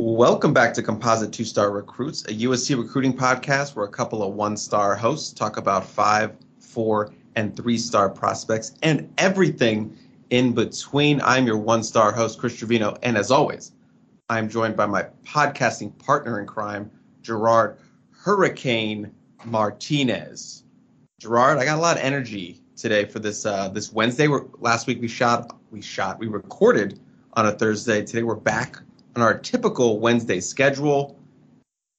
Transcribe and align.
Welcome 0.00 0.52
back 0.52 0.74
to 0.74 0.82
Composite 0.82 1.32
Two 1.32 1.44
Star 1.44 1.70
Recruits, 1.70 2.24
a 2.24 2.32
USC 2.34 2.76
recruiting 2.76 3.16
podcast 3.16 3.76
where 3.76 3.84
a 3.84 3.88
couple 3.88 4.24
of 4.24 4.34
one 4.34 4.56
star 4.56 4.96
hosts 4.96 5.32
talk 5.32 5.56
about 5.56 5.86
five, 5.86 6.36
four, 6.58 7.12
and 7.36 7.56
three 7.56 7.78
star 7.78 8.10
prospects 8.10 8.74
and 8.82 9.08
everything 9.18 9.96
in 10.30 10.52
between. 10.52 11.20
I'm 11.22 11.46
your 11.46 11.58
one 11.58 11.84
star 11.84 12.10
host, 12.10 12.40
Chris 12.40 12.56
Trevino, 12.56 12.96
and 13.04 13.16
as 13.16 13.30
always, 13.30 13.70
I'm 14.28 14.48
joined 14.48 14.76
by 14.76 14.86
my 14.86 15.06
podcasting 15.24 15.96
partner 16.04 16.40
in 16.40 16.46
crime, 16.48 16.90
Gerard 17.22 17.78
Hurricane 18.10 19.14
Martinez. 19.44 20.64
Gerard, 21.20 21.58
I 21.58 21.64
got 21.64 21.78
a 21.78 21.80
lot 21.80 21.98
of 21.98 22.02
energy 22.02 22.60
today 22.74 23.04
for 23.04 23.20
this 23.20 23.46
uh, 23.46 23.68
this 23.68 23.92
Wednesday. 23.92 24.26
We're, 24.26 24.46
last 24.58 24.88
week 24.88 25.00
we 25.00 25.06
shot, 25.06 25.56
we 25.70 25.80
shot, 25.80 26.18
we 26.18 26.26
recorded 26.26 26.98
on 27.34 27.46
a 27.46 27.52
Thursday. 27.52 28.04
Today 28.04 28.24
we're 28.24 28.34
back 28.34 28.80
on 29.16 29.22
our 29.22 29.38
typical 29.38 30.00
Wednesday 30.00 30.40
schedule. 30.40 31.18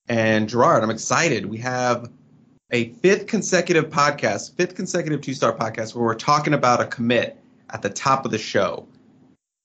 And 0.08 0.48
Gerard, 0.48 0.84
I'm 0.84 0.90
excited. 0.90 1.46
We 1.46 1.58
have 1.60 2.12
a 2.72 2.90
fifth 2.90 3.28
consecutive 3.28 3.86
podcast, 3.90 4.56
fifth 4.56 4.76
consecutive 4.76 5.22
two 5.22 5.34
star 5.34 5.54
podcast 5.54 5.96
where 5.96 6.06
we're 6.06 6.16
talking 6.16 6.54
about 6.54 6.82
a 6.82 6.86
commit 6.86 7.38
at 7.72 7.82
the 7.82 7.90
top 7.90 8.26
of 8.26 8.32
the 8.32 8.38
show. 8.38 8.88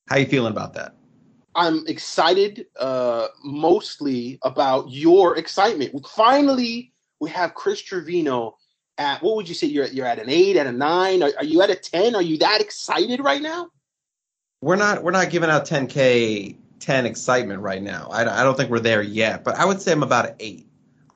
How 0.08 0.16
you 0.16 0.26
feeling 0.26 0.52
about 0.52 0.74
that? 0.74 0.94
I'm 1.54 1.86
excited, 1.88 2.66
uh, 2.78 3.28
mostly 3.44 4.38
about 4.42 4.90
your 4.90 5.36
excitement. 5.36 6.06
Finally, 6.06 6.92
we 7.20 7.28
have 7.30 7.54
Chris 7.54 7.80
Trevino 7.82 8.56
at 8.98 9.22
what 9.22 9.36
would 9.36 9.48
you 9.48 9.54
say? 9.54 9.66
You're 9.66 9.86
you're 9.86 10.06
at 10.06 10.18
an 10.18 10.28
eight, 10.28 10.56
at 10.56 10.66
a 10.66 10.72
nine. 10.72 11.22
Are, 11.22 11.30
are 11.38 11.44
you 11.44 11.62
at 11.62 11.70
a 11.70 11.74
ten? 11.74 12.14
Are 12.14 12.22
you 12.22 12.38
that 12.38 12.60
excited 12.60 13.20
right 13.20 13.42
now? 13.42 13.68
We're 14.62 14.76
not. 14.76 15.02
We're 15.02 15.10
not 15.10 15.30
giving 15.30 15.50
out 15.50 15.66
10k 15.66 16.56
10 16.80 17.06
excitement 17.06 17.60
right 17.60 17.82
now. 17.82 18.08
I, 18.10 18.22
I 18.40 18.42
don't 18.42 18.56
think 18.56 18.70
we're 18.70 18.80
there 18.80 19.02
yet, 19.02 19.44
but 19.44 19.54
I 19.56 19.64
would 19.64 19.80
say 19.80 19.92
I'm 19.92 20.02
about 20.02 20.30
an 20.30 20.36
eight. 20.40 20.66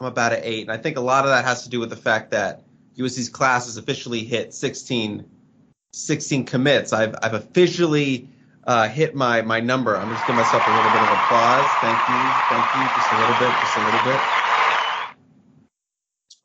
I'm 0.00 0.06
about 0.06 0.32
an 0.32 0.40
eight, 0.42 0.62
and 0.62 0.72
I 0.72 0.76
think 0.76 0.96
a 0.96 1.00
lot 1.00 1.24
of 1.24 1.30
that 1.30 1.44
has 1.44 1.64
to 1.64 1.70
do 1.70 1.80
with 1.80 1.90
the 1.90 1.96
fact 1.96 2.30
that 2.32 2.62
USC's 2.96 3.28
class 3.28 3.66
has 3.66 3.76
officially 3.76 4.24
hit 4.24 4.52
16, 4.52 5.24
16 5.92 6.44
commits. 6.44 6.92
I've 6.92 7.14
I've 7.22 7.34
officially 7.34 8.28
uh, 8.66 8.88
hit 8.88 9.14
my 9.14 9.42
my 9.42 9.60
number. 9.60 9.96
I'm 9.96 10.08
just 10.10 10.26
giving 10.26 10.36
myself 10.36 10.66
a 10.66 10.70
little 10.70 10.90
bit 10.90 11.02
of 11.02 11.10
applause. 11.10 11.66
Thank 11.80 11.98
you, 12.08 12.20
thank 12.50 12.74
you, 12.74 12.82
just 12.94 13.12
a 13.12 13.18
little 13.18 13.38
bit, 13.38 13.50
just 13.60 13.76
a 13.76 13.84
little 13.84 14.04
bit. 14.04 14.20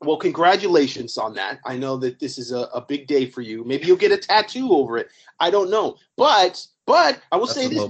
Well, 0.02 0.16
congratulations 0.16 1.18
on 1.18 1.34
that. 1.34 1.58
I 1.66 1.76
know 1.76 1.98
that 1.98 2.18
this 2.18 2.38
is 2.38 2.52
a, 2.52 2.60
a 2.72 2.80
big 2.80 3.06
day 3.06 3.26
for 3.26 3.42
you. 3.42 3.64
Maybe 3.64 3.86
you'll 3.86 3.98
get 3.98 4.12
a 4.12 4.16
tattoo 4.16 4.72
over 4.72 4.96
it. 4.96 5.08
I 5.40 5.50
don't 5.50 5.70
know, 5.70 5.96
but 6.16 6.66
but 6.86 7.20
I 7.30 7.36
will 7.36 7.46
That's 7.46 7.58
say 7.58 7.68
this. 7.68 7.84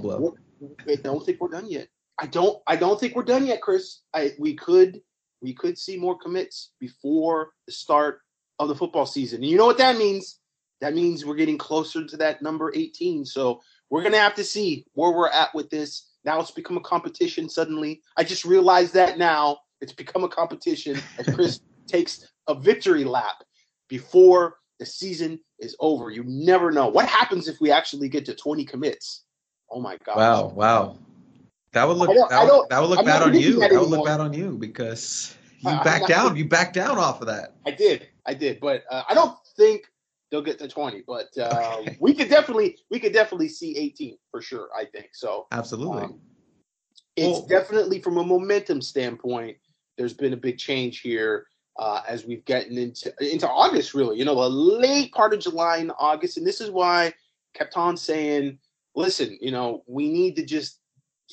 I 0.87 0.95
don't 0.95 1.25
think 1.25 1.39
we're 1.39 1.49
done 1.49 1.69
yet. 1.69 1.87
I 2.19 2.27
don't. 2.27 2.61
I 2.67 2.75
don't 2.75 2.99
think 2.99 3.15
we're 3.15 3.23
done 3.23 3.45
yet, 3.45 3.61
Chris. 3.61 4.01
I 4.13 4.33
we 4.39 4.55
could 4.55 5.01
we 5.41 5.53
could 5.53 5.77
see 5.77 5.97
more 5.97 6.17
commits 6.17 6.73
before 6.79 7.51
the 7.65 7.71
start 7.71 8.21
of 8.59 8.67
the 8.67 8.75
football 8.75 9.05
season. 9.05 9.41
And 9.41 9.49
you 9.49 9.57
know 9.57 9.65
what 9.65 9.79
that 9.79 9.97
means? 9.97 10.39
That 10.81 10.93
means 10.93 11.25
we're 11.25 11.35
getting 11.35 11.57
closer 11.57 12.05
to 12.05 12.17
that 12.17 12.41
number 12.41 12.71
18. 12.75 13.25
So 13.25 13.61
we're 13.89 14.03
gonna 14.03 14.17
have 14.17 14.35
to 14.35 14.43
see 14.43 14.85
where 14.93 15.11
we're 15.11 15.29
at 15.29 15.53
with 15.55 15.69
this. 15.69 16.09
Now 16.23 16.39
it's 16.39 16.51
become 16.51 16.77
a 16.77 16.81
competition 16.81 17.49
suddenly. 17.49 18.01
I 18.17 18.23
just 18.23 18.45
realized 18.45 18.93
that 18.93 19.17
now. 19.17 19.59
It's 19.81 19.93
become 19.93 20.23
a 20.23 20.29
competition 20.29 20.99
as 21.17 21.33
Chris 21.33 21.59
takes 21.87 22.27
a 22.47 22.53
victory 22.53 23.03
lap 23.03 23.43
before 23.89 24.57
the 24.77 24.85
season 24.85 25.39
is 25.57 25.75
over. 25.79 26.11
You 26.11 26.23
never 26.27 26.71
know. 26.71 26.87
What 26.87 27.07
happens 27.07 27.47
if 27.47 27.59
we 27.59 27.71
actually 27.71 28.07
get 28.07 28.25
to 28.25 28.35
20 28.35 28.63
commits? 28.65 29.23
Oh 29.71 29.79
my 29.79 29.97
god! 30.05 30.17
Wow, 30.17 30.47
wow. 30.49 30.97
That 31.73 31.87
would 31.87 31.97
look 31.97 32.09
that 32.29 32.43
would, 32.49 32.69
that 32.69 32.79
would 32.81 32.89
look 32.89 32.99
I'm 32.99 33.05
bad 33.05 33.21
on 33.21 33.33
you. 33.33 33.59
that 33.61 33.71
That 33.71 33.79
would 33.79 33.89
look 33.89 34.05
bad 34.05 34.19
on 34.19 34.33
you 34.33 34.57
because 34.57 35.35
you 35.59 35.69
I- 35.69 35.83
backed 35.83 36.01
not- 36.01 36.09
down. 36.09 36.35
You 36.35 36.45
backed 36.47 36.73
down 36.73 36.97
off 36.97 37.21
of 37.21 37.27
that. 37.27 37.55
I 37.65 37.71
did, 37.71 38.07
I 38.25 38.33
did, 38.33 38.59
but 38.59 38.83
uh, 38.91 39.03
I 39.07 39.13
don't 39.13 39.37
think 39.55 39.83
they'll 40.29 40.41
get 40.41 40.59
to 40.59 40.67
20. 40.67 41.03
But 41.07 41.29
um, 41.37 41.79
Okay. 41.81 41.97
we 42.01 42.13
could 42.13 42.29
definitely, 42.29 42.77
we 42.89 42.99
could 42.99 43.13
definitely 43.13 43.47
see 43.49 43.77
18 43.77 44.17
for 44.31 44.41
sure. 44.41 44.67
I 44.77 44.85
think 44.85 45.09
so. 45.13 45.47
Absolutely. 45.51 46.03
Um, 46.03 46.19
it's 47.15 47.39
Well- 47.39 47.47
definitely 47.47 47.99
from 48.01 48.17
a 48.17 48.23
momentum 48.23 48.81
standpoint. 48.81 49.57
There's 49.97 50.13
been 50.13 50.33
a 50.33 50.37
big 50.37 50.57
change 50.57 50.99
here 51.01 51.45
uh, 51.79 52.01
as 52.07 52.25
we've 52.25 52.43
gotten 52.45 52.77
into 52.77 53.13
into 53.21 53.47
August. 53.47 53.93
Really, 53.93 54.17
you 54.17 54.25
know, 54.25 54.35
the 54.35 54.49
late 54.49 55.13
part 55.13 55.33
of 55.33 55.39
July 55.39 55.77
and 55.77 55.91
August, 55.97 56.37
and 56.37 56.45
this 56.45 56.59
is 56.59 56.69
why 56.69 57.05
I 57.05 57.13
kept 57.53 57.77
on 57.77 57.95
saying, 57.95 58.57
"Listen, 58.95 59.37
you 59.41 59.51
know, 59.51 59.83
we 59.87 60.09
need 60.09 60.35
to 60.37 60.45
just 60.45 60.79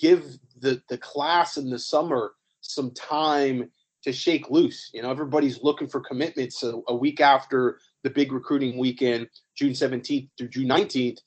give 0.00 0.38
the 0.60 0.82
the 0.88 0.98
class 0.98 1.56
in 1.56 1.70
the 1.70 1.78
summer 1.78 2.32
some 2.60 2.90
time 2.92 3.70
to 4.04 4.12
shake 4.12 4.50
loose. 4.50 4.90
You 4.92 5.02
know, 5.02 5.10
everybody's 5.10 5.62
looking 5.62 5.88
for 5.88 6.00
commitments 6.00 6.62
a, 6.62 6.74
a 6.88 6.94
week 6.94 7.20
after 7.20 7.78
the 8.04 8.10
big 8.10 8.32
recruiting 8.32 8.78
weekend, 8.78 9.28
June 9.56 9.72
17th 9.72 10.28
through 10.38 10.48
June 10.48 10.68
19th, 10.68 11.18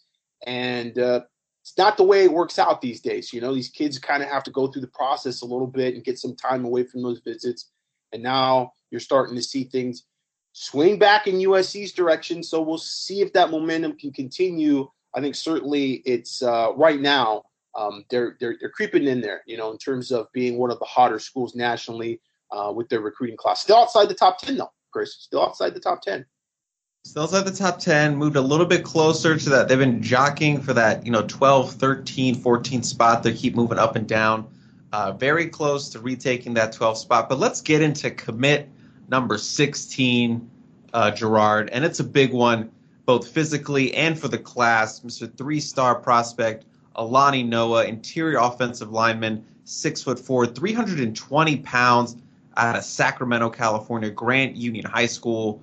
and 0.45 0.97
uh, 0.97 1.21
it's 1.61 1.77
not 1.77 1.97
the 1.97 2.03
way 2.03 2.23
it 2.23 2.33
works 2.33 2.57
out 2.57 2.81
these 2.81 3.01
days. 3.01 3.31
You 3.31 3.41
know, 3.41 3.53
these 3.53 3.69
kids 3.69 3.99
kind 3.99 4.23
of 4.23 4.29
have 4.29 4.43
to 4.43 4.51
go 4.51 4.67
through 4.67 4.81
the 4.81 4.87
process 4.87 5.41
a 5.41 5.45
little 5.45 5.67
bit 5.67 5.93
and 5.93 6.03
get 6.03 6.17
some 6.17 6.35
time 6.35 6.65
away 6.65 6.83
from 6.83 7.03
those 7.03 7.19
visits. 7.19 7.69
And 8.11 8.23
now 8.23 8.73
you're 8.89 8.99
starting 8.99 9.35
to 9.35 9.43
see 9.43 9.65
things 9.65 10.05
swing 10.53 10.97
back 10.97 11.27
in 11.27 11.35
USC's 11.35 11.91
direction. 11.91 12.41
So 12.41 12.61
we'll 12.61 12.77
see 12.77 13.21
if 13.21 13.31
that 13.33 13.51
momentum 13.51 13.97
can 13.97 14.11
continue. 14.11 14.89
I 15.15 15.21
think 15.21 15.35
certainly 15.35 16.01
it's 16.05 16.41
uh, 16.41 16.73
right 16.75 16.99
now 16.99 17.43
um, 17.77 18.05
they're, 18.09 18.37
they're 18.39 18.55
they're 18.59 18.69
creeping 18.69 19.05
in 19.05 19.21
there. 19.21 19.41
You 19.45 19.57
know, 19.57 19.71
in 19.71 19.77
terms 19.77 20.11
of 20.11 20.31
being 20.33 20.57
one 20.57 20.71
of 20.71 20.79
the 20.79 20.85
hotter 20.85 21.19
schools 21.19 21.55
nationally 21.55 22.19
uh, 22.51 22.71
with 22.75 22.89
their 22.89 23.01
recruiting 23.01 23.37
class. 23.37 23.61
Still 23.61 23.77
outside 23.77 24.09
the 24.09 24.15
top 24.15 24.39
ten 24.39 24.57
though, 24.57 24.71
Chris. 24.91 25.15
Still 25.19 25.43
outside 25.43 25.73
the 25.73 25.79
top 25.79 26.01
ten. 26.01 26.25
Still 27.03 27.23
outside 27.23 27.45
the 27.45 27.51
top 27.51 27.79
10, 27.79 28.15
moved 28.15 28.35
a 28.35 28.41
little 28.41 28.67
bit 28.67 28.83
closer 28.83 29.35
to 29.35 29.49
that. 29.49 29.67
They've 29.67 29.79
been 29.79 30.03
jockeying 30.03 30.61
for 30.61 30.73
that, 30.73 31.03
you 31.03 31.11
know, 31.11 31.23
12, 31.23 31.73
13, 31.73 32.35
14 32.35 32.83
spot. 32.83 33.23
They 33.23 33.33
keep 33.33 33.55
moving 33.55 33.79
up 33.79 33.95
and 33.95 34.07
down. 34.07 34.47
Uh, 34.93 35.11
very 35.13 35.47
close 35.47 35.89
to 35.89 35.99
retaking 35.99 36.53
that 36.53 36.73
12 36.73 36.99
spot. 36.99 37.27
But 37.27 37.39
let's 37.39 37.61
get 37.61 37.81
into 37.81 38.11
commit 38.11 38.69
number 39.09 39.39
16, 39.39 40.47
uh, 40.93 41.09
Gerard. 41.09 41.71
And 41.71 41.83
it's 41.83 41.99
a 41.99 42.03
big 42.03 42.33
one, 42.33 42.69
both 43.11 43.27
physically 43.27 43.93
and 43.93 44.17
for 44.17 44.29
the 44.29 44.37
class. 44.37 45.01
Mr. 45.01 45.29
Three 45.37 45.59
star 45.59 45.95
prospect, 45.95 46.63
Alani 46.95 47.43
Noa, 47.43 47.83
interior 47.83 48.39
offensive 48.39 48.89
lineman, 48.93 49.43
six 49.65 50.01
foot 50.01 50.17
four, 50.17 50.47
320 50.47 51.57
pounds 51.57 52.15
out 52.55 52.77
of 52.77 52.85
Sacramento, 52.85 53.49
California, 53.49 54.09
Grant 54.09 54.55
Union 54.55 54.85
High 54.85 55.07
School 55.07 55.61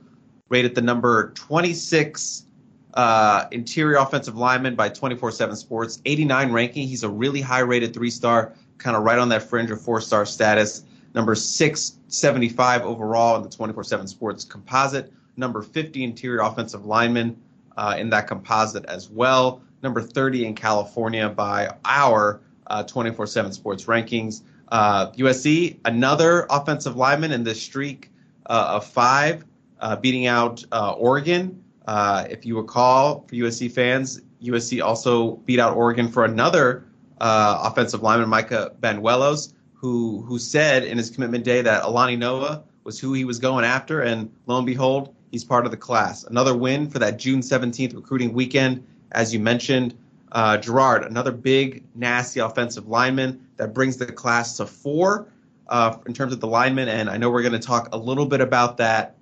rated 0.51 0.75
the 0.75 0.83
number 0.83 1.33
26 1.37 2.45
uh, 2.93 3.47
interior 3.51 3.97
offensive 3.97 4.37
lineman 4.37 4.75
by 4.75 4.91
24 4.91 5.31
7 5.31 5.57
Sports, 5.57 6.03
89 6.05 6.53
ranking. 6.53 6.87
He's 6.87 7.03
a 7.03 7.09
really 7.09 7.41
high 7.41 7.61
rated 7.61 7.95
three 7.95 8.11
star, 8.11 8.53
kind 8.77 8.95
of 8.95 9.05
right 9.05 9.19
on 9.19 9.31
that 9.31 9.43
fringe 9.43 9.71
of 9.71 9.81
four 9.81 10.03
star 10.03 10.27
status. 10.27 10.85
Number 11.15 11.35
675 11.35 12.83
overall 12.83 13.37
in 13.37 13.43
the 13.43 13.49
24 13.49 13.85
7 13.85 14.07
Sports 14.07 14.45
composite. 14.45 15.11
Number 15.39 15.63
50 15.63 16.05
interior 16.05 16.41
offensive 16.41 16.85
lineman 16.85 17.41
uh, 17.77 17.97
in 17.99 18.11
that 18.11 18.27
composite 18.27 18.85
as 18.87 19.09
well. 19.09 19.63
Number 19.83 20.03
30 20.03 20.45
in 20.45 20.55
California 20.55 21.29
by 21.29 21.71
our 21.85 22.41
24 22.87 23.27
7 23.27 23.53
Sports 23.53 23.85
rankings. 23.85 24.43
Uh, 24.71 25.11
USC, 25.13 25.79
another 25.87 26.47
offensive 26.51 26.97
lineman 26.97 27.33
in 27.33 27.43
this 27.43 27.63
streak 27.63 28.11
uh, 28.47 28.73
of 28.75 28.85
five 28.85 29.45
uh, 29.81 29.97
beating 29.97 30.27
out 30.27 30.65
uh, 30.73 30.93
Oregon. 30.93 31.63
Uh, 31.87 32.27
if 32.29 32.45
you 32.45 32.57
recall, 32.57 33.25
for 33.29 33.35
USC 33.35 33.71
fans, 33.71 34.21
USC 34.43 34.83
also 34.83 35.37
beat 35.47 35.59
out 35.59 35.77
Oregon 35.77 36.09
for 36.09 36.25
another 36.25 36.85
uh, 37.21 37.63
offensive 37.65 38.03
lineman, 38.03 38.29
Micah 38.29 38.73
Banuelos, 38.81 39.55
who 39.75 40.23
who 40.23 40.39
said 40.39 40.85
in 40.85 40.99
his 40.99 41.11
commitment 41.11 41.45
day 41.45 41.63
that 41.63 41.85
Alani 41.85 42.17
Noa 42.17 42.63
was 42.85 43.01
who 43.01 43.13
he 43.13 43.25
was 43.25 43.39
going 43.39 43.65
after, 43.65 44.03
and 44.03 44.31
lo 44.47 44.59
and 44.59 44.67
behold, 44.67 45.15
he's 45.31 45.45
part 45.45 45.65
of 45.65 45.71
the 45.71 45.77
class. 45.77 46.25
Another 46.25 46.57
win 46.57 46.89
for 46.89 46.99
that 46.99 47.19
June 47.19 47.41
17th 47.41 47.95
recruiting 47.95 48.33
weekend, 48.33 48.87
as 49.13 49.33
you 49.33 49.41
mentioned. 49.41 49.97
Uh, 50.33 50.59
Gerard, 50.59 51.05
another 51.05 51.33
big, 51.33 51.85
nasty 51.95 52.41
offensive 52.41 52.87
lineman 52.87 53.47
that 53.57 53.73
brings 53.73 53.97
the 53.97 54.07
class 54.07 54.57
to 54.59 54.67
four 54.67 55.29
uh, 55.69 55.97
in 56.07 56.15
terms 56.15 56.33
of 56.33 56.41
the 56.41 56.47
linemen, 56.47 56.89
and 56.89 57.09
I 57.09 57.17
know 57.17 57.31
we're 57.31 57.43
going 57.43 57.53
to 57.53 57.59
talk 57.59 57.89
a 57.93 57.99
little 57.99 58.27
bit 58.27 58.41
about 58.41 58.77
that 58.79 59.17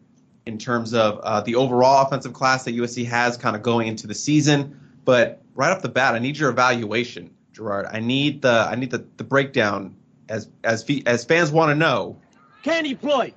in 0.47 0.59
terms 0.59 0.95
of 0.95 1.19
uh, 1.21 1.41
the 1.41 1.57
overall 1.57 2.07
offensive 2.07 2.33
class 2.33 2.65
that 2.65 2.75
USC 2.77 3.05
has 3.07 3.37
kind 3.37 3.57
of 3.57 3.63
going 3.63 3.89
into 3.89 4.07
the 4.07 4.15
season. 4.15 4.79
But 5.05 5.43
right 5.55 5.71
off 5.71 5.83
the 5.83 5.89
bat, 5.89 6.15
I 6.15 6.19
need 6.19 6.39
your 6.39 6.51
evaluation, 6.51 7.31
Gerard. 7.53 7.87
I 7.91 8.01
need 8.01 8.43
the 8.43 8.67
I 8.71 8.77
need 8.77 8.91
the, 8.91 9.05
the 9.17 9.25
breakdown 9.25 9.95
as 10.29 10.49
as 10.65 10.85
as 11.07 11.25
fans 11.25 11.51
want 11.51 11.71
to 11.71 11.75
know. 11.75 12.17
Can 12.63 12.85
he 12.85 12.95
play? 12.95 13.35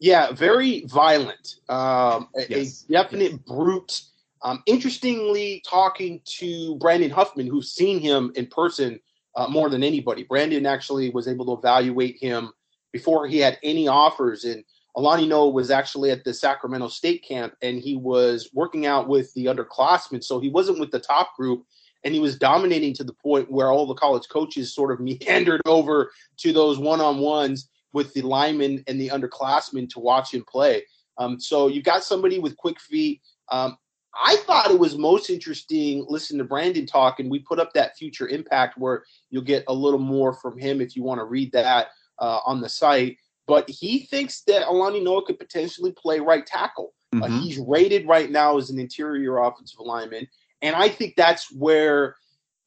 Yeah, 0.00 0.32
very 0.32 0.84
violent. 0.86 1.56
Um, 1.68 2.28
a, 2.34 2.46
Yes, 2.48 2.86
a 2.88 2.92
definite 2.92 3.44
brute. 3.44 4.02
Um, 4.42 4.62
interestingly, 4.66 5.62
talking 5.68 6.22
to 6.38 6.76
Brandon 6.76 7.10
Huffman, 7.10 7.46
who's 7.46 7.70
seen 7.70 8.00
him 8.00 8.32
in 8.34 8.46
person 8.46 8.98
uh, 9.36 9.46
more 9.46 9.68
than 9.68 9.82
anybody. 9.82 10.24
Brandon 10.24 10.64
actually 10.64 11.10
was 11.10 11.28
able 11.28 11.44
to 11.46 11.60
evaluate 11.60 12.16
him 12.18 12.50
before 12.92 13.26
he 13.26 13.38
had 13.38 13.58
any 13.62 13.86
offers. 13.88 14.44
And 14.44 14.64
Alani 14.96 15.26
Noa 15.26 15.50
was 15.50 15.70
actually 15.70 16.10
at 16.10 16.24
the 16.24 16.34
Sacramento 16.34 16.88
State 16.88 17.22
camp 17.22 17.54
and 17.62 17.78
he 17.78 17.96
was 17.96 18.50
working 18.52 18.86
out 18.86 19.06
with 19.06 19.32
the 19.34 19.46
underclassmen. 19.46 20.24
So 20.24 20.40
he 20.40 20.48
wasn't 20.48 20.80
with 20.80 20.90
the 20.90 20.98
top 20.98 21.36
group 21.36 21.64
and 22.04 22.14
he 22.14 22.20
was 22.20 22.38
dominating 22.38 22.94
to 22.94 23.04
the 23.04 23.12
point 23.12 23.50
where 23.50 23.70
all 23.70 23.86
the 23.86 23.94
college 23.94 24.28
coaches 24.28 24.74
sort 24.74 24.92
of 24.92 25.00
meandered 25.00 25.60
over 25.66 26.10
to 26.38 26.52
those 26.52 26.78
one 26.78 27.00
on 27.00 27.18
ones 27.18 27.68
with 27.92 28.12
the 28.14 28.22
linemen 28.22 28.84
and 28.86 29.00
the 29.00 29.08
underclassmen 29.08 29.88
to 29.90 30.00
watch 30.00 30.32
him 30.34 30.44
play. 30.48 30.84
Um, 31.18 31.40
so 31.40 31.68
you've 31.68 31.84
got 31.84 32.04
somebody 32.04 32.38
with 32.38 32.56
quick 32.56 32.80
feet. 32.80 33.20
Um, 33.50 33.76
I 34.18 34.36
thought 34.38 34.70
it 34.70 34.78
was 34.78 34.98
most 34.98 35.30
interesting 35.30 36.04
listening 36.08 36.38
to 36.38 36.44
Brandon 36.44 36.86
talk, 36.86 37.20
and 37.20 37.30
we 37.30 37.38
put 37.38 37.60
up 37.60 37.72
that 37.74 37.96
future 37.96 38.26
impact 38.28 38.78
where 38.78 39.04
you'll 39.30 39.42
get 39.42 39.64
a 39.68 39.74
little 39.74 40.00
more 40.00 40.32
from 40.32 40.58
him 40.58 40.80
if 40.80 40.96
you 40.96 41.02
want 41.02 41.20
to 41.20 41.24
read 41.24 41.52
that 41.52 41.88
uh, 42.18 42.40
on 42.44 42.60
the 42.60 42.68
site. 42.68 43.18
But 43.46 43.68
he 43.68 44.00
thinks 44.00 44.42
that 44.42 44.68
Alani 44.68 45.00
Noa 45.00 45.24
could 45.24 45.38
potentially 45.38 45.92
play 45.92 46.20
right 46.20 46.44
tackle. 46.44 46.94
Uh, 47.12 47.16
mm-hmm. 47.16 47.34
Uh, 47.34 47.40
he's 47.40 47.58
rated 47.58 48.06
right 48.06 48.30
now 48.30 48.56
as 48.56 48.70
an 48.70 48.78
interior 48.78 49.38
offensive 49.38 49.80
lineman, 49.80 50.26
and 50.62 50.74
I 50.74 50.88
think 50.88 51.14
that's 51.16 51.52
where 51.52 52.16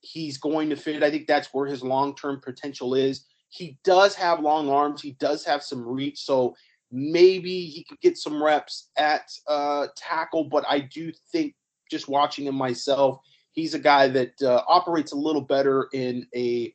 he's 0.02 0.38
going 0.38 0.70
to 0.70 0.76
fit. 0.76 1.04
I 1.04 1.10
think 1.10 1.28
that's 1.28 1.54
where 1.54 1.68
his 1.68 1.82
long 1.82 2.16
term 2.16 2.42
potential 2.42 2.94
is. 2.94 3.26
He 3.54 3.78
does 3.84 4.16
have 4.16 4.40
long 4.40 4.68
arms. 4.68 5.00
He 5.00 5.12
does 5.12 5.46
have 5.46 5.62
some 5.62 5.88
reach. 5.88 6.26
So 6.26 6.56
maybe 6.92 7.68
he 7.68 7.84
could 7.84 8.00
get 8.02 8.18
some 8.18 8.42
reps 8.42 8.90
at 8.98 9.32
uh, 9.48 9.88
tackle, 9.96 10.46
but 10.46 10.66
I 10.68 10.80
do 10.80 11.12
think 11.32 11.54
just 11.92 12.08
watching 12.08 12.48
him 12.48 12.56
myself, 12.56 13.20
he's 13.52 13.76
a 13.76 13.80
guy 13.80 14.08
that 14.08 14.42
uh, 14.42 14.64
operates 14.68 15.12
a 15.12 15.18
little 15.18 15.42
better 15.42 15.88
in 15.94 16.26
a 16.36 16.74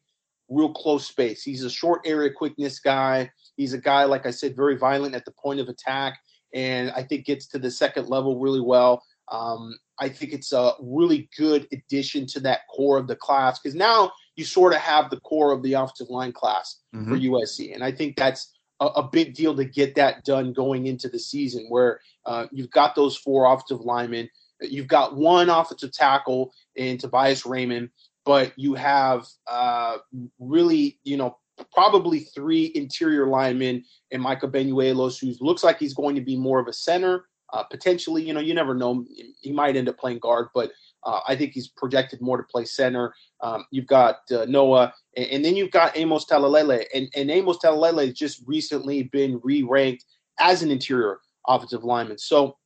real 0.48 0.72
close 0.72 1.04
space. 1.04 1.42
He's 1.42 1.64
a 1.64 1.70
short 1.70 2.02
area 2.04 2.30
quickness 2.32 2.78
guy. 2.78 3.28
He's 3.56 3.72
a 3.72 3.78
guy, 3.78 4.04
like 4.04 4.24
I 4.24 4.30
said, 4.30 4.54
very 4.54 4.76
violent 4.76 5.16
at 5.16 5.24
the 5.24 5.32
point 5.32 5.58
of 5.58 5.68
attack, 5.68 6.16
and 6.54 6.92
I 6.92 7.02
think 7.02 7.26
gets 7.26 7.48
to 7.48 7.58
the 7.58 7.72
second 7.72 8.08
level 8.08 8.38
really 8.38 8.60
well. 8.60 9.02
Um, 9.32 9.76
I 9.98 10.08
think 10.08 10.32
it's 10.32 10.52
a 10.52 10.74
really 10.80 11.28
good 11.36 11.66
addition 11.72 12.24
to 12.28 12.40
that 12.40 12.60
core 12.74 12.98
of 12.98 13.08
the 13.08 13.16
class 13.16 13.58
because 13.58 13.74
now 13.74 14.12
you 14.38 14.44
sort 14.44 14.72
of 14.72 14.80
have 14.80 15.10
the 15.10 15.20
core 15.20 15.52
of 15.52 15.62
the 15.62 15.74
offensive 15.74 16.10
line 16.10 16.32
class 16.32 16.80
mm-hmm. 16.94 17.10
for 17.10 17.18
USC, 17.18 17.74
and 17.74 17.82
I 17.82 17.92
think 17.92 18.16
that's 18.16 18.52
a, 18.80 18.86
a, 18.86 19.02
big 19.02 19.34
deal 19.34 19.56
to 19.56 19.64
get 19.64 19.96
that 19.96 20.24
done 20.24 20.52
going 20.52 20.86
into 20.86 21.08
the 21.08 21.18
season, 21.18 21.66
where 21.68 22.00
uh, 22.24 22.46
you've 22.52 22.70
got 22.70 22.94
those 22.94 23.16
four 23.16 23.52
offensive 23.52 23.80
linemen, 23.80 24.30
you've 24.60 24.86
got 24.86 25.16
one 25.16 25.50
offensive 25.50 25.92
tackle 25.92 26.52
in 26.76 26.98
Tobias 26.98 27.44
Raymond, 27.44 27.90
but 28.24 28.52
you 28.56 28.74
have 28.74 29.26
uh, 29.46 29.96
really, 30.38 30.98
you 31.02 31.16
know, 31.16 31.38
probably 31.72 32.20
three 32.20 32.70
interior 32.74 33.26
linemen 33.26 33.84
in 34.10 34.20
Micah 34.20 34.48
Banuelos, 34.48 35.18
who 35.18 35.34
looks 35.44 35.64
like 35.64 35.78
he's 35.78 35.94
going 35.94 36.14
to 36.14 36.20
be 36.20 36.36
more 36.36 36.60
of 36.60 36.68
a 36.68 36.72
center. 36.72 37.26
Uh, 37.52 37.62
potentially, 37.62 38.22
you 38.22 38.34
know, 38.34 38.40
you 38.40 38.52
never 38.52 38.74
know. 38.74 39.04
He 39.40 39.52
might 39.52 39.76
end 39.76 39.88
up 39.88 39.98
playing 39.98 40.18
guard, 40.18 40.48
but 40.54 40.70
uh, 41.04 41.20
I 41.26 41.36
think 41.36 41.52
he's 41.52 41.68
projected 41.68 42.20
more 42.20 42.36
to 42.36 42.42
play 42.42 42.64
center. 42.64 43.14
Um, 43.40 43.64
you've 43.70 43.86
got 43.86 44.20
uh, 44.30 44.44
Noa, 44.46 44.92
and, 45.16 45.26
and, 45.26 45.44
then 45.44 45.56
you've 45.56 45.70
got 45.70 45.96
Amos 45.96 46.24
Talalele. 46.26 46.84
And, 46.94 47.08
and 47.14 47.30
Amos 47.30 47.58
Talalele 47.58 48.06
has 48.06 48.14
just 48.14 48.42
recently 48.46 49.04
been 49.04 49.40
re 49.42 49.62
ranked 49.62 50.04
as 50.40 50.62
an 50.62 50.70
interior 50.70 51.20
offensive 51.46 51.84
lineman. 51.84 52.18
So 52.18 52.56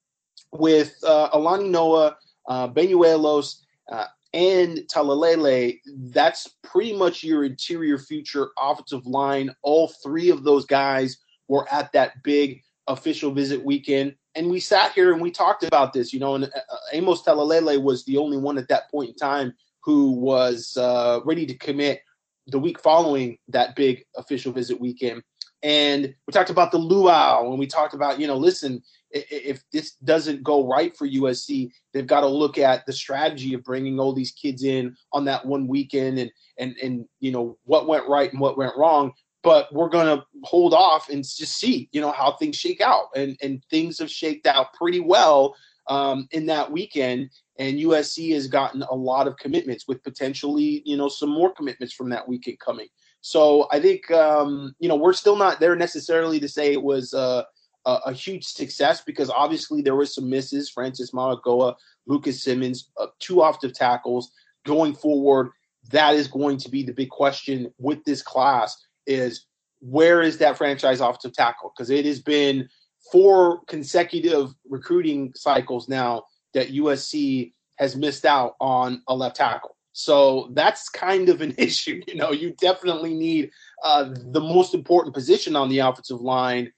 with 0.52 0.94
uh, 1.06 1.28
Alani 1.32 1.68
Noa, 1.68 2.16
uh, 2.48 2.68
Banuelos, 2.68 3.56
uh, 3.90 4.06
and 4.34 4.78
Talalele, 4.92 5.78
that's 6.10 6.48
pretty 6.62 6.96
much 6.96 7.22
your 7.22 7.44
interior 7.44 7.98
future 7.98 8.50
offensive 8.58 9.06
line. 9.06 9.54
All 9.62 9.88
three 10.02 10.30
of 10.30 10.42
those 10.42 10.64
guys 10.64 11.18
were 11.48 11.70
at 11.70 11.92
that 11.92 12.22
big 12.22 12.62
official 12.88 13.30
visit 13.30 13.62
weekend 13.62 14.14
and 14.34 14.50
we 14.50 14.60
sat 14.60 14.92
here 14.92 15.12
and 15.12 15.20
we 15.20 15.30
talked 15.30 15.64
about 15.64 15.92
this, 15.92 16.12
you 16.12 16.20
know, 16.20 16.34
and 16.34 16.44
uh, 16.44 16.48
uh, 16.48 16.76
Amos 16.92 17.22
Talalele 17.22 17.82
was 17.82 18.04
the 18.04 18.16
only 18.16 18.36
one 18.36 18.58
at 18.58 18.68
that 18.68 18.90
point 18.90 19.10
in 19.10 19.16
time 19.16 19.54
who 19.80 20.12
was 20.12 20.76
uh, 20.76 21.20
ready 21.24 21.44
to 21.46 21.54
commit 21.54 22.02
the 22.46 22.58
week 22.58 22.80
following 22.80 23.38
that 23.48 23.76
big 23.76 24.04
official 24.16 24.52
visit 24.52 24.80
weekend. 24.80 25.22
And 25.62 26.14
we 26.26 26.32
talked 26.32 26.50
about 26.50 26.72
the 26.72 26.78
luau, 26.78 27.48
and 27.50 27.58
we 27.58 27.68
talked 27.68 27.94
about, 27.94 28.18
you 28.18 28.26
know, 28.26 28.36
listen, 28.36 28.82
if 29.12 29.62
this 29.72 29.92
doesn't 30.04 30.42
go 30.42 30.66
right 30.66 30.96
for 30.96 31.06
USC, 31.06 31.70
they've 31.92 32.06
got 32.06 32.22
to 32.22 32.26
look 32.26 32.58
at 32.58 32.84
the 32.86 32.92
strategy 32.92 33.54
of 33.54 33.62
bringing 33.62 34.00
all 34.00 34.12
these 34.12 34.32
kids 34.32 34.64
in 34.64 34.96
on 35.12 35.24
that 35.26 35.46
one 35.46 35.68
weekend, 35.68 36.18
and 36.18 36.32
and 36.58 36.76
and 36.82 37.04
you 37.20 37.30
know 37.30 37.58
what 37.64 37.86
went 37.86 38.08
right 38.08 38.32
and 38.32 38.40
what 38.40 38.58
went 38.58 38.76
wrong 38.76 39.12
but 39.42 39.72
we're 39.72 39.88
going 39.88 40.18
to 40.18 40.24
hold 40.44 40.72
off 40.72 41.08
and 41.08 41.24
just 41.24 41.56
see, 41.56 41.88
you 41.92 42.00
know, 42.00 42.12
how 42.12 42.32
things 42.32 42.56
shake 42.56 42.80
out. 42.80 43.06
And 43.16 43.36
and 43.42 43.62
things 43.70 43.98
have 43.98 44.10
shaked 44.10 44.46
out 44.46 44.72
pretty 44.74 45.00
well 45.00 45.54
um, 45.88 46.28
in 46.30 46.46
that 46.46 46.70
weekend. 46.70 47.30
And 47.58 47.78
USC 47.78 48.32
has 48.34 48.46
gotten 48.46 48.82
a 48.82 48.94
lot 48.94 49.26
of 49.26 49.36
commitments 49.36 49.86
with 49.86 50.02
potentially, 50.02 50.82
you 50.84 50.96
know, 50.96 51.08
some 51.08 51.30
more 51.30 51.52
commitments 51.52 51.92
from 51.92 52.08
that 52.10 52.26
weekend 52.26 52.58
coming. 52.60 52.88
So 53.20 53.68
I 53.70 53.78
think, 53.78 54.10
um, 54.10 54.74
you 54.78 54.88
know, 54.88 54.96
we're 54.96 55.12
still 55.12 55.36
not 55.36 55.60
there 55.60 55.76
necessarily 55.76 56.40
to 56.40 56.48
say 56.48 56.72
it 56.72 56.82
was 56.82 57.14
uh, 57.14 57.44
a, 57.84 57.98
a, 58.06 58.12
huge 58.12 58.44
success 58.44 59.02
because 59.02 59.30
obviously 59.30 59.80
there 59.80 59.94
were 59.94 60.06
some 60.06 60.28
misses. 60.28 60.70
Francis 60.70 61.12
Mauigoa, 61.12 61.76
Lucas 62.06 62.42
Simmons, 62.42 62.90
uh, 62.96 63.06
two 63.20 63.36
the 63.60 63.70
tackles 63.70 64.32
going 64.66 64.94
forward. 64.94 65.50
That 65.90 66.14
is 66.14 66.26
going 66.26 66.56
to 66.58 66.68
be 66.68 66.82
the 66.82 66.92
big 66.92 67.10
question 67.10 67.72
with 67.78 68.02
this 68.04 68.22
class 68.22 68.76
is 69.06 69.46
where 69.80 70.22
is 70.22 70.38
that 70.38 70.56
franchise 70.56 71.00
offensive 71.00 71.32
tackle? 71.34 71.72
Because 71.76 71.90
it 71.90 72.04
has 72.06 72.20
been 72.20 72.68
four 73.10 73.62
consecutive 73.66 74.54
recruiting 74.68 75.32
cycles 75.34 75.88
now 75.88 76.24
that 76.54 76.72
USC 76.72 77.52
has 77.76 77.96
missed 77.96 78.24
out 78.24 78.54
on 78.60 79.02
a 79.08 79.14
left 79.14 79.36
tackle. 79.36 79.76
So 79.92 80.50
that's 80.52 80.88
kind 80.88 81.28
of 81.28 81.40
an 81.40 81.54
issue. 81.58 82.00
You 82.06 82.14
know, 82.14 82.32
you 82.32 82.54
definitely 82.60 83.14
need 83.14 83.50
uh, 83.82 84.10
the 84.14 84.40
most 84.40 84.74
important 84.74 85.14
position 85.14 85.56
on 85.56 85.68
the 85.68 85.80
offensive 85.80 86.20
line 86.20 86.72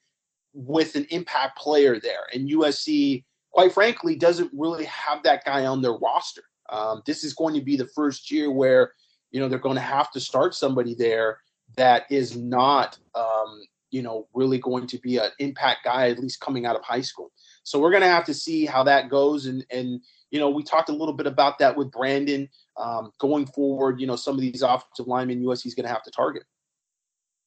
with 0.53 0.95
an 0.97 1.07
impact 1.11 1.59
player 1.59 1.99
there. 2.01 2.27
And 2.33 2.49
USC, 2.49 3.25
quite 3.53 3.73
frankly, 3.73 4.17
doesn't 4.17 4.51
really 4.57 4.85
have 4.85 5.23
that 5.25 5.45
guy 5.45 5.67
on 5.67 5.83
their 5.83 5.95
roster. 5.95 6.43
Um, 6.71 7.03
this 7.07 7.25
is 7.25 7.35
going 7.35 7.55
to 7.55 7.61
be 7.61 7.77
the 7.77 7.89
first 7.89 8.31
year 8.31 8.51
where, 8.51 8.93
you 9.31 9.41
know, 9.41 9.49
they're 9.49 9.59
going 9.59 9.75
to 9.75 9.81
have 9.81 10.11
to 10.13 10.21
start 10.21 10.55
somebody 10.55 10.95
there 10.95 11.39
that 11.77 12.05
is 12.11 12.37
not, 12.37 12.99
um, 13.15 13.63
you 13.91 14.03
know, 14.03 14.27
really 14.35 14.59
going 14.59 14.87
to 14.89 14.99
be 14.99 15.19
an 15.19 15.31
impact 15.39 15.85
guy, 15.85 16.11
at 16.11 16.19
least 16.19 16.41
coming 16.41 16.67
out 16.67 16.77
of 16.77 16.83
high 16.83 17.01
school. 17.01 17.31
So 17.63 17.79
we're 17.79 17.91
going 17.91 18.03
to 18.03 18.09
have 18.09 18.25
to 18.27 18.35
see 18.35 18.67
how 18.67 18.85
that 18.85 19.09
goes. 19.09 19.47
And, 19.47 19.65
and, 19.71 20.01
you 20.31 20.39
know, 20.39 20.51
we 20.51 20.63
talked 20.63 20.89
a 20.89 20.93
little 20.93 21.15
bit 21.15 21.27
about 21.27 21.59
that 21.61 21.77
with 21.77 21.91
Brandon 21.91 22.49
um, 22.77 23.13
going 23.19 23.47
forward. 23.47 24.01
You 24.01 24.07
know, 24.07 24.17
some 24.17 24.35
of 24.35 24.41
these 24.41 24.63
offensive 24.63 25.07
linemen 25.07 25.43
USC 25.43 25.67
is 25.67 25.75
going 25.75 25.87
to 25.87 25.93
have 25.93 26.03
to 26.03 26.11
target. 26.11 26.45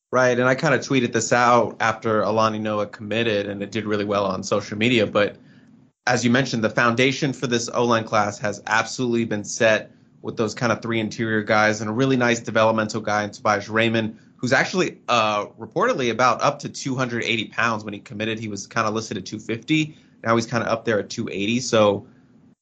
Right, 0.09 0.39
and 0.39 0.47
I 0.47 0.55
kind 0.55 0.73
of 0.73 0.79
tweeted 0.79 1.11
this 1.11 1.33
out 1.33 1.75
after 1.81 2.21
Alani 2.21 2.59
Noa 2.59 2.87
committed, 2.87 3.47
and 3.47 3.61
it 3.61 3.71
did 3.71 3.83
really 3.83 4.05
well 4.05 4.25
on 4.25 4.41
social 4.41 4.77
media. 4.77 5.05
But 5.05 5.35
as 6.05 6.23
you 6.23 6.31
mentioned, 6.31 6.63
the 6.63 6.69
foundation 6.69 7.33
for 7.33 7.45
this 7.45 7.69
O 7.73 7.83
line 7.83 8.05
class 8.05 8.39
has 8.39 8.63
absolutely 8.67 9.25
been 9.25 9.43
set 9.43 9.91
with 10.21 10.37
those 10.37 10.53
kind 10.53 10.71
of 10.71 10.81
three 10.81 10.99
interior 10.99 11.43
guys 11.43 11.81
and 11.81 11.89
a 11.89 11.93
really 11.93 12.17
nice 12.17 12.39
developmental 12.39 13.01
guy 13.01 13.23
in 13.23 13.31
Tobias 13.31 13.69
Raymond, 13.69 14.17
who's 14.35 14.53
actually 14.53 14.99
uh, 15.07 15.45
reportedly 15.59 16.11
about 16.11 16.41
up 16.41 16.59
to 16.59 16.69
280 16.69 17.45
pounds. 17.45 17.83
When 17.83 17.93
he 17.93 17.99
committed, 17.99 18.39
he 18.39 18.47
was 18.47 18.67
kind 18.67 18.87
of 18.87 18.93
listed 18.93 19.17
at 19.17 19.25
250. 19.25 19.95
Now 20.23 20.35
he's 20.35 20.45
kind 20.45 20.63
of 20.63 20.69
up 20.69 20.85
there 20.85 20.99
at 20.99 21.09
280. 21.09 21.59
So 21.61 22.07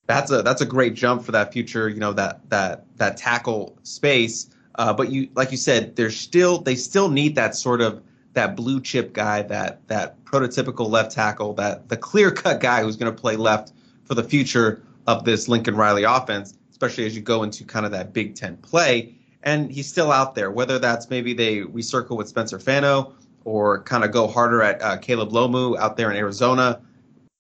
that's 0.07 0.31
a 0.31 0.41
that's 0.41 0.61
a 0.61 0.65
great 0.65 0.93
jump 0.93 1.23
for 1.23 1.31
that 1.31 1.51
future. 1.51 1.89
You 1.89 1.99
know 1.99 2.13
that 2.13 2.49
that 2.49 2.85
that 2.97 3.17
tackle 3.17 3.77
space. 3.83 4.49
Uh, 4.75 4.93
but 4.93 5.09
you 5.09 5.29
like 5.35 5.51
you 5.51 5.57
said, 5.57 5.95
there's 5.95 6.17
still 6.17 6.59
they 6.59 6.75
still 6.75 7.09
need 7.09 7.35
that 7.35 7.55
sort 7.55 7.81
of 7.81 8.03
that 8.33 8.55
blue 8.55 8.81
chip 8.81 9.13
guy, 9.13 9.41
that 9.43 9.87
that 9.87 10.23
prototypical 10.25 10.89
left 10.89 11.11
tackle, 11.11 11.53
that 11.53 11.89
the 11.89 11.97
clear 11.97 12.31
cut 12.31 12.59
guy 12.59 12.83
who's 12.83 12.97
going 12.97 13.13
to 13.13 13.19
play 13.19 13.37
left 13.37 13.71
for 14.03 14.13
the 14.13 14.23
future 14.23 14.83
of 15.07 15.23
this 15.23 15.47
Lincoln 15.47 15.75
Riley 15.75 16.03
offense 16.03 16.53
especially 16.75 17.05
as 17.05 17.15
you 17.15 17.21
go 17.21 17.43
into 17.43 17.63
kind 17.63 17.85
of 17.85 17.93
that 17.93 18.11
Big 18.11 18.35
Ten 18.35 18.57
play. 18.57 19.15
And 19.43 19.71
he's 19.71 19.87
still 19.87 20.11
out 20.11 20.35
there, 20.35 20.51
whether 20.51 20.77
that's 20.77 21.09
maybe 21.09 21.33
they 21.33 21.61
recircle 21.61 22.17
with 22.17 22.27
Spencer 22.27 22.59
Fano 22.59 23.13
or 23.45 23.81
kind 23.83 24.03
of 24.03 24.11
go 24.11 24.27
harder 24.27 24.61
at 24.61 24.81
uh, 24.81 24.97
Caleb 24.97 25.29
Lomu 25.29 25.77
out 25.77 25.95
there 25.95 26.11
in 26.11 26.17
Arizona, 26.17 26.81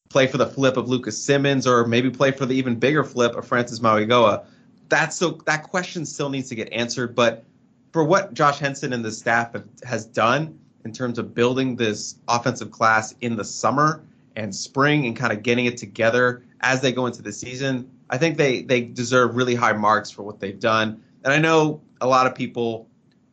play 0.09 0.25
for 0.25 0.37
the 0.37 0.45
flip 0.45 0.77
of 0.77 0.87
Lucas 0.87 1.21
Simmons, 1.21 1.67
or 1.67 1.85
maybe 1.85 2.09
play 2.09 2.31
for 2.31 2.45
the 2.45 2.55
even 2.55 2.75
bigger 2.75 3.03
flip 3.03 3.35
of 3.35 3.45
Francis 3.45 3.79
Mauigoa. 3.79 4.45
That's 4.87 5.17
so 5.17 5.31
that 5.45 5.63
question 5.63 6.05
still 6.05 6.29
needs 6.29 6.47
to 6.47 6.55
get 6.55 6.71
answered. 6.71 7.13
But 7.13 7.43
for 7.91 8.05
what 8.05 8.33
Josh 8.33 8.59
Henson 8.59 8.93
and 8.93 9.03
the 9.03 9.11
staff 9.11 9.51
have, 9.51 9.65
has 9.83 10.05
done 10.05 10.57
in 10.85 10.93
terms 10.93 11.19
of 11.19 11.33
building 11.33 11.75
this 11.75 12.15
offensive 12.29 12.71
class 12.71 13.13
in 13.19 13.35
the 13.35 13.43
summer 13.43 14.01
and 14.37 14.55
spring 14.55 15.07
and 15.07 15.17
kind 15.17 15.33
of 15.33 15.43
getting 15.43 15.65
it 15.65 15.75
together 15.75 16.43
as 16.61 16.79
they 16.79 16.93
go 16.93 17.05
into 17.05 17.21
the 17.21 17.33
season, 17.33 17.91
I 18.15 18.17
think 18.17 18.37
they 18.37 18.61
they 18.61 18.79
deserve 18.79 19.35
really 19.35 19.55
high 19.55 19.73
marks 19.73 20.09
for 20.09 20.23
what 20.23 20.39
they've 20.39 20.57
done. 20.57 21.03
And 21.25 21.33
I 21.33 21.37
know 21.37 21.81
a 21.99 22.07
lot 22.07 22.27
of 22.27 22.33
people 22.33 22.87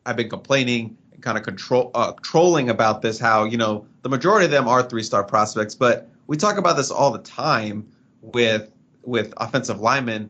have 0.05 0.17
been 0.17 0.29
complaining 0.29 0.97
and 1.13 1.23
kind 1.23 1.37
of 1.37 1.45
control 1.45 1.89
uh, 1.95 2.11
trolling 2.21 2.69
about 2.69 3.01
this. 3.01 3.17
How 3.17 3.45
you 3.45 3.55
know 3.55 3.87
the 4.01 4.09
majority 4.09 4.43
of 4.43 4.51
them 4.51 4.67
are 4.67 4.83
three 4.83 5.03
star 5.03 5.23
prospects, 5.23 5.73
but 5.73 6.09
we 6.27 6.35
talk 6.35 6.57
about 6.57 6.75
this 6.75 6.91
all 6.91 7.11
the 7.11 7.19
time 7.19 7.87
with 8.21 8.73
with 9.03 9.33
offensive 9.37 9.79
linemen. 9.79 10.29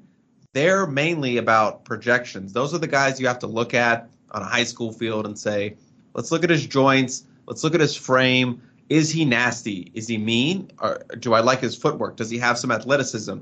They're 0.54 0.86
mainly 0.86 1.38
about 1.38 1.84
projections. 1.84 2.54
Those 2.54 2.76
are 2.76 2.78
the 2.78 2.88
guys 2.88 3.20
you 3.20 3.26
have 3.26 3.40
to 3.40 3.48
look 3.48 3.74
at 3.74 4.08
on 4.30 4.44
a 4.44 4.46
high 4.46 4.66
school 4.66 4.92
field 4.92 5.26
and 5.26 5.38
say, 5.38 5.78
let's 6.14 6.32
look 6.32 6.44
at 6.44 6.52
his 6.52 6.68
joints, 6.68 7.26
let's 7.48 7.64
look 7.64 7.74
at 7.74 7.82
his 7.82 7.96
frame. 7.96 8.62
Is 8.88 9.10
he 9.10 9.26
nasty? 9.26 9.92
Is 9.96 10.08
he 10.08 10.20
mean? 10.20 10.70
Or 10.80 11.02
do 11.18 11.34
I 11.34 11.40
like 11.40 11.62
his 11.62 11.76
footwork? 11.76 12.18
Does 12.18 12.30
he 12.30 12.38
have 12.38 12.60
some 12.60 12.70
athleticism? 12.70 13.40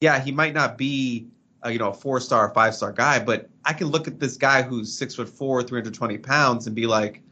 Yeah, 0.00 0.20
he 0.20 0.32
might 0.32 0.54
not 0.54 0.78
be 0.78 1.26
a, 1.62 1.72
you 1.72 1.78
know 1.78 1.90
a 1.90 1.94
four 1.94 2.20
star, 2.20 2.52
five 2.54 2.74
star 2.74 2.92
guy, 2.92 3.18
but 3.18 3.48
I 3.64 3.72
can 3.72 3.88
look 3.88 4.06
at 4.06 4.20
this 4.20 4.36
guy 4.36 4.62
who's 4.62 4.96
six 4.96 5.14
foot 5.14 5.28
four, 5.28 5.62
320 5.62 6.18
pounds, 6.18 6.66
and 6.66 6.76
be 6.76 6.86
like, 6.86 7.22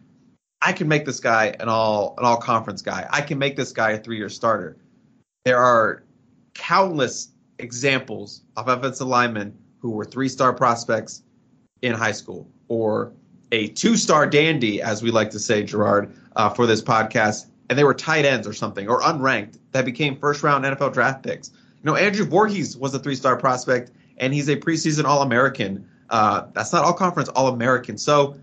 I 0.62 0.72
can 0.72 0.88
make 0.88 1.04
this 1.04 1.20
guy 1.20 1.54
an 1.60 1.68
all 1.68 2.14
an 2.18 2.24
all 2.24 2.38
conference 2.38 2.82
guy. 2.82 3.06
I 3.10 3.20
can 3.20 3.38
make 3.38 3.56
this 3.56 3.72
guy 3.72 3.92
a 3.92 3.98
three 3.98 4.16
year 4.16 4.28
starter. 4.28 4.76
There 5.44 5.58
are 5.58 6.04
countless 6.54 7.28
examples 7.58 8.42
of 8.56 8.68
offensive 8.68 9.06
linemen 9.06 9.56
who 9.78 9.90
were 9.90 10.04
three 10.04 10.28
star 10.28 10.52
prospects 10.52 11.22
in 11.82 11.92
high 11.92 12.12
school 12.12 12.50
or 12.68 13.12
a 13.52 13.68
two 13.68 13.96
star 13.96 14.26
dandy, 14.26 14.82
as 14.82 15.02
we 15.02 15.10
like 15.10 15.30
to 15.30 15.38
say, 15.38 15.62
Gerard, 15.62 16.12
uh, 16.34 16.48
for 16.48 16.66
this 16.66 16.82
podcast, 16.82 17.46
and 17.70 17.78
they 17.78 17.84
were 17.84 17.94
tight 17.94 18.24
ends 18.24 18.46
or 18.46 18.52
something 18.52 18.88
or 18.88 19.00
unranked 19.02 19.58
that 19.72 19.84
became 19.84 20.16
first 20.16 20.42
round 20.42 20.64
NFL 20.64 20.92
draft 20.92 21.22
picks. 21.22 21.52
Know, 21.86 21.94
Andrew 21.94 22.26
Vorhees 22.26 22.76
was 22.76 22.92
a 22.94 22.98
three 22.98 23.14
star 23.14 23.36
prospect 23.36 23.92
and 24.18 24.34
he's 24.34 24.48
a 24.48 24.56
preseason 24.56 25.04
All 25.04 25.22
American. 25.22 25.88
Uh, 26.10 26.46
that's 26.52 26.72
not 26.72 26.84
all 26.84 26.92
conference, 26.92 27.28
All 27.28 27.48
American. 27.48 27.96
So 27.96 28.36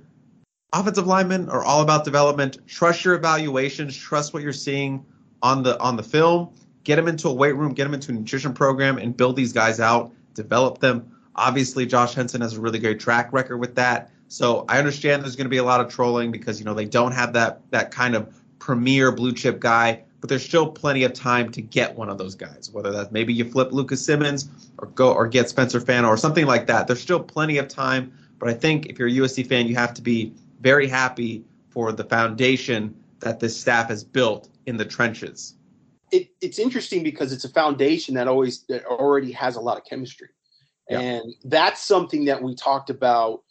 offensive 0.72 1.08
linemen 1.08 1.50
are 1.50 1.64
all 1.64 1.82
about 1.82 2.06
development. 2.06 2.58
Trust 2.68 3.04
your 3.04 3.16
evaluations. 3.16 3.98
Trust 3.98 4.34
what 4.34 4.44
you're 4.44 4.54
seeing 4.54 5.06
on 5.42 5.62
the 5.62 5.78
on 5.80 5.98
the 5.98 6.04
film. 6.04 6.54
Get 6.86 6.96
them 6.96 7.10
into 7.10 7.28
a 7.28 7.34
weight 7.34 7.56
room. 7.56 7.74
Get 7.74 7.84
them 7.84 7.94
into 7.94 8.12
a 8.12 8.16
nutrition 8.16 8.54
program, 8.54 8.98
and 8.98 9.16
build 9.16 9.36
these 9.36 9.52
guys 9.52 9.82
out. 9.82 10.14
Develop 10.34 10.80
them. 10.80 11.12
Obviously, 11.36 11.86
Josh 11.86 12.14
Henson 12.14 12.40
has 12.42 12.54
a 12.54 12.62
really 12.62 12.80
great 12.80 13.00
track 13.00 13.34
record 13.34 13.58
with 13.58 13.76
that. 13.76 14.10
So 14.30 14.64
I 14.70 14.80
understand 14.80 15.22
there's 15.22 15.36
going 15.36 15.46
to 15.46 15.50
be 15.50 15.58
a 15.58 15.64
lot 15.64 15.82
of 15.82 15.90
trolling 15.90 16.32
because 16.32 16.60
you 16.60 16.66
know 16.66 16.74
they 16.74 16.86
don't 16.86 17.12
have 17.12 17.34
that 17.34 17.62
that 17.72 17.92
kind 17.92 18.16
of 18.16 18.34
premier 18.60 19.12
blue 19.12 19.34
chip 19.34 19.60
guy 19.60 20.04
but 20.24 20.30
there's 20.30 20.46
still 20.46 20.72
plenty 20.72 21.04
of 21.04 21.12
time 21.12 21.52
to 21.52 21.62
get 21.62 21.98
one 21.98 22.10
of 22.10 22.18
those 22.18 22.34
guys. 22.34 22.70
Whether 22.72 22.94
that's 22.94 23.12
maybe 23.12 23.34
you 23.34 23.44
flip 23.44 23.74
Lucas 23.74 24.06
Simmons 24.06 24.48
or 24.78 24.88
go 24.88 25.12
or 25.12 25.28
get 25.28 25.50
Spencer 25.50 25.82
Fano 25.82 26.08
or 26.08 26.16
something 26.16 26.46
like 26.46 26.66
that. 26.68 26.88
There's 26.88 27.02
still 27.02 27.20
plenty 27.20 27.58
of 27.58 27.68
time. 27.68 28.14
But 28.40 28.48
I 28.48 28.54
think 28.54 28.86
if 28.86 28.98
you're 28.98 29.10
a 29.10 29.12
USC 29.12 29.46
fan, 29.46 29.68
you 29.68 29.76
have 29.76 29.94
to 29.96 30.02
be 30.02 30.32
very 30.62 30.88
happy 30.88 31.44
for 31.68 31.92
the 31.92 32.06
foundation 32.06 32.96
that 33.20 33.42
this 33.42 33.60
staff 33.60 33.90
has 33.90 34.02
built 34.06 34.48
in 34.66 34.78
the 34.78 34.86
trenches. 34.86 35.56
It, 36.14 36.30
it's 36.40 36.58
interesting 36.58 37.04
because 37.04 37.34
it's 37.34 37.44
a 37.44 37.50
foundation 37.50 38.16
that 38.16 38.30
always 38.30 38.64
that 38.70 38.86
already 38.86 39.34
has 39.34 39.58
a 39.58 39.60
lot 39.60 39.76
of 39.78 39.84
chemistry, 39.84 40.30
yeah. 40.90 41.02
and 41.02 41.34
that's 41.44 41.82
something 41.82 42.24
that 42.26 42.42
we 42.42 42.56
talked 42.56 42.90
about 42.90 43.42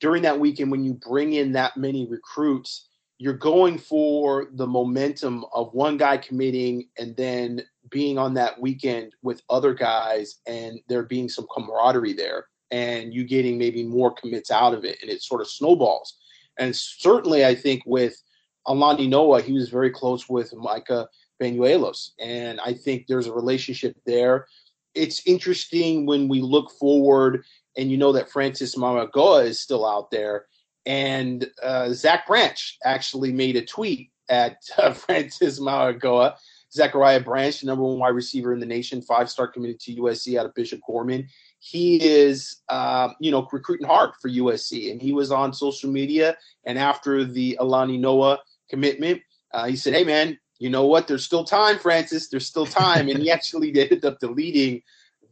during 0.00 0.22
that 0.22 0.40
weekend 0.40 0.70
when 0.70 0.84
you 0.84 0.94
bring 0.94 1.34
in 1.34 1.52
that 1.52 1.76
many 1.76 2.06
recruits 2.06 2.88
you're 3.18 3.32
going 3.32 3.78
for 3.78 4.48
the 4.54 4.66
momentum 4.66 5.44
of 5.52 5.72
one 5.72 5.96
guy 5.96 6.16
committing 6.16 6.88
and 6.98 7.16
then 7.16 7.62
being 7.90 8.18
on 8.18 8.34
that 8.34 8.60
weekend 8.60 9.14
with 9.22 9.42
other 9.48 9.72
guys 9.72 10.40
and 10.46 10.80
there 10.88 11.04
being 11.04 11.28
some 11.28 11.46
camaraderie 11.54 12.12
there 12.12 12.46
and 12.70 13.14
you 13.14 13.24
getting 13.24 13.56
maybe 13.56 13.84
more 13.84 14.12
commits 14.12 14.50
out 14.50 14.74
of 14.74 14.84
it 14.84 14.98
and 15.00 15.10
it 15.10 15.22
sort 15.22 15.40
of 15.40 15.48
snowballs. 15.48 16.16
And 16.58 16.74
certainly 16.74 17.44
I 17.44 17.54
think 17.54 17.82
with 17.86 18.20
Alani 18.66 19.06
Noa, 19.06 19.42
he 19.42 19.52
was 19.52 19.68
very 19.68 19.90
close 19.90 20.28
with 20.28 20.52
Micah 20.54 21.08
Banuelos. 21.40 22.10
And 22.18 22.58
I 22.60 22.72
think 22.72 23.06
there's 23.06 23.26
a 23.26 23.32
relationship 23.32 23.96
there. 24.06 24.46
It's 24.94 25.26
interesting 25.26 26.06
when 26.06 26.28
we 26.28 26.40
look 26.40 26.72
forward 26.72 27.44
and 27.76 27.90
you 27.90 27.96
know 27.96 28.12
that 28.12 28.30
Francis 28.30 28.76
Mauigoa 28.76 29.44
is 29.44 29.60
still 29.60 29.86
out 29.86 30.10
there 30.10 30.46
and 30.86 31.48
uh, 31.62 31.92
Zach 31.92 32.26
Branch 32.26 32.78
actually 32.84 33.32
made 33.32 33.56
a 33.56 33.64
tweet 33.64 34.10
at 34.28 34.58
uh, 34.78 34.92
Francis 34.92 35.60
Mauigoa. 35.60 36.36
Zachariah 36.72 37.20
Branch, 37.20 37.62
number 37.62 37.84
one 37.84 38.00
wide 38.00 38.08
receiver 38.08 38.52
in 38.52 38.58
the 38.58 38.66
nation, 38.66 39.00
five 39.00 39.30
star 39.30 39.46
committed 39.46 39.78
to 39.80 39.94
USC 39.94 40.36
out 40.36 40.44
of 40.44 40.54
Bishop 40.54 40.80
Gorman. 40.84 41.28
He 41.60 42.02
is, 42.04 42.62
uh, 42.68 43.10
you 43.20 43.30
know, 43.30 43.46
recruiting 43.52 43.86
hard 43.86 44.10
for 44.20 44.28
USC, 44.28 44.90
and 44.90 45.00
he 45.00 45.12
was 45.12 45.30
on 45.30 45.52
social 45.52 45.88
media. 45.88 46.36
And 46.64 46.76
after 46.76 47.24
the 47.24 47.56
Alani 47.60 47.96
Noa 47.96 48.40
commitment, 48.68 49.22
uh, 49.52 49.66
he 49.66 49.76
said, 49.76 49.94
"Hey, 49.94 50.02
man, 50.02 50.36
you 50.58 50.68
know 50.68 50.84
what? 50.86 51.06
There's 51.06 51.24
still 51.24 51.44
time, 51.44 51.78
Francis. 51.78 52.28
There's 52.28 52.46
still 52.46 52.66
time." 52.66 53.08
and 53.08 53.20
he 53.20 53.30
actually 53.30 53.68
ended 53.68 54.04
up 54.04 54.18
deleting 54.18 54.82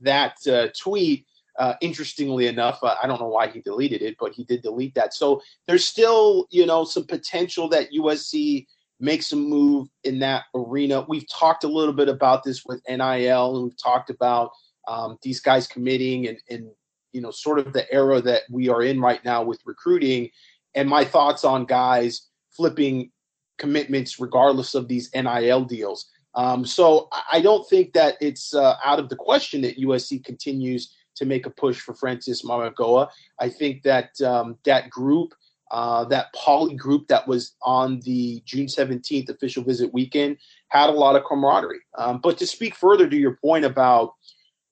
that 0.01 0.37
uh, 0.47 0.69
tweet 0.79 1.27
uh, 1.59 1.75
interestingly 1.81 2.47
enough, 2.47 2.79
uh, 2.83 2.97
I 3.03 3.07
don't 3.07 3.21
know 3.21 3.29
why 3.29 3.49
he 3.49 3.61
deleted 3.61 4.03
it, 4.03 4.17
but 4.19 4.33
he 4.33 4.45
did 4.45 4.63
delete 4.63 4.95
that. 4.95 5.15
So 5.15 5.43
there's 5.67 5.85
still, 5.85 6.47
you 6.51 6.67
know, 6.67 6.85
some 6.85 7.05
potential 7.05 7.69
that 7.71 7.93
USC 7.93 8.67
makes 9.01 9.33
a 9.33 9.37
move 9.37 9.89
in 10.05 10.21
that 10.21 10.45
arena. 10.55 11.05
We've 11.09 11.29
talked 11.29 11.65
a 11.65 11.69
little 11.69 11.93
bit 11.93 12.09
about 12.09 12.45
this 12.45 12.65
with 12.65 12.81
NIL, 12.89 13.57
and 13.57 13.65
we've 13.65 13.83
talked 13.83 14.11
about 14.11 14.53
um, 14.89 15.19
these 15.23 15.41
guys 15.41 15.67
committing 15.67 16.29
and, 16.29 16.39
and, 16.49 16.71
you 17.13 17.21
know, 17.21 17.31
sort 17.31 17.59
of 17.59 17.73
the 17.73 17.93
era 17.93 18.21
that 18.23 18.43
we 18.51 18.69
are 18.69 18.83
in 18.83 19.01
right 19.01 19.23
now 19.25 19.43
with 19.43 19.61
recruiting. 19.67 20.31
And 20.75 20.89
my 20.89 21.05
thoughts 21.05 21.45
on 21.45 21.67
guys 21.67 22.29
flipping 22.51 23.11
commitments 23.59 24.19
regardless 24.19 24.75
of 24.75 24.89
these 24.89 25.11
NIL 25.15 25.65
deals. 25.65 26.09
Um, 26.35 26.65
so 26.65 27.09
I 27.31 27.41
don't 27.41 27.69
think 27.69 27.93
that 27.93 28.17
it's 28.21 28.55
uh, 28.55 28.77
out 28.85 28.99
of 28.99 29.09
the 29.09 29.17
question 29.17 29.61
that 29.63 29.79
USC 29.79 30.25
continues 30.25 30.95
to 31.23 31.29
make 31.29 31.47
a 31.47 31.51
push 31.51 31.81
for 31.81 31.95
Francis 31.95 32.45
Mauigoa. 32.45 33.09
I 33.39 33.49
think 33.49 33.83
that 33.85 34.21
um, 34.21 34.59
that 34.65 34.91
group, 34.91 35.35
uh, 35.71 36.05
that 36.07 36.33
poly 36.35 36.75
group 36.75 37.09
that 37.09 37.27
was 37.27 37.55
on 37.63 38.01
the 38.01 38.43
June 38.45 38.67
17th 38.67 39.31
official 39.31 39.63
visit 39.63 39.95
weekend, 39.95 40.37
had 40.69 40.91
a 40.91 40.93
lot 40.93 41.17
of 41.17 41.25
camaraderie. 41.25 41.81
Um, 41.97 42.19
but 42.19 42.37
to 42.39 42.47
speak 42.47 42.75
further 42.75 43.09
to 43.09 43.17
your 43.17 43.37
point 43.37 43.65
about 43.65 44.15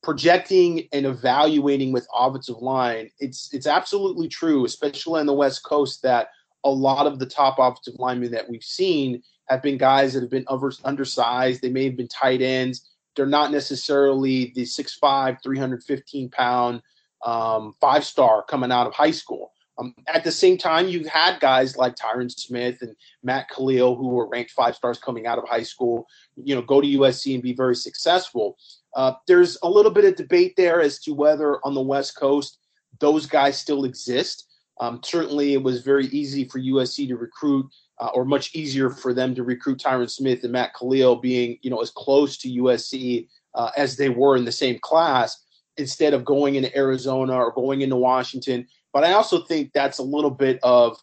projecting 0.02 0.88
and 0.92 1.06
evaluating 1.06 1.92
with 1.92 2.06
offensive 2.14 2.58
line, 2.58 3.10
it's 3.20 3.52
it's 3.52 3.66
absolutely 3.66 4.28
true, 4.28 4.64
especially 4.64 5.20
on 5.20 5.26
the 5.26 5.32
West 5.32 5.62
Coast, 5.62 6.02
that 6.02 6.28
a 6.64 6.70
lot 6.70 7.06
of 7.06 7.18
the 7.18 7.26
top 7.26 7.56
offensive 7.58 7.98
linemen 7.98 8.32
that 8.32 8.48
we've 8.48 8.64
seen 8.64 9.22
have 9.48 9.62
been 9.62 9.78
guys 9.78 10.12
that 10.12 10.20
have 10.20 10.30
been 10.30 10.46
undersized. 10.84 11.62
They 11.62 11.70
may 11.70 11.84
have 11.84 11.96
been 11.96 12.08
tight 12.08 12.42
ends 12.42 12.90
they're 13.16 13.26
not 13.26 13.52
necessarily 13.52 14.52
the 14.54 14.62
6'5, 14.62 15.42
315 15.42 16.30
pound 16.30 16.82
um, 17.24 17.74
five 17.80 18.04
star 18.04 18.42
coming 18.44 18.72
out 18.72 18.86
of 18.86 18.94
high 18.94 19.10
school. 19.10 19.52
Um, 19.78 19.94
at 20.08 20.24
the 20.24 20.32
same 20.32 20.58
time, 20.58 20.88
you've 20.88 21.06
had 21.06 21.40
guys 21.40 21.76
like 21.76 21.96
Tyron 21.96 22.30
Smith 22.30 22.82
and 22.82 22.94
Matt 23.22 23.48
Kalil, 23.48 23.96
who 23.96 24.08
were 24.08 24.28
ranked 24.28 24.50
five 24.50 24.76
stars 24.76 24.98
coming 24.98 25.26
out 25.26 25.38
of 25.38 25.48
high 25.48 25.62
school, 25.62 26.06
you 26.36 26.54
know, 26.54 26.60
go 26.60 26.80
to 26.80 26.86
USC 26.86 27.32
and 27.34 27.42
be 27.42 27.54
very 27.54 27.76
successful. 27.76 28.58
Uh, 28.94 29.12
there's 29.26 29.56
a 29.62 29.70
little 29.70 29.90
bit 29.90 30.04
of 30.04 30.16
debate 30.16 30.54
there 30.56 30.82
as 30.82 30.98
to 31.00 31.14
whether 31.14 31.64
on 31.64 31.74
the 31.74 31.80
West 31.80 32.16
Coast 32.16 32.58
those 32.98 33.24
guys 33.24 33.58
still 33.58 33.84
exist. 33.84 34.46
Um, 34.80 35.00
certainly, 35.04 35.54
it 35.54 35.62
was 35.62 35.82
very 35.82 36.06
easy 36.06 36.44
for 36.44 36.58
USC 36.58 37.08
to 37.08 37.16
recruit 37.16 37.66
uh, 38.00 38.08
or 38.14 38.24
much 38.24 38.54
easier 38.54 38.90
for 38.90 39.12
them 39.12 39.34
to 39.34 39.42
recruit 39.42 39.78
Tyron 39.78 40.10
Smith 40.10 40.42
and 40.42 40.52
Matt 40.52 40.74
Kalil 40.74 41.16
being, 41.16 41.58
you 41.62 41.70
know, 41.70 41.80
as 41.80 41.90
close 41.90 42.38
to 42.38 42.48
USC 42.48 43.28
uh, 43.54 43.70
as 43.76 43.96
they 43.96 44.08
were 44.08 44.36
in 44.36 44.44
the 44.44 44.52
same 44.52 44.78
class 44.78 45.44
instead 45.76 46.14
of 46.14 46.24
going 46.24 46.54
into 46.54 46.74
Arizona 46.76 47.34
or 47.34 47.52
going 47.52 47.82
into 47.82 47.96
Washington. 47.96 48.66
But 48.92 49.04
I 49.04 49.12
also 49.12 49.44
think 49.44 49.72
that's 49.72 49.98
a 49.98 50.02
little 50.02 50.30
bit 50.30 50.58
of 50.62 50.96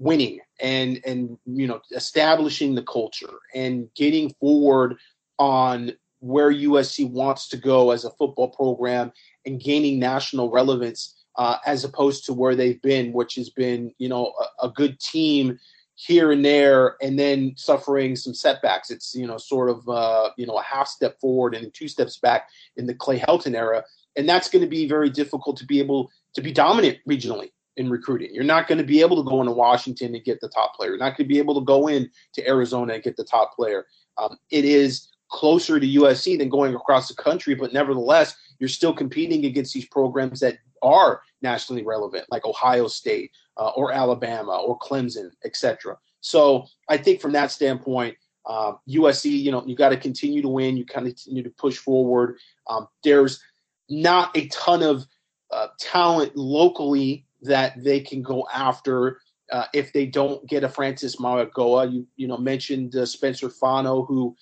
winning 0.00 0.40
and 0.60 1.00
and 1.06 1.38
you 1.46 1.68
know 1.68 1.80
establishing 1.92 2.74
the 2.74 2.82
culture 2.82 3.38
and 3.54 3.88
getting 3.94 4.28
forward 4.40 4.96
on 5.38 5.92
where 6.18 6.52
USC 6.52 7.08
wants 7.08 7.48
to 7.48 7.56
go 7.56 7.92
as 7.92 8.04
a 8.04 8.10
football 8.10 8.48
program 8.48 9.12
and 9.46 9.60
gaining 9.60 10.00
national 10.00 10.50
relevance 10.50 11.14
uh, 11.36 11.58
as 11.64 11.84
opposed 11.84 12.24
to 12.26 12.32
where 12.32 12.56
they've 12.56 12.80
been, 12.82 13.12
which 13.12 13.36
has 13.36 13.50
been 13.50 13.92
you 13.98 14.08
know 14.08 14.32
a, 14.60 14.66
a 14.66 14.70
good 14.70 14.98
team 14.98 15.58
here 15.96 16.32
and 16.32 16.44
there 16.44 16.96
and 17.00 17.18
then 17.18 17.54
suffering 17.56 18.16
some 18.16 18.34
setbacks. 18.34 18.90
It's, 18.90 19.14
you 19.14 19.26
know, 19.26 19.38
sort 19.38 19.70
of, 19.70 19.88
uh, 19.88 20.30
you 20.36 20.46
know, 20.46 20.58
a 20.58 20.62
half 20.62 20.88
step 20.88 21.20
forward 21.20 21.54
and 21.54 21.72
two 21.72 21.88
steps 21.88 22.18
back 22.18 22.48
in 22.76 22.86
the 22.86 22.94
Clay 22.94 23.18
Helton 23.18 23.54
era. 23.54 23.84
And 24.16 24.28
that's 24.28 24.48
going 24.48 24.62
to 24.62 24.68
be 24.68 24.88
very 24.88 25.10
difficult 25.10 25.56
to 25.58 25.66
be 25.66 25.78
able 25.80 26.10
to 26.34 26.42
be 26.42 26.52
dominant 26.52 26.98
regionally 27.08 27.50
in 27.76 27.90
recruiting. 27.90 28.32
You're 28.32 28.44
not 28.44 28.68
going 28.68 28.78
to 28.78 28.84
be 28.84 29.00
able 29.00 29.22
to 29.22 29.28
go 29.28 29.40
into 29.40 29.52
Washington 29.52 30.14
and 30.14 30.24
get 30.24 30.40
the 30.40 30.48
top 30.48 30.74
player. 30.74 30.90
You're 30.90 30.98
not 30.98 31.16
going 31.16 31.28
to 31.28 31.32
be 31.32 31.38
able 31.38 31.54
to 31.54 31.64
go 31.64 31.88
in 31.88 32.10
to 32.34 32.46
Arizona 32.46 32.94
and 32.94 33.02
get 33.02 33.16
the 33.16 33.24
top 33.24 33.54
player. 33.54 33.86
Um, 34.16 34.36
it 34.50 34.64
is 34.64 35.08
closer 35.28 35.80
to 35.80 35.86
USC 35.86 36.38
than 36.38 36.48
going 36.48 36.74
across 36.74 37.08
the 37.08 37.14
country, 37.14 37.54
but 37.54 37.72
nevertheless, 37.72 38.36
you're 38.58 38.68
still 38.68 38.94
competing 38.94 39.44
against 39.46 39.74
these 39.74 39.86
programs 39.86 40.40
that 40.40 40.58
are 40.84 41.22
nationally 41.42 41.82
relevant, 41.82 42.26
like 42.30 42.44
Ohio 42.46 42.86
State 42.86 43.32
uh, 43.56 43.70
or 43.70 43.92
Alabama 43.92 44.56
or 44.56 44.78
Clemson, 44.78 45.30
etc. 45.44 45.96
So 46.20 46.66
I 46.88 46.96
think 46.96 47.20
from 47.20 47.32
that 47.32 47.50
standpoint, 47.50 48.16
um, 48.46 48.78
USC, 48.88 49.30
you 49.30 49.50
know, 49.50 49.64
you 49.66 49.74
got 49.74 49.88
to 49.90 49.96
continue 49.96 50.42
to 50.42 50.48
win. 50.48 50.76
You 50.76 50.84
kind 50.84 51.06
of 51.06 51.14
continue 51.14 51.42
to 51.42 51.50
push 51.50 51.78
forward. 51.78 52.36
Um, 52.68 52.88
there's 53.02 53.42
not 53.88 54.36
a 54.36 54.48
ton 54.48 54.82
of 54.82 55.06
uh, 55.50 55.68
talent 55.78 56.36
locally 56.36 57.26
that 57.42 57.82
they 57.82 58.00
can 58.00 58.22
go 58.22 58.46
after 58.52 59.20
uh, 59.52 59.66
if 59.72 59.92
they 59.92 60.06
don't 60.06 60.46
get 60.48 60.64
a 60.64 60.68
Francis 60.68 61.16
Mauigoa. 61.16 61.92
You 61.92 62.06
you 62.16 62.26
know 62.26 62.36
mentioned 62.36 62.96
uh, 62.96 63.06
Spencer 63.06 63.50
Fano, 63.50 64.04
who 64.04 64.36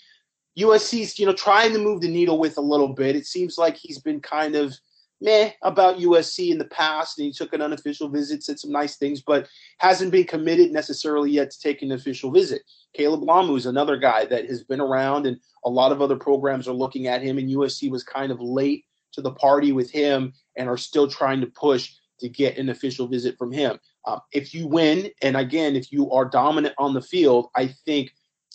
USC's 0.59 1.19
you 1.19 1.27
know 1.27 1.33
trying 1.33 1.73
to 1.73 1.79
move 1.79 2.01
the 2.01 2.09
needle 2.09 2.39
with 2.39 2.59
a 2.59 2.63
little 2.63 2.89
bit. 2.89 3.17
It 3.17 3.27
seems 3.27 3.59
like 3.59 3.77
he's 3.77 4.01
been 4.01 4.21
kind 4.21 4.57
of 4.57 4.75
meh 5.23 5.53
about 5.63 5.99
USC 5.99 6.51
in 6.51 6.59
the 6.59 6.67
past, 6.67 7.19
and 7.19 7.27
he 7.27 7.33
took 7.33 7.53
an 7.53 7.63
unofficial 7.63 8.09
visit, 8.09 8.43
said 8.43 8.59
some 8.59 8.73
nice 8.73 8.97
things, 8.97 9.23
but 9.23 9.49
hasn't 9.79 10.13
been 10.13 10.25
committed 10.25 10.73
necessarily 10.73 11.31
yet 11.31 11.51
to 11.51 11.61
take 11.61 11.83
an 11.83 11.93
official 11.93 12.31
visit. 12.31 12.63
Caleb 12.95 13.23
Lomu 13.23 13.57
is 13.57 13.67
another 13.67 13.97
guy 13.97 14.25
that 14.27 14.47
has 14.47 14.65
been 14.65 14.81
around, 14.81 15.27
and 15.27 15.39
a 15.65 15.71
lot 15.71 15.93
of 15.93 16.03
other 16.03 16.17
programs 16.17 16.69
are 16.69 16.75
looking 16.75 17.07
at 17.07 17.23
him, 17.23 17.39
and 17.39 17.49
USC 17.49 17.91
was 17.91 18.03
kind 18.03 18.33
of 18.33 18.41
late 18.41 18.85
to 19.13 19.21
the 19.21 19.33
party 19.33 19.73
with 19.73 19.91
him 19.91 20.33
and 20.57 20.69
are 20.69 20.77
still 20.77 21.09
trying 21.09 21.41
to 21.41 21.47
push 21.47 21.93
to 22.21 22.29
get 22.29 22.59
an 22.59 22.69
official 22.69 23.07
visit 23.07 23.37
from 23.39 23.53
him. 23.53 23.79
Um, 24.07 24.21
if 24.33 24.55
you 24.55 24.67
win, 24.67 25.11
and 25.23 25.37
again, 25.37 25.77
if 25.77 25.93
you 25.93 26.11
are 26.11 26.25
dominant 26.25 26.75
on 26.79 26.95
the 26.95 27.03
field, 27.03 27.49
I 27.55 27.69
think 27.85 28.13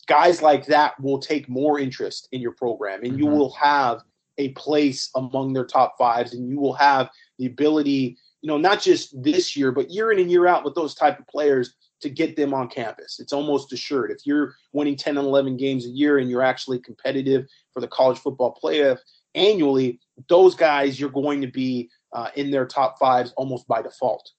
guys 0.07 0.41
like 0.41 0.65
that 0.65 1.00
will 1.00 1.19
take 1.19 1.47
more 1.47 1.79
interest 1.79 2.27
in 2.31 2.41
your 2.41 2.53
program, 2.53 3.03
and 3.03 3.13
mm-hmm. 3.13 3.24
you 3.24 3.27
will 3.27 3.53
have 3.53 4.01
a 4.38 4.50
place 4.50 5.10
among 5.15 5.53
their 5.53 5.65
top 5.65 5.96
fives, 5.98 6.34
and 6.34 6.50
you 6.50 6.60
will 6.60 6.74
have 6.74 7.10
the 7.39 7.46
ability, 7.46 8.17
you 8.41 8.48
know, 8.48 8.58
not 8.58 8.82
just 8.82 9.22
this 9.22 9.56
year, 9.56 9.72
but 9.72 9.89
year 9.89 10.12
in 10.12 10.20
and 10.20 10.32
year 10.32 10.48
out 10.48 10.63
with 10.63 10.75
those 10.75 10.96
type 10.96 11.20
of 11.20 11.27
players 11.27 11.74
to 12.01 12.10
get 12.10 12.36
them 12.36 12.53
on 12.53 12.67
campus. 12.67 13.20
It's 13.20 13.34
almost 13.34 13.74
assured. 13.74 14.12
If 14.12 14.25
you're 14.25 14.56
winning 14.72 14.96
10 14.96 15.17
and 15.17 15.27
11 15.27 15.58
games 15.58 15.86
a 15.86 15.89
year 15.89 16.20
and 16.20 16.29
you're 16.29 16.44
actually 16.44 16.79
competitive 16.79 17.48
for 17.74 17.82
the 17.82 17.88
college 17.88 18.20
football 18.20 18.58
playoff 18.63 19.00
annually, 19.36 20.00
those 20.29 20.56
guys 20.56 21.00
you're 21.00 21.10
going 21.10 21.41
to 21.41 21.48
be 21.48 21.89
uh, 22.13 22.29
in 22.36 22.51
their 22.51 22.65
top 22.65 23.00
fives 23.00 23.34
almost 23.36 23.67
by 23.67 23.82
default. 23.82 24.32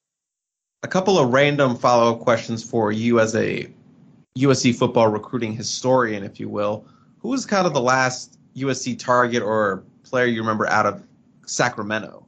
A 0.85 0.88
couple 0.88 1.19
of 1.19 1.33
random 1.33 1.76
follow 1.76 2.14
up 2.14 2.21
questions 2.21 2.62
for 2.62 2.93
you 2.93 3.19
as 3.19 3.35
a 3.35 3.69
USC 4.38 4.75
football 4.75 5.09
recruiting 5.09 5.52
historian, 5.52 6.23
if 6.23 6.38
you 6.38 6.49
will. 6.49 6.87
Who 7.19 7.28
was 7.28 7.45
kind 7.45 7.67
of 7.67 7.75
the 7.75 7.81
last 7.81 8.38
USC 8.57 8.99
target 8.99 9.43
or 9.43 9.85
player 10.09 10.27
you 10.27 10.41
remember 10.41 10.67
out 10.69 10.87
of 10.87 11.03
Sacramento? 11.47 12.27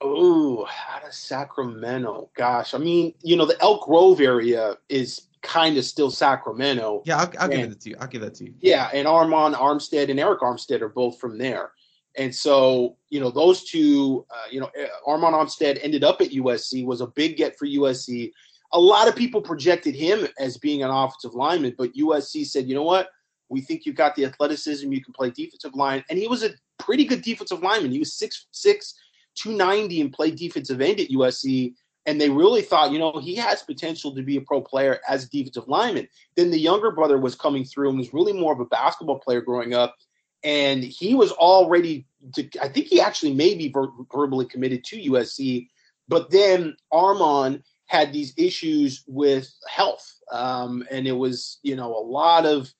Oh, 0.00 0.66
out 0.90 1.06
of 1.06 1.12
Sacramento. 1.12 2.30
Gosh, 2.34 2.72
I 2.74 2.78
mean, 2.78 3.12
you 3.22 3.36
know, 3.36 3.44
the 3.44 3.60
Elk 3.60 3.86
Grove 3.86 4.20
area 4.20 4.76
is 4.88 5.28
kind 5.42 5.76
of 5.76 5.84
still 5.84 6.10
Sacramento. 6.10 7.02
Yeah, 7.04 7.18
I'll, 7.18 7.32
I'll 7.38 7.48
give 7.48 7.70
it 7.70 7.80
to 7.82 7.90
you. 7.90 7.96
I'll 8.00 8.08
give 8.08 8.22
that 8.22 8.34
to 8.36 8.44
you. 8.44 8.54
Yeah, 8.60 8.90
and 8.94 9.06
Armond 9.06 9.54
Armstead 9.54 10.10
and 10.10 10.18
Arik 10.18 10.40
Armstead 10.40 10.80
are 10.80 10.88
both 10.88 11.18
from 11.18 11.38
there. 11.38 11.72
And 12.16 12.34
so, 12.34 12.96
you 13.10 13.20
know, 13.20 13.30
those 13.30 13.64
two, 13.64 14.26
uh, 14.30 14.46
you 14.50 14.60
know, 14.60 14.70
Armond 15.06 15.34
Armstead 15.34 15.78
ended 15.82 16.02
up 16.02 16.20
at 16.20 16.30
USC, 16.30 16.84
was 16.84 17.00
a 17.00 17.06
big 17.06 17.36
get 17.36 17.56
for 17.58 17.66
USC. 17.66 18.32
A 18.72 18.80
lot 18.80 19.08
of 19.08 19.14
people 19.16 19.40
projected 19.40 19.94
him 19.94 20.26
as 20.38 20.56
being 20.56 20.82
an 20.82 20.90
offensive 20.90 21.34
lineman, 21.34 21.74
but 21.78 21.94
USC 21.94 22.46
said, 22.46 22.68
you 22.68 22.74
know 22.74 22.82
what? 22.82 23.08
We 23.50 23.60
think 23.60 23.84
you've 23.84 23.96
got 23.96 24.14
the 24.14 24.24
athleticism. 24.24 24.90
You 24.90 25.02
can 25.02 25.12
play 25.12 25.30
defensive 25.30 25.74
line. 25.74 26.04
And 26.08 26.18
he 26.18 26.28
was 26.28 26.42
a 26.42 26.50
pretty 26.78 27.04
good 27.04 27.22
defensive 27.22 27.62
lineman. 27.62 27.90
He 27.90 27.98
was 27.98 28.12
6'6, 28.12 28.94
290 29.34 30.00
and 30.00 30.12
played 30.12 30.36
defensive 30.36 30.80
end 30.80 31.00
at 31.00 31.08
USC. 31.08 31.74
And 32.06 32.20
they 32.20 32.30
really 32.30 32.62
thought, 32.62 32.92
you 32.92 32.98
know, 32.98 33.18
he 33.20 33.34
has 33.34 33.62
potential 33.62 34.14
to 34.14 34.22
be 34.22 34.36
a 34.36 34.40
pro 34.40 34.60
player 34.62 35.00
as 35.08 35.24
a 35.24 35.30
defensive 35.30 35.68
lineman. 35.68 36.08
Then 36.36 36.50
the 36.50 36.58
younger 36.58 36.90
brother 36.90 37.18
was 37.18 37.34
coming 37.34 37.64
through 37.64 37.90
and 37.90 37.98
was 37.98 38.14
really 38.14 38.32
more 38.32 38.52
of 38.52 38.60
a 38.60 38.64
basketball 38.64 39.18
player 39.18 39.40
growing 39.40 39.74
up. 39.74 39.96
And 40.42 40.82
he 40.82 41.14
was 41.14 41.32
already, 41.32 42.06
to, 42.34 42.48
I 42.62 42.68
think 42.68 42.86
he 42.86 43.00
actually 43.00 43.34
may 43.34 43.54
be 43.54 43.68
ver- 43.68 43.92
verbally 44.12 44.46
committed 44.46 44.84
to 44.84 45.10
USC. 45.10 45.68
But 46.08 46.30
then 46.30 46.76
Armon 46.92 47.62
had 47.86 48.12
these 48.12 48.32
issues 48.36 49.04
with 49.06 49.52
health. 49.68 50.16
Um, 50.32 50.86
and 50.90 51.06
it 51.06 51.12
was, 51.12 51.58
you 51.62 51.76
know, 51.76 51.94
a 51.94 52.00
lot 52.00 52.46
of 52.46 52.72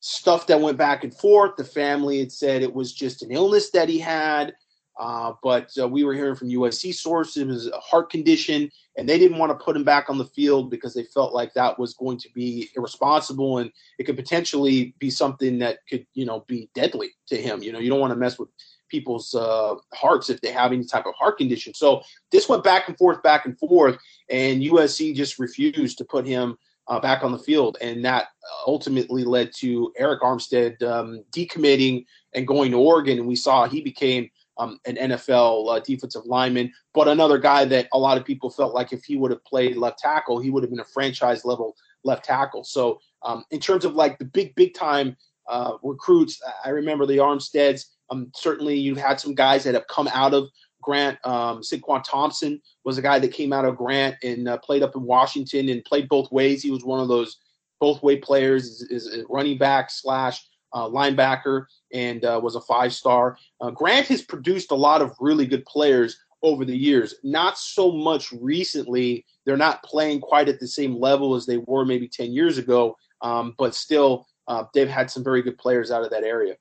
stuff 0.00 0.46
that 0.46 0.60
went 0.60 0.78
back 0.78 1.04
and 1.04 1.14
forth. 1.14 1.56
The 1.56 1.64
family 1.64 2.20
had 2.20 2.32
said 2.32 2.62
it 2.62 2.72
was 2.72 2.92
just 2.92 3.22
an 3.22 3.30
illness 3.30 3.70
that 3.70 3.88
he 3.88 3.98
had. 3.98 4.54
Uh, 4.98 5.32
but 5.44 5.70
uh, 5.80 5.86
we 5.86 6.02
were 6.02 6.12
hearing 6.12 6.34
from 6.34 6.48
USC 6.48 6.92
sources 6.92 7.36
it 7.36 7.46
was 7.46 7.68
a 7.68 7.78
heart 7.78 8.10
condition, 8.10 8.68
and 8.96 9.08
they 9.08 9.16
didn't 9.16 9.38
want 9.38 9.56
to 9.56 9.64
put 9.64 9.76
him 9.76 9.84
back 9.84 10.10
on 10.10 10.18
the 10.18 10.24
field 10.24 10.70
because 10.70 10.92
they 10.92 11.04
felt 11.04 11.32
like 11.32 11.54
that 11.54 11.78
was 11.78 11.94
going 11.94 12.18
to 12.18 12.28
be 12.34 12.68
irresponsible 12.76 13.58
and 13.58 13.70
it 14.00 14.04
could 14.04 14.16
potentially 14.16 14.94
be 14.98 15.08
something 15.08 15.60
that 15.60 15.78
could, 15.88 16.04
you 16.14 16.26
know, 16.26 16.44
be 16.48 16.68
deadly 16.74 17.10
to 17.28 17.36
him. 17.36 17.62
You 17.62 17.70
know, 17.70 17.78
you 17.78 17.90
don't 17.90 18.00
want 18.00 18.12
to 18.12 18.18
mess 18.18 18.40
with 18.40 18.48
people's 18.88 19.34
uh, 19.34 19.76
hearts 19.94 20.30
if 20.30 20.40
they 20.40 20.50
have 20.50 20.72
any 20.72 20.84
type 20.84 21.06
of 21.06 21.14
heart 21.14 21.38
condition. 21.38 21.74
So 21.74 22.02
this 22.32 22.48
went 22.48 22.64
back 22.64 22.88
and 22.88 22.98
forth, 22.98 23.22
back 23.22 23.44
and 23.46 23.56
forth, 23.58 23.98
and 24.28 24.62
USC 24.62 25.14
just 25.14 25.38
refused 25.38 25.98
to 25.98 26.04
put 26.04 26.26
him 26.26 26.58
uh, 26.88 26.98
back 26.98 27.22
on 27.22 27.32
the 27.32 27.38
field, 27.38 27.76
and 27.80 28.04
that 28.04 28.28
ultimately 28.66 29.24
led 29.24 29.52
to 29.56 29.92
Arik 30.00 30.20
Armstead 30.20 30.82
um, 30.82 31.22
decommitting 31.30 32.04
and 32.34 32.46
going 32.46 32.70
to 32.70 32.78
Oregon, 32.78 33.18
and 33.18 33.28
we 33.28 33.36
saw 33.36 33.66
he 33.68 33.80
became 33.80 34.30
um, 34.58 34.80
an 34.86 34.96
NFL 34.96 35.76
uh, 35.76 35.80
defensive 35.80 36.26
lineman, 36.26 36.72
but 36.92 37.08
another 37.08 37.38
guy 37.38 37.64
that 37.64 37.88
a 37.92 37.98
lot 37.98 38.18
of 38.18 38.24
people 38.24 38.50
felt 38.50 38.74
like 38.74 38.92
if 38.92 39.04
he 39.04 39.16
would 39.16 39.30
have 39.30 39.44
played 39.44 39.76
left 39.76 39.98
tackle, 39.98 40.40
he 40.40 40.50
would 40.50 40.62
have 40.62 40.70
been 40.70 40.80
a 40.80 40.84
franchise 40.84 41.44
level 41.44 41.76
left 42.04 42.24
tackle. 42.24 42.64
So, 42.64 43.00
um, 43.22 43.44
in 43.50 43.60
terms 43.60 43.84
of 43.84 43.94
like 43.94 44.18
the 44.18 44.24
big, 44.24 44.54
big 44.54 44.74
time 44.74 45.16
uh, 45.48 45.74
recruits, 45.82 46.40
I 46.64 46.70
remember 46.70 47.06
the 47.06 47.18
Armsteads. 47.18 47.84
Um, 48.10 48.30
certainly, 48.34 48.76
you've 48.76 48.98
had 48.98 49.20
some 49.20 49.34
guys 49.34 49.64
that 49.64 49.74
have 49.74 49.86
come 49.86 50.08
out 50.08 50.34
of 50.34 50.48
Grant. 50.88 51.18
Um, 51.22 51.60
Saquon 51.60 52.02
Thompson 52.02 52.62
was 52.82 52.96
a 52.96 53.02
guy 53.02 53.18
that 53.18 53.30
came 53.30 53.52
out 53.52 53.66
of 53.66 53.76
Grant 53.76 54.16
and 54.22 54.48
uh, 54.48 54.56
played 54.56 54.82
up 54.82 54.96
in 54.96 55.02
Washington 55.02 55.68
and 55.68 55.84
played 55.84 56.08
both 56.08 56.32
ways. 56.32 56.62
He 56.62 56.70
was 56.70 56.82
one 56.82 56.98
of 56.98 57.08
those 57.08 57.36
both 57.78 58.02
way 58.02 58.16
players, 58.16 58.64
is, 58.64 59.06
is 59.06 59.24
running 59.28 59.58
back 59.58 59.90
slash 59.90 60.48
uh, 60.72 60.88
linebacker, 60.88 61.66
and 61.92 62.24
uh, 62.24 62.40
was 62.42 62.54
a 62.54 62.60
five 62.62 62.94
star. 62.94 63.36
Uh, 63.60 63.70
Grant 63.70 64.06
has 64.06 64.22
produced 64.22 64.70
a 64.70 64.74
lot 64.74 65.02
of 65.02 65.14
really 65.20 65.44
good 65.44 65.66
players 65.66 66.18
over 66.42 66.64
the 66.64 66.76
years. 66.76 67.16
Not 67.22 67.58
so 67.58 67.92
much 67.92 68.32
recently. 68.32 69.26
They're 69.44 69.58
not 69.58 69.82
playing 69.82 70.22
quite 70.22 70.48
at 70.48 70.58
the 70.58 70.68
same 70.68 70.98
level 70.98 71.34
as 71.34 71.44
they 71.44 71.58
were 71.58 71.84
maybe 71.84 72.08
10 72.08 72.32
years 72.32 72.56
ago, 72.56 72.96
um, 73.20 73.54
but 73.58 73.74
still, 73.74 74.26
uh, 74.46 74.64
they've 74.72 74.88
had 74.88 75.10
some 75.10 75.22
very 75.22 75.42
good 75.42 75.58
players 75.58 75.90
out 75.90 76.02
of 76.02 76.08
that 76.10 76.24
area. 76.24 76.56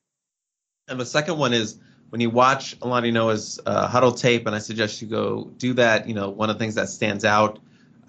And 0.89 0.99
the 0.99 1.05
second 1.05 1.37
one 1.37 1.53
is 1.53 1.79
when 2.09 2.21
you 2.21 2.29
watch 2.29 2.77
Alani 2.81 3.11
Noa's 3.11 3.59
uh, 3.65 3.87
Hudl 3.87 4.17
tape, 4.17 4.47
and 4.47 4.55
I 4.55 4.59
suggest 4.59 5.01
you 5.01 5.07
go 5.07 5.51
do 5.57 5.73
that. 5.73 6.07
You 6.07 6.13
know, 6.13 6.29
one 6.29 6.49
of 6.49 6.57
the 6.57 6.59
things 6.59 6.75
that 6.75 6.89
stands 6.89 7.25
out 7.25 7.59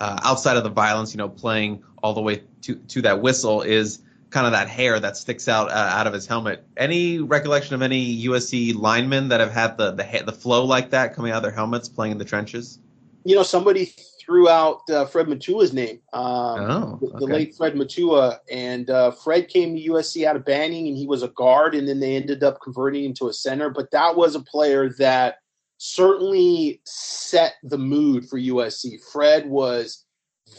uh, 0.00 0.20
outside 0.22 0.56
of 0.56 0.64
the 0.64 0.70
violence, 0.70 1.12
you 1.12 1.18
know, 1.18 1.28
playing 1.28 1.82
all 2.02 2.14
the 2.14 2.20
way 2.20 2.42
to 2.62 2.76
to 2.76 3.02
that 3.02 3.20
whistle 3.20 3.62
is 3.62 4.00
kind 4.30 4.46
of 4.46 4.52
that 4.52 4.68
hair 4.68 5.00
that 5.00 5.16
sticks 5.16 5.48
out 5.48 5.70
uh, 5.70 5.74
out 5.74 6.06
of 6.06 6.12
his 6.12 6.26
helmet. 6.26 6.64
Any 6.76 7.18
recollection 7.18 7.74
of 7.74 7.82
any 7.82 8.24
USC 8.24 8.74
linemen 8.74 9.28
that 9.28 9.40
have 9.40 9.52
had 9.52 9.76
the 9.76 9.92
the 9.92 10.22
the 10.24 10.32
flow 10.32 10.64
like 10.64 10.90
that 10.90 11.14
coming 11.14 11.32
out 11.32 11.38
of 11.38 11.42
their 11.42 11.52
helmets 11.52 11.88
playing 11.88 12.12
in 12.12 12.18
the 12.18 12.24
trenches? 12.24 12.78
You 13.24 13.34
know, 13.34 13.42
somebody 13.42 13.92
threw 14.28 14.48
out 14.48 14.82
uh, 14.90 15.06
Fred 15.06 15.26
Matua's 15.26 15.72
name. 15.72 16.00
Um, 16.12 16.22
oh, 16.70 17.00
okay. 17.02 17.16
the, 17.18 17.26
late 17.26 17.54
Fred 17.56 17.74
Matua, 17.74 18.38
and 18.50 18.90
uh, 18.90 19.10
Fred 19.10 19.48
came 19.48 19.74
to 19.74 19.82
USC 19.88 20.24
out 20.24 20.36
of 20.36 20.44
Banning, 20.44 20.86
and 20.86 20.96
he 20.96 21.06
was 21.06 21.22
a 21.22 21.28
guard, 21.28 21.74
and 21.74 21.88
then 21.88 21.98
they 21.98 22.14
ended 22.14 22.44
up 22.44 22.60
converting 22.60 23.04
him 23.04 23.14
to 23.14 23.28
a 23.28 23.32
center. 23.32 23.70
But 23.70 23.90
that 23.92 24.16
was 24.16 24.34
a 24.34 24.40
player 24.40 24.90
that 24.98 25.36
certainly 25.78 26.82
set 26.84 27.54
the 27.62 27.78
mood 27.78 28.28
for 28.28 28.38
USC. 28.38 29.00
Fred 29.10 29.46
was 29.46 30.04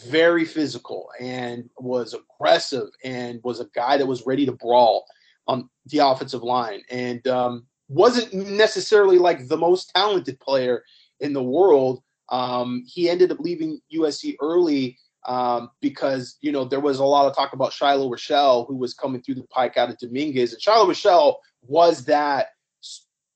very 0.08 0.46
physical 0.46 1.10
and 1.20 1.70
was 1.78 2.16
aggressive 2.16 2.88
and 3.04 3.40
was 3.44 3.60
a 3.60 3.70
guy 3.76 3.98
that 3.98 4.08
was 4.08 4.26
ready 4.26 4.46
to 4.46 4.52
brawl 4.52 5.06
on 5.48 5.70
the 5.88 6.00
offensive 6.00 6.44
line 6.44 6.82
and 6.90 7.28
um, 7.28 7.66
wasn't 7.88 8.34
necessarily 8.34 9.18
like 9.18 9.48
the 9.48 9.58
most 9.58 9.92
talented 9.96 10.40
player 10.40 10.84
in 11.20 11.34
the 11.34 11.44
world. 11.44 12.02
Um, 12.32 12.84
he 12.86 13.10
ended 13.10 13.32
up 13.32 13.40
leaving 13.40 13.80
USC 13.94 14.36
early 14.42 14.98
um, 15.26 15.70
because 15.82 16.38
you 16.42 16.52
know 16.52 16.64
there 16.64 16.80
was 16.80 17.00
a 17.00 17.06
lot 17.06 17.28
of 17.28 17.36
talk 17.36 17.54
about 17.54 17.74
Shiloh 17.74 18.10
Rochelle, 18.10 18.66
who 18.66 18.76
was 18.76 18.94
coming 18.94 19.22
through 19.22 19.36
the 19.36 19.44
pike 19.44 19.78
out 19.78 19.90
of 19.90 19.98
Dominguez, 19.98 20.54
and 20.54 20.62
Shiloh 20.62 20.88
Rochelle 20.88 21.40
was 21.62 22.06
that 22.06 22.48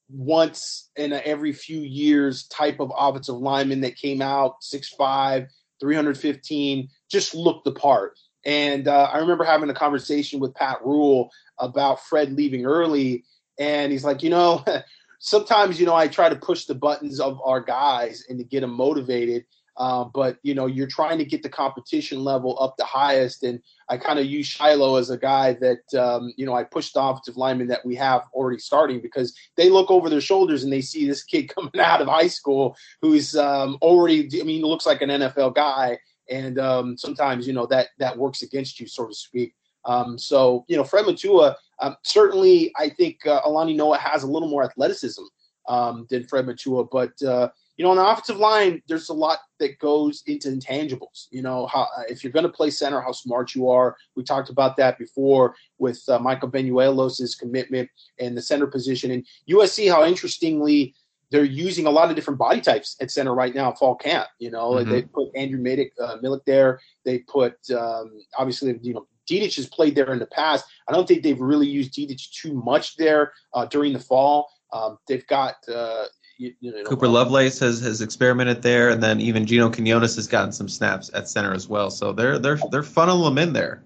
once 0.10 0.92
in 0.96 1.12
a, 1.12 1.18
every 1.18 1.54
few 1.54 1.80
years 1.80 2.46
type 2.48 2.80
of 2.80 2.92
offensive 2.96 3.36
lineman 3.36 3.82
that 3.82 3.96
came 3.96 4.22
out 4.22 4.56
six 4.62 4.90
five 4.90 5.48
315, 5.84 6.88
just 7.12 7.36
looked 7.36 7.66
the 7.66 7.72
part. 7.72 8.18
And 8.46 8.88
uh, 8.88 9.10
I 9.12 9.18
remember 9.20 9.44
having 9.44 9.70
a 9.70 9.74
conversation 9.74 10.40
with 10.40 10.56
Pat 10.56 10.78
Ruel 10.84 11.30
about 11.60 12.02
Fred 12.02 12.34
leaving 12.34 12.66
early. 12.66 13.26
And 13.60 13.92
he's 13.92 14.06
like, 14.06 14.24
you 14.24 14.30
know, 14.30 14.64
sometimes 15.24 15.80
you 15.80 15.86
know 15.86 15.96
I 15.96 16.08
try 16.08 16.30
to 16.30 16.36
push 16.36 16.66
the 16.66 16.76
buttons 16.76 17.20
of 17.20 17.42
our 17.44 17.62
guys 17.62 18.26
and 18.30 18.38
to 18.38 18.44
get 18.44 18.62
them 18.62 18.74
motivated. 18.74 19.46
Uh, 19.76 20.04
but 20.04 20.38
you 20.44 20.54
know, 20.54 20.68
you're 20.68 20.86
trying 20.86 21.18
to 21.18 21.26
get 21.26 21.42
the 21.42 21.50
competition 21.50 22.24
level 22.24 22.62
up 22.62 22.78
the 22.78 22.86
highest, 22.86 23.42
and 23.42 23.60
I 23.90 23.98
kind 23.98 24.20
of 24.20 24.28
use 24.28 24.46
Shiloh 24.46 24.98
as 24.98 25.10
a 25.10 25.18
guy 25.18 25.54
that 25.54 26.00
um, 26.00 26.32
you 26.38 26.46
know 26.46 26.54
I 26.54 26.64
push 26.64 26.92
the 26.92 27.02
offensive 27.02 27.38
lineman 27.38 27.70
that 27.70 27.84
we 27.84 27.96
have 27.96 28.22
already 28.34 28.60
starting 28.60 29.02
because 29.02 29.36
they 29.58 29.72
look 29.72 29.90
over 29.90 30.12
their 30.12 30.22
shoulders 30.22 30.64
and 30.64 30.72
they 30.72 30.82
see 30.82 31.08
this 31.08 31.24
kid 31.24 31.50
coming 31.56 31.80
out 31.80 32.02
of 32.02 32.08
high 32.08 32.28
school 32.28 32.78
who's 33.02 33.36
um, 33.36 33.80
already, 33.82 34.30
I 34.40 34.44
mean, 34.44 34.62
looks 34.62 34.86
like 34.86 35.02
an 35.02 35.10
NFL 35.10 35.56
guy, 35.56 35.98
and 36.30 36.60
um, 36.60 36.96
sometimes 36.96 37.48
you 37.48 37.54
know 37.54 37.66
that 37.68 37.88
that 37.98 38.16
works 38.16 38.44
against 38.44 38.80
you, 38.80 38.86
so 38.88 39.08
to 39.08 39.14
speak. 39.16 39.56
Um, 39.86 40.17
so 40.17 40.65
you 40.67 40.78
know, 40.78 40.84
Fred 40.84 41.06
Matua, 41.06 41.56
um, 41.80 41.96
certainly, 42.04 42.72
I 42.78 42.89
think 42.89 43.26
uh, 43.26 43.41
Alani 43.43 43.74
Noa 43.74 43.98
has 43.98 44.24
a 44.24 44.28
little 44.28 44.50
more 44.50 44.63
athleticism 44.63 45.24
um, 45.67 46.08
than 46.10 46.24
Fred 46.24 46.46
Matua, 46.46 46.86
but 46.86 47.22
uh, 47.24 47.50
you 47.78 47.84
know, 47.84 47.91
on 47.91 47.98
the 47.98 48.06
offensive 48.06 48.38
line, 48.38 48.82
there's 48.88 49.10
a 49.10 49.13
lot 49.13 49.39
that 49.60 49.80
goes 49.80 50.22
into 50.28 50.50
intangibles. 50.50 51.28
You 51.32 51.41
know, 51.41 51.65
how 51.67 51.88
if 52.08 52.24
you're 52.24 52.34
going 52.34 52.46
to 52.46 52.52
play 52.52 52.69
center, 52.69 53.02
how 53.02 53.12
smart 53.12 53.56
you 53.56 53.69
are. 53.69 53.98
We 54.15 54.24
talked 54.24 54.50
about 54.50 54.78
that 54.78 55.00
before 55.00 55.56
with 55.80 56.02
uh, 56.08 56.19
Michael 56.19 56.52
Banuelos's 56.52 57.36
commitment 57.36 57.89
and 58.19 58.38
the 58.38 58.41
center 58.41 58.67
position, 58.67 59.12
and 59.12 59.26
USC. 59.50 59.91
How 59.91 60.06
interestingly, 60.06 60.93
they're 61.32 61.43
using 61.43 61.88
a 61.88 61.89
lot 61.89 62.12
of 62.12 62.15
different 62.15 62.38
body 62.38 62.62
types 62.62 62.96
at 63.02 63.10
center 63.10 63.34
right 63.34 63.56
now. 63.56 63.72
Fall 63.72 63.96
camp, 63.96 64.28
you 64.38 64.52
know, 64.52 64.74
mm-hmm. 64.74 64.91
they 64.91 65.02
put 65.02 65.36
Andrew 65.36 65.60
Milek, 65.60 65.89
uh, 66.00 66.17
Milek 66.24 66.46
there. 66.46 66.80
They 67.06 67.19
put 67.19 67.56
um, 67.72 68.22
obviously, 68.38 68.78
you 68.84 68.93
know, 68.93 69.08
Dedich 69.30 69.56
has 69.56 69.68
played 69.68 69.96
there 69.96 70.12
in 70.12 70.20
the 70.20 70.28
past. 70.28 70.66
I 70.88 70.94
don't 70.94 71.08
think 71.08 71.24
they've 71.24 71.40
really 71.40 71.68
used 71.68 71.94
Dedich 71.94 72.32
too 72.32 72.54
much 72.54 72.98
there 72.98 73.34
uh, 73.54 73.66
during 73.66 73.94
the 73.94 74.00
fall. 74.00 74.50
Um, 74.72 74.98
they've 75.08 75.26
got 75.28 75.56
uh, 75.74 76.06
you, 76.38 76.54
you 76.60 76.72
know, 76.72 76.84
Cooper 76.84 77.08
Lovelace 77.08 77.60
has, 77.60 77.80
has 77.82 78.02
experimented 78.02 78.62
there, 78.62 78.90
and 78.90 79.02
then 79.02 79.20
even 79.22 79.46
Gino 79.46 79.70
Quinones 79.70 80.16
has 80.16 80.28
gotten 80.28 80.52
some 80.52 80.68
snaps 80.68 81.12
at 81.14 81.30
center 81.30 81.54
as 81.54 81.68
well. 81.68 81.90
So 81.90 82.12
they're 82.12 82.40
they're 82.40 82.60
they're 82.72 82.82
funneling 82.82 83.26
them 83.26 83.38
in 83.38 83.54
there. 83.54 83.84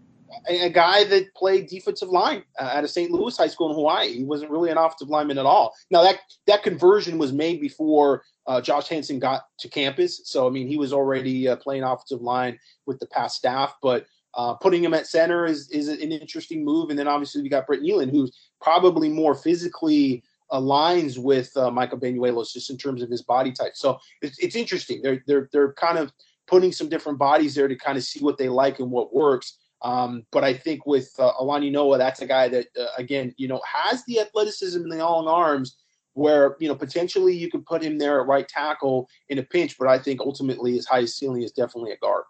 A, 0.50 0.66
a 0.66 0.70
guy 0.70 1.04
that 1.04 1.34
played 1.36 1.68
defensive 1.68 2.10
line 2.10 2.44
uh, 2.60 2.72
at 2.74 2.84
a 2.84 2.88
St. 2.88 3.12
Louis 3.12 3.36
high 3.36 3.48
school 3.48 3.70
in 3.70 3.76
Hawaii. 3.76 4.14
He 4.14 4.24
wasn't 4.24 4.52
really 4.52 4.72
an 4.72 4.78
offensive 4.78 5.10
lineman 5.10 5.38
at 5.38 5.46
all. 5.46 5.74
Now 5.92 6.04
that 6.04 6.20
that 6.48 6.64
conversion 6.64 7.18
was 7.18 7.34
made 7.34 7.60
before 7.60 8.24
uh, 8.46 8.62
Josh 8.62 8.88
Henson 8.88 9.20
got 9.20 9.44
to 9.60 9.70
campus. 9.70 10.22
So 10.24 10.48
I 10.48 10.50
mean, 10.50 10.68
he 10.68 10.78
was 10.78 10.94
already 10.94 11.50
uh, 11.50 11.58
playing 11.58 11.84
offensive 11.84 12.22
line 12.22 12.60
with 12.86 13.00
the 13.00 13.08
past 13.08 13.38
staff, 13.38 13.76
but. 13.82 14.06
Uh, 14.38 14.54
putting 14.54 14.84
him 14.84 14.94
at 14.94 15.08
center 15.08 15.48
is, 15.48 15.68
is 15.72 15.88
an 15.88 16.12
interesting 16.12 16.64
move. 16.64 16.92
And 16.92 17.00
then 17.00 17.08
obviously 17.08 17.42
we 17.42 17.50
got 17.50 17.66
Brett 17.66 17.82
Neilon, 17.82 18.12
who's 18.12 18.32
probably 18.62 19.10
more 19.10 19.34
physically 19.34 20.24
aligns 20.52 21.18
with 21.18 21.56
uh, 21.58 21.72
Michael 21.72 21.98
Banuelos 22.00 22.54
just 22.54 22.70
in 22.70 22.78
terms 22.78 23.02
of 23.02 23.10
his 23.10 23.24
body 23.24 23.52
type. 23.52 23.74
So 23.76 23.98
it's, 24.22 24.38
it's 24.40 24.56
interesting. 24.56 25.02
They're 25.02 25.24
they're 25.26 25.50
they're 25.52 25.74
kind 25.74 25.98
of 25.98 26.12
putting 26.48 26.72
some 26.72 26.88
different 26.88 27.20
bodies 27.20 27.56
there 27.56 27.68
to 27.68 27.76
kind 27.76 27.98
of 27.98 28.04
see 28.04 28.20
what 28.20 28.38
they 28.38 28.48
like 28.48 28.80
and 28.80 28.92
what 28.92 29.14
works. 29.14 29.58
Um, 29.82 30.24
but 30.32 30.44
I 30.44 30.54
think 30.54 30.86
with 30.86 31.12
uh, 31.20 31.34
Alani 31.40 31.70
Noa, 31.70 31.98
that's 31.98 32.22
a 32.22 32.28
guy 32.28 32.48
that 32.50 32.68
uh, 32.80 32.88
again, 32.98 33.34
you 33.38 33.48
know, 33.48 33.62
has 33.66 34.04
the 34.06 34.20
athleticism 34.20 34.82
and 34.82 34.92
the 34.92 34.98
long 34.98 35.28
arms 35.28 35.78
where 36.14 36.56
you 36.60 36.68
know 36.68 36.76
potentially 36.76 37.36
you 37.36 37.50
could 37.50 37.66
put 37.66 37.84
him 37.84 37.98
there 37.98 38.22
at 38.22 38.28
right 38.28 38.48
tackle 38.48 39.08
in 39.30 39.40
a 39.40 39.44
pinch. 39.44 39.78
But 39.78 39.88
I 39.88 40.00
think 40.00 40.22
ultimately 40.22 40.74
his 40.74 40.88
highest 40.88 41.18
ceiling 41.18 41.44
is 41.44 41.52
definitely 41.52 41.92
a 41.92 41.98
guard. 41.98 42.24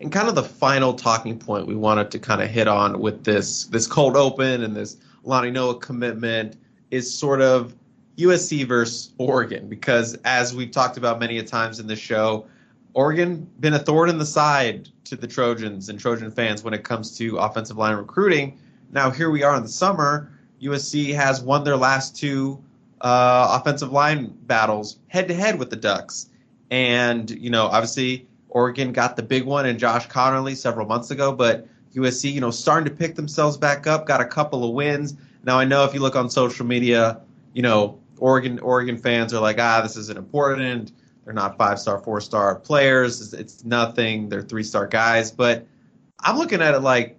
And 0.00 0.12
kind 0.12 0.28
of 0.28 0.34
the 0.34 0.44
final 0.44 0.94
talking 0.94 1.38
point 1.38 1.66
we 1.66 1.74
wanted 1.74 2.10
to 2.12 2.18
kind 2.18 2.40
of 2.40 2.48
hit 2.48 2.68
on 2.68 3.00
with 3.00 3.24
this 3.24 3.64
this 3.64 3.86
cold 3.86 4.16
open 4.16 4.62
and 4.62 4.76
this 4.76 4.96
Alani 5.24 5.50
Noa 5.50 5.78
commitment 5.78 6.56
is 6.90 7.12
sort 7.12 7.40
of 7.40 7.74
USC 8.16 8.66
versus 8.66 9.12
Oregon 9.18 9.68
because 9.68 10.14
as 10.24 10.54
we've 10.54 10.70
talked 10.70 10.96
about 10.96 11.18
many 11.18 11.38
a 11.38 11.42
times 11.42 11.80
in 11.80 11.86
the 11.86 11.96
show, 11.96 12.46
Oregon 12.94 13.48
been 13.60 13.74
a 13.74 13.78
thorn 13.78 14.08
in 14.08 14.18
the 14.18 14.26
side 14.26 14.88
to 15.04 15.16
the 15.16 15.26
Trojans 15.26 15.88
and 15.88 15.98
Trojan 15.98 16.30
fans 16.30 16.62
when 16.62 16.74
it 16.74 16.84
comes 16.84 17.16
to 17.18 17.36
offensive 17.38 17.76
line 17.76 17.96
recruiting. 17.96 18.58
Now 18.92 19.10
here 19.10 19.30
we 19.30 19.42
are 19.42 19.56
in 19.56 19.62
the 19.62 19.68
summer. 19.68 20.30
USC 20.62 21.14
has 21.14 21.42
won 21.42 21.64
their 21.64 21.76
last 21.76 22.16
two 22.16 22.62
uh, 23.00 23.58
offensive 23.60 23.90
line 23.90 24.32
battles 24.46 24.98
head 25.08 25.26
to 25.28 25.34
head 25.34 25.58
with 25.58 25.70
the 25.70 25.76
Ducks, 25.76 26.28
and 26.70 27.30
you 27.30 27.50
know 27.50 27.66
obviously 27.66 28.27
Oregon 28.48 28.92
got 28.92 29.16
the 29.16 29.22
big 29.22 29.44
one 29.44 29.66
and 29.66 29.78
Josh 29.78 30.08
Conerly 30.08 30.56
several 30.56 30.86
months 30.86 31.10
ago, 31.10 31.32
but 31.32 31.66
USC 31.94 32.32
you 32.32 32.40
know 32.40 32.50
starting 32.50 32.88
to 32.88 32.96
pick 32.96 33.14
themselves 33.14 33.56
back 33.56 33.86
up, 33.86 34.06
got 34.06 34.20
a 34.20 34.26
couple 34.26 34.64
of 34.64 34.74
wins. 34.74 35.14
Now 35.44 35.58
I 35.58 35.64
know 35.64 35.84
if 35.84 35.94
you 35.94 36.00
look 36.00 36.16
on 36.16 36.30
social 36.30 36.66
media, 36.66 37.20
you 37.52 37.62
know 37.62 37.98
Oregon 38.18 38.58
Oregon 38.60 38.98
fans 38.98 39.32
are 39.34 39.40
like, 39.40 39.58
ah, 39.58 39.80
this 39.82 39.96
isn't 39.96 40.18
important. 40.18 40.92
They're 41.24 41.34
not 41.34 41.58
five 41.58 41.78
star, 41.78 41.98
four 41.98 42.20
star 42.20 42.54
players. 42.54 43.20
It's, 43.20 43.32
it's 43.34 43.64
nothing. 43.64 44.28
They're 44.28 44.42
three 44.42 44.62
star 44.62 44.86
guys. 44.86 45.30
But 45.30 45.66
I'm 46.20 46.38
looking 46.38 46.62
at 46.62 46.74
it 46.74 46.80
like 46.80 47.18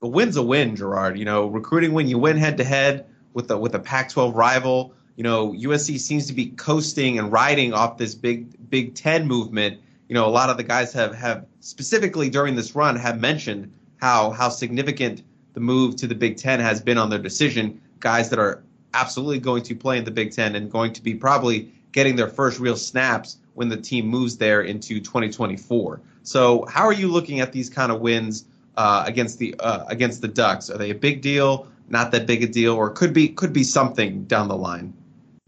a 0.00 0.08
win's 0.08 0.36
a 0.36 0.42
win, 0.42 0.76
Gerard. 0.76 1.18
You 1.18 1.24
know, 1.24 1.46
recruiting 1.46 1.92
when 1.92 2.06
you 2.06 2.18
win 2.18 2.36
head 2.36 2.56
to 2.58 2.64
head 2.64 3.06
with 3.32 3.50
a 3.50 3.58
with 3.58 3.74
a 3.74 3.80
Pac-12 3.80 4.34
rival. 4.34 4.94
You 5.16 5.24
know, 5.24 5.52
USC 5.52 5.98
seems 5.98 6.26
to 6.28 6.32
be 6.32 6.46
coasting 6.50 7.18
and 7.18 7.30
riding 7.32 7.74
off 7.74 7.98
this 7.98 8.14
big 8.14 8.70
Big 8.70 8.94
Ten 8.94 9.26
movement. 9.26 9.80
You 10.12 10.18
know, 10.18 10.26
a 10.26 10.36
lot 10.42 10.50
of 10.50 10.58
the 10.58 10.62
guys 10.62 10.92
have 10.92 11.14
have 11.14 11.46
specifically 11.60 12.28
during 12.28 12.54
this 12.54 12.76
run 12.76 12.96
have 12.96 13.18
mentioned 13.18 13.72
how 13.96 14.28
how 14.32 14.50
significant 14.50 15.22
the 15.54 15.60
move 15.60 15.96
to 15.96 16.06
the 16.06 16.14
Big 16.14 16.36
Ten 16.36 16.60
has 16.60 16.82
been 16.82 16.98
on 16.98 17.08
their 17.08 17.18
decision. 17.18 17.80
Guys 17.98 18.28
that 18.28 18.38
are 18.38 18.62
absolutely 18.92 19.38
going 19.38 19.62
to 19.62 19.74
play 19.74 19.96
in 19.96 20.04
the 20.04 20.10
Big 20.10 20.30
Ten 20.30 20.54
and 20.54 20.70
going 20.70 20.92
to 20.92 21.02
be 21.02 21.14
probably 21.14 21.72
getting 21.92 22.14
their 22.14 22.28
first 22.28 22.60
real 22.60 22.76
snaps 22.76 23.38
when 23.54 23.70
the 23.70 23.76
team 23.78 24.06
moves 24.06 24.36
there 24.36 24.60
into 24.60 25.00
2024. 25.00 26.02
So, 26.24 26.66
how 26.66 26.84
are 26.84 26.92
you 26.92 27.08
looking 27.08 27.40
at 27.40 27.50
these 27.50 27.70
kind 27.70 27.90
of 27.90 28.02
wins 28.02 28.44
uh, 28.76 29.04
against 29.06 29.38
the 29.38 29.54
uh, 29.60 29.86
against 29.86 30.20
the 30.20 30.28
Ducks? 30.28 30.68
Are 30.68 30.76
they 30.76 30.90
a 30.90 30.94
big 30.94 31.22
deal? 31.22 31.68
Not 31.88 32.10
that 32.10 32.26
big 32.26 32.42
a 32.42 32.46
deal, 32.46 32.74
or 32.74 32.90
could 32.90 33.14
be 33.14 33.28
could 33.28 33.54
be 33.54 33.64
something 33.64 34.24
down 34.24 34.48
the 34.48 34.58
line? 34.58 34.92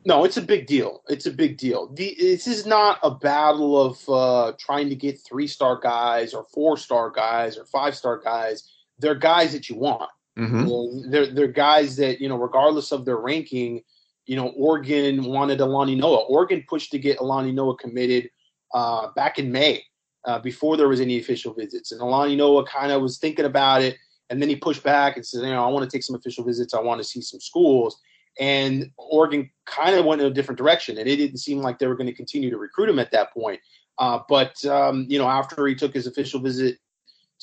No, 0.07 0.25
it's 0.25 0.37
a 0.37 0.43
big 0.43 0.67
deal. 0.67 1.03
It's 1.09 1.27
a 1.27 1.31
big 1.31 1.57
deal. 1.57 1.89
The, 1.95 2.15
this 2.19 2.47
is 2.47 2.67
not 2.67 2.99
a 3.03 3.11
battle 3.11 3.81
of 3.81 4.09
uh, 4.09 4.53
trying 4.59 4.91
to 4.91 4.95
get 4.95 5.19
three 5.27 5.47
star 5.47 5.79
guys 5.81 6.35
or 6.35 6.45
four 6.53 6.77
star 6.77 7.11
guys 7.11 7.57
or 7.57 7.65
five 7.65 7.95
star 7.95 8.19
guys 8.19 8.69
they're 8.99 9.15
guys 9.15 9.53
that 9.53 9.69
you 9.69 9.77
want. 9.77 10.11
Mm-hmm. 10.39 10.61
You 10.61 10.67
know, 10.67 11.03
they're 11.11 11.27
they're 11.27 11.49
guys 11.49 11.97
that 11.97 12.21
you 12.21 12.29
know, 12.29 12.37
regardless 12.37 12.93
of 12.93 13.05
their 13.05 13.17
ranking, 13.17 13.83
you 14.27 14.37
know, 14.37 14.49
Oregon 14.57 15.25
wanted 15.25 15.61
Alani 15.61 15.95
Noa. 15.95 16.25
Oregon 16.25 16.65
pushed 16.69 16.91
to 16.93 16.99
get 16.99 17.21
Alani 17.21 17.53
Noa 17.53 17.77
committed 17.77 18.31
uh, 18.73 19.09
back 19.15 19.39
in 19.39 19.53
May 19.53 19.85
uh, 20.25 20.39
before 20.41 20.77
there 20.77 20.89
was 20.89 21.01
any 21.01 21.19
official 21.19 21.55
visits, 21.55 21.93
and 21.93 22.01
Alani 22.01 22.35
Noa 22.35 22.65
kind 22.67 22.91
of 22.91 23.01
was 23.01 23.19
thinking 23.19 23.45
about 23.45 23.83
it, 23.83 23.97
and 24.31 24.43
then 24.43 24.49
he 24.49 24.57
pushed 24.57 24.83
back 24.83 25.17
and 25.17 25.25
said, 25.25 25.43
you 25.43 25.51
know, 25.51 25.65
I 25.65 25.69
want 25.69 25.89
to 25.89 25.97
take 25.97 26.03
some 26.03 26.17
official 26.17 26.45
visits. 26.45 26.75
I 26.75 26.81
want 26.81 27.01
to 27.01 27.05
see 27.05 27.21
some 27.21 27.41
schools. 27.41 28.01
And 28.39 28.91
Oregon 28.97 29.51
kind 29.65 29.97
of 29.97 30.05
went 30.05 30.21
in 30.21 30.27
a 30.27 30.31
different 30.31 30.59
direction, 30.59 30.99
and 30.99 31.09
it 31.09 31.17
didn't 31.17 31.39
seem 31.39 31.59
like 31.59 31.79
they 31.79 31.87
were 31.87 31.95
going 31.95 32.09
to 32.09 32.13
continue 32.13 32.51
to 32.51 32.59
recruit 32.59 32.89
him 32.89 32.99
at 32.99 33.13
that 33.13 33.33
point. 33.33 33.61
Uh, 33.99 34.19
but 34.29 34.65
um, 34.67 35.07
you 35.09 35.19
know, 35.19 35.29
after 35.29 35.67
he 35.67 35.75
took 35.75 35.95
his 35.95 36.07
official 36.07 36.41
visit 36.41 36.79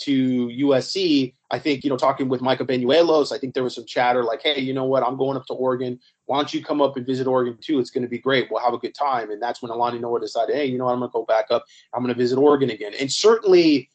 to 0.01 0.47
USC, 0.47 1.33
I 1.51 1.59
think, 1.59 1.83
you 1.83 1.89
know, 1.89 1.97
talking 1.97 2.29
with 2.29 2.41
Michael 2.41 2.65
Banuelos, 2.65 3.31
I 3.31 3.37
think 3.37 3.53
there 3.53 3.63
was 3.63 3.75
some 3.75 3.85
chatter 3.85 4.23
like, 4.23 4.41
hey, 4.41 4.59
you 4.59 4.73
know 4.73 4.85
what, 4.85 5.03
I'm 5.03 5.17
going 5.17 5.37
up 5.37 5.45
to 5.47 5.53
Oregon. 5.53 5.99
Why 6.25 6.37
don't 6.37 6.53
you 6.53 6.63
come 6.63 6.81
up 6.81 6.97
and 6.97 7.05
visit 7.05 7.27
Oregon 7.27 7.57
too? 7.61 7.79
It's 7.79 7.91
going 7.91 8.03
to 8.03 8.09
be 8.09 8.17
great. 8.17 8.49
We'll 8.49 8.63
have 8.63 8.73
a 8.73 8.77
good 8.77 8.95
time. 8.95 9.31
And 9.31 9.41
that's 9.41 9.61
when 9.61 9.69
Alani 9.69 9.99
Noa 9.99 10.19
decided, 10.19 10.55
hey, 10.55 10.65
you 10.65 10.77
know 10.77 10.85
what, 10.85 10.93
I'm 10.93 10.99
going 10.99 11.09
to 11.09 11.13
go 11.13 11.25
back 11.25 11.47
up. 11.51 11.65
I'm 11.93 12.01
going 12.01 12.13
to 12.13 12.17
visit 12.17 12.37
Oregon 12.37 12.69
again. 12.69 12.93
And 12.99 13.11
certainly, 13.11 13.89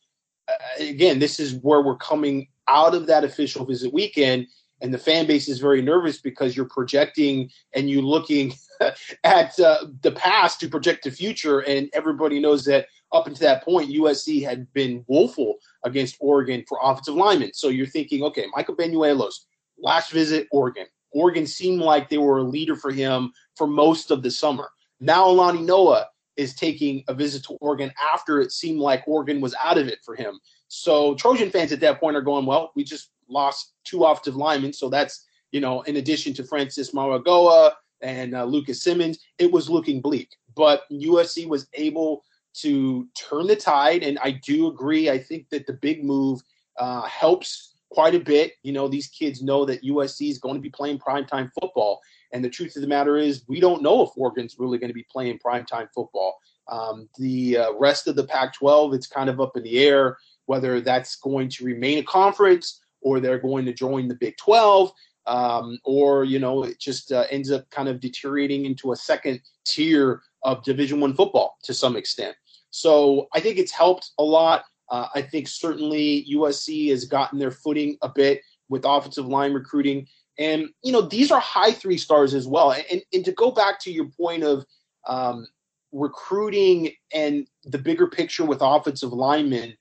uh, 0.48 0.84
again, 0.84 1.18
this 1.18 1.40
is 1.40 1.54
where 1.54 1.80
we're 1.80 1.96
coming 1.96 2.48
out 2.68 2.94
of 2.94 3.06
that 3.06 3.24
official 3.24 3.64
visit 3.64 3.92
weekend. 3.92 4.46
And 4.80 4.92
the 4.92 4.98
fan 4.98 5.26
base 5.26 5.48
is 5.48 5.58
very 5.58 5.80
nervous 5.80 6.18
because 6.18 6.56
you're 6.56 6.66
projecting 6.66 7.50
and 7.74 7.88
you're 7.88 8.02
looking 8.02 8.52
at 9.24 9.58
uh, 9.58 9.86
the 10.02 10.12
past 10.12 10.60
to 10.60 10.68
project 10.68 11.04
the 11.04 11.10
future. 11.10 11.60
And 11.60 11.88
everybody 11.94 12.40
knows 12.40 12.64
that 12.66 12.86
up 13.12 13.26
until 13.26 13.48
that 13.48 13.64
point, 13.64 13.90
USC 13.90 14.44
had 14.44 14.70
been 14.72 15.04
woeful 15.06 15.56
against 15.84 16.16
Oregon 16.20 16.64
for 16.68 16.78
offensive 16.82 17.14
linemen. 17.14 17.52
So 17.54 17.68
you're 17.68 17.86
thinking, 17.86 18.22
okay, 18.24 18.46
Michael 18.54 18.76
Banuelos, 18.76 19.34
last 19.78 20.10
visit, 20.10 20.46
Oregon. 20.50 20.86
Oregon 21.12 21.46
seemed 21.46 21.80
like 21.80 22.08
they 22.08 22.18
were 22.18 22.38
a 22.38 22.42
leader 22.42 22.76
for 22.76 22.90
him 22.90 23.32
for 23.56 23.66
most 23.66 24.10
of 24.10 24.22
the 24.22 24.30
summer. 24.30 24.68
Now 25.00 25.28
Alani 25.28 25.62
Noa 25.62 26.06
is 26.36 26.54
taking 26.54 27.02
a 27.08 27.14
visit 27.14 27.44
to 27.44 27.54
Oregon 27.60 27.90
after 28.12 28.40
it 28.40 28.52
seemed 28.52 28.80
like 28.80 29.06
Oregon 29.06 29.40
was 29.40 29.54
out 29.62 29.78
of 29.78 29.88
it 29.88 30.00
for 30.04 30.14
him. 30.14 30.38
So 30.68 31.14
Trojan 31.14 31.50
fans 31.50 31.72
at 31.72 31.80
that 31.80 32.00
point 32.00 32.16
are 32.16 32.22
going, 32.22 32.44
well, 32.44 32.72
we 32.74 32.84
just 32.84 33.10
lost 33.28 33.72
two 33.84 34.04
offensive 34.04 34.36
linemen. 34.36 34.72
So 34.72 34.88
that's, 34.88 35.26
you 35.52 35.60
know, 35.60 35.82
in 35.82 35.96
addition 35.96 36.32
to 36.34 36.44
Francis 36.44 36.92
Mauigoa 36.92 37.72
and 38.02 38.34
uh, 38.34 38.44
Lucas 38.44 38.82
Simmons, 38.82 39.18
it 39.38 39.50
was 39.50 39.70
looking 39.70 40.00
bleak. 40.00 40.30
But 40.54 40.82
USC 40.90 41.46
was 41.46 41.68
able 41.74 42.22
to 42.60 43.06
turn 43.14 43.46
the 43.46 43.56
tide. 43.56 44.02
And 44.02 44.18
I 44.22 44.30
do 44.30 44.68
agree. 44.68 45.10
I 45.10 45.18
think 45.18 45.48
that 45.50 45.66
the 45.66 45.74
big 45.74 46.04
move 46.04 46.40
uh, 46.78 47.02
helps 47.02 47.74
quite 47.90 48.14
a 48.14 48.20
bit. 48.20 48.54
You 48.62 48.72
know, 48.72 48.88
these 48.88 49.08
kids 49.08 49.42
know 49.42 49.64
that 49.66 49.84
USC 49.84 50.30
is 50.30 50.38
going 50.38 50.54
to 50.54 50.60
be 50.60 50.70
playing 50.70 50.98
primetime 50.98 51.50
football. 51.60 52.00
And 52.32 52.44
the 52.44 52.50
truth 52.50 52.74
of 52.76 52.82
the 52.82 52.88
matter 52.88 53.16
is, 53.16 53.44
we 53.46 53.60
don't 53.60 53.82
know 53.82 54.02
if 54.02 54.10
Oregon's 54.16 54.56
really 54.58 54.78
going 54.78 54.88
to 54.88 54.94
be 54.94 55.06
playing 55.10 55.38
primetime 55.38 55.88
football. 55.94 56.38
Um, 56.68 57.08
the 57.18 57.58
uh, 57.58 57.72
rest 57.74 58.08
of 58.08 58.16
the 58.16 58.24
Pac 58.24 58.54
12, 58.54 58.94
it's 58.94 59.06
kind 59.06 59.30
of 59.30 59.40
up 59.40 59.56
in 59.56 59.62
the 59.62 59.78
air 59.78 60.16
whether 60.46 60.80
that's 60.80 61.16
going 61.16 61.48
to 61.50 61.64
remain 61.64 61.98
a 61.98 62.02
conference 62.02 62.80
or 63.06 63.20
they're 63.20 63.38
going 63.38 63.64
to 63.64 63.72
join 63.72 64.08
the 64.08 64.14
Big 64.14 64.36
12. 64.36 64.92
Um, 65.28 65.80
or 65.84 66.22
you 66.22 66.38
know 66.38 66.62
it 66.62 66.78
just 66.78 67.10
uh, 67.10 67.24
ends 67.30 67.50
up 67.50 67.68
kind 67.70 67.88
of 67.88 67.98
deteriorating 67.98 68.64
into 68.64 68.92
a 68.92 68.96
second 68.96 69.40
tier 69.64 70.22
of 70.44 70.62
division 70.62 71.00
one 71.00 71.14
football 71.14 71.56
to 71.64 71.74
some 71.74 71.96
extent 71.96 72.36
so 72.70 73.26
i 73.34 73.40
think 73.40 73.58
it's 73.58 73.72
helped 73.72 74.12
a 74.20 74.22
lot 74.22 74.66
uh, 74.88 75.08
I 75.14 75.22
think 75.22 75.48
certainly 75.48 76.26
USC 76.32 76.90
has 76.90 77.04
gotten 77.04 77.38
their 77.38 77.50
footing 77.50 77.96
a 78.02 78.08
bit 78.08 78.40
with 78.68 78.84
offensive 78.84 79.26
line 79.26 79.52
recruiting. 79.52 80.06
And, 80.38 80.68
you 80.82 80.92
know, 80.92 81.02
these 81.02 81.30
are 81.30 81.40
high 81.40 81.72
three 81.72 81.98
stars 81.98 82.34
as 82.34 82.46
well. 82.46 82.72
And, 82.72 83.02
and 83.12 83.24
to 83.24 83.32
go 83.32 83.50
back 83.50 83.80
to 83.80 83.90
your 83.90 84.06
point 84.16 84.44
of 84.44 84.64
um, 85.08 85.46
recruiting 85.92 86.92
and 87.12 87.46
the 87.64 87.78
bigger 87.78 88.06
picture 88.06 88.44
with 88.44 88.58
offensive 88.60 89.12
linemen, 89.12 89.76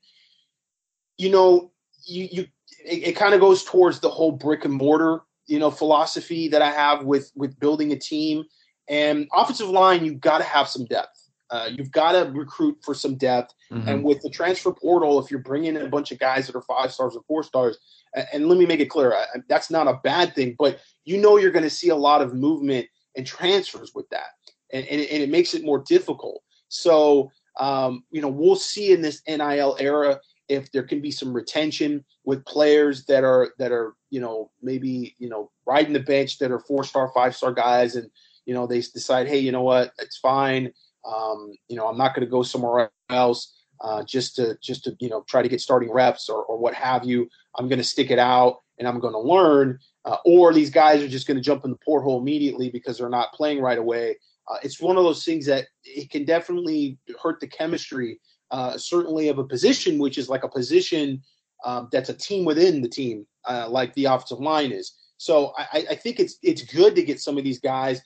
you 1.18 1.30
know, 1.30 1.72
you, 2.04 2.28
you 2.30 2.46
it, 2.84 3.08
it 3.08 3.16
kind 3.16 3.34
of 3.34 3.40
goes 3.40 3.64
towards 3.64 4.00
the 4.00 4.10
whole 4.10 4.32
brick 4.32 4.64
and 4.64 4.74
mortar, 4.74 5.22
you 5.46 5.58
know, 5.58 5.70
philosophy 5.70 6.48
that 6.48 6.62
I 6.62 6.70
have 6.70 7.04
with 7.04 7.30
with 7.34 7.58
building 7.58 7.92
a 7.92 7.96
team. 7.96 8.44
And 8.88 9.28
offensive 9.32 9.68
line, 9.68 10.04
you've 10.04 10.20
got 10.20 10.38
to 10.38 10.44
have 10.44 10.68
some 10.68 10.84
depth. 10.84 11.26
Uh, 11.50 11.70
you've 11.72 11.92
got 11.92 12.12
to 12.12 12.30
recruit 12.32 12.76
for 12.82 12.94
some 12.94 13.16
depth. 13.16 13.54
Mm-hmm. 13.70 13.88
And 13.88 14.04
with 14.04 14.20
the 14.22 14.30
transfer 14.30 14.72
portal, 14.72 15.22
if 15.22 15.30
you're 15.30 15.40
bringing 15.40 15.76
in 15.76 15.82
a 15.82 15.88
bunch 15.88 16.10
of 16.10 16.18
guys 16.18 16.46
that 16.46 16.56
are 16.56 16.62
five 16.62 16.92
stars 16.92 17.14
or 17.14 17.22
four 17.28 17.42
stars, 17.42 17.78
and, 18.14 18.26
and 18.32 18.48
let 18.48 18.58
me 18.58 18.66
make 18.66 18.80
it 18.80 18.90
clear, 18.90 19.14
I, 19.14 19.26
that's 19.48 19.70
not 19.70 19.86
a 19.86 20.00
bad 20.02 20.34
thing, 20.34 20.56
but 20.58 20.80
you 21.04 21.18
know 21.18 21.36
you're 21.36 21.52
going 21.52 21.62
to 21.62 21.70
see 21.70 21.90
a 21.90 21.96
lot 21.96 22.22
of 22.22 22.34
movement 22.34 22.88
and 23.16 23.26
transfers 23.26 23.92
with 23.94 24.08
that. 24.10 24.30
And, 24.72 24.86
and, 24.86 25.00
and 25.00 25.22
it 25.22 25.30
makes 25.30 25.54
it 25.54 25.64
more 25.64 25.84
difficult. 25.86 26.42
So, 26.68 27.30
um, 27.58 28.04
you 28.10 28.20
know, 28.20 28.28
we'll 28.28 28.56
see 28.56 28.92
in 28.92 29.00
this 29.00 29.22
NIL 29.28 29.76
era 29.78 30.20
if 30.48 30.70
there 30.72 30.82
can 30.82 31.00
be 31.00 31.10
some 31.10 31.32
retention 31.32 32.04
with 32.26 32.44
players 32.44 33.06
that 33.06 33.24
are 33.24 33.52
that 33.58 33.72
are 33.72 33.94
you 34.10 34.20
know 34.20 34.50
maybe 34.60 35.16
you 35.18 35.30
know 35.30 35.50
riding 35.66 35.94
the 35.94 36.00
bench 36.00 36.38
that 36.38 36.50
are 36.52 36.60
four 36.60 36.84
star 36.84 37.10
five 37.14 37.34
star 37.34 37.52
guys 37.52 37.96
and 37.96 38.10
you 38.44 38.52
know 38.52 38.66
they 38.66 38.80
decide 38.80 39.26
hey 39.26 39.38
you 39.38 39.52
know 39.52 39.62
what 39.62 39.92
it's 39.98 40.18
fine 40.18 40.70
um, 41.06 41.52
you 41.68 41.76
know, 41.76 41.86
I'm 41.86 41.98
not 41.98 42.14
going 42.14 42.26
to 42.26 42.30
go 42.30 42.42
somewhere 42.42 42.90
else 43.10 43.54
uh, 43.80 44.02
just 44.04 44.36
to 44.36 44.56
just 44.60 44.84
to 44.84 44.96
you 45.00 45.08
know 45.08 45.22
try 45.28 45.42
to 45.42 45.48
get 45.48 45.60
starting 45.60 45.92
reps 45.92 46.28
or, 46.28 46.42
or 46.44 46.58
what 46.58 46.74
have 46.74 47.04
you. 47.04 47.28
I'm 47.56 47.68
going 47.68 47.78
to 47.78 47.84
stick 47.84 48.10
it 48.10 48.18
out 48.18 48.62
and 48.78 48.88
I'm 48.88 49.00
going 49.00 49.12
to 49.12 49.20
learn. 49.20 49.78
Uh, 50.04 50.16
or 50.24 50.52
these 50.52 50.70
guys 50.70 51.02
are 51.02 51.08
just 51.08 51.26
going 51.26 51.36
to 51.36 51.42
jump 51.42 51.64
in 51.64 51.70
the 51.70 51.78
porthole 51.84 52.20
immediately 52.20 52.70
because 52.70 52.98
they're 52.98 53.08
not 53.08 53.32
playing 53.32 53.60
right 53.60 53.78
away. 53.78 54.16
Uh, 54.48 54.56
it's 54.62 54.80
one 54.80 54.96
of 54.96 55.04
those 55.04 55.24
things 55.24 55.46
that 55.46 55.66
it 55.84 56.10
can 56.10 56.24
definitely 56.24 56.96
hurt 57.20 57.40
the 57.40 57.46
chemistry, 57.46 58.20
uh, 58.52 58.78
certainly 58.78 59.28
of 59.28 59.38
a 59.38 59.44
position 59.44 59.98
which 59.98 60.18
is 60.18 60.28
like 60.28 60.44
a 60.44 60.48
position 60.48 61.20
um, 61.64 61.88
that's 61.92 62.08
a 62.08 62.14
team 62.14 62.44
within 62.44 62.82
the 62.82 62.88
team, 62.88 63.26
uh, 63.48 63.66
like 63.68 63.94
the 63.94 64.06
offensive 64.06 64.40
line 64.40 64.72
is. 64.72 64.92
So 65.18 65.52
I, 65.56 65.86
I 65.90 65.94
think 65.94 66.20
it's 66.20 66.36
it's 66.42 66.62
good 66.62 66.94
to 66.94 67.02
get 67.02 67.20
some 67.20 67.38
of 67.38 67.44
these 67.44 67.60
guys 67.60 68.02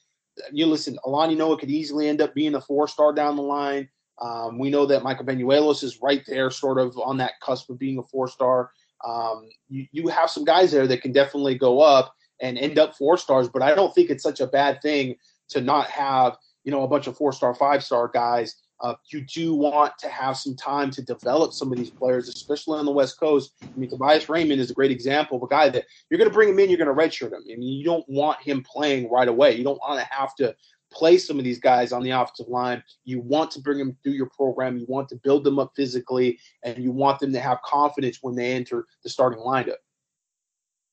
you 0.53 0.67
listen, 0.67 0.99
Alani 1.05 1.35
Noa 1.35 1.59
could 1.59 1.71
easily 1.71 2.09
end 2.09 2.21
up 2.21 2.35
being 2.35 2.55
a 2.55 2.61
four 2.61 2.89
star 2.89 3.13
down 3.13 3.37
the 3.37 3.43
line. 3.43 3.89
Um, 4.21 4.59
we 4.59 4.71
know 4.71 4.87
that 4.87 5.03
Michael 5.03 5.25
Banuelos 5.25 5.83
is 5.83 6.01
right 6.03 6.23
there, 6.27 6.51
sort 6.51 6.79
of 6.79 6.97
on 6.99 7.17
that 7.19 7.41
cusp 7.41 7.71
of 7.71 7.79
being 7.79 7.99
a 7.99 8.03
four 8.03 8.29
star. 8.29 8.71
Um, 9.07 9.49
you, 9.69 9.87
you 9.93 10.09
have 10.09 10.31
some 10.31 10.45
guys 10.45 10.73
there 10.73 10.87
that 10.87 11.03
can 11.03 11.13
definitely 11.13 11.57
go 11.57 11.81
up 11.81 12.15
and 12.41 12.59
end 12.59 12.79
up 12.79 12.97
four 12.97 13.17
stars, 13.17 13.49
but 13.49 13.63
I 13.63 13.75
don't 13.75 13.95
think 13.95 14.11
it's 14.11 14.23
such 14.23 14.41
a 14.41 14.47
bad 14.47 14.83
thing 14.83 15.17
to 15.51 15.61
not 15.61 15.87
have, 15.89 16.37
you 16.65 16.71
know, 16.71 16.83
a 16.83 16.89
bunch 16.89 17.07
of 17.07 17.17
four 17.17 17.33
star, 17.33 17.55
five 17.55 17.83
star 17.83 18.09
guys 18.09 18.57
uh, 18.81 18.95
you 19.09 19.21
do 19.23 19.55
want 19.55 19.93
to 19.99 20.09
have 20.09 20.37
some 20.37 20.57
time 20.57 20.91
to 20.91 21.03
develop 21.03 21.53
some 21.53 21.71
of 21.71 21.79
these 21.79 21.91
players, 21.91 22.29
especially 22.29 22.79
on 22.79 22.87
the 22.87 22.91
West 22.91 23.21
Coast. 23.21 23.53
I 23.63 23.67
mean, 23.77 23.91
Tobias 23.91 24.29
Raymond 24.29 24.61
is 24.61 24.71
a 24.71 24.75
great 24.75 24.91
example 24.91 25.37
of 25.37 25.43
a 25.43 25.49
guy 25.49 25.69
that 25.69 25.85
you're 26.09 26.19
going 26.19 26.31
to 26.31 26.35
bring 26.35 26.49
him 26.49 26.59
in, 26.59 26.71
you're 26.71 26.79
going 26.79 26.89
to 26.89 26.95
redshirt 26.95 27.33
him. 27.33 27.43
I 27.45 27.57
mean, 27.57 27.63
you 27.63 27.85
don't 27.85 28.09
want 28.09 28.41
him 28.41 28.63
playing 28.63 29.11
right 29.11 29.29
away. 29.29 29.55
You 29.55 29.65
don't 29.65 29.81
want 29.81 30.01
to 30.01 30.07
have 30.07 30.35
to 30.37 30.55
play 30.91 31.19
some 31.19 31.39
of 31.39 31.45
these 31.45 31.61
guys 31.61 31.93
on 31.93 32.03
the 32.03 32.11
offensive 32.11 32.49
line. 32.49 32.83
You 33.05 33.21
want 33.21 33.51
to 33.53 33.61
bring 33.61 33.79
them 33.79 33.97
through 34.03 34.13
your 34.13 34.31
program. 34.31 34.79
You 34.79 34.87
want 34.89 35.09
to 35.11 35.17
build 35.17 35.45
them 35.45 35.59
up 35.59 35.73
physically, 35.77 36.39
and 36.65 36.83
you 36.83 36.91
want 36.91 37.21
them 37.21 37.33
to 37.33 37.41
have 37.41 37.63
confidence 37.63 38.19
when 38.23 38.35
they 38.35 38.53
enter 38.53 38.87
the 39.03 39.11
starting 39.11 39.41
lineup. 39.41 39.77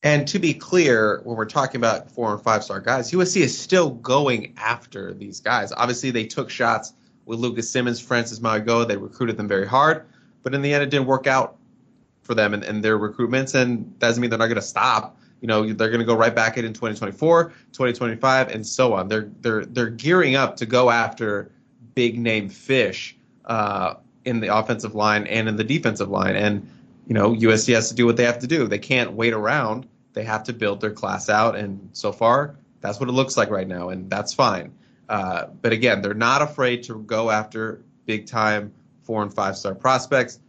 And 0.04 0.28
to 0.28 0.38
be 0.38 0.54
clear, 0.54 1.22
when 1.24 1.36
we're 1.36 1.44
talking 1.44 1.80
about 1.80 2.08
four 2.10 2.32
and 2.32 2.42
five 2.42 2.62
star 2.62 2.80
guys, 2.80 3.10
USC 3.10 3.40
is 3.40 3.58
still 3.58 3.90
going 3.90 4.54
after 4.56 5.12
these 5.12 5.40
guys. 5.40 5.72
Obviously, 5.72 6.12
they 6.12 6.24
took 6.24 6.50
shots 6.50 6.92
with 7.28 7.38
Lucas 7.38 7.70
Simmons, 7.70 8.00
Francis 8.00 8.40
Mago. 8.40 8.84
They 8.84 8.96
recruited 8.96 9.36
them 9.36 9.46
very 9.46 9.66
hard, 9.66 10.06
but 10.42 10.54
in 10.54 10.62
the 10.62 10.72
end, 10.72 10.82
it 10.82 10.90
didn't 10.90 11.06
work 11.06 11.26
out 11.26 11.58
for 12.22 12.34
them 12.34 12.54
and, 12.54 12.64
and 12.64 12.82
their 12.82 12.98
recruitments. 12.98 13.54
And 13.54 13.84
that 14.00 14.08
doesn't 14.08 14.20
mean 14.20 14.30
they're 14.30 14.38
not 14.38 14.46
going 14.46 14.56
to 14.56 14.62
stop. 14.62 15.18
You 15.42 15.46
know, 15.46 15.72
they're 15.72 15.90
going 15.90 16.00
to 16.00 16.06
go 16.06 16.16
right 16.16 16.34
back 16.34 16.52
at 16.52 16.64
it 16.64 16.66
in 16.66 16.72
2024, 16.72 17.44
2025, 17.72 18.48
and 18.48 18.66
so 18.66 18.94
on. 18.94 19.08
They're 19.08 19.30
they're 19.40 19.64
they're 19.66 19.90
gearing 19.90 20.34
up 20.34 20.56
to 20.56 20.66
go 20.66 20.90
after 20.90 21.52
big 21.94 22.18
name 22.18 22.48
fish 22.48 23.14
uh, 23.44 23.94
in 24.24 24.40
the 24.40 24.54
offensive 24.56 24.94
line 24.94 25.26
and 25.26 25.48
in 25.48 25.56
the 25.56 25.64
defensive 25.64 26.08
line. 26.08 26.34
And 26.34 26.68
you 27.06 27.14
know, 27.14 27.34
USC 27.34 27.74
has 27.74 27.88
to 27.90 27.94
do 27.94 28.06
what 28.06 28.16
they 28.16 28.24
have 28.24 28.38
to 28.40 28.46
do. 28.46 28.66
They 28.66 28.78
can't 28.78 29.12
wait 29.12 29.32
around. 29.32 29.86
They 30.14 30.24
have 30.24 30.42
to 30.44 30.52
build 30.52 30.80
their 30.80 30.90
class 30.90 31.28
out, 31.28 31.54
and 31.56 31.90
so 31.92 32.10
far, 32.10 32.56
that's 32.80 32.98
what 32.98 33.08
it 33.08 33.12
looks 33.12 33.36
like 33.36 33.50
right 33.50 33.68
now, 33.68 33.90
and 33.90 34.10
that's 34.10 34.34
fine. 34.34 34.72
Uh, 35.08 35.46
but 35.62 35.72
again, 35.72 36.02
they're 36.02 36.14
not 36.14 36.42
afraid 36.42 36.82
to 36.84 36.98
go 37.02 37.30
after 37.30 37.82
big 38.06 38.26
time 38.26 38.72
four 39.02 39.22
and 39.22 39.32
five 39.32 39.56
star 39.56 39.74
prospects. 39.74 40.40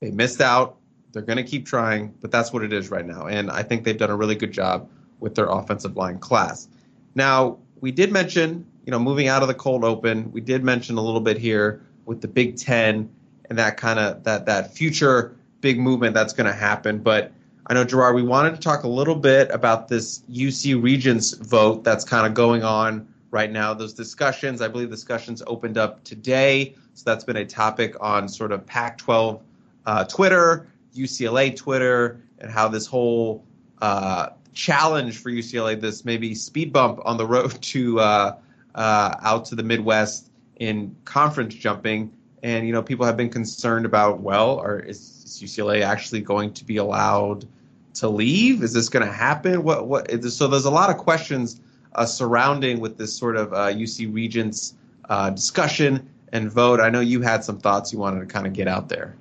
They 0.00 0.10
missed 0.10 0.40
out. 0.40 0.76
They're 1.12 1.22
going 1.22 1.38
to 1.38 1.44
keep 1.44 1.66
trying, 1.66 2.14
but 2.20 2.30
that's 2.30 2.52
what 2.52 2.62
it 2.62 2.72
is 2.72 2.90
right 2.90 3.04
now. 3.04 3.26
And 3.26 3.50
I 3.50 3.64
think 3.64 3.84
they've 3.84 3.98
done 3.98 4.10
a 4.10 4.16
really 4.16 4.36
good 4.36 4.52
job 4.52 4.88
with 5.18 5.34
their 5.34 5.46
offensive 5.46 5.96
line 5.96 6.18
class. 6.18 6.68
Now, 7.16 7.58
we 7.80 7.90
did 7.90 8.12
mention, 8.12 8.64
you 8.84 8.92
know, 8.92 8.98
moving 8.98 9.26
out 9.26 9.42
of 9.42 9.48
the 9.48 9.54
cold 9.54 9.84
open, 9.84 10.30
we 10.30 10.40
did 10.40 10.62
mention 10.62 10.96
a 10.98 11.02
little 11.02 11.20
bit 11.20 11.36
here 11.36 11.84
with 12.06 12.20
the 12.20 12.28
Big 12.28 12.56
Ten 12.56 13.10
and 13.48 13.58
that 13.58 13.76
kind 13.76 13.98
of 13.98 14.22
that 14.24 14.46
that 14.46 14.72
future 14.72 15.36
big 15.60 15.78
movement 15.78 16.14
that's 16.14 16.32
going 16.32 16.46
to 16.46 16.52
happen. 16.52 16.98
But 16.98 17.32
I 17.66 17.74
know 17.74 17.84
Gerard, 17.84 18.14
we 18.14 18.22
wanted 18.22 18.54
to 18.54 18.60
talk 18.60 18.84
a 18.84 18.88
little 18.88 19.16
bit 19.16 19.50
about 19.50 19.88
this 19.88 20.20
UC 20.30 20.80
Regents 20.82 21.32
vote 21.32 21.84
that's 21.84 22.04
kind 22.04 22.26
of 22.26 22.34
going 22.34 22.62
on 22.62 23.09
right 23.30 23.50
now. 23.50 23.74
Those 23.74 23.92
discussions, 23.92 24.60
I 24.60 24.68
believe 24.68 24.90
discussions 24.90 25.42
opened 25.46 25.78
up 25.78 26.02
today. 26.04 26.74
So 26.94 27.04
that's 27.04 27.24
been 27.24 27.36
a 27.36 27.44
topic 27.44 27.96
on 28.00 28.28
sort 28.28 28.52
of 28.52 28.66
Pac 28.66 28.98
12 28.98 29.42
uh, 29.86 30.04
Twitter, 30.04 30.66
UCLA 30.94 31.56
Twitter, 31.56 32.20
and 32.38 32.50
how 32.50 32.68
this 32.68 32.86
whole 32.86 33.44
uh, 33.80 34.30
challenge 34.52 35.18
for 35.18 35.30
UCLA, 35.30 35.80
this 35.80 36.04
maybe 36.04 36.34
speed 36.34 36.72
bump 36.72 37.00
on 37.04 37.16
the 37.16 37.26
road 37.26 37.50
to 37.62 38.00
uh, 38.00 38.36
uh, 38.74 39.14
out 39.22 39.44
to 39.46 39.54
the 39.54 39.62
Midwest 39.62 40.30
in 40.56 40.94
conference 41.04 41.54
jumping. 41.54 42.12
And, 42.42 42.66
you 42.66 42.72
know, 42.72 42.82
people 42.82 43.04
have 43.04 43.16
been 43.16 43.28
concerned 43.28 43.84
about, 43.84 44.20
well, 44.20 44.58
are, 44.60 44.80
is, 44.80 44.98
is 45.24 45.42
UCLA 45.42 45.82
actually 45.82 46.22
going 46.22 46.52
to 46.54 46.64
be 46.64 46.78
allowed 46.78 47.46
to 47.94 48.08
leave? 48.08 48.62
Is 48.62 48.72
this 48.72 48.88
going 48.88 49.04
to 49.04 49.12
happen? 49.12 49.62
What, 49.62 49.88
what, 49.88 50.10
is, 50.10 50.36
so 50.36 50.46
there's 50.46 50.64
a 50.64 50.70
lot 50.70 50.90
of 50.90 50.96
questions 50.96 51.60
surrounding 52.06 52.80
with 52.80 52.98
this 52.98 53.14
sort 53.16 53.36
of 53.36 53.52
uh, 53.52 53.72
UC 53.72 54.12
Regents 54.12 54.74
uh, 55.08 55.30
discussion 55.30 56.08
and 56.32 56.50
vote. 56.50 56.80
I 56.80 56.90
know 56.90 57.00
you 57.00 57.20
had 57.20 57.44
some 57.44 57.58
thoughts 57.58 57.92
you 57.92 57.98
wanted 57.98 58.20
to 58.20 58.26
kind 58.26 58.46
of 58.46 58.52
get 58.52 58.68
out 58.68 58.88
there. 58.88 59.16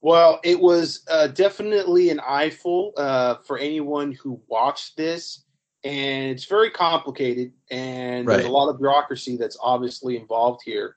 Well, 0.00 0.40
it 0.44 0.60
was 0.60 1.02
uh, 1.10 1.26
definitely 1.28 2.10
an 2.10 2.20
eyeful 2.20 2.92
uh, 2.96 3.36
for 3.44 3.58
anyone 3.58 4.12
who 4.12 4.40
watched 4.46 4.96
this, 4.96 5.44
and 5.82 6.30
it's 6.30 6.44
very 6.44 6.70
complicated, 6.70 7.52
and 7.70 8.26
right. 8.26 8.36
there's 8.36 8.46
a 8.48 8.52
lot 8.52 8.68
of 8.68 8.78
bureaucracy 8.78 9.36
that's 9.36 9.56
obviously 9.60 10.16
involved 10.16 10.60
here. 10.64 10.96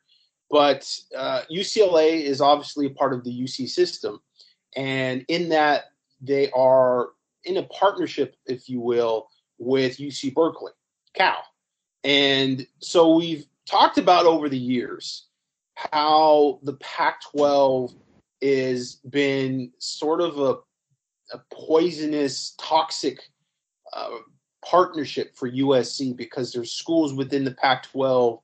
But 0.52 0.88
uh, 1.18 1.42
UCLA 1.52 2.22
is 2.22 2.42
obviously 2.42 2.86
a 2.86 2.90
part 2.92 3.14
of 3.14 3.24
the 3.24 3.32
UC 3.32 3.70
system, 3.70 4.22
and 4.76 5.26
in 5.30 5.50
that 5.50 5.86
they 6.22 6.52
are 6.52 7.10
in 7.46 7.58
a 7.58 7.64
partnership, 7.64 8.36
if 8.46 8.70
you 8.70 8.80
will, 8.80 9.28
with 9.62 9.98
UC 9.98 10.34
Berkeley, 10.34 10.72
Cal. 11.14 11.44
And 12.04 12.66
so 12.80 13.16
we've 13.16 13.46
talked 13.70 13.98
about 13.98 14.26
over 14.26 14.50
the 14.50 14.58
years 14.58 15.28
how 15.76 16.60
the 16.64 16.74
Pac 16.74 17.22
12 17.32 17.94
has 18.42 18.96
been 19.10 19.72
sort 19.78 20.20
of 20.20 20.40
a, 20.40 20.56
a 21.36 21.42
poisonous, 21.54 22.56
toxic 22.58 23.20
uh, 23.94 24.10
partnership 24.66 25.36
for 25.36 25.50
USC 25.50 26.16
because 26.16 26.52
there's 26.52 26.72
schools 26.72 27.14
within 27.14 27.46
the 27.46 27.54
Pac 27.54 27.84
12 27.92 28.40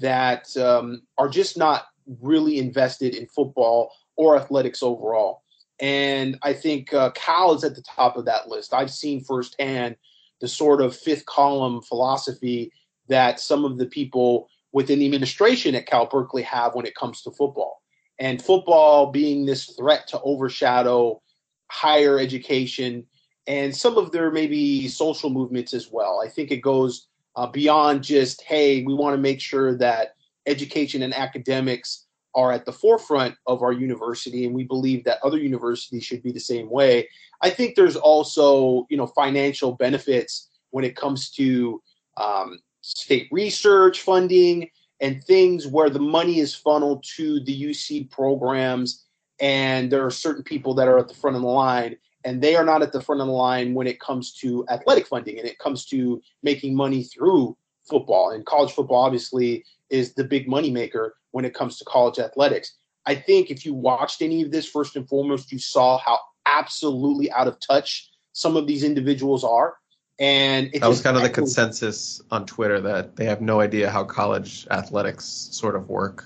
that 0.00 0.54
um, 0.56 1.02
are 1.16 1.28
just 1.28 1.56
not 1.56 1.86
really 2.20 2.58
invested 2.58 3.14
in 3.14 3.26
football 3.26 3.92
or 4.16 4.36
athletics 4.36 4.82
overall. 4.82 5.42
And 5.78 6.38
I 6.42 6.54
think 6.54 6.92
uh, 6.92 7.10
Cal 7.10 7.54
is 7.54 7.62
at 7.62 7.74
the 7.74 7.82
top 7.82 8.16
of 8.16 8.24
that 8.24 8.48
list. 8.48 8.74
I've 8.74 8.90
seen 8.90 9.22
firsthand 9.22 9.96
the 10.40 10.48
sort 10.48 10.80
of 10.80 10.96
fifth 10.96 11.26
column 11.26 11.82
philosophy 11.82 12.72
that 13.08 13.40
some 13.40 13.64
of 13.64 13.78
the 13.78 13.86
people 13.86 14.48
within 14.72 14.98
the 14.98 15.06
administration 15.06 15.74
at 15.74 15.86
Cal 15.86 16.06
Berkeley 16.06 16.42
have 16.42 16.74
when 16.74 16.86
it 16.86 16.94
comes 16.94 17.22
to 17.22 17.30
football. 17.30 17.82
And 18.18 18.42
football 18.42 19.10
being 19.10 19.46
this 19.46 19.74
threat 19.76 20.06
to 20.08 20.20
overshadow 20.22 21.22
higher 21.70 22.18
education 22.18 23.06
and 23.46 23.74
some 23.74 23.96
of 23.96 24.10
their 24.12 24.30
maybe 24.30 24.88
social 24.88 25.30
movements 25.30 25.72
as 25.72 25.90
well. 25.90 26.20
I 26.24 26.28
think 26.28 26.50
it 26.50 26.62
goes 26.62 27.06
uh, 27.36 27.46
beyond 27.46 28.02
just, 28.02 28.42
hey, 28.42 28.82
we 28.82 28.94
want 28.94 29.14
to 29.14 29.20
make 29.20 29.40
sure 29.40 29.76
that 29.78 30.14
education 30.46 31.02
and 31.02 31.14
academics 31.14 32.05
are 32.36 32.52
at 32.52 32.64
the 32.64 32.72
forefront 32.72 33.34
of 33.46 33.62
our 33.62 33.72
university, 33.72 34.44
and 34.44 34.54
we 34.54 34.62
believe 34.62 35.02
that 35.04 35.18
other 35.24 35.38
universities 35.38 36.04
should 36.04 36.22
be 36.22 36.30
the 36.30 36.38
same 36.38 36.70
way. 36.70 37.08
I 37.42 37.50
think 37.50 37.74
there's 37.74 37.96
also, 37.96 38.86
you 38.90 38.96
know, 38.96 39.06
financial 39.08 39.72
benefits 39.72 40.48
when 40.70 40.84
it 40.84 40.94
comes 40.94 41.30
to 41.32 41.82
um, 42.16 42.58
state 42.82 43.28
research 43.32 44.02
funding 44.02 44.70
and 45.00 45.24
things 45.24 45.66
where 45.66 45.90
the 45.90 45.98
money 45.98 46.38
is 46.38 46.54
funneled 46.54 47.04
to 47.16 47.40
the 47.40 47.62
UC 47.64 48.10
programs, 48.10 49.06
and 49.40 49.90
there 49.90 50.04
are 50.04 50.10
certain 50.10 50.44
people 50.44 50.74
that 50.74 50.88
are 50.88 50.98
at 50.98 51.08
the 51.08 51.14
front 51.14 51.36
of 51.36 51.42
the 51.42 51.48
line 51.48 51.96
and 52.26 52.42
they 52.42 52.56
are 52.56 52.64
not 52.64 52.82
at 52.82 52.92
the 52.92 53.00
front 53.00 53.20
of 53.20 53.28
the 53.28 53.32
line 53.32 53.72
when 53.72 53.86
it 53.86 54.00
comes 54.00 54.32
to 54.32 54.66
athletic 54.68 55.06
funding 55.06 55.38
and 55.38 55.46
it 55.46 55.60
comes 55.60 55.86
to 55.86 56.20
making 56.42 56.74
money 56.74 57.04
through 57.04 57.56
football. 57.88 58.32
And 58.32 58.44
college 58.44 58.72
football 58.72 59.04
obviously 59.04 59.64
is 59.90 60.12
the 60.14 60.24
big 60.24 60.48
money 60.48 60.72
maker 60.72 61.14
when 61.36 61.44
it 61.44 61.52
comes 61.52 61.76
to 61.76 61.84
college 61.84 62.18
athletics. 62.18 62.72
I 63.04 63.14
think 63.14 63.50
if 63.50 63.66
you 63.66 63.74
watched 63.74 64.22
any 64.22 64.40
of 64.40 64.50
this, 64.50 64.66
first 64.66 64.96
and 64.96 65.06
foremost, 65.06 65.52
you 65.52 65.58
saw 65.58 65.98
how 65.98 66.18
absolutely 66.46 67.30
out 67.30 67.46
of 67.46 67.60
touch 67.60 68.10
some 68.32 68.56
of 68.56 68.66
these 68.66 68.82
individuals 68.82 69.44
are. 69.44 69.74
And 70.18 70.70
that 70.72 70.88
was 70.88 71.02
kind 71.02 71.14
of 71.14 71.22
the 71.22 71.28
consensus 71.28 72.22
on 72.30 72.46
Twitter 72.46 72.80
that 72.80 73.16
they 73.16 73.26
have 73.26 73.42
no 73.42 73.60
idea 73.60 73.90
how 73.90 74.04
college 74.04 74.66
athletics 74.70 75.26
sort 75.26 75.76
of 75.76 75.90
work. 75.90 76.24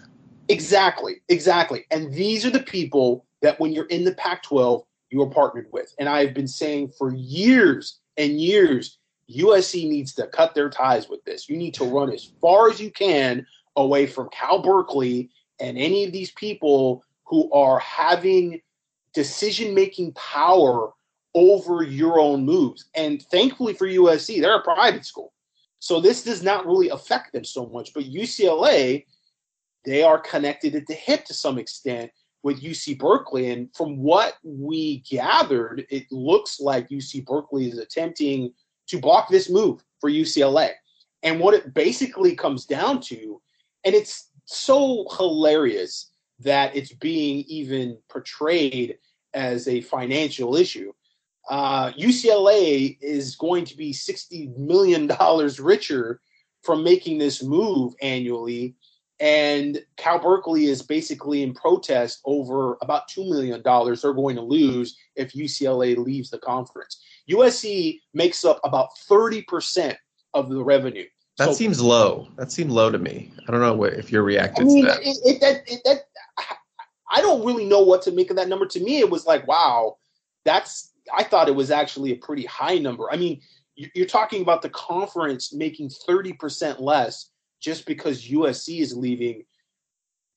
Exactly, 0.48 1.16
exactly. 1.28 1.86
And 1.90 2.14
these 2.14 2.46
are 2.46 2.50
the 2.50 2.62
people 2.62 3.26
that 3.42 3.58
when 3.58 3.72
you're 3.72 3.86
in 3.86 4.04
the 4.04 4.14
Pac 4.14 4.44
12, 4.44 4.84
you 5.10 5.22
are 5.22 5.30
partnered 5.30 5.66
with. 5.72 5.92
And 5.98 6.08
I've 6.08 6.34
been 6.34 6.46
saying 6.46 6.92
for 6.96 7.12
years 7.12 7.98
and 8.16 8.40
years, 8.40 8.96
USC 9.28 9.88
needs 9.88 10.14
to 10.14 10.28
cut 10.28 10.54
their 10.54 10.70
ties 10.70 11.08
with 11.08 11.24
this. 11.24 11.48
You 11.48 11.56
need 11.56 11.74
to 11.74 11.84
run 11.84 12.12
as 12.12 12.30
far 12.40 12.70
as 12.70 12.80
you 12.80 12.92
can 12.92 13.44
away 13.76 14.06
from 14.06 14.28
Cal 14.30 14.62
Berkeley 14.62 15.30
and 15.60 15.78
any 15.78 16.04
of 16.04 16.12
these 16.12 16.30
people 16.32 17.04
who 17.24 17.50
are 17.52 17.78
having 17.78 18.60
decision 19.14 19.74
making 19.74 20.12
power 20.12 20.92
over 21.34 21.82
your 21.82 22.18
own 22.18 22.44
moves. 22.44 22.86
And 22.94 23.22
thankfully 23.22 23.74
for 23.74 23.86
USC, 23.86 24.40
they're 24.40 24.58
a 24.58 24.62
private 24.62 25.04
school. 25.04 25.32
So 25.78 26.00
this 26.00 26.22
does 26.22 26.42
not 26.42 26.66
really 26.66 26.90
affect 26.90 27.32
them 27.32 27.44
so 27.44 27.66
much. 27.66 27.94
But 27.94 28.04
UCLA, 28.04 29.06
they 29.84 30.02
are 30.02 30.18
connected 30.18 30.74
at 30.74 30.86
the 30.86 30.94
hip 30.94 31.24
to 31.26 31.34
some 31.34 31.58
extent 31.58 32.10
with 32.42 32.62
UC 32.62 32.98
Berkeley. 32.98 33.50
And 33.50 33.68
from 33.74 33.98
what 33.98 34.34
we 34.42 34.98
gathered, 35.10 35.86
it 35.90 36.10
looks 36.10 36.60
like 36.60 36.88
UC 36.88 37.24
Berkeley 37.24 37.68
is 37.68 37.78
attempting 37.78 38.52
to 38.88 38.98
block 38.98 39.28
this 39.28 39.48
move 39.48 39.82
for 40.00 40.10
UCLA. 40.10 40.70
And 41.22 41.38
what 41.38 41.54
it 41.54 41.74
basically 41.74 42.34
comes 42.34 42.66
down 42.66 43.00
to, 43.02 43.40
and 43.84 43.94
it's 43.94 44.30
so 44.44 45.06
hilarious 45.16 46.12
that 46.40 46.74
it's 46.74 46.92
being 46.92 47.44
even 47.48 47.98
portrayed 48.08 48.98
as 49.34 49.68
a 49.68 49.80
financial 49.82 50.56
issue. 50.56 50.92
Uh, 51.48 51.92
UCLA 51.92 52.96
is 53.00 53.36
going 53.36 53.64
to 53.64 53.76
be 53.76 53.92
$60 53.92 54.56
million 54.56 55.10
richer 55.60 56.20
from 56.62 56.84
making 56.84 57.18
this 57.18 57.42
move 57.42 57.94
annually 58.02 58.74
and 59.20 59.84
Cal 59.98 60.18
Berkeley 60.18 60.64
is 60.64 60.80
basically 60.80 61.42
in 61.42 61.52
protest 61.52 62.20
over 62.24 62.78
about 62.80 63.08
$2 63.10 63.28
million 63.28 63.62
they're 63.62 64.14
going 64.14 64.36
to 64.36 64.42
lose 64.42 64.96
if 65.14 65.32
UCLA 65.32 65.96
leaves 65.98 66.30
the 66.30 66.38
conference. 66.38 67.02
USC 67.30 68.00
makes 68.14 68.44
up 68.46 68.60
about 68.64 68.88
30% 69.08 69.94
of 70.32 70.48
the 70.48 70.64
revenue. 70.64 71.04
That 71.40 71.46
so, 71.46 71.52
seems 71.54 71.80
low. 71.80 72.28
That 72.36 72.52
seemed 72.52 72.70
low 72.70 72.90
to 72.90 72.98
me. 72.98 73.32
I 73.48 73.50
don't 73.50 73.62
know 73.62 73.72
what, 73.72 73.94
if 73.94 74.12
you're 74.12 74.22
reacting 74.22 74.66
I 74.66 74.74
mean, 74.74 74.84
to 74.84 74.90
that. 74.90 75.00
It, 75.00 75.16
it, 75.24 75.40
that, 75.40 75.62
it, 75.66 75.80
that. 75.86 76.00
I 77.10 77.22
don't 77.22 77.46
really 77.46 77.64
know 77.64 77.80
what 77.80 78.02
to 78.02 78.12
make 78.12 78.28
of 78.28 78.36
that 78.36 78.46
number. 78.46 78.66
To 78.66 78.78
me, 78.78 78.98
it 78.98 79.08
was 79.08 79.24
like, 79.24 79.48
wow, 79.48 79.96
that's. 80.44 80.92
I 81.16 81.24
thought 81.24 81.48
it 81.48 81.54
was 81.54 81.70
actually 81.70 82.12
a 82.12 82.16
pretty 82.16 82.44
high 82.44 82.76
number. 82.76 83.10
I 83.10 83.16
mean, 83.16 83.40
you're 83.74 84.04
talking 84.04 84.42
about 84.42 84.60
the 84.60 84.68
conference 84.68 85.54
making 85.54 85.88
30% 85.88 86.78
less 86.78 87.30
just 87.58 87.86
because 87.86 88.28
USC 88.28 88.80
is 88.80 88.94
leaving, 88.94 89.44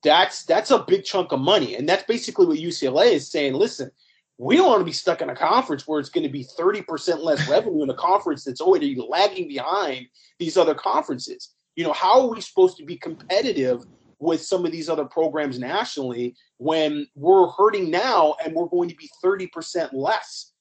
that's 0.04 0.46
that's 0.46 0.72
a 0.72 0.80
big 0.80 1.04
chunk 1.04 1.34
of 1.34 1.42
money. 1.42 1.76
And 1.76 1.88
that's 1.88 2.04
basically 2.04 2.46
what 2.46 2.60
UCLA 2.60 3.12
is 3.12 3.30
saying. 3.30 3.56
Listen, 3.56 3.92
we 4.38 4.58
don't 4.58 4.67
want 4.67 4.82
to 4.82 4.86
be 4.86 4.91
stuck 4.91 5.22
in 5.22 5.30
a 5.30 5.36
conference 5.36 5.88
where 5.88 6.00
it's 6.00 6.10
going 6.10 6.26
to 6.26 6.32
be 6.32 6.43
30% 6.43 7.19
less 7.19 7.48
revenue 7.50 7.84
in 7.84 7.89
a 7.89 7.96
conference 7.96 8.43
that's 8.43 8.62
already 8.62 8.96
lagging 8.96 9.48
behind 9.48 10.08
these 10.39 10.58
other 10.58 10.76
conferences. 10.76 11.54
You 11.76 11.84
know, 11.84 11.93
how 11.93 12.22
are 12.22 12.34
we 12.34 12.41
supposed 12.41 12.78
to 12.78 12.86
be 12.86 12.98
competitive 12.98 13.84
with 14.19 14.41
some 14.41 14.65
of 14.65 14.72
these 14.72 14.89
other 14.89 15.06
programs 15.06 15.60
nationally 15.60 16.36
when 16.58 17.08
we're 17.15 17.48
hurting 17.48 17.89
now 17.89 18.36
and 18.43 18.54
we're 18.54 18.67
going 18.67 18.89
to 18.89 18.96
be 18.96 19.10
30% 19.24 19.89
less? 19.93 20.52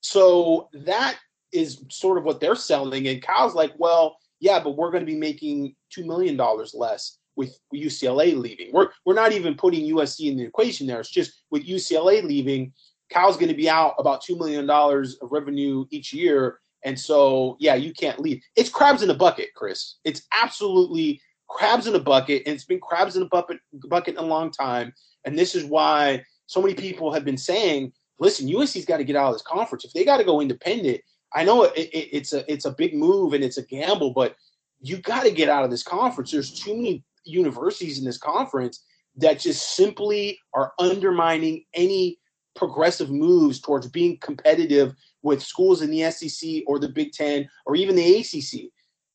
So 0.00 0.68
that 0.72 1.18
is 1.52 1.84
sort 1.90 2.18
of 2.18 2.24
what 2.24 2.40
they're 2.40 2.54
selling. 2.54 3.08
And 3.08 3.22
Cal's 3.22 3.54
like, 3.54 3.72
well, 3.78 4.16
yeah, 4.40 4.60
but 4.60 4.76
we're 4.76 4.90
going 4.90 5.04
to 5.04 5.10
be 5.12 5.18
making 5.18 5.74
$2 5.96 6.06
million 6.06 6.38
less 6.74 7.17
with 7.38 7.58
UCLA 7.72 8.36
leaving. 8.36 8.70
We're, 8.72 8.88
we're 9.06 9.14
not 9.14 9.32
even 9.32 9.54
putting 9.54 9.88
USC 9.94 10.28
in 10.28 10.36
the 10.36 10.42
equation 10.42 10.88
there. 10.88 10.98
It's 10.98 11.08
just 11.08 11.40
with 11.50 11.64
UCLA 11.64 12.24
leaving, 12.24 12.72
Cal's 13.10 13.36
going 13.36 13.48
to 13.48 13.54
be 13.54 13.70
out 13.70 13.94
about 13.98 14.24
$2 14.24 14.36
million 14.36 14.68
of 14.68 15.32
revenue 15.32 15.86
each 15.90 16.12
year. 16.12 16.58
And 16.84 16.98
so, 16.98 17.56
yeah, 17.60 17.76
you 17.76 17.92
can't 17.92 18.18
leave. 18.18 18.42
It's 18.56 18.68
crabs 18.68 19.02
in 19.02 19.10
a 19.10 19.14
bucket, 19.14 19.50
Chris. 19.54 19.98
It's 20.04 20.22
absolutely 20.32 21.22
crabs 21.48 21.86
in 21.86 21.94
a 21.94 22.00
bucket. 22.00 22.42
And 22.44 22.54
it's 22.54 22.64
been 22.64 22.80
crabs 22.80 23.16
in 23.16 23.22
a 23.22 23.26
bucket, 23.26 23.58
bucket 23.88 24.16
in 24.16 24.24
a 24.24 24.26
long 24.26 24.50
time. 24.50 24.92
And 25.24 25.38
this 25.38 25.54
is 25.54 25.64
why 25.64 26.24
so 26.46 26.60
many 26.60 26.74
people 26.74 27.12
have 27.12 27.24
been 27.24 27.38
saying, 27.38 27.92
listen, 28.18 28.48
USC's 28.48 28.84
got 28.84 28.98
to 28.98 29.04
get 29.04 29.16
out 29.16 29.28
of 29.28 29.34
this 29.34 29.42
conference. 29.42 29.84
If 29.84 29.92
they 29.92 30.04
got 30.04 30.16
to 30.16 30.24
go 30.24 30.40
independent, 30.40 31.00
I 31.32 31.44
know 31.44 31.64
it, 31.64 31.72
it, 31.76 32.08
it's 32.12 32.32
a 32.32 32.50
it's 32.50 32.64
a 32.64 32.72
big 32.72 32.94
move 32.94 33.34
and 33.34 33.44
it's 33.44 33.58
a 33.58 33.62
gamble, 33.62 34.12
but 34.12 34.34
you 34.80 34.98
got 34.98 35.24
to 35.24 35.30
get 35.30 35.48
out 35.48 35.64
of 35.64 35.70
this 35.70 35.82
conference. 35.82 36.30
There's 36.30 36.52
too 36.52 36.74
many 36.74 37.04
universities 37.28 37.98
in 37.98 38.04
this 38.04 38.18
conference 38.18 38.82
that 39.16 39.40
just 39.40 39.76
simply 39.76 40.38
are 40.54 40.72
undermining 40.78 41.64
any 41.74 42.18
progressive 42.54 43.10
moves 43.10 43.60
towards 43.60 43.88
being 43.88 44.18
competitive 44.18 44.94
with 45.22 45.42
schools 45.42 45.82
in 45.82 45.90
the 45.90 46.10
SEC 46.10 46.62
or 46.66 46.78
the 46.78 46.88
Big 46.88 47.12
Ten 47.12 47.48
or 47.66 47.76
even 47.76 47.94
the 47.94 48.16
ACC. 48.16 48.70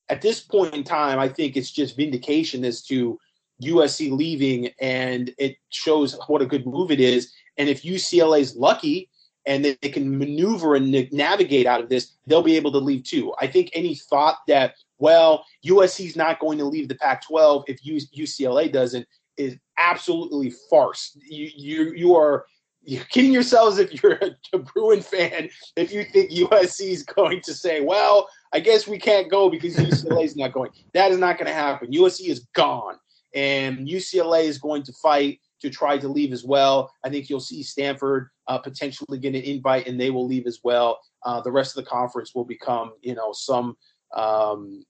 At 0.09 0.21
this 0.21 0.41
point 0.41 0.73
in 0.73 0.83
time, 0.83 1.19
I 1.19 1.29
think 1.29 1.55
it's 1.55 1.71
just 1.71 1.95
vindication 1.95 2.65
as 2.65 2.83
to 2.83 3.17
USC 3.61 4.11
leaving, 4.11 4.69
and 4.79 5.33
it 5.37 5.55
shows 5.69 6.17
what 6.27 6.41
a 6.41 6.45
good 6.45 6.65
move 6.65 6.91
it 6.91 6.99
is. 6.99 7.31
And 7.57 7.69
if 7.69 7.83
UCLA 7.83 8.41
is 8.41 8.55
lucky 8.55 9.09
and 9.45 9.63
they, 9.63 9.75
can 9.75 10.17
maneuver 10.17 10.75
and 10.75 10.91
navigate 11.11 11.65
out 11.65 11.81
of 11.81 11.89
this, 11.89 12.13
they'll 12.27 12.41
be 12.41 12.55
able 12.55 12.71
to 12.71 12.77
leave 12.77 13.03
too. 13.03 13.33
I 13.39 13.47
think 13.47 13.69
any 13.73 13.95
thought 13.95 14.37
that, 14.47 14.75
well, 14.99 15.45
USC 15.65 16.05
is 16.05 16.15
not 16.15 16.39
going 16.39 16.57
to 16.59 16.65
leave 16.65 16.87
the 16.87 16.95
Pac 16.95 17.25
12 17.25 17.65
if 17.67 17.83
UCLA 17.83 18.71
doesn't 18.71 19.07
is 19.37 19.57
absolutely 19.77 20.53
farce. 20.69 21.17
You, 21.27 21.49
you, 21.55 21.93
you 21.93 22.15
are 22.15 22.45
you're 22.85 23.03
kidding 23.05 23.31
yourselves 23.31 23.77
if 23.77 24.03
you're 24.03 24.19
a, 24.53 24.57
Bruin 24.57 25.01
fan 25.01 25.49
if 25.75 25.93
you 25.93 26.03
think 26.03 26.31
USC 26.31 26.89
is 26.89 27.03
going 27.03 27.41
to 27.41 27.53
say, 27.53 27.81
well, 27.81 28.27
I 28.51 28.59
guess 28.59 28.87
we 28.87 28.99
can't 28.99 29.31
go 29.31 29.49
because 29.49 29.75
UCLA 29.75 30.25
is 30.25 30.35
not 30.35 30.51
going. 30.51 30.71
That 30.93 31.11
is 31.11 31.17
not 31.17 31.37
going 31.37 31.47
to 31.47 31.53
happen. 31.53 31.91
USC 31.91 32.27
is 32.27 32.47
gone, 32.53 32.95
and 33.33 33.87
UCLA 33.87 34.43
is 34.43 34.57
going 34.57 34.83
to 34.83 34.93
fight 34.93 35.39
to 35.61 35.69
try 35.69 35.97
to 35.97 36.09
leave 36.09 36.33
as 36.33 36.43
well. 36.43 36.91
I 37.03 37.09
think 37.09 37.29
you'll 37.29 37.39
see 37.39 37.63
Stanford 37.63 38.29
uh, 38.47 38.57
potentially 38.57 39.17
get 39.17 39.35
an 39.35 39.41
invite, 39.43 39.87
and 39.87 39.99
they 39.99 40.09
will 40.09 40.27
leave 40.27 40.45
as 40.45 40.59
well. 40.63 40.99
Uh, 41.25 41.39
the 41.41 41.51
rest 41.51 41.77
of 41.77 41.83
the 41.83 41.89
conference 41.89 42.35
will 42.35 42.43
become, 42.43 42.91
you 43.01 43.15
know, 43.15 43.31
some 43.31 43.77
um, 44.13 44.83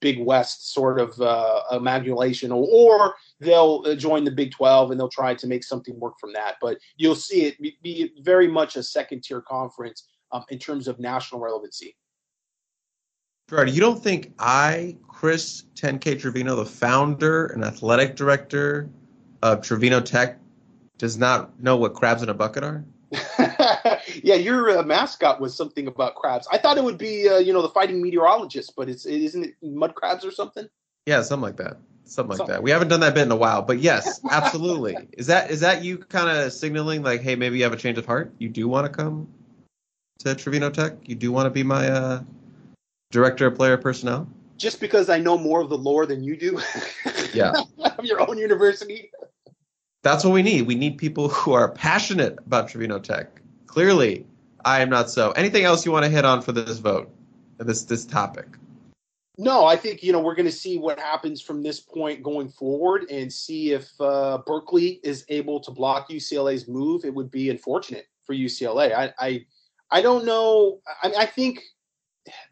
Big 0.00 0.18
West 0.18 0.72
sort 0.72 1.00
of 1.00 1.20
uh, 1.20 1.62
amalgamation, 1.70 2.52
or, 2.52 2.66
or 2.70 3.14
they'll 3.40 3.94
join 3.96 4.24
the 4.24 4.30
Big 4.30 4.52
12 4.52 4.90
and 4.90 5.00
they'll 5.00 5.08
try 5.08 5.34
to 5.34 5.46
make 5.46 5.64
something 5.64 5.98
work 5.98 6.14
from 6.20 6.32
that. 6.32 6.56
But 6.60 6.78
you'll 6.96 7.14
see 7.14 7.46
it 7.46 7.60
be, 7.60 7.76
be 7.82 8.12
very 8.20 8.48
much 8.48 8.76
a 8.76 8.82
second 8.82 9.22
tier 9.22 9.40
conference 9.40 10.08
um, 10.32 10.44
in 10.50 10.58
terms 10.58 10.88
of 10.88 10.98
national 10.98 11.40
relevancy. 11.40 11.96
Gerard, 13.48 13.70
you 13.70 13.80
don't 13.80 14.02
think 14.02 14.32
I, 14.38 14.96
Chris 15.08 15.64
10K 15.74 16.18
Trevino, 16.18 16.56
the 16.56 16.64
founder 16.64 17.46
and 17.46 17.64
athletic 17.64 18.16
director 18.16 18.88
of 19.42 19.62
Trevino 19.62 20.00
Tech, 20.00 20.38
does 20.96 21.18
not 21.18 21.60
know 21.60 21.76
what 21.76 21.94
crabs 21.94 22.22
in 22.22 22.28
a 22.28 22.34
bucket 22.34 22.64
are? 22.64 22.84
yeah, 24.22 24.34
your 24.34 24.78
uh, 24.78 24.82
mascot 24.82 25.40
was 25.40 25.54
something 25.54 25.86
about 25.86 26.14
crabs. 26.14 26.46
I 26.50 26.58
thought 26.58 26.78
it 26.78 26.84
would 26.84 26.98
be, 26.98 27.28
uh, 27.28 27.38
you 27.38 27.52
know, 27.52 27.62
the 27.62 27.68
fighting 27.68 28.02
meteorologist, 28.02 28.74
but 28.76 28.88
it's 28.88 29.06
it, 29.06 29.22
isn't 29.22 29.44
it 29.44 29.54
mud 29.62 29.94
crabs 29.94 30.24
or 30.24 30.30
something? 30.30 30.68
Yeah, 31.06 31.22
something 31.22 31.42
like 31.42 31.56
that. 31.56 31.78
Something 32.04 32.30
like 32.30 32.38
something. 32.38 32.54
that. 32.54 32.62
We 32.62 32.70
haven't 32.70 32.88
done 32.88 33.00
that 33.00 33.14
bit 33.14 33.22
in 33.22 33.32
a 33.32 33.36
while, 33.36 33.62
but 33.62 33.78
yes, 33.78 34.20
absolutely. 34.30 34.96
is 35.12 35.26
that 35.28 35.50
is 35.50 35.60
that 35.60 35.82
you 35.84 35.98
kind 35.98 36.28
of 36.28 36.52
signaling 36.52 37.02
like, 37.02 37.22
hey, 37.22 37.36
maybe 37.36 37.58
you 37.58 37.64
have 37.64 37.72
a 37.72 37.76
change 37.76 37.98
of 37.98 38.06
heart? 38.06 38.32
You 38.38 38.48
do 38.48 38.68
want 38.68 38.86
to 38.86 38.92
come 38.92 39.28
to 40.20 40.34
Trevino 40.34 40.70
Tech? 40.70 40.94
You 41.04 41.14
do 41.14 41.32
want 41.32 41.46
to 41.46 41.50
be 41.50 41.62
my 41.62 41.88
uh, 41.88 42.22
director 43.10 43.46
of 43.46 43.56
player 43.56 43.76
personnel? 43.76 44.28
Just 44.56 44.80
because 44.80 45.08
I 45.08 45.18
know 45.18 45.36
more 45.36 45.60
of 45.60 45.70
the 45.70 45.78
lore 45.78 46.06
than 46.06 46.22
you 46.22 46.36
do. 46.36 46.60
yeah. 47.32 47.52
of 47.78 48.04
your 48.04 48.20
own 48.28 48.38
university. 48.38 49.10
That's 50.02 50.24
what 50.24 50.32
we 50.32 50.42
need. 50.42 50.62
We 50.62 50.74
need 50.74 50.98
people 50.98 51.28
who 51.28 51.52
are 51.52 51.70
passionate 51.70 52.38
about 52.46 52.68
Trevino 52.68 52.98
Tech. 52.98 53.41
Clearly, 53.72 54.26
I 54.66 54.82
am 54.82 54.90
not 54.90 55.08
so. 55.08 55.30
Anything 55.30 55.64
else 55.64 55.86
you 55.86 55.92
want 55.92 56.04
to 56.04 56.10
hit 56.10 56.26
on 56.26 56.42
for 56.42 56.52
this 56.52 56.76
vote, 56.76 57.10
this 57.56 57.84
this 57.84 58.04
topic? 58.04 58.44
No, 59.38 59.64
I 59.64 59.76
think 59.76 60.02
you 60.02 60.12
know 60.12 60.20
we're 60.20 60.34
going 60.34 60.44
to 60.44 60.52
see 60.52 60.76
what 60.76 60.98
happens 60.98 61.40
from 61.40 61.62
this 61.62 61.80
point 61.80 62.22
going 62.22 62.50
forward, 62.50 63.06
and 63.10 63.32
see 63.32 63.72
if 63.72 63.90
uh, 63.98 64.40
Berkeley 64.44 65.00
is 65.02 65.24
able 65.30 65.58
to 65.60 65.70
block 65.70 66.10
UCLA's 66.10 66.68
move. 66.68 67.06
It 67.06 67.14
would 67.14 67.30
be 67.30 67.48
unfortunate 67.48 68.08
for 68.26 68.34
UCLA. 68.34 68.94
I 68.94 69.14
I, 69.18 69.46
I 69.90 70.02
don't 70.02 70.26
know. 70.26 70.82
I, 71.02 71.14
I 71.20 71.24
think 71.24 71.62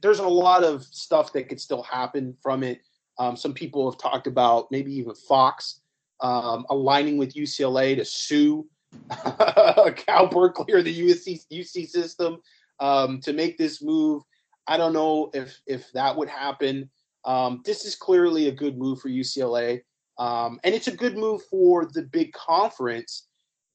there's 0.01 0.21
a 0.21 0.27
lot 0.27 0.64
of 0.64 0.85
stuff 0.85 1.35
that 1.35 1.51
could 1.51 1.61
still 1.61 1.83
happen 1.83 2.35
from 2.43 2.62
it. 2.62 2.81
Um, 3.18 3.37
some 3.37 3.53
people 3.53 3.91
have 3.91 4.01
talked 4.01 4.27
about 4.27 4.68
maybe 4.71 4.91
even 4.95 5.14
Fox 5.14 5.83
um, 6.23 6.64
aligning 6.71 7.18
with 7.18 7.35
UCLA 7.35 7.95
to 7.97 8.07
sue 8.07 8.66
Cal 9.97 10.26
Berkeley 10.26 10.72
or 10.72 10.82
the 10.82 11.09
USC 11.09 11.45
UC 11.53 11.88
system 11.88 12.38
um, 12.80 13.20
to 13.20 13.32
make 13.32 13.59
this 13.59 13.82
move. 13.82 14.22
I 14.66 14.76
don't 14.76 14.93
know 14.93 15.30
if 15.34 15.61
if 15.66 15.91
that 15.93 16.16
would 16.16 16.28
happen. 16.28 16.91
Um, 17.24 17.62
this 17.64 17.84
is 17.84 17.95
clearly 17.95 18.49
a 18.49 18.53
good 18.53 18.78
move 18.78 19.01
for 19.01 19.09
UCLA, 19.09 19.82
um, 20.18 20.59
and 20.64 20.74
it's 20.74 20.88
a 20.88 20.97
good 20.97 21.16
move 21.16 21.43
for 21.45 21.86
the 21.86 22.03
big 22.03 22.32
conference. 22.32 23.26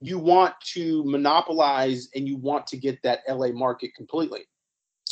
You 0.02 0.20
want 0.20 0.54
to 0.74 1.04
monopolize 1.06 2.10
and 2.16 2.28
you 2.28 2.38
want 2.38 2.68
to 2.68 2.78
get 2.78 3.02
that 3.04 3.22
LA 3.30 3.50
market 3.50 3.94
completely, 3.96 4.46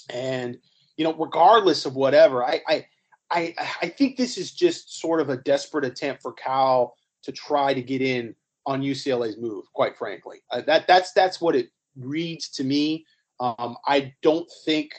and 0.09 0.57
you 0.97 1.03
know, 1.03 1.13
regardless 1.13 1.85
of 1.85 1.95
whatever, 1.95 2.43
I 2.43 2.61
I 2.67 2.85
I, 3.31 3.55
I 3.81 3.87
think 3.89 4.17
this 4.17 4.37
is 4.37 4.51
just 4.51 4.99
sort 4.99 5.19
of 5.19 5.29
a 5.29 5.37
desperate 5.37 5.85
attempt 5.85 6.21
for 6.21 6.33
Cal 6.33 6.95
to 7.23 7.31
try 7.31 7.73
to 7.73 7.81
get 7.81 8.01
in 8.01 8.35
on 8.65 8.81
UCLA's 8.81 9.37
move. 9.37 9.65
Quite 9.73 9.97
frankly, 9.97 10.39
uh, 10.51 10.61
that 10.61 10.87
that's 10.87 11.11
that's 11.13 11.41
what 11.41 11.55
it 11.55 11.69
reads 11.97 12.49
to 12.49 12.63
me. 12.63 13.05
Um, 13.39 13.77
I 13.85 14.13
don't 14.21 14.49
think 14.65 14.93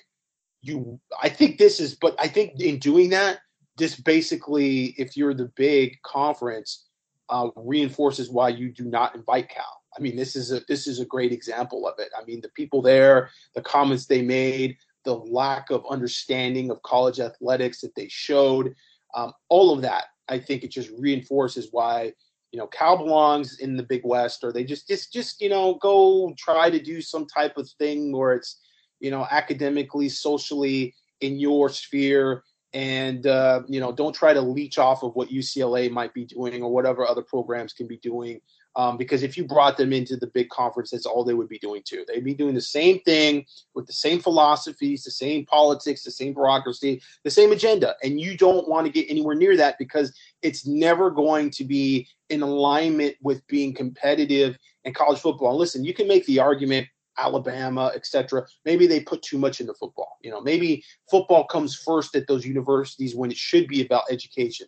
you. 0.62 1.00
I 1.22 1.28
think 1.28 1.58
this 1.58 1.80
is, 1.80 1.94
but 1.94 2.14
I 2.18 2.28
think 2.28 2.60
in 2.60 2.78
doing 2.78 3.10
that, 3.10 3.38
this 3.76 3.96
basically, 3.96 4.94
if 4.98 5.16
you're 5.16 5.34
the 5.34 5.50
big 5.56 6.00
conference, 6.02 6.86
uh, 7.28 7.48
reinforces 7.56 8.30
why 8.30 8.50
you 8.50 8.70
do 8.72 8.84
not 8.84 9.14
invite 9.14 9.48
Cal. 9.48 9.82
I 9.96 10.00
mean, 10.00 10.16
this 10.16 10.36
is 10.36 10.52
a 10.52 10.60
this 10.68 10.86
is 10.86 11.00
a 11.00 11.06
great 11.06 11.32
example 11.32 11.86
of 11.86 11.98
it. 11.98 12.10
I 12.18 12.24
mean, 12.24 12.40
the 12.40 12.50
people 12.50 12.82
there, 12.82 13.30
the 13.54 13.62
comments 13.62 14.06
they 14.06 14.22
made, 14.22 14.76
the 15.04 15.14
lack 15.14 15.70
of 15.70 15.84
understanding 15.88 16.70
of 16.70 16.82
college 16.82 17.20
athletics 17.20 17.80
that 17.80 17.94
they 17.94 18.08
showed, 18.08 18.74
um, 19.14 19.32
all 19.48 19.72
of 19.72 19.82
that 19.82 20.06
I 20.28 20.38
think 20.38 20.62
it 20.62 20.70
just 20.70 20.90
reinforces 20.98 21.68
why 21.70 22.12
you 22.54 22.58
know 22.60 22.68
Cal 22.68 22.96
belongs 22.96 23.58
in 23.58 23.76
the 23.76 23.82
Big 23.82 24.02
West, 24.04 24.44
or 24.44 24.52
they 24.52 24.62
just 24.62 24.86
just 24.86 25.12
just 25.12 25.40
you 25.40 25.48
know 25.48 25.74
go 25.82 26.32
try 26.38 26.70
to 26.70 26.80
do 26.80 27.00
some 27.00 27.26
type 27.26 27.56
of 27.56 27.68
thing 27.80 28.12
where 28.12 28.32
it's 28.34 28.60
you 29.00 29.10
know 29.10 29.26
academically, 29.28 30.08
socially 30.08 30.94
in 31.20 31.40
your 31.40 31.68
sphere, 31.68 32.44
and 32.72 33.26
uh, 33.26 33.62
you 33.66 33.80
know 33.80 33.90
don't 33.90 34.14
try 34.14 34.32
to 34.32 34.40
leech 34.40 34.78
off 34.78 35.02
of 35.02 35.16
what 35.16 35.30
UCLA 35.30 35.90
might 35.90 36.14
be 36.14 36.26
doing 36.26 36.62
or 36.62 36.70
whatever 36.70 37.04
other 37.04 37.22
programs 37.22 37.72
can 37.72 37.88
be 37.88 37.96
doing. 37.96 38.40
Um, 38.76 38.96
because 38.96 39.22
if 39.22 39.36
you 39.36 39.44
brought 39.44 39.76
them 39.76 39.92
into 39.92 40.16
the 40.16 40.26
big 40.26 40.48
conference, 40.48 40.90
that's 40.90 41.06
all 41.06 41.24
they 41.24 41.34
would 41.34 41.48
be 41.48 41.58
doing 41.58 41.82
too. 41.84 42.04
They'd 42.06 42.24
be 42.24 42.34
doing 42.34 42.54
the 42.54 42.60
same 42.60 43.00
thing 43.00 43.46
with 43.74 43.86
the 43.86 43.92
same 43.92 44.20
philosophies, 44.20 45.04
the 45.04 45.12
same 45.12 45.46
politics, 45.46 46.02
the 46.02 46.10
same 46.10 46.34
bureaucracy, 46.34 47.00
the 47.22 47.30
same 47.30 47.52
agenda. 47.52 47.94
And 48.02 48.20
you 48.20 48.36
don't 48.36 48.68
want 48.68 48.86
to 48.86 48.92
get 48.92 49.08
anywhere 49.08 49.36
near 49.36 49.56
that 49.56 49.78
because 49.78 50.12
it's 50.42 50.66
never 50.66 51.10
going 51.10 51.50
to 51.50 51.64
be 51.64 52.08
in 52.30 52.42
alignment 52.42 53.16
with 53.22 53.46
being 53.46 53.74
competitive 53.74 54.58
in 54.84 54.92
college 54.92 55.20
football. 55.20 55.50
And 55.50 55.58
listen, 55.58 55.84
you 55.84 55.94
can 55.94 56.08
make 56.08 56.26
the 56.26 56.40
argument 56.40 56.88
Alabama, 57.16 57.92
etc. 57.94 58.44
Maybe 58.64 58.86
they 58.86 59.00
put 59.00 59.22
too 59.22 59.38
much 59.38 59.60
into 59.60 59.74
football. 59.74 60.18
You 60.22 60.30
know, 60.30 60.40
maybe 60.40 60.82
football 61.10 61.44
comes 61.44 61.76
first 61.76 62.16
at 62.16 62.26
those 62.26 62.44
universities 62.44 63.14
when 63.14 63.30
it 63.30 63.36
should 63.36 63.68
be 63.68 63.84
about 63.84 64.02
education 64.10 64.66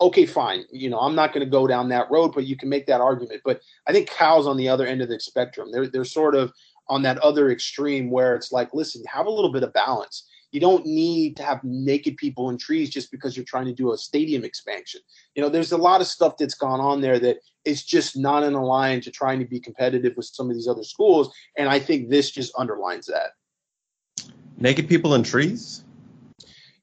okay, 0.00 0.26
fine. 0.26 0.64
You 0.70 0.90
know, 0.90 0.98
I'm 0.98 1.14
not 1.14 1.32
going 1.32 1.44
to 1.44 1.50
go 1.50 1.66
down 1.66 1.88
that 1.90 2.10
road, 2.10 2.32
but 2.34 2.46
you 2.46 2.56
can 2.56 2.68
make 2.68 2.86
that 2.86 3.00
argument. 3.00 3.42
But 3.44 3.60
I 3.86 3.92
think 3.92 4.10
Cal's 4.10 4.46
on 4.46 4.56
the 4.56 4.68
other 4.68 4.86
end 4.86 5.02
of 5.02 5.08
the 5.08 5.20
spectrum. 5.20 5.70
They're 5.70 5.88
they're 5.88 6.04
sort 6.04 6.34
of 6.34 6.52
on 6.88 7.02
that 7.02 7.18
other 7.18 7.50
extreme 7.50 8.10
where 8.10 8.34
it's 8.34 8.52
like, 8.52 8.74
listen, 8.74 9.02
have 9.06 9.26
a 9.26 9.30
little 9.30 9.52
bit 9.52 9.62
of 9.62 9.72
balance. 9.72 10.26
You 10.52 10.60
don't 10.60 10.86
need 10.86 11.36
to 11.38 11.42
have 11.42 11.64
naked 11.64 12.16
people 12.16 12.50
in 12.50 12.58
trees 12.58 12.88
just 12.88 13.10
because 13.10 13.36
you're 13.36 13.44
trying 13.44 13.66
to 13.66 13.72
do 13.72 13.92
a 13.92 13.98
stadium 13.98 14.44
expansion. 14.44 15.00
You 15.34 15.42
know, 15.42 15.48
there's 15.48 15.72
a 15.72 15.76
lot 15.76 16.00
of 16.00 16.06
stuff 16.06 16.36
that's 16.38 16.54
gone 16.54 16.78
on 16.80 17.00
there 17.00 17.18
that 17.18 17.38
is 17.64 17.82
just 17.82 18.16
not 18.16 18.44
in 18.44 18.52
line 18.52 19.00
to 19.00 19.10
trying 19.10 19.40
to 19.40 19.46
be 19.46 19.58
competitive 19.58 20.12
with 20.16 20.26
some 20.26 20.48
of 20.48 20.54
these 20.54 20.68
other 20.68 20.84
schools. 20.84 21.34
And 21.56 21.68
I 21.68 21.80
think 21.80 22.08
this 22.08 22.30
just 22.30 22.52
underlines 22.56 23.06
that. 23.06 23.30
Naked 24.58 24.88
people 24.88 25.14
in 25.14 25.24
trees? 25.24 25.82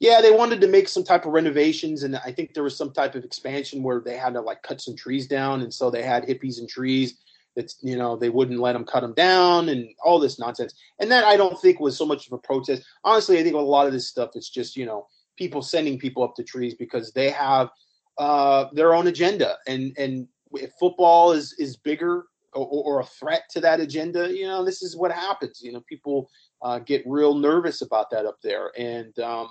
Yeah, 0.02 0.20
they 0.20 0.32
wanted 0.32 0.60
to 0.62 0.68
make 0.68 0.90
some 0.90 1.04
type 1.04 1.28
of 1.28 1.32
renovations, 1.32 2.02
and 2.02 2.16
I 2.18 2.32
think 2.32 2.56
there 2.56 2.64
was 2.64 2.76
some 2.76 2.92
type 2.92 3.14
of 3.14 3.24
expansion 3.24 3.84
where 3.84 4.00
they 4.00 4.18
had 4.18 4.34
to 4.34 4.42
like 4.42 4.64
cut 4.64 4.82
some 4.82 4.96
trees 4.96 5.28
down, 5.28 5.62
and 5.62 5.72
so 5.72 5.92
they 5.92 6.02
had 6.02 6.26
hippies 6.26 6.58
and 6.58 6.68
trees 6.68 7.20
that 7.56 7.72
you 7.82 7.96
know 7.96 8.18
they 8.18 8.30
wouldn't 8.30 8.60
let 8.60 8.74
them 8.74 8.84
cut 8.84 9.02
them 9.02 9.14
down, 9.14 9.70
and 9.70 9.88
all 10.04 10.18
this 10.18 10.40
nonsense. 10.40 10.74
And 11.00 11.12
that 11.12 11.24
I 11.24 11.38
don't 11.38 11.62
think 11.62 11.80
was 11.80 11.96
so 11.96 12.08
much 12.08 12.26
of 12.26 12.34
a 12.34 12.40
protest. 12.40 12.84
Honestly, 13.04 13.38
I 13.38 13.44
think 13.44 13.54
a 13.54 13.60
lot 13.60 13.86
of 13.86 13.94
this 13.94 14.08
stuff 14.08 14.32
is 14.34 14.50
just 14.50 14.76
you 14.76 14.88
know 14.88 15.06
people 15.38 15.62
sending 15.62 16.00
people 16.00 16.24
up 16.24 16.34
to 16.38 16.44
trees 16.44 16.74
because 16.74 17.12
they 17.12 17.30
have 17.30 17.70
uh, 18.18 18.66
their 18.74 18.96
own 18.96 19.06
agenda, 19.06 19.58
and 19.68 19.96
and 20.00 20.28
if 20.54 20.72
football 20.80 21.32
is 21.32 21.54
is 21.60 21.78
bigger 21.78 22.26
or, 22.54 22.66
or, 22.68 23.00
a 23.00 23.06
threat 23.06 23.44
to 23.50 23.62
that 23.62 23.80
agenda, 23.80 24.36
you 24.36 24.46
know, 24.46 24.66
this 24.66 24.82
is 24.82 24.98
what 24.98 25.10
happens. 25.10 25.62
You 25.62 25.72
know, 25.72 25.82
people 25.88 26.30
uh, 26.62 26.80
get 26.80 27.02
real 27.06 27.34
nervous 27.34 27.82
about 27.82 28.10
that 28.10 28.26
up 28.26 28.40
there, 28.42 28.72
and 28.78 29.18
um, 29.20 29.48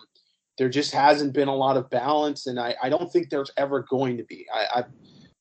there 0.61 0.68
just 0.68 0.92
hasn't 0.92 1.32
been 1.32 1.48
a 1.48 1.54
lot 1.56 1.78
of 1.78 1.88
balance, 1.88 2.46
and 2.46 2.61
I, 2.61 2.76
I 2.82 2.90
don't 2.90 3.11
think 3.11 3.30
there's 3.30 3.50
ever 3.56 3.80
going 3.88 4.18
to 4.18 4.24
be. 4.24 4.46
I, 4.52 4.84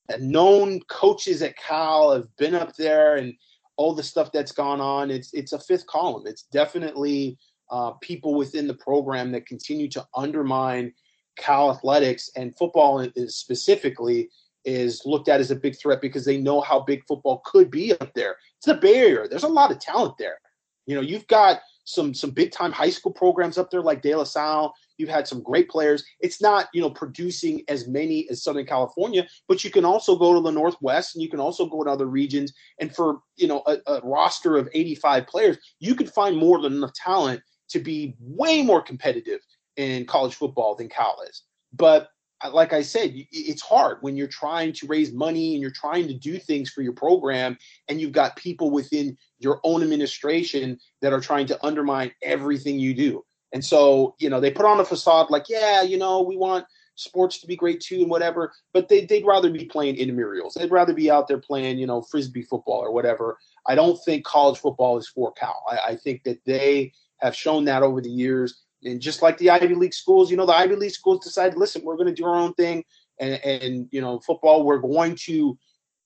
I've 0.09 0.21
known 0.21 0.79
coaches 0.87 1.41
at 1.41 1.57
Cal 1.57 2.13
have 2.13 2.33
been 2.37 2.55
up 2.55 2.73
there, 2.77 3.17
and 3.17 3.33
all 3.75 3.93
the 3.93 4.01
stuff 4.01 4.31
that's 4.31 4.53
gone 4.53 4.79
on. 4.79 5.11
It's 5.11 5.33
it's 5.33 5.51
a 5.51 5.59
fifth 5.59 5.85
column. 5.87 6.23
It's 6.25 6.43
definitely 6.43 7.37
uh, 7.69 7.91
people 8.01 8.33
within 8.33 8.65
the 8.65 8.75
program 8.75 9.33
that 9.33 9.45
continue 9.45 9.89
to 9.89 10.07
undermine 10.15 10.93
Cal 11.35 11.69
athletics 11.69 12.29
and 12.37 12.57
football 12.57 13.01
is 13.01 13.35
specifically 13.35 14.29
is 14.63 15.01
looked 15.03 15.27
at 15.27 15.41
as 15.41 15.51
a 15.51 15.55
big 15.55 15.77
threat 15.77 15.99
because 15.99 16.23
they 16.23 16.37
know 16.37 16.61
how 16.61 16.79
big 16.79 17.01
football 17.09 17.41
could 17.43 17.69
be 17.69 17.91
up 17.91 18.13
there. 18.13 18.37
It's 18.57 18.69
a 18.69 18.75
barrier. 18.75 19.27
There's 19.29 19.43
a 19.43 19.49
lot 19.49 19.71
of 19.71 19.79
talent 19.79 20.15
there. 20.17 20.39
You 20.85 20.95
know, 20.95 21.01
you've 21.01 21.27
got 21.27 21.59
some 21.83 22.13
some 22.13 22.31
big 22.31 22.53
time 22.53 22.71
high 22.71 22.89
school 22.89 23.11
programs 23.11 23.57
up 23.57 23.69
there 23.69 23.81
like 23.81 24.01
De 24.01 24.15
La 24.15 24.23
Salle. 24.23 24.73
You've 24.99 25.09
had 25.09 25.27
some 25.27 25.41
great 25.41 25.69
players. 25.69 26.03
It's 26.19 26.41
not, 26.41 26.67
you 26.73 26.81
know, 26.81 26.89
producing 26.89 27.63
as 27.67 27.87
many 27.87 28.29
as 28.29 28.43
Southern 28.43 28.65
California, 28.65 29.27
but 29.47 29.63
you 29.63 29.71
can 29.71 29.85
also 29.85 30.15
go 30.15 30.33
to 30.35 30.41
the 30.41 30.51
Northwest 30.51 31.15
and 31.15 31.23
you 31.23 31.29
can 31.29 31.39
also 31.39 31.65
go 31.65 31.83
to 31.83 31.89
other 31.89 32.05
regions. 32.05 32.53
And 32.79 32.93
for, 32.93 33.21
you 33.37 33.47
know, 33.47 33.63
a, 33.65 33.77
a 33.87 34.01
roster 34.01 34.57
of 34.57 34.69
85 34.73 35.25
players, 35.25 35.57
you 35.79 35.95
could 35.95 36.11
find 36.11 36.37
more 36.37 36.61
than 36.61 36.73
enough 36.73 36.93
talent 36.93 37.41
to 37.69 37.79
be 37.79 38.15
way 38.19 38.61
more 38.61 38.81
competitive 38.81 39.39
in 39.77 40.05
college 40.05 40.35
football 40.35 40.75
than 40.75 40.89
Cal 40.89 41.17
is. 41.29 41.43
But 41.73 42.09
uh, 42.41 42.51
like 42.51 42.73
I 42.73 42.81
said, 42.81 43.11
it's 43.13 43.61
hard 43.61 43.97
when 44.01 44.15
you're 44.15 44.27
trying 44.27 44.73
to 44.73 44.87
raise 44.87 45.11
money 45.11 45.53
and 45.53 45.61
you're 45.61 45.71
trying 45.71 46.07
to 46.07 46.13
do 46.13 46.37
things 46.37 46.69
for 46.69 46.81
your 46.81 46.93
program, 46.93 47.57
and 47.87 47.99
you've 47.99 48.11
got 48.11 48.35
people 48.35 48.71
within 48.71 49.17
your 49.39 49.59
own 49.63 49.83
administration 49.83 50.77
that 51.01 51.13
are 51.13 51.21
trying 51.21 51.47
to 51.47 51.65
undermine 51.65 52.11
everything 52.21 52.79
you 52.79 52.93
do. 52.93 53.23
And 53.53 53.63
so, 53.63 54.15
you 54.19 54.29
know, 54.29 54.39
they 54.39 54.51
put 54.51 54.65
on 54.65 54.79
a 54.79 54.85
facade 54.85 55.29
like, 55.29 55.49
yeah, 55.49 55.81
you 55.81 55.97
know, 55.97 56.21
we 56.21 56.37
want 56.37 56.65
sports 56.95 57.39
to 57.39 57.47
be 57.47 57.55
great 57.55 57.79
too 57.79 58.01
and 58.01 58.09
whatever, 58.09 58.51
but 58.73 58.89
they, 58.89 59.07
would 59.09 59.25
rather 59.25 59.49
be 59.49 59.65
playing 59.65 59.95
intramurals. 59.95 60.53
They'd 60.53 60.71
rather 60.71 60.93
be 60.93 61.09
out 61.09 61.27
there 61.27 61.39
playing, 61.39 61.79
you 61.79 61.87
know, 61.87 62.01
frisbee 62.01 62.43
football 62.43 62.79
or 62.79 62.91
whatever. 62.91 63.37
I 63.67 63.75
don't 63.75 63.97
think 64.03 64.25
college 64.25 64.59
football 64.59 64.97
is 64.97 65.07
for 65.07 65.31
Cal. 65.33 65.63
I, 65.69 65.91
I 65.91 65.95
think 65.95 66.23
that 66.23 66.39
they 66.45 66.91
have 67.17 67.35
shown 67.35 67.65
that 67.65 67.83
over 67.83 68.01
the 68.01 68.09
years. 68.09 68.61
And 68.83 69.01
just 69.01 69.21
like 69.21 69.37
the 69.37 69.49
Ivy 69.49 69.75
League 69.75 69.93
schools, 69.93 70.29
you 70.29 70.37
know, 70.37 70.45
the 70.45 70.53
Ivy 70.53 70.75
League 70.75 70.91
schools 70.91 71.23
decided, 71.23 71.57
listen, 71.57 71.83
we're 71.83 71.97
going 71.97 72.07
to 72.07 72.13
do 72.13 72.25
our 72.25 72.35
own 72.35 72.53
thing. 72.53 72.83
And, 73.19 73.33
and, 73.43 73.89
you 73.91 73.99
know, 73.99 74.19
football, 74.19 74.63
we're 74.63 74.77
going 74.77 75.15
to, 75.23 75.57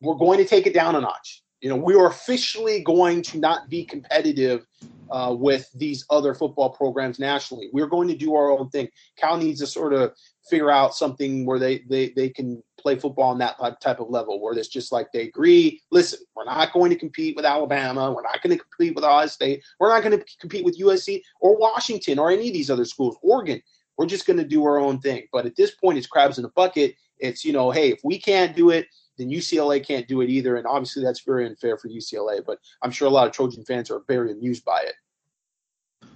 we're 0.02 0.16
going 0.16 0.40
to 0.40 0.46
take 0.46 0.66
it 0.66 0.74
down 0.74 0.96
a 0.96 1.02
notch 1.02 1.43
You 1.64 1.70
know, 1.70 1.78
we 1.78 1.96
are 1.96 2.08
officially 2.08 2.82
going 2.82 3.22
to 3.22 3.40
not 3.40 3.70
be 3.70 3.86
competitive 3.86 4.68
uh, 5.10 5.34
with 5.34 5.70
these 5.74 6.06
other 6.10 6.34
football 6.34 6.70
programs 6.70 7.20
nationally. 7.20 7.70
We're 7.72 7.88
going 7.88 8.10
to 8.10 8.18
do 8.18 8.36
our 8.36 8.52
own 8.52 8.70
thing. 8.70 8.90
Cal 9.16 9.38
needs 9.38 9.62
to 9.62 9.68
sort 9.68 9.94
of 9.94 10.14
figure 10.50 10.70
out 10.70 10.94
something 10.94 11.46
where 11.46 11.60
they 11.60 11.80
they 11.90 12.10
they 12.10 12.28
can 12.28 12.62
play 12.78 12.98
football 12.98 13.30
on 13.30 13.38
that 13.38 13.56
type 13.80 14.02
of 14.02 14.10
level, 14.10 14.42
where 14.42 14.54
it's 14.58 14.68
just 14.68 14.92
like 14.92 15.08
they 15.14 15.22
agree. 15.22 15.82
Listen, 15.90 16.20
we're 16.36 16.44
not 16.44 16.74
going 16.74 16.90
to 16.90 16.98
compete 16.98 17.38
with 17.38 17.46
Alabama. 17.46 18.12
We're 18.12 18.24
not 18.24 18.42
going 18.42 18.58
to 18.58 18.62
compete 18.62 18.94
with 18.94 19.06
Ohio 19.06 19.28
State. 19.28 19.64
We're 19.80 19.88
not 19.88 20.04
going 20.04 20.20
to 20.20 20.26
compete 20.42 20.66
with 20.66 20.78
USC 20.78 21.22
or 21.40 21.58
Washington 21.58 22.20
or 22.20 22.30
any 22.30 22.50
of 22.50 22.54
these 22.54 22.70
other 22.70 22.86
schools. 22.86 23.16
Oregon. 23.22 23.62
We're 23.98 24.08
just 24.08 24.26
going 24.26 24.40
to 24.40 24.44
do 24.44 24.66
our 24.66 24.80
own 24.80 25.00
thing. 25.00 25.28
But 25.32 25.46
at 25.46 25.56
this 25.56 25.72
point, 25.72 25.98
it's 25.98 26.08
crabs 26.08 26.40
in 26.40 26.44
a 26.46 26.50
bucket. 26.50 26.96
It's 27.20 27.46
you 27.46 27.54
know, 27.54 27.72
hey, 27.72 27.90
if 27.90 28.02
we 28.04 28.20
can't 28.20 28.54
do 28.54 28.72
it, 28.72 28.88
then 29.18 29.30
UCLA 29.30 29.86
can't 29.86 30.08
do 30.08 30.22
it 30.22 30.30
either. 30.30 30.56
And 30.58 30.66
obviously, 30.66 31.04
that's 31.04 31.22
very 31.22 31.46
unfair 31.46 31.78
for 31.78 31.90
UCLA. 31.90 32.44
But 32.46 32.60
I'm 32.82 32.92
sure 32.92 33.08
a 33.08 33.12
lot 33.12 33.28
of 33.28 33.34
Trojan 33.34 33.64
fans 33.66 33.92
are 33.92 34.02
very 34.08 34.32
amused 34.32 34.66
by 34.66 34.82
it. 34.82 36.08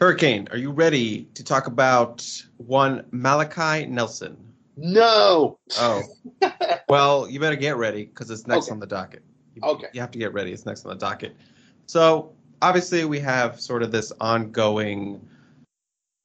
Hurricane, 0.00 0.48
are 0.50 0.56
you 0.56 0.72
ready 0.72 1.28
to 1.34 1.44
talk 1.44 1.66
about 1.66 2.26
one 2.56 3.04
Malachi 3.12 3.86
Nelson? 3.86 4.36
No. 4.76 5.58
Oh. 5.78 6.02
well, 6.88 7.28
you 7.28 7.38
better 7.38 7.56
get 7.56 7.76
ready 7.76 8.06
because 8.06 8.28
it's 8.30 8.46
next 8.46 8.66
Okay. 8.66 8.72
on 8.72 8.80
the 8.80 8.86
docket. 8.86 9.22
You, 9.54 9.62
Okay. 9.62 9.86
You 9.92 10.00
have 10.00 10.10
to 10.10 10.18
get 10.18 10.32
ready. 10.32 10.52
It's 10.52 10.66
next 10.66 10.84
on 10.84 10.90
the 10.90 10.98
docket. 10.98 11.36
So 11.86 12.32
obviously, 12.60 13.04
we 13.04 13.20
have 13.20 13.60
sort 13.60 13.82
of 13.82 13.92
this 13.92 14.12
ongoing. 14.20 15.20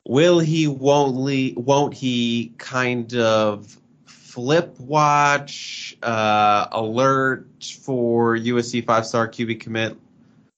Will 0.08 0.40
he? 0.40 0.68
Won't 0.68 1.30
he? 1.30 1.54
Won't 1.56 1.94
he? 1.94 2.54
Kind 2.58 3.14
of 3.16 3.79
flip 4.30 4.80
watch 4.80 5.98
uh, 6.04 6.68
alert 6.72 7.48
for 7.82 8.38
USC 8.38 8.86
five-star 8.86 9.28
QB 9.28 9.60
commit 9.60 9.98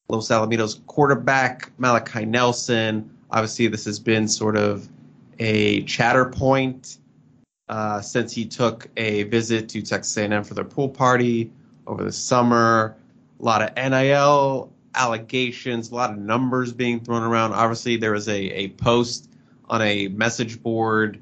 Los 0.09 0.27
Alamitos 0.27 0.85
quarterback 0.87 1.71
Malachi 1.77 2.25
Nelson. 2.25 3.09
Obviously, 3.31 3.67
this 3.67 3.85
has 3.85 3.97
been 3.97 4.27
sort 4.27 4.57
of 4.57 4.89
a 5.39 5.83
chatter 5.83 6.25
point 6.25 6.97
uh, 7.69 8.01
since 8.01 8.33
he 8.33 8.45
took 8.45 8.89
a 8.97 9.23
visit 9.23 9.69
to 9.69 9.81
Texas 9.81 10.17
A&M 10.17 10.43
for 10.43 10.53
their 10.53 10.65
pool 10.65 10.89
party 10.89 11.49
over 11.87 12.03
the 12.03 12.11
summer. 12.11 12.97
A 13.39 13.43
lot 13.43 13.61
of 13.61 13.73
NIL 13.75 14.69
allegations, 14.95 15.91
a 15.91 15.95
lot 15.95 16.11
of 16.11 16.17
numbers 16.17 16.73
being 16.73 16.99
thrown 16.99 17.23
around. 17.23 17.53
Obviously, 17.53 17.95
there 17.95 18.11
was 18.11 18.27
a, 18.27 18.37
a 18.37 18.67
post 18.69 19.29
on 19.69 19.81
a 19.81 20.09
message 20.09 20.61
board 20.61 21.21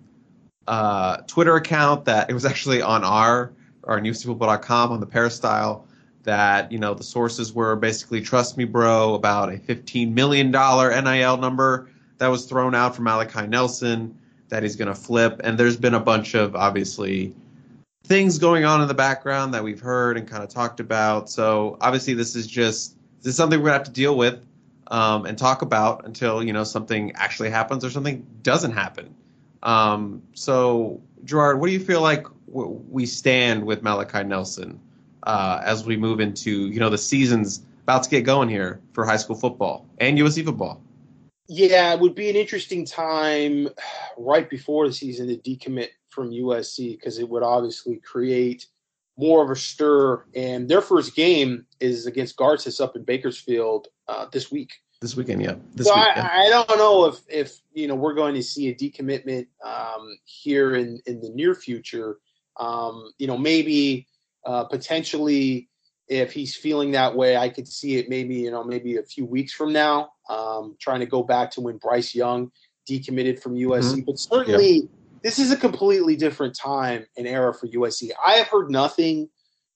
uh, 0.69 1.17
Twitter 1.25 1.55
account 1.55 2.05
that 2.05 2.29
it 2.29 2.33
was 2.33 2.45
actually 2.45 2.81
on 2.81 3.03
our 3.03 3.51
our 3.85 3.99
newspeople.com 3.99 4.91
on 4.91 4.99
the 4.99 5.05
peristyle 5.05 5.87
that 6.23 6.71
you 6.71 6.77
know 6.77 6.93
the 6.93 7.03
sources 7.03 7.51
were 7.51 7.75
basically 7.75 8.21
trust 8.21 8.55
me 8.55 8.65
bro 8.65 9.15
about 9.15 9.51
a 9.51 9.57
15 9.57 10.13
million 10.13 10.51
dollar 10.51 10.89
NIL 11.01 11.37
number 11.37 11.89
that 12.19 12.27
was 12.27 12.45
thrown 12.45 12.75
out 12.75 12.95
from 12.95 13.05
Malachi 13.05 13.47
Nelson 13.47 14.15
that 14.49 14.61
he's 14.61 14.75
going 14.75 14.87
to 14.87 14.95
flip. 14.95 15.41
And 15.43 15.57
there's 15.57 15.77
been 15.77 15.95
a 15.95 15.99
bunch 15.99 16.35
of 16.35 16.55
obviously 16.55 17.33
things 18.03 18.37
going 18.37 18.63
on 18.63 18.81
in 18.81 18.87
the 18.87 18.93
background 18.93 19.53
that 19.55 19.63
we've 19.63 19.79
heard 19.79 20.17
and 20.17 20.27
kind 20.27 20.43
of 20.43 20.49
talked 20.49 20.79
about. 20.79 21.29
So 21.29 21.77
obviously 21.81 22.13
this 22.13 22.35
is 22.35 22.45
just 22.45 22.95
this 23.21 23.31
is 23.31 23.35
something 23.35 23.59
we're 23.59 23.69
going 23.69 23.73
to 23.73 23.79
have 23.79 23.87
to 23.87 23.91
deal 23.93 24.15
with 24.15 24.45
um, 24.87 25.25
and 25.25 25.35
talk 25.35 25.63
about 25.63 26.05
until 26.05 26.43
you 26.43 26.53
know 26.53 26.63
something 26.63 27.11
actually 27.15 27.49
happens 27.49 27.83
or 27.83 27.89
something 27.89 28.23
doesn't 28.43 28.73
happen 28.73 29.15
um, 29.63 30.21
so 30.33 31.01
Gerard 31.23 31.59
what 31.59 31.67
do 31.67 31.73
you 31.73 31.79
feel 31.79 32.01
like 32.01 32.25
we 32.47 33.05
stand 33.05 33.65
with 33.65 33.83
Malachi 33.83 34.23
Nelson 34.23 34.79
uh, 35.23 35.61
as 35.63 35.85
we 35.85 35.97
move 35.97 36.19
into 36.19 36.67
you 36.67 36.79
know 36.79 36.89
the 36.89 36.97
season's 36.97 37.61
about 37.89 38.03
to 38.03 38.09
get 38.11 38.21
going 38.21 38.49
here 38.49 38.79
for 38.93 39.03
high 39.03 39.17
school 39.17 39.35
football 39.35 39.83
and 39.97 40.15
USC 40.15 40.45
football. 40.45 40.79
Yeah, 41.47 41.91
it 41.91 41.99
would 41.99 42.13
be 42.13 42.29
an 42.29 42.35
interesting 42.35 42.85
time 42.85 43.67
right 44.15 44.47
before 44.47 44.87
the 44.87 44.93
season 44.93 45.27
to 45.27 45.37
decommit 45.37 45.87
from 46.09 46.29
USC 46.29 46.91
because 46.91 47.17
it 47.17 47.27
would 47.27 47.41
obviously 47.41 47.95
create 47.97 48.67
more 49.17 49.43
of 49.43 49.49
a 49.49 49.55
stir. 49.55 50.23
And 50.35 50.69
their 50.69 50.81
first 50.81 51.15
game 51.15 51.65
is 51.79 52.05
against 52.05 52.37
Garces 52.37 52.79
up 52.79 52.95
in 52.95 53.03
Bakersfield 53.03 53.87
uh, 54.07 54.27
this 54.31 54.51
week. 54.51 54.73
This 55.01 55.15
weekend, 55.15 55.41
yeah. 55.41 55.55
This 55.75 55.87
so 55.87 55.95
week, 55.95 56.07
I, 56.07 56.13
yeah. 56.17 56.29
I 56.29 56.49
don't 56.49 56.77
know 56.77 57.05
if 57.05 57.19
if 57.29 57.61
you 57.73 57.87
know 57.87 57.95
we're 57.95 58.13
going 58.13 58.35
to 58.35 58.43
see 58.43 58.67
a 58.67 58.75
decommitment 58.75 59.47
um, 59.63 60.17
here 60.25 60.75
in 60.75 60.99
in 61.05 61.21
the 61.21 61.29
near 61.29 61.55
future. 61.55 62.17
Um, 62.57 63.13
you 63.17 63.25
know, 63.25 63.37
maybe 63.37 64.07
uh, 64.45 64.65
potentially 64.65 65.69
if 66.09 66.33
he's 66.33 66.53
feeling 66.53 66.91
that 66.91 67.15
way, 67.15 67.37
I 67.37 67.47
could 67.47 67.65
see 67.65 67.95
it 67.95 68.09
maybe 68.09 68.35
you 68.35 68.51
know 68.51 68.61
maybe 68.61 68.97
a 68.97 69.03
few 69.03 69.25
weeks 69.25 69.53
from 69.53 69.71
now. 69.71 70.09
Um, 70.29 70.75
trying 70.81 70.99
to 70.99 71.05
go 71.05 71.23
back 71.23 71.51
to 71.51 71.61
when 71.61 71.77
Bryce 71.77 72.13
Young 72.13 72.51
decommitted 72.89 73.41
from 73.41 73.55
USC, 73.55 74.05
but 74.05 74.19
certainly 74.19 74.89
this 75.23 75.39
is 75.39 75.51
a 75.51 75.57
completely 75.57 76.17
different 76.17 76.57
time 76.57 77.05
and 77.17 77.25
era 77.25 77.53
for 77.53 77.67
USC. 77.67 78.09
I 78.25 78.33
have 78.33 78.47
heard 78.47 78.69
nothing 78.69 79.29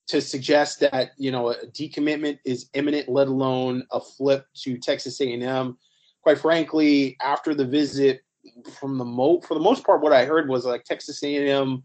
to 0.07 0.21
suggest 0.21 0.79
that 0.81 1.11
you 1.17 1.31
know 1.31 1.49
a 1.49 1.65
decommitment 1.67 2.39
is 2.45 2.69
imminent, 2.73 3.09
let 3.09 3.27
alone 3.27 3.85
a 3.91 3.99
flip 3.99 4.45
to 4.63 4.77
Texas 4.77 5.19
A&M. 5.21 5.77
Quite 6.21 6.39
frankly, 6.39 7.17
after 7.21 7.53
the 7.53 7.65
visit, 7.65 8.21
from 8.79 8.97
the 8.97 9.05
mo 9.05 9.41
for 9.41 9.53
the 9.53 9.59
most 9.59 9.85
part, 9.85 10.01
what 10.01 10.13
I 10.13 10.25
heard 10.25 10.49
was 10.49 10.65
like 10.65 10.83
Texas 10.83 11.23
A&M 11.23 11.83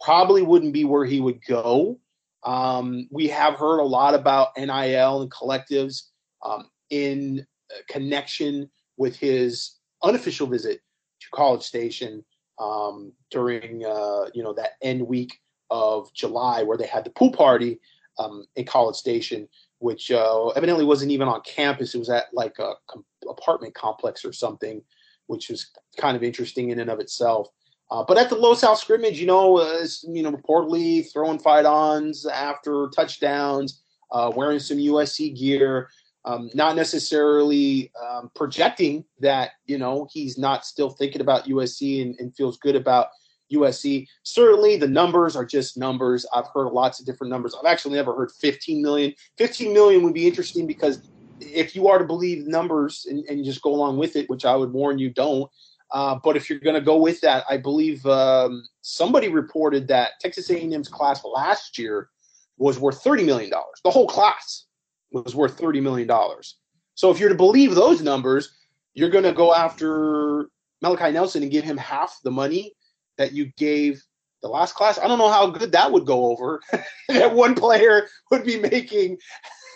probably 0.00 0.42
wouldn't 0.42 0.72
be 0.72 0.84
where 0.84 1.04
he 1.04 1.20
would 1.20 1.44
go. 1.44 1.98
Um, 2.44 3.08
we 3.10 3.28
have 3.28 3.54
heard 3.54 3.80
a 3.80 3.84
lot 3.84 4.14
about 4.14 4.56
NIL 4.56 5.22
and 5.22 5.30
collectives 5.30 6.04
um, 6.44 6.68
in 6.90 7.46
connection 7.88 8.70
with 8.96 9.16
his 9.16 9.76
unofficial 10.02 10.46
visit 10.46 10.80
to 11.20 11.26
College 11.34 11.62
Station 11.62 12.24
um, 12.58 13.12
during 13.30 13.84
uh, 13.84 14.26
you 14.34 14.42
know 14.42 14.52
that 14.54 14.72
end 14.82 15.06
week 15.06 15.38
of 15.70 16.12
July 16.14 16.62
where 16.62 16.78
they 16.78 16.86
had 16.86 17.04
the 17.04 17.10
pool 17.10 17.32
party 17.32 17.80
um, 18.18 18.44
in 18.56 18.64
College 18.64 18.96
Station, 18.96 19.48
which 19.78 20.10
uh, 20.10 20.48
evidently 20.48 20.84
wasn't 20.84 21.10
even 21.10 21.28
on 21.28 21.40
campus. 21.42 21.94
It 21.94 21.98
was 21.98 22.10
at 22.10 22.24
like 22.32 22.58
a 22.58 22.74
com- 22.88 23.04
apartment 23.28 23.74
complex 23.74 24.24
or 24.24 24.32
something, 24.32 24.82
which 25.26 25.48
was 25.48 25.70
kind 25.96 26.16
of 26.16 26.22
interesting 26.22 26.70
in 26.70 26.80
and 26.80 26.90
of 26.90 27.00
itself. 27.00 27.48
Uh, 27.90 28.04
but 28.06 28.18
at 28.18 28.28
the 28.28 28.36
Los 28.36 28.62
Al 28.64 28.76
scrimmage, 28.76 29.18
you 29.18 29.26
know, 29.26 29.58
uh, 29.58 29.86
you 30.02 30.22
know, 30.22 30.32
reportedly 30.32 31.10
throwing 31.10 31.38
fight 31.38 31.64
ons 31.64 32.26
after 32.26 32.90
touchdowns, 32.94 33.82
uh, 34.12 34.30
wearing 34.34 34.58
some 34.58 34.76
USC 34.76 35.34
gear, 35.38 35.88
um, 36.24 36.50
not 36.52 36.76
necessarily 36.76 37.90
um, 38.02 38.30
projecting 38.34 39.04
that 39.20 39.52
you 39.66 39.78
know 39.78 40.06
he's 40.12 40.36
not 40.36 40.66
still 40.66 40.90
thinking 40.90 41.22
about 41.22 41.46
USC 41.46 42.02
and, 42.02 42.14
and 42.20 42.36
feels 42.36 42.58
good 42.58 42.76
about 42.76 43.08
USC. 43.52 44.06
Certainly, 44.22 44.78
the 44.78 44.88
numbers 44.88 45.36
are 45.36 45.44
just 45.44 45.76
numbers. 45.76 46.26
I've 46.34 46.48
heard 46.52 46.72
lots 46.72 47.00
of 47.00 47.06
different 47.06 47.30
numbers. 47.30 47.54
I've 47.54 47.70
actually 47.70 47.94
never 47.94 48.14
heard 48.14 48.30
15 48.32 48.82
million. 48.82 49.14
15 49.38 49.72
million 49.72 50.02
would 50.02 50.14
be 50.14 50.26
interesting 50.26 50.66
because 50.66 51.08
if 51.40 51.74
you 51.74 51.88
are 51.88 51.98
to 51.98 52.04
believe 52.04 52.46
numbers 52.46 53.06
and, 53.08 53.24
and 53.26 53.44
just 53.44 53.62
go 53.62 53.74
along 53.74 53.98
with 53.98 54.16
it, 54.16 54.28
which 54.28 54.44
I 54.44 54.54
would 54.56 54.72
warn 54.72 54.98
you 54.98 55.10
don't. 55.10 55.50
Uh, 55.90 56.18
but 56.22 56.36
if 56.36 56.50
you're 56.50 56.58
going 56.58 56.74
to 56.74 56.82
go 56.82 56.98
with 56.98 57.20
that, 57.22 57.44
I 57.48 57.56
believe 57.56 58.04
um, 58.04 58.64
somebody 58.82 59.28
reported 59.28 59.88
that 59.88 60.12
Texas 60.20 60.50
A&M's 60.50 60.88
class 60.88 61.24
last 61.24 61.78
year 61.78 62.10
was 62.58 62.78
worth 62.78 63.02
30 63.02 63.24
million 63.24 63.50
dollars. 63.50 63.80
The 63.84 63.90
whole 63.90 64.06
class 64.06 64.66
was 65.12 65.34
worth 65.34 65.58
30 65.58 65.80
million 65.80 66.06
dollars. 66.06 66.56
So 66.94 67.10
if 67.10 67.20
you're 67.20 67.28
to 67.28 67.34
believe 67.34 67.74
those 67.74 68.02
numbers, 68.02 68.52
you're 68.92 69.08
going 69.08 69.24
to 69.24 69.32
go 69.32 69.54
after 69.54 70.50
Malachi 70.82 71.12
Nelson 71.12 71.42
and 71.42 71.52
give 71.52 71.64
him 71.64 71.76
half 71.76 72.18
the 72.24 72.30
money 72.30 72.74
that 73.18 73.32
you 73.32 73.52
gave 73.56 74.02
the 74.42 74.48
last 74.48 74.74
class. 74.74 74.98
I 74.98 75.08
don't 75.08 75.18
know 75.18 75.30
how 75.30 75.50
good 75.50 75.72
that 75.72 75.92
would 75.92 76.06
go 76.06 76.26
over. 76.26 76.60
that 77.08 77.34
one 77.34 77.54
player 77.54 78.08
would 78.30 78.44
be 78.44 78.58
making 78.58 79.18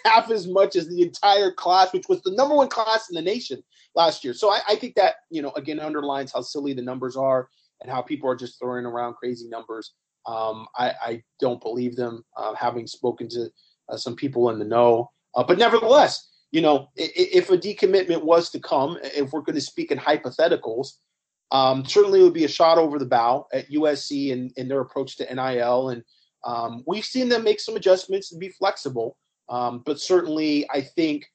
half 0.05 0.31
as 0.31 0.47
much 0.47 0.77
as 0.77 0.89
the 0.89 1.03
entire 1.03 1.53
class, 1.53 1.93
which 1.93 2.09
was 2.09 2.23
the 2.23 2.33
number 2.33 2.55
one 2.55 2.69
class 2.69 3.09
in 3.11 3.15
the 3.15 3.23
nation 3.23 3.63
last 3.95 4.25
year. 4.25 4.35
So 4.35 4.51
I, 4.51 4.61
I 4.69 4.77
think 4.77 4.95
that, 4.95 5.17
you 5.31 5.43
know, 5.43 5.53
again, 5.57 5.81
underlines 5.81 6.33
how 6.33 6.43
silly 6.43 6.73
the 6.73 6.83
numbers 6.83 7.17
are 7.17 7.49
and 7.81 7.91
how 7.91 8.01
people 8.01 8.31
are 8.31 8.37
just 8.37 8.59
throwing 8.59 8.87
around 8.87 9.15
crazy 9.15 9.49
numbers. 9.49 9.93
Um, 10.27 10.67
I, 10.77 10.93
I, 11.03 11.23
don't 11.41 11.61
believe 11.61 11.97
them, 11.97 12.25
uh, 12.37 12.55
having 12.55 12.87
spoken 12.87 13.29
to 13.31 13.51
uh, 13.89 13.97
some 13.97 14.15
people 14.15 14.51
in 14.51 14.61
the 14.61 14.65
know. 14.65 15.11
Uh, 15.35 15.43
but 15.43 15.59
nevertheless, 15.59 16.31
you 16.53 16.61
know, 16.61 16.91
if, 16.95 17.11
if 17.17 17.51
a 17.51 17.59
decommitment 17.59 18.23
was 18.23 18.49
to 18.51 18.61
come, 18.61 18.99
if 19.03 19.33
we're 19.33 19.41
going 19.41 19.57
to 19.57 19.61
speak 19.61 19.91
in 19.91 19.99
hypotheticals, 19.99 20.93
um, 21.53 21.85
certainly 21.85 22.21
it 22.21 22.25
would 22.25 22.33
be 22.33 22.45
a 22.45 22.49
shot 22.49 22.79
over 22.79 22.99
the 22.99 23.07
bow 23.07 23.47
at 23.53 23.71
USC 23.71 24.33
and, 24.33 24.53
and 24.57 24.71
their 24.71 24.81
approach 24.81 25.17
to 25.19 25.35
NIL. 25.35 25.91
And 25.91 26.03
um, 26.45 26.83
we've 26.87 27.05
seen 27.05 27.29
them 27.29 27.45
make 27.45 27.61
some 27.61 27.77
adjustments 27.77 28.31
to 28.31 28.39
be 28.39 28.49
flexible. 28.49 29.17
Um, 29.51 29.83
but 29.85 30.01
certainly, 30.01 30.69
I 30.71 30.81
think 30.81 31.27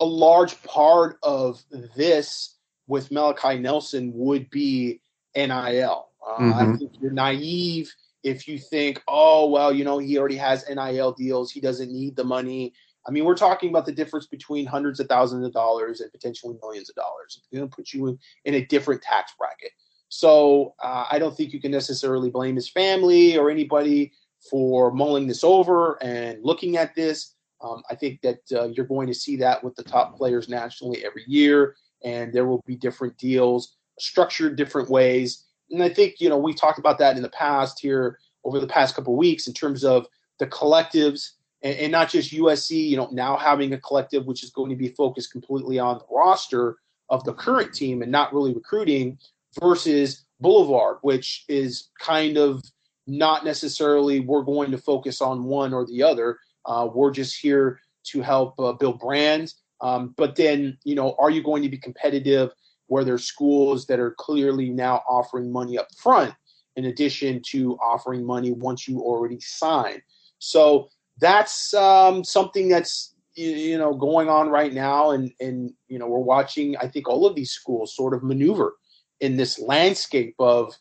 a 0.00 0.04
large 0.04 0.60
part 0.64 1.18
of 1.22 1.62
this 1.96 2.56
with 2.88 3.12
Malachi 3.12 3.58
Nelson 3.58 4.10
would 4.14 4.50
be 4.50 5.00
NIL. 5.36 6.08
Uh, 6.26 6.38
mm-hmm. 6.38 6.52
I 6.52 6.76
think 6.76 6.92
you're 7.00 7.12
naive 7.12 7.94
if 8.22 8.48
you 8.48 8.58
think, 8.58 9.00
oh, 9.08 9.48
well, 9.48 9.72
you 9.72 9.84
know, 9.84 9.98
he 9.98 10.18
already 10.18 10.36
has 10.36 10.68
NIL 10.68 11.12
deals, 11.12 11.52
he 11.52 11.60
doesn't 11.60 11.90
need 11.90 12.16
the 12.16 12.24
money. 12.24 12.72
I 13.06 13.10
mean, 13.10 13.24
we're 13.24 13.36
talking 13.36 13.70
about 13.70 13.86
the 13.86 13.92
difference 13.92 14.26
between 14.26 14.66
hundreds 14.66 15.00
of 15.00 15.08
thousands 15.08 15.46
of 15.46 15.52
dollars 15.52 16.00
and 16.00 16.12
potentially 16.12 16.56
millions 16.62 16.90
of 16.90 16.96
dollars. 16.96 17.38
It's 17.38 17.46
going 17.52 17.68
to 17.68 17.74
put 17.74 17.92
you 17.92 18.08
in, 18.08 18.18
in 18.44 18.54
a 18.54 18.66
different 18.66 19.02
tax 19.02 19.32
bracket. 19.38 19.72
So 20.08 20.74
uh, 20.82 21.06
I 21.10 21.18
don't 21.18 21.36
think 21.36 21.52
you 21.52 21.60
can 21.60 21.70
necessarily 21.70 22.30
blame 22.30 22.56
his 22.56 22.68
family 22.68 23.38
or 23.38 23.50
anybody 23.50 24.12
for 24.50 24.90
mulling 24.90 25.26
this 25.26 25.44
over 25.44 26.02
and 26.02 26.44
looking 26.44 26.76
at 26.76 26.94
this. 26.94 27.34
Um, 27.62 27.82
I 27.90 27.94
think 27.94 28.20
that 28.22 28.40
uh, 28.52 28.68
you're 28.68 28.86
going 28.86 29.06
to 29.06 29.14
see 29.14 29.36
that 29.36 29.62
with 29.62 29.76
the 29.76 29.82
top 29.82 30.16
players 30.16 30.48
nationally 30.48 31.04
every 31.04 31.24
year, 31.26 31.76
and 32.02 32.32
there 32.32 32.46
will 32.46 32.62
be 32.66 32.74
different 32.74 33.16
deals 33.18 33.76
structured 34.00 34.56
different 34.56 34.90
ways. 34.90 35.44
And 35.70 35.82
I 35.82 35.88
think 35.88 36.16
you 36.20 36.28
know 36.28 36.38
we 36.38 36.54
talked 36.54 36.78
about 36.78 36.98
that 36.98 37.16
in 37.16 37.22
the 37.22 37.28
past 37.28 37.78
here 37.80 38.18
over 38.44 38.58
the 38.58 38.66
past 38.66 38.96
couple 38.96 39.16
weeks 39.16 39.46
in 39.46 39.54
terms 39.54 39.84
of 39.84 40.06
the 40.38 40.46
collectives 40.46 41.32
and, 41.62 41.76
and 41.76 41.92
not 41.92 42.10
just 42.10 42.32
USC. 42.32 42.88
You 42.88 42.96
know 42.96 43.08
now 43.12 43.36
having 43.36 43.72
a 43.72 43.78
collective 43.78 44.26
which 44.26 44.42
is 44.42 44.50
going 44.50 44.70
to 44.70 44.76
be 44.76 44.88
focused 44.88 45.32
completely 45.32 45.78
on 45.78 45.98
the 45.98 46.06
roster 46.14 46.76
of 47.08 47.24
the 47.24 47.34
current 47.34 47.74
team 47.74 48.02
and 48.02 48.12
not 48.12 48.32
really 48.32 48.54
recruiting 48.54 49.18
versus 49.60 50.24
Boulevard, 50.40 50.98
which 51.02 51.44
is 51.48 51.90
kind 51.98 52.36
of 52.36 52.62
not 53.06 53.44
necessarily 53.44 54.20
we're 54.20 54.42
going 54.42 54.70
to 54.70 54.78
focus 54.78 55.20
on 55.20 55.44
one 55.44 55.74
or 55.74 55.84
the 55.86 56.02
other. 56.02 56.38
Uh, 56.64 56.88
we're 56.92 57.10
just 57.10 57.40
here 57.40 57.80
to 58.04 58.22
help 58.22 58.58
uh, 58.58 58.72
build 58.72 58.98
brands. 59.00 59.60
Um, 59.80 60.14
but 60.16 60.36
then, 60.36 60.78
you 60.84 60.94
know, 60.94 61.16
are 61.18 61.30
you 61.30 61.42
going 61.42 61.62
to 61.62 61.68
be 61.68 61.78
competitive 61.78 62.52
where 62.86 63.04
there's 63.04 63.24
schools 63.24 63.86
that 63.86 63.98
are 63.98 64.12
clearly 64.12 64.70
now 64.70 65.02
offering 65.08 65.50
money 65.50 65.78
up 65.78 65.88
front 65.96 66.34
in 66.76 66.86
addition 66.86 67.42
to 67.46 67.76
offering 67.78 68.24
money 68.24 68.52
once 68.52 68.86
you 68.86 69.00
already 69.00 69.40
sign? 69.40 70.02
So 70.38 70.90
that's 71.20 71.74
um, 71.74 72.24
something 72.24 72.68
that's 72.68 73.14
you 73.34 73.78
know 73.78 73.94
going 73.94 74.28
on 74.28 74.48
right 74.48 74.72
now, 74.72 75.10
and 75.10 75.32
and 75.40 75.72
you 75.88 75.98
know 75.98 76.08
we're 76.08 76.18
watching. 76.18 76.76
I 76.78 76.88
think 76.88 77.08
all 77.08 77.26
of 77.26 77.34
these 77.34 77.50
schools 77.50 77.94
sort 77.94 78.14
of 78.14 78.22
maneuver 78.22 78.74
in 79.20 79.36
this 79.36 79.58
landscape 79.58 80.34
of 80.38 80.74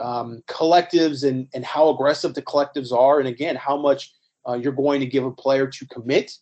um, 0.00 0.42
collectives 0.48 1.26
and, 1.26 1.48
and 1.54 1.64
how 1.64 1.88
aggressive 1.88 2.34
the 2.34 2.42
collectives 2.42 2.92
are, 2.92 3.18
and 3.20 3.28
again, 3.28 3.56
how 3.56 3.76
much 3.76 4.12
uh, 4.48 4.54
you're 4.54 4.72
going 4.72 5.00
to 5.00 5.06
give 5.06 5.24
a 5.24 5.30
player 5.30 5.66
to 5.66 5.86
commit, 5.86 6.32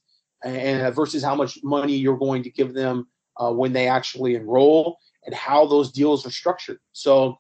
and 0.45 0.83
uh, 0.83 0.91
versus 0.91 1.23
how 1.23 1.35
much 1.35 1.59
money 1.63 1.95
you're 1.95 2.19
going 2.19 2.43
to 2.43 2.51
give 2.51 2.75
them 2.75 3.07
uh, 3.37 3.51
when 3.51 3.73
they 3.73 3.87
actually 3.89 4.35
enroll, 4.35 4.99
and 5.27 5.35
how 5.35 5.67
those 5.67 5.93
deals 5.93 6.27
are 6.27 6.31
structured. 6.31 6.79
So 6.93 7.39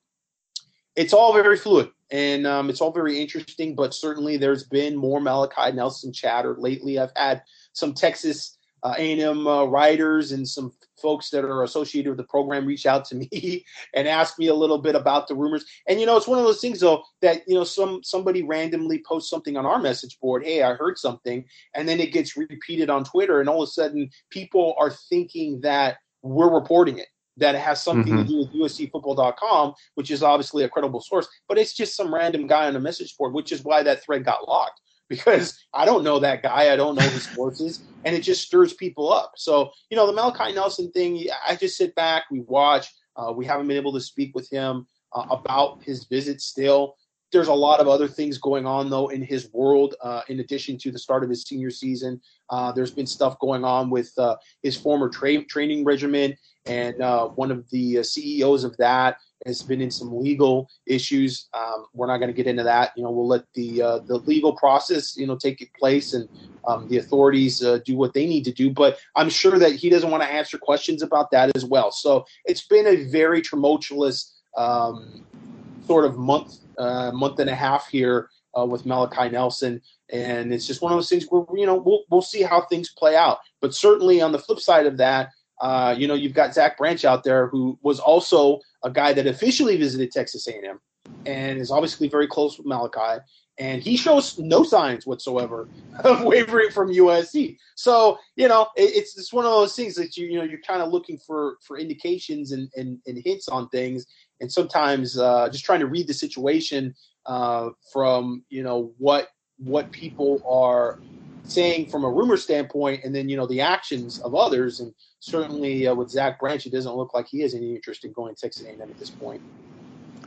it's 0.96 1.12
all 1.12 1.32
very 1.32 1.56
fluid, 1.56 1.90
and 2.10 2.46
um, 2.46 2.70
it's 2.70 2.80
all 2.80 2.92
very 2.92 3.20
interesting. 3.20 3.74
But 3.74 3.94
certainly, 3.94 4.36
there's 4.36 4.64
been 4.64 4.96
more 4.96 5.20
Malachi 5.20 5.72
Nelson 5.72 6.12
chatter 6.12 6.56
lately. 6.58 6.98
I've 6.98 7.12
had 7.16 7.42
some 7.72 7.94
Texas 7.94 8.58
uh, 8.84 8.94
A&M 8.98 9.46
uh, 9.46 9.64
writers 9.64 10.32
and 10.32 10.46
some 10.46 10.72
folks 11.00 11.30
that 11.30 11.44
are 11.44 11.64
associated 11.64 12.10
with 12.10 12.18
the 12.18 12.24
program 12.24 12.66
reach 12.66 12.86
out 12.86 13.04
to 13.06 13.14
me 13.14 13.64
and 13.94 14.06
ask 14.06 14.38
me 14.38 14.46
a 14.46 14.54
little 14.54 14.78
bit 14.78 14.94
about 14.94 15.26
the 15.26 15.34
rumors. 15.34 15.64
And 15.88 15.98
you 15.98 16.06
know, 16.06 16.16
it's 16.16 16.28
one 16.28 16.38
of 16.38 16.44
those 16.44 16.60
things 16.60 16.80
though 16.80 17.02
that 17.22 17.42
you 17.46 17.54
know 17.54 17.64
some 17.64 18.02
somebody 18.04 18.42
randomly 18.42 19.02
posts 19.06 19.30
something 19.30 19.56
on 19.56 19.66
our 19.66 19.78
message 19.78 20.20
board. 20.20 20.44
Hey, 20.44 20.62
I 20.62 20.74
heard 20.74 20.98
something, 20.98 21.44
and 21.74 21.88
then 21.88 21.98
it 21.98 22.12
gets 22.12 22.36
repeated 22.36 22.90
on 22.90 23.04
Twitter, 23.04 23.40
and 23.40 23.48
all 23.48 23.62
of 23.62 23.68
a 23.68 23.72
sudden 23.72 24.10
people 24.30 24.74
are 24.78 24.90
thinking 24.90 25.60
that 25.62 25.96
we're 26.22 26.52
reporting 26.52 26.98
it. 26.98 27.08
That 27.36 27.56
has 27.56 27.82
something 27.82 28.12
mm-hmm. 28.12 28.22
to 28.22 28.48
do 28.48 28.60
with 28.60 28.70
USCFootball.com, 28.72 29.74
which 29.96 30.10
is 30.10 30.22
obviously 30.22 30.62
a 30.64 30.68
credible 30.68 31.00
source, 31.00 31.26
but 31.48 31.58
it's 31.58 31.74
just 31.74 31.96
some 31.96 32.14
random 32.14 32.46
guy 32.46 32.66
on 32.66 32.76
a 32.76 32.80
message 32.80 33.16
board, 33.16 33.34
which 33.34 33.50
is 33.50 33.64
why 33.64 33.82
that 33.82 34.04
thread 34.04 34.24
got 34.24 34.46
locked 34.46 34.80
because 35.08 35.58
I 35.74 35.84
don't 35.84 36.02
know 36.02 36.18
that 36.20 36.42
guy. 36.42 36.72
I 36.72 36.76
don't 36.76 36.96
know 36.96 37.02
his 37.02 37.24
sources, 37.24 37.82
and 38.04 38.16
it 38.16 38.22
just 38.22 38.42
stirs 38.42 38.72
people 38.72 39.12
up. 39.12 39.32
So, 39.36 39.70
you 39.90 39.96
know, 39.96 40.06
the 40.06 40.12
Malachi 40.12 40.54
Nelson 40.54 40.90
thing, 40.92 41.26
I 41.46 41.56
just 41.56 41.76
sit 41.76 41.94
back, 41.94 42.24
we 42.30 42.40
watch. 42.40 42.88
Uh, 43.16 43.32
we 43.32 43.44
haven't 43.44 43.68
been 43.68 43.76
able 43.76 43.92
to 43.92 44.00
speak 44.00 44.34
with 44.34 44.50
him 44.50 44.86
uh, 45.12 45.26
about 45.30 45.82
his 45.82 46.04
visit 46.04 46.40
still. 46.40 46.96
There's 47.32 47.48
a 47.48 47.54
lot 47.54 47.80
of 47.80 47.88
other 47.88 48.08
things 48.08 48.38
going 48.38 48.64
on, 48.64 48.90
though, 48.90 49.08
in 49.08 49.22
his 49.22 49.52
world, 49.52 49.94
uh, 50.02 50.22
in 50.28 50.40
addition 50.40 50.78
to 50.78 50.90
the 50.90 50.98
start 50.98 51.24
of 51.24 51.30
his 51.30 51.42
senior 51.42 51.70
season. 51.70 52.20
Uh, 52.48 52.72
there's 52.72 52.92
been 52.92 53.06
stuff 53.06 53.38
going 53.40 53.64
on 53.64 53.90
with 53.90 54.12
uh, 54.18 54.36
his 54.62 54.76
former 54.76 55.08
tra- 55.08 55.44
training 55.44 55.84
regimen, 55.84 56.36
and 56.66 57.00
uh, 57.02 57.28
one 57.28 57.50
of 57.50 57.68
the 57.70 58.02
CEOs 58.02 58.64
of 58.64 58.76
that 58.78 59.18
has 59.46 59.62
been 59.62 59.80
in 59.80 59.90
some 59.90 60.18
legal 60.18 60.70
issues. 60.86 61.48
Um, 61.52 61.86
we're 61.92 62.06
not 62.06 62.18
going 62.18 62.28
to 62.28 62.36
get 62.36 62.46
into 62.46 62.62
that. 62.62 62.92
You 62.96 63.02
know, 63.02 63.10
we'll 63.10 63.26
let 63.26 63.44
the 63.54 63.82
uh, 63.82 63.98
the 64.00 64.16
legal 64.18 64.54
process, 64.54 65.16
you 65.16 65.26
know, 65.26 65.36
take 65.36 65.70
place 65.78 66.14
and 66.14 66.28
um, 66.66 66.88
the 66.88 66.98
authorities 66.98 67.62
uh, 67.62 67.78
do 67.84 67.96
what 67.96 68.14
they 68.14 68.26
need 68.26 68.44
to 68.44 68.52
do. 68.52 68.70
But 68.70 68.98
I'm 69.14 69.28
sure 69.28 69.58
that 69.58 69.72
he 69.72 69.90
doesn't 69.90 70.10
want 70.10 70.22
to 70.22 70.28
answer 70.28 70.58
questions 70.58 71.02
about 71.02 71.30
that 71.32 71.54
as 71.54 71.64
well. 71.64 71.90
So 71.90 72.24
it's 72.44 72.66
been 72.66 72.86
a 72.86 73.04
very 73.04 73.42
tumultuous 73.42 74.34
um, 74.56 75.24
sort 75.86 76.06
of 76.06 76.16
month, 76.16 76.56
uh, 76.78 77.10
month 77.12 77.38
and 77.38 77.50
a 77.50 77.54
half 77.54 77.88
here 77.88 78.30
uh, 78.58 78.64
with 78.64 78.86
Malachi 78.86 79.28
Nelson. 79.28 79.82
And 80.10 80.52
it's 80.52 80.66
just 80.66 80.82
one 80.82 80.92
of 80.92 80.96
those 80.96 81.08
things 81.08 81.24
where, 81.28 81.44
you 81.54 81.66
know, 81.66 81.76
we'll, 81.76 82.04
we'll 82.10 82.22
see 82.22 82.42
how 82.42 82.62
things 82.62 82.90
play 82.90 83.16
out. 83.16 83.38
But 83.60 83.74
certainly 83.74 84.20
on 84.20 84.32
the 84.32 84.38
flip 84.38 84.60
side 84.60 84.86
of 84.86 84.96
that, 84.98 85.30
uh, 85.64 85.94
you 85.96 86.06
know, 86.06 86.12
you've 86.12 86.34
got 86.34 86.52
Zach 86.52 86.76
Branch 86.76 87.02
out 87.06 87.24
there 87.24 87.46
who 87.46 87.78
was 87.80 87.98
also 87.98 88.60
a 88.84 88.90
guy 88.90 89.14
that 89.14 89.26
officially 89.26 89.78
visited 89.78 90.10
Texas 90.10 90.46
A&M 90.46 90.78
and 91.24 91.58
is 91.58 91.70
obviously 91.70 92.06
very 92.06 92.26
close 92.26 92.58
with 92.58 92.66
Malachi. 92.66 93.24
And 93.56 93.82
he 93.82 93.96
shows 93.96 94.38
no 94.38 94.62
signs 94.62 95.06
whatsoever 95.06 95.66
of 96.04 96.22
wavering 96.22 96.70
from 96.70 96.92
USC. 96.92 97.56
So 97.76 98.18
you 98.36 98.46
know, 98.46 98.66
it, 98.76 98.94
it's 98.94 99.14
just 99.14 99.32
one 99.32 99.46
of 99.46 99.52
those 99.52 99.74
things 99.74 99.94
that 99.94 100.18
you 100.18 100.26
you 100.26 100.36
know 100.36 100.44
you're 100.44 100.60
kind 100.60 100.82
of 100.82 100.92
looking 100.92 101.16
for 101.26 101.56
for 101.66 101.78
indications 101.78 102.52
and, 102.52 102.68
and, 102.76 102.98
and 103.06 103.22
hints 103.24 103.48
on 103.48 103.70
things, 103.70 104.04
and 104.42 104.52
sometimes 104.52 105.16
uh, 105.18 105.48
just 105.48 105.64
trying 105.64 105.80
to 105.80 105.86
read 105.86 106.08
the 106.08 106.14
situation 106.14 106.94
uh, 107.24 107.70
from 107.90 108.44
you 108.50 108.62
know 108.62 108.92
what 108.98 109.28
what 109.56 109.90
people 109.92 110.42
are 110.46 110.98
saying 111.44 111.88
from 111.90 112.04
a 112.04 112.10
rumor 112.10 112.36
standpoint, 112.36 113.04
and 113.04 113.14
then 113.14 113.28
you 113.28 113.36
know 113.36 113.46
the 113.46 113.60
actions 113.60 114.20
of 114.20 114.34
others. 114.34 114.80
And 114.80 114.92
certainly 115.20 115.86
uh, 115.86 115.94
with 115.94 116.10
Zach 116.10 116.40
Branch, 116.40 116.64
it 116.66 116.72
doesn't 116.72 116.96
look 116.96 117.14
like 117.14 117.26
he 117.26 117.40
has 117.40 117.54
any 117.54 117.74
interest 117.74 118.04
in 118.04 118.12
going 118.12 118.34
to 118.34 118.40
Texas 118.40 118.64
A&M 118.64 118.80
at 118.80 118.98
this 118.98 119.10
point. 119.10 119.40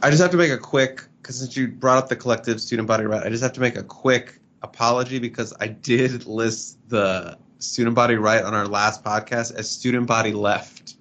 I 0.02 0.10
just 0.10 0.22
have 0.22 0.32
to 0.32 0.38
make 0.38 0.52
a 0.52 0.58
quick 0.58 1.04
because 1.22 1.40
since 1.40 1.58
you 1.58 1.68
brought 1.68 1.98
up 1.98 2.10
the 2.10 2.16
collective 2.16 2.62
student 2.62 2.88
body 2.88 3.06
right, 3.06 3.26
I 3.26 3.30
just 3.30 3.44
have 3.44 3.54
to 3.54 3.60
make 3.60 3.76
a 3.76 3.84
quick 3.84 4.40
apology 4.62 5.20
because 5.20 5.54
I 5.60 5.68
did 5.68 6.26
list 6.26 6.78
the 6.90 7.38
student 7.60 7.96
body 7.96 8.16
right 8.16 8.44
on 8.44 8.54
our 8.54 8.68
last 8.68 9.04
podcast 9.04 9.56
as 9.56 9.70
student 9.70 10.08
body 10.08 10.34
left. 10.34 10.96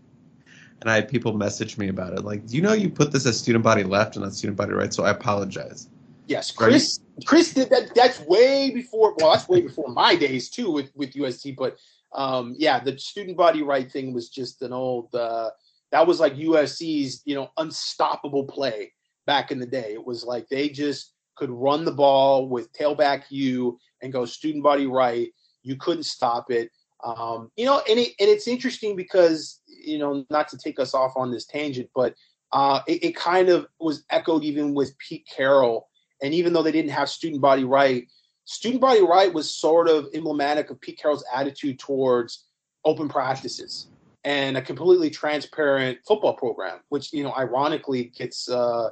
And 0.81 0.91
I 0.91 0.95
had 0.95 1.09
people 1.09 1.33
message 1.35 1.79
me 1.79 1.89
about 1.89 2.13
it. 2.13 2.25
Like, 2.25 2.47
do 2.47 2.57
you 2.57 2.63
know 2.63 2.73
you 2.73 2.89
put 2.89 3.13
this 3.13 3.27
as 3.27 3.39
student 3.39 3.65
body 3.65 3.83
left 3.83 4.17
and 4.17 4.25
not 4.25 4.35
student 4.35 4.57
body 4.57 4.73
right? 4.73 4.93
So 4.93 5.05
I 5.05 5.11
apologize. 5.11 5.89
Yes, 6.27 6.51
Chris. 6.51 7.01
Chris 7.25 7.55
did 7.55 7.71
that. 7.71 7.95
That's 7.95 8.21
way 8.21 8.71
before. 8.71 9.15
Well, 9.19 9.33
that's 9.33 9.49
way 9.49 9.61
before 9.63 9.89
my 9.89 10.17
days 10.17 10.51
too 10.51 10.71
with 10.71 10.91
with 10.95 11.13
USC. 11.13 11.57
But 11.57 11.77
um, 12.13 12.55
yeah, 12.59 12.81
the 12.81 12.99
student 12.99 13.37
body 13.37 13.63
right 13.63 13.91
thing 13.91 14.13
was 14.13 14.29
just 14.29 14.63
an 14.63 14.73
old. 14.73 15.15
Uh, 15.15 15.51
that 15.93 16.07
was 16.07 16.19
like 16.19 16.35
USC's 16.35 17.23
you 17.25 17.35
know 17.35 17.49
unstoppable 17.57 18.45
play 18.45 18.93
back 19.27 19.51
in 19.51 19.61
the 19.61 19.67
day. 19.67 19.93
It 19.93 20.05
was 20.05 20.25
like 20.25 20.49
they 20.49 20.69
just 20.69 21.13
could 21.37 21.51
run 21.51 21.85
the 21.85 21.93
ball 21.93 22.49
with 22.49 22.73
Tailback 22.73 23.25
U 23.31 23.79
and 24.03 24.13
go 24.13 24.25
student 24.25 24.65
body 24.65 24.87
right. 24.87 25.29
You 25.63 25.77
couldn't 25.77 26.05
stop 26.05 26.51
it. 26.51 26.71
Um, 27.05 27.51
you 27.57 27.67
know, 27.67 27.83
and 27.89 27.99
it, 27.99 28.15
and 28.19 28.29
it's 28.29 28.49
interesting 28.49 28.97
because 28.97 29.61
you 29.69 29.99
know 29.99 30.25
not 30.29 30.49
to 30.49 30.59
take 30.59 30.81
us 30.81 30.93
off 30.93 31.13
on 31.17 31.31
this 31.31 31.47
tangent, 31.47 31.89
but 31.95 32.15
uh, 32.53 32.81
it, 32.89 33.05
it 33.05 33.17
kind 33.17 33.49
of 33.49 33.67
was 33.79 34.05
echoed 34.11 34.43
even 34.43 34.75
with 34.75 34.97
Pete 34.99 35.27
Carroll 35.33 35.89
and 36.23 36.35
even 36.35 36.53
though 36.53 36.63
they 36.63 36.73
didn't 36.73 36.91
have 36.91 37.09
student 37.09 37.41
body 37.41 37.65
right, 37.65 38.07
student 38.45 38.81
body 38.81 39.03
right 39.03 39.33
was 39.33 39.51
sort 39.51 39.89
of 39.89 40.09
emblematic 40.15 40.71
of 40.71 40.81
Pete 40.81 40.99
Carroll's 40.99 41.25
attitude 41.35 41.79
towards 41.79 42.45
open 42.85 43.09
practices 43.09 43.89
and 44.25 44.57
a 44.57 44.63
completely 44.63 45.09
transparent 45.09 45.99
football 46.07 46.35
program, 46.35 46.81
which 46.89 47.13
you 47.13 47.23
know 47.23 47.33
ironically 47.35 48.05
gets 48.17 48.49
uh, 48.49 48.91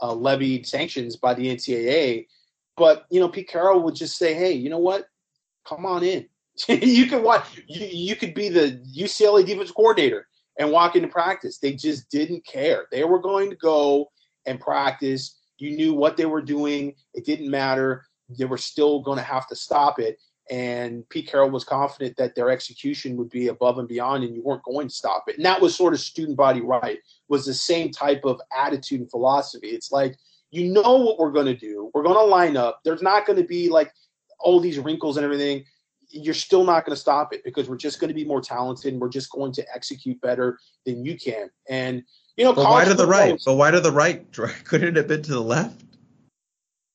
uh, 0.00 0.12
levied 0.14 0.66
sanctions 0.66 1.16
by 1.16 1.34
the 1.34 1.54
NCAA. 1.54 2.26
But 2.76 3.06
you 3.10 3.20
know, 3.20 3.28
Pete 3.28 3.48
Carroll 3.48 3.82
would 3.82 3.94
just 3.94 4.16
say, 4.16 4.34
"Hey, 4.34 4.52
you 4.52 4.70
know 4.70 4.78
what? 4.78 5.06
Come 5.66 5.86
on 5.86 6.04
in. 6.04 6.26
you 6.68 7.06
could 7.06 7.22
watch. 7.22 7.44
You, 7.66 7.86
you 7.86 8.16
could 8.16 8.34
be 8.34 8.48
the 8.48 8.80
UCLA 8.96 9.44
defense 9.44 9.70
coordinator 9.72 10.28
and 10.58 10.70
walk 10.70 10.94
into 10.94 11.08
practice." 11.08 11.58
They 11.58 11.72
just 11.72 12.08
didn't 12.10 12.46
care. 12.46 12.86
They 12.92 13.04
were 13.04 13.20
going 13.20 13.50
to 13.50 13.56
go 13.56 14.10
and 14.46 14.60
practice 14.60 15.35
you 15.58 15.76
knew 15.76 15.94
what 15.94 16.16
they 16.16 16.26
were 16.26 16.42
doing. 16.42 16.94
It 17.14 17.24
didn't 17.24 17.50
matter. 17.50 18.06
They 18.28 18.44
were 18.44 18.58
still 18.58 19.00
going 19.00 19.18
to 19.18 19.24
have 19.24 19.46
to 19.48 19.56
stop 19.56 19.98
it. 19.98 20.18
And 20.48 21.08
Pete 21.08 21.28
Carroll 21.28 21.50
was 21.50 21.64
confident 21.64 22.16
that 22.18 22.36
their 22.36 22.50
execution 22.50 23.16
would 23.16 23.30
be 23.30 23.48
above 23.48 23.78
and 23.78 23.88
beyond, 23.88 24.22
and 24.22 24.34
you 24.34 24.42
weren't 24.42 24.62
going 24.62 24.88
to 24.88 24.94
stop 24.94 25.24
it. 25.28 25.36
And 25.36 25.44
that 25.44 25.60
was 25.60 25.74
sort 25.74 25.92
of 25.92 25.98
student 25.98 26.36
body 26.36 26.60
right. 26.60 26.98
Was 27.28 27.44
the 27.44 27.54
same 27.54 27.90
type 27.90 28.24
of 28.24 28.40
attitude 28.56 29.00
and 29.00 29.10
philosophy. 29.10 29.68
It's 29.68 29.90
like 29.90 30.16
You 30.50 30.72
know 30.72 30.96
what 30.96 31.18
we're 31.18 31.32
going 31.32 31.46
to 31.46 31.56
do. 31.56 31.90
We're 31.92 32.04
going 32.04 32.16
to 32.16 32.22
line 32.22 32.56
up. 32.56 32.80
There's 32.84 33.02
not 33.02 33.26
going 33.26 33.38
to 33.38 33.46
be 33.46 33.68
like 33.68 33.92
all 34.38 34.60
these 34.60 34.78
wrinkles 34.78 35.16
and 35.16 35.24
everything. 35.24 35.64
You're 36.08 36.34
still 36.34 36.64
not 36.64 36.84
going 36.84 36.94
to 36.94 37.00
stop 37.00 37.32
it 37.34 37.42
because 37.44 37.68
we're 37.68 37.76
just 37.76 37.98
going 37.98 38.08
to 38.08 38.14
be 38.14 38.24
more 38.24 38.40
talented 38.40 38.92
and 38.92 39.00
we're 39.00 39.08
just 39.08 39.30
going 39.30 39.52
to 39.52 39.66
execute 39.74 40.20
better 40.20 40.58
than 40.84 41.04
you 41.04 41.18
can. 41.18 41.50
And 41.68 42.04
you 42.36 42.44
know, 42.44 42.52
but 42.52 42.64
why 42.64 42.84
to 42.84 42.94
the 42.94 43.06
right? 43.06 43.40
But 43.44 43.54
why 43.54 43.70
to 43.70 43.80
the 43.80 43.92
right? 43.92 44.24
Couldn't 44.64 44.88
it 44.88 44.96
have 44.96 45.08
been 45.08 45.22
to 45.22 45.32
the 45.32 45.40
left? 45.40 45.82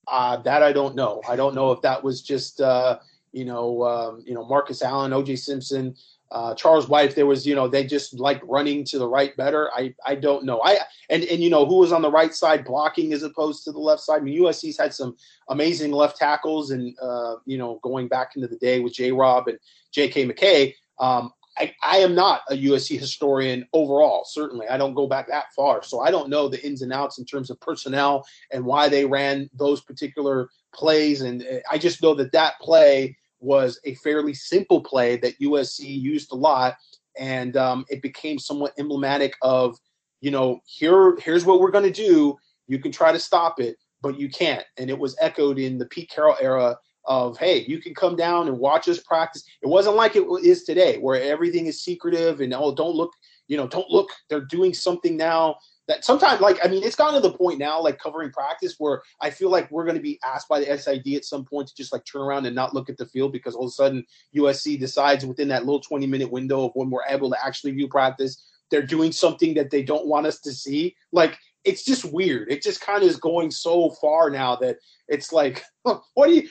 Uh, 0.07 0.37
that 0.37 0.63
I 0.63 0.71
don't 0.73 0.95
know. 0.95 1.21
I 1.27 1.35
don't 1.35 1.55
know 1.55 1.71
if 1.71 1.81
that 1.81 2.03
was 2.03 2.21
just 2.21 2.61
uh, 2.61 2.99
you 3.31 3.45
know 3.45 3.83
um, 3.83 4.23
you 4.25 4.33
know 4.33 4.45
Marcus 4.45 4.81
Allen, 4.81 5.13
O.J. 5.13 5.35
Simpson, 5.37 5.95
uh, 6.31 6.55
Charles 6.55 6.87
White, 6.87 7.13
there 7.13 7.25
was, 7.25 7.45
you 7.45 7.55
know, 7.55 7.67
they 7.67 7.85
just 7.85 8.17
like 8.17 8.41
running 8.45 8.85
to 8.85 8.97
the 8.97 9.07
right 9.07 9.35
better. 9.35 9.69
I, 9.75 9.93
I 10.05 10.15
don't 10.15 10.45
know. 10.45 10.61
I 10.63 10.77
and 11.09 11.23
and 11.25 11.43
you 11.43 11.49
know 11.49 11.65
who 11.65 11.79
was 11.79 11.91
on 11.91 12.01
the 12.01 12.09
right 12.09 12.33
side 12.33 12.63
blocking 12.63 13.11
as 13.11 13.23
opposed 13.23 13.65
to 13.65 13.73
the 13.73 13.79
left 13.79 14.01
side. 14.01 14.21
I 14.21 14.23
mean, 14.23 14.41
USC's 14.41 14.77
had 14.77 14.93
some 14.93 15.17
amazing 15.49 15.91
left 15.91 16.17
tackles, 16.17 16.71
and 16.71 16.97
uh, 17.01 17.35
you 17.45 17.57
know, 17.57 17.79
going 17.83 18.07
back 18.07 18.37
into 18.37 18.47
the 18.47 18.55
day 18.55 18.79
with 18.79 18.93
J. 18.93 19.11
Rob 19.11 19.49
and 19.49 19.59
J.K. 19.91 20.25
McKay. 20.25 20.73
Um, 20.99 21.33
I, 21.57 21.73
I 21.83 21.97
am 21.97 22.15
not 22.15 22.41
a 22.49 22.55
USC 22.55 22.97
historian 22.97 23.67
overall. 23.73 24.23
Certainly, 24.25 24.67
I 24.69 24.77
don't 24.77 24.93
go 24.93 25.07
back 25.07 25.27
that 25.27 25.53
far, 25.55 25.83
so 25.83 25.99
I 25.99 26.09
don't 26.09 26.29
know 26.29 26.47
the 26.47 26.65
ins 26.65 26.81
and 26.81 26.93
outs 26.93 27.19
in 27.19 27.25
terms 27.25 27.49
of 27.49 27.59
personnel 27.59 28.25
and 28.51 28.65
why 28.65 28.87
they 28.87 29.05
ran 29.05 29.49
those 29.53 29.81
particular 29.81 30.49
plays. 30.73 31.21
And 31.21 31.43
uh, 31.43 31.59
I 31.69 31.77
just 31.77 32.01
know 32.01 32.13
that 32.15 32.31
that 32.31 32.53
play 32.61 33.17
was 33.39 33.79
a 33.83 33.95
fairly 33.95 34.33
simple 34.33 34.81
play 34.81 35.17
that 35.17 35.39
USC 35.39 35.85
used 35.85 36.31
a 36.31 36.35
lot, 36.35 36.77
and 37.17 37.57
um, 37.57 37.85
it 37.89 38.01
became 38.01 38.39
somewhat 38.39 38.73
emblematic 38.77 39.35
of, 39.41 39.77
you 40.21 40.31
know, 40.31 40.61
here 40.65 41.17
here's 41.17 41.45
what 41.45 41.59
we're 41.59 41.71
going 41.71 41.91
to 41.91 41.91
do. 41.91 42.37
You 42.67 42.79
can 42.79 42.91
try 42.91 43.11
to 43.11 43.19
stop 43.19 43.59
it, 43.59 43.75
but 44.01 44.17
you 44.17 44.29
can't. 44.29 44.65
And 44.77 44.89
it 44.89 44.97
was 44.97 45.17
echoed 45.19 45.59
in 45.59 45.77
the 45.77 45.87
Pete 45.87 46.09
Carroll 46.09 46.37
era 46.39 46.77
of, 47.05 47.37
hey, 47.37 47.63
you 47.67 47.79
can 47.79 47.93
come 47.93 48.15
down 48.15 48.47
and 48.47 48.57
watch 48.57 48.87
us 48.87 48.99
practice. 48.99 49.43
It 49.61 49.67
wasn't 49.67 49.95
like 49.95 50.15
it 50.15 50.25
is 50.43 50.63
today, 50.63 50.97
where 50.97 51.21
everything 51.21 51.65
is 51.65 51.83
secretive 51.83 52.41
and 52.41 52.53
oh, 52.53 52.73
don't 52.73 52.95
look, 52.95 53.11
you 53.47 53.57
know, 53.57 53.67
don't 53.67 53.89
look. 53.89 54.09
They're 54.29 54.45
doing 54.45 54.73
something 54.73 55.17
now 55.17 55.57
that 55.87 56.05
sometimes 56.05 56.39
like 56.39 56.57
I 56.63 56.69
mean 56.69 56.83
it's 56.83 56.95
gotten 56.95 57.21
to 57.21 57.27
the 57.27 57.35
point 57.35 57.59
now 57.59 57.81
like 57.81 57.99
covering 57.99 58.31
practice 58.31 58.75
where 58.77 59.01
I 59.19 59.29
feel 59.29 59.49
like 59.49 59.69
we're 59.71 59.83
going 59.83 59.97
to 59.97 60.01
be 60.01 60.19
asked 60.23 60.47
by 60.47 60.59
the 60.59 60.77
SID 60.77 61.15
at 61.15 61.25
some 61.25 61.43
point 61.43 61.67
to 61.67 61.75
just 61.75 61.91
like 61.91 62.05
turn 62.05 62.21
around 62.21 62.45
and 62.45 62.55
not 62.55 62.73
look 62.73 62.89
at 62.89 62.97
the 62.97 63.05
field 63.05 63.33
because 63.33 63.55
all 63.55 63.65
of 63.65 63.69
a 63.69 63.71
sudden 63.71 64.05
USC 64.35 64.79
decides 64.79 65.25
within 65.25 65.49
that 65.49 65.65
little 65.65 65.81
20 65.81 66.07
minute 66.07 66.31
window 66.31 66.65
of 66.65 66.71
when 66.75 66.89
we're 66.89 67.05
able 67.09 67.29
to 67.29 67.45
actually 67.45 67.71
view 67.71 67.89
practice 67.89 68.41
they're 68.69 68.81
doing 68.81 69.11
something 69.11 69.53
that 69.53 69.69
they 69.69 69.83
don't 69.83 70.07
want 70.07 70.25
us 70.25 70.39
to 70.39 70.53
see 70.53 70.95
like 71.11 71.37
it's 71.63 71.83
just 71.83 72.05
weird 72.05 72.51
it 72.51 72.61
just 72.61 72.81
kind 72.81 73.03
of 73.03 73.09
is 73.09 73.17
going 73.17 73.51
so 73.51 73.89
far 74.01 74.29
now 74.29 74.55
that 74.55 74.77
it's 75.07 75.31
like 75.31 75.63
what 75.83 76.27
do 76.27 76.33
you 76.33 76.47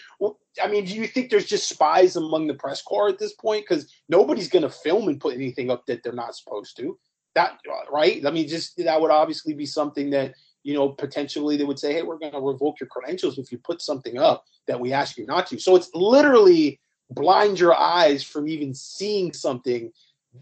I 0.60 0.66
mean, 0.66 0.84
do 0.84 0.94
you 0.94 1.06
think 1.06 1.30
there's 1.30 1.46
just 1.46 1.68
spies 1.68 2.16
among 2.16 2.48
the 2.48 2.54
press 2.54 2.82
corps 2.82 3.08
at 3.08 3.20
this 3.20 3.34
point? 3.34 3.64
Because 3.66 3.90
nobody's 4.08 4.48
going 4.48 4.64
to 4.64 4.68
film 4.68 5.06
and 5.08 5.20
put 5.20 5.34
anything 5.34 5.70
up 5.70 5.86
that 5.86 6.02
they're 6.02 6.12
not 6.12 6.34
supposed 6.34 6.76
to 6.78 6.98
that 7.34 7.58
right? 7.90 8.24
I 8.26 8.30
mean, 8.30 8.48
just 8.48 8.76
that 8.78 9.00
would 9.00 9.10
obviously 9.10 9.54
be 9.54 9.66
something 9.66 10.10
that 10.10 10.34
you 10.62 10.74
know 10.74 10.90
potentially 10.90 11.56
they 11.56 11.64
would 11.64 11.78
say, 11.78 11.92
hey, 11.92 12.02
we're 12.02 12.18
going 12.18 12.32
to 12.32 12.40
revoke 12.40 12.80
your 12.80 12.88
credentials 12.88 13.38
if 13.38 13.50
you 13.52 13.58
put 13.58 13.80
something 13.80 14.18
up 14.18 14.44
that 14.66 14.80
we 14.80 14.92
ask 14.92 15.16
you 15.16 15.26
not 15.26 15.46
to. 15.48 15.58
So 15.58 15.76
it's 15.76 15.90
literally 15.94 16.80
blind 17.10 17.58
your 17.58 17.74
eyes 17.74 18.22
from 18.22 18.48
even 18.48 18.74
seeing 18.74 19.32
something 19.32 19.90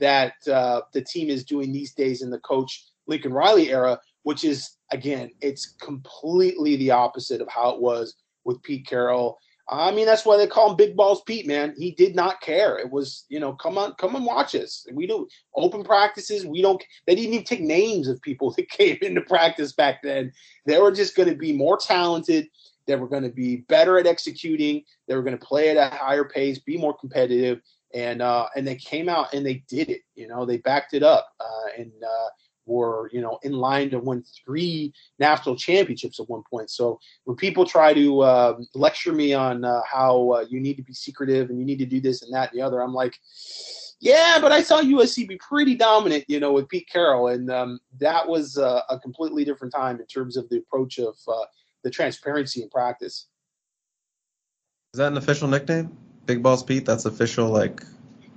that 0.00 0.34
uh, 0.50 0.82
the 0.92 1.02
team 1.02 1.30
is 1.30 1.44
doing 1.44 1.72
these 1.72 1.94
days 1.94 2.22
in 2.22 2.30
the 2.30 2.40
coach 2.40 2.84
Lincoln 3.06 3.32
Riley 3.32 3.70
era, 3.70 3.98
which 4.28 4.44
is 4.44 4.76
again, 4.92 5.30
it's 5.40 5.74
completely 5.80 6.76
the 6.76 6.90
opposite 6.90 7.40
of 7.40 7.48
how 7.48 7.70
it 7.70 7.80
was 7.80 8.14
with 8.44 8.62
Pete 8.62 8.86
Carroll 8.86 9.38
I 9.70 9.90
mean, 9.92 10.06
that's 10.06 10.24
why 10.24 10.38
they 10.38 10.46
call 10.46 10.70
him 10.70 10.76
Big 10.76 10.96
Balls 10.96 11.20
Pete, 11.26 11.46
man. 11.46 11.74
He 11.76 11.90
did 11.90 12.16
not 12.16 12.40
care. 12.40 12.78
It 12.78 12.90
was, 12.90 13.26
you 13.28 13.38
know, 13.38 13.52
come 13.52 13.76
on, 13.76 13.94
come 13.94 14.16
and 14.16 14.24
watch 14.24 14.54
us. 14.54 14.86
We 14.92 15.06
do 15.06 15.28
open 15.54 15.84
practices. 15.84 16.46
We 16.46 16.62
don't. 16.62 16.82
They 17.06 17.14
didn't 17.14 17.34
even 17.34 17.44
take 17.44 17.60
names 17.60 18.08
of 18.08 18.22
people 18.22 18.50
that 18.56 18.70
came 18.70 18.98
into 19.02 19.20
practice 19.20 19.72
back 19.72 20.02
then. 20.02 20.32
They 20.64 20.78
were 20.78 20.92
just 20.92 21.14
going 21.14 21.28
to 21.28 21.34
be 21.34 21.52
more 21.52 21.76
talented. 21.76 22.48
They 22.86 22.96
were 22.96 23.08
going 23.08 23.24
to 23.24 23.28
be 23.28 23.56
better 23.56 23.98
at 23.98 24.06
executing. 24.06 24.84
They 25.06 25.14
were 25.14 25.22
going 25.22 25.38
to 25.38 25.46
play 25.46 25.68
at 25.68 25.76
a 25.76 25.94
higher 25.94 26.24
pace, 26.24 26.58
be 26.58 26.78
more 26.78 26.96
competitive, 26.96 27.60
and 27.92 28.22
uh, 28.22 28.46
and 28.56 28.66
they 28.66 28.76
came 28.76 29.10
out 29.10 29.34
and 29.34 29.44
they 29.44 29.64
did 29.68 29.90
it. 29.90 30.00
You 30.14 30.28
know, 30.28 30.46
they 30.46 30.56
backed 30.56 30.94
it 30.94 31.02
up, 31.02 31.28
uh, 31.40 31.68
and 31.76 31.92
uh, 32.02 32.28
were 32.68 33.10
you 33.12 33.20
know 33.20 33.38
in 33.42 33.52
line 33.52 33.90
to 33.90 33.98
win 33.98 34.22
three 34.44 34.92
national 35.18 35.56
championships 35.56 36.20
at 36.20 36.28
one 36.28 36.42
point. 36.48 36.70
So 36.70 37.00
when 37.24 37.36
people 37.36 37.64
try 37.64 37.94
to 37.94 38.20
uh, 38.20 38.58
lecture 38.74 39.12
me 39.12 39.34
on 39.34 39.64
uh, 39.64 39.80
how 39.90 40.30
uh, 40.30 40.44
you 40.48 40.60
need 40.60 40.76
to 40.76 40.82
be 40.82 40.92
secretive 40.92 41.50
and 41.50 41.58
you 41.58 41.64
need 41.64 41.78
to 41.78 41.86
do 41.86 42.00
this 42.00 42.22
and 42.22 42.32
that 42.34 42.52
and 42.52 42.60
the 42.60 42.64
other, 42.64 42.80
I'm 42.80 42.94
like, 42.94 43.18
yeah, 44.00 44.38
but 44.40 44.52
I 44.52 44.62
saw 44.62 44.80
USC 44.80 45.26
be 45.26 45.38
pretty 45.38 45.74
dominant, 45.74 46.24
you 46.28 46.38
know, 46.38 46.52
with 46.52 46.68
Pete 46.68 46.88
Carroll, 46.92 47.28
and 47.28 47.50
um, 47.50 47.80
that 47.98 48.28
was 48.28 48.56
uh, 48.56 48.82
a 48.88 48.98
completely 48.98 49.44
different 49.44 49.74
time 49.74 49.98
in 49.98 50.06
terms 50.06 50.36
of 50.36 50.48
the 50.48 50.58
approach 50.58 50.98
of 50.98 51.16
uh, 51.26 51.44
the 51.82 51.90
transparency 51.90 52.62
in 52.62 52.68
practice. 52.68 53.26
Is 54.94 54.98
that 54.98 55.08
an 55.08 55.18
official 55.18 55.48
nickname? 55.48 55.96
Big 56.26 56.42
Balls 56.42 56.62
Pete? 56.62 56.86
That's 56.86 57.06
official, 57.06 57.48
like 57.48 57.82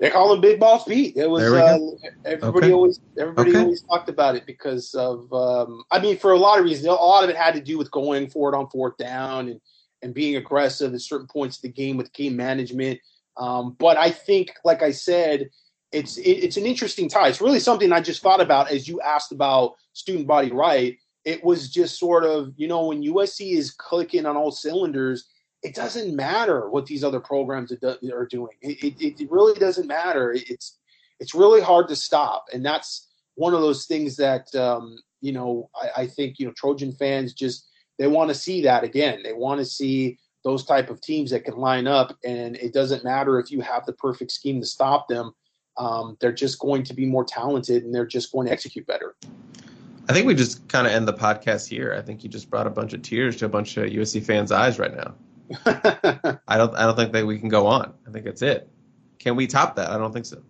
they 0.01 0.09
call 0.09 0.33
him 0.33 0.41
Big 0.41 0.59
Boss 0.59 0.83
Pete. 0.83 1.15
It 1.15 1.29
was 1.29 1.43
uh, 1.43 1.77
everybody 2.25 2.65
okay. 2.65 2.73
always 2.73 2.99
everybody 3.19 3.51
okay. 3.51 3.59
always 3.59 3.83
talked 3.83 4.09
about 4.09 4.35
it 4.35 4.47
because 4.47 4.95
of 4.95 5.31
um, 5.31 5.83
I 5.91 5.99
mean 5.99 6.17
for 6.17 6.31
a 6.31 6.37
lot 6.39 6.57
of 6.57 6.65
reasons. 6.65 6.87
A 6.87 6.91
lot 6.91 7.23
of 7.23 7.29
it 7.29 7.37
had 7.37 7.53
to 7.53 7.61
do 7.61 7.77
with 7.77 7.91
going 7.91 8.27
forward 8.27 8.55
on 8.55 8.67
fourth 8.71 8.97
down 8.97 9.47
and 9.47 9.61
and 10.01 10.11
being 10.11 10.37
aggressive 10.37 10.91
at 10.95 11.01
certain 11.01 11.27
points 11.27 11.57
of 11.57 11.61
the 11.61 11.69
game 11.69 11.97
with 11.97 12.11
game 12.13 12.35
management. 12.35 12.99
Um, 13.37 13.75
but 13.77 13.95
I 13.97 14.09
think, 14.09 14.53
like 14.65 14.81
I 14.81 14.89
said, 14.89 15.51
it's 15.91 16.17
it, 16.17 16.31
it's 16.31 16.57
an 16.57 16.65
interesting 16.65 17.07
tie. 17.07 17.27
It's 17.27 17.39
really 17.39 17.59
something 17.59 17.91
I 17.91 18.01
just 18.01 18.23
thought 18.23 18.41
about 18.41 18.71
as 18.71 18.87
you 18.87 18.99
asked 19.01 19.31
about 19.31 19.75
student 19.93 20.25
body 20.25 20.51
right. 20.51 20.97
It 21.25 21.43
was 21.43 21.69
just 21.69 21.99
sort 21.99 22.23
of 22.23 22.53
you 22.57 22.67
know 22.67 22.87
when 22.87 23.03
USC 23.03 23.51
is 23.51 23.69
clicking 23.69 24.25
on 24.25 24.35
all 24.35 24.51
cylinders 24.51 25.27
it 25.63 25.75
doesn't 25.75 26.15
matter 26.15 26.69
what 26.69 26.85
these 26.85 27.03
other 27.03 27.19
programs 27.19 27.71
are 27.71 28.27
doing. 28.29 28.53
It, 28.61 29.01
it, 29.01 29.21
it, 29.21 29.31
really 29.31 29.59
doesn't 29.59 29.87
matter. 29.87 30.33
It's 30.33 30.77
it's 31.19 31.35
really 31.35 31.61
hard 31.61 31.87
to 31.89 31.95
stop, 31.95 32.45
and 32.51 32.65
that's 32.65 33.09
one 33.35 33.53
of 33.53 33.61
those 33.61 33.85
things 33.85 34.15
that 34.17 34.53
um, 34.55 34.97
you 35.21 35.31
know 35.31 35.69
I, 35.75 36.01
I, 36.01 36.07
think 36.07 36.39
you 36.39 36.47
know 36.47 36.53
Trojan 36.53 36.91
fans 36.93 37.33
just 37.33 37.67
they 37.99 38.07
want 38.07 38.29
to 38.29 38.35
see 38.35 38.61
that 38.63 38.83
again. 38.83 39.21
They 39.23 39.33
want 39.33 39.59
to 39.59 39.65
see 39.65 40.17
those 40.43 40.65
type 40.65 40.89
of 40.89 40.99
teams 41.01 41.29
that 41.29 41.45
can 41.45 41.57
line 41.57 41.85
up, 41.85 42.17
and 42.25 42.55
it 42.55 42.73
doesn't 42.73 43.03
matter 43.03 43.39
if 43.39 43.51
you 43.51 43.61
have 43.61 43.85
the 43.85 43.93
perfect 43.93 44.31
scheme 44.31 44.59
to 44.61 44.65
stop 44.65 45.07
them. 45.07 45.33
Um, 45.77 46.17
they're 46.19 46.31
just 46.31 46.59
going 46.59 46.83
to 46.83 46.93
be 46.95 47.05
more 47.05 47.23
talented, 47.23 47.83
and 47.83 47.93
they're 47.93 48.07
just 48.07 48.31
going 48.31 48.47
to 48.47 48.53
execute 48.53 48.87
better. 48.87 49.15
I 50.09 50.13
think 50.13 50.25
we 50.25 50.33
just 50.33 50.67
kind 50.67 50.87
of 50.87 50.93
end 50.93 51.07
the 51.07 51.13
podcast 51.13 51.67
here. 51.67 51.93
I 51.93 52.01
think 52.01 52.23
you 52.23 52.29
just 52.29 52.49
brought 52.49 52.65
a 52.65 52.71
bunch 52.71 52.93
of 52.93 53.03
tears 53.03 53.35
to 53.37 53.45
a 53.45 53.49
bunch 53.49 53.77
of 53.77 53.85
USC 53.85 54.23
fans' 54.23 54.51
eyes 54.51 54.79
right 54.79 54.93
now. 54.93 55.13
I 55.65 56.57
don't 56.57 56.75
I 56.75 56.85
don't 56.85 56.95
think 56.95 57.13
that 57.13 57.25
we 57.25 57.39
can 57.39 57.49
go 57.49 57.67
on. 57.67 57.93
I 58.07 58.11
think 58.11 58.25
that's 58.25 58.41
it. 58.41 58.69
Can 59.19 59.35
we 59.35 59.47
top 59.47 59.75
that? 59.75 59.89
I 59.89 59.97
don't 59.97 60.11
think 60.11 60.25
so. 60.25 60.41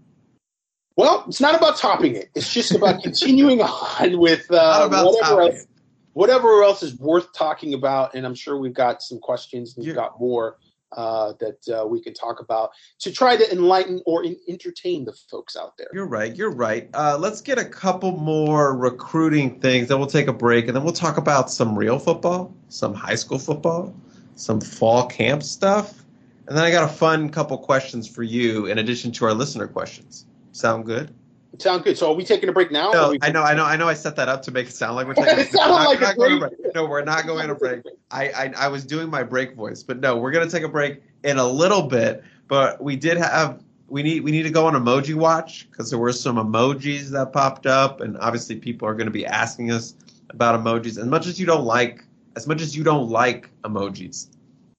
Well, 0.98 1.24
it's 1.28 1.42
not 1.42 1.56
about 1.56 1.78
topping 1.78 2.16
it. 2.16 2.30
It's 2.36 2.54
just 2.54 2.74
about 2.74 3.02
continuing 3.04 3.62
on 3.62 4.20
with 4.20 4.50
uh, 4.52 4.88
whatever 4.90 5.42
else, 5.42 5.68
whatever 6.14 6.64
else 6.64 6.84
is 6.84 6.98
worth 7.00 7.34
talking 7.34 7.74
about. 7.74 8.16
And 8.16 8.26
I'm 8.26 8.36
sure 8.36 8.58
we've 8.58 8.74
got 8.74 9.02
some 9.02 9.20
questions 9.20 9.76
and 9.76 9.86
we've 9.86 9.96
got 9.96 10.20
more 10.20 10.58
uh, 10.92 11.34
that 11.40 11.68
uh, 11.70 11.88
we 11.88 12.02
can 12.02 12.14
talk 12.14 12.40
about 12.40 12.72
to 13.00 13.12
try 13.12 13.38
to 13.38 13.52
enlighten 13.52 14.02
or 14.06 14.24
in- 14.24 14.40
entertain 14.48 15.06
the 15.06 15.14
folks 15.14 15.56
out 15.56 15.78
there. 15.78 15.88
You're 15.94 16.06
right. 16.06 16.36
You're 16.36 16.52
right. 16.52 16.90
Uh, 16.94 17.18
let's 17.20 17.42
get 17.42 17.58
a 17.58 17.66
couple 17.66 18.18
more 18.18 18.76
recruiting 18.76 19.60
things, 19.60 19.88
then 19.88 20.00
we'll 20.00 20.08
take 20.08 20.28
a 20.28 20.34
break, 20.34 20.68
and 20.68 20.76
then 20.76 20.84
we'll 20.84 20.94
talk 20.94 21.18
about 21.18 21.50
some 21.50 21.78
real 21.78 21.98
football, 21.98 22.54
some 22.68 22.94
high 22.94 23.16
school 23.16 23.40
football, 23.40 23.96
some 24.42 24.60
fall 24.60 25.06
camp 25.06 25.44
stuff, 25.44 26.04
and 26.48 26.58
then 26.58 26.64
I 26.64 26.72
got 26.72 26.84
a 26.84 26.94
fun 26.94 27.30
couple 27.30 27.58
questions 27.60 28.08
for 28.08 28.24
you 28.24 28.66
in 28.66 28.80
addition 28.80 29.12
to 29.14 29.26
our 29.26 29.34
listener 29.34 29.68
questions. 29.68 30.26
Sound 30.52 30.86
good? 30.86 31.14
Sound 31.60 31.84
good. 31.84 31.96
So 31.98 32.12
are 32.12 32.16
we 32.16 32.24
taking 32.24 32.50
a 32.50 32.52
break 32.52 32.72
now? 32.72 32.92
No, 32.92 33.16
I 33.22 33.30
know, 33.30 33.44
I 33.44 33.54
know, 33.54 33.66
I 33.66 33.76
know. 33.76 33.88
I 33.88 33.94
set 33.94 34.16
that 34.16 34.30
up 34.30 34.42
to 34.44 34.52
make 34.52 34.68
it 34.68 34.74
sound 34.74 34.96
like 34.96 35.06
we're 35.06 35.14
taking. 35.16 35.40
it 35.40 35.54
not, 35.54 35.86
like 35.86 36.02
a 36.02 36.16
break. 36.16 36.40
break. 36.40 36.54
No, 36.74 36.86
we're 36.86 37.04
not 37.04 37.28
going 37.28 37.50
to 37.50 37.56
break. 37.56 37.84
I, 38.10 38.30
I 38.30 38.54
I 38.58 38.68
was 38.70 38.84
doing 38.84 39.10
my 39.10 39.22
break 39.22 39.54
voice, 39.54 39.84
but 39.84 40.00
no, 40.00 40.18
we're 40.18 40.32
going 40.32 40.48
to 40.48 40.52
take 40.52 40.64
a 40.64 40.70
break 40.70 41.04
in 41.24 41.38
a 41.38 41.48
little 41.48 41.84
bit. 41.84 42.24
But 42.48 42.84
we 42.84 42.96
did 42.96 43.18
have 43.18 43.62
we 43.88 44.02
need 44.02 44.24
we 44.24 44.32
need 44.32 44.44
to 44.44 44.50
go 44.50 44.66
on 44.66 44.74
emoji 44.74 45.14
watch 45.14 45.70
because 45.70 45.92
there 45.92 46.00
were 46.00 46.14
some 46.14 46.38
emojis 46.38 47.10
that 47.10 47.32
popped 47.32 47.68
up, 47.68 48.02
and 48.02 48.18
obviously 48.18 48.56
people 48.56 48.88
are 48.88 48.96
going 48.96 49.08
to 49.08 49.12
be 49.12 49.26
asking 49.26 49.72
us 49.72 49.94
about 50.30 50.60
emojis. 50.60 50.98
As 50.98 51.06
much 51.06 51.28
as 51.28 51.40
you 51.40 51.46
don't 51.46 51.66
like 51.66 52.06
as 52.36 52.48
much 52.48 52.62
as 52.62 52.76
you 52.76 52.84
don't 52.84 53.10
like 53.10 53.50
emojis, 53.64 54.28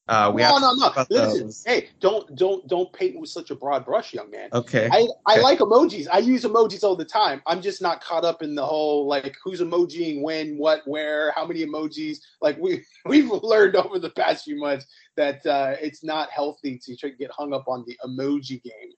Uh, 0.09 0.31
we 0.35 0.43
no, 0.43 0.49
have 0.59 0.61
no, 0.61 0.73
no. 0.75 0.93
Listen, 1.11 1.47
those. 1.47 1.63
hey, 1.65 1.89
don't 2.01 2.35
don't 2.37 2.67
don't 2.67 2.93
paint 2.93 3.19
with 3.21 3.31
such 3.31 3.51
a 3.51 3.55
broad 3.55 3.85
brush, 3.85 4.13
young 4.13 4.31
man. 4.31 4.49
Okay. 4.53 4.89
I, 4.93 5.07
I 5.27 5.35
Okay. 5.35 5.43
like 5.43 5.59
emojis. 5.61 6.09
I 6.13 6.19
use 6.19 6.43
emojis 6.45 6.83
all 6.83 6.97
the 6.97 7.05
time. 7.05 7.41
I'm 7.47 7.63
just 7.63 7.81
not 7.81 8.03
caught 8.03 8.25
up 8.25 8.43
in 8.43 8.55
the 8.57 8.67
whole 8.67 9.07
like 9.07 9.37
who's 9.45 9.61
emojiing 9.61 10.21
when, 10.23 10.59
what, 10.59 10.81
where, 10.87 11.31
how 11.37 11.47
many 11.47 11.65
emojis. 11.65 12.19
Like 12.41 12.59
we 12.59 12.85
we've 13.07 13.31
learned 13.31 13.77
over 13.77 13.99
the 14.01 14.11
past 14.11 14.45
few 14.45 14.59
months 14.59 14.87
that 15.17 15.47
uh, 15.47 15.77
it's 15.81 16.03
not 16.03 16.31
healthy 16.31 16.79
to 16.85 16.97
try 16.97 17.11
to 17.11 17.17
get 17.17 17.31
hung 17.31 17.55
up 17.55 17.69
on 17.69 17.85
the 17.87 17.97
emoji 18.05 18.61
game. 18.63 18.91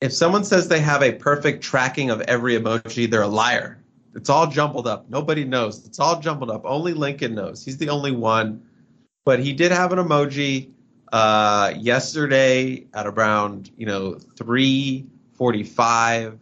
if 0.00 0.12
someone 0.12 0.44
says 0.44 0.68
they 0.68 0.80
have 0.80 1.02
a 1.02 1.12
perfect 1.12 1.62
tracking 1.64 2.10
of 2.10 2.20
every 2.22 2.54
emoji, 2.58 3.10
they're 3.10 3.22
a 3.22 3.26
liar. 3.42 3.82
It's 4.16 4.30
all 4.30 4.46
jumbled 4.46 4.88
up. 4.88 5.10
Nobody 5.10 5.44
knows. 5.44 5.84
It's 5.86 6.00
all 6.00 6.18
jumbled 6.18 6.50
up. 6.50 6.62
Only 6.64 6.94
Lincoln 6.94 7.34
knows. 7.34 7.62
He's 7.64 7.76
the 7.76 7.90
only 7.90 8.12
one. 8.12 8.62
But 9.26 9.40
he 9.40 9.52
did 9.52 9.72
have 9.72 9.92
an 9.92 9.98
emoji 9.98 10.70
uh, 11.12 11.74
yesterday 11.76 12.86
at 12.94 13.06
around 13.06 13.70
you 13.76 13.84
know 13.86 14.14
3:45. 14.36 16.38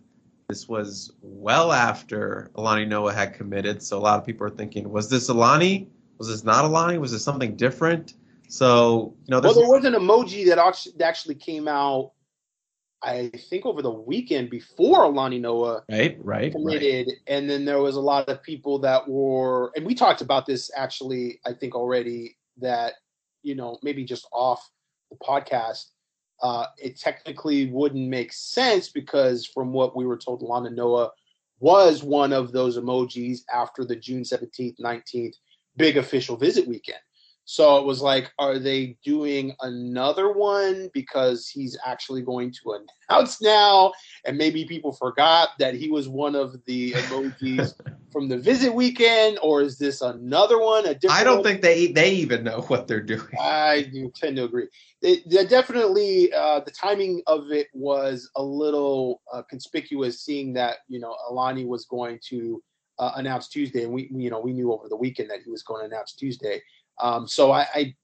This 0.48 0.68
was 0.68 1.12
well 1.22 1.72
after 1.72 2.50
Alani 2.54 2.84
Noa 2.84 3.12
had 3.12 3.34
committed, 3.34 3.82
so 3.82 3.98
a 3.98 4.00
lot 4.00 4.20
of 4.20 4.26
people 4.26 4.46
are 4.46 4.50
thinking, 4.50 4.88
was 4.90 5.08
this 5.08 5.28
Alani? 5.28 5.88
Was 6.18 6.28
this 6.28 6.44
not 6.44 6.64
Alani? 6.64 6.98
Was 6.98 7.10
this 7.12 7.24
something 7.24 7.56
different? 7.56 8.14
So 8.48 9.14
you 9.26 9.32
know, 9.32 9.40
Well, 9.40 9.54
there 9.54 9.66
was 9.66 9.84
an 9.84 9.94
emoji 9.94 10.46
that 10.46 10.58
actually 11.02 11.34
came 11.34 11.66
out, 11.66 12.12
I 13.04 13.30
think, 13.50 13.66
over 13.66 13.82
the 13.82 13.90
weekend 13.90 14.50
before 14.50 15.04
Alani 15.04 15.38
Noa 15.38 15.84
right, 15.90 16.16
right, 16.18 16.24
right. 16.24 16.52
committed, 16.52 17.10
and 17.26 17.48
then 17.48 17.64
there 17.64 17.80
was 17.80 17.96
a 17.96 18.00
lot 18.00 18.28
of 18.28 18.42
people 18.42 18.78
that 18.80 19.06
were, 19.06 19.72
and 19.76 19.84
we 19.84 19.94
talked 19.94 20.22
about 20.22 20.46
this 20.46 20.70
actually, 20.74 21.40
I 21.44 21.52
think 21.52 21.74
already 21.74 22.36
that 22.58 22.94
you 23.42 23.54
know 23.54 23.78
maybe 23.82 24.04
just 24.04 24.26
off 24.32 24.70
the 25.10 25.16
podcast, 25.18 25.90
uh, 26.42 26.66
it 26.78 26.98
technically 26.98 27.66
wouldn't 27.66 28.08
make 28.08 28.32
sense 28.32 28.88
because 28.88 29.46
from 29.46 29.72
what 29.72 29.94
we 29.94 30.06
were 30.06 30.16
told, 30.16 30.40
Alani 30.40 30.70
Noa 30.70 31.10
was 31.60 32.02
one 32.02 32.32
of 32.32 32.52
those 32.52 32.78
emojis 32.78 33.40
after 33.52 33.84
the 33.84 33.96
June 33.96 34.24
seventeenth, 34.24 34.76
nineteenth 34.78 35.36
big 35.76 35.96
official 35.96 36.36
visit 36.36 36.66
weekend. 36.66 36.98
So 37.46 37.78
it 37.78 37.84
was 37.84 38.00
like, 38.00 38.32
are 38.38 38.58
they 38.58 38.96
doing 39.04 39.54
another 39.60 40.32
one 40.32 40.88
because 40.94 41.46
he's 41.48 41.76
actually 41.84 42.22
going 42.22 42.52
to 42.62 42.78
announce 43.10 43.42
now? 43.42 43.92
And 44.24 44.38
maybe 44.38 44.64
people 44.64 44.92
forgot 44.92 45.50
that 45.58 45.74
he 45.74 45.90
was 45.90 46.08
one 46.08 46.34
of 46.34 46.56
the 46.64 46.92
emojis 46.92 47.74
from 48.12 48.28
the 48.28 48.38
visit 48.38 48.72
weekend, 48.72 49.38
or 49.42 49.60
is 49.60 49.76
this 49.76 50.00
another 50.00 50.58
one? 50.60 50.86
A 50.86 50.94
different 50.94 51.20
I 51.20 51.24
don't 51.24 51.36
one? 51.36 51.44
think 51.44 51.62
they 51.62 51.88
they 51.88 52.12
even 52.12 52.44
know 52.44 52.60
what 52.68 52.86
they're 52.86 53.02
doing. 53.02 53.26
I 53.40 53.90
tend 54.14 54.36
to 54.36 54.44
agree. 54.44 54.68
They 55.02 55.16
definitely, 55.46 56.32
uh, 56.32 56.60
the 56.60 56.70
timing 56.70 57.22
of 57.26 57.50
it 57.50 57.66
was 57.74 58.30
a 58.36 58.42
little 58.42 59.20
uh, 59.32 59.42
conspicuous, 59.42 60.22
seeing 60.22 60.52
that 60.54 60.76
you 60.88 61.00
know 61.00 61.16
Alani 61.28 61.66
was 61.66 61.86
going 61.86 62.20
to 62.28 62.62
uh, 62.98 63.12
announce 63.16 63.48
Tuesday, 63.48 63.84
and 63.84 63.92
we, 63.92 64.08
we, 64.12 64.24
you 64.24 64.30
know, 64.30 64.40
we 64.40 64.52
knew 64.52 64.72
over 64.72 64.88
the 64.88 64.96
weekend 64.96 65.30
that 65.30 65.40
he 65.44 65.50
was 65.50 65.62
going 65.62 65.82
to 65.82 65.94
announce 65.94 66.14
Tuesday. 66.14 66.62
Um, 67.00 67.26
so 67.26 67.50
I, 67.50 67.66
I, 67.74 67.94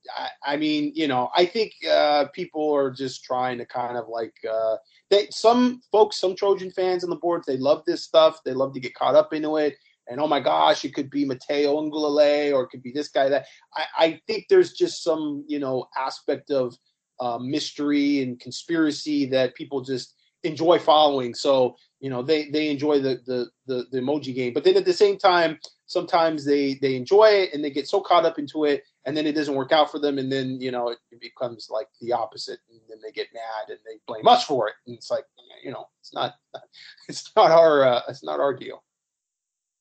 I, 0.44 0.56
mean, 0.56 0.92
you 0.94 1.06
know, 1.06 1.30
I 1.36 1.46
think 1.46 1.72
uh, 1.88 2.26
people 2.34 2.74
are 2.74 2.90
just 2.90 3.24
trying 3.24 3.58
to 3.58 3.66
kind 3.66 3.96
of 3.96 4.08
like 4.08 4.34
uh, 4.50 4.76
they. 5.10 5.28
Some 5.30 5.80
folks, 5.92 6.16
some 6.18 6.34
Trojan 6.34 6.70
fans 6.72 7.04
on 7.04 7.10
the 7.10 7.16
boards, 7.16 7.46
they 7.46 7.56
love 7.56 7.84
this 7.86 8.02
stuff. 8.02 8.40
They 8.44 8.52
love 8.52 8.74
to 8.74 8.80
get 8.80 8.94
caught 8.94 9.14
up 9.14 9.32
into 9.32 9.56
it. 9.56 9.76
And 10.08 10.20
oh 10.20 10.26
my 10.26 10.40
gosh, 10.40 10.84
it 10.84 10.92
could 10.92 11.08
be 11.08 11.24
Matayo 11.24 11.72
Uiagalelei 11.72 12.52
or 12.52 12.64
it 12.64 12.70
could 12.70 12.82
be 12.82 12.90
this 12.92 13.08
guy 13.08 13.28
that. 13.28 13.46
I, 13.76 13.84
I 13.96 14.20
think 14.26 14.46
there's 14.48 14.72
just 14.72 15.04
some, 15.04 15.44
you 15.46 15.60
know, 15.60 15.86
aspect 15.96 16.50
of 16.50 16.76
uh, 17.20 17.38
mystery 17.38 18.22
and 18.22 18.40
conspiracy 18.40 19.26
that 19.26 19.54
people 19.54 19.82
just 19.82 20.14
enjoy 20.42 20.78
following. 20.78 21.34
So 21.34 21.76
you 22.00 22.10
know 22.10 22.22
they 22.22 22.50
they 22.50 22.70
enjoy 22.70 23.00
the, 23.00 23.20
the 23.26 23.50
the 23.66 23.86
the 23.92 24.00
emoji 24.00 24.34
game, 24.34 24.52
but 24.52 24.64
then 24.64 24.76
at 24.76 24.84
the 24.84 24.92
same 24.92 25.18
time, 25.18 25.58
sometimes 25.90 26.44
they 26.44 26.74
they 26.74 26.94
enjoy 26.94 27.26
it 27.26 27.52
and 27.52 27.64
they 27.64 27.70
get 27.70 27.88
so 27.88 28.00
caught 28.00 28.24
up 28.24 28.38
into 28.38 28.64
it, 28.64 28.84
and 29.04 29.16
then 29.16 29.26
it 29.26 29.32
doesn't 29.32 29.56
work 29.56 29.72
out 29.72 29.90
for 29.90 29.98
them, 29.98 30.18
and 30.18 30.30
then 30.30 30.60
you 30.60 30.70
know 30.70 30.88
it, 30.88 30.98
it 31.10 31.20
becomes 31.20 31.68
like 31.68 31.88
the 32.00 32.12
opposite, 32.12 32.60
and 32.70 32.80
then 32.88 32.98
they 33.02 33.10
get 33.10 33.26
mad 33.34 33.68
and 33.68 33.78
they 33.84 33.98
blame 34.06 34.28
us 34.28 34.44
for 34.44 34.68
it, 34.68 34.74
and 34.86 34.96
it's 34.96 35.10
like 35.10 35.24
you 35.64 35.72
know 35.72 35.88
it's 36.00 36.14
not 36.14 36.34
it's 37.08 37.32
not 37.36 37.50
our 37.50 37.84
uh, 37.84 38.02
it's 38.08 38.22
not 38.22 38.40
our 38.40 38.54
deal. 38.54 38.82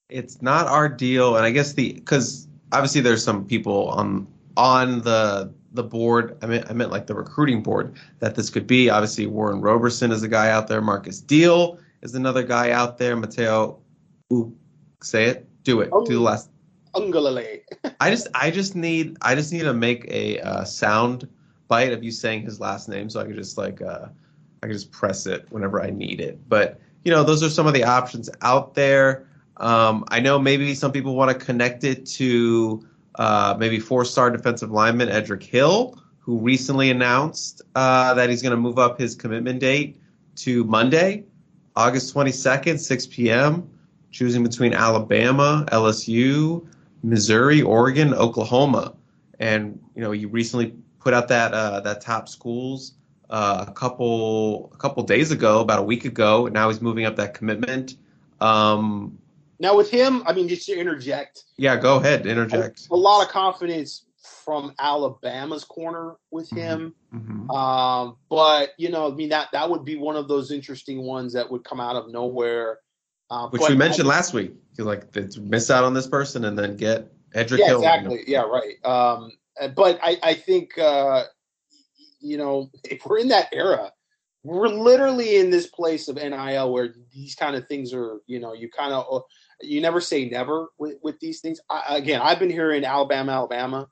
It's 0.09 0.41
not 0.41 0.67
our 0.67 0.89
deal, 0.89 1.35
and 1.35 1.45
I 1.45 1.51
guess 1.51 1.73
the 1.73 1.93
because 1.93 2.47
obviously 2.71 3.01
there's 3.01 3.23
some 3.23 3.45
people 3.45 3.89
on 3.89 4.27
on 4.57 5.01
the 5.01 5.53
the 5.73 5.83
board. 5.83 6.37
I 6.41 6.47
mean, 6.47 6.63
I 6.67 6.73
meant 6.73 6.89
like 6.89 7.05
the 7.05 7.13
recruiting 7.13 7.61
board 7.61 7.95
that 8.17 8.33
this 8.33 8.49
could 8.49 8.65
be. 8.65 8.89
Obviously, 8.89 9.27
Warren 9.27 9.61
Roberson 9.61 10.11
is 10.11 10.23
a 10.23 10.27
guy 10.27 10.49
out 10.49 10.67
there. 10.67 10.81
Marcus 10.81 11.21
Deal 11.21 11.77
is 12.01 12.15
another 12.15 12.41
guy 12.41 12.71
out 12.71 12.97
there. 12.97 13.15
Matayo, 13.15 13.77
ooh, 14.33 14.55
say 15.03 15.25
it, 15.25 15.48
do 15.63 15.81
it, 15.81 15.91
do 16.05 16.13
the 16.13 16.19
last. 16.19 16.49
Uiagalelei. 16.95 17.61
I 17.99 18.09
just 18.09 18.27
I 18.33 18.51
just 18.51 18.75
need 18.75 19.17
I 19.21 19.35
just 19.35 19.53
need 19.53 19.61
to 19.61 19.73
make 19.73 20.05
a 20.09 20.39
uh, 20.39 20.63
sound 20.63 21.27
bite 21.67 21.93
of 21.93 22.03
you 22.03 22.11
saying 22.11 22.43
his 22.43 22.59
last 22.59 22.89
name 22.89 23.09
so 23.09 23.19
I 23.19 23.25
can 23.25 23.35
just 23.35 23.57
like 23.57 23.81
uh, 23.81 24.07
I 24.63 24.67
can 24.67 24.73
just 24.73 24.91
press 24.91 25.25
it 25.25 25.45
whenever 25.49 25.81
I 25.81 25.89
need 25.89 26.19
it. 26.19 26.39
But 26.49 26.79
you 27.03 27.11
know 27.11 27.23
those 27.23 27.43
are 27.43 27.49
some 27.49 27.67
of 27.67 27.73
the 27.73 27.83
options 27.83 28.29
out 28.41 28.73
there. 28.73 29.27
Um, 29.57 30.05
I 30.07 30.19
know 30.19 30.39
maybe 30.39 30.73
some 30.73 30.91
people 30.91 31.15
want 31.15 31.37
to 31.37 31.45
connect 31.45 31.83
it 31.83 32.05
to 32.05 32.87
uh, 33.15 33.55
maybe 33.59 33.79
four-star 33.79 34.31
defensive 34.31 34.71
lineman 34.71 35.09
Edric 35.09 35.43
Hill, 35.43 36.01
who 36.19 36.37
recently 36.39 36.89
announced 36.89 37.61
uh, 37.75 38.13
that 38.13 38.29
he's 38.29 38.41
going 38.41 38.51
to 38.51 38.57
move 38.57 38.79
up 38.79 38.97
his 38.97 39.15
commitment 39.15 39.59
date 39.59 39.99
to 40.37 40.63
Monday, 40.63 41.25
August 41.75 42.15
22nd, 42.15 42.79
6 42.79 43.07
p.m. 43.07 43.69
Choosing 44.11 44.43
between 44.43 44.73
Alabama, 44.73 45.65
LSU, 45.71 46.67
Missouri, 47.03 47.61
Oregon, 47.61 48.13
Oklahoma, 48.13 48.95
and 49.39 49.79
you 49.95 50.01
know 50.01 50.11
he 50.11 50.25
recently 50.25 50.73
put 50.99 51.13
out 51.13 51.27
that 51.27 51.53
uh, 51.53 51.79
that 51.81 52.01
top 52.01 52.27
schools 52.27 52.93
uh, 53.29 53.65
a 53.67 53.71
couple 53.71 54.71
a 54.73 54.77
couple 54.77 55.03
days 55.03 55.31
ago, 55.31 55.59
about 55.61 55.79
a 55.79 55.83
week 55.83 56.05
ago. 56.05 56.45
And 56.47 56.53
Now 56.53 56.69
he's 56.69 56.81
moving 56.81 57.05
up 57.05 57.15
that 57.17 57.33
commitment. 57.33 57.95
Um, 58.41 59.17
Now 59.59 59.75
with 59.75 59.91
him, 59.91 60.23
I 60.25 60.33
mean, 60.33 60.47
just 60.47 60.65
to 60.67 60.75
interject, 60.77 61.43
yeah, 61.57 61.75
go 61.77 61.97
ahead, 61.97 62.25
interject. 62.25 62.87
a 62.89 62.95
lot 62.95 63.23
of 63.23 63.29
confidence 63.29 64.05
from 64.21 64.73
Alabama's 64.79 65.63
corner 65.63 66.15
with 66.31 66.49
him. 66.49 66.93
Mhm. 67.13 67.49
Um, 67.55 68.17
but 68.29 68.71
you 68.77 68.89
know, 68.89 69.11
I 69.11 69.15
mean 69.15 69.29
that 69.29 69.49
that 69.53 69.69
would 69.69 69.85
be 69.85 69.95
one 69.97 70.15
of 70.15 70.27
those 70.27 70.51
interesting 70.51 71.03
ones 71.03 71.33
that 71.33 71.49
would 71.51 71.63
come 71.63 71.79
out 71.79 71.95
of 71.95 72.09
nowhere. 72.11 72.79
Uh, 73.29 73.47
Which 73.49 73.61
we 73.69 73.75
mentioned 73.75 74.07
I- 74.07 74.11
last 74.11 74.33
week. 74.33 74.53
You're 74.77 74.87
like, 74.87 75.13
miss 75.37 75.69
out 75.69 75.83
on 75.83 75.93
this 75.93 76.07
person 76.07 76.45
and 76.45 76.57
then 76.57 76.77
get 76.77 77.11
Edric 77.33 77.59
yeah, 77.59 77.67
Hill. 77.67 77.79
exactly. 77.79 78.23
Yeah, 78.25 78.41
right. 78.41 78.83
Um, 78.85 79.31
but 79.75 79.99
I, 80.01 80.17
I 80.23 80.33
think 80.33 80.77
uh, 80.77 81.25
you 82.19 82.37
know, 82.37 82.69
if 82.83 83.05
we're 83.05 83.19
in 83.19 83.29
that 83.29 83.49
era, 83.51 83.91
we're 84.43 84.67
literally 84.67 85.37
in 85.37 85.49
this 85.49 85.67
place 85.67 86.07
of 86.07 86.15
NIL 86.15 86.71
where 86.71 86.93
these 87.13 87.35
kind 87.35 87.55
of 87.55 87.67
things 87.67 87.93
are, 87.93 88.19
you 88.25 88.39
know, 88.39 88.53
you 88.53 88.69
kind 88.69 88.93
of 88.93 89.23
you 89.61 89.81
never 89.81 89.99
say 89.99 90.29
never 90.29 90.67
with, 90.77 90.95
with 91.03 91.19
these 91.19 91.41
things. 91.41 91.59
I, 91.69 91.97
again, 91.97 92.21
I've 92.21 92.39
been 92.39 92.49
hearing 92.49 92.85
Alabama, 92.85 93.33
Alabama, 93.33 93.87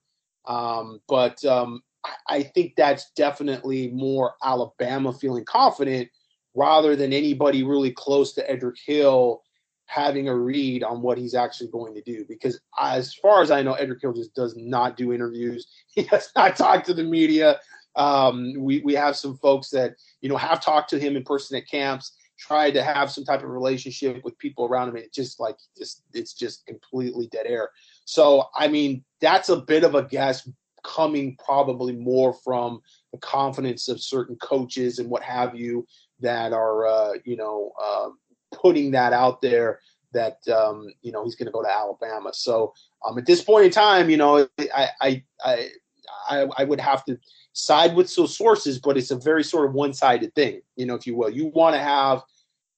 um, 0.46 1.02
but 1.08 1.44
um, 1.44 1.82
I, 2.06 2.12
I 2.28 2.44
think 2.44 2.74
that's 2.78 3.12
definitely 3.12 3.90
more 3.90 4.36
Alabama 4.42 5.12
feeling 5.12 5.44
confident 5.46 6.10
rather 6.58 6.96
than 6.96 7.14
anybody 7.14 7.64
really 7.64 7.92
close 7.92 8.34
to 8.34 8.50
Edric 8.50 8.78
Hill 8.84 9.44
having 9.86 10.28
a 10.28 10.36
read 10.36 10.84
on 10.84 11.02
what 11.02 11.18
he's 11.18 11.36
actually 11.36 11.70
going 11.70 11.94
to 11.94 12.02
do. 12.02 12.26
Because 12.28 12.60
as 12.80 13.14
far 13.14 13.42
as 13.42 13.52
I 13.52 13.62
know, 13.62 13.74
Edric 13.74 14.02
Hill 14.02 14.12
just 14.12 14.34
does 14.34 14.56
not 14.58 14.98
do 14.98 15.14
interviews. 15.14 15.68
He 15.96 16.04
does 16.04 16.30
not 16.36 16.56
talk 16.56 16.84
to 16.86 16.94
the 16.94 17.04
media. 17.04 17.60
Um, 17.96 18.54
we 18.58 18.82
we 18.82 18.94
have 18.94 19.16
some 19.16 19.38
folks 19.38 19.70
that 19.70 19.96
you 20.22 20.30
know 20.30 20.38
have 20.38 20.62
talked 20.62 20.90
to 20.92 21.00
him 21.00 21.16
in 21.16 21.24
person 21.24 21.58
at 21.58 21.68
camps, 21.68 22.16
tried 22.38 22.72
to 22.72 22.84
have 22.84 23.10
some 23.10 23.24
type 23.24 23.42
of 23.42 23.50
relationship 23.50 24.24
with 24.24 24.38
people 24.38 24.66
around 24.66 24.90
him. 24.90 24.98
It 24.98 25.14
just 25.14 25.40
like 25.40 25.58
just 25.76 26.04
it's 26.14 26.34
just 26.34 26.66
completely 26.68 27.30
dead 27.32 27.48
air. 27.48 27.70
So 28.06 28.46
I 28.56 28.68
mean, 28.68 29.04
that's 29.22 29.50
a 29.50 29.58
bit 29.58 29.84
of 29.84 29.96
a 29.96 30.04
guess 30.04 30.48
coming 30.84 31.36
probably 31.44 31.94
more 31.94 32.34
from 32.34 32.82
the 33.12 33.18
confidence 33.18 33.88
of 33.88 34.02
certain 34.02 34.36
coaches 34.38 35.00
and 35.00 35.10
what 35.10 35.24
have 35.24 35.56
you 35.56 35.86
that 36.20 36.54
are 36.54 36.88
uh, 36.88 37.14
you 37.26 37.36
know 37.36 37.72
uh, 37.84 38.10
putting 38.54 38.92
that 38.92 39.14
out 39.14 39.42
there 39.42 39.80
that 40.14 40.40
um, 40.48 40.88
you 41.02 41.12
know 41.12 41.24
he's 41.24 41.36
going 41.36 41.46
to 41.48 41.52
go 41.52 41.64
to 41.64 41.70
Alabama. 41.70 42.32
So 42.34 42.74
um, 43.06 43.18
at 43.18 43.26
this 43.26 43.44
point 43.44 43.66
in 43.66 43.72
time, 43.72 44.10
you 44.10 44.18
know, 44.18 44.48
I 44.74 44.90
I 45.02 45.24
I 45.44 45.70
I, 46.58 46.64
would 46.64 46.80
have 46.80 47.06
to 47.06 47.18
side 47.54 47.96
with 47.96 48.14
those 48.16 48.38
sources, 48.38 48.80
but 48.80 48.98
it's 48.98 49.12
a 49.12 49.16
very 49.16 49.44
sort 49.44 49.68
of 49.68 49.74
one-sided 49.74 50.34
thing, 50.36 50.62
you 50.76 50.86
know, 50.86 50.96
if 50.96 51.08
you 51.08 51.16
will. 51.16 51.30
You 51.30 51.48
want 51.48 51.76
to 51.76 51.82
have 51.82 52.22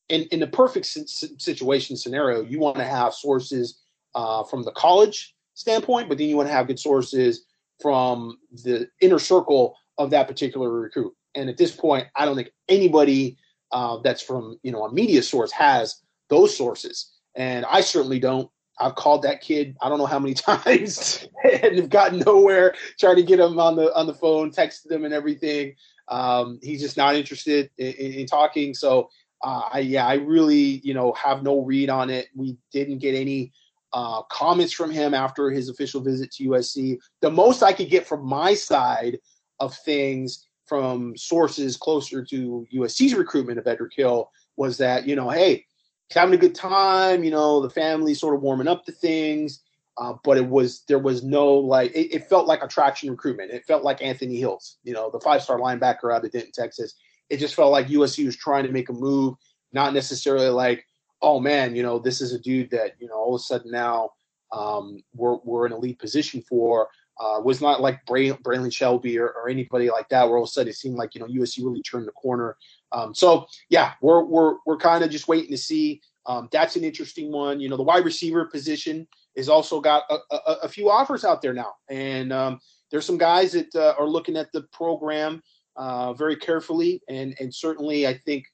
in 0.09 0.23
in 0.31 0.39
the 0.39 0.47
perfect 0.47 0.85
situation 0.85 1.95
scenario, 1.95 2.41
you 2.41 2.59
want 2.59 2.77
to 2.77 2.85
have 2.85 3.13
sources 3.13 3.81
uh, 4.15 4.43
from 4.43 4.63
the 4.63 4.71
college 4.71 5.35
standpoint, 5.53 6.09
but 6.09 6.17
then 6.17 6.27
you 6.27 6.35
want 6.35 6.47
to 6.47 6.53
have 6.53 6.67
good 6.67 6.79
sources 6.79 7.45
from 7.81 8.37
the 8.63 8.89
inner 9.01 9.19
circle 9.19 9.75
of 9.97 10.09
that 10.09 10.27
particular 10.27 10.71
recruit. 10.71 11.13
And 11.39 11.49
at 11.49 11.57
this 11.57 11.71
point, 11.71 12.07
I 12.15 12.25
don't 12.25 12.35
think 12.35 12.51
anybody 12.67 13.37
uh, 13.71 13.97
that's 14.03 14.21
from 14.21 14.59
you 14.63 14.71
know 14.71 14.83
a 14.83 14.93
media 14.93 15.23
source 15.23 15.51
has 15.51 16.01
those 16.29 16.55
sources, 16.55 17.11
and 17.35 17.65
I 17.65 17.81
certainly 17.81 18.19
don't. 18.19 18.49
I've 18.81 18.95
called 18.95 19.23
that 19.23 19.41
kid 19.41 19.75
I 19.81 19.89
don't 19.89 19.97
know 19.97 20.05
how 20.05 20.19
many 20.19 20.33
times 20.49 21.27
and 21.43 21.77
have 21.77 21.89
gotten 21.89 22.19
nowhere. 22.19 22.75
Trying 22.99 23.17
to 23.17 23.23
get 23.23 23.39
him 23.39 23.59
on 23.59 23.75
the 23.75 23.95
on 23.95 24.07
the 24.07 24.13
phone, 24.13 24.51
texted 24.51 24.91
him 24.91 25.05
and 25.05 25.13
everything. 25.13 25.75
Um, 26.07 26.59
he's 26.61 26.81
just 26.81 26.97
not 26.97 27.15
interested 27.15 27.69
in, 27.77 27.93
in, 27.93 28.13
in 28.13 28.25
talking. 28.25 28.73
So 28.73 29.09
uh, 29.43 29.69
I 29.71 29.79
yeah, 29.79 30.05
I 30.05 30.15
really 30.15 30.81
you 30.83 30.93
know 30.93 31.13
have 31.13 31.43
no 31.43 31.61
read 31.61 31.89
on 31.89 32.09
it. 32.09 32.27
We 32.35 32.57
didn't 32.71 32.99
get 32.99 33.15
any 33.15 33.53
uh, 33.93 34.23
comments 34.23 34.73
from 34.73 34.91
him 34.91 35.13
after 35.13 35.49
his 35.49 35.69
official 35.69 36.01
visit 36.01 36.31
to 36.33 36.49
USC. 36.49 36.97
The 37.21 37.31
most 37.31 37.63
I 37.63 37.73
could 37.73 37.89
get 37.89 38.07
from 38.07 38.25
my 38.25 38.53
side 38.53 39.19
of 39.59 39.75
things 39.75 40.45
from 40.69 41.17
sources 41.17 41.75
closer 41.75 42.23
to 42.23 42.67
USC's 42.73 43.15
recruitment 43.15 43.57
of 43.57 43.67
Edric 43.67 43.93
Hill 43.95 44.31
was 44.55 44.77
that, 44.77 45.07
you 45.07 45.15
know, 45.15 45.29
hey, 45.29 45.65
he's 46.07 46.15
having 46.15 46.35
a 46.35 46.37
good 46.37 46.55
time, 46.55 47.23
you 47.23 47.31
know, 47.31 47.59
the 47.61 47.69
family's 47.69 48.19
sort 48.19 48.35
of 48.35 48.41
warming 48.41 48.67
up 48.67 48.85
to 48.85 48.91
things. 48.91 49.61
Uh, 49.97 50.13
but 50.23 50.37
it 50.37 50.47
was 50.47 50.83
there 50.87 50.99
was 50.99 51.23
no 51.23 51.49
like 51.53 51.91
it, 51.91 52.15
it, 52.15 52.29
felt 52.29 52.47
like 52.47 52.63
attraction 52.63 53.09
recruitment. 53.09 53.51
It 53.51 53.65
felt 53.65 53.83
like 53.83 54.01
Anthony 54.01 54.37
Hills, 54.37 54.77
you 54.83 54.93
know, 54.93 55.09
the 55.09 55.19
five 55.19 55.43
star 55.43 55.59
linebacker 55.59 56.15
out 56.15 56.23
of 56.23 56.31
Denton, 56.31 56.53
Texas. 56.53 56.95
It 57.29 57.37
just 57.37 57.53
felt 57.53 57.73
like 57.73 57.87
USC 57.87 58.25
was 58.25 58.37
trying 58.37 58.65
to 58.65 58.71
make 58.71 58.87
a 58.87 58.93
move, 58.93 59.35
not 59.73 59.93
necessarily 59.93 60.47
like, 60.47 60.85
oh 61.21 61.41
man, 61.41 61.75
you 61.75 61.83
know, 61.83 61.99
this 61.99 62.21
is 62.21 62.31
a 62.31 62.39
dude 62.39 62.69
that 62.69 62.93
you 62.99 63.09
know 63.09 63.15
all 63.15 63.35
of 63.35 63.39
a 63.39 63.43
sudden 63.43 63.71
now 63.71 64.11
um, 64.53 65.03
we're 65.13 65.37
we're 65.43 65.65
in 65.65 65.73
a 65.73 65.77
lead 65.77 65.99
position 65.99 66.41
for. 66.47 66.87
Uh, 67.19 67.41
was 67.43 67.59
not 67.59 67.81
like 67.81 68.05
Bray, 68.05 68.29
Braylon 68.29 68.71
Shelby 68.71 69.19
or, 69.19 69.27
or, 69.27 69.49
anybody 69.49 69.89
like 69.89 70.07
that, 70.07 70.25
where 70.25 70.37
all 70.37 70.45
of 70.45 70.47
a 70.47 70.51
sudden 70.51 70.69
it 70.69 70.77
seemed 70.77 70.95
like 70.95 71.13
you 71.13 71.19
know 71.19 71.27
USC 71.27 71.63
really 71.65 71.81
turned 71.81 72.07
the 72.07 72.13
corner. 72.13 72.55
Um, 72.93 73.13
so 73.13 73.45
yeah, 73.69 73.93
we're 74.01 74.23
we're 74.23 74.55
we're 74.65 74.77
kind 74.77 75.03
of 75.03 75.09
just 75.09 75.27
waiting 75.27 75.51
to 75.51 75.57
see. 75.57 76.01
Um, 76.25 76.47
that's 76.51 76.77
an 76.77 76.85
interesting 76.85 77.29
one. 77.31 77.59
You 77.59 77.67
know, 77.67 77.75
the 77.75 77.83
wide 77.83 78.05
receiver 78.05 78.45
position 78.45 79.05
has 79.35 79.49
also 79.49 79.81
got 79.81 80.03
a, 80.09 80.17
a, 80.31 80.53
a 80.63 80.69
few 80.69 80.89
offers 80.89 81.25
out 81.25 81.41
there 81.41 81.53
now, 81.53 81.73
and 81.89 82.31
um, 82.31 82.59
there's 82.89 83.05
some 83.05 83.17
guys 83.17 83.51
that 83.51 83.75
uh, 83.75 83.95
are 83.99 84.07
looking 84.07 84.37
at 84.37 84.51
the 84.53 84.61
program 84.71 85.43
uh, 85.75 86.13
very 86.13 86.37
carefully, 86.37 87.01
and 87.09 87.35
and 87.39 87.53
certainly 87.53 88.07
I 88.07 88.13
think 88.13 88.45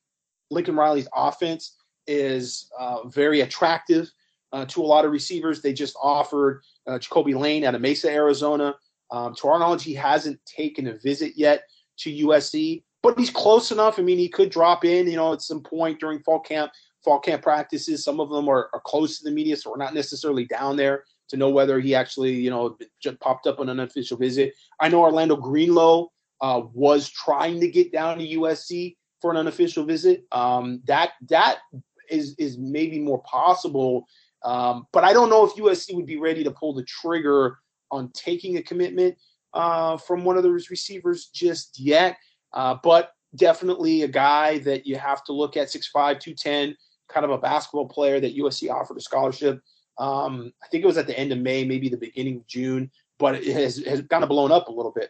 Lincoln 0.50 0.76
Riley's 0.76 1.08
offense 1.16 1.76
is 2.08 2.70
uh, 2.80 3.08
very 3.08 3.42
attractive 3.42 4.12
uh, 4.54 4.66
to 4.66 4.82
a 4.82 4.86
lot 4.86 5.06
of 5.06 5.12
receivers. 5.12 5.62
They 5.62 5.74
just 5.74 5.96
offered 6.02 6.62
uh, 6.88 6.94
Ja'Kobi 6.94 7.38
Lane 7.38 7.64
out 7.64 7.76
of 7.76 7.82
Mesa, 7.82 8.10
Arizona. 8.12 8.76
Um, 9.12 9.36
to 9.36 9.48
our 9.48 9.60
knowledge, 9.60 9.84
he 9.84 9.94
hasn't 9.94 10.40
taken 10.46 10.88
a 10.88 10.94
visit 10.94 11.34
yet 11.36 11.64
to 12.00 12.12
USC, 12.12 12.84
but 13.04 13.18
he's 13.20 13.30
close 13.30 13.72
enough. 13.72 14.00
I 14.00 14.02
mean, 14.02 14.18
he 14.18 14.30
could 14.30 14.50
drop 14.50 14.84
in, 14.84 15.08
you 15.08 15.16
know, 15.16 15.34
at 15.34 15.42
some 15.42 15.62
point 15.62 16.00
during 16.00 16.20
fall 16.20 16.40
camp, 16.40 16.72
fall 17.04 17.20
camp 17.20 17.44
practices. 17.44 18.04
Some 18.04 18.20
of 18.20 18.30
them 18.30 18.50
are, 18.50 18.70
are 18.74 18.82
close 18.86 19.20
to 19.20 19.24
the 19.24 19.32
media, 19.32 19.56
so 19.56 19.72
we're 19.72 19.78
not 19.78 19.94
necessarily 19.94 20.46
down 20.46 20.76
there 20.76 21.04
to 21.30 21.38
know 21.38 21.50
whether 21.50 21.80
he 21.80 21.96
actually, 21.96 22.34
you 22.34 22.50
know, 22.50 22.78
just 23.02 23.20
popped 23.20 23.48
up 23.48 23.60
on 23.60 23.70
an 23.70 23.80
unofficial 23.80 24.18
visit. 24.18 24.54
I 24.80 24.90
know 24.90 25.02
Orlando 25.02 25.36
Greenlow 25.36 26.08
uh, 26.42 26.62
was 26.74 27.10
trying 27.10 27.60
to 27.62 27.68
get 27.68 27.92
down 27.92 28.18
to 28.20 28.28
USC 28.28 28.96
for 29.22 29.32
an 29.32 29.38
unofficial 29.38 29.86
visit. 29.86 30.26
Um, 30.32 30.82
that 30.86 31.12
that 31.30 31.60
is 32.10 32.36
is 32.38 32.58
maybe 32.58 33.00
more 33.00 33.22
possible 33.24 34.06
um, 34.46 34.88
but 34.94 35.04
I 35.04 35.12
don't 35.12 35.30
know 35.30 35.44
if 35.44 35.56
USC 35.56 35.96
would 35.96 36.06
be 36.06 36.18
ready 36.18 36.44
to 36.44 36.52
pull 36.52 36.74
the 36.74 36.84
trigger 36.84 37.58
on 37.92 38.12
taking 38.14 38.58
a 38.58 38.64
commitment 38.64 39.18
uh, 39.54 39.98
from 39.98 40.24
one 40.24 40.38
of 40.38 40.44
those 40.44 40.70
receivers 40.70 41.28
just 41.34 41.80
yet. 41.80 42.18
Uh, 42.54 42.76
but 42.84 43.12
definitely 43.36 44.04
a 44.04 44.08
guy 44.08 44.60
that 44.60 44.86
you 44.86 44.98
have 44.98 45.24
to 45.26 45.34
look 45.34 45.58
at 45.58 45.68
6'5, 45.68 45.92
210, 45.94 46.78
kind 47.10 47.26
of 47.26 47.32
a 47.32 47.38
basketball 47.38 47.88
player 47.88 48.20
that 48.20 48.38
USC 48.38 48.70
offered 48.70 48.98
a 48.98 49.02
scholarship. 49.02 49.60
Um, 49.98 50.54
I 50.64 50.68
think 50.68 50.84
it 50.84 50.88
was 50.88 50.98
at 50.98 51.08
the 51.08 51.18
end 51.18 51.32
of 51.32 51.40
May, 51.40 51.66
maybe 51.66 51.90
the 51.90 51.98
beginning 51.98 52.38
of 52.38 52.48
June, 52.48 52.92
but 53.18 53.36
it 53.36 53.54
has, 53.54 53.78
has 53.86 54.04
kind 54.10 54.24
of 54.24 54.30
blown 54.30 54.52
up 54.52 54.68
a 54.68 54.72
little 54.72 54.92
bit 54.92 55.10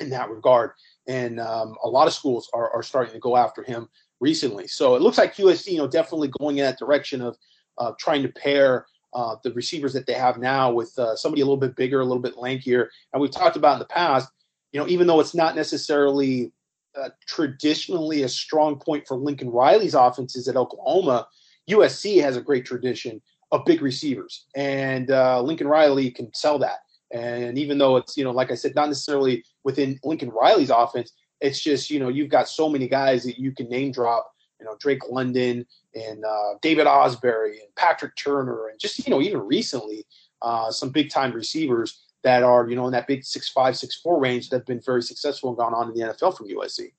in 0.00 0.10
that 0.10 0.28
regard. 0.28 0.72
And 1.06 1.38
um, 1.38 1.76
a 1.84 1.88
lot 1.88 2.08
of 2.08 2.14
schools 2.14 2.50
are, 2.52 2.70
are 2.70 2.82
starting 2.82 3.12
to 3.12 3.20
go 3.20 3.36
after 3.36 3.62
him 3.62 3.88
recently. 4.20 4.66
So 4.66 4.96
it 4.96 5.02
looks 5.02 5.18
like 5.18 5.36
USC, 5.36 5.72
you 5.72 5.78
know, 5.78 5.86
definitely 5.86 6.30
going 6.40 6.58
in 6.58 6.64
that 6.64 6.78
direction 6.78 7.20
of 7.20 7.36
uh, 7.78 7.92
trying 7.98 8.22
to 8.22 8.28
pair 8.28 8.86
uh, 9.14 9.36
the 9.42 9.52
receivers 9.52 9.92
that 9.94 10.06
they 10.06 10.12
have 10.12 10.38
now 10.38 10.70
with 10.70 10.96
uh, 10.98 11.16
somebody 11.16 11.40
a 11.40 11.44
little 11.44 11.56
bit 11.56 11.74
bigger, 11.76 12.00
a 12.00 12.04
little 12.04 12.22
bit 12.22 12.36
lankier. 12.36 12.88
And 13.12 13.22
we've 13.22 13.30
talked 13.30 13.56
about 13.56 13.74
in 13.74 13.78
the 13.78 13.86
past, 13.86 14.28
you 14.72 14.80
know, 14.80 14.86
even 14.88 15.06
though 15.06 15.20
it's 15.20 15.34
not 15.34 15.56
necessarily 15.56 16.52
uh, 16.94 17.08
traditionally 17.26 18.22
a 18.22 18.28
strong 18.28 18.78
point 18.78 19.06
for 19.06 19.16
Lincoln 19.16 19.48
Riley's 19.48 19.94
offenses 19.94 20.48
at 20.48 20.56
Oklahoma, 20.56 21.26
USC 21.70 22.20
has 22.20 22.36
a 22.36 22.42
great 22.42 22.66
tradition 22.66 23.22
of 23.52 23.64
big 23.64 23.80
receivers, 23.80 24.46
and 24.54 25.10
uh, 25.10 25.40
Lincoln 25.40 25.68
Riley 25.68 26.10
can 26.10 26.32
sell 26.34 26.58
that. 26.58 26.80
And 27.12 27.56
even 27.56 27.78
though 27.78 27.96
it's, 27.96 28.16
you 28.16 28.24
know, 28.24 28.32
like 28.32 28.50
I 28.50 28.54
said, 28.54 28.74
not 28.74 28.88
necessarily 28.88 29.44
within 29.62 29.98
Lincoln 30.02 30.30
Riley's 30.30 30.70
offense, 30.70 31.12
it's 31.40 31.62
just, 31.62 31.88
you 31.88 32.00
know, 32.00 32.08
you've 32.08 32.28
got 32.28 32.48
so 32.48 32.68
many 32.68 32.88
guys 32.88 33.22
that 33.24 33.38
you 33.38 33.52
can 33.52 33.68
name 33.68 33.92
drop 33.92 34.32
you 34.60 34.66
know 34.66 34.76
Drake 34.78 35.08
London 35.10 35.66
and 35.96 36.24
uh, 36.24 36.54
David 36.60 36.86
Ausberry 36.86 37.52
and 37.52 37.74
Patrick 37.76 38.14
Turner 38.16 38.68
and 38.68 38.78
just 38.78 39.04
you 39.06 39.10
know 39.10 39.20
even 39.20 39.40
recently 39.40 40.04
uh, 40.42 40.70
some 40.70 40.90
big 40.90 41.10
time 41.10 41.32
receivers 41.32 42.04
that 42.22 42.42
are 42.42 42.68
you 42.68 42.76
know 42.76 42.86
in 42.86 42.92
that 42.92 43.06
big 43.06 43.24
six 43.24 43.48
five 43.48 43.76
six 43.76 43.96
four 43.96 44.20
range 44.20 44.50
that 44.50 44.58
have 44.58 44.66
been 44.66 44.80
very 44.80 45.02
successful 45.02 45.50
and 45.50 45.58
gone 45.58 45.74
on 45.74 45.88
in 45.88 45.94
the 45.94 46.12
NFL 46.12 46.36
from 46.36 46.48
USC. 46.48 46.92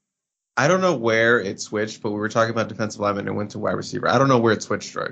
I 0.58 0.68
don't 0.68 0.82
know 0.82 0.96
where 0.96 1.40
it 1.40 1.62
switched, 1.62 2.02
but 2.02 2.12
we 2.12 2.18
were 2.18 2.30
talking 2.30 2.50
about 2.50 2.68
defensive 2.68 3.00
lineman 3.00 3.28
and 3.28 3.38
went 3.38 3.52
to 3.52 3.60
wide 3.60 3.74
receiver. 3.74 4.10
I 4.10 4.18
don't 4.18 4.28
know 4.28 4.40
where 4.40 4.54
it 4.54 4.64
switched, 4.64 4.96
right? 4.96 5.12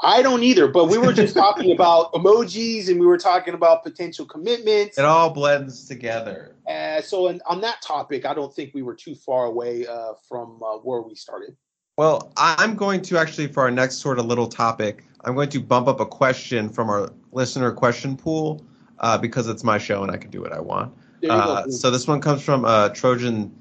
I 0.00 0.22
don't 0.22 0.44
either, 0.44 0.68
but 0.68 0.86
we 0.86 0.96
were 0.98 1.12
just 1.12 1.34
talking 1.34 1.72
about 1.72 2.12
emojis 2.14 2.88
and 2.88 3.00
we 3.00 3.06
were 3.06 3.18
talking 3.18 3.54
about 3.54 3.82
potential 3.82 4.24
commitments. 4.26 4.96
It 4.96 5.04
all 5.04 5.30
blends 5.30 5.86
together. 5.86 6.54
Uh, 6.68 7.00
so, 7.00 7.28
in, 7.28 7.40
on 7.46 7.60
that 7.62 7.82
topic, 7.82 8.24
I 8.24 8.34
don't 8.34 8.54
think 8.54 8.74
we 8.74 8.82
were 8.82 8.94
too 8.94 9.14
far 9.14 9.46
away 9.46 9.86
uh, 9.86 10.12
from 10.28 10.60
uh, 10.62 10.76
where 10.78 11.02
we 11.02 11.14
started. 11.14 11.56
Well, 11.98 12.32
I'm 12.36 12.76
going 12.76 13.02
to 13.02 13.18
actually, 13.18 13.48
for 13.48 13.64
our 13.64 13.72
next 13.72 13.96
sort 13.96 14.20
of 14.20 14.26
little 14.26 14.46
topic, 14.46 15.04
I'm 15.24 15.34
going 15.34 15.48
to 15.48 15.60
bump 15.60 15.88
up 15.88 15.98
a 15.98 16.06
question 16.06 16.68
from 16.68 16.88
our 16.88 17.10
listener 17.32 17.72
question 17.72 18.16
pool 18.16 18.64
uh, 19.00 19.18
because 19.18 19.48
it's 19.48 19.64
my 19.64 19.78
show 19.78 20.04
and 20.04 20.12
I 20.12 20.16
can 20.16 20.30
do 20.30 20.40
what 20.40 20.52
I 20.52 20.60
want. 20.60 20.94
Uh, 21.28 21.68
so 21.68 21.90
this 21.90 22.06
one 22.06 22.20
comes 22.20 22.40
from 22.40 22.64
uh, 22.64 22.90
Trojan 22.90 23.52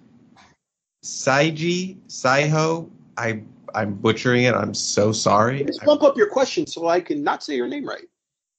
Saiji 1.03 1.97
Saiho. 2.09 2.87
I 3.17 3.41
I'm 3.73 3.95
butchering 3.95 4.43
it. 4.43 4.53
I'm 4.53 4.75
so 4.75 5.11
sorry. 5.11 5.63
Just 5.63 5.83
bump 5.83 6.03
up 6.03 6.15
your 6.15 6.29
question 6.29 6.67
so 6.67 6.87
I 6.87 7.01
can 7.01 7.23
not 7.23 7.43
say 7.43 7.55
your 7.55 7.67
name 7.67 7.87
right. 7.89 8.05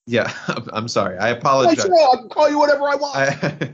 Yeah, 0.09 0.33
I'm 0.72 0.89
sorry. 0.89 1.16
I 1.18 1.29
apologize. 1.29 1.85
I 1.85 2.16
can 2.16 2.29
call 2.31 2.51
you 2.51 2.59
whatever 2.59 2.89
I 2.89 2.97
want. 2.97 3.16
I, 3.16 3.72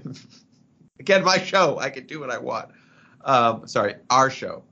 again, 1.00 1.24
my 1.24 1.38
show. 1.38 1.78
I 1.78 1.88
can 1.88 2.06
do 2.06 2.20
what 2.20 2.30
I 2.30 2.36
want. 2.36 2.68
Um, 3.24 3.66
sorry, 3.66 3.94
our 4.10 4.28
show, 4.28 4.62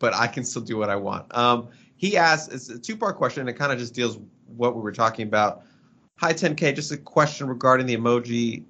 but 0.00 0.12
I 0.14 0.26
can 0.26 0.42
still 0.42 0.62
do 0.62 0.76
what 0.76 0.90
I 0.90 0.96
want. 0.96 1.32
Um, 1.36 1.68
he 1.96 2.16
asked, 2.16 2.52
it's 2.52 2.68
a 2.68 2.78
two 2.78 2.96
part 2.96 3.16
question, 3.16 3.42
and 3.42 3.48
it 3.48 3.52
kind 3.52 3.70
of 3.70 3.78
just 3.78 3.94
deals 3.94 4.18
what 4.56 4.74
we 4.74 4.82
were 4.82 4.90
talking 4.90 5.28
about. 5.28 5.62
Hi, 6.16 6.32
10K. 6.32 6.74
Just 6.74 6.90
a 6.90 6.96
question 6.96 7.46
regarding 7.46 7.86
the 7.86 7.96
emoji 7.96 8.64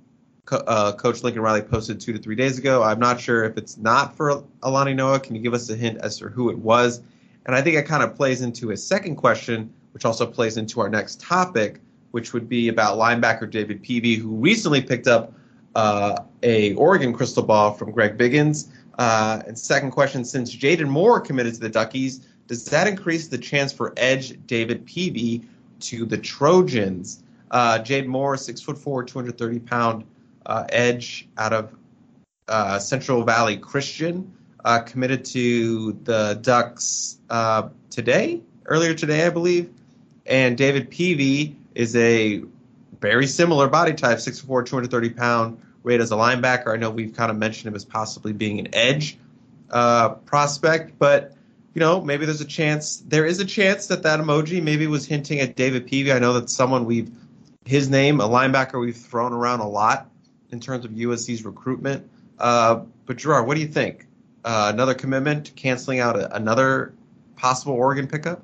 uh, 0.51 0.93
Coach 0.93 1.23
Lincoln 1.23 1.43
Riley 1.43 1.63
posted 1.63 2.01
two 2.01 2.13
to 2.13 2.19
three 2.19 2.35
days 2.35 2.59
ago. 2.59 2.83
I'm 2.83 2.99
not 2.99 3.21
sure 3.21 3.45
if 3.45 3.57
it's 3.57 3.77
not 3.79 4.17
for 4.17 4.45
Alani 4.63 4.95
Noa. 4.95 5.21
Can 5.21 5.35
you 5.35 5.41
give 5.41 5.55
us 5.55 5.71
a 5.71 5.77
hint 5.77 5.99
as 5.99 6.19
to 6.19 6.29
who 6.29 6.51
it 6.51 6.59
was? 6.59 7.03
And 7.47 7.55
I 7.55 7.63
think 7.63 7.77
it 7.77 7.87
kind 7.87 8.03
of 8.03 8.15
plays 8.15 8.43
into 8.43 8.69
his 8.69 8.85
second 8.85 9.17
question, 9.17 9.73
which 9.93 10.05
also 10.05 10.27
plays 10.27 10.57
into 10.57 10.81
our 10.81 10.89
next 10.89 11.21
topic, 11.21 11.81
which 12.11 12.33
would 12.33 12.49
be 12.49 12.69
about 12.69 12.99
linebacker 12.99 13.49
David 13.49 13.83
Peavy, 13.83 14.17
who 14.17 14.35
recently 14.37 14.83
picked 14.83 15.07
up 15.07 15.33
uh, 15.75 16.17
a 16.43 16.75
Oregon 16.75 17.13
crystal 17.13 17.43
ball 17.43 17.73
from 17.73 17.93
Greg 17.93 18.19
Biggins. 18.19 18.69
Uh, 19.01 19.41
and 19.47 19.59
second 19.59 19.93
question, 19.93 20.27
since 20.27 20.55
Jaden 20.55 20.87
Moore 20.87 21.21
committed 21.21 21.55
to 21.55 21.61
the 21.61 21.71
Duckies, 21.71 22.21
does 22.49 22.67
that 22.67 22.87
increase 22.87 23.29
the 23.29 23.39
chance 23.39 23.73
for 23.73 23.95
edge 23.97 24.39
David 24.47 24.85
Peevy 24.85 25.47
to 25.81 26.05
the 26.05 26.19
Trojans? 26.19 27.23
Uh, 27.51 27.79
Jaden 27.79 28.09
Moore, 28.09 28.37
six 28.37 28.61
foot 28.61 28.77
four, 28.77 29.03
230 29.03 29.59
pound 29.61 30.05
uh, 30.45 30.65
edge 30.69 31.27
out 31.39 31.55
of 31.55 31.75
uh, 32.49 32.79
Central 32.79 33.25
Valley 33.25 33.57
Christian 33.57 34.35
uh, 34.67 34.81
committed 34.81 35.25
to 35.25 35.93
the 36.05 36.39
Ducks 36.43 37.21
uh, 37.31 37.71
today, 37.89 38.43
earlier 38.67 38.93
today, 38.93 39.25
I 39.25 39.31
believe. 39.31 39.71
And 40.27 40.59
David 40.59 40.91
Peevy 40.91 41.55
is 41.75 41.97
a 41.97 42.43
very 43.01 43.27
similar 43.27 43.67
body 43.67 43.95
type, 43.95 44.19
6'4", 44.19 44.67
230 44.67 45.11
pound, 45.11 45.63
rated 45.83 46.03
as 46.03 46.13
a 46.13 46.17
linebacker. 46.17 46.73
I 46.73 46.77
know 46.77 46.91
we've 46.91 47.15
kind 47.15 47.31
of 47.31 47.37
mentioned 47.37 47.69
him 47.69 47.75
as 47.75 47.85
possibly 47.85 48.33
being 48.33 48.59
an 48.59 48.75
edge 48.75 49.19
uh, 49.71 50.11
prospect, 50.11 50.99
but 50.99 51.35
you 51.75 51.81
know 51.81 52.01
maybe 52.01 52.27
there's 52.27 52.41
a 52.41 52.47
chance. 52.47 53.03
There 53.07 53.27
is 53.27 53.41
a 53.41 53.45
chance 53.45 53.87
that 53.89 54.03
that 54.03 54.21
emoji 54.21 54.63
maybe 54.63 54.87
was 54.87 55.07
hinting 55.07 55.41
at 55.41 55.57
David 55.57 55.87
Peavy. 55.87 56.13
I 56.13 56.19
know 56.19 56.35
that 56.35 56.51
someone 56.51 56.85
we've 56.85 57.11
his 57.65 57.89
name, 57.89 58.21
a 58.21 58.29
linebacker 58.29 58.81
we've 58.81 58.97
thrown 58.97 59.33
around 59.33 59.61
a 59.61 59.69
lot 59.69 60.11
in 60.51 60.61
terms 60.61 60.85
of 60.85 60.93
USC's 60.93 61.45
recruitment. 61.45 62.09
Uh, 62.39 62.85
but 63.07 63.17
Gerard, 63.17 63.47
what 63.47 63.55
do 63.55 63.61
you 63.61 63.69
think? 63.69 64.07
Uh, 64.45 64.71
another 64.73 64.95
commitment, 64.95 65.55
canceling 65.55 66.01
out 66.01 66.19
a, 66.19 66.35
another 66.35 66.95
possible 67.37 67.75
Oregon 67.75 68.07
pickup? 68.07 68.43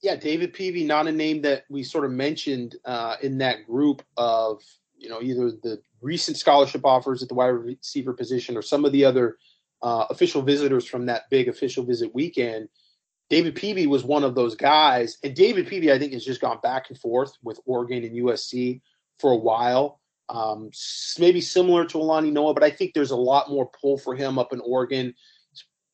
Yeah, 0.00 0.16
David 0.16 0.54
Peavy, 0.54 0.84
not 0.84 1.06
a 1.06 1.12
name 1.12 1.42
that 1.42 1.64
we 1.68 1.82
sort 1.82 2.04
of 2.04 2.12
mentioned 2.12 2.76
uh, 2.84 3.16
in 3.22 3.38
that 3.38 3.66
group 3.66 4.02
of 4.16 4.62
you 4.98 5.08
know 5.08 5.20
either 5.22 5.50
the 5.50 5.80
recent 6.00 6.36
scholarship 6.36 6.84
offers 6.84 7.22
at 7.22 7.28
the 7.28 7.34
wide 7.34 7.46
receiver 7.46 8.12
position 8.12 8.56
or 8.56 8.62
some 8.62 8.84
of 8.84 8.92
the 8.92 9.04
other 9.04 9.36
uh, 9.82 10.06
official 10.10 10.42
visitors 10.42 10.86
from 10.86 11.06
that 11.06 11.30
big 11.30 11.48
official 11.48 11.84
visit 11.84 12.14
weekend. 12.14 12.68
David 13.30 13.54
Peavy 13.54 13.86
was 13.86 14.04
one 14.04 14.24
of 14.24 14.34
those 14.34 14.56
guys, 14.56 15.18
and 15.22 15.34
David 15.34 15.66
Peavy, 15.66 15.92
I 15.92 15.98
think, 15.98 16.14
has 16.14 16.24
just 16.24 16.40
gone 16.40 16.58
back 16.62 16.88
and 16.88 16.98
forth 16.98 17.32
with 17.42 17.60
Oregon 17.66 18.04
and 18.04 18.16
USC 18.16 18.80
for 19.18 19.32
a 19.32 19.36
while. 19.36 20.00
Um, 20.30 20.70
maybe 21.18 21.40
similar 21.40 21.84
to 21.86 21.98
Alani 21.98 22.30
Noa, 22.30 22.54
but 22.54 22.62
I 22.62 22.70
think 22.70 22.94
there's 22.94 23.10
a 23.10 23.16
lot 23.16 23.50
more 23.50 23.70
pull 23.80 23.98
for 23.98 24.14
him 24.14 24.38
up 24.38 24.52
in 24.52 24.60
Oregon. 24.60 25.14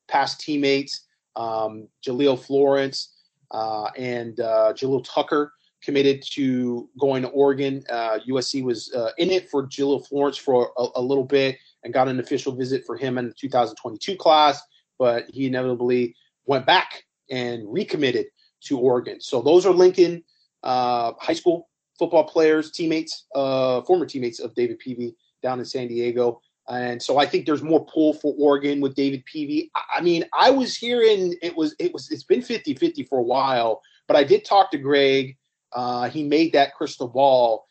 Past 0.07 0.41
teammates, 0.41 1.07
um, 1.35 1.89
Jahlil 2.07 2.39
Florence 2.39 3.15
uh, 3.51 3.91
and 3.97 4.39
uh, 4.41 4.73
Jalil 4.75 5.05
Tucker 5.05 5.53
committed 5.85 6.23
to 6.33 6.89
going 6.99 7.23
to 7.23 7.29
Oregon. 7.29 7.85
Uh, 7.91 8.19
USC 8.29 8.63
was 8.63 8.93
uh, 8.95 9.11
in 9.19 9.31
it 9.31 9.49
for 9.51 9.67
Jahlil 9.67 10.07
Florence 10.07 10.37
for 10.37 10.71
a, 10.79 10.87
a, 10.97 11.03
little 11.03 11.25
bit 11.25 11.59
and 11.83 11.93
got 11.93 12.09
an 12.09 12.21
official 12.21 12.55
visit 12.55 12.85
for 12.87 12.97
him 12.97 13.19
in 13.19 13.29
the 13.29 13.35
2022 13.35 14.17
class, 14.17 14.61
but 14.99 15.27
he 15.29 15.47
inevitably 15.47 16.15
went 16.47 16.67
back 16.67 17.05
and 17.31 17.63
recommitted 17.67 18.27
to 18.63 18.79
Oregon. 18.79 19.21
So 19.21 19.43
those 19.43 19.67
are 19.67 19.73
Lincoln 19.73 20.25
uh, 20.65 21.13
high 21.21 21.35
school 21.35 21.69
football 21.99 22.25
players, 22.25 22.73
teammates, 22.73 23.27
uh, 23.35 23.83
former 23.83 24.07
teammates 24.07 24.41
of 24.41 24.55
David 24.55 24.79
Peavy 24.81 25.15
down 25.43 25.61
in 25.61 25.65
San 25.65 25.87
Diego. 25.87 26.41
And 26.69 27.01
so 27.01 27.19
I 27.19 27.27
think 27.27 27.45
there's 27.45 27.63
more 27.63 27.85
pull 27.85 28.15
for 28.15 28.35
Oregon 28.39 28.81
with 28.81 28.95
David 28.95 29.25
Peavy. 29.27 29.71
I 29.95 30.01
mean, 30.01 30.25
I 30.33 30.51
was 30.51 30.75
hearing 30.75 31.37
it 31.43 31.55
was 31.55 31.77
it 31.79 31.93
was 31.93 32.11
it's 32.11 32.25
been 32.25 32.41
50-50 32.41 33.07
for 33.07 33.19
a 33.19 33.23
while, 33.23 33.83
but 34.09 34.17
I 34.17 34.25
did 34.25 34.45
talk 34.45 34.71
to 34.71 34.79
Greg. 34.79 35.37
Uh, 35.75 36.09
he 36.09 36.23
made 36.23 36.53
that 36.53 36.75
crystal 36.75 37.09
ball. 37.09 37.67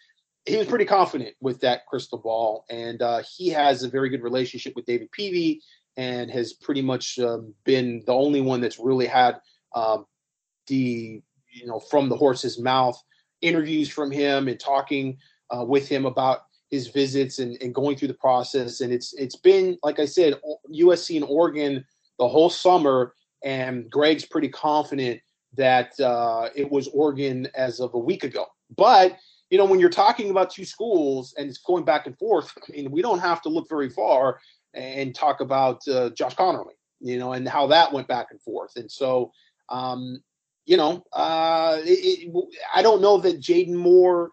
He 0.46 0.58
was 0.58 0.68
pretty 0.68 0.86
confident 0.86 1.36
with 1.40 1.62
that 1.62 1.86
crystal 1.88 2.18
ball, 2.18 2.66
and 2.70 3.02
uh, 3.02 3.24
he 3.36 3.50
has 3.50 3.84
a 3.84 3.90
very 3.90 4.10
good 4.10 4.22
relationship 4.22 4.74
with 4.76 4.86
David 4.86 5.12
Peavy 5.12 5.62
and 5.96 6.30
has 6.32 6.54
pretty 6.54 6.82
much 6.82 7.20
um, 7.20 7.54
been 7.64 8.04
the 8.06 8.14
only 8.14 8.42
one 8.42 8.60
that's 8.60 8.80
really 8.80 9.06
had 9.06 9.40
um, 9.76 10.06
the 10.68 11.22
you 11.52 11.66
know 11.66 11.80
from 11.80 12.10
the 12.10 12.16
horse's 12.16 12.60
mouth 12.60 13.02
interviews 13.42 13.90
from 13.90 14.12
him 14.12 14.48
and 14.48 14.60
talking 14.60 15.18
uh, 15.56 15.64
with 15.64 15.88
him 15.88 16.06
about 16.06 16.42
his 16.70 16.88
visits 16.88 17.40
and, 17.40 17.56
and 17.62 17.76
going 17.76 17.96
through 17.96 18.08
the 18.08 18.14
process. 18.16 18.82
And 18.82 18.92
it's 18.92 19.14
it's 19.14 19.36
been 19.36 19.78
like 19.84 20.00
I 20.00 20.06
said, 20.06 20.40
USC 20.74 21.16
and 21.16 21.26
Oregon 21.26 21.86
the 22.20 22.28
whole 22.28 22.50
summer, 22.50 23.14
and 23.44 23.90
Greg's 23.90 24.26
pretty 24.26 24.50
confident 24.50 25.22
that 25.56 26.00
uh, 26.00 26.50
it 26.56 26.70
was 26.70 26.88
Oregon 26.90 27.48
as 27.56 27.80
of 27.80 27.94
a 27.94 28.00
week 28.00 28.24
ago. 28.24 28.46
But 28.76 29.18
you 29.50 29.60
know, 29.60 29.66
when 29.66 29.80
you're 29.80 29.90
talking 29.90 30.32
about 30.32 30.50
two 30.50 30.66
schools 30.66 31.36
and 31.38 31.48
it's 31.48 31.60
going 31.60 31.86
back 31.86 32.08
and 32.08 32.18
forth, 32.18 32.52
I 32.68 32.72
mean, 32.72 32.92
we 32.92 33.04
don't 33.04 33.20
have 33.20 33.42
to 33.44 33.50
look 33.50 33.70
very 33.70 33.90
far 33.90 34.40
and 34.74 35.14
talk 35.14 35.42
about 35.42 35.88
uh, 35.88 36.10
Josh 36.10 36.36
Conerly, 36.36 36.74
you 37.00 37.20
know, 37.20 37.34
and 37.34 37.48
how 37.48 37.68
that 37.68 37.94
went 37.94 38.08
back 38.08 38.28
and 38.32 38.42
forth. 38.42 38.72
And 38.76 38.92
so, 38.92 39.32
um, 39.70 40.24
you 40.66 40.78
know, 40.78 41.06
uh, 41.14 41.78
it, 41.84 42.30
it, 42.30 42.46
I 42.74 42.82
don't 42.82 43.02
know 43.02 43.20
that 43.20 43.42
Jaden 43.42 43.76
Moore 43.76 44.32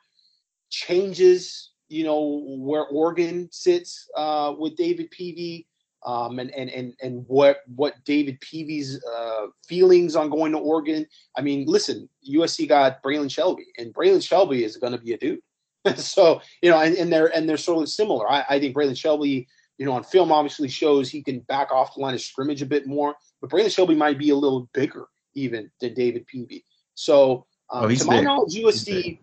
changes, 0.71 1.73
you 1.89 2.05
know, 2.05 2.43
where 2.59 2.87
Oregon 2.87 3.49
sits 3.53 4.09
uh, 4.17 4.55
with 4.57 4.77
David 4.77 5.11
Peavy. 5.11 5.67
Um, 6.05 6.39
and, 6.39 6.51
and, 6.53 6.71
and, 6.71 6.95
and 7.03 7.25
what, 7.29 7.59
what 7.77 7.95
David 8.05 8.41
Peavy's 8.41 9.03
uh, 9.05 9.47
feelings 9.67 10.17
on 10.17 10.31
going 10.31 10.53
to 10.53 10.59
Oregon. 10.59 11.07
I 11.37 11.43
mean, 11.43 11.67
listen, 11.67 12.09
USC 12.29 12.69
got 12.69 13.03
Braylon 13.03 13.31
Shelby, 13.31 13.67
and 13.77 13.93
Braylon 13.93 14.27
Shelby 14.27 14.65
is 14.65 14.77
going 14.79 14.93
to 14.93 14.99
be 14.99 15.13
a 15.13 15.19
dude. 15.19 15.41
so, 15.97 16.41
you 16.63 16.71
know, 16.71 16.81
and, 16.81 16.97
and 16.97 17.13
they're, 17.13 17.35
and 17.37 17.49
they're 17.49 17.57
sort 17.57 17.83
of 17.83 17.89
similar. 17.89 18.31
I, 18.31 18.45
I 18.49 18.61
think 18.61 18.75
Braylon 18.75 18.97
Shelby, 18.97 19.47
you 19.77 19.87
know, 19.87 19.93
on 19.93 20.05
film 20.05 20.33
obviously 20.33 20.69
shows 20.69 21.11
he 21.11 21.23
can 21.23 21.41
back 21.41 21.71
off 21.71 21.95
the 21.95 22.01
line 22.01 22.15
of 22.15 22.21
scrimmage 22.21 22.63
a 22.63 22.67
bit 22.67 22.87
more, 22.87 23.15
but 23.41 23.51
Braylon 23.51 23.75
Shelby 23.75 23.95
might 23.95 24.19
be 24.19 24.31
a 24.31 24.37
little 24.37 24.69
bigger 24.73 25.07
even 25.35 25.71
than 25.81 25.95
David 25.95 26.27
Peavy. 26.27 26.65
So, 26.95 27.47
um, 27.71 27.85
oh, 27.85 27.95
to 27.95 28.05
my 28.05 28.17
big. 28.17 28.25
knowledge, 28.25 28.55
USC, 28.55 29.19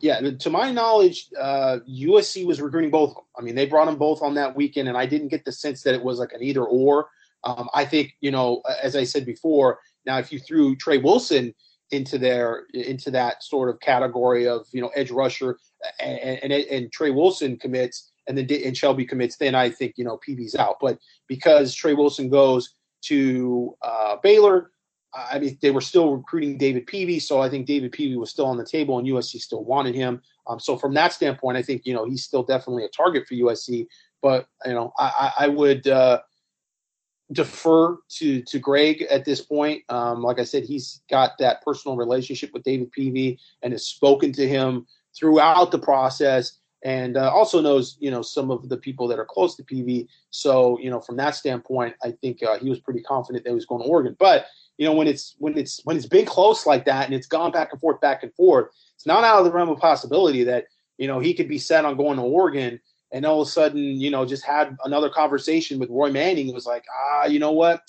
yeah, 0.00 0.20
to 0.20 0.50
my 0.50 0.70
knowledge, 0.70 1.28
uh, 1.38 1.78
USC 1.88 2.46
was 2.46 2.60
recruiting 2.60 2.90
both 2.90 3.10
of 3.10 3.16
them. 3.16 3.24
I 3.38 3.42
mean, 3.42 3.54
they 3.54 3.66
brought 3.66 3.86
them 3.86 3.96
both 3.96 4.22
on 4.22 4.34
that 4.34 4.54
weekend, 4.54 4.88
and 4.88 4.96
I 4.96 5.06
didn't 5.06 5.28
get 5.28 5.44
the 5.44 5.52
sense 5.52 5.82
that 5.82 5.94
it 5.94 6.02
was 6.02 6.18
like 6.18 6.32
an 6.32 6.42
either 6.42 6.64
or. 6.64 7.08
Um, 7.44 7.68
I 7.74 7.84
think, 7.84 8.14
you 8.20 8.30
know, 8.30 8.62
as 8.82 8.96
I 8.96 9.04
said 9.04 9.24
before, 9.24 9.78
now 10.06 10.18
if 10.18 10.32
you 10.32 10.38
threw 10.38 10.76
Trey 10.76 10.98
Wilson 10.98 11.54
into 11.90 12.18
their 12.18 12.64
into 12.74 13.10
that 13.10 13.42
sort 13.42 13.70
of 13.70 13.80
category 13.80 14.46
of 14.46 14.66
you 14.72 14.80
know 14.80 14.90
edge 14.94 15.10
rusher, 15.10 15.58
and 16.00 16.18
and, 16.18 16.52
and 16.52 16.92
Trey 16.92 17.10
Wilson 17.10 17.56
commits, 17.56 18.10
and 18.26 18.36
then 18.36 18.48
and 18.64 18.76
Shelby 18.76 19.04
commits, 19.04 19.36
then 19.36 19.54
I 19.54 19.70
think 19.70 19.94
you 19.96 20.04
know 20.04 20.18
Peavy's 20.18 20.54
out. 20.54 20.76
But 20.80 20.98
because 21.26 21.74
Trey 21.74 21.94
Wilson 21.94 22.28
goes 22.28 22.74
to 23.02 23.74
uh, 23.82 24.16
Baylor, 24.22 24.70
I 25.14 25.38
mean, 25.38 25.58
they 25.62 25.70
were 25.70 25.80
still 25.80 26.16
recruiting 26.16 26.58
David 26.58 26.86
Peavy, 26.86 27.18
so 27.18 27.40
I 27.40 27.48
think 27.48 27.66
David 27.66 27.92
Peavy 27.92 28.16
was 28.16 28.30
still 28.30 28.46
on 28.46 28.58
the 28.58 28.64
table, 28.64 28.98
and 28.98 29.08
USC 29.08 29.40
still 29.40 29.64
wanted 29.64 29.94
him. 29.94 30.20
Um, 30.46 30.60
so 30.60 30.76
from 30.76 30.94
that 30.94 31.12
standpoint, 31.12 31.56
I 31.56 31.62
think 31.62 31.86
you 31.86 31.94
know 31.94 32.04
he's 32.04 32.24
still 32.24 32.42
definitely 32.42 32.84
a 32.84 32.88
target 32.88 33.26
for 33.26 33.34
USC. 33.34 33.86
But 34.20 34.48
you 34.64 34.72
know, 34.72 34.92
I, 34.98 35.32
I 35.40 35.48
would 35.48 35.86
uh, 35.86 36.20
defer 37.32 37.98
to 38.08 38.42
to 38.42 38.58
Greg 38.58 39.02
at 39.10 39.24
this 39.24 39.40
point. 39.40 39.82
Um, 39.88 40.22
like 40.22 40.38
I 40.38 40.44
said, 40.44 40.64
he's 40.64 41.00
got 41.10 41.38
that 41.38 41.62
personal 41.62 41.96
relationship 41.96 42.52
with 42.52 42.64
David 42.64 42.90
Peavy 42.92 43.38
and 43.62 43.72
has 43.72 43.86
spoken 43.86 44.32
to 44.32 44.46
him 44.46 44.86
throughout 45.16 45.70
the 45.70 45.78
process, 45.78 46.58
and 46.82 47.16
uh, 47.16 47.30
also 47.32 47.60
knows 47.60 47.96
you 48.00 48.10
know 48.10 48.22
some 48.22 48.50
of 48.50 48.68
the 48.68 48.76
people 48.76 49.08
that 49.08 49.18
are 49.18 49.26
close 49.26 49.56
to 49.56 49.64
Peavy. 49.64 50.08
So 50.30 50.78
you 50.80 50.90
know, 50.90 51.00
from 51.00 51.16
that 51.16 51.34
standpoint, 51.34 51.94
I 52.02 52.12
think 52.12 52.42
uh, 52.42 52.58
he 52.58 52.68
was 52.68 52.80
pretty 52.80 53.02
confident 53.02 53.44
that 53.44 53.50
he 53.50 53.54
was 53.54 53.66
going 53.66 53.82
to 53.82 53.88
Oregon, 53.88 54.16
but 54.18 54.46
you 54.78 54.86
know, 54.86 54.94
when 54.94 55.08
it's 55.08 55.34
when 55.38 55.58
it's 55.58 55.80
when 55.84 55.96
it's 55.96 56.06
been 56.06 56.24
close 56.24 56.64
like 56.64 56.84
that 56.86 57.04
and 57.04 57.14
it's 57.14 57.26
gone 57.26 57.50
back 57.50 57.70
and 57.72 57.80
forth, 57.80 58.00
back 58.00 58.22
and 58.22 58.32
forth, 58.34 58.68
it's 58.94 59.06
not 59.06 59.24
out 59.24 59.40
of 59.40 59.44
the 59.44 59.52
realm 59.52 59.68
of 59.68 59.78
possibility 59.78 60.44
that 60.44 60.66
you 60.96 61.08
know 61.08 61.18
he 61.18 61.34
could 61.34 61.48
be 61.48 61.58
set 61.58 61.84
on 61.84 61.96
going 61.96 62.16
to 62.16 62.22
Oregon 62.22 62.80
and 63.12 63.24
all 63.24 63.40
of 63.40 63.48
a 63.48 63.50
sudden, 63.50 64.00
you 64.00 64.10
know, 64.10 64.24
just 64.24 64.44
had 64.44 64.76
another 64.84 65.08
conversation 65.08 65.78
with 65.78 65.90
Roy 65.90 66.10
Manning. 66.10 66.48
It 66.48 66.54
was 66.54 66.66
like, 66.66 66.84
ah, 66.94 67.26
you 67.26 67.38
know 67.38 67.52
what? 67.52 67.82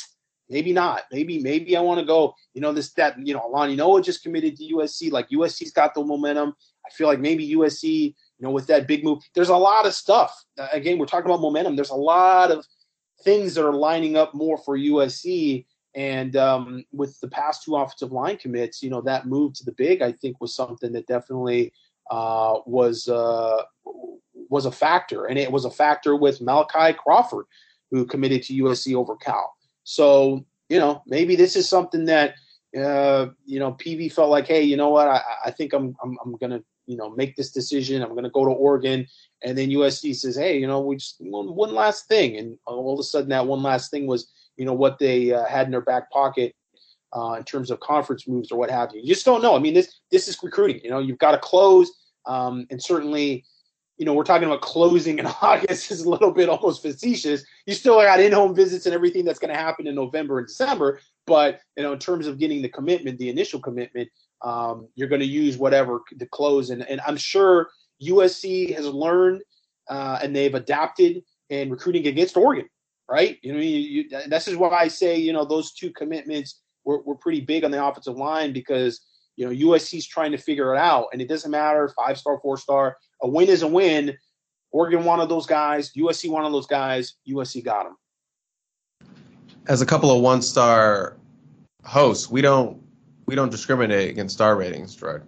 Maybe 0.50 0.72
not. 0.72 1.04
Maybe, 1.12 1.40
maybe 1.40 1.76
I 1.78 1.82
want 1.82 2.00
to 2.00 2.06
go. 2.06 2.34
You 2.54 2.62
know, 2.62 2.74
this 2.74 2.92
that 2.94 3.16
you 3.26 3.34
know, 3.34 3.42
Alani 3.46 3.76
Noa 3.76 4.02
just 4.02 4.24
committed 4.24 4.58
to 4.58 4.74
USC. 4.76 5.12
Like 5.12 5.30
USC's 5.30 5.72
got 5.72 5.94
the 5.94 6.04
momentum. 6.04 6.56
I 6.86 6.90
feel 6.92 7.08
like 7.08 7.20
maybe 7.20 7.56
USC, 7.56 7.86
you 7.86 8.16
know, 8.40 8.50
with 8.50 8.66
that 8.68 8.88
big 8.88 9.04
move, 9.04 9.20
there's 9.36 9.50
a 9.50 9.56
lot 9.56 9.86
of 9.86 9.94
stuff. 9.94 10.44
Again, 10.74 10.98
we're 10.98 11.06
talking 11.06 11.30
about 11.30 11.42
momentum. 11.42 11.76
There's 11.76 11.92
a 11.92 11.96
lot 11.96 12.50
of 12.50 12.66
things 13.24 13.54
that 13.54 13.66
are 13.66 13.74
lining 13.74 14.18
up 14.18 14.34
more 14.34 14.58
for 14.58 14.78
USC 14.78 15.66
and 15.96 16.36
um, 16.36 16.84
with 16.92 17.20
the 17.20 17.28
past 17.28 17.64
two 17.64 17.76
offensive 17.76 18.12
line 18.12 18.38
commits, 18.38 18.84
you 18.84 18.90
know, 18.90 19.02
that 19.02 19.28
move 19.28 19.54
to 19.56 19.66
the 19.66 19.72
big, 19.72 20.02
I 20.02 20.12
think, 20.12 20.40
was 20.40 20.56
something 20.56 20.92
that 20.94 21.08
definitely 21.08 21.74
uh, 22.12 22.60
was 22.66 23.08
uh, 23.08 23.64
was 24.50 24.66
a 24.66 24.72
factor, 24.72 25.26
and 25.26 25.38
it 25.40 25.52
was 25.52 25.66
a 25.66 25.72
factor 25.72 26.16
with 26.16 26.42
Malachi 26.42 26.98
Crawford, 26.98 27.46
who 27.92 28.06
committed 28.06 28.44
to 28.44 28.64
USC 28.64 28.96
over 28.96 29.16
Cal. 29.16 29.54
So, 29.84 30.46
you 30.70 30.80
know, 30.80 31.02
maybe 31.08 31.36
this 31.36 31.56
is 31.56 31.68
something 31.68 32.06
that 32.06 32.36
uh, 32.78 33.28
you 33.46 33.60
know 33.60 33.74
PV 33.74 34.14
felt 34.14 34.30
like, 34.30 34.48
hey, 34.48 34.62
you 34.62 34.78
know 34.78 34.90
what, 34.90 35.08
I, 35.08 35.22
I 35.46 35.52
think 35.52 35.74
I'm 35.74 35.96
I'm, 36.04 36.18
I'm 36.24 36.36
gonna 36.38 36.62
you 36.86 36.98
know 36.98 37.10
make 37.10 37.36
this 37.36 37.52
decision. 37.52 38.04
I'm 38.04 38.14
gonna 38.14 38.30
go 38.30 38.46
to 38.46 38.52
Oregon, 38.52 39.08
and 39.44 39.58
then 39.58 39.70
USC 39.70 40.16
says, 40.16 40.36
hey, 40.36 40.60
you 40.60 40.68
know, 40.68 40.82
we 40.82 40.98
just 40.98 41.16
one, 41.20 41.56
one 41.56 41.74
last 41.74 42.08
thing, 42.08 42.38
and 42.38 42.60
all 42.68 42.94
of 42.94 43.00
a 43.00 43.04
sudden 43.04 43.30
that 43.30 43.48
one 43.48 43.64
last 43.64 43.90
thing 43.90 44.06
was 44.06 44.32
you 44.60 44.66
know 44.66 44.74
what 44.74 45.00
they 45.00 45.34
uh, 45.34 45.46
had 45.46 45.66
in 45.66 45.72
their 45.72 45.82
back 45.82 46.12
pocket 46.12 46.54
uh, 47.16 47.36
in 47.38 47.44
terms 47.44 47.72
of 47.72 47.80
conference 47.80 48.28
moves 48.28 48.52
or 48.52 48.60
what 48.60 48.70
have 48.70 48.94
you. 48.94 49.00
You 49.02 49.08
just 49.08 49.26
don't 49.26 49.42
know. 49.42 49.56
I 49.56 49.60
mean, 49.60 49.74
this 49.74 50.02
this 50.12 50.28
is 50.28 50.38
recruiting. 50.44 50.82
You 50.84 50.90
know, 50.90 51.00
you've 51.00 51.18
got 51.18 51.32
to 51.32 51.38
close, 51.38 51.90
um, 52.26 52.68
and 52.70 52.84
certainly, 52.84 53.46
you 53.98 54.06
know, 54.06 54.14
we're 54.14 54.26
talking 54.26 54.48
about 54.48 54.62
closing 54.62 55.18
in 55.18 55.26
August 55.42 55.92
is 55.92 56.02
a 56.02 56.10
little 56.10 56.32
bit 56.32 56.50
almost 56.50 56.82
facetious. 56.82 57.44
You 57.66 57.74
still 57.74 58.02
got 58.02 58.20
in-home 58.20 58.54
visits 58.54 58.86
and 58.86 58.94
everything 58.94 59.24
that's 59.24 59.40
going 59.40 59.54
to 59.54 59.60
happen 59.60 59.88
in 59.88 59.96
November 59.96 60.40
and 60.40 60.48
December, 60.48 61.00
but 61.26 61.62
you 61.78 61.84
know, 61.84 61.94
in 61.94 62.00
terms 62.00 62.28
of 62.28 62.38
getting 62.38 62.62
the 62.62 62.70
commitment, 62.70 63.18
the 63.18 63.30
initial 63.30 63.62
commitment, 63.62 64.10
um, 64.42 64.90
you're 64.96 65.08
going 65.08 65.22
to 65.22 65.28
use 65.28 65.58
whatever 65.58 66.02
to 66.20 66.26
close. 66.28 66.70
And 66.70 66.84
and 66.84 67.00
I'm 67.08 67.18
sure 67.18 67.70
USC 68.04 68.76
has 68.76 68.86
learned 68.86 69.42
uh, 69.90 70.20
and 70.22 70.36
they've 70.36 70.54
adapted 70.54 71.24
in 71.50 71.70
recruiting 71.70 72.08
against 72.08 72.36
Oregon 72.36 72.68
right? 73.10 73.38
You 73.42 73.54
know, 73.54 73.60
you, 73.60 73.78
you, 73.78 74.10
this 74.28 74.48
is 74.48 74.56
why 74.56 74.70
I 74.70 74.88
say, 74.88 75.18
you 75.18 75.34
know, 75.34 75.46
those 75.46 75.74
two 75.74 75.92
commitments 75.92 76.62
were, 76.86 77.02
were 77.02 77.16
pretty 77.16 77.42
big 77.42 77.64
on 77.64 77.72
the 77.72 77.84
offensive 77.84 78.18
line 78.18 78.54
because, 78.54 79.02
you 79.36 79.46
know, 79.46 79.52
USC's 79.72 80.08
trying 80.08 80.32
to 80.32 80.38
figure 80.38 80.74
it 80.74 80.78
out. 80.78 81.08
And 81.12 81.22
it 81.22 81.28
doesn't 81.28 81.52
matter 81.52 81.92
five 81.96 82.18
star, 82.18 82.40
four 82.42 82.58
star, 82.58 82.98
a 83.22 83.28
win 83.28 83.50
is 83.50 83.64
a 83.64 83.68
win. 83.68 84.16
Oregon 84.72 85.04
wanted 85.04 85.30
those 85.30 85.48
guys. 85.48 85.92
USC 85.94 86.30
wanted 86.30 86.54
those 86.54 86.68
guys. 86.68 87.16
USC 87.28 87.64
got 87.64 87.86
them. 87.86 87.98
As 89.68 89.82
a 89.82 89.86
couple 89.86 90.12
of 90.12 90.22
one-star 90.22 91.18
hosts, 91.84 92.30
we 92.30 92.42
don't 92.42 92.82
we 93.26 93.36
don't 93.36 93.52
discriminate 93.52 94.10
against 94.10 94.36
star 94.36 94.56
ratings, 94.56 94.96
Gerard. 94.96 95.24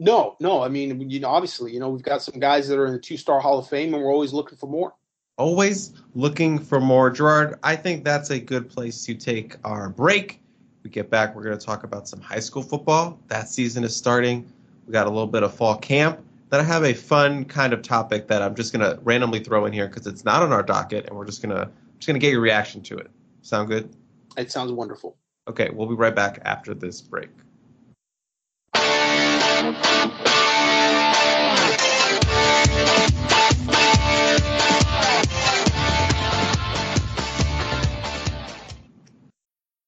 No, 0.00 0.36
no. 0.40 0.62
I 0.62 0.68
mean, 0.68 1.08
you 1.08 1.20
know, 1.20 1.28
obviously, 1.28 1.72
you 1.72 1.78
know, 1.78 1.90
we've 1.90 2.02
got 2.02 2.22
some 2.22 2.40
guys 2.40 2.66
that 2.68 2.78
are 2.78 2.86
in 2.86 2.92
the 2.92 2.98
two-star 2.98 3.38
Hall 3.38 3.58
of 3.58 3.68
Fame, 3.68 3.94
and 3.94 4.02
we're 4.02 4.12
always 4.12 4.32
looking 4.32 4.58
for 4.58 4.68
more. 4.68 4.94
Always 5.38 5.92
looking 6.16 6.58
for 6.58 6.80
more, 6.80 7.10
Gerard. 7.10 7.60
I 7.62 7.76
think 7.76 8.02
that's 8.02 8.30
a 8.30 8.40
good 8.40 8.68
place 8.68 9.04
to 9.06 9.14
take 9.14 9.56
our 9.64 9.88
break. 9.88 10.40
We 10.82 10.90
get 10.90 11.10
back, 11.10 11.36
we're 11.36 11.44
going 11.44 11.56
to 11.56 11.64
talk 11.64 11.84
about 11.84 12.08
some 12.08 12.20
high 12.20 12.40
school 12.40 12.62
football. 12.62 13.20
That 13.28 13.48
season 13.48 13.84
is 13.84 13.94
starting. 13.94 14.52
We 14.86 14.92
got 14.92 15.06
a 15.06 15.10
little 15.10 15.28
bit 15.28 15.44
of 15.44 15.54
fall 15.54 15.76
camp. 15.76 16.18
Then 16.50 16.58
I 16.58 16.64
have 16.64 16.82
a 16.82 16.92
fun 16.92 17.44
kind 17.44 17.72
of 17.72 17.82
topic 17.82 18.26
that 18.26 18.42
I'm 18.42 18.56
just 18.56 18.72
going 18.72 18.84
to 18.84 19.00
randomly 19.02 19.38
throw 19.38 19.66
in 19.66 19.72
here 19.72 19.86
because 19.86 20.08
it's 20.08 20.24
not 20.24 20.42
on 20.42 20.52
our 20.52 20.62
docket, 20.62 21.06
and 21.06 21.16
we're 21.16 21.26
just 21.26 21.40
going 21.40 21.54
to 21.54 21.70
just 21.98 22.08
going 22.08 22.18
to 22.18 22.20
get 22.20 22.32
your 22.32 22.40
reaction 22.40 22.80
to 22.82 22.96
it. 22.96 23.08
Sound 23.42 23.68
good? 23.68 23.94
It 24.36 24.50
sounds 24.50 24.72
wonderful. 24.72 25.16
Okay, 25.46 25.70
we'll 25.70 25.86
be 25.86 25.94
right 25.94 26.14
back 26.14 26.40
after 26.44 26.74
this 26.74 27.00
break. 27.00 27.28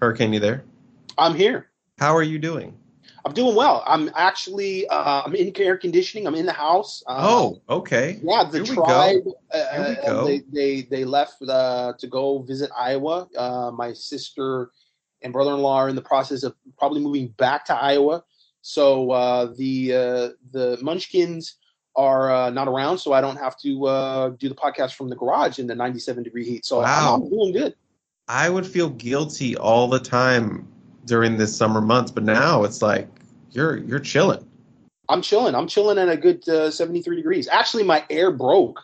Hurricane, 0.00 0.32
you 0.32 0.40
there? 0.40 0.64
I'm 1.16 1.34
here. 1.34 1.70
How 1.98 2.14
are 2.14 2.22
you 2.22 2.38
doing? 2.38 2.76
I'm 3.24 3.32
doing 3.32 3.56
well. 3.56 3.82
I'm 3.86 4.10
actually 4.14 4.86
uh, 4.88 5.22
I'm 5.24 5.34
in 5.34 5.52
air 5.56 5.76
conditioning. 5.76 6.26
I'm 6.26 6.34
in 6.34 6.46
the 6.46 6.52
house. 6.52 7.02
Uh, 7.06 7.26
oh, 7.28 7.62
okay. 7.68 8.20
Yeah, 8.22 8.44
the 8.44 8.62
Here 8.62 8.74
tribe. 8.74 9.22
Uh, 9.52 9.94
go. 10.06 10.26
They, 10.26 10.42
they 10.52 10.82
they 10.82 11.04
left 11.04 11.42
uh, 11.42 11.94
to 11.98 12.06
go 12.06 12.40
visit 12.42 12.70
Iowa. 12.76 13.26
Uh, 13.36 13.72
my 13.72 13.92
sister 13.92 14.70
and 15.22 15.32
brother-in-law 15.32 15.76
are 15.76 15.88
in 15.88 15.96
the 15.96 16.02
process 16.02 16.42
of 16.42 16.54
probably 16.78 17.00
moving 17.00 17.28
back 17.28 17.64
to 17.64 17.74
Iowa. 17.74 18.22
So 18.60 19.10
uh, 19.10 19.54
the 19.56 19.94
uh, 19.94 20.28
the 20.52 20.78
Munchkins 20.82 21.56
are 21.96 22.30
uh, 22.30 22.50
not 22.50 22.68
around, 22.68 22.98
so 22.98 23.12
I 23.12 23.20
don't 23.20 23.38
have 23.38 23.58
to 23.60 23.86
uh, 23.86 24.28
do 24.30 24.48
the 24.48 24.54
podcast 24.54 24.94
from 24.94 25.08
the 25.08 25.16
garage 25.16 25.58
in 25.58 25.66
the 25.66 25.74
97 25.74 26.22
degree 26.22 26.44
heat. 26.44 26.66
So 26.66 26.82
Wow. 26.82 27.14
I'm, 27.16 27.22
I'm 27.22 27.30
doing 27.30 27.52
good. 27.52 27.74
I 28.28 28.50
would 28.50 28.66
feel 28.66 28.90
guilty 28.90 29.56
all 29.56 29.88
the 29.88 30.00
time 30.00 30.66
during 31.04 31.36
this 31.36 31.56
summer 31.56 31.80
months, 31.80 32.10
but 32.10 32.24
now 32.24 32.64
it's 32.64 32.82
like 32.82 33.08
you're 33.52 33.76
you're 33.76 34.00
chilling. 34.00 34.44
I'm 35.08 35.22
chilling. 35.22 35.54
I'm 35.54 35.68
chilling 35.68 35.98
at 35.98 36.08
a 36.08 36.16
good 36.16 36.48
uh, 36.48 36.70
73 36.70 37.16
degrees. 37.16 37.48
Actually, 37.48 37.84
my 37.84 38.04
air 38.10 38.32
broke 38.32 38.80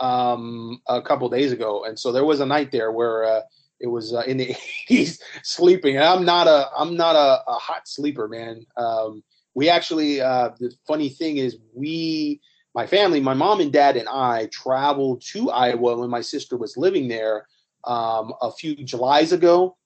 um, 0.00 0.80
a 0.88 1.02
couple 1.02 1.28
days 1.28 1.52
ago, 1.52 1.84
and 1.84 1.98
so 1.98 2.12
there 2.12 2.24
was 2.24 2.40
a 2.40 2.46
night 2.46 2.72
there 2.72 2.90
where 2.90 3.24
uh, 3.24 3.40
it 3.80 3.88
was 3.88 4.14
uh, 4.14 4.22
in 4.26 4.38
the 4.38 4.54
80s 4.90 5.20
sleeping. 5.42 5.96
And 5.96 6.04
I'm 6.04 6.24
not 6.24 6.46
a 6.46 6.70
I'm 6.76 6.96
not 6.96 7.16
a, 7.16 7.42
a 7.46 7.54
hot 7.54 7.86
sleeper, 7.86 8.28
man. 8.28 8.64
Um, 8.78 9.22
we 9.54 9.68
actually 9.68 10.22
uh, 10.22 10.50
the 10.58 10.72
funny 10.86 11.10
thing 11.10 11.36
is 11.36 11.58
we 11.74 12.40
my 12.74 12.86
family, 12.86 13.20
my 13.20 13.34
mom 13.34 13.60
and 13.60 13.72
dad 13.72 13.96
and 13.96 14.08
I 14.08 14.48
traveled 14.52 15.22
to 15.32 15.50
Iowa 15.50 15.98
when 15.98 16.10
my 16.10 16.20
sister 16.20 16.56
was 16.56 16.76
living 16.78 17.08
there 17.08 17.46
um, 17.86 18.32
a 18.40 18.50
few 18.50 18.74
Julys 18.76 19.32
ago. 19.32 19.76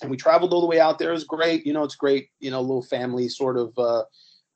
And 0.00 0.10
we 0.10 0.16
traveled 0.16 0.52
all 0.52 0.60
the 0.60 0.66
way 0.66 0.80
out 0.80 0.98
there. 0.98 1.10
It 1.10 1.14
was 1.14 1.24
great. 1.24 1.66
You 1.66 1.72
know, 1.72 1.84
it's 1.84 1.94
great, 1.94 2.28
you 2.40 2.50
know, 2.50 2.60
little 2.60 2.82
family 2.82 3.28
sort 3.28 3.56
of 3.56 3.72
uh, 3.78 4.02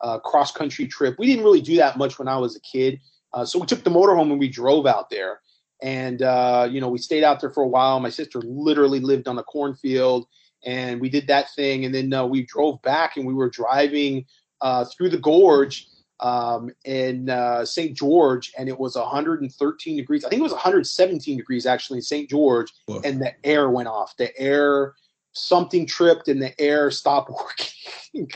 uh, 0.01 0.18
cross 0.18 0.51
country 0.51 0.86
trip. 0.86 1.16
We 1.18 1.27
didn't 1.27 1.44
really 1.44 1.60
do 1.60 1.77
that 1.77 1.98
much 1.98 2.18
when 2.18 2.28
I 2.28 2.36
was 2.36 2.56
a 2.56 2.60
kid. 2.60 3.01
Uh, 3.32 3.44
so 3.44 3.59
we 3.59 3.66
took 3.66 3.85
the 3.85 3.90
motorhome 3.90 4.31
and 4.31 4.40
we 4.40 4.48
drove 4.48 4.86
out 4.86 5.10
there. 5.10 5.40
And, 5.82 6.23
uh, 6.23 6.68
you 6.70 6.81
know, 6.81 6.89
we 6.89 6.98
stayed 6.98 7.23
out 7.23 7.40
there 7.40 7.51
for 7.51 7.62
a 7.62 7.68
while. 7.68 8.01
My 8.01 8.09
sister 8.09 8.40
literally 8.43 8.98
lived 8.98 9.28
on 9.28 9.39
a 9.39 9.43
cornfield 9.43 10.27
and 10.64 11.01
we 11.01 11.10
did 11.10 11.27
that 11.27 11.52
thing. 11.55 11.85
And 11.85 11.94
then 11.94 12.12
uh, 12.12 12.24
we 12.24 12.47
drove 12.47 12.81
back 12.82 13.16
and 13.16 13.27
we 13.27 13.35
were 13.35 13.51
driving 13.51 14.24
uh, 14.62 14.86
through 14.86 15.10
the 15.10 15.18
gorge 15.18 15.86
um, 16.20 16.70
in 16.84 17.28
uh, 17.28 17.64
St. 17.64 17.97
George 17.97 18.52
and 18.59 18.68
it 18.68 18.78
was 18.78 18.97
113 18.97 19.97
degrees. 19.97 20.24
I 20.24 20.28
think 20.28 20.40
it 20.40 20.43
was 20.43 20.52
117 20.52 21.36
degrees 21.36 21.66
actually 21.66 21.98
in 21.98 22.02
St. 22.02 22.28
George 22.30 22.72
Woof. 22.88 23.05
and 23.05 23.20
the 23.20 23.32
air 23.44 23.68
went 23.70 23.88
off. 23.88 24.16
The 24.16 24.36
air, 24.38 24.94
something 25.32 25.86
tripped 25.86 26.28
and 26.28 26.40
the 26.40 26.59
air 26.60 26.90
stopped 26.90 27.30
working. 28.14 28.30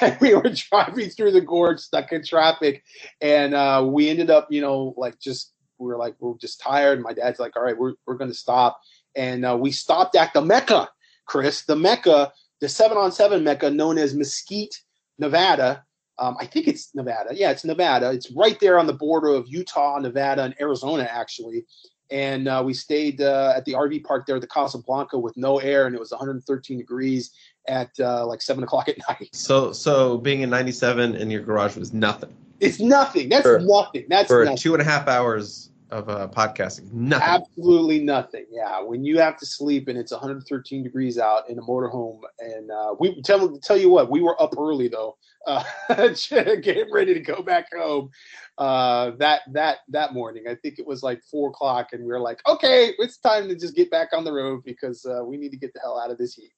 and 0.00 0.16
we 0.20 0.34
were 0.34 0.52
driving 0.70 1.10
through 1.10 1.32
the 1.32 1.40
gorge, 1.40 1.80
stuck 1.80 2.12
in 2.12 2.24
traffic, 2.24 2.84
and 3.20 3.54
uh, 3.54 3.84
we 3.86 4.08
ended 4.08 4.30
up, 4.30 4.48
you 4.50 4.60
know, 4.60 4.94
like 4.96 5.18
just 5.18 5.52
we 5.78 5.88
were 5.88 5.96
like 5.96 6.14
we 6.20 6.30
are 6.30 6.34
just 6.40 6.60
tired. 6.60 7.00
My 7.00 7.12
dad's 7.12 7.40
like, 7.40 7.56
"All 7.56 7.62
right, 7.62 7.76
we're 7.76 7.94
we're 8.06 8.16
going 8.16 8.30
to 8.30 8.36
stop," 8.36 8.80
and 9.16 9.44
uh, 9.44 9.56
we 9.58 9.72
stopped 9.72 10.16
at 10.16 10.32
the 10.32 10.42
Mecca, 10.42 10.88
Chris, 11.26 11.62
the 11.62 11.76
Mecca, 11.76 12.32
the 12.60 12.68
seven 12.68 12.96
on 12.96 13.12
seven 13.12 13.42
Mecca, 13.44 13.70
known 13.70 13.98
as 13.98 14.14
Mesquite, 14.14 14.78
Nevada. 15.18 15.84
Um, 16.18 16.36
I 16.38 16.46
think 16.46 16.68
it's 16.68 16.94
Nevada. 16.94 17.30
Yeah, 17.34 17.50
it's 17.50 17.64
Nevada. 17.64 18.10
It's 18.10 18.30
right 18.32 18.58
there 18.60 18.78
on 18.78 18.86
the 18.86 18.92
border 18.92 19.28
of 19.28 19.48
Utah, 19.48 19.98
Nevada, 19.98 20.42
and 20.44 20.54
Arizona, 20.60 21.08
actually. 21.10 21.64
And 22.10 22.46
uh, 22.46 22.62
we 22.64 22.74
stayed 22.74 23.22
uh, 23.22 23.54
at 23.56 23.64
the 23.64 23.72
RV 23.72 24.04
park 24.04 24.26
there 24.26 24.36
at 24.36 24.42
the 24.42 24.48
Casablanca 24.48 25.18
with 25.18 25.34
no 25.36 25.58
air, 25.58 25.86
and 25.86 25.94
it 25.94 25.98
was 25.98 26.10
113 26.10 26.76
degrees 26.78 27.32
at 27.68 27.88
uh, 27.98 28.26
like 28.26 28.42
seven 28.42 28.62
o'clock 28.62 28.88
at 28.88 28.98
night. 29.08 29.30
So 29.32 29.72
so 29.72 30.18
being 30.18 30.42
in 30.42 30.50
'97 30.50 31.14
in 31.16 31.30
your 31.30 31.40
garage 31.42 31.76
was 31.76 31.92
nothing 31.94 32.34
It's 32.60 32.78
nothing. 32.80 33.30
That's 33.30 33.42
For- 33.42 33.60
nothing. 33.60 34.04
That's 34.08 34.28
for 34.28 34.44
nothing. 34.44 34.58
two 34.58 34.74
and 34.74 34.82
a 34.82 34.84
half 34.84 35.08
hours 35.08 35.70
of 35.92 36.08
uh, 36.08 36.26
podcasting. 36.28 36.90
Nothing. 36.90 37.28
Absolutely 37.28 38.02
nothing. 38.02 38.46
Yeah, 38.50 38.82
when 38.82 39.04
you 39.04 39.18
have 39.18 39.36
to 39.38 39.46
sleep 39.46 39.88
and 39.88 39.98
it's 39.98 40.10
113 40.10 40.82
degrees 40.82 41.18
out 41.18 41.48
in 41.50 41.58
a 41.58 41.62
motorhome, 41.62 42.20
and 42.40 42.70
uh, 42.70 42.94
we 42.98 43.20
tell 43.22 43.56
tell 43.58 43.76
you 43.76 43.90
what, 43.90 44.10
we 44.10 44.22
were 44.22 44.40
up 44.42 44.54
early 44.58 44.88
though, 44.88 45.16
uh, 45.46 45.62
getting 46.30 46.90
ready 46.90 47.14
to 47.14 47.20
go 47.20 47.42
back 47.42 47.66
home. 47.76 48.10
Uh, 48.56 49.12
that 49.18 49.42
that 49.52 49.78
that 49.88 50.14
morning, 50.14 50.44
I 50.48 50.54
think 50.56 50.78
it 50.78 50.86
was 50.86 51.02
like 51.02 51.22
four 51.30 51.50
o'clock, 51.50 51.88
and 51.92 52.02
we 52.02 52.08
were 52.08 52.20
like, 52.20 52.40
okay, 52.48 52.94
it's 52.98 53.18
time 53.18 53.48
to 53.48 53.54
just 53.54 53.76
get 53.76 53.90
back 53.90 54.08
on 54.14 54.24
the 54.24 54.32
road 54.32 54.62
because 54.64 55.04
uh, 55.04 55.22
we 55.24 55.36
need 55.36 55.50
to 55.50 55.58
get 55.58 55.74
the 55.74 55.80
hell 55.80 56.00
out 56.00 56.10
of 56.10 56.16
this 56.16 56.34
heat. 56.34 56.52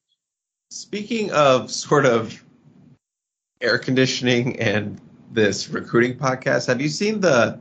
Speaking 0.71 1.29
of 1.31 1.69
sort 1.69 2.05
of 2.05 2.41
air 3.61 3.77
conditioning 3.77 4.57
and 4.59 4.99
this 5.31 5.69
recruiting 5.69 6.17
podcast, 6.17 6.67
have 6.67 6.79
you 6.79 6.89
seen 6.89 7.19
the 7.19 7.59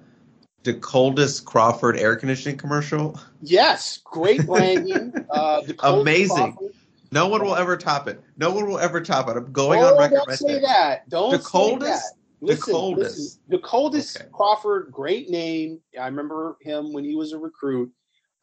Decoldest 0.64 1.44
Crawford 1.44 1.96
air 1.96 2.16
conditioning 2.16 2.56
commercial? 2.56 3.20
Yes, 3.42 4.00
great 4.04 4.44
branding. 4.46 5.12
uh, 5.30 5.62
Amazing. 5.82 6.36
Crawford- 6.54 6.74
No 7.12 7.28
one 7.28 7.44
will 7.44 7.54
ever 7.54 7.76
top 7.76 8.08
it. 8.08 8.20
No 8.38 8.50
one 8.50 8.66
will 8.66 8.78
ever 8.78 9.00
top 9.00 9.28
it. 9.28 9.36
I'm 9.36 9.52
going 9.52 9.80
oh, 9.80 9.92
on 9.94 9.98
record 9.98 10.16
don't 10.16 10.28
right 10.28 10.38
say 10.38 10.52
there. 10.54 10.60
that. 10.62 11.08
Don't 11.10 11.30
The 11.32 11.38
say 11.38 11.50
coldest? 11.50 12.02
that. 12.02 12.18
Listen, 12.40 12.72
coldest. 12.74 13.18
listen, 13.18 13.40
the 13.48 13.58
coldest 13.60 14.16
Okay. 14.20 14.26
Crawford, 14.32 14.90
great 14.90 15.30
name. 15.30 15.80
I 15.98 16.06
remember 16.06 16.56
him 16.60 16.92
when 16.92 17.04
he 17.04 17.14
was 17.14 17.32
a 17.32 17.38
recruit, 17.38 17.90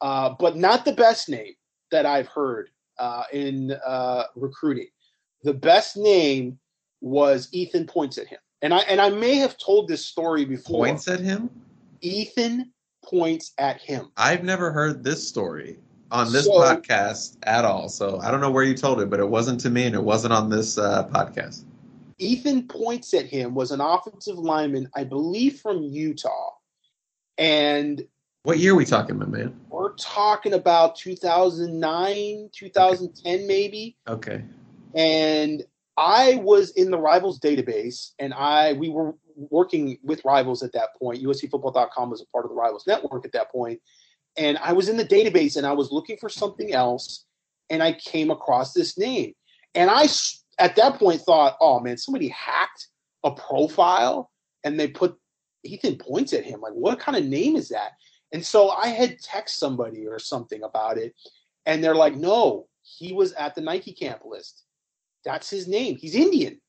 uh, 0.00 0.34
but 0.40 0.56
not 0.56 0.84
the 0.84 0.92
best 0.92 1.28
name 1.28 1.52
that 1.92 2.04
I've 2.06 2.26
heard 2.28 2.70
uh, 2.98 3.24
in 3.32 3.72
uh, 3.86 4.24
recruiting. 4.34 4.88
The 5.44 5.54
best 5.54 5.96
name 5.96 6.58
was 7.00 7.48
Ethan 7.52 7.86
points 7.86 8.18
at 8.18 8.26
him, 8.26 8.38
and 8.62 8.72
I 8.74 8.78
and 8.80 9.00
I 9.00 9.10
may 9.10 9.36
have 9.36 9.56
told 9.58 9.86
this 9.88 10.04
story 10.04 10.44
before. 10.44 10.84
Points 10.86 11.06
at 11.06 11.20
him? 11.20 11.50
Ethan 12.02 12.72
points 13.04 13.52
at 13.58 13.80
him. 13.80 14.10
I've 14.16 14.44
never 14.44 14.70
heard 14.70 15.02
this 15.02 15.26
story 15.26 15.78
on 16.10 16.30
this 16.32 16.44
So- 16.44 16.52
podcast 16.60 17.36
at 17.44 17.64
all. 17.64 17.88
So 17.88 18.18
I 18.20 18.30
don't 18.30 18.40
know 18.40 18.50
where 18.50 18.64
you 18.64 18.74
told 18.76 19.00
it, 19.00 19.08
but 19.08 19.18
it 19.20 19.28
wasn't 19.28 19.60
to 19.60 19.70
me 19.70 19.84
and 19.84 19.94
it 19.94 20.02
wasn't 20.02 20.32
on 20.34 20.50
this 20.50 20.76
uh, 20.78 21.08
podcast. 21.08 21.64
Ethan 22.18 22.68
points 22.68 23.14
at 23.14 23.26
him 23.26 23.54
was 23.54 23.70
an 23.72 23.80
offensive 23.80 24.38
lineman, 24.38 24.88
I 24.94 25.02
believe 25.04 25.58
from 25.60 25.82
Utah, 25.82 26.50
and 27.38 28.04
What 28.44 28.58
year 28.58 28.72
are 28.72 28.76
we 28.76 28.84
talking, 28.84 29.18
my 29.18 29.26
man? 29.26 29.58
we're 29.70 29.94
talking 29.94 30.52
about 30.52 30.94
2009 30.96 32.50
2010 32.52 33.46
maybe 33.46 33.96
Okay. 34.08 34.44
and 34.94 35.64
I 35.96 36.36
was 36.36 36.70
in 36.70 36.90
the 36.90 36.98
Rivals 36.98 37.38
database, 37.40 38.12
and 38.18 38.32
I 38.32 38.72
we 38.74 38.88
were 38.88 39.14
working 39.50 39.98
with 40.02 40.24
Rivals 40.24 40.62
at 40.62 40.72
that 40.72 40.90
point. 40.98 41.22
USCFootball.com 41.22 42.10
was 42.10 42.22
a 42.22 42.26
part 42.26 42.44
of 42.44 42.50
the 42.50 42.56
Rivals 42.56 42.86
network 42.86 43.24
at 43.24 43.32
that 43.32 43.50
point, 43.50 43.80
and 44.36 44.58
I 44.58 44.72
was 44.72 44.88
in 44.88 44.96
the 44.96 45.04
database 45.04 45.56
and 45.56 45.66
I 45.66 45.72
was 45.72 45.90
looking 45.92 46.16
for 46.16 46.28
something 46.28 46.72
else, 46.72 47.24
and 47.70 47.82
I 47.82 47.92
came 47.92 48.30
across 48.30 48.72
this 48.72 48.98
name, 48.98 49.34
and 49.74 49.90
I 49.90 50.06
at 50.58 50.76
that 50.76 50.98
point 50.98 51.20
thought, 51.22 51.56
oh 51.60 51.80
man, 51.80 51.96
somebody 51.96 52.28
hacked 52.28 52.88
a 53.24 53.30
profile 53.30 54.30
and 54.64 54.78
they 54.78 54.88
put 54.88 55.16
Ethan 55.64 55.96
points 55.96 56.32
at 56.32 56.44
him. 56.44 56.60
Like, 56.60 56.72
what 56.72 56.98
kind 56.98 57.16
of 57.16 57.24
name 57.24 57.56
is 57.56 57.68
that? 57.68 57.92
And 58.32 58.44
so 58.44 58.70
I 58.70 58.88
had 58.88 59.20
text 59.20 59.58
somebody 59.58 60.06
or 60.06 60.18
something 60.18 60.62
about 60.62 60.98
it, 60.98 61.14
and 61.66 61.82
they're 61.82 61.94
like, 61.94 62.14
no, 62.14 62.66
he 62.82 63.12
was 63.12 63.32
at 63.34 63.54
the 63.54 63.60
Nike 63.60 63.92
camp 63.92 64.22
list. 64.24 64.64
That's 65.24 65.50
his 65.50 65.68
name. 65.68 65.96
He's 65.96 66.14
Indian. 66.14 66.60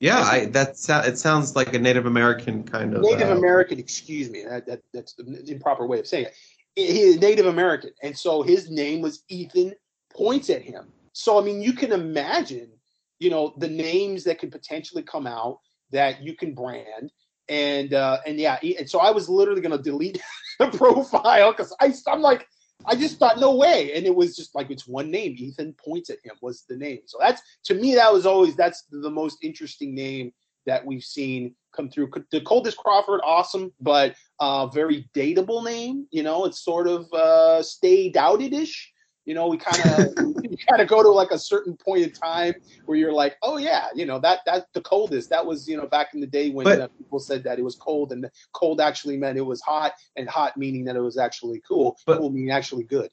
Yeah, 0.00 0.20
I, 0.20 0.44
that 0.46 0.76
it 1.06 1.18
sounds 1.18 1.56
like 1.56 1.74
a 1.74 1.78
Native 1.78 2.06
American 2.06 2.62
kind 2.62 2.94
of 2.94 3.02
Native 3.02 3.30
uh, 3.30 3.36
American. 3.36 3.78
Excuse 3.80 4.30
me, 4.30 4.44
that, 4.44 4.64
that, 4.66 4.80
that's 4.94 5.14
the 5.14 5.52
improper 5.52 5.86
way 5.86 5.98
of 5.98 6.06
saying 6.06 6.26
it. 6.26 6.34
He 6.76 7.16
Native 7.16 7.46
American, 7.46 7.90
and 8.02 8.16
so 8.16 8.42
his 8.42 8.70
name 8.70 9.00
was 9.00 9.24
Ethan. 9.28 9.74
Points 10.14 10.50
at 10.50 10.62
him. 10.62 10.88
So 11.12 11.38
I 11.40 11.44
mean, 11.44 11.60
you 11.60 11.72
can 11.72 11.92
imagine, 11.92 12.70
you 13.18 13.30
know, 13.30 13.54
the 13.58 13.68
names 13.68 14.24
that 14.24 14.38
could 14.38 14.52
potentially 14.52 15.02
come 15.02 15.26
out 15.26 15.58
that 15.90 16.22
you 16.22 16.34
can 16.34 16.54
brand, 16.54 17.12
and 17.48 17.92
uh, 17.92 18.18
and 18.24 18.38
yeah, 18.38 18.58
and 18.62 18.88
so 18.88 19.00
I 19.00 19.10
was 19.10 19.28
literally 19.28 19.60
going 19.60 19.76
to 19.76 19.82
delete 19.82 20.20
the 20.60 20.68
profile 20.68 21.50
because 21.52 21.74
I 21.80 21.92
I'm 22.06 22.20
like 22.20 22.46
I 22.86 22.94
just 22.94 23.18
thought, 23.18 23.40
no 23.40 23.54
way. 23.54 23.92
And 23.94 24.06
it 24.06 24.14
was 24.14 24.36
just 24.36 24.54
like 24.54 24.70
it's 24.70 24.86
one 24.86 25.10
name. 25.10 25.34
Ethan 25.36 25.74
points 25.74 26.10
at 26.10 26.24
him 26.24 26.34
was 26.40 26.64
the 26.68 26.76
name. 26.76 27.00
So 27.06 27.18
that's 27.20 27.42
to 27.64 27.74
me, 27.74 27.94
that 27.94 28.12
was 28.12 28.26
always 28.26 28.56
that's 28.56 28.84
the 28.90 29.10
most 29.10 29.38
interesting 29.42 29.94
name 29.94 30.32
that 30.66 30.84
we've 30.84 31.02
seen 31.02 31.54
come 31.74 31.90
through. 31.90 32.10
Decoldest 32.32 32.76
Crawford, 32.76 33.20
awesome, 33.24 33.72
but 33.80 34.14
uh, 34.38 34.66
very 34.66 35.08
dateable 35.14 35.64
name. 35.64 36.06
You 36.10 36.22
know, 36.22 36.44
it's 36.44 36.64
sort 36.64 36.86
of 36.86 37.12
uh, 37.12 37.62
stay 37.62 38.10
doubted 38.10 38.52
ish. 38.52 38.92
You 39.28 39.34
know, 39.34 39.46
we 39.46 39.58
kind 39.58 39.78
of 39.84 40.42
you 40.42 40.56
kind 40.56 40.80
of 40.80 40.88
go 40.88 41.02
to 41.02 41.10
like 41.10 41.32
a 41.32 41.38
certain 41.38 41.76
point 41.76 42.02
in 42.02 42.12
time 42.12 42.54
where 42.86 42.96
you're 42.96 43.12
like, 43.12 43.36
oh 43.42 43.58
yeah, 43.58 43.88
you 43.94 44.06
know 44.06 44.18
that 44.20 44.38
that's 44.46 44.64
the 44.72 44.80
coldest. 44.80 45.28
That 45.28 45.44
was 45.44 45.68
you 45.68 45.76
know 45.76 45.86
back 45.86 46.14
in 46.14 46.20
the 46.20 46.26
day 46.26 46.48
when 46.48 46.64
but, 46.64 46.80
uh, 46.80 46.88
people 46.96 47.20
said 47.20 47.44
that 47.44 47.58
it 47.58 47.62
was 47.62 47.74
cold, 47.74 48.10
and 48.12 48.30
cold 48.52 48.80
actually 48.80 49.18
meant 49.18 49.36
it 49.36 49.42
was 49.42 49.60
hot, 49.60 49.92
and 50.16 50.26
hot 50.26 50.56
meaning 50.56 50.82
that 50.86 50.96
it 50.96 51.00
was 51.00 51.18
actually 51.18 51.60
cool. 51.68 51.98
But, 52.06 52.20
cool 52.20 52.30
meaning 52.30 52.50
actually 52.52 52.84
good. 52.84 53.10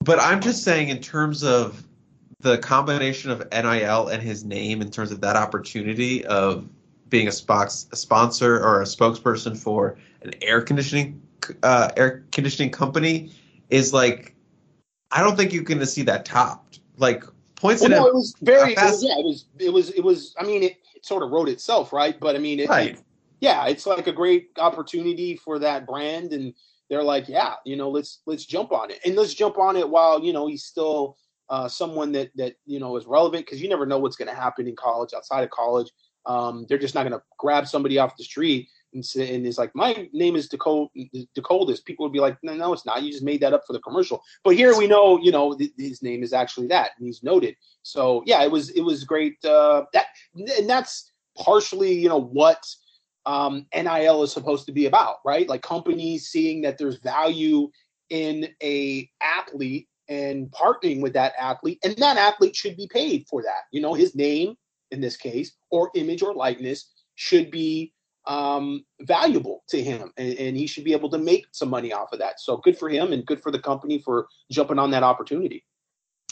But 0.00 0.20
I'm 0.20 0.42
just 0.42 0.62
saying, 0.62 0.90
in 0.90 1.00
terms 1.00 1.42
of 1.42 1.88
the 2.40 2.58
combination 2.58 3.30
of 3.30 3.50
NIL 3.50 4.08
and 4.08 4.22
his 4.22 4.44
name, 4.44 4.82
in 4.82 4.90
terms 4.90 5.10
of 5.10 5.22
that 5.22 5.36
opportunity 5.36 6.22
of 6.26 6.68
being 7.08 7.28
a, 7.28 7.30
spox, 7.30 7.90
a 7.94 7.96
sponsor 7.96 8.62
or 8.62 8.82
a 8.82 8.84
spokesperson 8.84 9.56
for 9.56 9.96
an 10.20 10.32
air 10.42 10.60
conditioning 10.60 11.22
uh, 11.62 11.88
air 11.96 12.26
conditioning 12.30 12.70
company, 12.70 13.30
is 13.70 13.94
like 13.94 14.34
I 15.12 15.22
don't 15.22 15.36
think 15.36 15.52
you're 15.52 15.64
going 15.64 15.80
to 15.80 15.86
see 15.86 16.02
that 16.02 16.24
topped. 16.24 16.80
Like 16.96 17.24
points. 17.56 17.82
Well, 17.82 17.90
no, 17.90 18.06
it 18.06 18.14
was 18.14 18.34
very. 18.42 18.74
Fast, 18.74 19.02
it 19.02 19.04
was, 19.04 19.04
yeah, 19.04 19.18
it 19.18 19.24
was. 19.24 19.44
It 19.58 19.72
was. 19.72 19.90
It 19.90 20.04
was. 20.04 20.34
I 20.38 20.44
mean, 20.44 20.62
it, 20.62 20.76
it 20.94 21.04
sort 21.04 21.22
of 21.22 21.30
wrote 21.30 21.48
itself, 21.48 21.92
right? 21.92 22.18
But 22.18 22.36
I 22.36 22.38
mean, 22.38 22.60
it, 22.60 22.68
right. 22.68 22.90
It, 22.92 23.02
yeah, 23.40 23.66
it's 23.66 23.86
like 23.86 24.06
a 24.06 24.12
great 24.12 24.50
opportunity 24.58 25.36
for 25.36 25.58
that 25.58 25.86
brand, 25.86 26.32
and 26.32 26.52
they're 26.90 27.02
like, 27.02 27.28
yeah, 27.28 27.54
you 27.64 27.76
know, 27.76 27.88
let's 27.88 28.20
let's 28.26 28.44
jump 28.44 28.72
on 28.72 28.90
it, 28.90 29.00
and 29.04 29.16
let's 29.16 29.34
jump 29.34 29.58
on 29.58 29.76
it 29.76 29.88
while 29.88 30.22
you 30.22 30.32
know 30.32 30.46
he's 30.46 30.64
still 30.64 31.16
uh, 31.48 31.68
someone 31.68 32.12
that 32.12 32.30
that 32.36 32.56
you 32.66 32.78
know 32.78 32.96
is 32.96 33.06
relevant 33.06 33.46
because 33.46 33.62
you 33.62 33.68
never 33.68 33.86
know 33.86 33.98
what's 33.98 34.16
going 34.16 34.28
to 34.28 34.34
happen 34.34 34.68
in 34.68 34.76
college, 34.76 35.14
outside 35.14 35.42
of 35.42 35.50
college. 35.50 35.90
Um, 36.26 36.66
they're 36.68 36.78
just 36.78 36.94
not 36.94 37.02
going 37.04 37.18
to 37.18 37.22
grab 37.38 37.66
somebody 37.66 37.98
off 37.98 38.16
the 38.16 38.24
street 38.24 38.68
and, 38.92 39.04
and 39.16 39.46
it's 39.46 39.58
like 39.58 39.74
my 39.74 40.08
name 40.12 40.36
is. 40.36 40.48
Decoldest. 40.48 41.84
People 41.84 42.04
would 42.04 42.12
be 42.12 42.20
like, 42.20 42.36
no, 42.42 42.54
no, 42.54 42.72
it's 42.72 42.86
not. 42.86 43.02
You 43.02 43.12
just 43.12 43.24
made 43.24 43.40
that 43.40 43.52
up 43.52 43.62
for 43.66 43.72
the 43.72 43.80
commercial. 43.80 44.22
But 44.44 44.56
here 44.56 44.76
we 44.76 44.86
know, 44.86 45.18
you 45.20 45.32
know, 45.32 45.54
th- 45.54 45.72
his 45.78 46.02
name 46.02 46.22
is 46.22 46.32
actually 46.32 46.66
that, 46.68 46.92
and 46.98 47.06
he's 47.06 47.22
noted. 47.22 47.56
So 47.82 48.22
yeah, 48.26 48.42
it 48.42 48.50
was 48.50 48.70
it 48.70 48.82
was 48.82 49.04
great. 49.04 49.42
Uh, 49.44 49.84
that 49.92 50.06
and 50.34 50.68
that's 50.68 51.12
partially, 51.38 51.92
you 51.92 52.08
know, 52.08 52.20
what 52.20 52.64
um, 53.26 53.66
NIL 53.74 54.22
is 54.22 54.32
supposed 54.32 54.66
to 54.66 54.72
be 54.72 54.86
about, 54.86 55.16
right? 55.24 55.48
Like 55.48 55.62
companies 55.62 56.28
seeing 56.28 56.62
that 56.62 56.78
there's 56.78 56.98
value 56.98 57.70
in 58.10 58.48
a 58.62 59.08
athlete 59.20 59.88
and 60.08 60.50
partnering 60.50 61.00
with 61.00 61.12
that 61.12 61.34
athlete, 61.38 61.78
and 61.84 61.96
that 61.96 62.16
athlete 62.16 62.56
should 62.56 62.76
be 62.76 62.88
paid 62.92 63.26
for 63.28 63.42
that. 63.42 63.62
You 63.70 63.80
know, 63.80 63.94
his 63.94 64.14
name 64.14 64.56
in 64.90 65.00
this 65.00 65.16
case, 65.16 65.52
or 65.70 65.90
image 65.94 66.22
or 66.22 66.34
likeness 66.34 66.90
should 67.14 67.50
be 67.50 67.92
um, 68.26 68.84
valuable 69.00 69.64
to 69.68 69.82
him, 69.82 70.12
and, 70.16 70.34
and, 70.34 70.56
he 70.56 70.66
should 70.66 70.84
be 70.84 70.92
able 70.92 71.08
to 71.10 71.18
make 71.18 71.46
some 71.52 71.70
money 71.70 71.92
off 71.92 72.12
of 72.12 72.18
that. 72.18 72.38
So 72.38 72.58
good 72.58 72.78
for 72.78 72.88
him, 72.88 73.12
and 73.12 73.24
good 73.24 73.42
for 73.42 73.50
the 73.50 73.58
company 73.58 73.98
for 73.98 74.28
jumping 74.50 74.78
on 74.78 74.90
that 74.90 75.02
opportunity. 75.02 75.64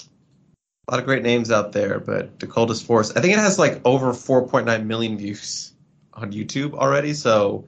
A 0.00 0.90
lot 0.90 1.00
of 1.00 1.06
great 1.06 1.22
names 1.22 1.50
out 1.50 1.72
there, 1.72 1.98
but 2.00 2.38
Dakota's 2.38 2.82
Force, 2.82 3.10
I 3.16 3.20
think 3.20 3.34
it 3.34 3.38
has 3.38 3.58
like 3.58 3.80
over 3.84 4.12
4.9 4.12 4.86
million 4.86 5.18
views 5.18 5.72
on 6.14 6.32
YouTube 6.32 6.74
already. 6.74 7.14
So, 7.14 7.66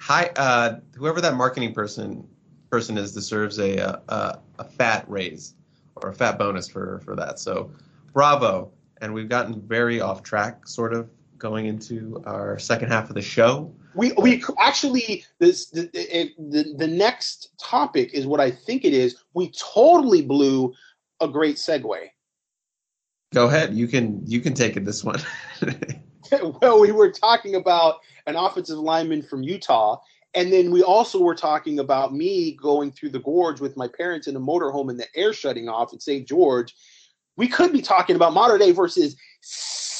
hi, 0.00 0.30
uh, 0.36 0.80
whoever 0.94 1.20
that 1.20 1.34
marketing 1.34 1.74
person 1.74 2.26
person 2.70 2.98
is 2.98 3.12
deserves 3.12 3.58
a, 3.58 3.78
a 4.08 4.40
a 4.58 4.64
fat 4.64 5.08
raise 5.08 5.54
or 5.96 6.10
a 6.10 6.14
fat 6.14 6.38
bonus 6.38 6.68
for 6.68 7.00
for 7.04 7.16
that. 7.16 7.38
So, 7.38 7.70
bravo! 8.12 8.72
And 9.00 9.14
we've 9.14 9.28
gotten 9.28 9.60
very 9.60 10.00
off 10.00 10.22
track, 10.22 10.66
sort 10.66 10.92
of 10.92 11.08
going 11.38 11.66
into 11.66 12.22
our 12.26 12.58
second 12.58 12.88
half 12.88 13.08
of 13.08 13.14
the 13.14 13.22
show. 13.22 13.74
We 13.94 14.12
we 14.12 14.42
actually 14.58 15.24
this 15.38 15.70
the, 15.70 15.88
the 16.38 16.74
the 16.76 16.86
next 16.86 17.50
topic 17.58 18.12
is 18.12 18.26
what 18.26 18.40
I 18.40 18.50
think 18.50 18.84
it 18.84 18.92
is. 18.92 19.16
We 19.34 19.50
totally 19.52 20.22
blew 20.22 20.74
a 21.20 21.28
great 21.28 21.56
segue. 21.56 22.10
Go 23.32 23.46
ahead. 23.46 23.74
You 23.74 23.88
can 23.88 24.22
you 24.26 24.40
can 24.40 24.54
take 24.54 24.76
it 24.76 24.84
this 24.84 25.04
one. 25.04 25.20
well, 26.60 26.80
we 26.80 26.92
were 26.92 27.10
talking 27.10 27.54
about 27.54 27.96
an 28.26 28.36
offensive 28.36 28.78
lineman 28.78 29.22
from 29.22 29.42
Utah, 29.42 29.98
and 30.34 30.52
then 30.52 30.70
we 30.70 30.82
also 30.82 31.20
were 31.20 31.34
talking 31.34 31.78
about 31.78 32.14
me 32.14 32.52
going 32.52 32.90
through 32.90 33.10
the 33.10 33.20
gorge 33.20 33.60
with 33.60 33.76
my 33.76 33.88
parents 33.88 34.26
in 34.26 34.36
a 34.36 34.40
motorhome 34.40 34.90
and 34.90 35.00
the 35.00 35.06
air 35.16 35.32
shutting 35.32 35.68
off 35.68 35.92
in 35.92 36.00
St. 36.00 36.26
George. 36.26 36.74
We 37.36 37.48
could 37.48 37.72
be 37.72 37.82
talking 37.82 38.16
about 38.16 38.34
Mater 38.34 38.58
Dei 38.58 38.72
versus 38.72 39.16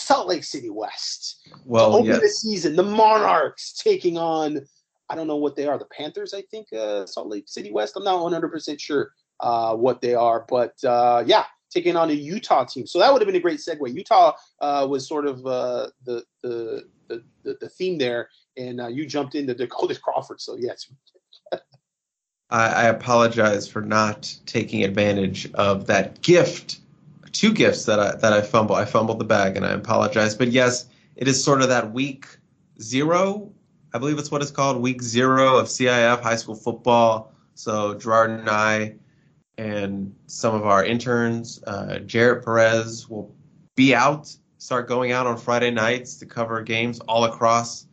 Salt 0.09 0.26
Lake 0.26 0.43
City 0.43 0.70
West. 0.70 1.47
Well, 1.66 1.90
to 1.90 1.97
open 1.98 2.06
yes. 2.06 2.20
the 2.20 2.28
season, 2.28 2.76
the 2.76 2.82
Monarchs 2.82 3.74
taking 3.74 4.16
on 4.16 4.66
I 5.10 5.14
don't 5.14 5.26
know 5.26 5.36
what 5.36 5.55
they 5.55 5.66
are. 5.66 5.78
The 5.78 5.86
Panthers, 5.86 6.35
I 6.35 6.43
think, 6.51 6.70
uh, 6.72 7.06
Salt 7.06 7.28
Lake 7.28 7.44
City 7.47 7.70
West. 7.70 7.94
I'm 7.97 8.05
not 8.05 8.22
100 8.22 8.48
percent 8.48 8.80
sure 8.80 9.12
uh, 9.40 9.74
what 9.74 10.01
they 10.01 10.14
are, 10.14 10.47
but 10.48 10.72
uh, 10.82 11.24
yeah, 11.26 11.44
taking 11.70 11.94
on 11.94 12.09
a 12.09 12.14
Utah 12.14 12.64
team. 12.64 12.86
So 12.86 12.98
that 12.98 13.12
would 13.12 13.20
have 13.20 13.26
been 13.26 13.36
a 13.36 13.40
great 13.40 13.60
segue. 13.60 13.94
Utah 13.94 14.32
uh, 14.60 14.86
was 14.89 15.06
sort 15.06 15.26
of 15.26 15.47
uh, 15.47 15.89
the, 16.05 16.24
the, 16.43 16.85
the 17.09 17.22
the 17.60 17.68
theme 17.68 17.98
there, 17.98 18.30
and 18.56 18.80
uh, 18.80 18.89
you 18.89 19.06
jumped 19.06 19.35
into 19.35 19.55
Decoldest 19.55 20.01
Crawford. 20.01 20.40
So 20.40 20.56
yes. 20.56 20.90
I, 22.51 22.68
I 22.68 22.85
apologize 22.85 23.68
for 23.68 23.82
not 23.82 24.35
taking 24.47 24.85
advantage 24.85 25.52
of 25.52 25.86
that 25.86 26.22
gift 26.22 26.80
two 27.32 27.52
gifts 27.52 27.84
that 27.84 28.00
I 28.00 28.16
that 28.16 28.32
I 28.32 28.40
fumble. 28.40 28.74
I 28.74 28.84
fumbled 28.84 29.18
the 29.18 29.24
bag, 29.24 29.56
and 29.56 29.64
I 29.64 29.72
apologize. 29.72 30.34
But 30.34 30.48
yes, 30.48 30.86
it 31.16 31.28
is 31.28 31.42
sort 31.42 31.62
of 31.62 31.68
that 31.68 31.92
week 31.92 32.26
zero. 32.80 33.50
I 33.94 33.98
believe 33.98 34.18
it's 34.18 34.30
what 34.30 34.42
it's 34.42 34.50
called, 34.50 34.80
week 34.80 35.02
zero 35.02 35.56
of 35.56 35.66
CIF 35.66 36.20
high 36.20 36.36
school 36.36 36.55
football. 36.55 37.32
So 37.55 37.94
Gerard 37.94 38.30
and 38.30 38.48
I, 38.48 38.94
and 39.56 40.14
some 40.26 40.55
of 40.55 40.64
our 40.66 40.84
interns, 40.84 41.60
uh, 41.66 41.98
Jarrett 42.00 42.44
Perez 42.44 43.09
will 43.09 43.34
be 43.74 43.94
out, 43.94 44.34
start 44.59 44.88
going 44.88 45.12
out 45.12 45.26
on 45.26 45.36
Friday 45.36 45.70
nights 45.70 46.16
to 46.16 46.26
cover 46.26 46.62
games 46.62 47.00
all 47.00 47.24
across 47.24 47.86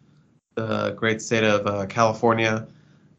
the 0.56 0.91
great 0.91 1.22
state 1.22 1.44
of 1.44 1.66
uh, 1.66 1.86
California. 1.88 2.68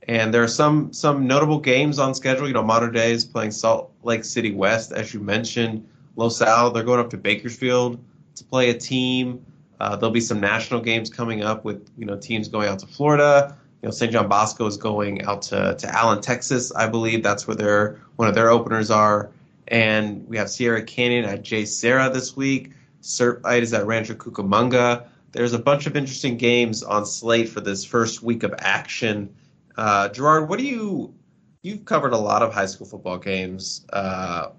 And 0.09 0.32
there 0.32 0.43
are 0.43 0.48
some 0.48 0.93
some 0.93 1.26
notable 1.26 1.59
games 1.59 1.98
on 1.98 2.14
schedule. 2.14 2.47
You 2.47 2.55
know, 2.55 2.90
Dei 2.90 3.10
is 3.10 3.24
playing 3.24 3.51
Salt 3.51 3.93
Lake 4.05 4.24
City 4.24 4.55
West, 4.55 4.93
as 4.93 5.12
you 5.12 5.20
mentioned. 5.20 5.86
Los 6.16 6.40
Al, 6.43 6.70
they're 6.70 6.82
going 6.82 7.01
up 7.01 7.10
to 7.10 7.18
Bakersfield 7.18 8.02
to 8.34 8.44
play 8.44 8.70
a 8.70 8.74
team. 8.74 9.44
Uh, 9.78 9.94
there'll 9.97 10.12
be 10.12 10.20
some 10.20 10.40
national 10.40 10.80
games 10.80 11.10
coming 11.10 11.43
up 11.43 11.64
with 11.64 11.88
you 11.98 12.06
know 12.06 12.16
teams 12.16 12.48
going 12.48 12.68
out 12.68 12.78
to 12.80 12.86
Florida. 12.86 13.56
You 13.82 13.88
know, 13.88 13.90
St. 13.93 14.10
John 14.10 14.26
Bosco 14.26 14.66
is 14.66 14.78
going 14.78 15.22
out 15.22 15.43
to, 15.43 15.76
to 15.78 15.94
Allen, 15.94 16.22
Texas, 16.22 16.72
I 16.74 16.88
believe. 16.88 17.22
That's 17.22 17.47
where 17.47 17.55
their 17.55 18.01
one 18.16 18.26
of 18.26 18.34
their 18.34 18.48
openers 18.48 18.90
are. 18.90 19.30
And 19.68 20.26
we 20.28 20.38
have 20.38 20.48
Sierra 20.48 20.82
Canyon 20.82 21.24
at 21.24 21.43
JSerra 21.43 22.12
this 22.12 22.34
week. 22.34 22.72
Servite 23.02 23.62
is 23.62 23.74
at 23.74 23.86
Rancho 23.86 24.14
Cucamonga. 24.14 25.06
There's 25.32 25.52
a 25.52 25.59
bunch 25.59 25.86
of 25.86 25.97
interesting 25.97 26.38
games 26.38 26.82
on 26.82 27.05
slate 27.05 27.48
for 27.48 27.60
this 27.60 27.84
first 27.84 28.22
week 28.22 28.43
of 28.43 28.55
action. 28.59 29.34
Uh, 29.76 30.09
Gerard, 30.09 30.48
what 30.48 30.59
do 30.59 30.64
you? 30.64 31.14
You've 31.62 31.84
covered 31.84 32.14
a 32.14 32.18
lot 32.18 32.43
of 32.43 32.55
high 32.55 32.66
school 32.66 32.86
football 32.86 33.18
games. 33.18 33.84
Uh, 33.93 34.51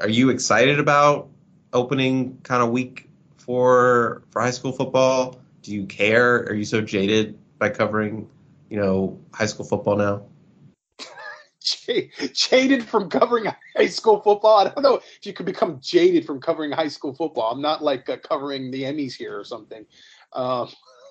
are 0.00 0.08
you 0.08 0.30
excited 0.30 0.78
about 0.78 1.28
opening 1.72 2.38
kind 2.42 2.62
of 2.62 2.70
week 2.70 3.08
for 3.36 4.22
for 4.30 4.42
high 4.42 4.50
school 4.50 4.72
football? 4.72 5.40
Do 5.62 5.72
you 5.72 5.86
care? 5.86 6.44
Are 6.44 6.54
you 6.54 6.64
so 6.64 6.80
jaded 6.80 7.38
by 7.58 7.70
covering, 7.70 8.28
you 8.68 8.78
know, 8.78 9.18
high 9.32 9.46
school 9.46 9.66
football 9.66 9.96
now? 9.96 10.22
jaded 12.32 12.84
from 12.84 13.10
covering 13.10 13.46
high 13.76 13.88
school 13.88 14.20
football. 14.20 14.58
I 14.58 14.64
don't 14.64 14.82
know 14.82 14.96
if 14.96 15.24
you 15.24 15.32
could 15.32 15.46
become 15.46 15.80
jaded 15.80 16.24
from 16.24 16.40
covering 16.40 16.70
high 16.70 16.88
school 16.88 17.14
football. 17.14 17.50
I'm 17.50 17.62
not 17.62 17.82
like 17.82 18.08
uh, 18.08 18.18
covering 18.18 18.70
the 18.70 18.82
Emmys 18.82 19.14
here 19.14 19.38
or 19.38 19.44
something. 19.44 19.84
Um, 20.32 20.68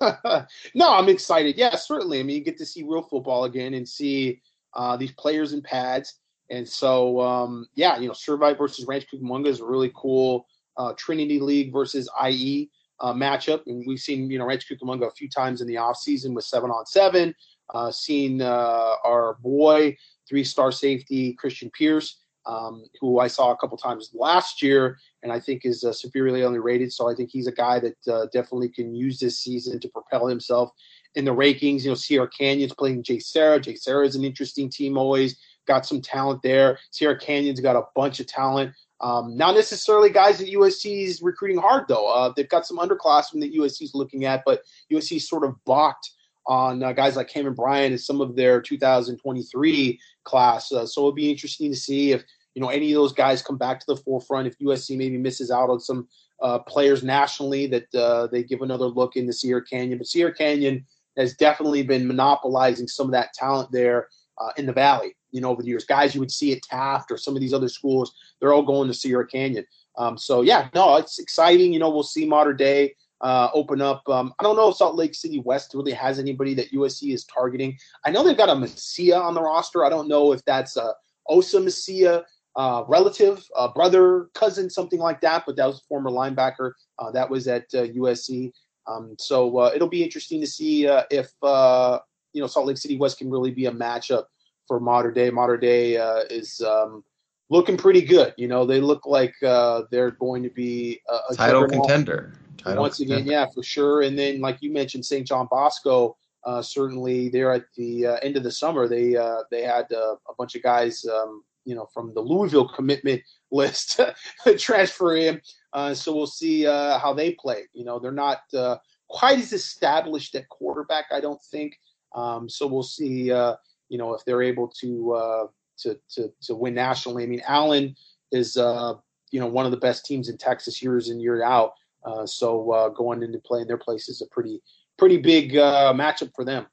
no, 0.74 0.94
I'm 0.94 1.08
excited. 1.08 1.56
Yeah, 1.56 1.76
certainly. 1.76 2.20
I 2.20 2.22
mean, 2.22 2.36
you 2.36 2.44
get 2.44 2.58
to 2.58 2.66
see 2.66 2.82
real 2.82 3.02
football 3.02 3.44
again 3.44 3.74
and 3.74 3.88
see 3.88 4.40
uh, 4.74 4.96
these 4.96 5.12
players 5.12 5.52
in 5.52 5.62
pads. 5.62 6.14
And 6.50 6.68
so, 6.68 7.20
um, 7.20 7.66
yeah, 7.74 7.98
you 7.98 8.06
know, 8.06 8.12
Servite 8.12 8.58
versus 8.58 8.86
Ranch 8.86 9.06
Cucamonga 9.12 9.48
is 9.48 9.60
a 9.60 9.66
really 9.66 9.92
cool 9.94 10.46
uh, 10.76 10.92
Trinity 10.96 11.40
League 11.40 11.72
versus 11.72 12.08
IE 12.28 12.70
uh, 13.00 13.12
matchup. 13.12 13.62
And 13.66 13.84
we've 13.86 13.98
seen, 13.98 14.30
you 14.30 14.38
know, 14.38 14.46
Ranch 14.46 14.66
Cucamonga 14.68 15.08
a 15.08 15.12
few 15.12 15.28
times 15.28 15.60
in 15.60 15.66
the 15.66 15.74
offseason 15.74 16.34
with 16.34 16.44
seven 16.44 16.70
on 16.70 16.86
seven. 16.86 17.34
Uh, 17.74 17.90
seen 17.90 18.40
uh, 18.40 18.94
our 19.04 19.38
boy, 19.42 19.96
three 20.28 20.44
star 20.44 20.70
safety, 20.70 21.32
Christian 21.34 21.70
Pierce, 21.70 22.20
um, 22.46 22.84
who 23.00 23.18
I 23.18 23.26
saw 23.26 23.50
a 23.50 23.56
couple 23.56 23.76
times 23.76 24.10
last 24.14 24.62
year 24.62 24.98
and 25.22 25.32
I 25.32 25.40
think 25.40 25.64
is 25.64 25.82
uh, 25.82 25.92
severely 25.92 26.42
underrated. 26.42 26.92
So 26.92 27.10
I 27.10 27.14
think 27.14 27.30
he's 27.30 27.48
a 27.48 27.52
guy 27.52 27.80
that 27.80 27.96
uh, 28.08 28.26
definitely 28.32 28.68
can 28.68 28.94
use 28.94 29.18
this 29.18 29.40
season 29.40 29.80
to 29.80 29.88
propel 29.88 30.28
himself 30.28 30.70
in 31.16 31.24
the 31.24 31.34
rankings. 31.34 31.82
You 31.82 31.90
know, 31.90 31.94
Sierra 31.96 32.28
Canyon's 32.28 32.74
playing 32.74 33.02
JSerra. 33.02 33.60
Jay 33.60 33.74
Sarah 33.74 34.06
is 34.06 34.14
an 34.14 34.24
interesting 34.24 34.70
team 34.70 34.96
always. 34.96 35.36
Got 35.66 35.86
some 35.86 36.00
talent 36.00 36.42
there. 36.42 36.78
Sierra 36.90 37.18
Canyon's 37.18 37.60
got 37.60 37.76
a 37.76 37.86
bunch 37.94 38.20
of 38.20 38.26
talent. 38.26 38.72
Um, 39.00 39.36
not 39.36 39.54
necessarily 39.54 40.08
guys 40.08 40.38
that 40.38 40.48
USC 40.48 41.04
is 41.04 41.20
recruiting 41.20 41.58
hard 41.58 41.86
though. 41.86 42.08
Uh, 42.08 42.32
they've 42.34 42.48
got 42.48 42.66
some 42.66 42.78
underclassmen 42.78 43.40
that 43.40 43.54
USC 43.54 43.82
is 43.82 43.94
looking 43.94 44.24
at, 44.24 44.42
but 44.46 44.62
USC 44.90 45.20
sort 45.20 45.44
of 45.44 45.54
balked 45.64 46.12
on 46.46 46.82
uh, 46.82 46.92
guys 46.92 47.16
like 47.16 47.28
Cameron 47.28 47.54
Bryant 47.54 47.92
and 47.92 48.00
some 48.00 48.20
of 48.20 48.36
their 48.36 48.60
2023 48.60 50.00
class. 50.24 50.72
Uh, 50.72 50.86
so 50.86 51.00
it'll 51.02 51.12
be 51.12 51.30
interesting 51.30 51.70
to 51.70 51.76
see 51.76 52.12
if 52.12 52.24
you 52.54 52.62
know 52.62 52.68
any 52.68 52.92
of 52.92 52.94
those 52.94 53.12
guys 53.12 53.42
come 53.42 53.58
back 53.58 53.80
to 53.80 53.86
the 53.86 53.96
forefront. 53.96 54.46
If 54.46 54.58
USC 54.58 54.96
maybe 54.96 55.18
misses 55.18 55.50
out 55.50 55.68
on 55.68 55.80
some 55.80 56.08
uh, 56.40 56.60
players 56.60 57.02
nationally, 57.02 57.66
that 57.66 57.94
uh, 57.94 58.28
they 58.28 58.42
give 58.42 58.62
another 58.62 58.86
look 58.86 59.16
in 59.16 59.26
the 59.26 59.32
Sierra 59.32 59.62
Canyon. 59.62 59.98
But 59.98 60.06
Sierra 60.06 60.32
Canyon 60.34 60.86
has 61.16 61.34
definitely 61.34 61.82
been 61.82 62.06
monopolizing 62.06 62.88
some 62.88 63.06
of 63.06 63.12
that 63.12 63.32
talent 63.34 63.70
there 63.72 64.08
uh, 64.38 64.50
in 64.56 64.66
the 64.66 64.72
valley. 64.72 65.16
You 65.36 65.42
know, 65.42 65.50
over 65.50 65.62
the 65.62 65.68
years, 65.68 65.84
guys 65.84 66.14
you 66.14 66.20
would 66.20 66.32
see 66.32 66.52
at 66.52 66.62
Taft 66.62 67.12
or 67.12 67.16
some 67.16 67.34
of 67.34 67.40
these 67.40 67.54
other 67.54 67.68
schools, 67.68 68.12
they're 68.40 68.52
all 68.52 68.62
going 68.62 68.88
to 68.88 68.94
Sierra 68.94 69.26
Canyon. 69.26 69.64
Um, 69.96 70.18
so 70.18 70.42
yeah, 70.42 70.68
no, 70.74 70.96
it's 70.96 71.18
exciting. 71.18 71.72
You 71.72 71.78
know, 71.78 71.90
we'll 71.90 72.02
see 72.02 72.26
Mater 72.26 72.52
Dei 72.52 72.94
uh, 73.20 73.48
open 73.54 73.80
up. 73.80 74.02
Um, 74.08 74.34
I 74.38 74.42
don't 74.42 74.56
know 74.56 74.70
if 74.70 74.76
Salt 74.76 74.96
Lake 74.96 75.14
City 75.14 75.40
West 75.40 75.72
really 75.74 75.92
has 75.92 76.18
anybody 76.18 76.54
that 76.54 76.72
USC 76.72 77.14
is 77.14 77.24
targeting. 77.24 77.78
I 78.04 78.10
know 78.10 78.22
they've 78.24 78.36
got 78.36 78.50
a 78.50 78.52
Masina 78.52 79.20
on 79.20 79.34
the 79.34 79.42
roster. 79.42 79.84
I 79.84 79.88
don't 79.88 80.08
know 80.08 80.32
if 80.32 80.44
that's 80.44 80.76
a 80.76 80.94
Osa 81.28 81.58
Masina 81.58 82.24
uh, 82.56 82.84
relative, 82.88 83.44
uh, 83.56 83.68
brother, 83.68 84.28
cousin, 84.34 84.70
something 84.70 84.98
like 84.98 85.20
that. 85.20 85.44
But 85.46 85.56
that 85.56 85.66
was 85.66 85.78
a 85.78 85.84
former 85.88 86.10
linebacker 86.10 86.72
uh, 86.98 87.10
that 87.12 87.28
was 87.28 87.48
at 87.48 87.70
USC. 87.70 88.52
Um, 88.86 89.16
so 89.18 89.58
uh, 89.58 89.72
it'll 89.74 89.88
be 89.88 90.04
interesting 90.04 90.40
to 90.40 90.46
see 90.46 90.86
uh, 90.86 91.02
if 91.10 91.30
uh, 91.42 91.98
you 92.32 92.40
know 92.40 92.46
Salt 92.46 92.66
Lake 92.66 92.78
City 92.78 92.96
West 92.96 93.18
can 93.18 93.30
really 93.30 93.50
be 93.50 93.66
a 93.66 93.72
matchup 93.72 94.24
for 94.66 94.80
Mater 94.80 95.10
Dei. 95.10 95.30
Mater 95.30 95.56
Dei 95.56 95.96
is 96.30 96.60
um, 96.60 97.04
looking 97.50 97.76
pretty 97.76 98.02
good. 98.02 98.34
You 98.36 98.48
know, 98.48 98.64
they 98.64 98.80
look 98.80 99.06
like 99.06 99.34
they're 99.40 100.12
going 100.18 100.42
to 100.42 100.50
be 100.50 101.00
a, 101.08 101.32
a 101.32 101.34
title 101.36 101.66
contender. 101.66 102.34
Title 102.58 102.82
Once 102.82 102.98
contender. 102.98 103.22
again, 103.22 103.32
yeah, 103.32 103.46
for 103.54 103.62
sure. 103.62 104.02
And 104.02 104.18
then, 104.18 104.40
like 104.40 104.58
you 104.60 104.72
mentioned, 104.72 105.04
St. 105.04 105.26
John 105.26 105.48
Bosco. 105.50 106.16
Uh, 106.44 106.62
certainly, 106.62 107.28
there 107.28 107.52
at 107.52 107.64
the 107.76 108.06
uh, 108.06 108.14
end 108.22 108.36
of 108.36 108.44
the 108.44 108.52
summer, 108.52 108.86
they 108.86 109.16
uh, 109.16 109.38
they 109.50 109.62
had 109.62 109.90
a 109.90 110.16
bunch 110.38 110.54
of 110.54 110.62
guys 110.62 111.04
um, 111.06 111.42
you 111.66 111.74
know 111.74 111.86
from 111.92 112.14
the 112.14 112.20
Louisville 112.20 112.68
commitment 112.68 113.20
list 113.50 114.00
transfer 114.58 115.16
in. 115.16 115.40
Uh, 115.72 115.92
so 115.92 116.14
we'll 116.14 116.26
see 116.26 116.66
uh, 116.66 116.98
how 116.98 117.12
they 117.12 117.32
play. 117.32 117.64
You 117.74 117.84
know, 117.84 117.98
they're 117.98 118.12
not 118.12 118.42
uh, 118.54 118.76
quite 119.08 119.38
as 119.38 119.52
established 119.52 120.34
at 120.34 120.48
quarterback, 120.48 121.06
I 121.12 121.20
don't 121.20 121.42
think. 121.50 121.78
Um, 122.14 122.48
so 122.48 122.66
we'll 122.66 122.82
see. 122.82 123.30
Uh, 123.30 123.56
you 123.88 123.98
know, 123.98 124.14
if 124.14 124.24
they're 124.24 124.42
able 124.42 124.68
to 124.80 125.12
uh, 125.12 125.46
to 125.78 125.98
to 126.10 126.32
to 126.42 126.54
win 126.54 126.74
nationally. 126.74 127.22
I 127.22 127.26
mean, 127.26 127.42
Allen 127.46 127.94
is 128.32 128.56
uh, 128.56 128.94
you 129.30 129.40
know 129.40 129.46
one 129.46 129.64
of 129.64 129.70
the 129.70 129.76
best 129.76 130.04
teams 130.04 130.28
in 130.28 130.36
Texas 130.36 130.82
years 130.82 131.08
in 131.08 131.20
year 131.20 131.42
out. 131.42 131.72
Uh, 132.04 132.26
so 132.26 132.70
uh, 132.70 132.88
going 132.90 133.22
into 133.22 133.38
playing 133.38 133.66
their 133.66 133.78
place 133.78 134.08
is 134.08 134.22
a 134.22 134.26
pretty 134.26 134.60
pretty 134.98 135.18
big 135.18 135.56
uh, 135.56 135.92
matchup 135.94 136.30
for 136.34 136.44
them. 136.44 136.66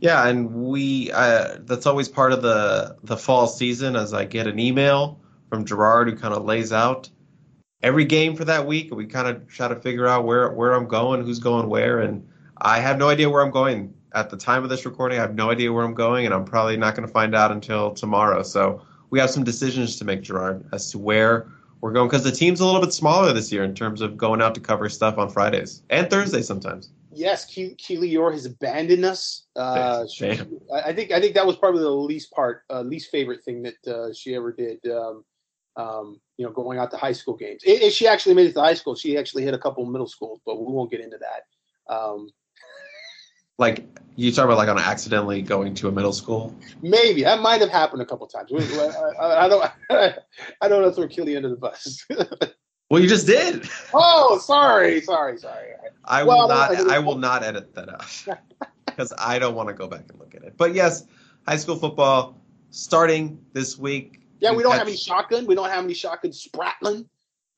Yeah, 0.00 0.26
and 0.28 0.52
we 0.52 1.10
uh, 1.12 1.58
that's 1.60 1.86
always 1.86 2.08
part 2.08 2.32
of 2.32 2.42
the 2.42 2.96
the 3.02 3.16
fall 3.16 3.46
season 3.46 3.96
as 3.96 4.12
I 4.12 4.24
get 4.24 4.46
an 4.46 4.58
email 4.58 5.20
from 5.48 5.64
Gerard 5.64 6.08
who 6.08 6.16
kind 6.16 6.34
of 6.34 6.44
lays 6.44 6.72
out 6.72 7.08
every 7.82 8.04
game 8.04 8.36
for 8.36 8.44
that 8.44 8.66
week. 8.66 8.94
We 8.94 9.06
kind 9.06 9.28
of 9.28 9.48
try 9.48 9.68
to 9.68 9.76
figure 9.76 10.06
out 10.06 10.24
where 10.24 10.52
where 10.52 10.72
I'm 10.72 10.86
going, 10.86 11.24
who's 11.24 11.38
going 11.38 11.68
where, 11.68 12.00
and 12.00 12.26
I 12.58 12.80
have 12.80 12.98
no 12.98 13.08
idea 13.08 13.30
where 13.30 13.42
I'm 13.42 13.50
going 13.50 13.94
at 14.16 14.30
the 14.30 14.36
time 14.36 14.64
of 14.64 14.70
this 14.70 14.84
recording. 14.84 15.18
I 15.18 15.22
have 15.22 15.34
no 15.34 15.50
idea 15.50 15.72
where 15.72 15.84
I'm 15.84 15.94
going, 15.94 16.24
and 16.24 16.34
I'm 16.34 16.44
probably 16.44 16.76
not 16.76 16.96
going 16.96 17.06
to 17.06 17.12
find 17.12 17.34
out 17.34 17.52
until 17.52 17.92
tomorrow. 17.92 18.42
So 18.42 18.82
we 19.10 19.20
have 19.20 19.30
some 19.30 19.44
decisions 19.44 19.96
to 19.96 20.04
make, 20.04 20.22
Gerard, 20.22 20.68
as 20.72 20.90
to 20.90 20.98
where 20.98 21.46
we're 21.80 21.92
going 21.92 22.08
because 22.08 22.24
the 22.24 22.32
team's 22.32 22.60
a 22.60 22.66
little 22.66 22.80
bit 22.80 22.92
smaller 22.92 23.32
this 23.32 23.52
year 23.52 23.62
in 23.62 23.74
terms 23.74 24.00
of 24.00 24.16
going 24.16 24.42
out 24.42 24.54
to 24.56 24.60
cover 24.60 24.88
stuff 24.88 25.18
on 25.18 25.28
Fridays 25.28 25.82
and 25.90 26.10
Thursdays 26.10 26.46
sometimes 26.46 26.90
yes, 27.16 27.44
Keely 27.46 28.10
Eure 28.12 28.32
has 28.32 28.46
abandoned 28.46 29.04
us. 29.04 29.46
Uh, 29.56 30.06
she, 30.06 30.38
I 30.72 30.92
think 30.92 31.10
I 31.10 31.20
think 31.20 31.34
that 31.34 31.46
was 31.46 31.56
probably 31.56 31.80
the 31.80 31.90
least 31.90 32.30
part, 32.30 32.62
uh, 32.70 32.82
least 32.82 33.10
favorite 33.10 33.42
thing 33.44 33.62
that 33.62 33.86
uh, 33.86 34.12
she 34.12 34.34
ever 34.34 34.52
did. 34.52 34.78
Um, 34.86 35.24
um, 35.76 36.20
you 36.38 36.46
know, 36.46 36.52
going 36.52 36.78
out 36.78 36.90
to 36.90 36.96
high 36.96 37.12
school 37.12 37.36
games. 37.36 37.60
If 37.64 37.92
she 37.92 38.06
actually 38.06 38.34
made 38.34 38.46
it 38.46 38.54
to 38.54 38.60
high 38.60 38.74
school, 38.74 38.94
she 38.94 39.18
actually 39.18 39.44
hit 39.44 39.52
a 39.52 39.58
couple 39.58 39.84
middle 39.84 40.06
schools, 40.06 40.40
but 40.46 40.58
we 40.58 40.72
won't 40.72 40.90
get 40.90 41.00
into 41.00 41.18
that. 41.18 41.94
Um, 41.94 42.30
like 43.58 43.86
you 44.16 44.32
talk 44.32 44.46
about, 44.46 44.56
like 44.56 44.68
on 44.68 44.78
accidentally 44.78 45.42
going 45.42 45.74
to 45.74 45.88
a 45.88 45.92
middle 45.92 46.12
school. 46.12 46.54
Maybe 46.82 47.22
that 47.22 47.40
might 47.40 47.60
have 47.60 47.70
happened 47.70 48.02
a 48.02 48.06
couple 48.06 48.26
times. 48.26 48.50
I, 48.52 49.44
I, 49.44 49.48
don't. 49.48 49.70
I 50.60 50.68
don't 50.68 50.82
know 50.82 50.88
if 50.88 50.94
throw 50.94 51.08
Keely 51.08 51.36
under 51.36 51.48
the 51.48 51.56
bus. 51.56 52.06
Well, 52.88 53.02
you 53.02 53.08
just 53.08 53.26
did. 53.26 53.68
Oh, 53.92 54.38
sorry, 54.38 55.00
sorry, 55.00 55.38
sorry. 55.38 55.70
I 56.04 56.22
will 56.22 56.36
well, 56.36 56.48
not. 56.48 56.70
I, 56.70 56.96
I 56.96 56.98
will 57.00 57.18
not 57.18 57.42
edit 57.42 57.74
that 57.74 57.88
out 57.88 58.38
because 58.86 59.12
I 59.18 59.40
don't 59.40 59.56
want 59.56 59.68
to 59.68 59.74
go 59.74 59.88
back 59.88 60.04
and 60.08 60.20
look 60.20 60.36
at 60.36 60.44
it. 60.44 60.54
But 60.56 60.72
yes, 60.72 61.04
high 61.48 61.56
school 61.56 61.74
football 61.74 62.40
starting 62.70 63.40
this 63.52 63.76
week. 63.76 64.20
Yeah, 64.38 64.52
we 64.52 64.62
don't 64.62 64.72
have 64.72 64.86
any 64.86 64.96
shotgun. 64.96 65.46
We 65.46 65.56
don't 65.56 65.68
have 65.68 65.82
any 65.82 65.94
shotgun 65.94 66.32
sprattling. 66.32 67.08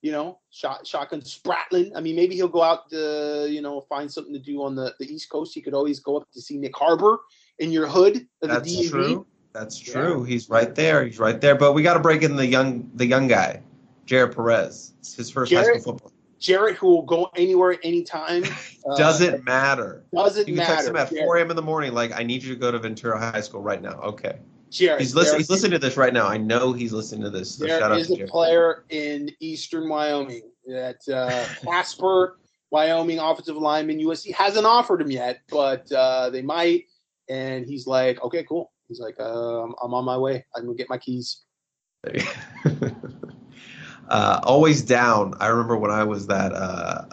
You 0.00 0.12
know, 0.12 0.38
shot, 0.50 0.86
shotgun 0.86 1.24
sprattling. 1.24 1.94
I 1.96 2.00
mean, 2.00 2.14
maybe 2.14 2.36
he'll 2.36 2.46
go 2.46 2.62
out 2.62 2.88
to 2.90 3.48
you 3.50 3.60
know 3.60 3.80
find 3.82 4.10
something 4.10 4.32
to 4.32 4.38
do 4.38 4.62
on 4.62 4.74
the, 4.74 4.94
the 5.00 5.12
East 5.12 5.30
Coast. 5.30 5.54
He 5.54 5.60
could 5.60 5.74
always 5.74 6.00
go 6.00 6.16
up 6.16 6.30
to 6.32 6.40
see 6.40 6.56
Nick 6.56 6.76
Harbor 6.76 7.18
in 7.58 7.72
your 7.72 7.86
hood. 7.86 8.26
That's 8.40 8.88
true. 8.88 9.26
That's 9.52 9.78
true. 9.78 10.22
Yeah. 10.22 10.28
He's 10.28 10.48
right 10.48 10.74
there. 10.74 11.04
He's 11.04 11.18
right 11.18 11.40
there. 11.40 11.56
But 11.56 11.72
we 11.72 11.82
got 11.82 11.94
to 11.94 12.00
break 12.00 12.22
in 12.22 12.36
the 12.36 12.46
young 12.46 12.88
the 12.94 13.06
young 13.06 13.26
guy. 13.26 13.62
Jared 14.08 14.34
Perez. 14.34 14.94
It's 15.00 15.14
his 15.14 15.30
first 15.30 15.50
Jared, 15.50 15.66
high 15.66 15.80
school 15.80 15.92
football. 15.94 16.12
Jared, 16.40 16.76
who 16.76 16.86
will 16.88 17.02
go 17.02 17.30
anywhere, 17.36 17.76
anytime. 17.82 18.44
doesn't 18.96 19.34
uh, 19.34 19.38
matter. 19.44 20.04
Doesn't 20.14 20.14
matter. 20.14 20.38
you 20.38 20.44
can 20.44 20.56
matter. 20.56 20.74
text 20.74 20.88
him 20.88 20.96
at 20.96 21.10
Jared. 21.10 21.24
4 21.24 21.36
a.m. 21.36 21.50
in 21.50 21.56
the 21.56 21.62
morning, 21.62 21.92
like, 21.92 22.12
I 22.18 22.22
need 22.22 22.42
you 22.42 22.54
to 22.54 22.58
go 22.58 22.70
to 22.70 22.78
Ventura 22.78 23.18
High 23.18 23.40
School 23.40 23.60
right 23.60 23.82
now. 23.82 24.00
Okay. 24.00 24.38
Jared, 24.70 25.00
he's, 25.00 25.14
listen, 25.14 25.38
he's 25.38 25.50
listening 25.50 25.72
to 25.72 25.78
this 25.78 25.96
right 25.96 26.12
now. 26.12 26.26
I 26.26 26.36
know 26.36 26.72
he's 26.72 26.92
listening 26.92 27.22
to 27.22 27.30
this. 27.30 27.56
So 27.56 27.66
there 27.66 27.92
is 27.94 28.10
a 28.10 28.26
player 28.26 28.84
in 28.90 29.30
Eastern 29.40 29.88
Wyoming 29.88 30.42
that 30.66 31.00
uh, 31.08 31.46
Casper, 31.64 32.38
Wyoming 32.70 33.18
offensive 33.18 33.56
lineman, 33.56 33.98
USC 33.98 34.32
hasn't 34.34 34.66
offered 34.66 35.00
him 35.00 35.10
yet, 35.10 35.40
but 35.48 35.90
uh, 35.92 36.30
they 36.30 36.42
might. 36.42 36.84
And 37.30 37.66
he's 37.66 37.86
like, 37.86 38.22
okay, 38.22 38.44
cool. 38.44 38.72
He's 38.88 39.00
like, 39.00 39.18
um, 39.20 39.74
I'm 39.82 39.94
on 39.94 40.04
my 40.04 40.16
way. 40.16 40.44
I'm 40.54 40.64
gonna 40.64 40.76
get 40.76 40.88
my 40.88 40.98
keys. 40.98 41.42
uh, 44.08 44.40
always 44.42 44.82
down. 44.82 45.34
I 45.40 45.48
remember 45.48 45.76
when 45.76 45.90
I 45.90 46.04
was 46.04 46.26
that 46.28 46.52
uh, 46.52 47.04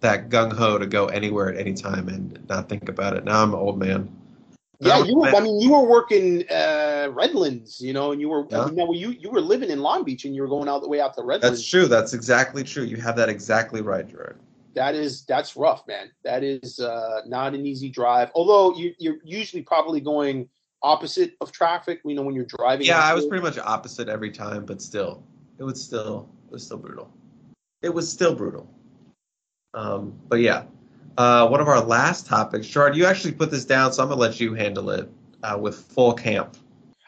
that 0.00 0.30
gung 0.30 0.52
ho 0.52 0.78
to 0.78 0.86
go 0.86 1.06
anywhere 1.06 1.52
at 1.52 1.58
any 1.58 1.74
time 1.74 2.08
and 2.08 2.38
not 2.48 2.68
think 2.68 2.88
about 2.88 3.16
it. 3.16 3.24
Now 3.24 3.42
I'm 3.42 3.52
an 3.52 3.60
old 3.60 3.78
man. 3.78 4.16
Yeah, 4.82 5.04
you 5.04 5.16
were, 5.16 5.28
I 5.28 5.40
mean, 5.40 5.60
you 5.60 5.72
were 5.72 5.86
working 5.86 6.48
uh, 6.48 6.54
Redlands, 7.08 7.80
you 7.80 7.92
know, 7.92 8.12
and 8.12 8.20
you 8.20 8.28
were 8.28 8.46
yeah. 8.50 8.64
I 8.64 8.70
mean, 8.70 8.92
you 8.92 9.10
you 9.10 9.30
were 9.30 9.40
living 9.40 9.70
in 9.70 9.80
Long 9.80 10.04
Beach 10.04 10.24
and 10.24 10.34
you 10.34 10.42
were 10.42 10.48
going 10.48 10.68
all 10.68 10.80
the 10.80 10.88
way 10.88 11.00
out 11.00 11.14
to 11.14 11.22
Redlands. 11.22 11.58
That's 11.58 11.68
true. 11.68 11.86
That's 11.86 12.12
exactly 12.12 12.64
true. 12.64 12.84
You 12.84 12.96
have 12.96 13.16
that 13.16 13.28
exactly 13.28 13.82
right, 13.82 14.06
Jared. 14.06 14.36
That 14.74 14.94
is 14.94 15.24
that's 15.24 15.56
rough, 15.56 15.86
man. 15.86 16.10
That 16.24 16.44
is 16.44 16.80
uh, 16.80 17.22
not 17.26 17.54
an 17.54 17.66
easy 17.66 17.88
drive. 17.88 18.30
Although 18.34 18.76
you, 18.76 18.94
you're 18.98 19.18
usually 19.24 19.62
probably 19.62 20.00
going 20.00 20.48
opposite 20.82 21.36
of 21.40 21.52
traffic. 21.52 22.00
You 22.04 22.14
know, 22.14 22.22
when 22.22 22.34
you're 22.34 22.44
driving. 22.46 22.86
Yeah, 22.86 23.00
I 23.00 23.14
was 23.14 23.26
pretty 23.26 23.42
much 23.42 23.58
opposite 23.58 24.08
every 24.08 24.30
time, 24.30 24.64
but 24.64 24.80
still, 24.80 25.22
it 25.58 25.64
was 25.64 25.82
still 25.82 26.28
it 26.46 26.52
was 26.52 26.64
still 26.64 26.78
brutal. 26.78 27.12
It 27.82 27.92
was 27.92 28.10
still 28.10 28.34
brutal. 28.34 28.68
Um, 29.74 30.18
but 30.28 30.40
yeah, 30.40 30.64
uh, 31.16 31.46
one 31.48 31.60
of 31.60 31.68
our 31.68 31.80
last 31.80 32.26
topics, 32.26 32.66
Gerard, 32.66 32.96
you 32.96 33.06
actually 33.06 33.32
put 33.32 33.50
this 33.50 33.64
down, 33.64 33.92
so 33.92 34.02
I'm 34.02 34.08
gonna 34.08 34.20
let 34.20 34.40
you 34.40 34.54
handle 34.54 34.90
it 34.90 35.10
uh, 35.42 35.58
with 35.60 35.76
full 35.76 36.12
camp. 36.12 36.56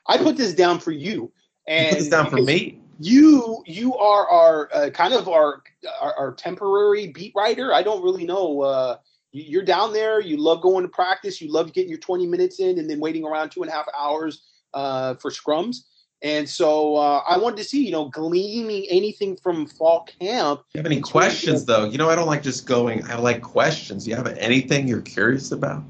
I 0.06 0.18
put 0.18 0.36
this 0.36 0.54
down 0.54 0.80
for 0.80 0.92
you, 0.92 1.32
and 1.66 1.86
you 1.86 1.90
put 1.90 1.98
this 1.98 2.08
down 2.08 2.30
for 2.30 2.42
me. 2.42 2.78
You 3.00 3.62
you 3.66 3.96
are 3.96 4.28
our 4.28 4.70
uh, 4.72 4.90
kind 4.90 5.14
of 5.14 5.28
our, 5.28 5.62
our, 6.00 6.14
our 6.14 6.32
temporary 6.32 7.08
beat 7.08 7.32
writer. 7.34 7.72
I 7.72 7.82
don't 7.82 8.02
really 8.02 8.24
know. 8.24 8.60
Uh, 8.60 8.96
you're 9.32 9.64
down 9.64 9.92
there. 9.92 10.20
You 10.20 10.36
love 10.36 10.60
going 10.60 10.82
to 10.82 10.88
practice. 10.88 11.40
You 11.40 11.50
love 11.50 11.72
getting 11.72 11.88
your 11.88 11.98
20 11.98 12.26
minutes 12.26 12.60
in, 12.60 12.78
and 12.78 12.88
then 12.88 13.00
waiting 13.00 13.24
around 13.24 13.50
two 13.50 13.62
and 13.62 13.70
a 13.70 13.74
half 13.74 13.86
hours 13.96 14.42
uh, 14.74 15.14
for 15.14 15.30
scrums. 15.30 15.78
And 16.22 16.48
so 16.48 16.96
uh, 16.96 17.22
I 17.26 17.36
wanted 17.36 17.56
to 17.56 17.64
see, 17.64 17.84
you 17.84 17.90
know, 17.90 18.08
gleaning 18.08 18.86
anything 18.88 19.36
from 19.36 19.66
fall 19.66 20.06
camp. 20.20 20.62
You 20.72 20.78
have 20.78 20.86
any 20.86 21.00
questions, 21.00 21.64
though? 21.64 21.84
You 21.84 21.98
know, 21.98 22.08
I 22.08 22.14
don't 22.14 22.28
like 22.28 22.44
just 22.44 22.64
going. 22.64 23.04
I 23.10 23.16
like 23.16 23.42
questions. 23.42 24.06
You 24.06 24.14
have 24.14 24.28
anything 24.28 24.86
you're 24.86 25.02
curious 25.02 25.50
about? 25.50 25.82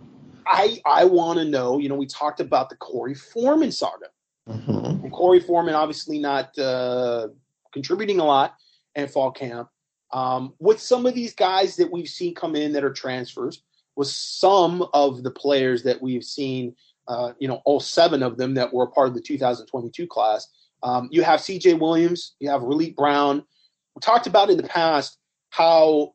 I 0.46 0.80
I 0.84 1.04
want 1.04 1.38
to 1.38 1.44
know. 1.44 1.78
You 1.78 1.88
know, 1.88 1.94
we 1.94 2.06
talked 2.06 2.40
about 2.40 2.68
the 2.70 2.76
Korey 2.76 3.18
Foreman 3.18 3.72
saga. 3.72 4.06
Mm-hmm. 4.48 5.04
And 5.04 5.12
Korey 5.12 5.44
Foreman 5.44 5.74
obviously 5.74 6.18
not 6.18 6.56
uh, 6.58 7.28
contributing 7.72 8.20
a 8.20 8.24
lot 8.24 8.54
at 8.96 9.10
fall 9.10 9.30
camp. 9.30 9.68
Um, 10.12 10.54
with 10.58 10.80
some 10.80 11.06
of 11.06 11.14
these 11.14 11.34
guys 11.34 11.76
that 11.76 11.90
we've 11.90 12.08
seen 12.08 12.34
come 12.34 12.54
in 12.54 12.72
that 12.72 12.84
are 12.84 12.92
transfers, 12.92 13.62
with 13.96 14.08
some 14.08 14.86
of 14.92 15.22
the 15.22 15.30
players 15.30 15.82
that 15.84 16.02
we've 16.02 16.24
seen 16.24 16.74
uh, 17.08 17.32
you 17.38 17.48
know, 17.48 17.60
all 17.64 17.80
seven 17.80 18.22
of 18.22 18.36
them 18.36 18.54
that 18.54 18.72
were 18.72 18.86
part 18.86 19.08
of 19.08 19.14
the 19.14 19.20
2022 19.20 20.06
class. 20.06 20.48
Um, 20.82 21.08
you 21.10 21.22
have 21.22 21.40
C.J. 21.40 21.74
Williams, 21.74 22.34
you 22.40 22.48
have 22.50 22.62
Raleek 22.62 22.96
Brown. 22.96 23.44
We 23.94 24.00
talked 24.00 24.26
about 24.26 24.50
in 24.50 24.56
the 24.56 24.62
past 24.62 25.18
how 25.50 26.14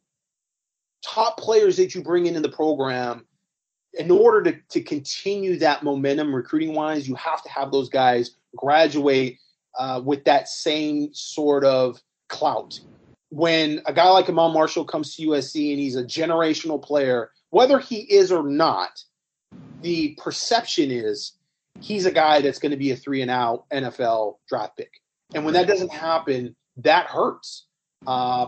top 1.03 1.37
players 1.37 1.77
that 1.77 1.93
you 1.93 2.01
bring 2.01 2.25
into 2.25 2.39
the 2.39 2.49
program, 2.49 3.26
in 3.93 4.11
order 4.11 4.51
to, 4.51 4.59
to 4.69 4.81
continue 4.81 5.57
that 5.59 5.83
momentum 5.83 6.33
recruiting 6.33 6.73
wise, 6.73 7.07
you 7.07 7.15
have 7.15 7.41
to 7.43 7.49
have 7.49 7.71
those 7.71 7.89
guys 7.89 8.35
graduate 8.55 9.39
uh, 9.77 10.01
with 10.03 10.23
that 10.25 10.47
same 10.47 11.13
sort 11.13 11.63
of 11.63 12.01
clout. 12.29 12.79
When 13.29 13.81
a 13.85 13.93
guy 13.93 14.09
like 14.09 14.29
Iman 14.29 14.53
Marshall 14.53 14.85
comes 14.85 15.15
to 15.15 15.27
USC 15.27 15.71
and 15.71 15.79
he's 15.79 15.95
a 15.95 16.03
generational 16.03 16.81
player, 16.81 17.31
whether 17.49 17.79
he 17.79 17.97
is 17.97 18.31
or 18.31 18.43
not, 18.43 19.03
the 19.81 20.17
perception 20.21 20.91
is 20.91 21.33
he's 21.79 22.05
a 22.05 22.11
guy 22.11 22.41
that's 22.41 22.59
going 22.59 22.71
to 22.71 22.77
be 22.77 22.91
a 22.91 22.95
three 22.95 23.21
and 23.21 23.31
out 23.31 23.65
NFL 23.69 24.37
draft 24.47 24.77
pick. 24.77 25.01
And 25.33 25.45
when 25.45 25.53
that 25.55 25.67
doesn't 25.67 25.91
happen, 25.91 26.55
that 26.77 27.07
hurts 27.07 27.65
uh, 28.05 28.47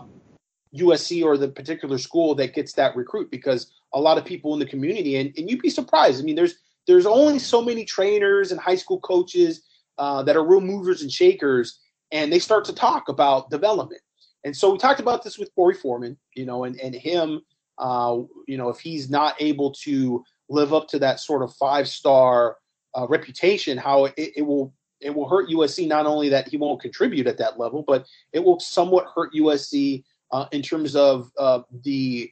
USC 0.74 1.24
or 1.24 1.36
the 1.36 1.48
particular 1.48 1.98
school 1.98 2.34
that 2.36 2.54
gets 2.54 2.74
that 2.74 2.96
recruit 2.96 3.30
because 3.30 3.70
a 3.92 4.00
lot 4.00 4.18
of 4.18 4.24
people 4.24 4.52
in 4.54 4.60
the 4.60 4.66
community, 4.66 5.16
and, 5.16 5.32
and 5.36 5.50
you'd 5.50 5.62
be 5.62 5.70
surprised. 5.70 6.20
I 6.20 6.24
mean, 6.24 6.36
there's 6.36 6.54
there's 6.86 7.06
only 7.06 7.38
so 7.38 7.62
many 7.62 7.84
trainers 7.84 8.52
and 8.52 8.60
high 8.60 8.76
school 8.76 9.00
coaches 9.00 9.62
uh, 9.98 10.22
that 10.22 10.36
are 10.36 10.44
real 10.44 10.60
movers 10.60 11.02
and 11.02 11.12
shakers, 11.12 11.78
and 12.10 12.32
they 12.32 12.38
start 12.38 12.64
to 12.66 12.74
talk 12.74 13.08
about 13.08 13.50
development. 13.50 14.00
And 14.44 14.56
so 14.56 14.72
we 14.72 14.78
talked 14.78 15.00
about 15.00 15.22
this 15.22 15.38
with 15.38 15.54
Korey 15.54 15.76
Foreman, 15.76 16.16
you 16.34 16.46
know, 16.46 16.64
and 16.64 16.78
and 16.80 16.94
him, 16.94 17.42
uh, 17.78 18.18
you 18.46 18.56
know, 18.56 18.68
if 18.68 18.78
he's 18.80 19.10
not 19.10 19.34
able 19.40 19.72
to 19.84 20.24
live 20.48 20.74
up 20.74 20.88
to 20.88 20.98
that 20.98 21.20
sort 21.20 21.42
of 21.42 21.54
five 21.54 21.88
star 21.88 22.56
uh, 22.96 23.06
reputation, 23.08 23.78
how 23.78 24.06
it, 24.06 24.14
it, 24.16 24.42
will 24.42 24.74
it 25.00 25.14
will 25.14 25.28
hurt 25.28 25.48
USC 25.48 25.86
not 25.86 26.06
only 26.06 26.28
that 26.28 26.48
he 26.48 26.56
won't 26.56 26.80
contribute 26.80 27.26
at 27.26 27.38
that 27.38 27.58
level, 27.58 27.84
but 27.86 28.06
it 28.32 28.42
will 28.42 28.58
somewhat 28.60 29.06
hurt 29.14 29.32
USC 29.34 30.04
uh, 30.32 30.46
in 30.52 30.62
terms 30.62 30.96
of 30.96 31.30
uh, 31.38 31.60
the 31.84 32.30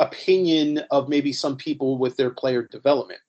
opinion 0.00 0.82
of 0.90 1.08
maybe 1.08 1.32
some 1.32 1.56
people 1.56 1.98
with 1.98 2.16
their 2.16 2.30
player 2.30 2.62
development. 2.62 3.20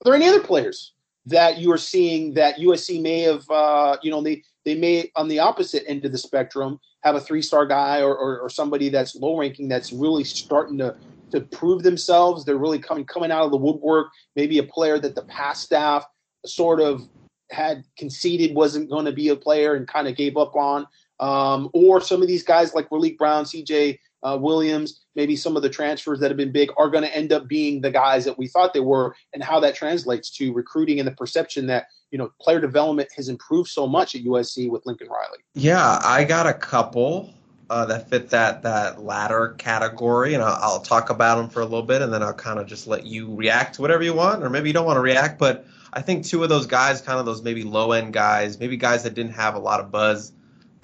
Are 0.00 0.04
there 0.04 0.14
any 0.14 0.28
other 0.28 0.42
players 0.42 0.92
that 1.26 1.58
you 1.58 1.72
are 1.72 1.78
seeing 1.78 2.34
that 2.34 2.56
USC 2.56 3.00
may 3.00 3.20
have, 3.20 3.48
uh, 3.50 3.96
you 4.02 4.10
know, 4.10 4.22
they 4.22 4.42
they 4.64 4.74
may 4.74 5.10
on 5.16 5.28
the 5.28 5.38
opposite 5.38 5.84
end 5.86 6.04
of 6.04 6.12
the 6.12 6.18
spectrum 6.18 6.80
have 7.02 7.16
a 7.16 7.20
three 7.20 7.42
star 7.42 7.66
guy 7.66 8.00
or, 8.00 8.14
or, 8.16 8.40
or 8.40 8.48
somebody 8.48 8.88
that's 8.88 9.14
low 9.14 9.38
ranking 9.38 9.68
that's 9.68 9.92
really 9.92 10.24
starting 10.24 10.78
to 10.78 10.96
to 11.32 11.40
prove 11.40 11.82
themselves. 11.82 12.44
They're 12.44 12.56
really 12.56 12.78
coming 12.78 13.04
coming 13.04 13.30
out 13.30 13.44
of 13.44 13.50
the 13.50 13.56
woodwork. 13.56 14.08
Maybe 14.36 14.58
a 14.58 14.64
player 14.64 14.98
that 14.98 15.14
the 15.14 15.22
past 15.22 15.62
staff 15.62 16.04
sort 16.46 16.80
of 16.80 17.02
had 17.50 17.84
conceded 17.98 18.54
wasn't 18.54 18.90
going 18.90 19.04
to 19.04 19.12
be 19.12 19.28
a 19.28 19.36
player 19.36 19.74
and 19.74 19.86
kind 19.86 20.08
of 20.08 20.16
gave 20.16 20.36
up 20.36 20.54
on. 20.56 20.86
Um, 21.20 21.70
or 21.72 22.00
some 22.00 22.22
of 22.22 22.28
these 22.28 22.42
guys 22.42 22.74
like 22.74 22.88
Raleek 22.90 23.16
Brown, 23.16 23.44
CJ 23.44 23.98
uh, 24.22 24.38
Williams, 24.40 25.03
maybe 25.14 25.36
some 25.36 25.56
of 25.56 25.62
the 25.62 25.70
transfers 25.70 26.20
that 26.20 26.30
have 26.30 26.36
been 26.36 26.52
big 26.52 26.70
are 26.76 26.88
going 26.88 27.04
to 27.04 27.14
end 27.14 27.32
up 27.32 27.48
being 27.48 27.80
the 27.80 27.90
guys 27.90 28.24
that 28.24 28.38
we 28.38 28.46
thought 28.46 28.74
they 28.74 28.80
were, 28.80 29.14
and 29.32 29.42
how 29.42 29.60
that 29.60 29.74
translates 29.74 30.30
to 30.30 30.52
recruiting 30.52 30.98
and 30.98 31.06
the 31.06 31.12
perception 31.12 31.66
that 31.66 31.86
you 32.10 32.18
know 32.18 32.30
player 32.40 32.60
development 32.60 33.08
has 33.16 33.28
improved 33.28 33.68
so 33.68 33.86
much 33.86 34.14
at 34.14 34.22
USC 34.24 34.70
with 34.70 34.84
Lincoln 34.86 35.08
Riley. 35.08 35.38
Yeah, 35.54 36.00
I 36.02 36.24
got 36.24 36.46
a 36.46 36.54
couple 36.54 37.32
uh, 37.70 37.84
that 37.86 38.08
fit 38.08 38.28
that 38.30 38.62
that 38.62 39.02
latter 39.02 39.54
category, 39.58 40.34
and 40.34 40.42
I'll, 40.42 40.58
I'll, 40.60 40.80
talk 40.80 41.10
about 41.10 41.36
them 41.36 41.48
for 41.48 41.60
a 41.60 41.64
little 41.64 41.82
bit, 41.82 42.02
and 42.02 42.12
then 42.12 42.22
I'll 42.22 42.34
kind 42.34 42.58
of 42.58 42.66
just 42.66 42.86
let 42.86 43.06
you 43.06 43.34
react 43.34 43.76
to 43.76 43.82
whatever 43.82 44.02
you 44.02 44.14
want, 44.14 44.42
or 44.42 44.50
maybe 44.50 44.68
you 44.68 44.72
don't 44.72 44.86
want 44.86 44.96
to 44.96 45.00
react. 45.00 45.38
But 45.38 45.66
I 45.92 46.02
think 46.02 46.26
two 46.26 46.42
of 46.42 46.48
those 46.48 46.66
guys, 46.66 47.00
kind 47.00 47.18
of 47.18 47.26
those 47.26 47.42
maybe 47.42 47.62
low 47.62 47.92
end 47.92 48.12
guys, 48.12 48.58
maybe 48.58 48.76
guys 48.76 49.02
that 49.04 49.14
didn't 49.14 49.32
have 49.32 49.54
a 49.54 49.58
lot 49.58 49.80
of 49.80 49.90
buzz 49.90 50.32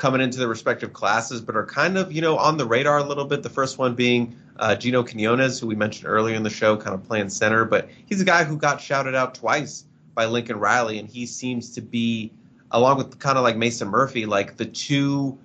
coming 0.00 0.22
into 0.22 0.38
their 0.38 0.48
respective 0.48 0.94
classes, 0.94 1.42
but 1.42 1.54
are 1.54 1.66
kind 1.66 1.98
of 1.98 2.10
you 2.10 2.22
know 2.22 2.38
on 2.38 2.56
the 2.56 2.64
radar 2.64 2.98
a 2.98 3.04
little 3.04 3.26
bit. 3.26 3.42
The 3.42 3.50
first 3.50 3.76
one 3.76 3.94
being 3.94 4.34
uh, 4.58 4.74
Gino 4.74 5.04
Quinones, 5.04 5.60
who 5.60 5.66
we 5.66 5.74
mentioned 5.74 6.08
earlier 6.08 6.34
in 6.34 6.42
the 6.42 6.50
show, 6.50 6.74
kind 6.76 6.94
of 6.94 7.04
playing 7.04 7.28
center, 7.28 7.66
but 7.66 7.90
he's 8.06 8.20
a 8.20 8.24
guy 8.24 8.42
who 8.42 8.56
got 8.56 8.80
shouted 8.80 9.14
out 9.14 9.34
twice 9.34 9.84
by 10.14 10.24
Lincoln 10.24 10.58
Riley, 10.58 10.98
and 10.98 11.06
he 11.06 11.26
seems 11.26 11.70
to 11.74 11.82
be, 11.82 12.32
along 12.70 12.96
with 12.96 13.18
kind 13.18 13.36
of 13.36 13.44
like 13.44 13.58
Mason 13.58 13.88
Murphy, 13.88 14.24
like 14.24 14.56
the 14.56 14.64
two 14.64 15.38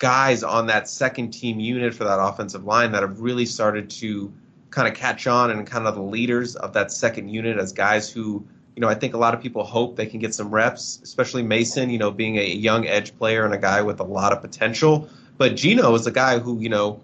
guys 0.00 0.42
on 0.42 0.66
that 0.66 0.88
second 0.88 1.30
team 1.30 1.60
unit 1.60 1.94
for 1.94 2.02
that 2.02 2.20
offensive 2.20 2.64
line 2.64 2.90
that 2.92 3.02
have 3.02 3.20
really 3.20 3.46
started 3.46 3.88
to 3.90 4.32
kind 4.70 4.88
of 4.88 4.94
catch 4.94 5.28
on 5.28 5.52
and 5.52 5.66
kind 5.68 5.86
of 5.86 5.94
the 5.94 6.02
leaders 6.02 6.56
of 6.56 6.72
that 6.72 6.90
second 6.90 7.28
unit 7.28 7.56
as 7.56 7.72
guys 7.72 8.10
who, 8.10 8.44
you 8.78 8.80
know, 8.80 8.88
I 8.88 8.94
think 8.94 9.14
a 9.14 9.18
lot 9.18 9.34
of 9.34 9.40
people 9.40 9.64
hope 9.64 9.96
they 9.96 10.06
can 10.06 10.20
get 10.20 10.36
some 10.36 10.54
reps, 10.54 11.00
especially 11.02 11.42
Mason, 11.42 11.90
you 11.90 11.98
know, 11.98 12.12
being 12.12 12.38
a 12.38 12.46
young 12.46 12.86
edge 12.86 13.18
player 13.18 13.44
and 13.44 13.52
a 13.52 13.58
guy 13.58 13.82
with 13.82 13.98
a 13.98 14.04
lot 14.04 14.32
of 14.32 14.40
potential. 14.40 15.10
But 15.36 15.56
Gino 15.56 15.92
is 15.96 16.06
a 16.06 16.12
guy 16.12 16.38
who, 16.38 16.60
you 16.60 16.68
know, 16.68 17.00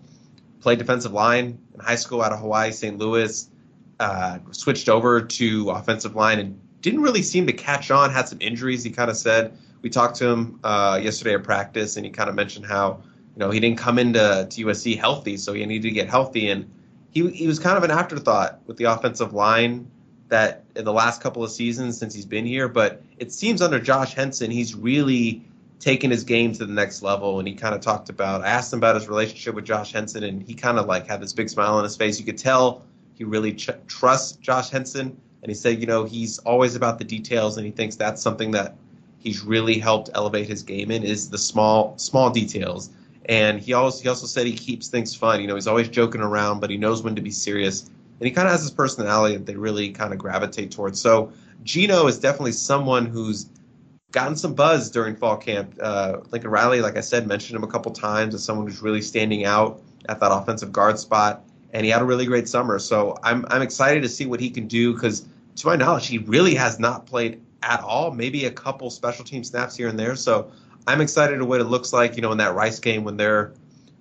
played 0.60 0.78
defensive 0.78 1.10
line 1.10 1.58
in 1.74 1.80
high 1.80 1.96
school 1.96 2.22
out 2.22 2.30
of 2.30 2.38
Hawaii, 2.38 2.70
St. 2.70 2.96
Louis, 2.96 3.50
uh, 3.98 4.38
switched 4.52 4.88
over 4.88 5.20
to 5.20 5.70
offensive 5.70 6.14
line 6.14 6.38
and 6.38 6.60
didn't 6.80 7.00
really 7.00 7.22
seem 7.22 7.44
to 7.48 7.52
catch 7.52 7.90
on, 7.90 8.12
had 8.12 8.28
some 8.28 8.38
injuries, 8.40 8.84
he 8.84 8.90
kind 8.90 9.10
of 9.10 9.16
said 9.16 9.58
we 9.82 9.90
talked 9.90 10.14
to 10.18 10.28
him 10.28 10.60
uh, 10.62 11.00
yesterday 11.02 11.34
at 11.34 11.42
practice, 11.42 11.96
and 11.96 12.06
he 12.06 12.12
kind 12.12 12.28
of 12.28 12.36
mentioned 12.36 12.66
how 12.66 13.02
you 13.34 13.40
know 13.40 13.50
he 13.50 13.58
didn't 13.58 13.78
come 13.78 13.98
into 13.98 14.46
to 14.48 14.66
USC 14.66 14.96
healthy, 14.96 15.36
so 15.36 15.52
he 15.52 15.66
needed 15.66 15.88
to 15.88 15.90
get 15.90 16.08
healthy, 16.08 16.50
and 16.50 16.70
he 17.10 17.28
he 17.30 17.48
was 17.48 17.58
kind 17.58 17.76
of 17.76 17.82
an 17.82 17.90
afterthought 17.90 18.60
with 18.68 18.76
the 18.76 18.84
offensive 18.84 19.32
line 19.32 19.90
that 20.28 20.64
in 20.74 20.84
the 20.84 20.92
last 20.92 21.20
couple 21.20 21.44
of 21.44 21.50
seasons 21.50 21.98
since 21.98 22.14
he's 22.14 22.26
been 22.26 22.46
here. 22.46 22.68
But 22.68 23.02
it 23.18 23.32
seems 23.32 23.62
under 23.62 23.78
Josh 23.78 24.14
Henson, 24.14 24.50
he's 24.50 24.74
really 24.74 25.44
taken 25.80 26.10
his 26.10 26.24
game 26.24 26.52
to 26.52 26.64
the 26.64 26.72
next 26.72 27.02
level. 27.02 27.38
And 27.38 27.46
he 27.46 27.54
kind 27.54 27.74
of 27.74 27.80
talked 27.80 28.08
about. 28.08 28.42
I 28.42 28.48
asked 28.48 28.72
him 28.72 28.78
about 28.78 28.94
his 28.94 29.08
relationship 29.08 29.54
with 29.54 29.64
Josh 29.64 29.92
Henson, 29.92 30.24
and 30.24 30.42
he 30.42 30.54
kind 30.54 30.78
of 30.78 30.86
like 30.86 31.06
had 31.06 31.20
this 31.20 31.32
big 31.32 31.48
smile 31.48 31.74
on 31.74 31.84
his 31.84 31.96
face. 31.96 32.18
You 32.18 32.24
could 32.24 32.38
tell 32.38 32.84
he 33.14 33.24
really 33.24 33.52
ch- 33.52 33.70
trusts 33.86 34.36
Josh 34.38 34.70
Henson, 34.70 35.16
and 35.42 35.50
he 35.50 35.54
said, 35.54 35.80
you 35.80 35.86
know, 35.86 36.04
he's 36.04 36.38
always 36.40 36.74
about 36.74 36.98
the 36.98 37.04
details, 37.04 37.56
and 37.56 37.66
he 37.66 37.72
thinks 37.72 37.96
that's 37.96 38.22
something 38.22 38.50
that 38.52 38.76
he's 39.18 39.42
really 39.42 39.78
helped 39.78 40.10
elevate 40.14 40.46
his 40.46 40.62
game 40.62 40.90
in 40.90 41.02
is 41.02 41.30
the 41.30 41.38
small 41.38 41.96
small 41.98 42.30
details. 42.30 42.90
And 43.26 43.58
he 43.58 43.72
also 43.72 44.02
he 44.02 44.08
also 44.08 44.26
said 44.26 44.46
he 44.46 44.52
keeps 44.52 44.88
things 44.88 45.14
fun. 45.14 45.40
You 45.40 45.46
know, 45.46 45.54
he's 45.54 45.66
always 45.66 45.88
joking 45.88 46.20
around, 46.20 46.60
but 46.60 46.70
he 46.70 46.76
knows 46.76 47.02
when 47.02 47.16
to 47.16 47.22
be 47.22 47.30
serious. 47.30 47.90
And 48.20 48.26
he 48.28 48.30
kind 48.30 48.46
of 48.46 48.52
has 48.52 48.62
this 48.62 48.70
personality 48.70 49.36
that 49.36 49.46
they 49.46 49.56
really 49.56 49.90
kind 49.90 50.12
of 50.12 50.18
gravitate 50.18 50.70
towards. 50.70 51.00
So 51.00 51.32
Gino 51.62 52.06
is 52.06 52.18
definitely 52.18 52.52
someone 52.52 53.06
who's 53.06 53.48
gotten 54.12 54.36
some 54.36 54.54
buzz 54.54 54.90
during 54.90 55.16
fall 55.16 55.36
camp. 55.36 55.76
Uh, 55.80 56.18
Lincoln 56.30 56.50
Riley, 56.50 56.80
like 56.80 56.96
I 56.96 57.00
said, 57.00 57.26
mentioned 57.26 57.56
him 57.56 57.64
a 57.64 57.66
couple 57.66 57.90
times 57.92 58.34
as 58.34 58.44
someone 58.44 58.66
who's 58.66 58.80
really 58.80 59.02
standing 59.02 59.44
out 59.44 59.82
at 60.08 60.20
that 60.20 60.30
offensive 60.30 60.72
guard 60.72 60.98
spot. 60.98 61.44
And 61.72 61.84
he 61.84 61.90
had 61.90 62.00
a 62.00 62.04
really 62.04 62.24
great 62.24 62.48
summer. 62.48 62.78
So 62.78 63.18
I'm 63.24 63.44
I'm 63.50 63.62
excited 63.62 64.02
to 64.04 64.08
see 64.08 64.26
what 64.26 64.38
he 64.38 64.48
can 64.48 64.68
do 64.68 64.94
because 64.94 65.26
to 65.56 65.66
my 65.66 65.74
knowledge, 65.74 66.06
he 66.06 66.18
really 66.18 66.54
has 66.54 66.78
not 66.78 67.06
played 67.06 67.40
at 67.62 67.80
all, 67.80 68.12
maybe 68.12 68.44
a 68.44 68.50
couple 68.50 68.90
special 68.90 69.24
team 69.24 69.42
snaps 69.42 69.76
here 69.76 69.88
and 69.88 69.98
there. 69.98 70.14
So 70.14 70.52
I'm 70.86 71.00
excited 71.00 71.38
to 71.38 71.44
what 71.44 71.60
it 71.60 71.64
looks 71.64 71.92
like, 71.92 72.14
you 72.14 72.22
know, 72.22 72.30
in 72.30 72.38
that 72.38 72.54
Rice 72.54 72.78
game 72.78 73.02
when 73.04 73.16
they're 73.16 73.54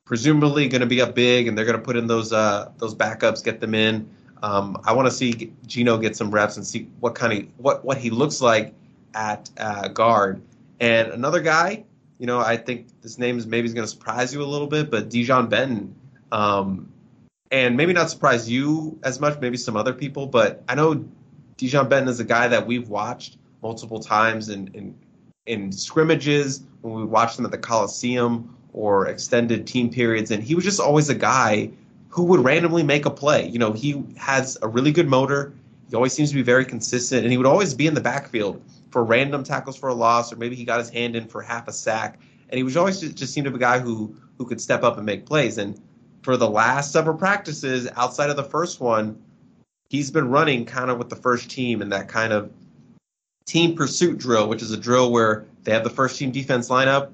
presumably 0.05 0.67
going 0.67 0.81
to 0.81 0.87
be 0.87 1.01
up 1.01 1.15
big 1.15 1.47
and 1.47 1.57
they're 1.57 1.65
going 1.65 1.77
to 1.77 1.83
put 1.83 1.95
in 1.95 2.07
those 2.07 2.33
uh, 2.33 2.71
those 2.77 2.95
backups, 2.95 3.43
get 3.43 3.59
them 3.59 3.73
in. 3.73 4.09
Um, 4.41 4.81
I 4.83 4.93
want 4.93 5.07
to 5.07 5.11
see 5.11 5.53
Gino 5.65 5.97
get 5.97 6.15
some 6.17 6.29
reps 6.29 6.57
and 6.57 6.65
see 6.65 6.89
what 6.99 7.15
kind 7.15 7.33
of 7.33 7.47
what 7.57 7.85
what 7.85 7.97
he 7.97 8.09
looks 8.09 8.41
like 8.41 8.73
at 9.13 9.49
uh, 9.57 9.87
guard. 9.87 10.41
And 10.79 11.09
another 11.09 11.39
guy, 11.39 11.85
you 12.19 12.27
know, 12.27 12.39
I 12.39 12.57
think 12.57 12.87
this 13.01 13.17
name 13.17 13.37
is 13.37 13.47
maybe 13.47 13.69
going 13.69 13.85
to 13.85 13.87
surprise 13.87 14.33
you 14.33 14.41
a 14.41 14.45
little 14.45 14.67
bit, 14.67 14.91
but 14.91 15.09
Dijon 15.09 15.47
Benton. 15.47 15.95
Um, 16.31 16.89
and 17.51 17.77
maybe 17.77 17.93
not 17.93 18.09
surprise 18.09 18.49
you 18.49 18.99
as 19.03 19.19
much, 19.19 19.39
maybe 19.39 19.57
some 19.57 19.77
other 19.77 19.93
people, 19.93 20.25
but 20.25 20.63
I 20.67 20.73
know 20.73 21.05
Dejon 21.57 21.87
Benton 21.87 22.09
is 22.09 22.19
a 22.19 22.23
guy 22.23 22.47
that 22.47 22.65
we've 22.65 22.89
watched 22.89 23.37
multiple 23.61 23.99
times 23.99 24.49
in, 24.49 24.69
in, 24.73 24.95
in 25.45 25.71
scrimmages 25.71 26.63
when 26.81 26.95
we 26.95 27.05
watched 27.05 27.37
him 27.37 27.45
at 27.45 27.51
the 27.51 27.57
Coliseum 27.59 28.57
or 28.73 29.07
extended 29.07 29.65
team 29.65 29.89
periods, 29.89 30.31
and 30.31 30.43
he 30.43 30.55
was 30.55 30.63
just 30.63 30.79
always 30.79 31.09
a 31.09 31.15
guy 31.15 31.69
who 32.09 32.23
would 32.23 32.39
randomly 32.41 32.83
make 32.83 33.05
a 33.05 33.09
play. 33.09 33.47
You 33.47 33.59
know, 33.59 33.71
he 33.71 34.03
has 34.17 34.57
a 34.61 34.67
really 34.67 34.91
good 34.91 35.07
motor. 35.07 35.53
He 35.89 35.95
always 35.95 36.13
seems 36.13 36.29
to 36.29 36.35
be 36.35 36.41
very 36.43 36.65
consistent, 36.65 37.23
and 37.23 37.31
he 37.31 37.37
would 37.37 37.47
always 37.47 37.73
be 37.73 37.87
in 37.87 37.93
the 37.93 38.01
backfield 38.01 38.61
for 38.91 39.03
random 39.03 39.43
tackles 39.43 39.75
for 39.75 39.89
a 39.89 39.93
loss, 39.93 40.31
or 40.31 40.35
maybe 40.35 40.55
he 40.55 40.65
got 40.65 40.79
his 40.79 40.89
hand 40.89 41.15
in 41.15 41.27
for 41.27 41.41
half 41.41 41.67
a 41.67 41.73
sack. 41.73 42.19
And 42.49 42.57
he 42.57 42.63
was 42.63 42.77
always 42.77 42.99
just, 42.99 43.15
just 43.15 43.33
seemed 43.33 43.45
to 43.45 43.51
be 43.51 43.57
a 43.57 43.59
guy 43.59 43.79
who 43.79 44.15
who 44.37 44.45
could 44.45 44.61
step 44.61 44.83
up 44.83 44.97
and 44.97 45.05
make 45.05 45.25
plays. 45.25 45.57
And 45.57 45.79
for 46.21 46.37
the 46.37 46.49
last 46.49 46.91
several 46.91 47.17
practices 47.17 47.87
outside 47.95 48.29
of 48.29 48.35
the 48.35 48.43
first 48.43 48.79
one, 48.79 49.21
he's 49.89 50.09
been 50.11 50.29
running 50.29 50.65
kind 50.65 50.89
of 50.89 50.97
with 50.97 51.09
the 51.09 51.15
first 51.15 51.49
team 51.49 51.81
in 51.81 51.89
that 51.89 52.07
kind 52.07 52.33
of 52.33 52.51
team 53.45 53.75
pursuit 53.75 54.17
drill, 54.17 54.47
which 54.47 54.61
is 54.61 54.71
a 54.71 54.77
drill 54.77 55.11
where 55.11 55.45
they 55.63 55.71
have 55.71 55.83
the 55.83 55.89
first 55.89 56.17
team 56.17 56.31
defense 56.31 56.69
line 56.69 56.87
up, 56.87 57.11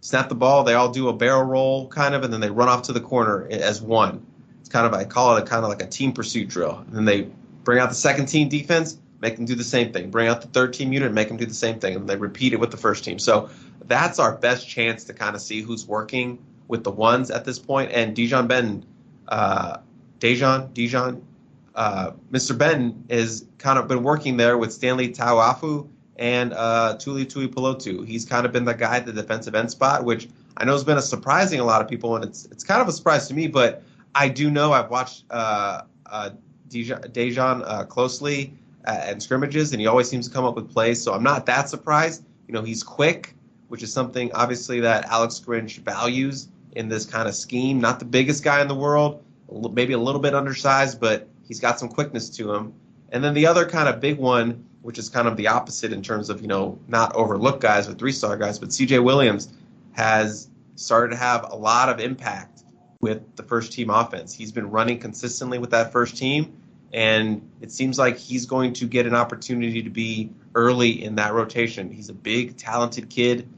snap 0.00 0.28
the 0.28 0.34
ball, 0.34 0.64
they 0.64 0.74
all 0.74 0.90
do 0.90 1.08
a 1.08 1.12
barrel 1.12 1.44
roll 1.44 1.88
kind 1.88 2.14
of, 2.14 2.24
and 2.24 2.32
then 2.32 2.40
they 2.40 2.50
run 2.50 2.68
off 2.68 2.82
to 2.82 2.92
the 2.92 3.00
corner 3.00 3.46
as 3.50 3.82
one. 3.82 4.24
It's 4.60 4.68
kind 4.68 4.86
of 4.86 4.94
I 4.94 5.04
call 5.04 5.36
it 5.36 5.42
a 5.42 5.46
kind 5.46 5.64
of 5.64 5.68
like 5.68 5.82
a 5.82 5.86
team 5.86 6.12
pursuit 6.12 6.48
drill. 6.48 6.84
And 6.86 6.94
then 6.94 7.04
they 7.04 7.28
bring 7.64 7.78
out 7.78 7.88
the 7.88 7.94
second 7.94 8.26
team 8.26 8.48
defense, 8.48 8.98
make 9.20 9.36
them 9.36 9.44
do 9.44 9.54
the 9.54 9.64
same 9.64 9.92
thing. 9.92 10.10
Bring 10.10 10.28
out 10.28 10.40
the 10.40 10.48
third 10.48 10.72
team 10.72 10.92
unit, 10.92 11.12
make 11.12 11.28
them 11.28 11.36
do 11.36 11.46
the 11.46 11.54
same 11.54 11.80
thing, 11.80 11.96
and 11.96 12.08
they 12.08 12.16
repeat 12.16 12.52
it 12.52 12.60
with 12.60 12.70
the 12.70 12.76
first 12.76 13.04
team. 13.04 13.18
So 13.18 13.50
that's 13.86 14.18
our 14.18 14.36
best 14.36 14.68
chance 14.68 15.04
to 15.04 15.14
kind 15.14 15.34
of 15.34 15.42
see 15.42 15.62
who's 15.62 15.86
working 15.86 16.38
with 16.68 16.84
the 16.84 16.90
ones 16.90 17.30
at 17.30 17.44
this 17.44 17.58
point. 17.58 17.90
And 17.92 18.14
Dijon 18.14 18.46
Ben, 18.46 18.84
uh, 19.28 19.78
Dejon, 20.20 20.72
Dijon, 20.74 21.24
uh, 21.74 22.12
Mr. 22.30 22.56
Ben 22.56 23.04
has 23.08 23.46
kind 23.58 23.78
of 23.78 23.88
been 23.88 24.02
working 24.02 24.36
there 24.36 24.58
with 24.58 24.72
Stanley 24.72 25.10
Ta'ufo'ou 25.10 25.88
and 26.18 26.52
uh, 26.52 26.96
Tuli 26.98 27.24
Tuipulotu. 27.24 28.06
He's 28.06 28.24
kind 28.24 28.44
of 28.44 28.52
been 28.52 28.64
the 28.64 28.74
guy 28.74 28.96
at 28.96 29.06
the 29.06 29.12
defensive 29.12 29.54
end 29.54 29.70
spot, 29.70 30.04
which 30.04 30.28
I 30.56 30.64
know 30.64 30.72
has 30.72 30.84
been 30.84 30.98
a 30.98 31.02
surprising 31.02 31.60
a 31.60 31.64
lot 31.64 31.80
of 31.80 31.88
people, 31.88 32.16
and 32.16 32.24
it's 32.24 32.46
it's 32.46 32.64
kind 32.64 32.82
of 32.82 32.88
a 32.88 32.92
surprise 32.92 33.28
to 33.28 33.34
me. 33.34 33.46
But 33.46 33.82
I 34.14 34.28
do 34.28 34.50
know 34.50 34.72
I've 34.72 34.90
watched 34.90 35.24
uh, 35.30 35.82
uh, 36.06 36.30
Dejon, 36.68 37.12
Dejon 37.12 37.62
uh, 37.64 37.84
closely 37.84 38.52
at 38.84 39.20
scrimmages, 39.22 39.72
and 39.72 39.80
he 39.80 39.86
always 39.86 40.08
seems 40.08 40.28
to 40.28 40.34
come 40.34 40.44
up 40.44 40.54
with 40.54 40.70
plays. 40.70 41.02
So 41.02 41.12
I'm 41.12 41.22
not 41.22 41.46
that 41.46 41.68
surprised. 41.68 42.24
You 42.46 42.54
know, 42.54 42.62
he's 42.62 42.82
quick, 42.82 43.34
which 43.68 43.82
is 43.82 43.92
something 43.92 44.32
obviously 44.32 44.80
that 44.80 45.04
Alex 45.06 45.40
Grinch 45.44 45.78
values 45.78 46.48
in 46.72 46.88
this 46.88 47.04
kind 47.04 47.28
of 47.28 47.34
scheme. 47.34 47.80
Not 47.80 47.98
the 47.98 48.04
biggest 48.04 48.42
guy 48.42 48.60
in 48.62 48.68
the 48.68 48.74
world, 48.74 49.22
maybe 49.72 49.92
a 49.92 49.98
little 49.98 50.20
bit 50.20 50.34
undersized, 50.34 51.00
but 51.00 51.28
he's 51.46 51.60
got 51.60 51.78
some 51.78 51.88
quickness 51.88 52.30
to 52.30 52.52
him. 52.52 52.72
And 53.10 53.22
then 53.22 53.34
the 53.34 53.46
other 53.46 53.66
kind 53.66 53.88
of 53.88 54.00
big 54.00 54.18
one, 54.18 54.64
which 54.82 54.98
is 54.98 55.08
kind 55.08 55.28
of 55.28 55.36
the 55.36 55.48
opposite 55.48 55.92
in 55.92 56.02
terms 56.02 56.30
of, 56.30 56.40
you 56.40 56.46
know, 56.46 56.78
not 56.88 57.14
overlooked 57.14 57.60
guys 57.60 57.88
or 57.88 57.94
three 57.94 58.12
star 58.12 58.36
guys, 58.36 58.58
but 58.58 58.70
CJ 58.70 59.02
Williams 59.02 59.52
has 59.92 60.48
started 60.76 61.10
to 61.10 61.16
have 61.16 61.50
a 61.50 61.56
lot 61.56 61.88
of 61.88 62.00
impact 62.00 62.62
with 63.00 63.22
the 63.36 63.42
first 63.42 63.72
team 63.72 63.90
offense. 63.90 64.32
He's 64.32 64.52
been 64.52 64.70
running 64.70 64.98
consistently 64.98 65.58
with 65.58 65.70
that 65.70 65.92
first 65.92 66.16
team, 66.16 66.52
and 66.92 67.48
it 67.60 67.70
seems 67.70 67.98
like 67.98 68.16
he's 68.16 68.46
going 68.46 68.72
to 68.74 68.86
get 68.86 69.06
an 69.06 69.14
opportunity 69.14 69.82
to 69.82 69.90
be 69.90 70.30
early 70.54 71.04
in 71.04 71.14
that 71.16 71.34
rotation. 71.34 71.90
He's 71.90 72.08
a 72.08 72.14
big, 72.14 72.56
talented 72.56 73.10
kid 73.10 73.48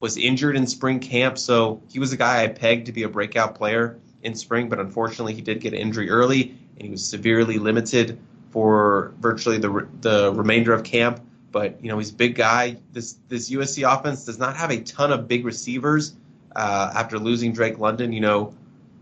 was 0.00 0.16
injured 0.16 0.56
in 0.56 0.66
spring 0.66 0.98
camp, 0.98 1.38
so 1.38 1.80
he 1.88 1.98
was 1.98 2.12
a 2.12 2.16
guy 2.16 2.42
I 2.42 2.48
pegged 2.48 2.86
to 2.86 2.92
be 2.92 3.02
a 3.02 3.08
breakout 3.08 3.54
player 3.54 3.98
in 4.22 4.34
spring, 4.34 4.68
but 4.68 4.80
unfortunately 4.80 5.34
he 5.34 5.42
did 5.42 5.60
get 5.60 5.74
an 5.74 5.78
injury 5.78 6.10
early, 6.10 6.56
and 6.76 6.82
he 6.82 6.90
was 6.90 7.06
severely 7.06 7.58
limited 7.58 8.18
for 8.50 9.14
virtually 9.20 9.58
the 9.58 9.88
the 10.00 10.32
remainder 10.34 10.72
of 10.72 10.84
camp. 10.84 11.20
But 11.52 11.82
you 11.82 11.88
know 11.88 11.98
he's 11.98 12.10
a 12.10 12.14
big 12.14 12.34
guy. 12.34 12.76
This 12.92 13.16
this 13.28 13.50
USC 13.50 13.90
offense 13.90 14.24
does 14.24 14.38
not 14.38 14.56
have 14.56 14.70
a 14.70 14.80
ton 14.80 15.12
of 15.12 15.26
big 15.26 15.44
receivers 15.44 16.14
uh, 16.54 16.92
after 16.94 17.18
losing 17.18 17.52
Drake 17.52 17.78
London. 17.78 18.12
You 18.12 18.20
know. 18.20 18.54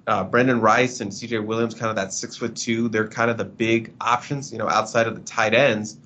Uh, 0.07 0.25
Brenden 0.27 0.63
Rice 0.63 1.03
and 1.03 1.13
CJ 1.13 1.45
Williams, 1.45 1.75
kind 1.75 1.91
of 1.91 1.97
that 1.97 2.15
six 2.15 2.35
foot 2.35 2.57
two, 2.57 2.89
they're 2.89 3.09
kind 3.09 3.31
of 3.31 3.37
the 3.37 3.45
big 3.45 3.93
options, 4.01 4.51
you 4.51 4.57
know, 4.57 4.67
outside 4.67 5.07
of 5.07 5.15
the 5.15 5.21
tight 5.21 5.53
ends. 5.53 5.99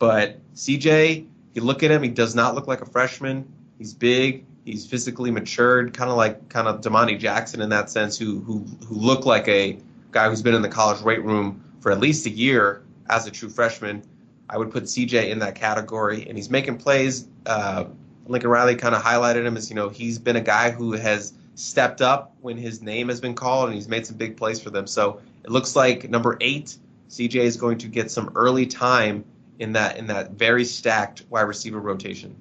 But 0.00 0.40
CJ, 0.56 1.26
you 1.54 1.62
look 1.62 1.84
at 1.84 1.92
him, 1.92 2.02
he 2.02 2.08
does 2.08 2.34
not 2.34 2.56
look 2.56 2.66
like 2.66 2.80
a 2.80 2.86
freshman. 2.86 3.46
He's 3.78 3.94
big. 3.94 4.44
He's 4.64 4.84
physically 4.84 5.30
matured, 5.30 5.94
kind 5.94 6.10
of 6.10 6.16
like 6.16 6.48
kind 6.48 6.66
of 6.66 6.80
Domani 6.80 7.16
Jackson 7.18 7.60
in 7.60 7.68
that 7.68 7.88
sense, 7.88 8.18
who 8.18 8.40
who 8.40 8.66
who 8.84 8.96
looked 8.96 9.26
like 9.26 9.46
a 9.46 9.78
guy 10.10 10.28
who's 10.28 10.42
been 10.42 10.54
in 10.54 10.62
the 10.62 10.68
college 10.68 11.00
weight 11.02 11.22
room 11.22 11.62
for 11.80 11.92
at 11.92 12.00
least 12.00 12.26
a 12.26 12.30
year 12.30 12.82
as 13.08 13.26
a 13.26 13.30
true 13.30 13.48
freshman. 13.48 14.02
I 14.48 14.58
would 14.58 14.70
put 14.70 14.84
CJ 14.84 15.30
in 15.30 15.38
that 15.40 15.54
category, 15.54 16.26
and 16.28 16.38
he's 16.38 16.50
making 16.50 16.78
plays. 16.78 17.26
Uh, 17.46 17.86
Lincoln 18.26 18.50
Riley 18.50 18.76
kind 18.76 18.94
of 18.94 19.02
highlighted 19.02 19.44
him 19.44 19.56
as 19.56 19.70
you 19.70 19.76
know 19.76 19.88
he's 19.88 20.18
been 20.18 20.36
a 20.36 20.40
guy 20.40 20.70
who 20.70 20.92
has 20.92 21.32
stepped 21.54 22.02
up 22.02 22.36
when 22.40 22.56
his 22.56 22.82
name 22.82 23.08
has 23.08 23.20
been 23.20 23.34
called, 23.34 23.66
and 23.66 23.74
he's 23.74 23.88
made 23.88 24.06
some 24.06 24.16
big 24.16 24.36
plays 24.36 24.60
for 24.60 24.70
them. 24.70 24.86
So 24.86 25.20
it 25.44 25.50
looks 25.50 25.74
like 25.74 26.08
number 26.10 26.36
eight, 26.40 26.76
CJ 27.08 27.36
is 27.36 27.56
going 27.56 27.78
to 27.78 27.88
get 27.88 28.10
some 28.10 28.30
early 28.34 28.66
time 28.66 29.24
in 29.58 29.72
that 29.72 29.96
in 29.96 30.06
that 30.06 30.32
very 30.32 30.64
stacked 30.64 31.24
wide 31.30 31.42
receiver 31.42 31.80
rotation 31.80 32.36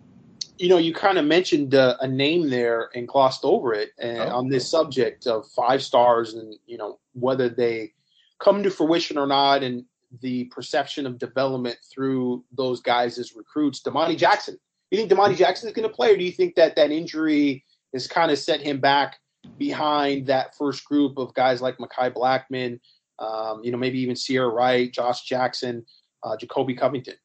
you 0.58 0.70
know, 0.70 0.78
you 0.78 0.94
kind 0.94 1.18
of 1.18 1.26
mentioned 1.26 1.76
uh, 1.76 1.98
a 2.00 2.08
name 2.08 2.50
there 2.50 2.90
and 2.96 3.08
glossed 3.08 3.44
over 3.44 3.74
it 3.74 3.92
and, 4.00 4.20
oh. 4.20 4.38
on 4.38 4.48
this 4.48 4.70
subject 4.70 5.28
of 5.28 5.48
five 5.48 5.84
stars 5.84 6.34
and, 6.34 6.56
you 6.66 6.78
know, 6.78 7.00
whether 7.14 7.50
they 7.50 7.94
come 8.40 8.64
to 8.64 8.70
fruition 8.70 9.18
or 9.18 9.28
not 9.28 9.64
and 9.64 9.86
the 10.22 10.46
perception 10.46 11.06
of 11.06 11.20
development 11.20 11.78
through 11.94 12.44
those 12.52 12.82
guys 12.82 13.18
as 13.18 13.36
recruits. 13.36 13.82
Domani 13.82 14.16
Jackson. 14.16 14.58
You 14.92 14.98
think 14.98 15.10
Domani 15.10 15.36
Jackson 15.36 15.68
is 15.68 15.74
going 15.74 15.88
to 15.88 15.94
play, 15.94 16.14
or 16.14 16.18
do 16.18 16.24
you 16.24 16.32
think 16.32 16.56
that 16.56 16.76
that 16.76 16.92
injury 16.92 17.66
has 17.94 18.08
kind 18.08 18.32
of 18.32 18.38
set 18.38 18.62
him 18.62 18.80
back 18.80 19.18
behind 19.58 20.28
that 20.28 20.56
first 20.56 20.86
group 20.86 21.18
of 21.18 21.34
guys 21.34 21.62
like 21.62 21.78
Mekhi 21.78 22.14
Blackman, 22.14 22.80
um, 23.20 23.62
you 23.64 23.72
know, 23.72 23.78
maybe 23.78 24.00
even 24.00 24.16
Ceyair 24.16 24.52
Wright, 24.54 24.92
Josh 24.92 25.24
Jackson, 25.24 25.86
uh, 26.24 26.38
Jacoby 26.38 26.76
Covington? 26.76 27.16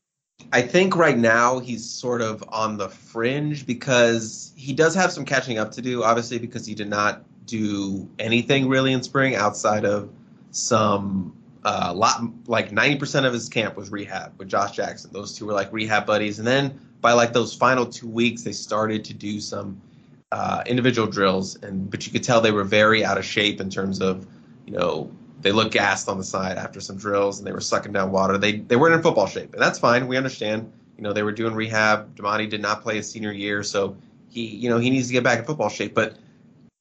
I 0.53 0.63
think 0.63 0.97
right 0.97 1.19
now 1.19 1.59
he's 1.59 1.89
sort 1.89 2.23
of 2.23 2.43
on 2.49 2.79
the 2.79 2.89
fringe 2.89 3.67
because 3.67 4.53
he 4.57 4.73
does 4.73 4.95
have 4.95 5.13
some 5.13 5.25
catching 5.25 5.59
up 5.59 5.71
to 5.73 5.83
do, 5.83 6.03
obviously, 6.03 6.39
because 6.39 6.65
he 6.65 6.75
did 6.75 6.89
not 6.89 7.25
do 7.45 8.09
anything 8.19 8.69
really 8.69 8.93
in 8.93 9.03
spring 9.03 9.35
outside 9.35 9.85
of 9.85 10.11
some 10.51 11.37
uh, 11.65 11.93
lot 11.95 12.23
like 12.47 12.71
90% 12.71 13.25
of 13.25 13.33
his 13.33 13.49
camp 13.49 13.77
was 13.77 13.91
rehab 13.91 14.39
with 14.39 14.49
Josh 14.49 14.73
Jackson. 14.73 15.11
Those 15.13 15.37
two 15.37 15.47
were 15.47 15.53
like 15.53 15.73
rehab 15.73 16.07
buddies. 16.07 16.39
And 16.39 16.47
then 16.47 16.81
by 17.01 17.13
like 17.13 17.33
those 17.33 17.55
final 17.55 17.87
two 17.87 18.09
weeks, 18.09 18.43
they 18.43 18.53
started 18.53 19.05
to 19.07 19.15
do 19.15 19.41
some 19.41 19.81
uh, 20.33 20.63
individual 20.67 21.07
drills. 21.07 21.57
And 21.57 21.91
but 21.91 22.07
you 22.07 22.13
could 22.13 22.25
tell 22.25 22.41
they 22.41 22.53
were 22.53 22.65
very 22.65 23.05
out 23.05 23.19
of 23.19 23.25
shape 23.25 23.61
in 23.61 23.71
terms 23.71 24.01
of, 24.01 24.27
you 24.67 24.73
know, 24.73 25.11
they 25.41 25.53
looked 25.53 25.73
gassed 25.73 26.09
on 26.09 26.19
the 26.19 26.25
side 26.25 26.59
after 26.59 26.81
some 26.81 26.97
drills 26.97 27.39
and 27.39 27.47
they 27.47 27.53
were 27.53 27.61
sucking 27.61 27.93
down 27.93 28.11
water. 28.11 28.39
They 28.39 28.59
they 28.59 28.77
weren't 28.77 28.95
in 28.95 29.03
football 29.03 29.27
shape, 29.27 29.53
and 29.53 29.63
that's 29.63 29.79
fine. 29.79 30.07
We 30.07 30.17
understand. 30.17 30.73
You 30.97 31.05
know, 31.05 31.15
they 31.15 31.23
were 31.23 31.33
doing 31.33 31.55
rehab. 31.55 32.15
Domani 32.15 32.47
did 32.47 32.61
not 32.61 32.83
play 32.83 32.97
his 32.97 33.11
senior 33.11 33.33
year, 33.33 33.63
so 33.63 33.97
he 34.29 34.47
you 34.47 34.69
know 34.69 34.79
he 34.79 34.91
needs 34.91 35.07
to 35.07 35.13
get 35.15 35.25
back 35.25 35.39
in 35.39 35.45
football 35.47 35.71
shape. 35.71 35.95
But 35.95 36.17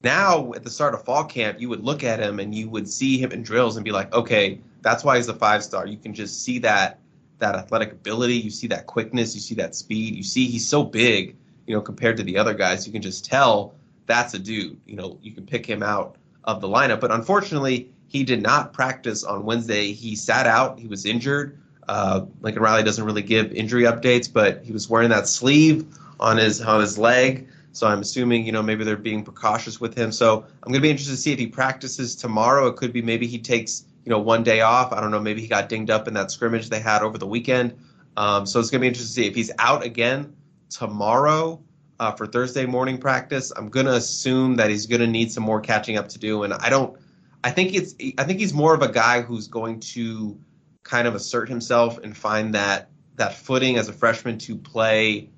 now 0.02 0.52
at 0.54 0.64
the 0.64 0.70
start 0.70 0.94
of 0.94 1.04
fall 1.04 1.24
camp, 1.24 1.60
you 1.60 1.68
would 1.68 1.84
look 1.84 2.04
at 2.04 2.20
him 2.20 2.40
and 2.40 2.54
you 2.54 2.68
would 2.70 2.88
see 2.88 3.18
him 3.18 3.32
in 3.32 3.42
drills 3.42 3.76
and 3.76 3.84
be 3.84 3.92
like, 3.92 4.12
okay, 4.14 4.60
that's 4.82 5.04
why 5.04 5.16
he's 5.16 5.28
a 5.28 5.34
five 5.34 5.62
star. 5.62 5.86
You 5.86 5.98
can 5.98 6.14
just 6.14 6.42
see 6.42 6.58
that 6.60 6.98
that 7.38 7.54
athletic 7.54 7.92
ability. 7.92 8.36
You 8.36 8.50
see 8.50 8.66
that 8.68 8.86
quickness. 8.86 9.34
You 9.34 9.40
see 9.40 9.54
that 9.56 9.74
speed. 9.74 10.14
You 10.14 10.22
see 10.22 10.46
he's 10.46 10.68
so 10.68 10.84
big. 10.84 11.36
You 11.66 11.74
know, 11.74 11.80
compared 11.80 12.16
to 12.16 12.22
the 12.22 12.38
other 12.38 12.54
guys, 12.54 12.86
you 12.86 12.92
can 12.92 13.02
just 13.02 13.24
tell 13.24 13.74
that's 14.06 14.34
a 14.34 14.38
dude. 14.38 14.78
You 14.86 14.96
know, 14.96 15.18
you 15.22 15.32
can 15.32 15.46
pick 15.46 15.66
him 15.66 15.82
out 15.82 16.16
of 16.44 16.60
the 16.60 16.68
lineup. 16.68 17.00
But 17.00 17.12
unfortunately, 17.12 17.90
he 18.08 18.24
did 18.24 18.42
not 18.42 18.72
practice 18.72 19.22
on 19.24 19.44
Wednesday. 19.44 19.92
He 19.92 20.16
sat 20.16 20.46
out. 20.46 20.78
He 20.78 20.88
was 20.88 21.06
injured. 21.06 21.58
Uh, 21.88 22.26
Lincoln 22.40 22.62
Riley 22.62 22.82
doesn't 22.82 23.04
really 23.04 23.22
give 23.22 23.52
injury 23.52 23.82
updates, 23.82 24.32
but 24.32 24.64
he 24.64 24.72
was 24.72 24.88
wearing 24.88 25.10
that 25.10 25.26
sleeve 25.26 25.86
on 26.18 26.36
his 26.36 26.60
on 26.60 26.80
his 26.80 26.98
leg. 26.98 27.48
So 27.72 27.86
I'm 27.86 28.00
assuming 28.00 28.44
you 28.44 28.52
know 28.52 28.62
maybe 28.62 28.84
they're 28.84 28.96
being 28.96 29.24
precautious 29.24 29.80
with 29.80 29.96
him. 29.96 30.12
So 30.12 30.44
I'm 30.62 30.72
going 30.72 30.74
to 30.74 30.80
be 30.80 30.90
interested 30.90 31.14
to 31.14 31.20
see 31.20 31.32
if 31.32 31.38
he 31.38 31.46
practices 31.46 32.16
tomorrow. 32.16 32.66
It 32.66 32.76
could 32.76 32.92
be 32.92 33.02
maybe 33.02 33.26
he 33.26 33.38
takes 33.38 33.84
you 34.04 34.10
know 34.10 34.18
one 34.18 34.42
day 34.42 34.60
off. 34.60 34.92
I 34.92 35.00
don't 35.00 35.10
know. 35.10 35.20
Maybe 35.20 35.40
he 35.40 35.48
got 35.48 35.68
dinged 35.68 35.90
up 35.90 36.08
in 36.08 36.14
that 36.14 36.30
scrimmage 36.30 36.68
they 36.68 36.80
had 36.80 37.02
over 37.02 37.18
the 37.18 37.26
weekend. 37.26 37.76
Um, 38.16 38.46
so 38.46 38.58
it's 38.60 38.70
going 38.70 38.80
to 38.80 38.84
be 38.84 38.88
interesting 38.88 39.08
to 39.08 39.22
see 39.22 39.26
if 39.28 39.34
he's 39.34 39.52
out 39.58 39.84
again 39.84 40.34
tomorrow. 40.68 41.62
Uh, 41.98 42.10
for 42.10 42.26
Thursday 42.26 42.64
morning 42.64 42.96
practice, 42.96 43.52
I'm 43.54 43.68
gonna 43.68 43.92
assume 43.92 44.56
that 44.56 44.70
he's 44.70 44.86
gonna 44.86 45.06
need 45.06 45.30
some 45.30 45.42
more 45.42 45.60
catching 45.60 45.98
up 45.98 46.08
to 46.08 46.18
do, 46.18 46.44
and 46.44 46.54
I 46.54 46.70
don't 46.70 46.96
I 47.42 47.50
think 47.50 47.74
it's 47.74 47.94
I 48.18 48.24
think 48.24 48.40
he's 48.40 48.52
more 48.52 48.74
of 48.74 48.82
a 48.82 48.90
guy 48.90 49.22
who's 49.22 49.48
going 49.48 49.80
to 49.80 50.38
kind 50.82 51.06
of 51.06 51.14
assert 51.14 51.48
himself 51.48 51.98
and 51.98 52.16
find 52.16 52.54
that 52.54 52.90
that 53.16 53.34
footing 53.34 53.76
as 53.76 53.88
a 53.88 53.92
freshman 53.92 54.38
to 54.38 54.56
play 54.56 55.30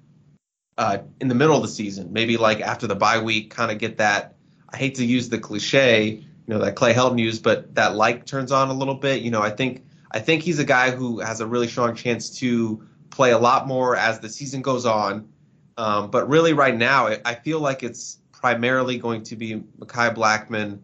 uh, 0.82 0.98
in 1.20 1.28
the 1.28 1.34
middle 1.34 1.54
of 1.54 1.62
the 1.62 1.68
season, 1.68 2.12
maybe 2.12 2.36
like 2.36 2.60
after 2.60 2.88
the 2.88 2.96
bye 2.96 3.20
week, 3.20 3.50
kind 3.50 3.70
of 3.70 3.78
get 3.78 3.98
that. 3.98 4.34
I 4.68 4.76
hate 4.76 4.96
to 4.96 5.04
use 5.04 5.28
the 5.28 5.38
cliche, 5.38 6.08
you 6.08 6.24
know 6.48 6.58
that 6.58 6.74
Clay 6.74 6.92
Helton 6.92 7.20
used, 7.20 7.44
but 7.44 7.72
that 7.76 7.94
light 7.94 8.26
turns 8.26 8.50
on 8.50 8.68
a 8.68 8.72
little 8.72 8.96
bit. 8.96 9.22
You 9.22 9.30
know, 9.30 9.40
I 9.40 9.50
think 9.50 9.84
I 10.10 10.18
think 10.18 10.42
he's 10.42 10.58
a 10.58 10.64
guy 10.64 10.90
who 10.90 11.20
has 11.20 11.40
a 11.40 11.46
really 11.46 11.68
strong 11.68 11.94
chance 11.94 12.30
to 12.40 12.84
play 13.10 13.30
a 13.30 13.38
lot 13.38 13.68
more 13.68 13.94
as 13.94 14.18
the 14.18 14.28
season 14.28 14.60
goes 14.60 14.84
on. 14.84 15.28
Um, 15.78 16.10
but 16.10 16.28
really, 16.28 16.52
right 16.52 16.76
now, 16.76 17.14
I 17.24 17.36
feel 17.36 17.60
like 17.60 17.84
it's 17.84 18.18
primarily 18.32 18.98
going 18.98 19.22
to 19.22 19.36
be 19.36 19.62
Mekhi 19.78 20.12
Blackman, 20.12 20.82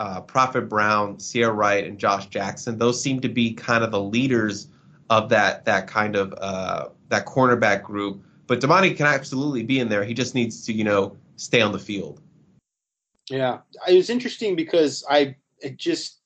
uh, 0.00 0.22
Prophet 0.22 0.62
Brown, 0.62 1.18
Ceyair 1.18 1.54
Wright, 1.54 1.84
and 1.84 2.00
Josh 2.00 2.26
Jackson. 2.26 2.78
Those 2.78 3.00
seem 3.00 3.20
to 3.20 3.28
be 3.28 3.54
kind 3.54 3.84
of 3.84 3.92
the 3.92 4.02
leaders 4.02 4.66
of 5.08 5.28
that 5.28 5.66
that 5.66 5.86
kind 5.86 6.16
of 6.16 6.34
uh, 6.36 6.88
that 7.10 7.26
cornerback 7.26 7.84
group. 7.84 8.25
But 8.46 8.60
Domani 8.60 8.94
can 8.94 9.06
absolutely 9.06 9.62
be 9.62 9.80
in 9.80 9.88
there. 9.88 10.04
He 10.04 10.14
just 10.14 10.34
needs 10.34 10.64
to, 10.66 10.72
you 10.72 10.84
know, 10.84 11.16
stay 11.36 11.60
on 11.60 11.72
the 11.72 11.78
field. 11.78 12.20
Yeah, 13.28 13.58
it 13.88 13.94
was 13.94 14.08
interesting 14.08 14.54
because 14.54 15.04
I 15.10 15.36
just 15.76 16.20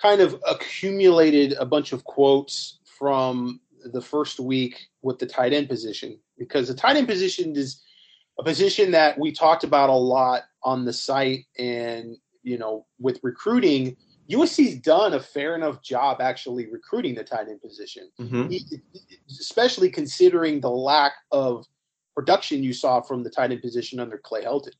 kind 0.00 0.20
of 0.20 0.40
accumulated 0.48 1.54
a 1.54 1.66
bunch 1.66 1.92
of 1.92 2.04
quotes 2.04 2.78
from 2.98 3.60
the 3.84 4.00
first 4.00 4.38
week 4.40 4.88
with 5.02 5.18
the 5.18 5.26
tight 5.26 5.52
end 5.52 5.68
position 5.68 6.18
because 6.38 6.68
the 6.68 6.74
tight 6.74 6.96
end 6.96 7.08
position 7.08 7.54
is 7.56 7.82
a 8.38 8.42
position 8.42 8.90
that 8.92 9.18
we 9.18 9.32
talked 9.32 9.64
about 9.64 9.90
a 9.90 9.94
lot 9.94 10.42
on 10.62 10.84
the 10.84 10.92
site 10.92 11.44
and 11.58 12.16
you 12.42 12.58
know 12.58 12.86
with 12.98 13.20
recruiting 13.22 13.96
USC's 14.30 14.76
done 14.76 15.14
a 15.14 15.20
fair 15.20 15.54
enough 15.54 15.82
job 15.82 16.20
actually 16.20 16.70
recruiting 16.70 17.14
the 17.14 17.24
tight 17.24 17.48
end 17.48 17.60
position, 17.60 18.10
mm-hmm. 18.18 18.52
especially 19.28 19.90
considering 19.90 20.60
the 20.60 20.70
lack 20.70 21.12
of 21.30 21.66
production 22.14 22.62
you 22.62 22.72
saw 22.72 23.00
from 23.00 23.22
the 23.22 23.30
tight 23.30 23.52
end 23.52 23.60
position 23.60 24.00
under 24.00 24.18
Clay 24.18 24.44
Helton. 24.44 24.72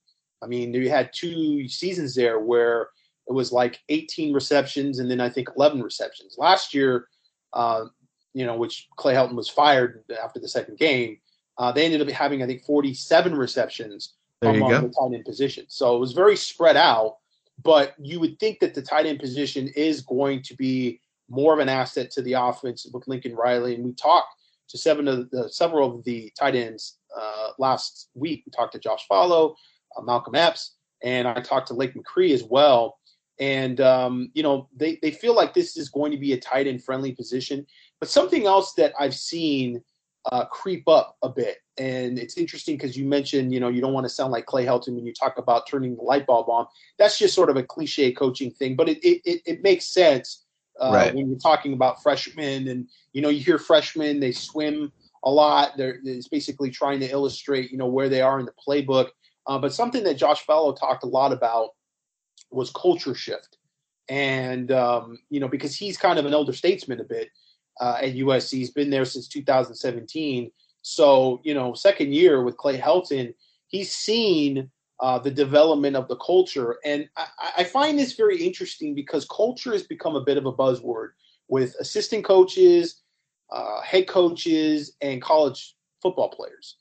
I 0.42 0.46
mean, 0.46 0.72
you 0.72 0.88
had 0.88 1.10
two 1.12 1.68
seasons 1.68 2.14
there 2.14 2.40
where 2.40 2.88
it 3.26 3.32
was 3.32 3.52
like 3.52 3.80
18 3.88 4.32
receptions 4.32 4.98
and 4.98 5.10
then 5.10 5.20
I 5.20 5.28
think 5.28 5.48
11 5.56 5.82
receptions. 5.82 6.36
Last 6.38 6.74
year, 6.74 7.08
uh, 7.52 7.86
you 8.34 8.44
know, 8.44 8.56
which 8.56 8.88
Clay 8.96 9.14
Helton 9.14 9.34
was 9.34 9.48
fired 9.48 10.04
after 10.22 10.40
the 10.40 10.48
second 10.48 10.78
game, 10.78 11.18
uh, 11.58 11.72
they 11.72 11.84
ended 11.84 12.02
up 12.02 12.08
having 12.08 12.42
I 12.42 12.46
think 12.46 12.64
47 12.64 13.34
receptions 13.34 14.14
there 14.40 14.54
among 14.54 14.70
the 14.70 14.88
tight 14.88 15.14
end 15.14 15.24
position. 15.24 15.66
So 15.68 15.96
it 15.96 16.00
was 16.00 16.12
very 16.12 16.36
spread 16.36 16.76
out. 16.76 17.18
But 17.62 17.94
you 18.00 18.20
would 18.20 18.38
think 18.38 18.60
that 18.60 18.74
the 18.74 18.82
tight 18.82 19.06
end 19.06 19.20
position 19.20 19.68
is 19.76 20.00
going 20.02 20.42
to 20.42 20.54
be 20.54 21.00
more 21.28 21.54
of 21.54 21.60
an 21.60 21.68
asset 21.68 22.10
to 22.12 22.22
the 22.22 22.34
offense 22.34 22.86
with 22.92 23.08
Lincoln 23.08 23.34
Riley. 23.34 23.74
And 23.74 23.84
we 23.84 23.92
talked 23.92 24.34
to 24.68 24.78
seven 24.78 25.08
of 25.08 25.30
the 25.30 25.48
several 25.48 25.98
of 25.98 26.04
the 26.04 26.32
tight 26.38 26.54
ends 26.54 26.98
uh, 27.16 27.50
last 27.58 28.08
week. 28.14 28.42
We 28.46 28.50
talked 28.50 28.72
to 28.72 28.78
Josh 28.78 29.06
Falo, 29.10 29.54
uh, 29.96 30.02
Malcolm 30.02 30.34
Epps, 30.34 30.76
and 31.02 31.28
I 31.28 31.40
talked 31.40 31.68
to 31.68 31.74
Lake 31.74 31.94
McRee 31.94 32.32
as 32.32 32.44
well. 32.44 32.98
And 33.40 33.80
um, 33.80 34.30
you 34.34 34.42
know 34.42 34.68
they 34.76 34.98
they 35.02 35.10
feel 35.10 35.34
like 35.34 35.54
this 35.54 35.76
is 35.76 35.88
going 35.88 36.12
to 36.12 36.18
be 36.18 36.32
a 36.32 36.40
tight 36.40 36.66
end 36.66 36.84
friendly 36.84 37.12
position. 37.12 37.66
But 38.00 38.08
something 38.08 38.46
else 38.46 38.74
that 38.74 38.92
I've 38.98 39.14
seen 39.14 39.82
uh, 40.32 40.44
creep 40.46 40.88
up 40.88 41.16
a 41.22 41.28
bit. 41.28 41.58
And 41.76 42.18
it's 42.18 42.36
interesting 42.36 42.76
because 42.76 42.96
you 42.96 43.04
mentioned, 43.04 43.52
you 43.52 43.60
know, 43.60 43.68
you 43.68 43.80
don't 43.80 43.92
want 43.92 44.04
to 44.04 44.10
sound 44.10 44.32
like 44.32 44.46
Clay 44.46 44.64
Helton 44.64 44.94
when 44.94 45.06
you 45.06 45.12
talk 45.12 45.38
about 45.38 45.66
turning 45.68 45.96
the 45.96 46.02
light 46.02 46.26
bulb 46.26 46.48
on. 46.48 46.66
That's 46.98 47.18
just 47.18 47.34
sort 47.34 47.50
of 47.50 47.56
a 47.56 47.62
cliche 47.62 48.12
coaching 48.12 48.50
thing, 48.50 48.76
but 48.76 48.88
it 48.88 48.98
it, 49.04 49.42
it 49.44 49.62
makes 49.62 49.86
sense 49.86 50.44
uh, 50.80 50.90
right. 50.92 51.14
when 51.14 51.28
you're 51.28 51.38
talking 51.38 51.72
about 51.72 52.02
freshmen. 52.02 52.68
And 52.68 52.88
you 53.12 53.22
know, 53.22 53.28
you 53.28 53.40
hear 53.40 53.58
freshmen 53.58 54.20
they 54.20 54.32
swim 54.32 54.92
a 55.24 55.30
lot. 55.30 55.76
They're 55.76 55.98
it's 56.04 56.28
basically 56.28 56.70
trying 56.70 57.00
to 57.00 57.10
illustrate, 57.10 57.70
you 57.72 57.78
know, 57.78 57.88
where 57.88 58.08
they 58.08 58.22
are 58.22 58.38
in 58.38 58.46
the 58.46 58.54
playbook. 58.66 59.08
Uh, 59.46 59.58
but 59.58 59.74
something 59.74 60.04
that 60.04 60.14
Josh 60.14 60.46
Falo 60.46 60.78
talked 60.78 61.04
a 61.04 61.08
lot 61.08 61.32
about 61.32 61.70
was 62.50 62.70
culture 62.70 63.14
shift, 63.14 63.58
and 64.08 64.70
um, 64.70 65.18
you 65.28 65.40
know, 65.40 65.48
because 65.48 65.74
he's 65.74 65.98
kind 65.98 66.18
of 66.18 66.24
an 66.24 66.32
elder 66.32 66.52
statesman 66.52 67.00
a 67.00 67.04
bit 67.04 67.28
uh, 67.80 67.98
at 68.00 68.14
USC. 68.14 68.52
He's 68.52 68.70
been 68.70 68.90
there 68.90 69.04
since 69.04 69.28
2017. 69.28 70.50
So, 70.82 71.40
you 71.44 71.54
know, 71.54 71.74
second 71.74 72.12
year 72.12 72.42
with 72.42 72.56
Clay 72.56 72.78
Helton, 72.78 73.34
he's 73.68 73.92
seen 73.92 74.70
uh, 75.00 75.18
the 75.18 75.30
development 75.30 75.96
of 75.96 76.08
the 76.08 76.16
culture. 76.16 76.78
And 76.84 77.08
I, 77.16 77.26
I, 77.58 77.64
find 77.64 77.98
this 77.98 78.14
very 78.14 78.42
interesting 78.42 78.94
because 78.94 79.26
culture 79.26 79.72
has 79.72 79.82
become 79.82 80.14
a 80.14 80.24
bit 80.24 80.36
of 80.36 80.46
a 80.46 80.52
buzzword 80.52 81.08
with 81.48 81.74
assistant 81.80 82.24
coaches, 82.24 83.02
uh, 83.52 83.82
head 83.82 84.06
coaches, 84.06 84.94
and 85.00 85.20
college 85.20 85.74
football 86.00 86.28
players. 86.28 86.76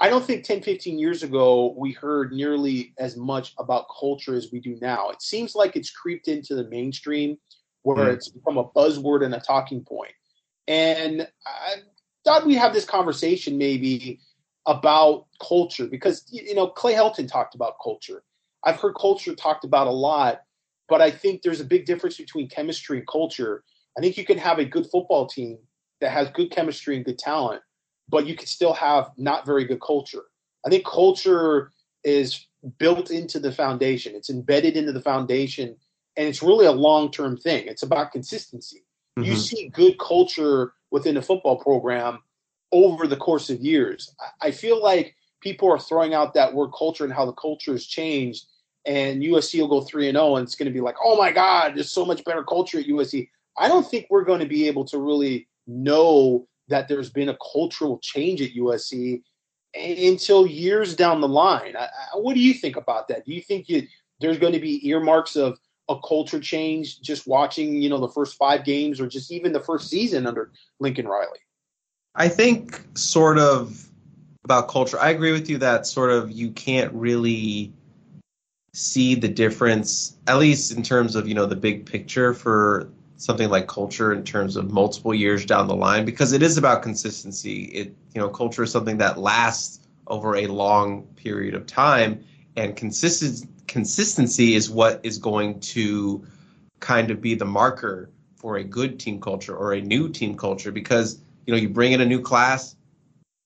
I 0.00 0.08
don't 0.08 0.24
think 0.24 0.44
10, 0.44 0.62
15 0.62 0.98
years 0.98 1.24
ago 1.24 1.74
we 1.76 1.92
heard 1.92 2.32
nearly 2.32 2.94
as 2.98 3.16
much 3.16 3.54
about 3.58 3.86
culture 3.98 4.36
as 4.36 4.52
we 4.52 4.60
do 4.60 4.78
now. 4.80 5.10
It 5.10 5.20
seems 5.20 5.56
like 5.56 5.74
it's 5.74 5.90
creeped 5.90 6.28
into 6.28 6.54
the 6.54 6.68
mainstream 6.68 7.36
where 7.82 8.06
mm. 8.06 8.12
it's 8.12 8.28
become 8.28 8.58
a 8.58 8.64
buzzword 8.64 9.24
and 9.24 9.34
a 9.34 9.40
talking 9.40 9.82
point. 9.82 10.12
And 10.68 11.26
I 11.46 11.76
thought 12.24 12.46
we'd 12.46 12.56
have 12.56 12.74
this 12.74 12.84
conversation 12.84 13.56
maybe 13.56 14.20
about 14.66 15.26
culture 15.40 15.86
because 15.86 16.24
you 16.30 16.54
know 16.54 16.68
Clay 16.68 16.92
Helton 16.92 17.26
talked 17.26 17.54
about 17.54 17.76
culture. 17.82 18.22
I've 18.64 18.78
heard 18.78 18.94
culture 19.00 19.34
talked 19.34 19.64
about 19.64 19.86
a 19.86 19.92
lot, 19.92 20.42
but 20.88 21.00
I 21.00 21.10
think 21.10 21.40
there's 21.42 21.60
a 21.60 21.64
big 21.64 21.86
difference 21.86 22.18
between 22.18 22.48
chemistry 22.48 22.98
and 22.98 23.06
culture. 23.06 23.64
I 23.96 24.02
think 24.02 24.18
you 24.18 24.26
can 24.26 24.36
have 24.36 24.58
a 24.58 24.64
good 24.64 24.86
football 24.92 25.26
team 25.26 25.58
that 26.02 26.10
has 26.10 26.28
good 26.30 26.50
chemistry 26.50 26.96
and 26.96 27.04
good 27.04 27.18
talent, 27.18 27.62
but 28.08 28.26
you 28.26 28.36
can 28.36 28.46
still 28.46 28.74
have 28.74 29.10
not 29.16 29.46
very 29.46 29.64
good 29.64 29.80
culture. 29.80 30.24
I 30.66 30.68
think 30.68 30.84
culture 30.84 31.72
is 32.04 32.46
built 32.78 33.10
into 33.10 33.40
the 33.40 33.52
foundation. 33.52 34.14
It's 34.14 34.28
embedded 34.28 34.76
into 34.76 34.92
the 34.92 35.00
foundation 35.00 35.76
and 36.16 36.28
it's 36.28 36.42
really 36.42 36.66
a 36.66 36.72
long-term 36.72 37.38
thing. 37.38 37.68
It's 37.68 37.84
about 37.84 38.12
consistency. 38.12 38.84
Mm-hmm. 39.18 39.30
You 39.30 39.36
see 39.36 39.68
good 39.68 39.98
culture 39.98 40.72
within 40.90 41.16
a 41.16 41.22
football 41.22 41.56
program 41.56 42.20
over 42.72 43.06
the 43.06 43.16
course 43.16 43.50
of 43.50 43.60
years. 43.60 44.14
I 44.40 44.50
feel 44.50 44.82
like 44.82 45.14
people 45.40 45.70
are 45.70 45.78
throwing 45.78 46.14
out 46.14 46.34
that 46.34 46.54
word 46.54 46.70
culture 46.76 47.04
and 47.04 47.12
how 47.12 47.26
the 47.26 47.32
culture 47.32 47.72
has 47.72 47.86
changed. 47.86 48.46
And 48.86 49.22
USC 49.22 49.60
will 49.60 49.68
go 49.68 49.80
3 49.82 50.08
and 50.08 50.16
0, 50.16 50.36
and 50.36 50.44
it's 50.44 50.54
going 50.54 50.66
to 50.66 50.72
be 50.72 50.80
like, 50.80 50.96
oh 51.04 51.16
my 51.16 51.30
God, 51.32 51.72
there's 51.74 51.92
so 51.92 52.06
much 52.06 52.24
better 52.24 52.42
culture 52.42 52.78
at 52.78 52.86
USC. 52.86 53.28
I 53.58 53.68
don't 53.68 53.88
think 53.88 54.06
we're 54.08 54.24
going 54.24 54.40
to 54.40 54.46
be 54.46 54.66
able 54.66 54.84
to 54.86 54.98
really 54.98 55.48
know 55.66 56.46
that 56.68 56.88
there's 56.88 57.10
been 57.10 57.28
a 57.28 57.38
cultural 57.52 57.98
change 57.98 58.40
at 58.40 58.54
USC 58.54 59.22
until 59.74 60.46
years 60.46 60.96
down 60.96 61.20
the 61.20 61.28
line. 61.28 61.76
I, 61.76 61.84
I, 61.84 62.16
what 62.16 62.34
do 62.34 62.40
you 62.40 62.54
think 62.54 62.76
about 62.76 63.08
that? 63.08 63.26
Do 63.26 63.32
you 63.32 63.42
think 63.42 63.68
you, 63.68 63.86
there's 64.20 64.38
going 64.38 64.52
to 64.52 64.60
be 64.60 64.86
earmarks 64.88 65.36
of 65.36 65.58
a 65.88 65.98
culture 66.00 66.40
change 66.40 67.00
just 67.00 67.26
watching, 67.26 67.80
you 67.80 67.88
know, 67.88 67.98
the 67.98 68.08
first 68.08 68.36
five 68.36 68.64
games 68.64 69.00
or 69.00 69.06
just 69.06 69.32
even 69.32 69.52
the 69.52 69.60
first 69.60 69.88
season 69.88 70.26
under 70.26 70.50
Lincoln 70.80 71.06
Riley? 71.06 71.38
I 72.14 72.28
think 72.28 72.82
sort 72.94 73.38
of 73.38 73.88
about 74.44 74.68
culture. 74.68 74.98
I 74.98 75.10
agree 75.10 75.32
with 75.32 75.48
you 75.48 75.58
that 75.58 75.86
sort 75.86 76.10
of 76.10 76.30
you 76.30 76.50
can't 76.50 76.92
really 76.92 77.72
see 78.74 79.14
the 79.14 79.28
difference, 79.28 80.16
at 80.26 80.38
least 80.38 80.72
in 80.72 80.82
terms 80.82 81.16
of, 81.16 81.26
you 81.26 81.34
know, 81.34 81.46
the 81.46 81.56
big 81.56 81.86
picture 81.86 82.34
for 82.34 82.88
something 83.16 83.48
like 83.50 83.66
culture 83.66 84.12
in 84.12 84.24
terms 84.24 84.56
of 84.56 84.70
multiple 84.70 85.12
years 85.12 85.44
down 85.44 85.66
the 85.66 85.74
line 85.74 86.04
because 86.04 86.32
it 86.32 86.42
is 86.42 86.56
about 86.56 86.82
consistency. 86.82 87.64
It, 87.64 87.94
you 88.14 88.20
know, 88.20 88.28
culture 88.28 88.62
is 88.62 88.70
something 88.70 88.98
that 88.98 89.18
lasts 89.18 89.80
over 90.06 90.36
a 90.36 90.46
long 90.46 91.02
period 91.16 91.54
of 91.54 91.66
time 91.66 92.24
and 92.56 92.76
consistent 92.76 93.50
consistency 93.68 94.54
is 94.54 94.70
what 94.70 95.00
is 95.04 95.18
going 95.18 95.60
to 95.60 96.24
kind 96.80 97.10
of 97.10 97.20
be 97.20 97.34
the 97.34 97.44
marker 97.44 98.10
for 98.36 98.56
a 98.56 98.64
good 98.64 98.98
team 98.98 99.20
culture 99.20 99.54
or 99.54 99.74
a 99.74 99.80
new 99.80 100.08
team 100.08 100.36
culture 100.36 100.72
because 100.72 101.20
you 101.46 101.52
know 101.52 101.60
you 101.60 101.68
bring 101.68 101.92
in 101.92 102.00
a 102.00 102.06
new 102.06 102.20
class 102.20 102.76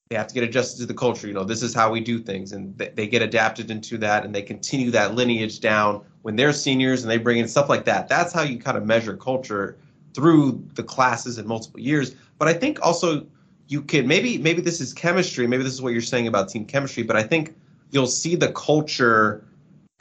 they 0.09 0.17
have 0.17 0.27
to 0.27 0.35
get 0.35 0.45
adjusted 0.45 0.81
to 0.81 0.87
the 0.87 0.93
culture. 0.95 1.27
You 1.27 1.33
know 1.33 1.45
this 1.45 1.63
is 1.63 1.75
how 1.75 1.91
we 1.91 2.01
do 2.01 2.19
things. 2.19 2.53
And 2.53 2.77
they 2.77 3.07
get 3.07 3.23
adapted 3.23 3.71
into 3.71 3.97
that 3.99 4.27
and 4.27 4.35
they 4.35 4.43
continue 4.43 4.91
that 4.91 5.15
lineage 5.15 5.61
down 5.61 6.05
when 6.21 6.37
they're 6.37 6.53
seniors 6.53 7.03
and 7.03 7.11
they 7.11 7.17
bring 7.17 7.39
in 7.39 7.49
stuff 7.49 7.71
like 7.71 7.87
that. 7.87 8.09
That's 8.09 8.33
how 8.33 8.43
you 8.43 8.59
kind 8.59 8.77
of 8.77 8.85
measure 8.85 9.17
culture 9.17 9.79
through 10.13 10.63
the 10.75 10.83
classes 10.83 11.39
in 11.39 11.47
multiple 11.47 11.81
years. 11.81 12.15
But 12.39 12.49
i 12.49 12.53
think 12.53 12.79
also 12.83 13.27
you 13.69 13.81
can 13.81 14.07
maybe 14.07 14.37
maybe 14.37 14.61
this 14.61 14.81
is 14.81 14.93
chemistry. 14.93 15.47
Maybe 15.47 15.63
this 15.63 15.73
is 15.73 15.81
what 15.81 15.95
you're 15.95 16.03
saying 16.03 16.27
about 16.27 16.51
team 16.51 16.67
chemistry 16.67 17.03
but 17.03 17.17
i 17.17 17.23
think 17.23 17.55
you'll 17.91 18.07
see 18.07 18.37
the 18.37 18.53
culture 18.53 19.45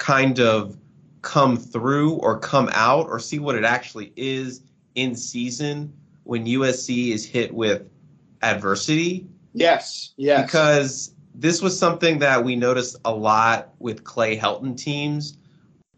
kind 0.01 0.39
of 0.39 0.75
come 1.21 1.55
through 1.55 2.13
or 2.13 2.39
come 2.39 2.67
out 2.73 3.05
or 3.07 3.19
see 3.19 3.37
what 3.37 3.55
it 3.55 3.63
actually 3.63 4.11
is 4.15 4.63
in 4.95 5.15
season 5.15 5.93
when 6.23 6.47
USC 6.47 7.09
is 7.09 7.23
hit 7.23 7.53
with 7.53 7.87
adversity. 8.41 9.27
Yes, 9.53 10.13
yes. 10.17 10.43
Because 10.43 11.13
this 11.35 11.61
was 11.61 11.77
something 11.77 12.17
that 12.17 12.43
we 12.43 12.55
noticed 12.55 12.97
a 13.05 13.13
lot 13.13 13.75
with 13.77 14.03
Clay 14.03 14.35
Helton 14.35 14.75
teams 14.75 15.37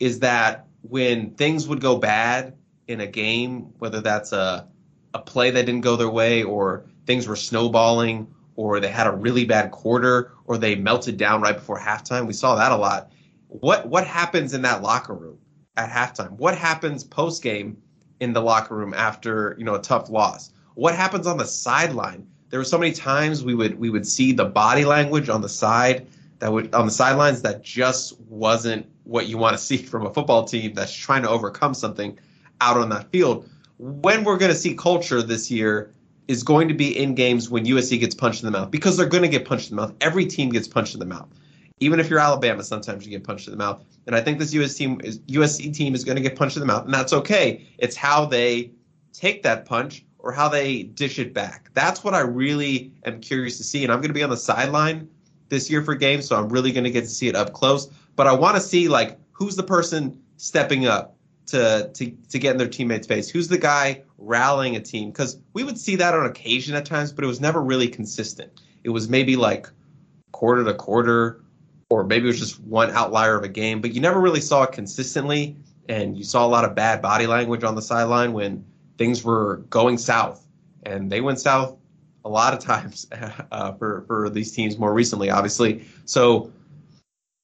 is 0.01 0.19
that 0.19 0.67
when 0.81 1.31
things 1.35 1.65
would 1.69 1.80
go 1.80 1.97
bad 1.97 2.57
in 2.89 2.99
a 2.99 3.07
game, 3.07 3.71
whether 3.80 4.01
that's 4.01 4.34
a 4.34 4.67
a 5.13 5.19
play 5.19 5.49
that 5.51 5.65
didn't 5.65 5.81
go 5.81 5.95
their 5.95 6.09
way 6.09 6.43
or 6.43 6.84
things 7.05 7.25
were 7.25 7.38
snowballing 7.38 8.27
or 8.57 8.81
they 8.81 8.89
had 8.89 9.07
a 9.07 9.11
really 9.11 9.45
bad 9.45 9.71
quarter 9.71 10.34
or 10.45 10.57
they 10.57 10.75
melted 10.75 11.15
down 11.15 11.41
right 11.41 11.55
before 11.55 11.80
halftime. 11.80 12.27
We 12.27 12.34
saw 12.34 12.55
that 12.55 12.73
a 12.73 12.75
lot 12.75 13.12
what 13.59 13.88
what 13.88 14.05
happens 14.05 14.53
in 14.53 14.61
that 14.63 14.81
locker 14.81 15.13
room? 15.13 15.38
at 15.77 15.89
halftime? 15.89 16.31
What 16.31 16.57
happens 16.57 17.03
post 17.03 17.41
game 17.43 17.77
in 18.19 18.34
the 18.34 18.41
locker 18.41 18.75
room 18.75 18.93
after 18.93 19.55
you 19.57 19.65
know 19.65 19.75
a 19.75 19.81
tough 19.81 20.09
loss? 20.09 20.51
What 20.75 20.95
happens 20.95 21.27
on 21.27 21.38
the 21.38 21.45
sideline? 21.45 22.27
There 22.49 22.59
were 22.59 22.65
so 22.65 22.77
many 22.77 22.93
times 22.93 23.43
we 23.43 23.55
would 23.55 23.80
we 23.80 23.89
would 23.89 24.07
see 24.07 24.31
the 24.31 24.45
body 24.45 24.85
language 24.85 25.30
on 25.30 25.41
the 25.41 25.49
side 25.49 26.07
that 26.39 26.51
would 26.51 26.73
on 26.73 26.85
the 26.85 26.91
sidelines 26.91 27.41
that 27.41 27.63
just 27.63 28.19
wasn't 28.21 28.85
what 29.03 29.27
you 29.27 29.38
want 29.38 29.57
to 29.57 29.63
see 29.63 29.77
from 29.91 30.05
a 30.05 30.13
football 30.13 30.45
team 30.45 30.73
that's 30.73 30.93
trying 30.93 31.23
to 31.23 31.30
overcome 31.30 31.73
something 31.73 32.17
out 32.61 32.77
on 32.77 32.89
that 32.89 33.11
field. 33.11 33.49
When 33.77 34.23
we're 34.23 34.38
going 34.38 34.51
to 34.51 34.57
see 34.57 34.75
culture 34.75 35.21
this 35.21 35.49
year 35.49 35.93
is 36.30 36.43
going 36.43 36.69
to 36.69 36.73
be 36.73 36.97
in 36.97 37.15
games 37.15 37.49
when 37.49 37.65
USC 37.65 37.99
gets 37.99 38.15
punched 38.15 38.43
in 38.43 38.45
the 38.45 38.57
mouth 38.57 38.71
because 38.71 38.95
they're 38.95 39.07
going 39.07 39.23
to 39.23 39.30
get 39.30 39.45
punched 39.45 39.71
in 39.71 39.75
the 39.75 39.81
mouth. 39.81 39.93
Every 39.99 40.25
team 40.25 40.49
gets 40.49 40.69
punched 40.69 40.93
in 40.93 40.99
the 40.99 41.05
mouth. 41.05 41.27
Even 41.84 41.99
if 41.99 42.10
you're 42.10 42.19
Alabama, 42.19 42.64
sometimes 42.64 43.05
you 43.05 43.11
get 43.11 43.23
punched 43.23 43.47
in 43.47 43.51
the 43.51 43.57
mouth. 43.57 43.84
And 44.07 44.15
I 44.15 44.22
think 44.22 44.39
this 44.39 44.53
US 44.53 44.76
team 44.76 45.01
is, 45.03 45.19
USC 45.19 45.73
team 45.76 45.93
is 45.93 46.03
going 46.03 46.15
to 46.15 46.22
get 46.22 46.35
punched 46.35 46.55
in 46.55 46.61
the 46.61 46.65
mouth, 46.65 46.85
and 46.85 46.93
that's 46.93 47.14
okay. 47.14 47.68
It's 47.77 47.95
how 47.95 48.26
they 48.26 48.72
take 49.11 49.43
that 49.43 49.65
punch 49.65 50.05
or 50.19 50.31
how 50.31 50.47
they 50.47 50.84
dish 50.84 51.19
it 51.19 51.34
back. 51.34 51.69
That's 51.73 52.03
what 52.03 52.14
I 52.14 52.22
really 52.22 52.93
am 53.05 53.19
curious 53.19 53.57
to 53.57 53.64
see. 53.64 53.84
And 53.84 53.91
I'm 53.91 53.99
going 53.99 54.10
to 54.10 54.14
be 54.14 54.23
on 54.23 54.30
the 54.30 54.38
sideline 54.38 55.10
this 55.49 55.69
year 55.69 55.84
for 55.84 55.95
games, 55.95 56.26
so 56.26 56.38
I'm 56.38 56.49
really 56.49 56.72
going 56.72 56.85
to 56.85 56.91
get 56.91 57.01
to 57.01 57.10
see 57.10 57.27
it 57.27 57.35
up 57.35 57.53
close. 57.53 57.88
But 58.15 58.27
I 58.27 58.34
want 58.34 58.55
to 58.55 58.61
see 58.61 58.88
like 58.88 59.19
who's 59.31 59.55
the 59.55 59.64
person 59.64 60.19
stepping 60.38 60.88
up 60.88 61.15
to 61.47 61.91
to 61.93 62.10
to 62.10 62.39
get 62.39 62.51
in 62.51 62.57
their 62.57 62.69
teammates' 62.69 63.05
face. 63.05 63.30
Who's 63.30 63.49
the 63.49 63.57
guy 63.57 64.01
rallying 64.18 64.76
a 64.76 64.80
team? 64.80 65.11
Because 65.11 65.38
we 65.51 65.64
would 65.64 65.77
see 65.77 65.95
that 65.97 66.14
on 66.14 66.26
occasion 66.26 66.76
at 66.76 66.85
times, 66.85 67.11
but 67.11 67.23
it 67.23 67.27
was 67.27 67.41
never 67.41 67.61
really 67.61 67.88
consistent. 67.88 68.61
It 68.84 68.89
was 68.89 69.10
maybe 69.10 69.35
like 69.35 69.68
quarter 70.31 70.64
to 70.64 70.73
quarter, 70.73 71.43
or 71.94 72.03
maybe 72.03 72.26
it 72.26 72.28
was 72.28 72.40
just 72.40 72.60
one 72.61 72.90
outlier 72.90 73.36
of 73.36 73.44
a 73.44 73.48
game, 73.48 73.80
but 73.80 73.94
you 73.94 74.02
never 74.02 74.20
really 74.20 74.41
saw 74.41 74.64
it 74.64 74.72
consistently. 74.72 75.56
And 75.88 76.18
you 76.18 76.24
saw 76.24 76.44
a 76.44 76.48
lot 76.48 76.65
of 76.65 76.74
bad 76.74 77.03
body 77.03 77.28
language 77.28 77.64
on 77.64 77.76
the 77.76 77.84
sideline 77.84 78.34
when 78.34 78.65
things 78.98 79.24
were 79.24 79.57
going 79.70 79.99
south, 79.99 80.48
and 80.84 81.11
they 81.11 81.22
went 81.22 81.40
south 81.40 81.78
a 82.26 82.30
lot 82.30 82.53
of 82.53 82.60
times 82.60 83.06
uh, 83.52 83.74
for 83.74 84.06
for 84.07 84.30
these 84.30 84.52
teams 84.53 84.80
more 84.80 84.91
recently, 84.91 85.30
obviously. 85.30 85.86
So 86.06 86.52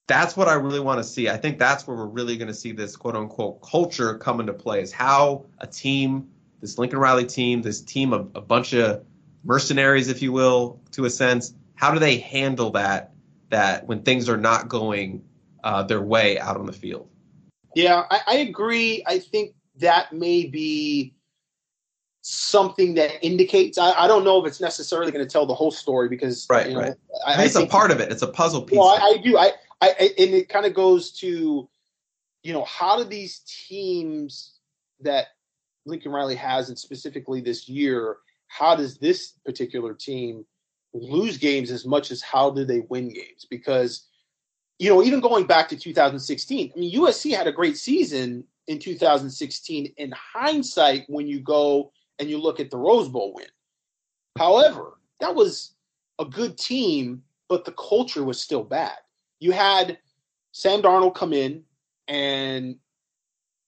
that's 0.07 0.35
what 0.35 0.47
I 0.47 0.53
really 0.53 0.79
want 0.79 0.97
to 0.97 1.03
see. 1.03 1.29
I 1.29 1.37
think 1.37 1.59
that's 1.59 1.85
where 1.85 1.95
we're 1.95 2.07
really 2.07 2.37
going 2.37 2.47
to 2.47 2.53
see 2.53 2.71
this 2.71 2.95
quote 2.95 3.15
unquote 3.15 3.61
culture 3.61 4.17
come 4.17 4.39
into 4.39 4.53
play 4.53 4.81
is 4.81 4.91
how 4.91 5.45
a 5.59 5.67
team, 5.67 6.27
this 6.59 6.79
Lincoln 6.79 6.97
Riley 6.97 7.25
team, 7.25 7.61
this 7.61 7.81
team 7.81 8.13
of 8.13 8.31
a 8.33 8.41
bunch 8.41 8.73
of 8.73 9.03
mercenaries, 9.43 10.07
if 10.07 10.23
you 10.23 10.31
will, 10.31 10.79
to 10.93 11.05
a 11.05 11.09
sense, 11.09 11.53
how 11.75 11.91
do 11.91 11.99
they 11.99 12.17
handle 12.17 12.71
that 12.71 13.13
that 13.49 13.85
when 13.87 14.03
things 14.03 14.29
are 14.29 14.37
not 14.37 14.69
going 14.69 15.23
uh, 15.63 15.83
their 15.83 16.01
way 16.01 16.39
out 16.39 16.57
on 16.57 16.65
the 16.65 16.73
field? 16.73 17.09
Yeah, 17.75 18.03
I, 18.09 18.21
I 18.27 18.35
agree. 18.37 19.03
I 19.05 19.19
think 19.19 19.53
that 19.77 20.13
may 20.13 20.45
be 20.45 21.13
something 22.21 22.95
that 22.95 23.23
indicates. 23.25 23.77
I, 23.77 23.91
I, 23.91 24.07
don't 24.07 24.23
know 24.23 24.43
if 24.43 24.47
it's 24.47 24.59
necessarily 24.59 25.11
going 25.11 25.25
to 25.25 25.31
tell 25.31 25.45
the 25.45 25.53
whole 25.53 25.71
story 25.71 26.09
because 26.09 26.45
right, 26.49 26.67
you 26.67 26.73
know, 26.73 26.81
right. 26.81 26.93
I, 27.25 27.33
I 27.35 27.43
it's 27.43 27.55
a 27.55 27.65
part 27.65 27.91
of 27.91 27.99
it. 27.99 28.11
It's 28.11 28.21
a 28.21 28.27
puzzle 28.27 28.61
piece. 28.61 28.77
Well, 28.77 28.87
I, 28.87 29.15
I 29.17 29.21
do. 29.21 29.37
I, 29.37 29.51
I, 29.81 30.13
and 30.17 30.33
it 30.33 30.49
kind 30.49 30.65
of 30.65 30.73
goes 30.73 31.11
to, 31.19 31.69
you 32.43 32.53
know, 32.53 32.65
how 32.65 32.97
do 32.97 33.03
these 33.03 33.39
teams 33.67 34.59
that 35.01 35.27
Lincoln 35.85 36.11
Riley 36.11 36.35
has, 36.35 36.69
and 36.69 36.77
specifically 36.77 37.41
this 37.41 37.69
year, 37.69 38.17
how 38.47 38.75
does 38.75 38.97
this 38.97 39.33
particular 39.45 39.93
team 39.93 40.45
lose 40.93 41.37
games 41.37 41.71
as 41.71 41.85
much 41.85 42.11
as 42.11 42.21
how 42.21 42.49
do 42.49 42.65
they 42.65 42.81
win 42.81 43.09
games? 43.09 43.45
Because, 43.49 44.07
you 44.77 44.89
know, 44.89 45.03
even 45.03 45.19
going 45.19 45.45
back 45.45 45.69
to 45.69 45.77
2016, 45.77 46.71
I 46.75 46.79
mean, 46.79 46.99
USC 46.99 47.35
had 47.35 47.47
a 47.47 47.51
great 47.51 47.77
season 47.77 48.43
in 48.67 48.79
2016. 48.79 49.93
In 49.97 50.11
hindsight, 50.11 51.05
when 51.07 51.27
you 51.27 51.39
go 51.39 51.91
and 52.17 52.29
you 52.29 52.39
look 52.39 52.59
at 52.59 52.71
the 52.71 52.77
Rose 52.77 53.09
Bowl 53.09 53.33
win, 53.33 53.47
however, 54.37 54.97
that 55.19 55.35
was 55.35 55.73
a 56.17 56.25
good 56.25 56.57
team, 56.57 57.23
but 57.47 57.65
the 57.65 57.73
culture 57.73 58.23
was 58.23 58.41
still 58.41 58.63
bad 58.63 58.97
you 59.39 59.51
had 59.51 59.97
Sam 60.51 60.81
Darnold 60.81 61.15
come 61.15 61.33
in 61.33 61.63
and 62.07 62.75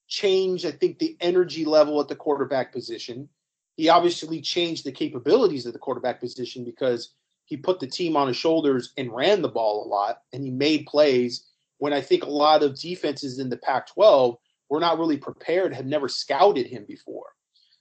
change, 0.08 0.66
I 0.66 0.70
think, 0.70 0.98
the 0.98 1.16
energy 1.20 1.64
level 1.64 2.00
at 2.00 2.08
the 2.08 2.16
quarterback 2.16 2.72
position. 2.72 3.28
He 3.76 3.88
obviously 3.88 4.40
changed 4.40 4.84
the 4.84 4.92
capabilities 4.92 5.66
of 5.66 5.72
the 5.72 5.78
quarterback 5.78 6.20
position 6.20 6.64
because 6.64 7.12
he 7.44 7.56
put 7.56 7.80
the 7.80 7.86
team 7.86 8.16
on 8.16 8.28
his 8.28 8.36
shoulders 8.36 8.92
and 8.96 9.12
ran 9.12 9.42
the 9.42 9.48
ball 9.48 9.84
a 9.84 9.88
lot 9.88 10.22
and 10.32 10.44
he 10.44 10.50
made 10.50 10.86
plays 10.86 11.46
when 11.78 11.92
I 11.92 12.00
think 12.00 12.22
a 12.22 12.30
lot 12.30 12.62
of 12.62 12.78
defenses 12.78 13.40
in 13.40 13.48
the 13.48 13.56
Pac 13.56 13.88
12 13.88 14.36
were 14.70 14.78
not 14.78 14.98
really 14.98 15.16
prepared, 15.16 15.74
had 15.74 15.86
never 15.86 16.08
scouted 16.08 16.66
him 16.66 16.84
before. 16.86 17.26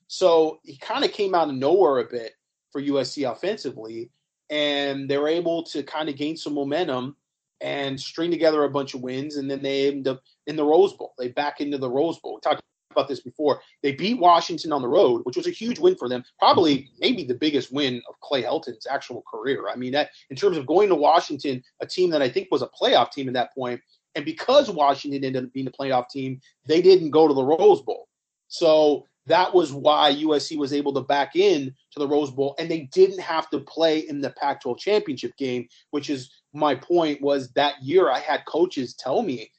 So 0.07 0.59
he 0.63 0.76
kind 0.77 1.05
of 1.05 1.11
came 1.11 1.35
out 1.35 1.49
of 1.49 1.55
nowhere 1.55 1.99
a 1.99 2.09
bit 2.09 2.34
for 2.72 2.81
USC 2.81 3.31
offensively, 3.31 4.09
and 4.49 5.07
they 5.07 5.18
were 5.18 5.27
able 5.27 5.63
to 5.65 5.84
kind 5.84 6.09
of 6.09 6.18
gain 6.18 6.35
some 6.35 6.55
momentum 6.55 7.15
and 7.61 7.99
string 7.99 8.31
together 8.31 8.63
a 8.63 8.69
bunch 8.69 8.93
of 8.93 9.01
wins, 9.01 9.38
and 9.38 9.49
then 9.49 9.61
they 9.61 9.88
end 9.88 10.07
up 10.07 10.23
in 10.47 10.55
the 10.55 10.65
Rose 10.65 10.93
Bowl. 10.93 11.13
They 11.18 11.27
back 11.27 11.61
into 11.61 11.77
the 11.77 11.89
Rose 11.89 12.19
Bowl. 12.19 12.35
We 12.35 12.41
talked 12.41 12.63
about 12.91 13.07
this 13.07 13.22
before. 13.22 13.61
They 13.84 13.93
beat 13.93 14.19
Washington 14.19 14.72
on 14.72 14.81
the 14.81 14.88
road, 14.88 15.22
which 15.23 15.38
was 15.38 15.47
a 15.47 15.51
huge 15.51 15.80
win 15.80 15.95
for 15.95 16.09
them. 16.09 16.23
Probably 16.39 16.89
maybe 16.99 17.23
the 17.23 17.34
biggest 17.34 17.72
win 17.72 18.01
of 18.07 18.19
Clay 18.19 18.43
Helton's 18.43 18.88
actual 18.88 19.23
career. 19.31 19.68
I 19.69 19.76
mean, 19.76 19.91
that 19.93 20.09
in 20.30 20.35
terms 20.35 20.57
of 20.57 20.68
going 20.68 20.89
to 20.89 20.95
Washington, 20.95 21.63
a 21.80 21.88
team 21.88 22.09
that 22.11 22.22
I 22.22 22.30
think 22.30 22.49
was 22.51 22.61
a 22.61 22.68
playoff 22.68 23.11
team 23.11 23.27
at 23.27 23.34
that 23.34 23.53
point, 23.53 23.81
and 24.15 24.26
because 24.26 24.69
Washington 24.69 25.23
ended 25.23 25.45
up 25.45 25.53
being 25.53 25.68
a 25.68 25.72
playoff 25.72 26.09
team, 26.09 26.41
they 26.65 26.81
didn't 26.81 27.11
go 27.11 27.27
to 27.27 27.34
the 27.34 27.43
Rose 27.43 27.81
Bowl. 27.81 28.07
So 28.49 29.07
that 29.27 29.53
was 29.53 29.72
why 29.72 30.13
USC 30.13 30.57
was 30.57 30.73
able 30.73 30.93
to 30.93 31.01
back 31.01 31.35
in 31.35 31.73
to 31.91 31.99
the 31.99 32.07
Rose 32.07 32.31
Bowl, 32.31 32.55
and 32.59 32.69
they 32.69 32.89
didn't 32.91 33.22
have 33.22 33.49
to 33.51 33.59
play 33.59 33.99
in 33.99 34.19
the 34.19 34.31
Pac-12 34.31 34.77
championship 34.80 35.35
game, 35.38 35.68
which 35.91 36.09
is 36.09 36.31
my 36.53 36.76
point. 36.76 37.22
Was 37.22 37.51
that 37.53 37.81
year 37.81 38.09
I 38.09 38.19
had 38.19 38.45
coaches 38.45 38.93
tell 38.95 39.22
me, 39.22 39.51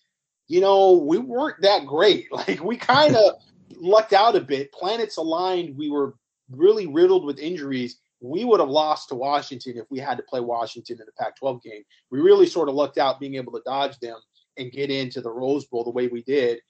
you 0.52 0.60
know, 0.60 0.92
we 0.92 1.18
weren't 1.18 1.62
that 1.62 1.86
great. 1.86 2.28
Like 2.32 2.62
we 2.62 2.76
kind 2.76 3.16
of 3.16 3.34
lucked 3.76 4.12
out 4.12 4.36
a 4.36 4.40
bit. 4.40 4.72
Planets 4.72 5.16
aligned. 5.16 5.76
We 5.76 5.90
were 5.90 6.14
really 6.50 6.86
riddled 6.86 7.24
with 7.24 7.38
injuries. 7.38 7.98
We 8.20 8.44
would 8.44 8.60
have 8.60 8.68
lost 8.68 9.08
to 9.08 9.14
Washington 9.14 9.78
if 9.78 9.86
we 9.90 9.98
had 9.98 10.16
to 10.18 10.22
play 10.22 10.40
Washington 10.40 10.98
in 11.00 11.06
the 11.06 11.12
Pac-12 11.18 11.62
game. 11.62 11.82
We 12.10 12.20
really 12.20 12.46
sort 12.46 12.68
of 12.68 12.74
lucked 12.74 12.98
out 12.98 13.18
being 13.18 13.34
able 13.36 13.52
to 13.52 13.62
dodge 13.64 13.98
them 14.00 14.18
and 14.58 14.70
get 14.70 14.90
into 14.90 15.20
the 15.20 15.30
Rose 15.30 15.64
Bowl 15.64 15.84
the 15.84 15.90
way 15.90 16.08
we 16.08 16.22
did 16.22 16.60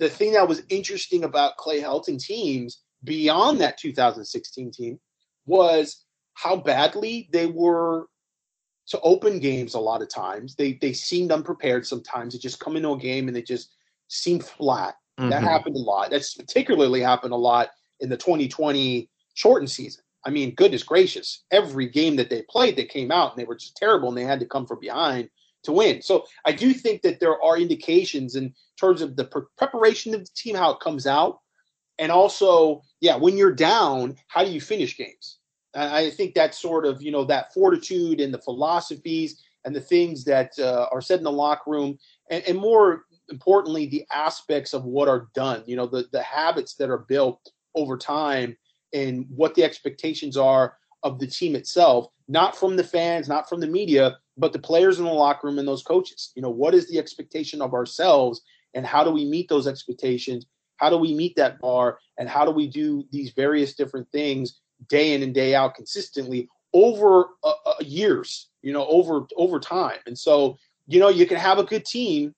the 0.00 0.08
thing 0.08 0.32
that 0.32 0.48
was 0.48 0.62
interesting 0.70 1.24
about 1.24 1.58
Clay 1.58 1.80
Helton 1.80 2.18
teams 2.18 2.82
beyond 3.04 3.60
that 3.60 3.78
2016 3.78 4.72
team 4.72 4.98
was 5.46 6.04
how 6.34 6.56
badly 6.56 7.28
they 7.32 7.46
were 7.46 8.06
to 8.90 9.00
open 9.00 9.38
games 9.38 9.74
a 9.74 9.80
lot 9.80 10.02
of 10.02 10.08
times. 10.08 10.54
They 10.54 10.74
they 10.74 10.92
seemed 10.92 11.32
unprepared 11.32 11.86
sometimes. 11.86 12.32
They 12.32 12.38
just 12.38 12.60
come 12.60 12.76
into 12.76 12.92
a 12.92 12.98
game 12.98 13.28
and 13.28 13.36
they 13.36 13.42
just 13.42 13.74
seemed 14.08 14.44
flat. 14.44 14.96
Mm-hmm. 15.18 15.30
That 15.30 15.42
happened 15.42 15.76
a 15.76 15.80
lot. 15.80 16.10
That's 16.10 16.34
particularly 16.34 17.00
happened 17.00 17.32
a 17.32 17.36
lot 17.36 17.70
in 18.00 18.08
the 18.08 18.16
2020 18.16 19.08
shortened 19.34 19.70
season. 19.70 20.02
I 20.24 20.30
mean, 20.30 20.54
goodness 20.54 20.82
gracious, 20.82 21.44
every 21.50 21.88
game 21.88 22.16
that 22.16 22.28
they 22.28 22.42
played, 22.48 22.76
they 22.76 22.84
came 22.84 23.10
out 23.10 23.32
and 23.32 23.40
they 23.40 23.46
were 23.46 23.56
just 23.56 23.76
terrible 23.76 24.08
and 24.08 24.18
they 24.18 24.24
had 24.24 24.40
to 24.40 24.46
come 24.46 24.66
from 24.66 24.80
behind 24.80 25.30
to 25.62 25.72
win. 25.72 26.02
So 26.02 26.26
I 26.44 26.52
do 26.52 26.74
think 26.74 27.02
that 27.02 27.20
there 27.20 27.42
are 27.42 27.58
indications 27.58 28.34
in 28.34 28.54
terms 28.78 29.02
of 29.02 29.16
the 29.16 29.24
pre- 29.24 29.42
preparation 29.56 30.14
of 30.14 30.20
the 30.20 30.30
team, 30.34 30.56
how 30.56 30.72
it 30.72 30.80
comes 30.80 31.06
out, 31.06 31.38
and 31.98 32.10
also, 32.10 32.82
yeah, 33.00 33.16
when 33.16 33.36
you're 33.36 33.52
down, 33.52 34.16
how 34.28 34.44
do 34.44 34.50
you 34.50 34.60
finish 34.60 34.96
games? 34.96 35.38
I 35.74 36.10
think 36.10 36.34
that 36.34 36.54
sort 36.54 36.84
of 36.84 37.02
you 37.02 37.12
know 37.12 37.24
that 37.24 37.52
fortitude 37.54 38.20
and 38.20 38.34
the 38.34 38.40
philosophies 38.40 39.42
and 39.64 39.74
the 39.74 39.80
things 39.80 40.24
that 40.24 40.58
uh, 40.58 40.86
are 40.90 41.02
said 41.02 41.18
in 41.18 41.24
the 41.24 41.32
locker 41.32 41.70
room, 41.70 41.98
and, 42.30 42.42
and 42.48 42.58
more 42.58 43.04
importantly, 43.30 43.86
the 43.86 44.04
aspects 44.12 44.72
of 44.72 44.84
what 44.84 45.08
are 45.08 45.28
done. 45.34 45.62
You 45.66 45.76
know, 45.76 45.86
the 45.86 46.06
the 46.12 46.22
habits 46.22 46.74
that 46.74 46.90
are 46.90 46.98
built 46.98 47.50
over 47.74 47.96
time 47.96 48.56
and 48.92 49.26
what 49.28 49.54
the 49.54 49.64
expectations 49.64 50.36
are 50.36 50.76
of 51.02 51.18
the 51.18 51.26
team 51.26 51.54
itself, 51.54 52.08
not 52.28 52.56
from 52.56 52.76
the 52.76 52.84
fans, 52.84 53.28
not 53.28 53.48
from 53.48 53.60
the 53.60 53.66
media, 53.66 54.18
but 54.36 54.52
the 54.52 54.58
players 54.58 54.98
in 54.98 55.04
the 55.04 55.10
locker 55.10 55.46
room 55.46 55.58
and 55.58 55.68
those 55.68 55.82
coaches. 55.82 56.32
You 56.34 56.42
know, 56.42 56.50
what 56.50 56.74
is 56.74 56.88
the 56.88 56.98
expectation 56.98 57.62
of 57.62 57.74
ourselves 57.74 58.42
and 58.74 58.84
how 58.84 59.04
do 59.04 59.10
we 59.10 59.24
meet 59.24 59.48
those 59.48 59.66
expectations? 59.66 60.46
How 60.76 60.90
do 60.90 60.96
we 60.96 61.14
meet 61.14 61.36
that 61.36 61.60
bar 61.60 61.98
and 62.18 62.28
how 62.28 62.44
do 62.44 62.50
we 62.50 62.66
do 62.66 63.04
these 63.12 63.32
various 63.32 63.74
different 63.74 64.10
things 64.12 64.59
day 64.88 65.14
in 65.14 65.22
and 65.22 65.34
day 65.34 65.54
out 65.54 65.74
consistently 65.74 66.48
over 66.72 67.28
uh, 67.42 67.52
uh, 67.66 67.74
years, 67.80 68.48
you 68.62 68.72
know, 68.72 68.86
over 68.86 69.26
over 69.36 69.58
time. 69.58 69.98
And 70.06 70.18
so, 70.18 70.56
you 70.86 71.00
know, 71.00 71.08
you 71.08 71.26
can 71.26 71.36
have 71.36 71.58
a 71.58 71.64
good 71.64 71.84
team, 71.84 72.34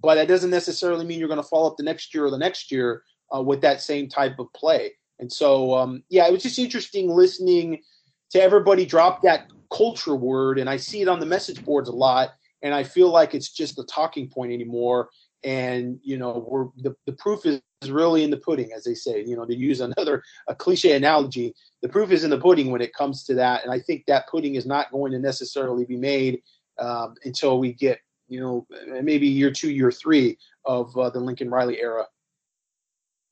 but 0.00 0.16
that 0.16 0.28
doesn't 0.28 0.50
necessarily 0.50 1.04
mean 1.04 1.18
you're 1.18 1.28
going 1.28 1.42
to 1.42 1.48
follow 1.48 1.70
up 1.70 1.76
the 1.76 1.82
next 1.82 2.14
year 2.14 2.24
or 2.24 2.30
the 2.30 2.38
next 2.38 2.70
year 2.70 3.02
uh, 3.34 3.42
with 3.42 3.60
that 3.62 3.80
same 3.80 4.08
type 4.08 4.38
of 4.38 4.52
play. 4.54 4.92
And 5.18 5.32
so, 5.32 5.74
um, 5.74 6.02
yeah, 6.08 6.26
it 6.26 6.32
was 6.32 6.42
just 6.42 6.58
interesting 6.58 7.08
listening 7.08 7.82
to 8.30 8.42
everybody 8.42 8.84
drop 8.84 9.22
that 9.22 9.50
culture 9.70 10.16
word, 10.16 10.58
and 10.58 10.68
I 10.68 10.76
see 10.76 11.02
it 11.02 11.08
on 11.08 11.20
the 11.20 11.26
message 11.26 11.64
boards 11.64 11.88
a 11.88 11.92
lot, 11.92 12.30
and 12.62 12.74
I 12.74 12.82
feel 12.82 13.10
like 13.10 13.34
it's 13.34 13.50
just 13.50 13.78
a 13.78 13.84
talking 13.84 14.28
point 14.28 14.52
anymore. 14.52 15.10
And 15.44 15.98
you 16.02 16.18
know 16.18 16.44
we're 16.48 16.66
the, 16.76 16.94
the 17.06 17.12
proof 17.12 17.44
is 17.46 17.60
really 17.88 18.22
in 18.22 18.30
the 18.30 18.36
pudding 18.36 18.72
as 18.72 18.84
they 18.84 18.94
say 18.94 19.24
you 19.24 19.36
know 19.36 19.44
to 19.44 19.56
use 19.56 19.80
another 19.80 20.22
a 20.48 20.54
cliche 20.54 20.94
analogy 20.94 21.54
the 21.82 21.88
proof 21.88 22.12
is 22.12 22.22
in 22.22 22.30
the 22.30 22.38
pudding 22.38 22.70
when 22.70 22.80
it 22.80 22.94
comes 22.94 23.24
to 23.24 23.34
that. 23.34 23.64
And 23.64 23.72
i 23.72 23.78
think 23.78 24.06
that 24.06 24.28
pudding 24.28 24.54
is 24.54 24.66
not 24.66 24.90
going 24.92 25.12
to 25.12 25.18
necessarily 25.18 25.84
be 25.84 25.96
made 25.96 26.42
um, 26.78 27.14
until 27.24 27.58
we 27.58 27.72
get 27.72 27.98
you 28.28 28.40
know 28.40 28.66
maybe 29.02 29.26
year 29.26 29.50
two 29.50 29.70
year 29.70 29.90
three 29.90 30.38
of 30.64 30.96
uh, 30.96 31.10
the 31.10 31.20
lincoln 31.20 31.50
riley 31.50 31.80
era. 31.80 32.06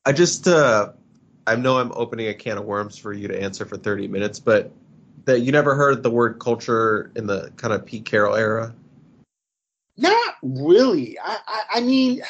I 0.05 0.11
just 0.11 0.47
uh 0.47 0.91
i 1.47 1.55
know 1.55 1.79
i'm 1.79 1.91
opening 1.95 2.27
a 2.27 2.33
can 2.33 2.57
of 2.57 2.65
worms 2.65 2.97
for 2.97 3.13
you 3.13 3.27
to 3.27 3.41
answer 3.41 3.65
for 3.65 3.77
30 3.77 4.07
minutes 4.07 4.39
but 4.39 4.71
that 5.25 5.41
you 5.41 5.51
never 5.51 5.75
heard 5.75 6.03
the 6.03 6.09
word 6.09 6.39
culture 6.39 7.11
in 7.15 7.27
the 7.27 7.51
kind 7.55 7.73
of 7.73 7.85
pete 7.85 8.05
carroll 8.05 8.35
era 8.35 8.73
not 9.97 10.35
really. 10.41 11.17
I, 11.19 11.37
I, 11.47 11.61
I 11.75 11.81
mean, 11.81 12.21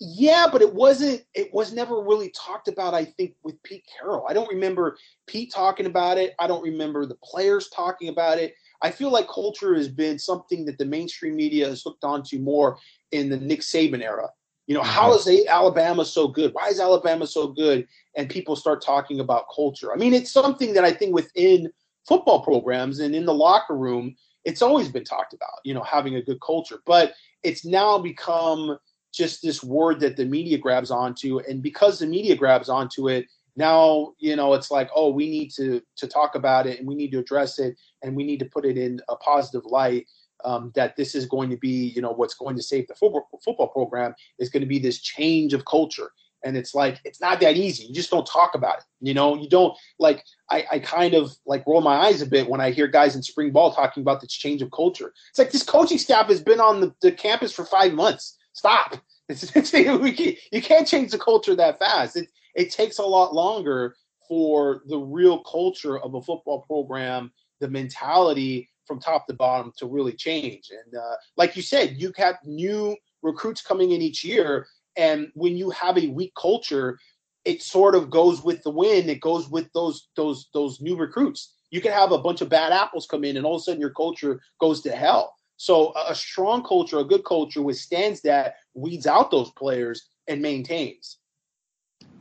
yeah, 0.00 0.46
but 0.50 0.62
it 0.62 0.74
wasn't. 0.74 1.22
It 1.34 1.52
was 1.52 1.72
never 1.72 2.00
really 2.02 2.30
talked 2.30 2.68
about. 2.68 2.94
I 2.94 3.04
think 3.04 3.34
with 3.42 3.62
Pete 3.62 3.84
Carroll, 3.98 4.26
I 4.28 4.32
don't 4.32 4.48
remember 4.48 4.98
Pete 5.26 5.52
talking 5.52 5.86
about 5.86 6.18
it. 6.18 6.34
I 6.38 6.46
don't 6.46 6.62
remember 6.62 7.06
the 7.06 7.16
players 7.22 7.68
talking 7.68 8.08
about 8.08 8.38
it. 8.38 8.54
I 8.82 8.90
feel 8.90 9.10
like 9.10 9.28
culture 9.28 9.74
has 9.74 9.88
been 9.88 10.18
something 10.18 10.66
that 10.66 10.78
the 10.78 10.84
mainstream 10.84 11.36
media 11.36 11.68
has 11.68 11.82
hooked 11.82 12.04
onto 12.04 12.38
more 12.38 12.78
in 13.12 13.30
the 13.30 13.38
Nick 13.38 13.60
Saban 13.60 14.02
era. 14.02 14.28
You 14.66 14.74
know, 14.74 14.80
mm-hmm. 14.80 14.90
how 14.90 15.14
is 15.14 15.46
Alabama 15.48 16.04
so 16.04 16.28
good? 16.28 16.52
Why 16.54 16.68
is 16.68 16.80
Alabama 16.80 17.26
so 17.26 17.48
good? 17.48 17.86
And 18.16 18.28
people 18.28 18.56
start 18.56 18.82
talking 18.82 19.20
about 19.20 19.46
culture. 19.54 19.92
I 19.92 19.96
mean, 19.96 20.14
it's 20.14 20.32
something 20.32 20.74
that 20.74 20.84
I 20.84 20.92
think 20.92 21.14
within 21.14 21.70
football 22.06 22.42
programs 22.42 23.00
and 23.00 23.14
in 23.14 23.24
the 23.24 23.34
locker 23.34 23.76
room, 23.76 24.16
it's 24.44 24.62
always 24.62 24.88
been 24.88 25.04
talked 25.04 25.32
about, 25.32 25.60
you 25.64 25.74
know, 25.74 25.82
having 25.82 26.16
a 26.16 26.22
good 26.22 26.40
culture, 26.40 26.78
but 26.86 27.14
it's 27.42 27.64
now 27.64 27.98
become 27.98 28.78
just 29.12 29.42
this 29.42 29.62
word 29.62 30.00
that 30.00 30.16
the 30.16 30.24
media 30.24 30.58
grabs 30.58 30.90
onto. 30.90 31.38
And 31.40 31.62
because 31.62 31.98
the 31.98 32.06
media 32.06 32.34
grabs 32.34 32.68
onto 32.68 33.08
it, 33.08 33.26
now, 33.56 34.14
you 34.18 34.34
know, 34.34 34.54
it's 34.54 34.70
like, 34.70 34.90
oh, 34.94 35.10
we 35.10 35.30
need 35.30 35.50
to 35.52 35.80
to 35.96 36.08
talk 36.08 36.34
about 36.34 36.66
it 36.66 36.78
and 36.78 36.88
we 36.88 36.96
need 36.96 37.12
to 37.12 37.20
address 37.20 37.58
it 37.58 37.76
and 38.02 38.16
we 38.16 38.24
need 38.24 38.40
to 38.40 38.46
put 38.46 38.64
it 38.64 38.76
in 38.76 39.00
a 39.08 39.16
positive 39.16 39.64
light. 39.66 40.06
Um, 40.44 40.72
that 40.74 40.94
this 40.94 41.14
is 41.14 41.24
going 41.24 41.48
to 41.50 41.56
be, 41.56 41.86
you 41.96 42.02
know, 42.02 42.12
what's 42.12 42.34
going 42.34 42.54
to 42.56 42.62
save 42.62 42.86
the 42.86 42.94
football 42.94 43.26
football 43.42 43.68
program 43.68 44.14
is 44.38 44.50
going 44.50 44.60
to 44.60 44.66
be 44.66 44.78
this 44.78 44.98
change 44.98 45.54
of 45.54 45.64
culture 45.64 46.10
and 46.44 46.56
it's 46.56 46.74
like 46.74 47.00
it's 47.04 47.20
not 47.20 47.40
that 47.40 47.56
easy. 47.56 47.84
You 47.84 47.94
just 47.94 48.10
don't 48.10 48.26
talk 48.26 48.54
about 48.54 48.78
it 48.78 48.84
you 49.04 49.14
know? 49.14 49.36
You 49.36 49.48
don't 49.48 49.76
like 49.98 50.24
I, 50.50 50.64
I 50.72 50.78
kind 50.80 51.14
of 51.14 51.36
like 51.46 51.66
roll 51.66 51.82
my 51.82 51.94
eyes 51.94 52.22
a 52.22 52.26
bit 52.26 52.48
when 52.48 52.60
i 52.60 52.70
hear 52.70 52.86
guys 52.86 53.14
in 53.14 53.22
spring 53.22 53.52
ball 53.52 53.72
talking 53.72 54.00
about 54.00 54.20
this 54.20 54.32
change 54.32 54.62
of 54.62 54.70
culture. 54.72 55.12
It's 55.30 55.38
like 55.38 55.52
this 55.52 55.62
coaching 55.62 55.98
staff 55.98 56.26
has 56.28 56.40
been 56.40 56.60
on 56.60 56.80
the, 56.80 56.94
the 57.02 57.12
campus 57.12 57.52
for 57.52 57.64
five 57.64 57.92
months. 57.92 58.36
Stop. 58.52 58.96
It's, 59.26 59.56
it's, 59.56 59.72
we 59.72 60.12
can't, 60.12 60.36
you 60.52 60.60
can't 60.60 60.86
change 60.86 61.10
the 61.10 61.18
culture 61.18 61.56
that 61.56 61.78
fast. 61.78 62.14
It, 62.14 62.28
it 62.54 62.70
takes 62.70 62.98
a 62.98 63.02
lot 63.02 63.34
longer 63.34 63.96
for 64.28 64.82
the 64.84 64.98
real 64.98 65.42
culture 65.44 65.98
of 65.98 66.12
a 66.12 66.20
football 66.20 66.60
program 66.60 67.32
the 67.58 67.66
mentality 67.66 68.68
from 68.86 69.00
top 69.00 69.26
to 69.28 69.32
bottom 69.32 69.72
to 69.78 69.86
really 69.86 70.12
change. 70.12 70.70
And 70.70 70.94
uh, 70.94 71.14
like 71.38 71.56
you 71.56 71.62
said 71.62 71.96
you 71.96 72.12
have 72.18 72.36
new 72.44 72.94
recruits 73.22 73.62
coming 73.62 73.92
in 73.92 74.02
each 74.02 74.22
year 74.22 74.66
and 74.96 75.30
when 75.34 75.56
you 75.56 75.70
have 75.70 75.98
a 75.98 76.08
weak 76.08 76.32
culture, 76.40 76.98
it 77.44 77.62
sort 77.62 77.94
of 77.94 78.10
goes 78.10 78.42
with 78.42 78.62
the 78.62 78.70
wind. 78.70 79.10
It 79.10 79.20
goes 79.20 79.48
with 79.48 79.72
those 79.72 80.08
those 80.16 80.48
those 80.54 80.80
new 80.80 80.96
recruits. 80.96 81.54
You 81.70 81.80
can 81.80 81.92
have 81.92 82.12
a 82.12 82.18
bunch 82.18 82.40
of 82.40 82.48
bad 82.48 82.72
apples 82.72 83.06
come 83.06 83.24
in, 83.24 83.36
and 83.36 83.44
all 83.44 83.56
of 83.56 83.60
a 83.60 83.64
sudden 83.64 83.80
your 83.80 83.90
culture 83.90 84.40
goes 84.60 84.80
to 84.82 84.92
hell. 84.92 85.34
So 85.56 85.92
a 86.08 86.14
strong 86.14 86.64
culture, 86.64 86.98
a 86.98 87.04
good 87.04 87.24
culture, 87.24 87.62
withstands 87.62 88.20
that, 88.22 88.56
weeds 88.74 89.06
out 89.06 89.30
those 89.30 89.50
players, 89.52 90.08
and 90.26 90.42
maintains. 90.42 91.18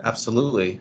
Absolutely. 0.04 0.80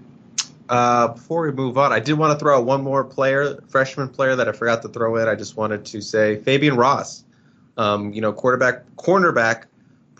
Uh, 0.68 1.08
before 1.08 1.42
we 1.42 1.52
move 1.52 1.76
on, 1.76 1.92
I 1.92 2.00
did 2.00 2.14
want 2.14 2.32
to 2.32 2.38
throw 2.38 2.58
out 2.58 2.64
one 2.64 2.82
more 2.82 3.04
player, 3.04 3.60
freshman 3.68 4.08
player 4.08 4.36
that 4.36 4.48
I 4.48 4.52
forgot 4.52 4.82
to 4.82 4.88
throw 4.88 5.16
in. 5.16 5.28
I 5.28 5.34
just 5.34 5.56
wanted 5.56 5.84
to 5.86 6.00
say 6.00 6.36
Fabian 6.36 6.76
Ross. 6.76 7.24
Um, 7.78 8.12
you 8.12 8.20
know, 8.20 8.32
quarterback, 8.32 8.84
cornerback 8.96 9.64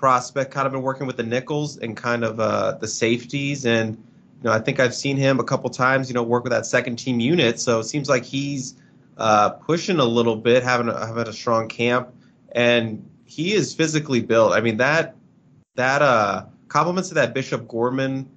prospect, 0.03 0.51
kind 0.51 0.67
of 0.67 0.73
been 0.73 0.83
working 0.83 1.07
with 1.07 1.17
the 1.17 1.23
nickels 1.23 1.79
and 1.79 1.97
kind 1.97 2.25
of 2.25 2.41
uh, 2.41 2.73
the 2.73 2.89
safeties. 2.89 3.65
And, 3.65 3.95
you 3.95 4.43
know, 4.43 4.51
I 4.51 4.59
think 4.59 4.81
I've 4.81 4.97
seen 4.97 5.17
him 5.17 5.39
a 5.39 5.45
couple 5.45 5.71
times, 5.71 6.11
you 6.11 6.15
know, 6.15 6.25
work 6.25 6.43
with 6.43 6.51
that 6.51 6.67
second 6.67 6.97
team 6.97 7.21
unit. 7.21 7.61
So 7.61 7.79
it 7.79 7.85
seems 7.85 8.09
like 8.09 8.25
he's 8.25 8.75
uh, 9.17 9.51
pushing 9.51 10.01
a 10.01 10.05
little 10.05 10.35
bit, 10.35 10.65
having 10.65 10.89
a, 10.89 11.07
having 11.07 11.29
a 11.29 11.33
strong 11.33 11.69
camp. 11.69 12.09
And 12.51 13.09
he 13.27 13.55
is 13.55 13.75
physically 13.75 14.21
built. 14.21 14.53
I 14.53 14.61
mean, 14.61 14.79
that, 14.79 15.15
that 15.77 16.03
uh, 16.03 16.47
compliments 16.67 17.11
to 17.11 17.15
that 17.15 17.33
Bishop 17.33 17.69
Gorman 17.69 18.29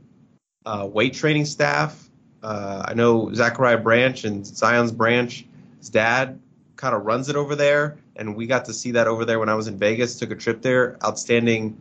uh, 0.67 0.87
weight 0.87 1.15
training 1.15 1.45
staff. 1.45 2.07
Uh, 2.43 2.83
I 2.85 2.93
know 2.93 3.33
Zachariah 3.33 3.79
Branch 3.79 4.23
and 4.23 4.45
Zion's 4.45 4.91
Branch, 4.91 5.43
his 5.79 5.89
dad 5.89 6.39
kind 6.75 6.93
of 6.93 7.05
runs 7.05 7.27
it 7.27 7.35
over 7.35 7.55
there 7.55 7.97
and 8.15 8.35
we 8.35 8.47
got 8.47 8.65
to 8.65 8.73
see 8.73 8.91
that 8.91 9.07
over 9.07 9.25
there 9.25 9.39
when 9.39 9.49
I 9.49 9.55
was 9.55 9.67
in 9.67 9.77
Vegas. 9.77 10.17
Took 10.17 10.31
a 10.31 10.35
trip 10.35 10.61
there. 10.61 10.97
Outstanding 11.03 11.79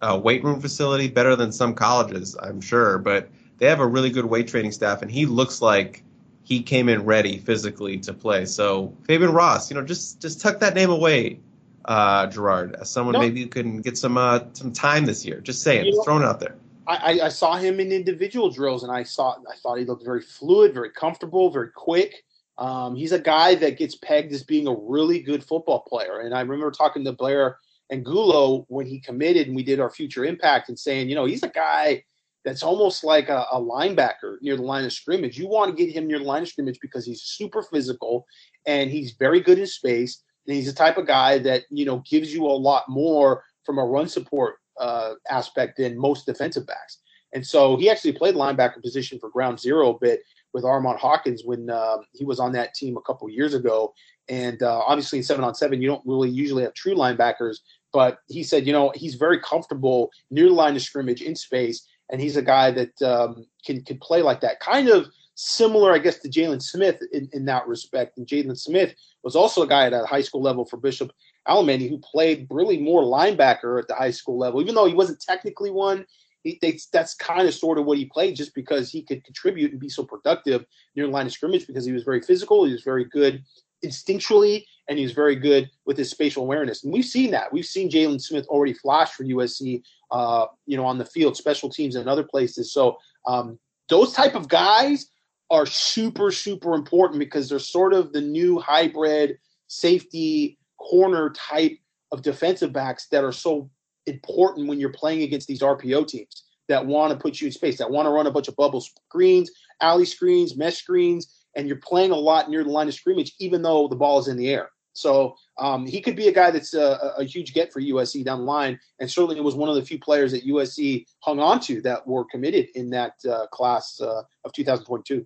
uh, 0.00 0.20
weight 0.22 0.44
room 0.44 0.60
facility, 0.60 1.08
better 1.08 1.36
than 1.36 1.52
some 1.52 1.74
colleges, 1.74 2.36
I'm 2.40 2.60
sure. 2.60 2.98
But 2.98 3.28
they 3.58 3.66
have 3.66 3.80
a 3.80 3.86
really 3.86 4.10
good 4.10 4.24
weight 4.24 4.48
training 4.48 4.72
staff, 4.72 5.02
and 5.02 5.10
he 5.10 5.26
looks 5.26 5.60
like 5.60 6.02
he 6.44 6.62
came 6.62 6.88
in 6.88 7.04
ready 7.04 7.38
physically 7.38 7.98
to 7.98 8.14
play. 8.14 8.44
So 8.46 8.94
Fabian 9.06 9.32
Ross, 9.32 9.70
you 9.70 9.76
know, 9.76 9.84
just 9.84 10.20
just 10.20 10.40
tuck 10.40 10.60
that 10.60 10.74
name 10.74 10.90
away, 10.90 11.40
uh, 11.84 12.26
Gerard, 12.28 12.76
as 12.80 12.88
someone 12.88 13.14
nope. 13.14 13.22
maybe 13.22 13.40
you 13.40 13.48
can 13.48 13.80
get 13.82 13.98
some 13.98 14.16
uh, 14.16 14.40
some 14.52 14.72
time 14.72 15.04
this 15.04 15.24
year. 15.24 15.40
Just 15.40 15.62
saying, 15.62 15.86
you 15.86 15.92
just 15.92 16.04
throwing 16.04 16.22
it 16.22 16.26
out 16.26 16.40
there. 16.40 16.54
I, 16.86 17.20
I, 17.24 17.28
saw 17.28 17.56
him 17.58 17.80
in 17.80 17.92
individual 17.92 18.48
drills, 18.48 18.82
and 18.82 18.90
I 18.90 19.02
saw 19.02 19.32
I 19.32 19.56
thought 19.56 19.76
he 19.76 19.84
looked 19.84 20.06
very 20.06 20.22
fluid, 20.22 20.72
very 20.72 20.88
comfortable, 20.88 21.50
very 21.50 21.68
quick. 21.70 22.24
Um, 22.58 22.96
he's 22.96 23.12
a 23.12 23.20
guy 23.20 23.54
that 23.56 23.78
gets 23.78 23.94
pegged 23.94 24.32
as 24.32 24.42
being 24.42 24.66
a 24.66 24.74
really 24.74 25.20
good 25.20 25.44
football 25.44 25.80
player. 25.80 26.20
And 26.20 26.34
I 26.34 26.40
remember 26.40 26.70
talking 26.72 27.04
to 27.04 27.12
Blair 27.12 27.58
Angulo 27.90 28.66
when 28.68 28.84
he 28.86 28.98
committed 28.98 29.46
and 29.46 29.56
we 29.56 29.62
did 29.62 29.80
our 29.80 29.90
future 29.90 30.24
impact 30.24 30.68
and 30.68 30.78
saying, 30.78 31.08
you 31.08 31.14
know, 31.14 31.24
he's 31.24 31.44
a 31.44 31.48
guy 31.48 32.04
that's 32.44 32.62
almost 32.62 33.04
like 33.04 33.28
a, 33.28 33.46
a, 33.52 33.60
linebacker 33.60 34.36
near 34.40 34.56
the 34.56 34.62
line 34.62 34.84
of 34.84 34.92
scrimmage. 34.92 35.38
You 35.38 35.48
want 35.48 35.76
to 35.76 35.84
get 35.84 35.94
him 35.94 36.06
near 36.06 36.18
the 36.18 36.24
line 36.24 36.42
of 36.42 36.48
scrimmage 36.48 36.78
because 36.80 37.04
he's 37.06 37.22
super 37.22 37.62
physical 37.62 38.26
and 38.66 38.90
he's 38.90 39.12
very 39.12 39.40
good 39.40 39.58
in 39.58 39.66
space. 39.66 40.22
And 40.46 40.56
he's 40.56 40.66
the 40.66 40.72
type 40.72 40.96
of 40.96 41.06
guy 41.06 41.38
that, 41.40 41.64
you 41.70 41.84
know, 41.84 42.02
gives 42.08 42.32
you 42.32 42.46
a 42.46 42.48
lot 42.48 42.88
more 42.88 43.44
from 43.64 43.78
a 43.78 43.84
run 43.84 44.08
support 44.08 44.56
uh, 44.80 45.14
aspect 45.28 45.76
than 45.76 45.98
most 45.98 46.26
defensive 46.26 46.66
backs. 46.66 46.98
And 47.34 47.46
so 47.46 47.76
he 47.76 47.90
actually 47.90 48.12
played 48.12 48.34
linebacker 48.34 48.80
position 48.82 49.18
for 49.18 49.28
ground 49.30 49.60
zero 49.60 49.94
a 49.94 49.98
bit 49.98 50.20
with 50.52 50.64
Armand 50.64 50.98
Hawkins 50.98 51.42
when 51.44 51.70
uh, 51.70 51.98
he 52.12 52.24
was 52.24 52.40
on 52.40 52.52
that 52.52 52.74
team 52.74 52.96
a 52.96 53.02
couple 53.02 53.28
years 53.28 53.54
ago. 53.54 53.94
And 54.28 54.62
uh, 54.62 54.80
obviously, 54.86 55.18
in 55.18 55.24
seven 55.24 55.44
on 55.44 55.54
seven, 55.54 55.80
you 55.80 55.88
don't 55.88 56.06
really 56.06 56.28
usually 56.28 56.62
have 56.62 56.74
true 56.74 56.94
linebackers. 56.94 57.58
But 57.92 58.18
he 58.28 58.42
said, 58.42 58.66
you 58.66 58.72
know, 58.72 58.92
he's 58.94 59.14
very 59.14 59.40
comfortable 59.40 60.10
near 60.30 60.48
the 60.48 60.54
line 60.54 60.76
of 60.76 60.82
scrimmage 60.82 61.22
in 61.22 61.34
space, 61.34 61.86
and 62.10 62.20
he's 62.20 62.36
a 62.36 62.42
guy 62.42 62.70
that 62.72 63.02
um, 63.02 63.46
can 63.64 63.82
can 63.84 63.98
play 63.98 64.22
like 64.22 64.40
that. 64.42 64.60
Kind 64.60 64.88
of 64.88 65.08
similar, 65.34 65.92
I 65.92 65.98
guess, 65.98 66.18
to 66.18 66.28
Jaylin 66.28 66.60
Smith 66.60 67.00
in, 67.12 67.28
in 67.32 67.44
that 67.44 67.66
respect. 67.68 68.18
And 68.18 68.26
Jaylin 68.26 68.58
Smith 68.58 68.94
was 69.22 69.36
also 69.36 69.62
a 69.62 69.68
guy 69.68 69.86
at 69.86 69.92
a 69.92 70.04
high 70.04 70.20
school 70.20 70.42
level 70.42 70.64
for 70.64 70.78
Bishop 70.78 71.12
Alemany 71.46 71.88
who 71.88 71.98
played 71.98 72.48
really 72.50 72.78
more 72.78 73.02
linebacker 73.02 73.78
at 73.78 73.86
the 73.86 73.94
high 73.94 74.10
school 74.10 74.36
level, 74.36 74.60
even 74.60 74.74
though 74.74 74.86
he 74.86 74.94
wasn't 74.94 75.20
technically 75.20 75.70
one 75.70 76.04
he, 76.42 76.58
they, 76.62 76.78
that's 76.92 77.14
kind 77.14 77.46
of 77.46 77.54
sort 77.54 77.78
of 77.78 77.84
what 77.84 77.98
he 77.98 78.06
played 78.06 78.36
just 78.36 78.54
because 78.54 78.90
he 78.90 79.02
could 79.02 79.24
contribute 79.24 79.72
and 79.72 79.80
be 79.80 79.88
so 79.88 80.04
productive 80.04 80.64
near 80.94 81.06
the 81.06 81.12
line 81.12 81.26
of 81.26 81.32
scrimmage 81.32 81.66
because 81.66 81.84
he 81.84 81.92
was 81.92 82.04
very 82.04 82.20
physical, 82.20 82.64
he 82.64 82.72
was 82.72 82.82
very 82.82 83.04
good 83.04 83.42
instinctually, 83.84 84.64
and 84.88 84.98
he 84.98 85.04
was 85.04 85.12
very 85.12 85.36
good 85.36 85.70
with 85.86 85.96
his 85.96 86.10
spatial 86.10 86.42
awareness. 86.42 86.84
And 86.84 86.92
we've 86.92 87.04
seen 87.04 87.30
that. 87.32 87.52
We've 87.52 87.66
seen 87.66 87.90
Jaylin 87.90 88.20
Smith 88.20 88.46
already 88.48 88.72
flash 88.72 89.12
for 89.12 89.24
USC, 89.24 89.82
uh, 90.10 90.46
you 90.66 90.76
know, 90.76 90.84
on 90.84 90.98
the 90.98 91.04
field, 91.04 91.36
special 91.36 91.68
teams, 91.68 91.94
and 91.94 92.08
other 92.08 92.24
places. 92.24 92.72
So 92.72 92.98
um, 93.26 93.58
those 93.88 94.12
type 94.12 94.34
of 94.34 94.48
guys 94.48 95.10
are 95.50 95.66
super, 95.66 96.30
super 96.30 96.74
important 96.74 97.18
because 97.18 97.48
they're 97.48 97.58
sort 97.58 97.94
of 97.94 98.12
the 98.12 98.20
new 98.20 98.58
hybrid 98.58 99.38
safety 99.66 100.58
corner 100.78 101.30
type 101.30 101.78
of 102.12 102.22
defensive 102.22 102.72
backs 102.72 103.08
that 103.08 103.24
are 103.24 103.32
so 103.32 103.70
important 104.08 104.68
when 104.68 104.80
you're 104.80 104.92
playing 104.92 105.22
against 105.22 105.46
these 105.46 105.60
RPO 105.60 106.08
teams 106.08 106.44
that 106.68 106.84
want 106.84 107.12
to 107.12 107.18
put 107.18 107.40
you 107.40 107.46
in 107.46 107.52
space, 107.52 107.78
that 107.78 107.90
want 107.90 108.06
to 108.06 108.10
run 108.10 108.26
a 108.26 108.30
bunch 108.30 108.48
of 108.48 108.56
bubble 108.56 108.80
screens, 108.80 109.50
alley 109.80 110.04
screens, 110.04 110.56
mesh 110.56 110.76
screens, 110.76 111.46
and 111.56 111.66
you're 111.66 111.78
playing 111.78 112.10
a 112.10 112.16
lot 112.16 112.50
near 112.50 112.62
the 112.62 112.70
line 112.70 112.88
of 112.88 112.94
scrimmage, 112.94 113.34
even 113.38 113.62
though 113.62 113.88
the 113.88 113.96
ball 113.96 114.18
is 114.18 114.28
in 114.28 114.36
the 114.36 114.48
air. 114.48 114.70
So 114.92 115.36
um, 115.58 115.86
he 115.86 116.00
could 116.00 116.16
be 116.16 116.28
a 116.28 116.32
guy 116.32 116.50
that's 116.50 116.74
a, 116.74 117.14
a, 117.18 117.24
huge 117.24 117.54
get 117.54 117.72
for 117.72 117.80
USC 117.80 118.24
down 118.24 118.40
the 118.40 118.44
line, 118.44 118.80
and 118.98 119.08
certainly 119.08 119.40
was 119.40 119.54
one 119.54 119.68
of 119.68 119.76
the 119.76 119.82
few 119.82 119.98
players 119.98 120.32
that 120.32 120.44
USC 120.44 121.06
hung 121.20 121.38
on 121.38 121.60
to 121.60 121.80
that 121.82 122.04
were 122.04 122.24
committed 122.24 122.68
in 122.74 122.90
that 122.90 123.12
uh, 123.28 123.46
class 123.48 124.00
uh, 124.00 124.22
of 124.44 124.52
2022. 124.52 125.24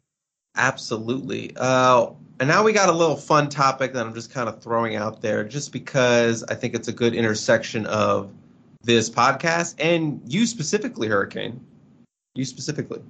Absolutely. 0.56 1.52
Uh, 1.56 2.10
and 2.38 2.48
now 2.48 2.62
we 2.62 2.74
got 2.74 2.90
a 2.90 2.92
little 2.92 3.16
fun 3.16 3.48
topic 3.48 3.94
that 3.94 4.04
I'm 4.04 4.12
just 4.12 4.30
kind 4.30 4.48
of 4.48 4.62
throwing 4.62 4.96
out 4.96 5.22
there, 5.22 5.42
just 5.42 5.72
because 5.72 6.44
I 6.44 6.54
think 6.54 6.74
it's 6.74 6.88
a 6.88 6.92
good 6.92 7.14
intersection 7.14 7.86
of 7.86 8.30
this 8.82 9.08
podcast 9.08 9.74
and 9.78 10.20
you 10.26 10.46
specifically, 10.46 11.08
Hurricane. 11.08 11.64
You 12.34 12.44
specifically. 12.44 13.02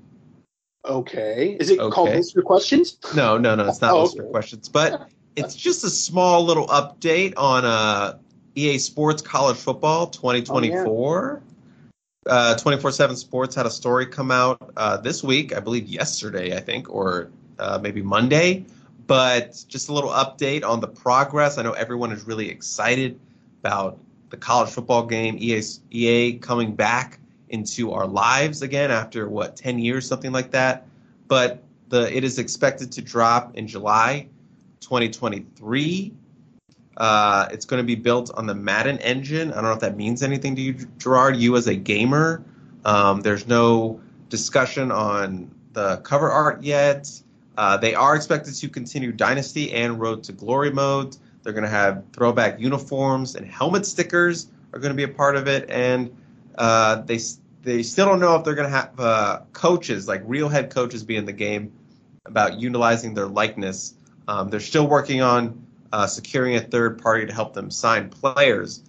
Okay. 0.85 1.57
Is 1.61 1.71
it 1.71 1.79
okay. 1.79 1.95
called 1.95 2.11
Listener 2.11 2.43
Questions? 2.43 2.99
No, 3.15 3.39
no, 3.39 3.55
no. 3.55 3.69
It's 3.69 3.81
not 3.81 3.93
oh, 3.93 4.03
Listener 4.03 4.25
okay. 4.25 4.33
Questions, 4.33 4.69
but 4.69 5.11
it's 5.37 5.55
just 5.55 5.85
a 5.85 5.91
small 5.91 6.45
little 6.45 6.67
update 6.69 7.35
on 7.37 7.65
uh, 7.65 8.19
EA 8.55 8.79
Sports 8.79 9.23
College 9.23 9.57
Football 9.57 10.09
2024. 10.09 11.43
Oh, 11.45 11.53
yeah. 12.27 12.33
uh, 12.33 12.57
24/7 12.57 13.17
Sports 13.17 13.55
had 13.55 13.67
a 13.67 13.71
story 13.71 14.07
come 14.07 14.31
out 14.31 14.73
uh, 14.77 14.97
this 14.97 15.23
week, 15.23 15.55
I 15.55 15.61
believe 15.61 15.87
yesterday, 15.87 16.57
I 16.57 16.61
think, 16.61 16.93
or 16.93 17.31
uh, 17.59 17.79
maybe 17.81 18.03
Monday. 18.03 18.67
But 19.07 19.65
just 19.69 19.89
a 19.89 19.93
little 19.93 20.11
update 20.11 20.65
on 20.65 20.81
the 20.81 20.89
progress. 20.89 21.59
I 21.59 21.63
know 21.63 21.73
everyone 21.73 22.13
is 22.13 22.25
really 22.25 22.49
excited 22.49 23.19
about 23.61 23.99
the 24.33 24.37
college 24.39 24.71
football 24.71 25.05
game, 25.05 25.37
EA, 25.39 26.33
coming 26.39 26.75
back 26.75 27.21
into 27.51 27.93
our 27.93 28.07
lives 28.07 28.63
again 28.63 28.91
after 28.91 29.29
what 29.29 29.57
10 29.57 29.79
years, 29.79 30.09
something 30.09 30.33
like 30.33 30.51
that. 30.51 30.87
But 31.29 31.63
the 31.91 32.15
it 32.17 32.25
is 32.25 32.39
expected 32.39 32.91
to 32.93 33.03
drop 33.03 33.57
in 33.57 33.69
July 33.69 34.27
2023. 34.81 36.15
Uh, 36.97 37.49
it's 37.53 37.67
going 37.67 37.79
to 37.79 37.87
be 37.87 37.95
built 37.95 38.31
on 38.35 38.47
the 38.47 38.55
Madden 38.55 38.99
engine. 38.99 39.53
I 39.53 39.57
don't 39.57 39.65
know 39.65 39.73
if 39.73 39.81
that 39.81 39.99
means 39.99 40.23
anything 40.23 40.57
to 40.57 40.63
you, 40.63 40.73
Gerard. 40.97 41.37
You 41.37 41.57
as 41.57 41.67
a 41.67 41.75
gamer, 41.75 42.43
um, 42.87 43.21
there's 43.21 43.47
no 43.47 44.01
discussion 44.31 44.91
on 44.91 45.55
the 45.75 45.99
cover 45.99 46.31
art 46.31 46.63
yet. 46.63 47.11
Uh, 47.59 47.77
they 47.77 47.95
are 47.95 48.17
expected 48.17 48.55
to 48.55 48.69
continue 48.71 49.13
Dynasty 49.13 49.73
and 49.73 50.01
Road 50.01 50.25
to 50.25 50.33
Glory 50.33 50.71
modes. 50.71 51.19
They're 51.43 51.53
going 51.53 51.65
to 51.65 51.71
have 51.71 52.05
throwback 52.13 52.61
uniforms 52.61 53.35
and 53.35 53.47
helmet 53.47 53.87
stickers 53.87 54.49
are 54.73 54.79
going 54.79 54.91
to 54.91 54.97
be 54.97 55.03
a 55.03 55.15
part 55.15 55.37
of 55.37 55.49
it, 55.49 55.69
and 55.71 56.15
uh, 56.57 57.03
they 57.03 57.19
they 57.63 57.83
still 57.83 58.07
don't 58.07 58.21
know 58.21 58.37
if 58.37 58.45
they're 58.45 58.55
going 58.55 58.71
to 58.71 58.77
have 58.77 58.99
uh, 58.99 59.41
coaches 59.53 60.09
like 60.09 60.23
real 60.25 60.49
head 60.49 60.71
coaches 60.71 61.05
be 61.05 61.17
in 61.17 61.25
the 61.25 61.33
game 61.33 61.73
about 62.27 62.59
utilizing 62.59 63.15
their 63.15 63.27
likeness. 63.27 63.95
Um, 64.29 64.49
they're 64.49 64.61
still 64.61 64.87
working 64.87 65.21
on 65.21 65.65
uh, 65.93 66.07
securing 66.07 66.57
a 66.57 66.61
third 66.61 67.01
party 67.01 67.27
to 67.27 67.33
help 67.33 67.55
them 67.55 67.71
sign 67.71 68.09
players 68.09 68.83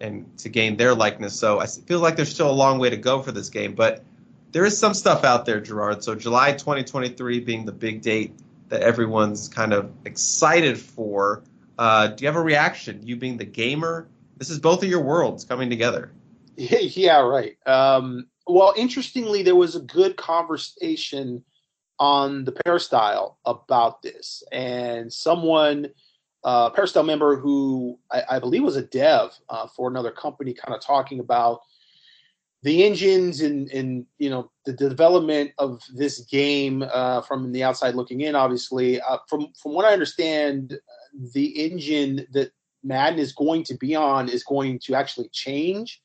and 0.00 0.36
to 0.38 0.48
gain 0.48 0.76
their 0.76 0.94
likeness. 0.94 1.38
So 1.38 1.60
I 1.60 1.66
feel 1.66 2.00
like 2.00 2.16
there's 2.16 2.32
still 2.32 2.50
a 2.50 2.52
long 2.52 2.78
way 2.78 2.90
to 2.90 2.96
go 2.96 3.22
for 3.22 3.32
this 3.32 3.48
game, 3.50 3.74
but 3.74 4.04
there 4.52 4.64
is 4.64 4.78
some 4.78 4.94
stuff 4.94 5.24
out 5.24 5.44
there, 5.44 5.60
Gerard. 5.60 6.02
So 6.02 6.14
July 6.14 6.52
2023 6.52 7.40
being 7.40 7.64
the 7.64 7.72
big 7.72 8.02
date 8.02 8.34
that 8.68 8.82
everyone's 8.82 9.48
kind 9.48 9.72
of 9.72 9.90
excited 10.04 10.78
for. 10.78 11.42
Uh, 11.78 12.08
do 12.08 12.24
you 12.24 12.28
have 12.28 12.36
a 12.36 12.42
reaction? 12.42 13.00
You 13.06 13.16
being 13.16 13.36
the 13.36 13.44
gamer, 13.44 14.08
this 14.36 14.50
is 14.50 14.58
both 14.58 14.82
of 14.82 14.88
your 14.88 15.02
worlds 15.02 15.44
coming 15.44 15.70
together. 15.70 16.12
Yeah, 16.56 17.20
right. 17.20 17.56
Um, 17.66 18.26
well, 18.48 18.74
interestingly, 18.76 19.42
there 19.42 19.54
was 19.54 19.76
a 19.76 19.80
good 19.80 20.16
conversation 20.16 21.44
on 22.00 22.44
the 22.44 22.52
Peristyle 22.52 23.38
about 23.44 24.02
this, 24.02 24.42
and 24.50 25.12
someone, 25.12 25.88
uh, 26.42 26.70
Peristyle 26.70 27.04
member 27.04 27.36
who 27.36 27.98
I, 28.10 28.22
I 28.30 28.38
believe 28.40 28.62
was 28.62 28.76
a 28.76 28.82
dev 28.82 29.38
uh, 29.48 29.68
for 29.68 29.88
another 29.88 30.10
company, 30.10 30.52
kind 30.52 30.74
of 30.74 30.80
talking 30.80 31.20
about 31.20 31.60
the 32.62 32.84
engines 32.84 33.40
and 33.40 33.70
and 33.70 34.04
you 34.18 34.30
know 34.30 34.50
the, 34.64 34.72
development 34.72 35.52
of 35.58 35.82
this 35.94 36.20
game 36.20 36.82
uh, 36.82 37.20
from 37.22 37.52
the 37.52 37.62
outside 37.62 37.94
looking 37.94 38.22
in. 38.22 38.34
Obviously, 38.34 39.00
uh, 39.00 39.18
from 39.28 39.52
from 39.60 39.74
what 39.74 39.84
I 39.84 39.92
understand, 39.92 40.78
the 41.12 41.46
engine 41.64 42.26
that 42.32 42.52
Madden 42.82 43.18
is 43.18 43.32
going 43.32 43.64
to 43.64 43.74
be 43.74 43.94
on 43.94 44.28
is 44.28 44.44
going 44.44 44.78
to 44.80 44.94
actually 44.94 45.28
change 45.30 46.00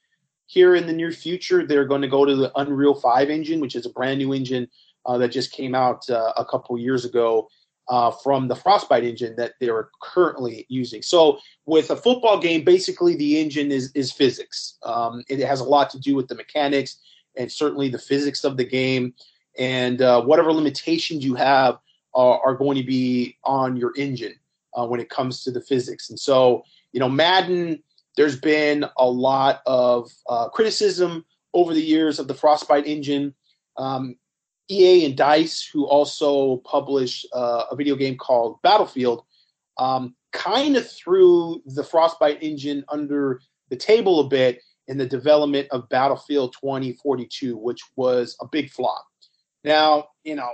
here 0.48 0.76
in 0.76 0.88
the 0.88 0.94
near 0.94 1.12
future. 1.12 1.66
They're 1.66 1.86
going 1.86 2.02
to 2.02 2.08
go 2.08 2.26
to 2.26 2.36
the 2.36 2.52
Unreal 2.60 2.96
5 2.96 3.30
engine, 3.30 3.60
which 3.60 3.76
is 3.76 3.86
a 3.86 3.90
brand 3.90 4.20
new 4.20 4.34
engine 4.34 4.68
uh, 5.06 5.18
that 5.18 5.30
just 5.30 5.52
came 5.52 5.76
out 5.76 6.10
uh, 6.10 6.34
a 6.38 6.46
couple 6.46 6.78
years 6.78 7.06
ago 7.06 7.50
uh, 7.90 8.12
from 8.12 8.48
the 8.48 8.56
Frostbite 8.56 9.04
engine 9.04 9.36
that 9.36 9.54
they're 9.60 9.90
currently 10.02 10.66
using. 10.70 11.02
So, 11.02 11.40
with 11.66 11.90
a 11.90 11.96
football 11.96 12.40
game, 12.40 12.64
basically 12.64 13.16
the 13.16 13.40
engine 13.40 13.72
is, 13.72 13.92
is 13.94 14.12
physics. 14.12 14.78
Um, 14.84 15.24
it 15.28 15.40
has 15.40 15.60
a 15.60 15.66
lot 15.66 15.90
to 15.92 16.00
do 16.00 16.16
with 16.16 16.28
the 16.28 16.36
mechanics 16.36 16.98
and 17.36 17.52
certainly 17.52 17.90
the 17.90 18.00
physics 18.00 18.44
of 18.44 18.58
the 18.58 18.64
game. 18.64 19.14
And 19.58 20.02
uh, 20.02 20.24
whatever 20.24 20.54
limitations 20.54 21.26
you 21.26 21.36
have 21.36 21.78
are, 22.14 22.40
are, 22.46 22.56
going 22.56 22.78
to 22.78 22.84
be 22.84 23.38
on 23.44 23.76
your 23.76 23.94
engine 23.98 24.36
uh, 24.76 24.86
when 24.86 25.00
it 25.00 25.10
comes 25.10 25.44
to 25.44 25.52
the 25.52 25.62
physics. 25.62 26.10
And 26.10 26.20
so, 26.20 26.64
you 26.92 27.00
know, 27.00 27.10
Madden 27.10 27.82
there's 28.16 28.40
been 28.40 28.86
a 28.98 29.10
lot 29.10 29.62
of 29.66 30.12
uh, 30.30 30.50
criticism 30.50 31.26
over 31.54 31.74
the 31.74 31.82
years 31.82 32.20
of 32.20 32.28
the 32.28 32.34
Frostbite 32.34 32.86
engine. 32.88 33.34
Um, 33.78 34.16
EA 34.70 35.06
and 35.06 35.18
Dice, 35.18 35.68
who 35.72 35.86
also 35.86 36.58
publish 36.58 37.26
uh, 37.34 37.66
a 37.72 37.76
video 37.76 37.96
game 37.96 38.18
called 38.18 38.62
Battlefield, 38.62 39.24
um, 39.78 40.16
kind 40.32 40.78
of 40.78 40.90
threw 40.90 41.62
the 41.66 41.84
Frostbite 41.84 42.42
engine 42.42 42.86
under 42.88 43.42
the 43.70 43.76
table 43.76 44.22
a 44.22 44.28
bit 44.28 44.62
in 44.88 44.98
the 44.98 45.06
development 45.06 45.68
of 45.72 45.90
Battlefield 45.90 46.54
2042, 46.62 47.58
which 47.58 47.82
was 47.96 48.38
a 48.42 48.48
big 48.48 48.70
flop. 48.70 49.06
Now, 49.64 50.08
you 50.24 50.36
know, 50.36 50.50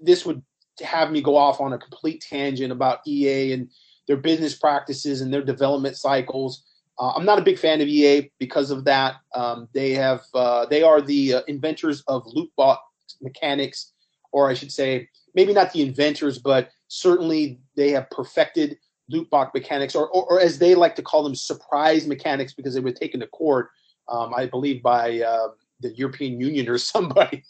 this 0.00 0.24
would 0.26 0.42
have 0.80 1.10
me 1.10 1.20
go 1.20 1.36
off 1.36 1.60
on 1.60 1.72
a 1.72 1.78
complete 1.78 2.24
tangent 2.28 2.72
about 2.72 3.00
EA 3.06 3.52
and 3.52 3.70
their 4.06 4.16
business 4.16 4.54
practices 4.54 5.20
and 5.20 5.32
their 5.32 5.42
development 5.42 5.96
cycles. 5.96 6.64
Uh, 6.98 7.10
I'm 7.10 7.24
not 7.24 7.38
a 7.38 7.42
big 7.42 7.58
fan 7.58 7.80
of 7.80 7.88
EA 7.88 8.30
because 8.38 8.70
of 8.70 8.84
that. 8.84 9.16
Um, 9.34 9.68
they 9.72 9.92
have 9.92 10.22
uh, 10.34 10.66
they 10.66 10.82
are 10.82 11.00
the 11.00 11.34
uh, 11.34 11.42
inventors 11.48 12.02
of 12.08 12.22
loot 12.26 12.50
box 12.56 12.82
mechanics, 13.20 13.92
or 14.32 14.48
I 14.48 14.54
should 14.54 14.72
say, 14.72 15.08
maybe 15.34 15.52
not 15.52 15.72
the 15.72 15.82
inventors, 15.82 16.38
but 16.38 16.70
certainly 16.88 17.60
they 17.76 17.90
have 17.90 18.10
perfected 18.10 18.78
loot 19.08 19.28
box 19.30 19.52
mechanics, 19.54 19.94
or, 19.94 20.08
or, 20.08 20.24
or, 20.24 20.40
as 20.40 20.58
they 20.58 20.74
like 20.74 20.96
to 20.96 21.02
call 21.02 21.22
them, 21.22 21.34
surprise 21.34 22.06
mechanics, 22.06 22.54
because 22.54 22.74
they 22.74 22.80
were 22.80 22.92
taken 22.92 23.20
to 23.20 23.26
court, 23.26 23.70
um, 24.08 24.32
I 24.34 24.46
believe, 24.46 24.82
by 24.82 25.20
uh, 25.20 25.48
the 25.80 25.90
European 25.94 26.40
Union 26.40 26.68
or 26.68 26.78
somebody, 26.92 27.44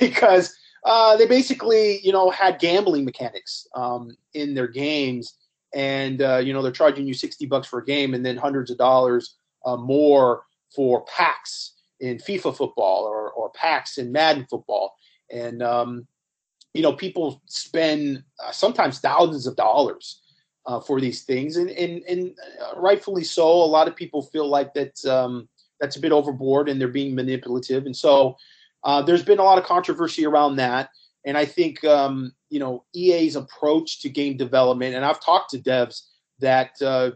because 0.00 0.54
uh, 0.84 1.16
they 1.16 1.26
basically, 1.26 2.00
you 2.00 2.12
know, 2.12 2.30
had 2.30 2.58
gambling 2.58 3.04
mechanics 3.04 3.66
um, 3.74 4.16
in 4.34 4.54
their 4.54 4.68
games 4.68 5.34
and 5.74 6.20
uh, 6.20 6.36
you 6.36 6.52
know 6.52 6.60
they're 6.60 6.70
charging 6.70 7.06
you 7.06 7.14
60 7.14 7.46
bucks 7.46 7.66
for 7.66 7.78
a 7.78 7.84
game 7.84 8.12
and 8.12 8.26
then 8.26 8.36
hundreds 8.36 8.70
of 8.70 8.76
dollars 8.76 9.36
uh, 9.64 9.76
more 9.76 10.42
for 10.74 11.04
packs 11.04 11.72
in 12.00 12.18
FIFA 12.18 12.56
football 12.56 13.04
or, 13.04 13.30
or 13.30 13.50
packs 13.50 13.96
in 13.98 14.12
Madden 14.12 14.46
football. 14.50 14.96
And, 15.30 15.62
um, 15.62 16.06
you 16.74 16.82
know, 16.82 16.92
people 16.92 17.42
spend 17.46 18.24
uh, 18.44 18.50
sometimes 18.50 18.98
thousands 18.98 19.46
of 19.46 19.56
dollars 19.56 20.20
uh, 20.66 20.80
for 20.80 21.00
these 21.00 21.22
things. 21.22 21.56
And, 21.56 21.70
and, 21.70 22.02
and 22.08 22.36
rightfully 22.76 23.24
so, 23.24 23.46
a 23.46 23.64
lot 23.64 23.88
of 23.88 23.96
people 23.96 24.22
feel 24.22 24.48
like 24.48 24.74
that, 24.74 25.04
um, 25.06 25.48
that's 25.80 25.96
a 25.96 26.00
bit 26.00 26.12
overboard 26.12 26.68
and 26.68 26.80
they're 26.80 26.88
being 26.88 27.14
manipulative. 27.14 27.86
And 27.86 27.96
so 27.96 28.36
uh, 28.84 29.02
there's 29.02 29.24
been 29.24 29.38
a 29.38 29.44
lot 29.44 29.58
of 29.58 29.64
controversy 29.64 30.26
around 30.26 30.56
that. 30.56 30.90
And 31.24 31.38
I 31.38 31.44
think 31.44 31.84
um, 31.84 32.32
you 32.50 32.58
know 32.58 32.84
EA's 32.94 33.36
approach 33.36 34.00
to 34.00 34.08
game 34.08 34.36
development, 34.36 34.94
and 34.94 35.04
I've 35.04 35.20
talked 35.20 35.50
to 35.50 35.58
devs 35.58 36.02
that 36.40 36.70
uh, 36.82 37.12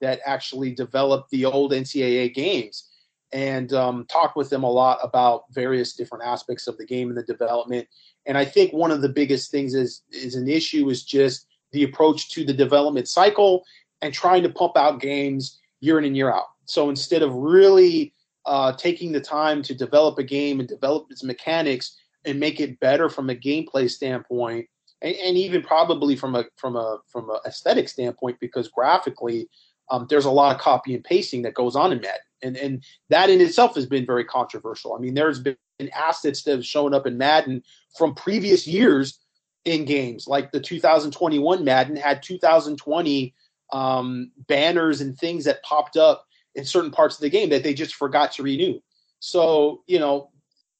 that 0.00 0.20
actually 0.24 0.74
developed 0.74 1.30
the 1.30 1.44
old 1.44 1.72
NCAA 1.72 2.34
games, 2.34 2.88
and 3.32 3.72
um, 3.74 4.06
talked 4.06 4.36
with 4.36 4.48
them 4.48 4.62
a 4.62 4.70
lot 4.70 4.98
about 5.02 5.44
various 5.52 5.92
different 5.92 6.24
aspects 6.24 6.66
of 6.66 6.78
the 6.78 6.86
game 6.86 7.08
and 7.08 7.18
the 7.18 7.22
development. 7.22 7.86
And 8.24 8.38
I 8.38 8.44
think 8.44 8.72
one 8.72 8.90
of 8.90 9.02
the 9.02 9.08
biggest 9.08 9.50
things 9.50 9.74
is 9.74 10.02
is 10.10 10.34
an 10.34 10.48
issue 10.48 10.88
is 10.88 11.04
just 11.04 11.46
the 11.72 11.84
approach 11.84 12.30
to 12.30 12.44
the 12.44 12.52
development 12.54 13.08
cycle 13.08 13.64
and 14.00 14.14
trying 14.14 14.42
to 14.42 14.48
pump 14.48 14.76
out 14.76 15.00
games 15.00 15.60
year 15.80 15.98
in 15.98 16.04
and 16.04 16.16
year 16.16 16.32
out. 16.32 16.46
So 16.64 16.88
instead 16.88 17.22
of 17.22 17.34
really 17.34 18.14
uh, 18.46 18.72
taking 18.72 19.12
the 19.12 19.20
time 19.20 19.62
to 19.62 19.74
develop 19.74 20.18
a 20.18 20.24
game 20.24 20.60
and 20.60 20.68
develop 20.68 21.06
its 21.10 21.22
mechanics 21.22 21.96
and 22.24 22.40
make 22.40 22.60
it 22.60 22.80
better 22.80 23.08
from 23.08 23.30
a 23.30 23.34
gameplay 23.34 23.90
standpoint 23.90 24.66
and, 25.00 25.14
and 25.16 25.36
even 25.36 25.62
probably 25.62 26.16
from 26.16 26.34
a 26.34 26.44
from 26.56 26.76
a 26.76 26.98
from 27.06 27.30
a 27.30 27.40
aesthetic 27.46 27.88
standpoint 27.88 28.38
because 28.40 28.68
graphically 28.68 29.48
um, 29.90 30.06
there's 30.08 30.24
a 30.24 30.30
lot 30.30 30.54
of 30.54 30.60
copy 30.60 30.94
and 30.94 31.04
pasting 31.04 31.42
that 31.42 31.54
goes 31.54 31.76
on 31.76 31.92
in 31.92 32.00
Madden 32.00 32.20
and 32.42 32.56
and 32.56 32.84
that 33.08 33.30
in 33.30 33.40
itself 33.40 33.74
has 33.74 33.86
been 33.86 34.06
very 34.06 34.24
controversial. 34.24 34.94
I 34.94 34.98
mean 34.98 35.14
there's 35.14 35.40
been 35.40 35.56
assets 35.94 36.42
that 36.44 36.52
have 36.52 36.66
shown 36.66 36.94
up 36.94 37.06
in 37.06 37.18
madden 37.18 37.62
from 37.96 38.14
previous 38.14 38.66
years 38.66 39.18
in 39.64 39.84
games 39.84 40.26
like 40.26 40.52
the 40.52 40.60
2021 40.60 41.64
madden 41.64 41.96
had 41.96 42.22
2020 42.22 43.34
um, 43.72 44.30
banners 44.48 45.00
and 45.00 45.16
things 45.16 45.44
that 45.44 45.62
popped 45.62 45.96
up 45.96 46.26
in 46.54 46.64
certain 46.64 46.90
parts 46.90 47.16
of 47.16 47.22
the 47.22 47.30
game 47.30 47.48
that 47.48 47.62
they 47.62 47.74
just 47.74 47.94
forgot 47.94 48.32
to 48.32 48.42
renew 48.42 48.78
so 49.20 49.82
you 49.86 49.98
know 49.98 50.30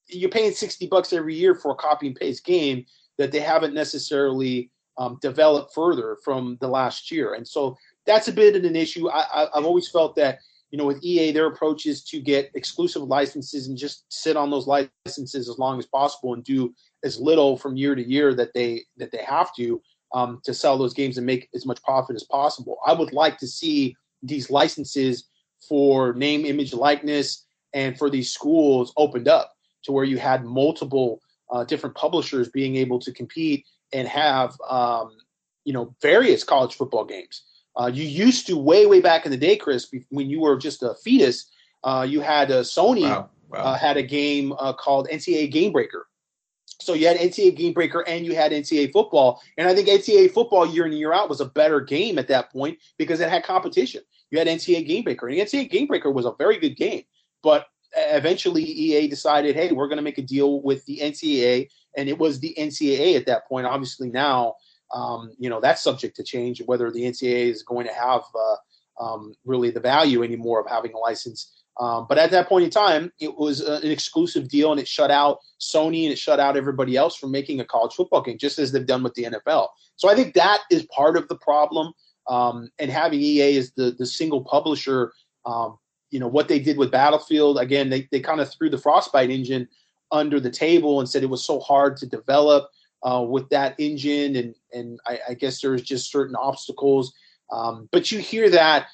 you're 0.08 0.30
paying 0.30 0.52
60 0.52 0.86
bucks 0.88 1.12
every 1.12 1.34
year 1.34 1.54
for 1.54 1.72
a 1.72 1.76
copy 1.76 2.06
and 2.06 2.16
paste 2.16 2.44
game 2.44 2.84
that 3.18 3.32
they 3.32 3.40
haven't 3.40 3.74
necessarily 3.74 4.70
um, 4.98 5.18
developed 5.22 5.72
further 5.74 6.18
from 6.24 6.58
the 6.60 6.68
last 6.68 7.10
year. 7.10 7.34
And 7.34 7.46
so 7.46 7.76
that's 8.06 8.28
a 8.28 8.32
bit 8.32 8.56
of 8.56 8.64
an 8.64 8.76
issue. 8.76 9.08
I, 9.10 9.48
have 9.54 9.64
always 9.64 9.88
felt 9.88 10.16
that 10.16 10.38
you 10.70 10.78
know, 10.78 10.86
with 10.86 11.04
EA, 11.04 11.32
their 11.32 11.48
approach 11.48 11.84
is 11.84 12.02
to 12.04 12.18
get 12.18 12.50
exclusive 12.54 13.02
licenses 13.02 13.68
and 13.68 13.76
just 13.76 14.06
sit 14.08 14.38
on 14.38 14.50
those 14.50 14.66
licenses 14.66 15.48
as 15.50 15.58
long 15.58 15.78
as 15.78 15.84
possible 15.84 16.32
and 16.32 16.42
do 16.44 16.74
as 17.04 17.20
little 17.20 17.58
from 17.58 17.76
year 17.76 17.94
to 17.94 18.02
year 18.02 18.32
that 18.32 18.54
they 18.54 18.82
that 18.96 19.12
they 19.12 19.22
have 19.22 19.54
to 19.56 19.82
um, 20.14 20.40
to 20.44 20.54
sell 20.54 20.78
those 20.78 20.94
games 20.94 21.18
and 21.18 21.26
make 21.26 21.50
as 21.54 21.66
much 21.66 21.82
profit 21.82 22.16
as 22.16 22.24
possible. 22.24 22.78
I 22.86 22.94
would 22.94 23.12
like 23.12 23.36
to 23.38 23.46
see 23.46 23.94
these 24.22 24.50
licenses 24.50 25.28
for 25.68 26.12
name, 26.14 26.44
image, 26.44 26.72
likeness, 26.72 27.44
and 27.72 27.96
for 27.98 28.10
these 28.10 28.32
schools 28.32 28.92
opened 28.96 29.28
up 29.28 29.52
to 29.84 29.92
where 29.92 30.04
you 30.04 30.18
had 30.18 30.44
multiple 30.44 31.20
uh, 31.50 31.64
different 31.64 31.94
publishers 31.94 32.48
being 32.48 32.76
able 32.76 32.98
to 32.98 33.12
compete 33.12 33.66
and 33.92 34.08
have 34.08 34.56
um, 34.68 35.16
you 35.64 35.72
know 35.72 35.94
various 36.00 36.44
college 36.44 36.74
football 36.74 37.04
games. 37.04 37.42
Uh, 37.76 37.90
you 37.92 38.04
used 38.04 38.46
to 38.46 38.56
way 38.56 38.86
way 38.86 39.00
back 39.00 39.24
in 39.24 39.30
the 39.30 39.38
day, 39.38 39.56
Chris, 39.56 39.90
when 40.10 40.28
you 40.28 40.40
were 40.40 40.56
just 40.56 40.82
a 40.82 40.94
fetus. 41.02 41.50
Uh, 41.84 42.06
you 42.08 42.20
had 42.20 42.50
uh, 42.50 42.60
Sony 42.60 43.02
wow. 43.02 43.28
Wow. 43.52 43.58
Uh, 43.58 43.76
had 43.76 43.98
a 43.98 44.02
game 44.02 44.54
uh, 44.58 44.72
called 44.72 45.08
NCAA 45.12 45.52
Game 45.52 45.72
Breaker. 45.72 46.06
So 46.80 46.94
you 46.94 47.06
had 47.06 47.16
NCAA 47.16 47.56
Game 47.56 47.72
Breaker 47.72 48.06
and 48.08 48.26
you 48.26 48.34
had 48.34 48.52
NCAA 48.52 48.92
football, 48.92 49.40
and 49.56 49.68
I 49.68 49.74
think 49.74 49.88
NCAA 49.88 50.32
football 50.32 50.66
year 50.66 50.86
in 50.86 50.92
year 50.92 51.12
out 51.12 51.28
was 51.28 51.40
a 51.40 51.46
better 51.46 51.80
game 51.80 52.18
at 52.18 52.28
that 52.28 52.50
point 52.50 52.78
because 52.98 53.20
it 53.20 53.28
had 53.28 53.44
competition. 53.44 54.02
You 54.30 54.38
had 54.38 54.48
NCAA 54.48 54.86
Game 54.86 55.04
Breaker, 55.04 55.28
and 55.28 55.38
NCAA 55.38 55.70
Game 55.70 55.86
Breaker 55.86 56.10
was 56.10 56.26
a 56.26 56.34
very 56.38 56.58
good 56.58 56.76
game, 56.76 57.04
but 57.42 57.66
eventually 57.94 58.62
EA 58.62 59.06
decided, 59.06 59.54
hey, 59.54 59.72
we're 59.72 59.88
going 59.88 59.98
to 59.98 60.02
make 60.02 60.18
a 60.18 60.22
deal 60.22 60.62
with 60.62 60.84
the 60.86 60.98
NCAA, 61.02 61.68
and 61.96 62.08
it 62.08 62.18
was 62.18 62.40
the 62.40 62.54
NCAA 62.58 63.16
at 63.16 63.26
that 63.26 63.46
point. 63.46 63.66
Obviously 63.66 64.10
now 64.10 64.54
um, 64.92 65.32
you 65.38 65.48
know 65.48 65.60
that's 65.60 65.82
subject 65.82 66.16
to 66.16 66.22
change 66.22 66.62
whether 66.66 66.90
the 66.90 67.02
NCAA 67.02 67.50
is 67.50 67.62
going 67.62 67.86
to 67.86 67.92
have 67.92 68.22
uh, 68.34 69.02
um, 69.02 69.34
really 69.44 69.70
the 69.70 69.80
value 69.80 70.22
anymore 70.22 70.60
of 70.60 70.68
having 70.68 70.92
a 70.92 70.98
license. 70.98 71.61
Um, 71.80 72.06
but 72.08 72.18
at 72.18 72.30
that 72.32 72.48
point 72.48 72.64
in 72.64 72.70
time, 72.70 73.12
it 73.18 73.36
was 73.36 73.62
uh, 73.62 73.80
an 73.82 73.90
exclusive 73.90 74.48
deal, 74.48 74.72
and 74.72 74.80
it 74.80 74.86
shut 74.86 75.10
out 75.10 75.38
Sony 75.60 76.04
and 76.04 76.12
it 76.12 76.18
shut 76.18 76.40
out 76.40 76.56
everybody 76.56 76.96
else 76.96 77.16
from 77.16 77.30
making 77.30 77.60
a 77.60 77.64
college 77.64 77.94
football 77.94 78.20
game, 78.20 78.36
just 78.36 78.58
as 78.58 78.72
they've 78.72 78.86
done 78.86 79.02
with 79.02 79.14
the 79.14 79.24
NFL. 79.24 79.68
So 79.96 80.10
I 80.10 80.14
think 80.14 80.34
that 80.34 80.60
is 80.70 80.84
part 80.86 81.16
of 81.16 81.28
the 81.28 81.36
problem. 81.36 81.92
Um, 82.28 82.70
and 82.78 82.90
having 82.90 83.20
EA 83.20 83.56
as 83.56 83.72
the 83.72 83.92
the 83.98 84.06
single 84.06 84.42
publisher, 84.42 85.12
um, 85.44 85.78
you 86.10 86.20
know 86.20 86.28
what 86.28 86.48
they 86.48 86.58
did 86.58 86.76
with 86.76 86.90
Battlefield. 86.90 87.58
Again, 87.58 87.90
they 87.90 88.08
they 88.12 88.20
kind 88.20 88.40
of 88.40 88.52
threw 88.52 88.70
the 88.70 88.78
Frostbite 88.78 89.30
engine 89.30 89.68
under 90.12 90.38
the 90.38 90.50
table 90.50 91.00
and 91.00 91.08
said 91.08 91.22
it 91.22 91.30
was 91.30 91.44
so 91.44 91.58
hard 91.58 91.96
to 91.96 92.06
develop 92.06 92.68
uh, 93.02 93.24
with 93.26 93.48
that 93.48 93.74
engine, 93.78 94.36
and 94.36 94.54
and 94.72 95.00
I, 95.06 95.18
I, 95.30 95.34
guess 95.34 95.60
there's 95.60 95.82
just 95.82 96.12
certain 96.12 96.36
obstacles. 96.36 97.12
Um, 97.50 97.88
but 97.90 98.12
you 98.12 98.20
hear 98.20 98.50
that. 98.50 98.86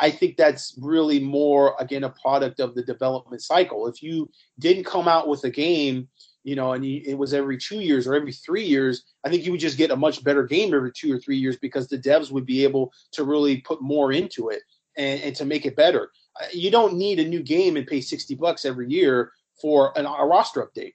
I 0.00 0.10
think 0.10 0.36
that's 0.36 0.76
really 0.80 1.20
more 1.20 1.74
again 1.78 2.04
a 2.04 2.10
product 2.10 2.60
of 2.60 2.74
the 2.74 2.82
development 2.82 3.42
cycle. 3.42 3.86
If 3.86 4.02
you 4.02 4.30
didn't 4.58 4.84
come 4.84 5.08
out 5.08 5.28
with 5.28 5.44
a 5.44 5.50
game, 5.50 6.08
you 6.44 6.56
know, 6.56 6.72
and 6.72 6.84
you, 6.84 7.02
it 7.04 7.16
was 7.16 7.34
every 7.34 7.58
two 7.58 7.80
years 7.80 8.06
or 8.06 8.14
every 8.14 8.32
three 8.32 8.64
years, 8.64 9.04
I 9.24 9.28
think 9.28 9.44
you 9.44 9.52
would 9.52 9.60
just 9.60 9.78
get 9.78 9.90
a 9.90 9.96
much 9.96 10.24
better 10.24 10.44
game 10.44 10.74
every 10.74 10.92
two 10.92 11.12
or 11.12 11.18
three 11.18 11.36
years 11.36 11.56
because 11.56 11.88
the 11.88 11.98
devs 11.98 12.30
would 12.30 12.46
be 12.46 12.64
able 12.64 12.92
to 13.12 13.24
really 13.24 13.58
put 13.58 13.82
more 13.82 14.12
into 14.12 14.48
it 14.48 14.62
and, 14.96 15.20
and 15.22 15.36
to 15.36 15.44
make 15.44 15.66
it 15.66 15.76
better. 15.76 16.10
Uh, 16.40 16.46
you 16.52 16.70
don't 16.70 16.94
need 16.94 17.18
a 17.20 17.28
new 17.28 17.42
game 17.42 17.76
and 17.76 17.86
pay 17.86 18.00
60 18.00 18.34
bucks 18.36 18.64
every 18.64 18.88
year 18.88 19.32
for 19.60 19.96
an, 19.98 20.06
a 20.06 20.26
roster 20.26 20.64
update 20.64 20.94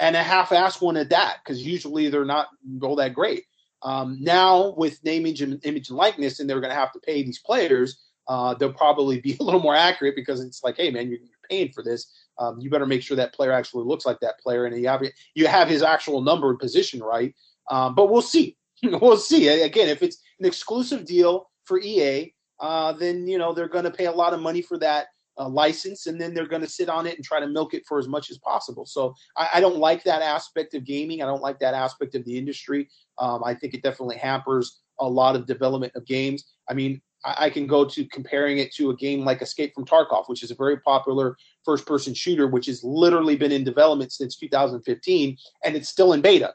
and 0.00 0.16
a 0.16 0.22
half-ass 0.22 0.80
one 0.80 0.96
at 0.96 1.10
that, 1.10 1.38
because 1.42 1.64
usually 1.64 2.08
they're 2.08 2.24
not 2.24 2.48
all 2.82 2.96
that 2.96 3.14
great. 3.14 3.44
Um, 3.82 4.18
now 4.20 4.74
with 4.76 5.02
name, 5.04 5.22
image, 5.22 5.42
and, 5.42 5.64
image 5.64 5.88
and 5.88 5.98
likeness, 5.98 6.40
and 6.40 6.50
they're 6.50 6.60
going 6.60 6.72
to 6.72 6.78
have 6.78 6.92
to 6.92 7.00
pay 7.00 7.22
these 7.22 7.38
players, 7.38 8.02
uh, 8.28 8.54
they'll 8.54 8.72
probably 8.72 9.20
be 9.20 9.36
a 9.40 9.42
little 9.42 9.60
more 9.60 9.74
accurate 9.74 10.14
because 10.14 10.40
it's 10.40 10.62
like, 10.62 10.76
hey 10.76 10.90
man, 10.90 11.08
you're, 11.10 11.18
paying 11.48 11.72
for 11.72 11.82
this. 11.82 12.12
Um, 12.38 12.60
you 12.60 12.70
better 12.70 12.86
make 12.86 13.02
sure 13.02 13.16
that 13.16 13.34
player 13.34 13.52
actually 13.52 13.84
looks 13.84 14.04
like 14.04 14.20
that 14.20 14.38
player, 14.38 14.66
and 14.66 14.78
you 14.78 14.86
have 14.88 15.02
you 15.34 15.46
have 15.46 15.68
his 15.68 15.82
actual 15.82 16.20
number 16.20 16.50
and 16.50 16.58
position 16.58 17.00
right. 17.00 17.34
Um, 17.70 17.94
but 17.94 18.10
we'll 18.10 18.22
see. 18.22 18.56
we'll 18.82 19.16
see. 19.16 19.48
Again, 19.48 19.88
if 19.88 20.02
it's 20.02 20.18
an 20.38 20.46
exclusive 20.46 21.04
deal 21.04 21.50
for 21.64 21.80
EA, 21.80 22.32
uh, 22.60 22.92
then 22.92 23.26
you 23.26 23.38
know 23.38 23.52
they're 23.52 23.68
going 23.68 23.84
to 23.84 23.90
pay 23.90 24.06
a 24.06 24.12
lot 24.12 24.34
of 24.34 24.40
money 24.40 24.62
for 24.62 24.78
that 24.78 25.06
uh, 25.38 25.48
license, 25.48 26.06
and 26.06 26.20
then 26.20 26.34
they're 26.34 26.46
going 26.46 26.62
to 26.62 26.68
sit 26.68 26.88
on 26.88 27.06
it 27.06 27.16
and 27.16 27.24
try 27.24 27.40
to 27.40 27.46
milk 27.46 27.74
it 27.74 27.84
for 27.86 27.98
as 27.98 28.08
much 28.08 28.30
as 28.30 28.38
possible. 28.38 28.86
So 28.86 29.14
I, 29.36 29.48
I, 29.54 29.60
don't 29.60 29.78
like 29.78 30.02
that 30.04 30.20
aspect 30.20 30.74
of 30.74 30.84
gaming. 30.84 31.22
I 31.22 31.26
don't 31.26 31.42
like 31.42 31.60
that 31.60 31.74
aspect 31.74 32.14
of 32.14 32.24
the 32.24 32.36
industry. 32.36 32.88
Um, 33.18 33.42
I 33.44 33.54
think 33.54 33.74
it 33.74 33.82
definitely 33.82 34.16
hampers 34.16 34.80
a 34.98 35.08
lot 35.08 35.36
of 35.36 35.46
development 35.46 35.92
of 35.94 36.04
games. 36.06 36.44
I 36.68 36.74
mean, 36.74 37.00
I, 37.24 37.50
can 37.50 37.66
go 37.66 37.84
to 37.84 38.04
comparing 38.06 38.58
it 38.58 38.72
to 38.74 38.90
a 38.90 38.96
game 38.96 39.24
like 39.24 39.42
Escape 39.42 39.74
from 39.74 39.84
Tarkov, 39.84 40.28
which 40.28 40.42
is 40.42 40.50
a 40.50 40.54
very 40.54 40.78
popular 40.78 41.36
first-person 41.64 42.14
shooter, 42.14 42.46
which 42.46 42.66
has 42.66 42.84
literally 42.84 43.36
been 43.36 43.52
in 43.52 43.64
development 43.64 44.12
since 44.12 44.36
2015, 44.36 45.36
and 45.64 45.76
it's 45.76 45.88
still 45.88 46.12
in 46.12 46.20
beta. 46.20 46.54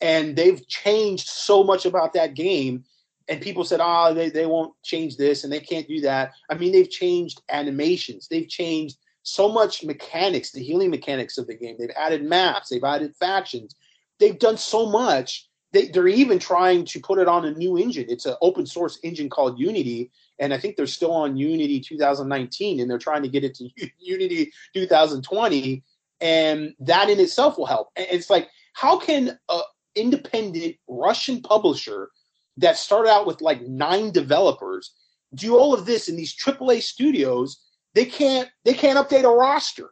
And 0.00 0.34
they've 0.34 0.66
changed 0.66 1.28
so 1.28 1.62
much 1.62 1.86
about 1.86 2.12
that 2.14 2.34
game 2.34 2.84
and 3.30 3.40
people 3.40 3.64
said, 3.64 3.80
oh, 3.80 4.12
they, 4.12 4.28
they 4.28 4.44
won't 4.44 4.74
change 4.82 5.16
this 5.16 5.44
and 5.44 5.52
they 5.52 5.60
can't 5.60 5.86
do 5.86 6.00
that. 6.00 6.32
I 6.50 6.54
mean, 6.54 6.72
they've 6.72 6.90
changed 6.90 7.40
animations, 7.48 8.26
they've 8.28 8.48
changed 8.48 8.98
so 9.22 9.48
much 9.48 9.84
mechanics, 9.84 10.50
the 10.50 10.62
healing 10.62 10.90
mechanics 10.90 11.38
of 11.38 11.46
the 11.46 11.54
game. 11.54 11.76
They've 11.78 11.90
added 11.96 12.24
maps, 12.24 12.68
they've 12.68 12.82
added 12.82 13.14
factions, 13.16 13.76
they've 14.18 14.38
done 14.38 14.56
so 14.56 14.86
much. 14.86 15.48
They, 15.72 15.88
they're 15.88 16.08
even 16.08 16.38
trying 16.38 16.84
to 16.86 17.00
put 17.00 17.18
it 17.18 17.28
on 17.28 17.44
a 17.44 17.52
new 17.52 17.78
engine. 17.78 18.06
It's 18.08 18.26
an 18.26 18.34
open 18.42 18.66
source 18.66 18.98
engine 19.02 19.30
called 19.30 19.58
Unity, 19.58 20.10
and 20.38 20.52
I 20.52 20.58
think 20.58 20.76
they're 20.76 20.86
still 20.86 21.12
on 21.12 21.36
Unity 21.36 21.80
2019, 21.80 22.80
and 22.80 22.90
they're 22.90 22.98
trying 22.98 23.22
to 23.22 23.28
get 23.28 23.44
it 23.44 23.54
to 23.56 23.68
Unity 23.98 24.52
2020, 24.74 25.82
and 26.20 26.74
that 26.80 27.08
in 27.08 27.20
itself 27.20 27.56
will 27.56 27.66
help. 27.66 27.90
It's 27.96 28.30
like, 28.30 28.48
how 28.74 28.98
can 28.98 29.38
an 29.48 29.62
independent 29.94 30.76
Russian 30.88 31.40
publisher 31.42 32.10
that 32.56 32.76
started 32.76 33.10
out 33.10 33.26
with 33.26 33.40
like 33.40 33.62
nine 33.62 34.10
developers 34.10 34.92
do 35.34 35.56
all 35.56 35.74
of 35.74 35.86
this 35.86 36.08
in 36.08 36.16
these 36.16 36.34
AAA 36.34 36.82
studios. 36.82 37.60
They 37.94 38.04
can't 38.04 38.48
they 38.64 38.74
can't 38.74 38.98
update 38.98 39.24
a 39.24 39.28
roster. 39.28 39.90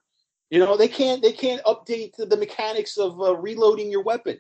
You 0.51 0.61
know 0.61 0.77
they 0.77 0.89
can't 0.89 1.23
they 1.23 1.33
can't 1.33 1.63
update 1.65 2.17
the, 2.17 2.27
the 2.27 2.37
mechanics 2.37 2.97
of 2.97 3.21
uh, 3.21 3.37
reloading 3.37 3.91
your 3.91 4.03
weapon. 4.03 4.39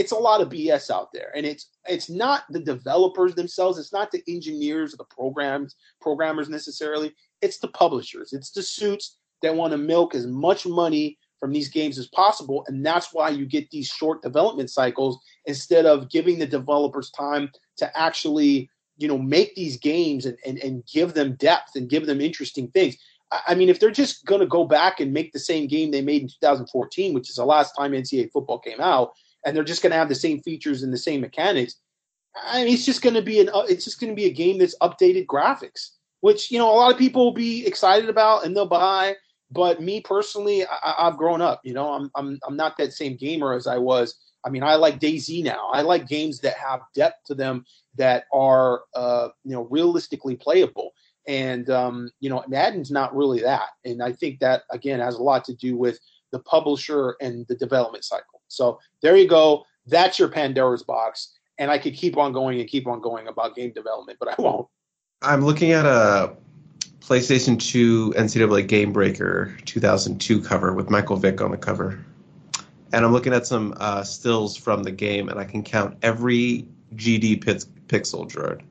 It's 0.00 0.12
a 0.12 0.16
lot 0.16 0.40
of 0.40 0.48
BS 0.48 0.90
out 0.90 1.12
there, 1.12 1.30
and 1.36 1.44
it's 1.44 1.68
it's 1.86 2.08
not 2.08 2.44
the 2.48 2.58
developers 2.58 3.34
themselves. 3.34 3.78
It's 3.78 3.92
not 3.92 4.10
the 4.10 4.22
engineers 4.26 4.94
or 4.94 4.96
the 4.96 5.04
programs 5.04 5.76
programmers 6.00 6.48
necessarily. 6.48 7.14
It's 7.42 7.58
the 7.58 7.68
publishers. 7.68 8.32
It's 8.32 8.50
the 8.50 8.62
suits 8.62 9.18
that 9.42 9.54
want 9.54 9.72
to 9.72 9.76
milk 9.76 10.14
as 10.14 10.26
much 10.26 10.66
money 10.66 11.18
from 11.38 11.52
these 11.52 11.68
games 11.68 11.98
as 11.98 12.06
possible. 12.08 12.64
And 12.66 12.84
that's 12.84 13.12
why 13.12 13.28
you 13.28 13.44
get 13.44 13.70
these 13.70 13.88
short 13.88 14.22
development 14.22 14.70
cycles 14.70 15.18
instead 15.44 15.84
of 15.84 16.08
giving 16.08 16.38
the 16.38 16.46
developers 16.46 17.10
time 17.10 17.50
to 17.76 17.98
actually, 17.98 18.70
you 18.96 19.06
know, 19.06 19.18
make 19.18 19.54
these 19.54 19.76
games 19.76 20.24
and, 20.24 20.38
and, 20.46 20.58
and 20.60 20.82
give 20.86 21.12
them 21.12 21.34
depth 21.34 21.76
and 21.76 21.90
give 21.90 22.06
them 22.06 22.22
interesting 22.22 22.68
things. 22.68 22.96
I 23.46 23.54
mean, 23.54 23.68
if 23.68 23.78
they're 23.78 23.90
just 23.90 24.24
going 24.24 24.40
to 24.40 24.46
go 24.46 24.64
back 24.64 25.00
and 25.00 25.12
make 25.12 25.32
the 25.32 25.38
same 25.38 25.66
game 25.66 25.90
they 25.90 26.00
made 26.00 26.22
in 26.22 26.28
2014, 26.28 27.12
which 27.12 27.28
is 27.28 27.36
the 27.36 27.44
last 27.44 27.72
time 27.72 27.92
NCAA 27.92 28.32
football 28.32 28.58
came 28.58 28.80
out, 28.80 29.12
and 29.44 29.56
they're 29.56 29.64
just 29.64 29.82
going 29.82 29.90
to 29.90 29.98
have 29.98 30.08
the 30.08 30.14
same 30.14 30.40
features 30.40 30.82
and 30.82 30.92
the 30.92 30.98
same 30.98 31.20
mechanics, 31.20 31.76
I 32.36 32.64
mean, 32.64 32.74
it's 32.74 32.86
just 32.86 33.02
going 33.02 33.14
to 33.14 33.22
be 33.22 33.40
an 33.40 33.48
uh, 33.52 33.64
it's 33.68 33.84
just 33.84 34.00
going 34.00 34.10
to 34.10 34.16
be 34.16 34.26
a 34.26 34.32
game 34.32 34.58
that's 34.58 34.76
updated 34.78 35.26
graphics, 35.26 35.90
which 36.20 36.50
you 36.50 36.58
know 36.58 36.70
a 36.70 36.76
lot 36.76 36.92
of 36.92 36.98
people 36.98 37.24
will 37.24 37.34
be 37.34 37.66
excited 37.66 38.08
about 38.08 38.44
and 38.44 38.56
they'll 38.56 38.66
buy. 38.66 39.16
But 39.50 39.82
me 39.82 40.00
personally, 40.00 40.64
I, 40.64 41.06
have 41.06 41.16
grown 41.16 41.40
up. 41.40 41.60
You 41.64 41.74
know, 41.74 41.92
I'm 41.92 42.10
I'm 42.14 42.38
I'm 42.46 42.56
not 42.56 42.76
that 42.78 42.92
same 42.92 43.16
gamer 43.16 43.52
as 43.52 43.66
I 43.66 43.78
was. 43.78 44.16
I 44.44 44.50
mean, 44.50 44.62
I 44.62 44.76
like 44.76 45.00
DayZ 45.00 45.44
now. 45.44 45.68
I 45.72 45.82
like 45.82 46.08
games 46.08 46.38
that 46.40 46.56
have 46.56 46.80
depth 46.94 47.24
to 47.26 47.34
them 47.34 47.64
that 47.96 48.24
are 48.32 48.82
uh, 48.94 49.28
you 49.44 49.52
know 49.52 49.62
realistically 49.62 50.36
playable. 50.36 50.92
And 51.26 51.68
um, 51.68 52.10
you 52.20 52.30
know, 52.30 52.44
Madden's 52.48 52.90
not 52.90 53.14
really 53.14 53.40
that. 53.40 53.68
And 53.84 54.02
I 54.02 54.12
think 54.12 54.38
that 54.40 54.62
again 54.70 55.00
has 55.00 55.16
a 55.16 55.22
lot 55.22 55.44
to 55.46 55.54
do 55.54 55.76
with 55.76 55.98
the 56.30 56.38
publisher 56.38 57.16
and 57.20 57.44
the 57.48 57.56
development 57.56 58.04
cycle. 58.04 58.39
So 58.50 58.78
there 59.02 59.16
you 59.16 59.28
go. 59.28 59.64
That's 59.86 60.18
your 60.18 60.28
Pandora's 60.28 60.82
box. 60.82 61.38
And 61.58 61.70
I 61.70 61.78
could 61.78 61.94
keep 61.94 62.16
on 62.16 62.32
going 62.32 62.60
and 62.60 62.68
keep 62.68 62.86
on 62.86 63.00
going 63.00 63.28
about 63.28 63.54
game 63.54 63.72
development, 63.72 64.18
but 64.18 64.28
I 64.28 64.34
won't. 64.42 64.66
I'm 65.22 65.44
looking 65.44 65.72
at 65.72 65.84
a 65.84 66.34
PlayStation 67.00 67.60
2 67.60 68.14
NCAA 68.16 68.66
Game 68.66 68.92
Breaker 68.92 69.54
2002 69.66 70.40
cover 70.42 70.72
with 70.72 70.88
Michael 70.90 71.16
Vick 71.16 71.40
on 71.40 71.50
the 71.50 71.58
cover. 71.58 72.04
And 72.92 73.04
I'm 73.04 73.12
looking 73.12 73.32
at 73.32 73.46
some 73.46 73.74
uh, 73.78 74.02
stills 74.02 74.56
from 74.56 74.82
the 74.82 74.90
game, 74.90 75.28
and 75.28 75.38
I 75.38 75.44
can 75.44 75.62
count 75.62 75.96
every 76.02 76.66
GD 76.94 77.44
pixel, 77.88 78.28
Gerard. 78.28 78.62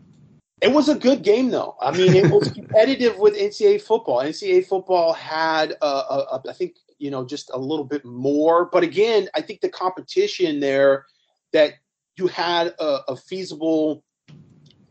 It 0.62 0.72
was 0.72 0.90
a 0.90 0.96
good 0.96 1.22
game, 1.24 1.50
though. 1.50 1.76
I 1.80 1.96
mean, 1.96 2.16
it 2.16 2.30
was 2.30 2.52
competitive 2.54 3.18
with 3.18 3.36
NCAA 3.36 3.82
football. 3.82 4.20
NCAA 4.20 4.66
football 4.66 5.14
had, 5.14 5.72
a, 5.82 5.86
a, 5.86 6.28
a, 6.32 6.50
I 6.50 6.54
think, 6.54 6.76
you 7.00 7.10
know, 7.10 7.26
just 7.26 7.50
a 7.54 7.58
little 7.58 7.86
bit 7.86 8.06
more. 8.06 8.66
But 8.66 8.84
again, 8.84 9.30
I 9.34 9.42
think 9.42 9.62
the 9.62 9.70
competition 9.70 10.60
there 10.60 11.06
that 11.54 11.74
you 12.18 12.28
had 12.28 12.76
a, 12.80 13.16
feasible 13.16 14.04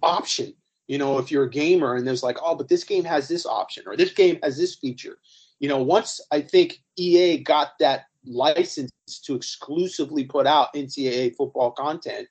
option 0.02 0.54
You 0.86 0.98
know, 0.98 1.18
if 1.18 1.30
you're 1.30 1.44
a 1.44 1.50
gamer 1.50 1.94
and 1.94 2.06
there's 2.06 2.22
like, 2.22 2.38
oh, 2.42 2.54
but 2.54 2.68
this 2.68 2.84
game 2.84 3.04
has 3.04 3.28
this 3.28 3.44
option 3.44 3.84
or 3.86 3.96
this 3.96 4.12
game 4.12 4.38
has 4.42 4.56
this 4.56 4.74
feature. 4.74 5.18
You 5.60 5.68
know, 5.68 5.82
once 5.82 6.20
I 6.30 6.40
think 6.40 6.82
EA 6.96 7.38
got 7.42 7.72
that 7.80 8.04
license 8.24 8.90
to 9.24 9.34
exclusively 9.34 10.24
put 10.24 10.46
out 10.46 10.72
NCAA 10.74 11.36
football 11.36 11.72
content, 11.72 12.28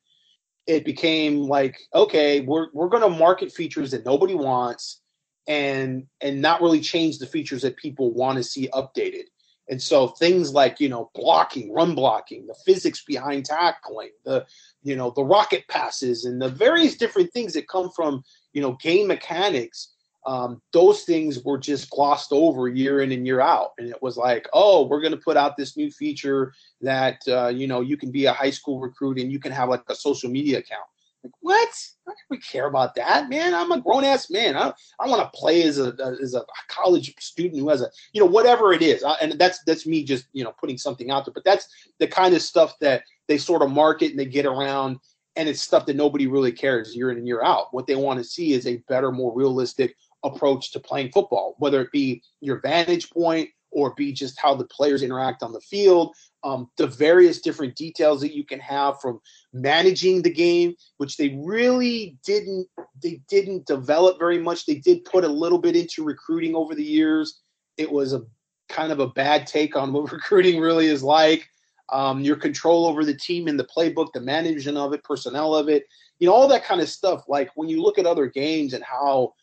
it 0.65 0.83
became 0.83 1.43
like, 1.43 1.77
okay, 1.93 2.41
we're 2.41 2.67
we're 2.73 2.89
going 2.89 3.03
to 3.03 3.17
market 3.17 3.51
features 3.51 3.91
that 3.91 4.05
nobody 4.05 4.33
wants 4.33 5.01
and 5.47 6.07
and 6.19 6.41
not 6.41 6.61
really 6.61 6.81
change 6.81 7.19
the 7.19 7.25
features 7.25 7.61
that 7.61 7.77
people 7.77 8.13
want 8.13 8.37
to 8.37 8.43
see 8.43 8.69
updated. 8.73 9.25
And 9.69 9.81
so 9.81 10.07
things 10.07 10.53
like, 10.53 10.79
you 10.79 10.89
know, 10.89 11.11
blocking, 11.13 11.73
run 11.73 11.93
blocking, 11.93 12.47
the 12.47 12.55
physics 12.65 13.03
behind 13.03 13.45
tackling, 13.45 14.11
the, 14.23 14.45
you 14.83 14.95
know, 14.95 15.11
the 15.11 15.23
rocket 15.23 15.67
passes 15.67 16.25
and 16.25 16.41
the 16.41 16.49
various 16.49 16.95
different 16.95 17.33
things 17.33 17.53
that 17.53 17.67
come 17.67 17.89
from, 17.89 18.23
you 18.53 18.61
know, 18.61 18.77
game 18.81 19.07
mechanics, 19.07 19.93
um, 20.25 20.61
those 20.73 21.03
things 21.03 21.43
were 21.43 21.57
just 21.57 21.89
glossed 21.89 22.31
over 22.31 22.67
year 22.67 23.01
in 23.01 23.11
and 23.11 23.25
year 23.25 23.39
out. 23.39 23.71
And 23.77 23.89
it 23.89 24.01
was 24.01 24.17
like, 24.17 24.47
oh, 24.53 24.85
we're 24.85 25.01
going 25.01 25.13
to 25.13 25.17
put 25.17 25.37
out 25.37 25.55
this 25.57 25.77
new 25.77 25.89
feature 25.89 26.53
that, 26.81 27.21
uh, 27.27 27.47
you 27.47 27.67
know, 27.67 27.81
you 27.81 27.97
can 27.97 28.11
be 28.11 28.25
a 28.25 28.33
high 28.33 28.49
school 28.49 28.79
recruit 28.79 29.19
and 29.19 29.31
you 29.31 29.39
can 29.39 29.53
have 29.53 29.69
like 29.69 29.83
a 29.87 29.95
social 29.95 30.29
media 30.29 30.59
account. 30.59 30.85
Like, 31.23 31.33
what? 31.41 31.69
I 32.07 32.13
don't 32.29 32.43
care 32.43 32.67
about 32.67 32.95
that, 32.95 33.29
man. 33.29 33.53
I'm 33.53 33.71
a 33.71 33.81
grown 33.81 34.03
ass 34.03 34.29
man. 34.29 34.55
I, 34.55 34.73
I 34.99 35.07
want 35.07 35.21
to 35.21 35.37
play 35.37 35.63
as 35.63 35.79
a 35.79 35.93
as 36.21 36.35
a 36.35 36.45
college 36.67 37.13
student 37.19 37.59
who 37.59 37.69
has 37.69 37.81
a 37.81 37.89
you 38.13 38.21
know 38.21 38.29
whatever 38.29 38.73
it 38.73 38.81
is, 38.81 39.03
I, 39.03 39.13
and 39.15 39.33
that's 39.33 39.63
that's 39.63 39.85
me 39.85 40.03
just 40.03 40.27
you 40.33 40.43
know 40.43 40.53
putting 40.59 40.77
something 40.77 41.11
out 41.11 41.25
there. 41.25 41.33
But 41.33 41.45
that's 41.45 41.67
the 41.99 42.07
kind 42.07 42.33
of 42.35 42.41
stuff 42.41 42.75
that 42.81 43.03
they 43.27 43.37
sort 43.37 43.61
of 43.61 43.71
market 43.71 44.11
and 44.11 44.19
they 44.19 44.25
get 44.25 44.45
around, 44.45 44.99
and 45.35 45.49
it's 45.49 45.61
stuff 45.61 45.85
that 45.87 45.95
nobody 45.95 46.27
really 46.27 46.51
cares 46.51 46.95
year 46.95 47.11
in 47.11 47.17
and 47.17 47.27
year 47.27 47.43
out. 47.43 47.73
What 47.73 47.87
they 47.87 47.95
want 47.95 48.19
to 48.19 48.23
see 48.23 48.53
is 48.53 48.67
a 48.67 48.77
better, 48.87 49.11
more 49.11 49.35
realistic 49.35 49.95
approach 50.23 50.71
to 50.71 50.79
playing 50.79 51.11
football, 51.11 51.55
whether 51.59 51.81
it 51.81 51.91
be 51.91 52.21
your 52.41 52.59
vantage 52.61 53.09
point 53.09 53.49
or 53.71 53.93
be 53.95 54.11
just 54.11 54.39
how 54.39 54.55
the 54.55 54.65
players 54.65 55.03
interact 55.03 55.43
on 55.43 55.51
the 55.51 55.61
field, 55.61 56.15
um, 56.47 56.69
the 56.77 56.87
various 56.87 57.41
different 57.41 57.75
details 57.75 58.21
that 58.21 58.33
you 58.33 58.45
can 58.45 58.59
have 58.61 59.01
from 59.01 59.19
managing 59.51 60.21
the 60.21 60.31
game, 60.31 60.75
which 60.95 61.17
they 61.17 61.37
really 61.43 62.17
didn't 62.25 62.67
they 63.03 63.19
didn't 63.27 63.67
develop 63.67 64.17
very 64.17 64.39
much. 64.39 64.65
They 64.65 64.75
did 64.75 65.03
put 65.03 65.25
a 65.25 65.27
little 65.27 65.57
bit 65.57 65.75
into 65.75 66.05
recruiting 66.05 66.55
over 66.55 66.73
the 66.73 66.83
years. 66.83 67.41
It 67.75 67.91
was 67.91 68.13
a 68.13 68.23
kind 68.69 68.93
of 68.93 69.01
a 69.01 69.09
bad 69.09 69.45
take 69.45 69.75
on 69.75 69.91
what 69.91 70.11
recruiting 70.13 70.61
really 70.61 70.87
is 70.87 71.03
like. 71.03 71.45
Um, 71.89 72.21
your 72.21 72.37
control 72.37 72.85
over 72.85 73.03
the 73.03 73.17
team 73.17 73.47
and 73.47 73.59
the 73.59 73.67
playbook, 73.75 74.13
the 74.13 74.21
management 74.21 74.77
of 74.77 74.93
it, 74.93 75.03
personnel 75.03 75.53
of 75.53 75.67
it, 75.67 75.83
you 76.19 76.27
know, 76.27 76.33
all 76.33 76.47
that 76.47 76.65
kind 76.65 76.79
of 76.79 76.89
stuff. 76.89 77.23
Like 77.27 77.49
when 77.55 77.67
you 77.67 77.81
look 77.81 77.99
at 77.99 78.05
other 78.05 78.27
games 78.27 78.73
and 78.73 78.83
how 78.85 79.33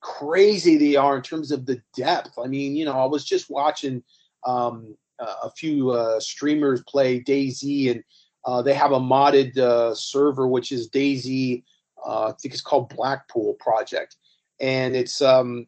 crazy 0.00 0.78
they 0.78 0.96
are 0.96 1.16
in 1.16 1.22
terms 1.22 1.50
of 1.50 1.66
the 1.66 1.82
depth. 1.94 2.38
I 2.42 2.46
mean, 2.46 2.76
you 2.76 2.86
know, 2.86 2.98
I 2.98 3.06
was 3.06 3.24
just 3.24 3.50
watching 3.50 4.02
um, 4.46 4.96
a 5.18 5.50
few 5.50 5.90
uh, 5.90 6.20
streamers 6.20 6.82
play 6.82 7.20
DayZ, 7.20 7.90
and 7.90 8.04
uh, 8.44 8.62
they 8.62 8.74
have 8.74 8.92
a 8.92 9.00
modded 9.00 9.56
uh, 9.58 9.94
server 9.94 10.46
which 10.46 10.72
is. 10.72 10.88
Uh, 10.94 12.28
I 12.28 12.32
think 12.40 12.54
it's 12.54 12.62
called 12.62 12.94
Blackpool 12.94 13.54
Project, 13.54 14.16
and 14.60 14.94
it's 14.94 15.20
um, 15.20 15.66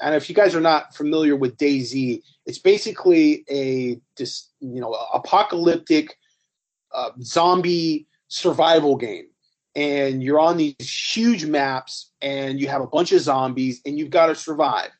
and 0.00 0.14
if 0.14 0.28
you 0.28 0.34
guys 0.34 0.54
are 0.54 0.60
not 0.60 0.94
familiar 0.94 1.34
with 1.34 1.56
DayZ, 1.56 2.22
it's 2.46 2.58
basically 2.58 3.44
a 3.50 4.00
just 4.16 4.52
you 4.60 4.80
know 4.80 4.92
apocalyptic 5.12 6.16
uh, 6.92 7.10
zombie 7.22 8.06
survival 8.28 8.96
game 8.96 9.26
and 9.74 10.22
you're 10.22 10.40
on 10.40 10.56
these 10.56 10.74
huge 10.80 11.44
maps 11.44 12.10
and 12.20 12.60
you 12.60 12.68
have 12.68 12.82
a 12.82 12.86
bunch 12.86 13.12
of 13.12 13.20
zombies 13.20 13.80
and 13.86 13.98
you've 13.98 14.10
got 14.10 14.26
to 14.26 14.34
survive. 14.34 14.90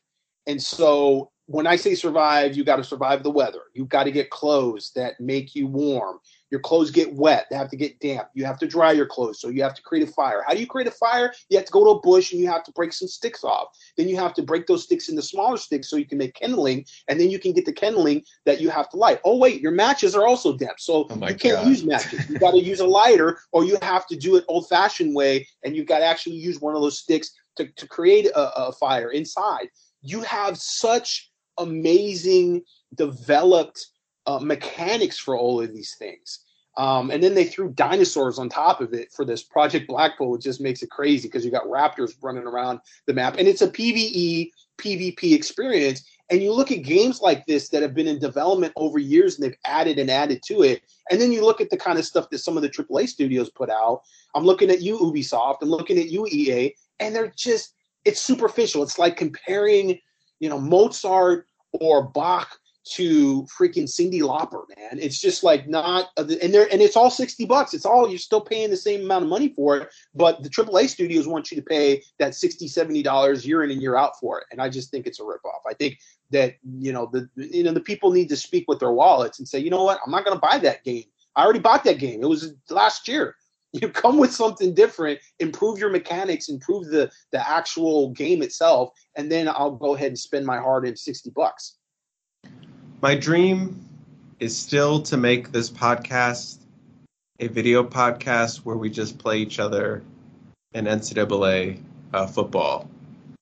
And 0.47 0.61
so 0.61 1.31
when 1.51 1.67
I 1.67 1.75
say 1.75 1.95
survive, 1.95 2.55
you 2.55 2.63
got 2.63 2.77
to 2.77 2.83
survive 2.83 3.23
the 3.23 3.31
weather. 3.31 3.63
You've 3.73 3.89
got 3.89 4.05
to 4.05 4.11
get 4.11 4.29
clothes 4.29 4.91
that 4.95 5.19
make 5.19 5.53
you 5.53 5.67
warm. 5.67 6.19
Your 6.49 6.59
clothes 6.59 6.91
get 6.91 7.13
wet, 7.13 7.45
they 7.49 7.55
have 7.55 7.69
to 7.69 7.77
get 7.77 7.99
damp. 8.01 8.27
You 8.33 8.43
have 8.43 8.59
to 8.59 8.67
dry 8.67 8.91
your 8.91 9.05
clothes, 9.05 9.39
so 9.39 9.47
you 9.47 9.63
have 9.63 9.73
to 9.73 9.81
create 9.81 10.07
a 10.07 10.11
fire. 10.11 10.43
How 10.45 10.53
do 10.53 10.59
you 10.59 10.67
create 10.67 10.87
a 10.87 10.91
fire? 10.91 11.33
You 11.49 11.57
have 11.57 11.65
to 11.65 11.71
go 11.71 11.85
to 11.85 11.91
a 11.91 12.01
bush 12.01 12.33
and 12.33 12.41
you 12.41 12.47
have 12.47 12.63
to 12.65 12.73
break 12.73 12.91
some 12.91 13.07
sticks 13.07 13.45
off. 13.45 13.69
Then 13.95 14.09
you 14.09 14.17
have 14.17 14.33
to 14.33 14.43
break 14.43 14.67
those 14.67 14.83
sticks 14.83 15.07
into 15.07 15.21
smaller 15.21 15.55
sticks 15.55 15.89
so 15.89 15.95
you 15.95 16.05
can 16.05 16.17
make 16.17 16.33
kindling, 16.33 16.85
and 17.07 17.19
then 17.19 17.29
you 17.29 17.39
can 17.39 17.53
get 17.53 17.65
the 17.65 17.71
kindling 17.71 18.23
that 18.45 18.59
you 18.59 18.69
have 18.69 18.89
to 18.89 18.97
light. 18.97 19.19
Oh 19.23 19.37
wait, 19.37 19.61
your 19.61 19.71
matches 19.71 20.13
are 20.13 20.27
also 20.27 20.57
damp, 20.57 20.79
so 20.79 21.07
oh 21.09 21.15
you 21.27 21.35
can't 21.35 21.57
God. 21.57 21.67
use 21.67 21.85
matches. 21.85 22.29
You 22.29 22.37
got 22.37 22.51
to 22.51 22.61
use 22.61 22.81
a 22.81 22.87
lighter, 22.87 23.39
or 23.53 23.63
you 23.63 23.77
have 23.81 24.05
to 24.07 24.17
do 24.17 24.35
it 24.35 24.43
old-fashioned 24.49 25.15
way, 25.15 25.47
and 25.63 25.75
you've 25.75 25.87
got 25.87 25.99
to 25.99 26.05
actually 26.05 26.35
use 26.35 26.59
one 26.59 26.75
of 26.75 26.81
those 26.81 26.99
sticks 26.99 27.31
to, 27.55 27.67
to 27.67 27.87
create 27.87 28.25
a, 28.27 28.67
a 28.67 28.71
fire 28.73 29.11
inside. 29.11 29.69
You 30.01 30.21
have 30.23 30.57
such 30.57 31.30
amazing 31.57 32.63
developed 32.95 33.87
uh, 34.25 34.39
mechanics 34.39 35.17
for 35.17 35.37
all 35.37 35.61
of 35.61 35.73
these 35.73 35.95
things. 35.97 36.39
Um, 36.77 37.11
and 37.11 37.21
then 37.21 37.35
they 37.35 37.43
threw 37.43 37.69
dinosaurs 37.69 38.39
on 38.39 38.47
top 38.47 38.79
of 38.79 38.93
it 38.93 39.11
for 39.11 39.25
this 39.25 39.43
Project 39.43 39.87
Blackpool, 39.87 40.31
which 40.31 40.43
just 40.43 40.61
makes 40.61 40.81
it 40.81 40.89
crazy 40.89 41.27
because 41.27 41.43
you 41.43 41.51
got 41.51 41.65
raptors 41.65 42.13
running 42.21 42.45
around 42.45 42.79
the 43.07 43.13
map. 43.13 43.35
And 43.37 43.47
it's 43.47 43.61
a 43.61 43.67
PvE, 43.67 44.51
PvP 44.77 45.33
experience. 45.33 46.03
And 46.29 46.41
you 46.41 46.53
look 46.53 46.71
at 46.71 46.83
games 46.83 47.19
like 47.19 47.45
this 47.45 47.67
that 47.69 47.81
have 47.81 47.93
been 47.93 48.07
in 48.07 48.19
development 48.19 48.71
over 48.77 48.99
years 48.99 49.35
and 49.35 49.43
they've 49.43 49.57
added 49.65 49.99
and 49.99 50.09
added 50.09 50.41
to 50.43 50.63
it. 50.63 50.81
And 51.09 51.19
then 51.19 51.33
you 51.33 51.43
look 51.43 51.59
at 51.59 51.69
the 51.69 51.77
kind 51.77 51.99
of 51.99 52.05
stuff 52.05 52.29
that 52.29 52.39
some 52.39 52.55
of 52.55 52.63
the 52.63 52.69
AAA 52.69 53.09
studios 53.09 53.49
put 53.49 53.69
out. 53.69 54.03
I'm 54.33 54.45
looking 54.45 54.69
at 54.69 54.81
you, 54.81 54.97
Ubisoft. 54.97 55.57
I'm 55.61 55.69
looking 55.69 55.99
at 55.99 56.09
you, 56.09 56.25
EA. 56.27 56.73
And 57.01 57.13
they're 57.13 57.33
just, 57.35 57.75
it's 58.05 58.21
superficial. 58.21 58.81
It's 58.81 58.97
like 58.97 59.17
comparing, 59.17 59.99
you 60.41 60.49
know, 60.49 60.59
Mozart 60.59 61.47
or 61.71 62.03
Bach 62.03 62.59
to 62.83 63.43
freaking 63.43 63.83
Cyndi 63.83 64.21
Lauper, 64.21 64.63
man. 64.75 64.97
It's 64.99 65.21
just 65.21 65.43
like 65.43 65.67
not, 65.67 66.09
uh, 66.17 66.25
and 66.41 66.51
there, 66.51 66.67
and 66.71 66.81
it's 66.81 66.97
all 66.97 67.11
sixty 67.11 67.45
bucks. 67.45 67.75
It's 67.75 67.85
all 67.85 68.09
you're 68.09 68.17
still 68.17 68.41
paying 68.41 68.71
the 68.71 68.75
same 68.77 69.01
amount 69.01 69.23
of 69.23 69.29
money 69.29 69.49
for 69.55 69.77
it, 69.77 69.89
but 70.15 70.41
the 70.41 70.49
AAA 70.49 70.89
studios 70.89 71.27
want 71.27 71.51
you 71.51 71.57
to 71.57 71.63
pay 71.63 72.01
that 72.17 72.33
60 72.33 72.67
70 72.67 73.03
dollars 73.03 73.45
year 73.45 73.63
in 73.63 73.69
and 73.71 73.81
year 73.81 73.95
out 73.95 74.19
for 74.19 74.39
it, 74.39 74.47
and 74.51 74.59
I 74.59 74.67
just 74.67 74.89
think 74.89 75.05
it's 75.05 75.19
a 75.19 75.23
ripoff. 75.23 75.61
I 75.69 75.75
think 75.75 75.99
that 76.31 76.55
you 76.79 76.91
know 76.91 77.07
the 77.13 77.29
you 77.35 77.63
know 77.63 77.71
the 77.71 77.79
people 77.79 78.11
need 78.11 78.29
to 78.29 78.35
speak 78.35 78.65
with 78.67 78.79
their 78.79 78.91
wallets 78.91 79.37
and 79.37 79.47
say, 79.47 79.59
you 79.59 79.69
know 79.69 79.83
what, 79.83 79.99
I'm 80.03 80.11
not 80.11 80.25
going 80.25 80.35
to 80.35 80.41
buy 80.41 80.57
that 80.57 80.83
game. 80.83 81.05
I 81.35 81.43
already 81.43 81.59
bought 81.59 81.83
that 81.83 81.99
game. 81.99 82.23
It 82.23 82.27
was 82.27 82.53
last 82.69 83.07
year. 83.07 83.35
You 83.73 83.87
come 83.87 84.17
with 84.17 84.33
something 84.33 84.73
different, 84.73 85.19
improve 85.39 85.79
your 85.79 85.89
mechanics, 85.89 86.49
improve 86.49 86.87
the 86.87 87.09
the 87.31 87.49
actual 87.49 88.09
game 88.09 88.41
itself, 88.41 88.89
and 89.15 89.31
then 89.31 89.47
I'll 89.47 89.71
go 89.71 89.95
ahead 89.95 90.07
and 90.07 90.19
spend 90.19 90.45
my 90.45 90.57
hard 90.57 90.85
in 90.85 90.97
sixty 90.97 91.29
bucks. 91.29 91.77
My 93.01 93.15
dream 93.15 93.85
is 94.39 94.57
still 94.57 95.01
to 95.03 95.17
make 95.17 95.51
this 95.51 95.69
podcast 95.69 96.57
a 97.39 97.47
video 97.47 97.83
podcast 97.83 98.57
where 98.57 98.75
we 98.75 98.89
just 98.89 99.17
play 99.17 99.37
each 99.37 99.59
other 99.59 100.03
in 100.73 100.85
NCAA 100.85 101.81
uh, 102.13 102.27
football 102.27 102.89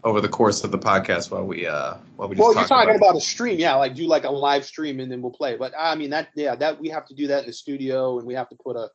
over 0.04 0.22
the 0.22 0.30
course 0.30 0.64
of 0.64 0.72
the 0.72 0.80
podcast 0.80 1.30
while 1.30 1.44
we 1.44 1.68
uh 1.68 1.96
while 2.16 2.30
we 2.30 2.36
just 2.36 2.42
well 2.42 2.54
you're 2.54 2.68
talking 2.68 2.96
about, 2.96 3.10
about, 3.10 3.18
a 3.18 3.22
stream 3.22 3.60
yeah 3.60 3.76
like 3.76 3.96
do 3.96 4.08
like 4.08 4.24
a 4.24 4.30
live 4.30 4.64
stream 4.64 5.02
and 5.02 5.12
then 5.12 5.22
we'll 5.22 5.32
play 5.32 5.58
but 5.58 5.74
i 5.78 5.94
mean 5.94 6.10
that 6.10 6.30
yeah 6.36 6.56
that 6.56 6.80
we 6.80 6.88
have 6.88 7.06
to 7.06 7.14
do 7.14 7.28
that 7.28 7.42
in 7.42 7.48
the 7.48 7.54
studio 7.54 8.18
and 8.18 8.26
we 8.26 8.34
have 8.34 8.48
to 8.48 8.56
put 8.64 8.78
a 8.78 8.88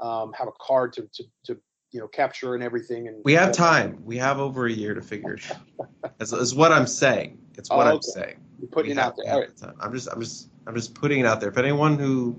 um 0.00 0.32
have 0.32 0.48
a 0.48 0.52
card 0.60 0.92
to 0.92 1.08
to, 1.12 1.24
to 1.44 1.60
you 1.92 2.00
know 2.00 2.08
capture 2.08 2.54
and 2.54 2.62
everything 2.62 3.08
and 3.08 3.20
we 3.24 3.32
have 3.32 3.52
time 3.52 4.00
we 4.04 4.16
have 4.16 4.38
over 4.38 4.66
a 4.66 4.72
year 4.72 4.94
to 4.94 5.02
figure 5.02 5.34
it 5.34 5.50
out 5.50 6.12
is, 6.20 6.32
is 6.32 6.54
what 6.54 6.72
i'm 6.72 6.86
saying 6.86 7.38
it's 7.56 7.68
what 7.70 7.86
oh, 7.86 7.90
okay. 7.90 7.94
i'm 7.94 8.02
saying 8.02 8.36
you're 8.60 8.68
putting 8.68 8.92
it 8.92 8.98
out 8.98 9.16
there. 9.16 9.48
I'm 9.80 9.92
just, 9.92 10.08
I'm 10.12 10.20
just, 10.20 10.48
I'm 10.66 10.74
just 10.74 10.94
putting 10.94 11.20
it 11.20 11.26
out 11.26 11.40
there. 11.40 11.48
If 11.48 11.58
anyone 11.58 11.98
who 11.98 12.38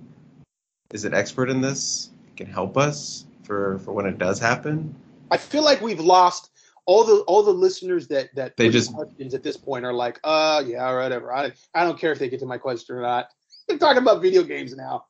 is 0.93 1.05
an 1.05 1.13
expert 1.13 1.49
in 1.49 1.61
this 1.61 2.11
can 2.37 2.47
help 2.47 2.77
us 2.77 3.25
for 3.43 3.79
for 3.79 3.91
when 3.91 4.05
it 4.05 4.17
does 4.17 4.39
happen. 4.39 4.95
I 5.31 5.37
feel 5.37 5.63
like 5.63 5.81
we've 5.81 5.99
lost 5.99 6.51
all 6.85 7.03
the 7.03 7.21
all 7.21 7.43
the 7.43 7.53
listeners 7.53 8.07
that 8.09 8.33
that 8.35 8.55
they 8.57 8.69
just 8.69 8.93
questions 8.93 9.33
at 9.33 9.43
this 9.43 9.57
point 9.57 9.85
are 9.85 9.93
like, 9.93 10.19
uh, 10.23 10.63
yeah, 10.65 10.89
or 10.89 10.99
whatever. 10.99 11.33
I 11.33 11.51
I 11.73 11.83
don't 11.83 11.99
care 11.99 12.11
if 12.11 12.19
they 12.19 12.29
get 12.29 12.39
to 12.41 12.45
my 12.45 12.57
question 12.57 12.95
or 12.95 13.01
not. 13.01 13.29
They're 13.67 13.77
talking 13.77 14.01
about 14.01 14.21
video 14.21 14.43
games 14.43 14.75
now. 14.75 15.05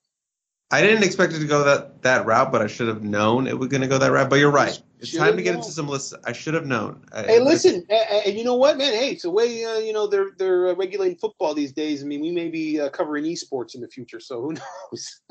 I 0.71 0.81
didn't 0.81 1.03
expect 1.03 1.33
it 1.33 1.39
to 1.39 1.45
go 1.45 1.63
that 1.65 2.01
that 2.01 2.25
route, 2.25 2.51
but 2.51 2.61
I 2.61 2.67
should 2.67 2.87
have 2.87 3.03
known 3.03 3.45
it 3.45 3.59
was 3.59 3.67
going 3.67 3.81
to 3.81 3.87
go 3.87 3.97
that 3.97 4.11
route. 4.11 4.29
But 4.29 4.39
you're 4.39 4.51
right. 4.51 4.81
It's 4.99 5.13
time 5.13 5.35
to 5.35 5.43
get 5.43 5.51
known. 5.51 5.59
into 5.59 5.71
some 5.71 5.87
lists. 5.87 6.13
I 6.23 6.31
should 6.31 6.53
have 6.53 6.65
known. 6.65 7.03
Hey, 7.13 7.37
I, 7.37 7.39
listen, 7.39 7.85
and 7.89 8.37
you 8.37 8.45
know 8.45 8.55
what, 8.55 8.77
man? 8.77 8.93
Hey, 8.93 9.11
it's 9.11 9.23
the 9.23 9.31
way 9.31 9.65
uh, 9.65 9.79
you 9.79 9.91
know 9.91 10.07
they're 10.07 10.29
they're 10.37 10.69
uh, 10.69 10.75
regulating 10.75 11.17
football 11.17 11.53
these 11.53 11.73
days. 11.73 12.03
I 12.03 12.05
mean, 12.07 12.21
we 12.21 12.31
may 12.31 12.47
be 12.47 12.79
uh, 12.79 12.89
covering 12.89 13.25
esports 13.25 13.75
in 13.75 13.81
the 13.81 13.87
future, 13.89 14.21
so 14.21 14.41
who 14.41 14.53
knows? 14.91 15.21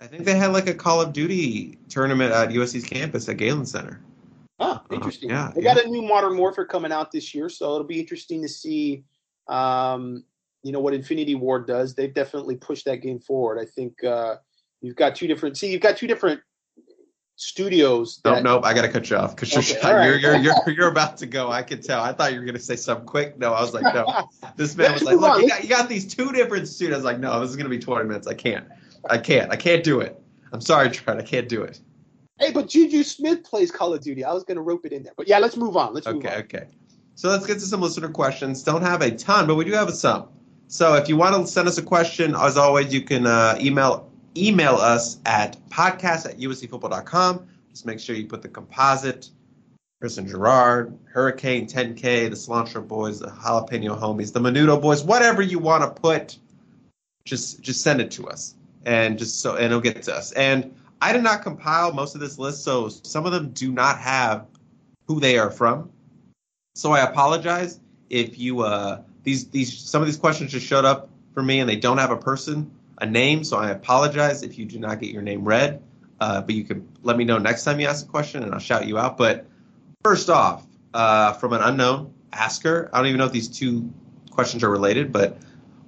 I 0.00 0.06
think 0.06 0.24
they 0.24 0.34
had 0.34 0.52
like 0.52 0.68
a 0.68 0.74
Call 0.74 1.00
of 1.00 1.12
Duty 1.12 1.78
tournament 1.88 2.32
at 2.32 2.48
USC's 2.50 2.84
campus 2.84 3.28
at 3.28 3.36
Galen 3.36 3.66
Center. 3.66 4.00
Oh, 4.58 4.80
interesting. 4.90 5.30
Yeah, 5.30 5.52
they 5.54 5.62
yeah. 5.62 5.74
got 5.74 5.84
a 5.84 5.88
new 5.88 6.02
Modern 6.02 6.36
Warfare 6.36 6.66
coming 6.66 6.90
out 6.90 7.12
this 7.12 7.34
year, 7.34 7.48
so 7.48 7.74
it'll 7.74 7.84
be 7.84 8.00
interesting 8.00 8.42
to 8.42 8.48
see. 8.48 9.04
Um, 9.46 10.24
you 10.64 10.72
know 10.72 10.80
what 10.80 10.92
Infinity 10.92 11.36
Ward 11.36 11.68
does. 11.68 11.94
They've 11.94 12.12
definitely 12.12 12.56
pushed 12.56 12.84
that 12.86 12.96
game 12.96 13.20
forward. 13.20 13.60
I 13.60 13.64
think 13.64 14.02
uh, 14.02 14.36
You've 14.80 14.96
got 14.96 15.14
two 15.16 15.26
different. 15.26 15.56
See, 15.56 15.70
you've 15.72 15.80
got 15.82 15.96
two 15.96 16.06
different 16.06 16.40
studios. 17.36 18.20
Nope, 18.24 18.34
That, 18.36 18.42
nope. 18.42 18.64
I 18.64 18.74
gotta 18.74 18.88
cut 18.88 19.08
you 19.10 19.16
off 19.16 19.34
because 19.36 19.56
Okay, 19.56 19.80
you're, 19.82 19.92
right. 19.96 20.04
you're 20.20 20.36
you're 20.36 20.36
you're 20.66 20.70
you're 20.74 20.88
about 20.88 21.16
to 21.18 21.26
go. 21.26 21.50
I 21.50 21.62
can 21.62 21.80
tell. 21.80 22.00
I 22.02 22.12
thought 22.12 22.32
you 22.32 22.40
were 22.40 22.46
gonna 22.46 22.58
say 22.58 22.76
something 22.76 23.06
quick. 23.06 23.38
No, 23.38 23.52
I 23.52 23.60
was 23.60 23.74
like, 23.74 23.94
no. 23.94 24.28
This 24.56 24.76
man 24.76 24.92
was 24.92 25.02
like, 25.02 25.16
look, 25.18 25.40
you 25.42 25.48
got, 25.48 25.62
you 25.62 25.68
got 25.68 25.88
these 25.88 26.06
two 26.12 26.32
different 26.32 26.68
studios. 26.68 26.94
I 26.94 26.98
was 26.98 27.04
like, 27.04 27.20
no, 27.20 27.40
this 27.40 27.50
is 27.50 27.56
gonna 27.56 27.68
be 27.68 27.78
20 27.78 28.06
minutes. 28.08 28.26
I 28.26 28.34
can't. 28.34 28.66
I 29.08 29.18
can't. 29.18 29.50
I 29.52 29.56
can't 29.56 29.84
do 29.84 30.00
it. 30.00 30.20
I'm 30.52 30.60
sorry, 30.60 30.90
Trent. 30.90 31.20
I 31.20 31.24
can't 31.24 31.48
do 31.48 31.62
it. 31.62 31.80
Hey, 32.40 32.52
but 32.52 32.68
Juju 32.68 33.02
Smith 33.02 33.42
plays 33.44 33.70
Call 33.70 33.92
of 33.94 34.00
Duty. 34.00 34.24
I 34.24 34.32
was 34.32 34.44
gonna 34.44 34.62
rope 34.62 34.84
it 34.86 34.92
in 34.92 35.02
there, 35.02 35.12
but 35.16 35.28
yeah, 35.28 35.38
let's 35.38 35.56
move 35.56 35.76
on. 35.76 35.94
Let's 35.94 36.06
move 36.06 36.16
Okay, 36.24 36.34
on. 36.34 36.40
okay. 36.42 36.66
So 37.14 37.28
let's 37.28 37.46
get 37.46 37.54
to 37.54 37.60
some 37.66 37.80
listener 37.80 38.08
questions. 38.08 38.62
Don't 38.62 38.82
have 38.82 39.02
a 39.02 39.10
ton, 39.10 39.46
but 39.48 39.56
we 39.56 39.64
do 39.64 39.72
have 39.72 39.92
some. 39.92 40.28
So 40.68 40.94
if 40.94 41.08
you 41.08 41.16
want 41.16 41.34
to 41.34 41.50
send 41.50 41.66
us 41.66 41.78
a 41.78 41.82
question, 41.82 42.36
as 42.36 42.56
always, 42.56 42.92
you 42.94 43.02
can 43.02 43.26
uh, 43.26 43.56
email 43.60 44.07
email 44.46 44.74
us 44.74 45.18
at 45.26 45.56
podcast 45.68 46.26
at 46.26 46.38
uscfootball.com. 46.38 47.46
Just 47.70 47.86
make 47.86 48.00
sure 48.00 48.16
you 48.16 48.26
put 48.26 48.42
the 48.42 48.48
composite, 48.48 49.30
Chris 50.00 50.18
and 50.18 50.28
Gerard, 50.28 50.96
Hurricane 51.04 51.66
10K, 51.66 52.30
the 52.30 52.36
Cilantro 52.36 52.86
Boys, 52.86 53.20
the 53.20 53.28
Jalapeno 53.28 53.98
Homies, 53.98 54.32
the 54.32 54.40
Menudo 54.40 54.80
Boys, 54.80 55.02
whatever 55.02 55.42
you 55.42 55.58
want 55.58 55.82
to 55.82 56.00
put, 56.00 56.38
just 57.24 57.60
just 57.60 57.82
send 57.82 58.00
it 58.00 58.10
to 58.12 58.28
us, 58.28 58.54
and 58.86 59.18
just 59.18 59.40
so 59.40 59.56
and 59.56 59.66
it'll 59.66 59.80
get 59.80 60.02
to 60.02 60.14
us. 60.14 60.32
And 60.32 60.74
I 61.02 61.12
did 61.12 61.22
not 61.22 61.42
compile 61.42 61.92
most 61.92 62.14
of 62.14 62.20
this 62.20 62.38
list, 62.38 62.64
so 62.64 62.88
some 62.88 63.26
of 63.26 63.32
them 63.32 63.50
do 63.50 63.72
not 63.72 63.98
have 63.98 64.46
who 65.06 65.20
they 65.20 65.38
are 65.38 65.50
from. 65.50 65.90
So 66.74 66.92
I 66.92 67.00
apologize 67.00 67.80
if 68.08 68.38
you 68.38 68.60
uh 68.60 69.02
these 69.24 69.48
these 69.48 69.76
some 69.76 70.00
of 70.00 70.06
these 70.06 70.16
questions 70.16 70.52
just 70.52 70.66
showed 70.66 70.84
up 70.84 71.10
for 71.34 71.42
me 71.42 71.60
and 71.60 71.68
they 71.68 71.76
don't 71.76 71.98
have 71.98 72.10
a 72.10 72.16
person 72.16 72.70
a 73.00 73.06
name. 73.06 73.44
So 73.44 73.56
I 73.56 73.70
apologize 73.70 74.42
if 74.42 74.58
you 74.58 74.64
do 74.64 74.78
not 74.78 75.00
get 75.00 75.10
your 75.10 75.22
name 75.22 75.44
read. 75.44 75.82
Uh, 76.20 76.40
but 76.40 76.54
you 76.54 76.64
can 76.64 76.86
let 77.02 77.16
me 77.16 77.24
know 77.24 77.38
next 77.38 77.64
time 77.64 77.78
you 77.78 77.86
ask 77.86 78.04
a 78.04 78.08
question 78.08 78.42
and 78.42 78.52
I'll 78.52 78.58
shout 78.60 78.86
you 78.86 78.98
out. 78.98 79.16
But 79.16 79.46
first 80.02 80.28
off, 80.28 80.66
uh, 80.92 81.32
from 81.34 81.52
an 81.52 81.62
unknown 81.62 82.12
asker, 82.32 82.90
I 82.92 82.98
don't 82.98 83.06
even 83.06 83.18
know 83.18 83.26
if 83.26 83.32
these 83.32 83.48
two 83.48 83.88
questions 84.30 84.64
are 84.64 84.70
related, 84.70 85.12
but 85.12 85.38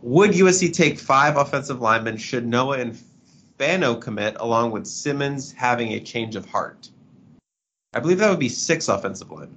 would 0.02 0.30
USC 0.30 0.72
take 0.72 0.98
five 0.98 1.36
offensive 1.36 1.80
linemen 1.80 2.16
should 2.16 2.46
Noa 2.46 2.78
and 2.78 2.96
Fano 3.58 3.96
commit 3.96 4.36
along 4.38 4.70
with 4.70 4.86
Simmons 4.86 5.52
having 5.52 5.92
a 5.92 6.00
change 6.00 6.36
of 6.36 6.46
heart? 6.46 6.90
I 7.92 7.98
believe 8.00 8.18
that 8.18 8.30
would 8.30 8.38
be 8.38 8.48
six 8.48 8.88
offensive 8.88 9.30
linemen. 9.30 9.56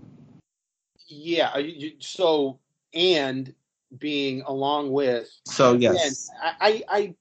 Yeah. 1.08 1.56
you- 1.58 1.94
So 2.00 2.60
and 2.94 3.54
being 4.00 4.42
along 4.42 4.92
with 4.92 5.30
So 5.46 5.74
yes, 5.74 6.30
Man, 6.42 6.54
I, 6.60 6.84
I, 6.90 7.16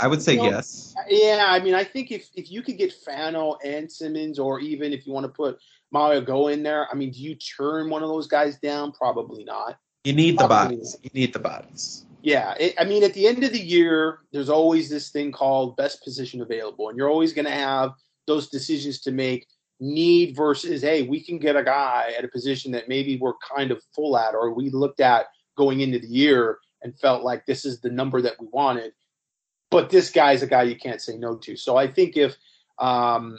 I 0.00 0.06
would 0.06 0.22
say 0.22 0.36
No. 0.36 0.44
yes. 0.44 0.94
Yeah. 1.08 1.46
I 1.48 1.60
mean, 1.60 1.74
I 1.74 1.84
think 1.84 2.10
if 2.10 2.28
if 2.34 2.50
you 2.50 2.62
could 2.62 2.78
get 2.78 2.92
Fano 2.92 3.56
and 3.64 3.90
Simmons, 3.90 4.38
or 4.38 4.60
even 4.60 4.92
if 4.92 5.06
you 5.06 5.12
want 5.12 5.24
to 5.24 5.32
put 5.32 5.58
Mauigoa 5.94 6.52
in 6.52 6.62
there, 6.62 6.88
I 6.90 6.94
mean, 6.94 7.10
do 7.10 7.20
you 7.20 7.34
turn 7.34 7.90
one 7.90 8.02
of 8.02 8.08
those 8.08 8.26
guys 8.26 8.58
down? 8.58 8.92
Probably 8.92 9.44
not. 9.44 9.78
You 10.04 10.12
need 10.12 10.38
the 10.38 10.46
Probably 10.46 10.76
bodies. 10.76 10.96
You 11.02 11.10
need 11.12 11.32
the 11.32 11.38
bodies. 11.38 12.06
Yeah, 12.22 12.54
it, 12.60 12.74
I 12.78 12.84
mean, 12.84 13.02
at 13.02 13.14
the 13.14 13.26
end 13.26 13.44
of 13.44 13.52
the 13.52 13.60
year, 13.60 14.20
there's 14.32 14.50
always 14.50 14.90
this 14.90 15.10
thing 15.10 15.32
called 15.32 15.76
best 15.76 16.04
position 16.04 16.42
available, 16.42 16.88
and 16.88 16.96
you're 16.96 17.08
always 17.08 17.32
going 17.32 17.46
to 17.46 17.50
have 17.50 17.92
those 18.26 18.48
decisions 18.48 19.00
to 19.02 19.12
make. 19.12 19.46
Need 19.82 20.36
versus, 20.36 20.82
hey, 20.82 21.04
we 21.04 21.24
can 21.24 21.38
get 21.38 21.56
a 21.56 21.64
guy 21.64 22.12
at 22.18 22.22
a 22.22 22.28
position 22.28 22.70
that 22.72 22.86
maybe 22.86 23.16
we're 23.16 23.32
kind 23.56 23.70
of 23.70 23.82
full 23.94 24.18
at, 24.18 24.34
or 24.34 24.52
we 24.52 24.68
looked 24.68 25.00
at 25.00 25.24
going 25.56 25.80
into 25.80 25.98
the 25.98 26.06
year 26.06 26.58
and 26.82 26.98
felt 26.98 27.24
like 27.24 27.46
this 27.46 27.64
is 27.64 27.80
the 27.80 27.88
number 27.88 28.20
that 28.20 28.38
we 28.38 28.46
wanted. 28.52 28.92
But 29.70 29.90
this 29.90 30.10
guy's 30.10 30.42
a 30.42 30.46
guy 30.46 30.64
you 30.64 30.76
can't 30.76 31.00
say 31.00 31.16
no 31.16 31.36
to. 31.36 31.56
So 31.56 31.76
I 31.76 31.86
think 31.86 32.16
if, 32.16 32.36
um, 32.78 33.38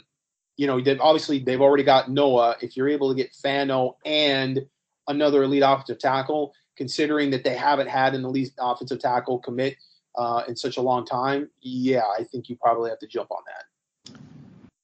you 0.56 0.66
know, 0.66 0.80
they've 0.80 1.00
obviously 1.00 1.38
they've 1.40 1.60
already 1.60 1.82
got 1.82 2.10
Noa. 2.10 2.56
If 2.60 2.76
you're 2.76 2.88
able 2.88 3.10
to 3.10 3.14
get 3.14 3.34
Fano 3.34 3.96
and 4.04 4.64
another 5.08 5.42
elite 5.42 5.62
offensive 5.64 5.98
tackle, 5.98 6.54
considering 6.76 7.30
that 7.30 7.44
they 7.44 7.54
haven't 7.54 7.88
had 7.88 8.14
an 8.14 8.24
elite 8.24 8.52
offensive 8.58 8.98
tackle 8.98 9.38
commit 9.38 9.76
uh, 10.16 10.42
in 10.48 10.56
such 10.56 10.76
a 10.78 10.80
long 10.80 11.04
time, 11.04 11.50
yeah, 11.60 12.04
I 12.18 12.24
think 12.24 12.48
you 12.48 12.56
probably 12.56 12.90
have 12.90 12.98
to 13.00 13.06
jump 13.06 13.30
on 13.30 13.42
that. 13.46 14.16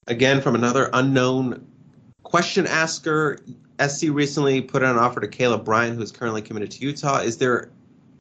Again, 0.06 0.40
from 0.40 0.54
another 0.54 0.90
unknown 0.92 1.66
question 2.22 2.66
asker, 2.66 3.38
SC 3.86 4.08
recently 4.10 4.60
put 4.60 4.82
out 4.82 4.96
an 4.96 5.02
offer 5.02 5.20
to 5.20 5.28
Caleb 5.28 5.64
Bryant, 5.64 5.96
who 5.96 6.02
is 6.02 6.12
currently 6.12 6.42
committed 6.42 6.70
to 6.72 6.80
Utah. 6.80 7.20
Is 7.20 7.38
there, 7.38 7.70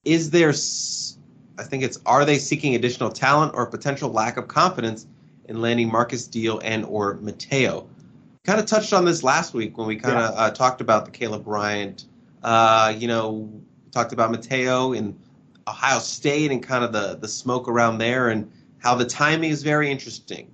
is 0.04 0.30
there, 0.32 0.50
s- 0.50 1.17
I 1.58 1.64
think 1.64 1.84
it's, 1.84 2.00
are 2.06 2.26
they 2.26 2.38
seeking 2.38 2.76
additional 2.76 3.10
talent 3.10 3.54
or 3.56 3.66
potential 3.66 4.12
lack 4.12 4.38
of 4.38 4.48
confidence 4.48 5.08
in 5.46 5.62
landing 5.62 5.90
Markis 5.90 6.30
Deal 6.30 6.60
and 6.64 6.86
or 6.86 7.18
Matayo? 7.18 7.88
Kind 8.44 8.60
of 8.60 8.66
touched 8.66 8.94
on 8.94 9.06
this 9.06 9.24
last 9.24 9.54
week 9.54 9.78
when 9.78 9.88
we 9.88 9.96
kind 9.96 10.18
of 10.18 10.34
uh, 10.38 10.52
talked 10.52 10.82
about 10.82 11.06
the 11.06 11.12
Caleb 11.12 11.44
Bryant. 11.44 12.06
Uh, 12.44 12.94
you 12.98 13.08
know, 13.08 13.50
talked 13.92 14.14
about 14.14 14.32
Matayo 14.32 14.96
in 14.96 15.18
Ohio 15.68 16.00
State 16.00 16.52
and 16.52 16.64
kind 16.64 16.84
of 16.84 16.94
the 16.94 17.18
the 17.20 17.28
smoke 17.28 17.68
around 17.68 17.98
there 17.98 18.30
and 18.30 18.50
how 18.80 18.96
the 18.96 19.04
timing 19.04 19.50
is 19.50 19.64
very 19.64 19.92
interesting 19.92 20.50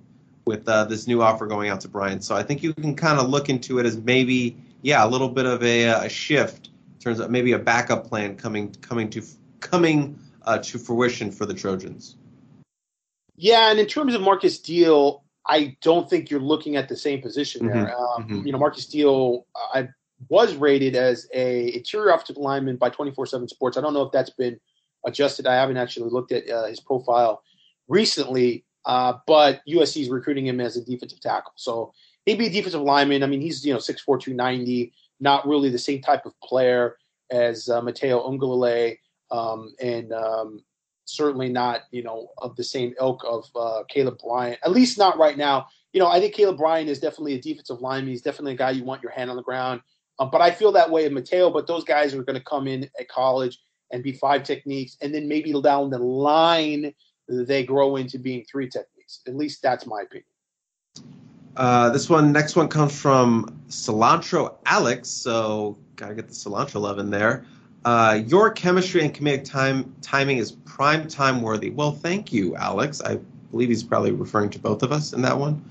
with 0.46 0.68
uh, 0.68 0.84
this 0.84 1.06
new 1.06 1.22
offer 1.22 1.46
going 1.46 1.68
out 1.68 1.80
to 1.82 1.88
Bryant. 1.88 2.24
So 2.24 2.34
I 2.34 2.42
think 2.42 2.62
you 2.62 2.74
can 2.74 2.96
kind 2.96 3.20
of 3.20 3.28
look 3.28 3.48
into 3.48 3.78
it 3.78 3.86
as 3.86 3.96
maybe, 3.98 4.56
yeah, 4.82 5.04
a 5.04 5.08
little 5.08 5.28
bit 5.28 5.46
of 5.46 5.62
a, 5.62 5.84
a 5.84 6.08
shift 6.08 6.68
in 6.94 7.00
terms 7.00 7.20
of 7.20 7.30
maybe 7.30 7.52
a 7.52 7.58
backup 7.58 8.08
plan 8.08 8.36
coming 8.36 8.72
coming 8.80 9.08
to 9.10 9.22
coming 9.60 10.18
uh, 10.44 10.58
to 10.58 10.78
fruition 10.78 11.30
for 11.30 11.46
the 11.46 11.54
Trojans. 11.54 12.16
Yeah, 13.36 13.70
and 13.70 13.80
in 13.80 13.86
terms 13.86 14.14
of 14.14 14.20
Markis 14.20 14.62
Deal, 14.62 15.24
I 15.46 15.76
don't 15.82 16.08
think 16.08 16.30
you're 16.30 16.40
looking 16.40 16.76
at 16.76 16.88
the 16.88 16.96
same 16.96 17.20
position 17.20 17.66
there. 17.66 17.94
Um, 17.98 18.28
mhm. 18.28 18.46
You 18.46 18.52
know, 18.52 18.58
Markis 18.58 18.90
Deal, 18.90 19.46
I 19.56 19.88
was 20.28 20.54
rated 20.54 20.96
as 20.96 21.28
a 21.34 21.74
interior 21.74 22.10
offensive 22.10 22.36
lineman 22.36 22.76
by 22.76 22.90
24/7 22.90 23.48
Sports. 23.48 23.76
I 23.76 23.80
don't 23.80 23.92
know 23.92 24.02
if 24.02 24.12
that's 24.12 24.30
been 24.30 24.58
adjusted. 25.04 25.46
I 25.46 25.54
haven't 25.54 25.76
actually 25.76 26.10
looked 26.10 26.32
at 26.32 26.48
uh, 26.48 26.66
his 26.66 26.80
profile 26.80 27.42
recently, 27.88 28.64
uh, 28.86 29.14
but 29.26 29.60
USC 29.68 30.02
is 30.02 30.08
recruiting 30.08 30.46
him 30.46 30.60
as 30.60 30.76
a 30.76 30.84
defensive 30.84 31.20
tackle. 31.20 31.52
So 31.56 31.92
he'd 32.24 32.38
be 32.38 32.46
a 32.46 32.50
defensive 32.50 32.80
lineman. 32.80 33.22
I 33.22 33.26
mean, 33.26 33.40
he's 33.40 33.64
you 33.64 33.72
know 33.72 33.80
6'4", 33.80 34.20
290, 34.20 34.92
not 35.20 35.46
really 35.46 35.68
the 35.68 35.78
same 35.78 36.00
type 36.00 36.24
of 36.24 36.38
player 36.40 36.96
as 37.30 37.68
uh, 37.68 37.80
Matayo 37.80 38.24
Uiagalelei, 38.26 38.98
um, 39.34 39.74
and 39.80 40.12
um, 40.12 40.62
certainly 41.04 41.48
not 41.48 41.82
you 41.90 42.02
know 42.02 42.28
of 42.38 42.54
the 42.56 42.64
same 42.64 42.94
ilk 43.00 43.22
of 43.26 43.44
uh, 43.56 43.82
Caleb 43.88 44.18
Bryant. 44.18 44.58
At 44.64 44.72
least 44.72 44.98
not 44.98 45.18
right 45.18 45.36
now. 45.36 45.66
You 45.92 46.00
know, 46.00 46.08
I 46.08 46.20
think 46.20 46.34
Caleb 46.34 46.58
Bryant 46.58 46.88
is 46.88 46.98
definitely 46.98 47.34
a 47.34 47.40
defensive 47.40 47.80
lineman. 47.80 48.10
He's 48.10 48.22
definitely 48.22 48.52
a 48.52 48.56
guy 48.56 48.70
you 48.70 48.84
want 48.84 49.02
your 49.02 49.12
hand 49.12 49.30
on 49.30 49.36
the 49.36 49.42
ground. 49.42 49.80
Um, 50.18 50.30
but 50.30 50.40
I 50.40 50.50
feel 50.50 50.72
that 50.72 50.90
way 50.90 51.06
of 51.06 51.12
Matayo. 51.12 51.52
But 51.52 51.66
those 51.66 51.84
guys 51.84 52.14
are 52.14 52.22
going 52.22 52.38
to 52.38 52.44
come 52.44 52.66
in 52.66 52.88
at 52.98 53.08
college 53.08 53.58
and 53.92 54.02
be 54.02 54.12
five 54.12 54.42
techniques, 54.42 54.96
and 55.02 55.14
then 55.14 55.28
maybe 55.28 55.52
down 55.60 55.90
the 55.90 55.98
line 55.98 56.94
they 57.28 57.64
grow 57.64 57.96
into 57.96 58.18
being 58.18 58.44
three 58.50 58.68
techniques. 58.68 59.20
At 59.26 59.36
least 59.36 59.62
that's 59.62 59.86
my 59.86 60.02
opinion. 60.02 60.26
Uh, 61.56 61.90
this 61.90 62.10
one, 62.10 62.32
next 62.32 62.56
one 62.56 62.68
comes 62.68 62.98
from 62.98 63.62
Cilantro 63.68 64.56
Alex. 64.66 65.08
So 65.08 65.78
gotta 65.96 66.14
get 66.14 66.28
the 66.28 66.34
cilantro 66.34 66.80
love 66.80 66.98
in 66.98 67.10
there. 67.10 67.46
Uh, 67.84 68.22
your 68.26 68.50
chemistry 68.50 69.02
and 69.02 69.12
comedic 69.12 69.44
time 69.44 69.94
timing 70.00 70.38
is 70.38 70.52
prime 70.52 71.06
time 71.06 71.42
worthy. 71.42 71.70
Well, 71.70 71.92
thank 71.92 72.32
you, 72.32 72.56
Alex. 72.56 73.02
I 73.02 73.18
believe 73.50 73.68
he's 73.68 73.82
probably 73.82 74.12
referring 74.12 74.50
to 74.50 74.58
both 74.58 74.82
of 74.82 74.90
us 74.90 75.12
in 75.12 75.22
that 75.22 75.38
one, 75.38 75.62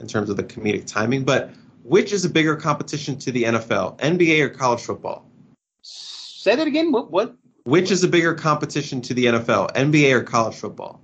in 0.00 0.08
terms 0.08 0.30
of 0.30 0.36
the 0.36 0.42
comedic 0.42 0.86
timing. 0.86 1.24
But 1.24 1.50
which 1.84 2.12
is 2.12 2.24
a 2.24 2.28
bigger 2.28 2.56
competition 2.56 3.18
to 3.20 3.32
the 3.32 3.44
NFL, 3.44 3.98
NBA 4.00 4.40
or 4.40 4.48
college 4.48 4.80
football? 4.80 5.24
Say 5.82 6.56
that 6.56 6.66
again. 6.66 6.90
What? 6.90 7.10
What? 7.10 7.36
Which 7.64 7.90
is 7.90 8.02
a 8.02 8.08
bigger 8.08 8.34
competition 8.34 9.00
to 9.02 9.14
the 9.14 9.26
NFL, 9.26 9.72
NBA 9.74 10.12
or 10.12 10.22
college 10.22 10.56
football? 10.56 11.00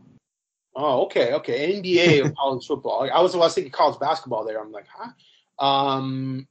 Oh, 0.74 1.04
okay, 1.04 1.32
okay. 1.34 1.80
NBA 1.80 2.24
or 2.24 2.30
college 2.38 2.66
football. 2.66 3.08
I 3.12 3.20
was, 3.20 3.34
I 3.34 3.38
was 3.38 3.54
thinking 3.54 3.70
college 3.70 4.00
basketball 4.00 4.44
there. 4.44 4.60
I'm 4.60 4.72
like, 4.72 4.86
huh? 4.88 5.64
Um, 5.64 6.48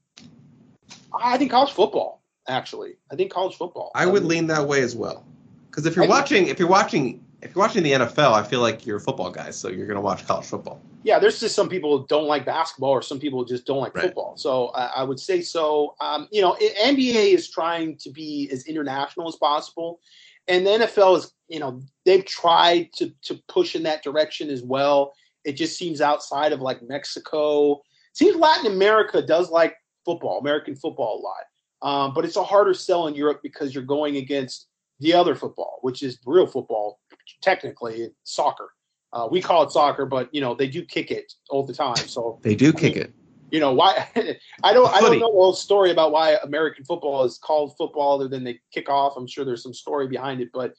I 1.13 1.37
think 1.37 1.51
college 1.51 1.71
football. 1.71 2.22
Actually, 2.47 2.95
I 3.11 3.15
think 3.15 3.31
college 3.31 3.55
football. 3.55 3.91
I 3.95 4.05
would 4.05 4.23
Um, 4.23 4.27
lean 4.27 4.47
that 4.47 4.67
way 4.67 4.81
as 4.81 4.95
well. 4.95 5.25
Because 5.69 5.85
if 5.85 5.95
you're 5.95 6.03
I 6.03 6.07
think- 6.07 6.17
watching, 6.19 6.47
if 6.47 6.59
you're 6.59 6.67
watching, 6.67 7.23
if 7.41 7.55
you're 7.55 7.63
watching 7.63 7.83
the 7.83 7.91
NFL, 7.93 8.33
I 8.33 8.43
feel 8.43 8.59
like 8.59 8.85
you're 8.85 8.97
a 8.97 9.01
football 9.01 9.29
guy, 9.31 9.49
so 9.51 9.67
you're 9.69 9.87
going 9.87 9.95
to 9.95 10.01
watch 10.01 10.25
college 10.27 10.45
football. 10.45 10.79
yeah, 11.05 11.19
there's 11.19 11.37
just 11.41 11.53
some 11.55 11.67
people 11.67 11.97
who 11.97 12.05
don't 12.07 12.27
like 12.27 12.45
basketball, 12.45 12.91
or 12.91 13.01
some 13.01 13.19
people 13.19 13.43
just 13.43 13.65
don't 13.65 13.79
like 13.79 13.93
Right. 13.95 14.05
football. 14.05 14.37
So 14.37 14.67
I, 14.69 14.85
I 14.97 15.03
would 15.03 15.19
say 15.19 15.41
so. 15.41 15.95
Um, 15.99 16.27
you 16.31 16.41
know, 16.41 16.55
i- 16.61 16.73
NBA 16.93 17.33
is 17.33 17.49
trying 17.49 17.97
to 17.97 18.09
be 18.09 18.49
as 18.53 18.65
international 18.67 19.27
as 19.27 19.35
possible, 19.35 19.99
and 20.47 20.65
the 20.65 20.71
NFL 20.71 21.17
is, 21.17 21.33
you 21.49 21.59
know, 21.59 21.81
they've 22.05 22.23
tried 22.25 22.93
to 22.93 23.11
to 23.23 23.35
push 23.49 23.75
in 23.75 23.83
that 23.83 24.01
direction 24.03 24.49
as 24.49 24.63
well. 24.63 25.13
It 25.43 25.53
just 25.53 25.77
seems 25.77 25.99
outside 25.99 26.53
of 26.53 26.61
like 26.61 26.81
Mexico. 26.81 27.81
Seems 28.13 28.37
Latin 28.37 28.67
America 28.71 29.21
does 29.21 29.49
like 29.51 29.75
football, 30.05 30.39
American 30.39 30.75
football 30.75 31.19
a 31.19 31.21
lot, 31.21 31.43
um, 31.83 32.13
but 32.13 32.23
it's 32.23 32.37
a 32.37 32.43
harder 32.43 32.73
sell 32.73 33.07
in 33.07 33.13
Europe 33.13 33.41
because 33.43 33.75
you're 33.75 33.83
going 33.83 34.15
against 34.15 34.67
the 34.99 35.13
other 35.13 35.35
football, 35.35 35.79
which 35.81 36.01
is 36.01 36.17
real 36.25 36.47
football, 36.47 37.01
technically 37.41 38.09
soccer. 38.23 38.69
Uh, 39.11 39.27
we 39.29 39.41
call 39.41 39.63
it 39.63 39.71
soccer, 39.71 40.05
but 40.05 40.33
you 40.33 40.41
know 40.41 40.55
they 40.55 40.67
do 40.67 40.83
kick 40.83 41.11
it 41.11 41.33
all 41.49 41.63
the 41.63 41.73
time. 41.73 41.97
So 41.97 42.39
they 42.41 42.55
do 42.55 42.71
kick 42.71 42.95
mean, 42.95 43.03
it. 43.03 43.13
You 43.51 43.59
know 43.59 43.73
why? 43.73 44.07
I 44.63 44.73
don't. 44.73 44.91
I 44.91 45.01
don't 45.01 45.19
know 45.19 45.27
the 45.27 45.33
whole 45.33 45.53
story 45.53 45.91
about 45.91 46.11
why 46.11 46.37
American 46.43 46.85
football 46.85 47.25
is 47.25 47.37
called 47.37 47.75
football, 47.77 48.15
other 48.15 48.29
than 48.29 48.45
they 48.45 48.59
kick 48.73 48.89
off. 48.89 49.13
I'm 49.17 49.27
sure 49.27 49.43
there's 49.43 49.61
some 49.61 49.73
story 49.73 50.07
behind 50.07 50.41
it, 50.41 50.49
but 50.53 50.73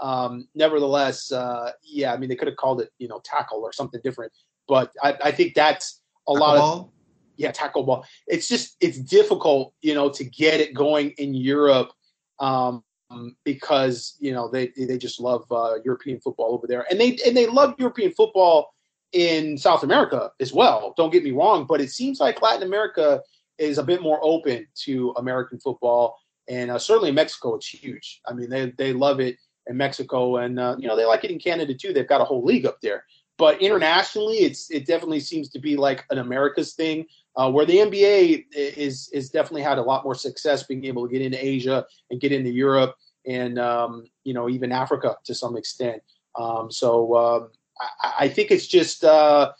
um, 0.00 0.48
nevertheless, 0.54 1.30
uh, 1.30 1.72
yeah. 1.84 2.14
I 2.14 2.16
mean, 2.16 2.30
they 2.30 2.36
could 2.36 2.48
have 2.48 2.56
called 2.56 2.80
it, 2.80 2.90
you 2.98 3.06
know, 3.06 3.20
tackle 3.22 3.60
or 3.60 3.72
something 3.72 4.00
different. 4.02 4.32
But 4.66 4.92
I, 5.02 5.14
I 5.24 5.30
think 5.30 5.54
that's 5.54 6.00
a 6.26 6.32
Tackle 6.32 6.46
lot 6.46 6.58
of? 6.58 6.90
Yeah, 7.38 7.52
tackle 7.52 7.84
ball. 7.84 8.04
It's 8.26 8.48
just 8.48 8.76
it's 8.80 8.98
difficult, 8.98 9.72
you 9.80 9.94
know, 9.94 10.10
to 10.10 10.24
get 10.24 10.60
it 10.60 10.74
going 10.74 11.10
in 11.12 11.32
Europe 11.34 11.92
um, 12.40 12.82
because 13.44 14.16
you 14.18 14.32
know 14.32 14.48
they 14.50 14.72
they 14.76 14.98
just 14.98 15.20
love 15.20 15.44
uh, 15.50 15.76
European 15.84 16.20
football 16.20 16.52
over 16.52 16.66
there, 16.66 16.84
and 16.90 17.00
they 17.00 17.16
and 17.24 17.36
they 17.36 17.46
love 17.46 17.74
European 17.78 18.12
football 18.12 18.74
in 19.12 19.56
South 19.56 19.84
America 19.84 20.30
as 20.40 20.52
well. 20.52 20.92
Don't 20.96 21.12
get 21.12 21.24
me 21.24 21.30
wrong, 21.30 21.64
but 21.64 21.80
it 21.80 21.90
seems 21.90 22.20
like 22.20 22.42
Latin 22.42 22.66
America 22.66 23.22
is 23.56 23.78
a 23.78 23.82
bit 23.82 24.02
more 24.02 24.18
open 24.22 24.66
to 24.82 25.14
American 25.16 25.58
football, 25.60 26.18
and 26.48 26.72
uh, 26.72 26.78
certainly 26.78 27.10
in 27.10 27.14
Mexico, 27.14 27.54
it's 27.54 27.68
huge. 27.68 28.20
I 28.26 28.34
mean, 28.34 28.50
they 28.50 28.72
they 28.76 28.92
love 28.92 29.20
it 29.20 29.38
in 29.68 29.76
Mexico, 29.76 30.38
and 30.38 30.58
uh, 30.58 30.74
you 30.76 30.88
know 30.88 30.96
they 30.96 31.06
like 31.06 31.22
it 31.22 31.30
in 31.30 31.38
Canada 31.38 31.72
too. 31.72 31.92
They've 31.92 32.08
got 32.08 32.20
a 32.20 32.24
whole 32.24 32.44
league 32.44 32.66
up 32.66 32.80
there. 32.82 33.04
But 33.38 33.62
internationally, 33.62 34.38
it's 34.38 34.68
it 34.70 34.84
definitely 34.84 35.20
seems 35.20 35.48
to 35.50 35.60
be 35.60 35.76
like 35.76 36.04
an 36.10 36.18
America's 36.18 36.74
thing, 36.74 37.06
uh, 37.38 37.50
where 37.50 37.64
the 37.64 37.76
NBA 37.76 38.46
is 38.52 39.08
is 39.12 39.30
definitely 39.30 39.62
had 39.62 39.78
a 39.78 39.82
lot 39.82 40.04
more 40.04 40.14
success 40.14 40.64
being 40.64 40.84
able 40.84 41.06
to 41.06 41.12
get 41.12 41.22
into 41.22 41.44
Asia 41.44 41.86
and 42.10 42.20
get 42.20 42.32
into 42.32 42.50
Europe 42.50 42.96
and 43.26 43.58
um, 43.58 44.04
you 44.24 44.34
know 44.34 44.48
even 44.48 44.72
Africa 44.72 45.16
to 45.24 45.34
some 45.34 45.56
extent. 45.56 46.02
Um, 46.34 46.70
so 46.70 47.16
um, 47.16 47.50
I, 48.02 48.24
I, 48.24 48.28
think 48.28 48.50
it's 48.50 48.66
just 48.66 49.04
uh, 49.04 49.52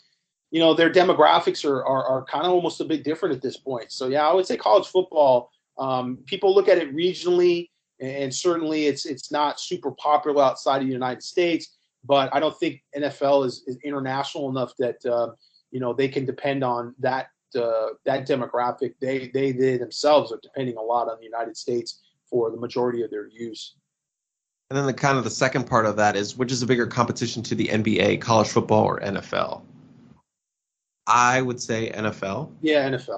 you 0.51 0.59
know 0.59 0.73
their 0.73 0.91
demographics 0.91 1.63
are, 1.63 1.83
are, 1.85 2.05
are 2.05 2.25
kind 2.25 2.45
of 2.45 2.51
almost 2.51 2.81
a 2.81 2.85
bit 2.85 3.03
different 3.03 3.35
at 3.35 3.41
this 3.41 3.57
point. 3.57 3.91
So 3.91 4.07
yeah, 4.07 4.27
I 4.27 4.33
would 4.33 4.45
say 4.45 4.57
college 4.57 4.87
football. 4.87 5.49
Um, 5.77 6.19
people 6.25 6.53
look 6.53 6.67
at 6.67 6.77
it 6.77 6.93
regionally, 6.93 7.69
and 8.01 8.33
certainly 8.33 8.87
it's 8.87 9.05
it's 9.05 9.31
not 9.31 9.59
super 9.59 9.91
popular 9.91 10.43
outside 10.43 10.81
of 10.81 10.87
the 10.87 10.93
United 10.93 11.23
States 11.23 11.77
but 12.05 12.33
I 12.33 12.39
don't 12.39 12.57
think 12.57 12.81
NFL 12.95 13.45
is, 13.45 13.63
is 13.67 13.77
international 13.83 14.49
enough 14.49 14.73
that 14.79 15.05
uh, 15.05 15.31
you 15.71 15.79
know 15.79 15.93
they 15.93 16.07
can 16.07 16.25
depend 16.25 16.63
on 16.63 16.95
that 16.99 17.27
uh, 17.55 17.89
that 18.05 18.27
demographic. 18.27 18.93
They, 18.99 19.29
they 19.33 19.51
they 19.51 19.77
themselves 19.77 20.31
are 20.31 20.39
depending 20.41 20.77
a 20.77 20.81
lot 20.81 21.09
on 21.09 21.17
the 21.19 21.25
United 21.25 21.57
States 21.57 22.01
for 22.29 22.51
the 22.51 22.57
majority 22.57 23.03
of 23.03 23.11
their 23.11 23.27
use. 23.27 23.75
And 24.69 24.77
then 24.77 24.85
the 24.85 24.93
kind 24.93 25.17
of 25.17 25.23
the 25.23 25.31
second 25.31 25.65
part 25.65 25.85
of 25.85 25.95
that 25.95 26.15
is 26.15 26.37
which 26.37 26.51
is 26.51 26.61
a 26.61 26.67
bigger 26.67 26.85
competition 26.85 27.41
to 27.43 27.55
the 27.55 27.67
NBA, 27.67 28.21
college 28.21 28.49
football, 28.49 28.83
or 28.83 28.99
NFL? 28.99 29.63
I 31.07 31.41
would 31.41 31.59
say 31.59 31.91
NFL. 31.91 32.51
Yeah, 32.61 32.87
NFL. 32.87 33.17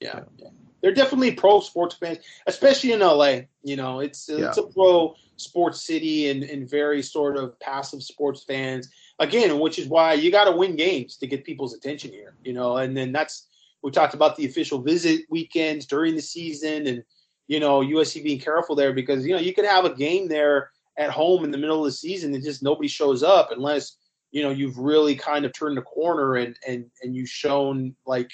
Yeah, 0.00 0.20
yeah. 0.36 0.48
They're 0.82 0.92
definitely 0.92 1.32
pro 1.32 1.60
sports 1.60 1.96
fans, 1.96 2.18
especially 2.46 2.92
in 2.92 3.00
LA. 3.00 3.40
You 3.62 3.76
know, 3.76 4.00
it's 4.00 4.28
it's 4.28 4.58
a 4.58 4.62
pro 4.62 5.14
sports 5.36 5.86
city 5.86 6.30
and, 6.30 6.42
and 6.42 6.68
very 6.68 7.02
sort 7.02 7.36
of 7.36 7.58
passive 7.60 8.02
sports 8.02 8.44
fans. 8.44 8.90
Again, 9.18 9.58
which 9.58 9.78
is 9.78 9.88
why 9.88 10.14
you 10.14 10.30
got 10.30 10.44
to 10.44 10.52
win 10.52 10.76
games 10.76 11.16
to 11.16 11.26
get 11.26 11.44
people's 11.44 11.74
attention 11.74 12.12
here. 12.12 12.34
You 12.44 12.52
know, 12.52 12.78
and 12.78 12.96
then 12.96 13.12
that's 13.12 13.48
we 13.82 13.90
talked 13.90 14.14
about 14.14 14.36
the 14.36 14.46
official 14.46 14.80
visit 14.80 15.22
weekends 15.30 15.86
during 15.86 16.14
the 16.14 16.22
season, 16.22 16.86
and 16.86 17.02
you 17.48 17.60
know 17.60 17.80
USC 17.80 18.22
being 18.22 18.40
careful 18.40 18.74
there 18.74 18.92
because 18.92 19.26
you 19.26 19.32
know 19.32 19.40
you 19.40 19.54
could 19.54 19.64
have 19.64 19.84
a 19.84 19.94
game 19.94 20.28
there 20.28 20.70
at 20.96 21.10
home 21.10 21.44
in 21.44 21.50
the 21.50 21.58
middle 21.58 21.78
of 21.78 21.84
the 21.84 21.92
season 21.92 22.34
and 22.34 22.44
just 22.44 22.62
nobody 22.62 22.88
shows 22.88 23.22
up 23.22 23.50
unless 23.50 23.96
you 24.30 24.42
know 24.42 24.50
you've 24.50 24.78
really 24.78 25.14
kind 25.14 25.44
of 25.44 25.52
turned 25.52 25.76
the 25.76 25.82
corner 25.82 26.36
and 26.36 26.56
and 26.66 26.86
and 27.02 27.16
you've 27.16 27.28
shown 27.28 27.94
like 28.06 28.30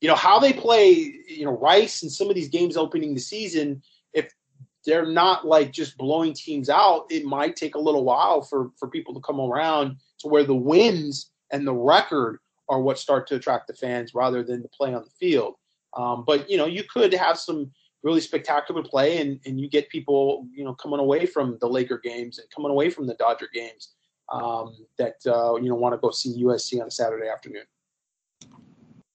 you 0.00 0.08
know 0.08 0.14
how 0.14 0.38
they 0.38 0.52
play 0.52 0.90
you 1.28 1.44
know 1.44 1.56
rice 1.58 2.02
and 2.02 2.12
some 2.12 2.28
of 2.28 2.34
these 2.34 2.48
games 2.48 2.76
opening 2.76 3.14
the 3.14 3.20
season 3.20 3.82
if 4.12 4.30
they're 4.84 5.06
not 5.06 5.46
like 5.46 5.72
just 5.72 5.96
blowing 5.96 6.34
teams 6.34 6.68
out 6.68 7.06
it 7.10 7.24
might 7.24 7.56
take 7.56 7.74
a 7.74 7.80
little 7.80 8.04
while 8.04 8.42
for 8.42 8.70
for 8.78 8.88
people 8.88 9.14
to 9.14 9.20
come 9.20 9.40
around 9.40 9.96
to 10.18 10.28
where 10.28 10.44
the 10.44 10.54
wins 10.54 11.30
and 11.52 11.66
the 11.66 11.74
record 11.74 12.38
are 12.68 12.80
what 12.80 12.98
start 12.98 13.26
to 13.26 13.36
attract 13.36 13.66
the 13.66 13.74
fans 13.74 14.14
rather 14.14 14.42
than 14.42 14.62
the 14.62 14.68
play 14.68 14.94
on 14.94 15.04
the 15.04 15.10
field 15.10 15.54
um, 15.96 16.24
but 16.26 16.48
you 16.50 16.56
know 16.56 16.66
you 16.66 16.84
could 16.84 17.12
have 17.12 17.38
some 17.38 17.70
really 18.02 18.20
spectacular 18.20 18.82
play 18.82 19.18
and, 19.18 19.40
and 19.46 19.58
you 19.60 19.68
get 19.68 19.88
people 19.88 20.46
you 20.52 20.64
know 20.64 20.74
coming 20.74 21.00
away 21.00 21.26
from 21.26 21.58
the 21.60 21.68
laker 21.68 21.98
games 21.98 22.38
and 22.38 22.48
coming 22.50 22.70
away 22.70 22.90
from 22.90 23.06
the 23.06 23.14
dodger 23.14 23.48
games 23.52 23.94
um, 24.32 24.74
that 24.98 25.16
uh, 25.26 25.54
you 25.56 25.68
know 25.68 25.74
want 25.74 25.92
to 25.92 25.98
go 25.98 26.10
see 26.10 26.42
usc 26.42 26.80
on 26.80 26.88
a 26.88 26.90
saturday 26.90 27.28
afternoon 27.28 27.64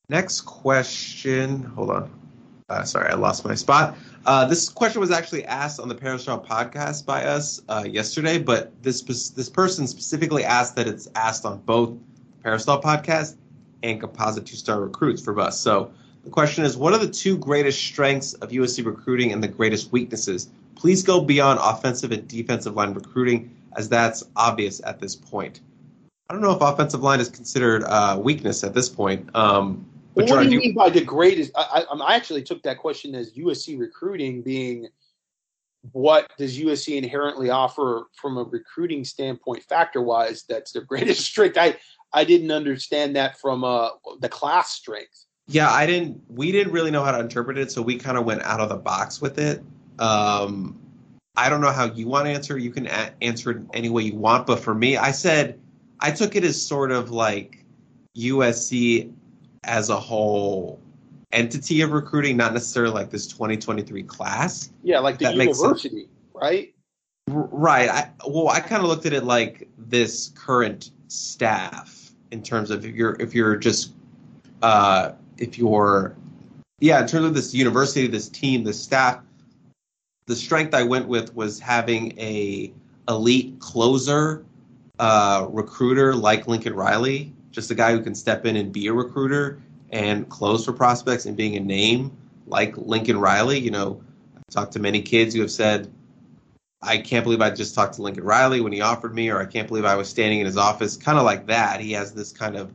Next 0.10 0.42
question. 0.42 1.64
Hold 1.64 1.92
on. 1.92 2.12
Uh, 2.68 2.84
sorry, 2.84 3.10
I 3.10 3.16
lost 3.16 3.46
my 3.46 3.54
spot. 3.56 3.96
Uh, 4.26 4.46
this 4.46 4.68
question 4.68 5.00
was 5.00 5.12
actually 5.12 5.46
asked 5.46 5.80
on 5.80 5.88
the 5.88 5.96
Peristyle 5.96 6.44
podcast 6.44 7.06
by 7.06 7.24
us 7.24 7.62
uh, 7.70 7.84
yesterday, 7.88 8.38
but 8.40 8.72
this 8.84 9.02
this 9.02 9.50
person 9.50 9.88
specifically 9.88 10.44
asked 10.44 10.76
that 10.76 10.88
it's 10.88 11.08
asked 11.16 11.46
on 11.46 11.60
both 11.60 11.94
Peristyle 12.44 12.82
podcast 12.82 13.36
and 13.84 13.99
Composite 13.99 14.45
Two 14.45 14.56
Star 14.56 14.82
Recruits 14.82 15.22
for 15.22 15.40
us. 15.40 15.60
So 15.60 15.91
the 16.24 16.30
question 16.30 16.64
is, 16.64 16.78
what 16.78 16.94
are 16.94 16.99
the 16.99 17.10
two 17.10 17.38
greatest 17.38 17.80
strengths 17.80 18.34
of 18.36 18.49
USC 18.49 18.86
recruiting 18.86 19.32
and 19.32 19.44
the 19.44 19.48
greatest 19.48 19.91
weaknesses? 19.91 20.49
Please 20.76 21.03
go 21.03 21.22
beyond 21.22 21.60
offensive 21.61 22.11
and 22.11 22.28
defensive 22.28 22.76
line 22.76 22.94
recruiting, 22.94 23.56
as 23.76 23.90
that's 23.90 24.24
obvious 24.36 24.82
at 24.86 24.99
this 24.99 25.16
point. 25.16 25.61
I 26.30 26.34
don't 26.34 26.41
know 26.41 26.52
if 26.52 26.61
offensive 26.61 27.02
line 27.02 27.20
is 27.20 27.30
considered 27.30 27.84
uh, 27.84 28.20
weakness 28.22 28.64
at 28.64 28.74
this 28.74 28.88
point. 28.88 29.30
Um, 29.36 29.86
what 30.14 30.28
do 30.28 30.49
you 30.49 30.60
mean 30.60 30.74
by 30.74 30.90
the 30.90 31.03
greatest? 31.03 31.52
I, 31.56 31.86
I, 31.90 31.95
I, 31.95 32.16
actually 32.16 32.44
took 32.44 32.61
that 32.64 32.78
question 32.78 33.16
as 33.16 33.32
USC 33.34 33.80
recruiting 33.80 34.41
being 34.41 34.88
what 35.91 36.30
does 36.38 36.60
USC 36.60 36.98
inherently 36.98 37.49
offer 37.49 38.07
from 38.14 38.38
a 38.38 38.44
recruiting 38.44 39.06
standpoint, 39.06 39.64
factor 39.64 40.02
wise, 40.02 40.44
that's 40.48 40.72
their 40.72 40.84
greatest 40.84 41.22
strength. 41.26 41.57
I 41.57 41.78
I 42.14 42.23
didn't 42.23 42.52
understand 42.52 43.15
that 43.15 43.40
from 43.40 43.64
uh, 43.64 43.90
the 44.19 44.30
class 44.30 44.72
strength. 44.72 45.26
Yeah, 45.48 45.69
I 45.69 45.86
didn't. 45.86 46.22
We 46.30 46.52
didn't 46.52 46.73
really 46.73 46.91
know 46.91 47.03
how 47.03 47.11
to 47.11 47.19
interpret 47.19 47.57
it, 47.57 47.72
so 47.72 47.81
we 47.81 47.98
kind 47.98 48.18
of 48.18 48.26
went 48.26 48.44
out 48.44 48.60
of 48.60 48.69
the 48.69 48.77
box 48.77 49.19
with 49.22 49.40
it. 49.40 49.64
Um, 49.98 50.80
I 51.36 51.49
don't 51.49 51.61
know 51.61 51.72
how 51.72 51.86
you 51.86 52.07
want 52.07 52.26
to 52.26 52.31
answer. 52.31 52.57
You 52.57 52.72
can 52.72 52.88
a- 52.88 53.14
answer 53.22 53.52
it 53.52 53.57
any 53.73 53.90
way 53.90 54.03
you 54.03 54.15
want, 54.15 54.45
but 54.45 54.60
for 54.60 54.76
me, 54.76 54.98
I 54.98 55.11
said 55.11 55.60
I 55.99 56.11
took 56.11 56.36
it 56.36 56.44
as 56.44 56.61
sort 56.61 56.91
of 56.91 57.11
like 57.11 57.65
USC 58.15 59.11
as 59.64 59.90
a 59.90 59.99
whole 59.99 60.80
entity 61.31 61.81
of 61.81 61.91
recruiting, 61.91 62.38
not 62.38 62.53
necessarily 62.53 62.94
like 62.94 63.10
this 63.10 63.27
2023 63.27 64.03
class. 64.03 64.72
Yeah, 64.84 64.99
like 64.99 65.18
the 65.18 65.26
that 65.26 65.36
university, 65.36 66.10
right? 66.34 66.73
Right. 67.27 67.90
I, 67.90 68.11
well, 68.27 68.49
I 68.49 68.60
kind 68.60 68.81
of 68.81 68.90
looked 68.90 69.06
at 69.06 69.14
it 69.14 69.23
like 69.23 69.68
this 69.77 70.30
current 70.30 70.91
staff 71.07 71.99
in 72.32 72.44
terms 72.44 72.72
of 72.72 72.86
if 72.86 72.96
you're 72.96 73.16
if 73.20 73.34
you're 73.34 73.56
just 73.56 73.94
uh, 74.62 75.12
if 75.38 75.58
you're 75.58 76.16
yeah 76.80 77.02
in 77.02 77.08
terms 77.08 77.26
of 77.26 77.34
this 77.34 77.54
university, 77.54 78.08
this 78.08 78.30
team, 78.30 78.64
this 78.64 78.82
staff. 78.82 79.22
The 80.26 80.36
strength 80.36 80.76
I 80.76 80.84
went 80.84 81.08
with 81.08 81.34
was 81.36 81.60
having 81.60 82.18
a 82.20 82.72
elite 83.08 83.60
closer 83.60 84.46
uh, 85.00 85.48
recruiter 85.50 86.14
like 86.14 86.48
Lincoln 86.48 86.76
Riley 86.76 87.34
just 87.52 87.72
a 87.72 87.76
guy 87.76 87.92
who 87.92 88.02
can 88.02 88.16
step 88.16 88.46
in 88.46 88.56
and 88.56 88.72
be 88.72 88.88
a 88.88 88.94
recruiter 88.94 89.62
and 89.92 90.30
close 90.30 90.66
for 90.66 90.74
prospects 90.74 91.26
and 91.26 91.36
being 91.36 91.56
a 91.56 91.60
name 91.60 92.16
like 92.48 92.78
Lincoln 92.78 93.20
Riley. 93.20 93.60
You 93.60 93.72
know, 93.72 94.02
I've 94.36 94.54
talked 94.54 94.74
to 94.74 94.80
many 94.80 95.02
kids 95.02 95.34
who 95.34 95.42
have 95.42 95.52
said, 95.52 95.92
I 96.82 96.98
can't 96.98 97.24
believe 97.24 97.42
I 97.42 97.50
just 97.50 97.76
talked 97.76 97.96
to 97.96 98.02
Lincoln 98.02 98.24
Riley 98.24 98.62
when 98.62 98.72
he 98.72 98.82
offered 98.82 99.14
me, 99.14 99.30
or 99.30 99.40
I 99.40 99.46
can't 99.46 99.68
believe 99.68 99.86
I 99.86 99.96
was 99.96 100.08
standing 100.10 100.40
in 100.40 100.46
his 100.46 100.58
office. 100.58 100.96
Kind 100.96 101.18
of 101.18 101.26
like 101.26 101.48
that. 101.48 101.82
He 101.82 101.92
has 101.94 102.14
this 102.14 102.32
kind 102.32 102.56
of 102.56 102.72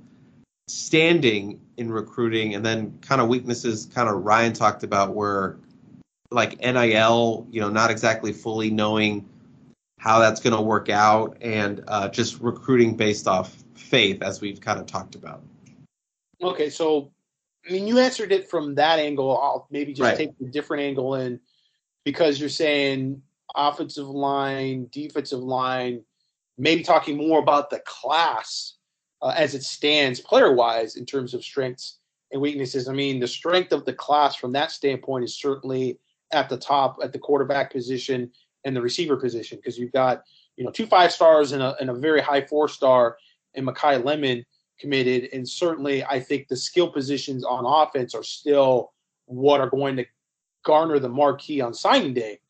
standing 0.68 1.60
in 1.76 1.90
recruiting, 1.90 2.54
and 2.54 2.64
then 2.64 2.98
kind 3.00 3.20
of 3.20 3.28
weaknesses, 3.28 3.86
kind 3.86 4.08
of 4.08 4.24
Ryan 4.24 4.52
talked 4.52 4.82
about, 4.82 5.14
where 5.14 5.56
like 6.30 6.60
NIL, 6.60 7.46
you 7.50 7.60
know, 7.60 7.70
not 7.70 7.90
exactly 7.90 8.32
fully 8.32 8.70
knowing 8.70 9.28
how 9.98 10.18
that's 10.18 10.40
going 10.40 10.54
to 10.54 10.60
work 10.60 10.90
out, 10.90 11.38
and 11.40 11.82
uh, 11.88 12.08
just 12.08 12.40
recruiting 12.40 12.96
based 12.96 13.26
off 13.26 13.56
faith, 13.74 14.22
as 14.22 14.40
we've 14.40 14.60
kind 14.60 14.78
of 14.78 14.86
talked 14.86 15.14
about. 15.14 15.42
Okay, 16.42 16.68
so 16.68 17.10
I 17.66 17.72
mean, 17.72 17.86
you 17.86 17.98
answered 17.98 18.32
it 18.32 18.50
from 18.50 18.74
that 18.74 18.98
angle. 18.98 19.38
I'll 19.38 19.66
maybe 19.70 19.92
just 19.94 20.02
right. 20.02 20.16
take 20.16 20.32
a 20.42 20.44
different 20.44 20.82
angle 20.82 21.14
in 21.14 21.40
because 22.04 22.38
you're 22.38 22.50
saying 22.50 23.22
offensive 23.56 24.08
line, 24.08 24.88
defensive 24.90 25.40
line, 25.40 26.02
maybe 26.58 26.82
talking 26.82 27.16
more 27.16 27.38
about 27.40 27.70
the 27.70 27.80
class 27.86 28.74
uh, 29.22 29.34
as 29.36 29.54
it 29.54 29.62
stands 29.62 30.20
player 30.20 30.52
wise 30.52 30.96
in 30.96 31.06
terms 31.06 31.34
of 31.34 31.44
strengths 31.44 31.98
and 32.32 32.40
weaknesses. 32.40 32.88
I 32.88 32.92
mean, 32.92 33.20
the 33.20 33.26
strength 33.26 33.72
of 33.72 33.84
the 33.84 33.92
class 33.92 34.36
from 34.36 34.52
that 34.52 34.70
standpoint 34.70 35.24
is 35.24 35.38
certainly 35.38 35.98
at 36.32 36.48
the 36.48 36.56
top 36.56 36.98
at 37.02 37.12
the 37.12 37.18
quarterback 37.18 37.72
position 37.72 38.30
and 38.64 38.74
the 38.74 38.82
receiver 38.82 39.16
position 39.16 39.58
because 39.58 39.78
you've 39.78 39.92
got 39.92 40.24
you 40.56 40.64
know 40.64 40.70
two 40.70 40.86
five 40.86 41.12
stars 41.12 41.52
and 41.52 41.62
a, 41.62 41.76
and 41.80 41.90
a 41.90 41.94
very 41.94 42.20
high 42.20 42.44
four 42.44 42.68
star 42.68 43.16
and 43.54 43.66
Makai 43.66 44.04
Lemon 44.04 44.44
committed. 44.78 45.28
And 45.32 45.48
certainly, 45.48 46.04
I 46.04 46.20
think 46.20 46.48
the 46.48 46.56
skill 46.56 46.90
positions 46.90 47.44
on 47.44 47.64
offense 47.64 48.14
are 48.14 48.22
still 48.22 48.92
what 49.26 49.60
are 49.60 49.70
going 49.70 49.96
to 49.96 50.04
garner 50.64 50.98
the 50.98 51.08
marquee 51.08 51.60
on 51.60 51.74
signing 51.74 52.14
day 52.14 52.40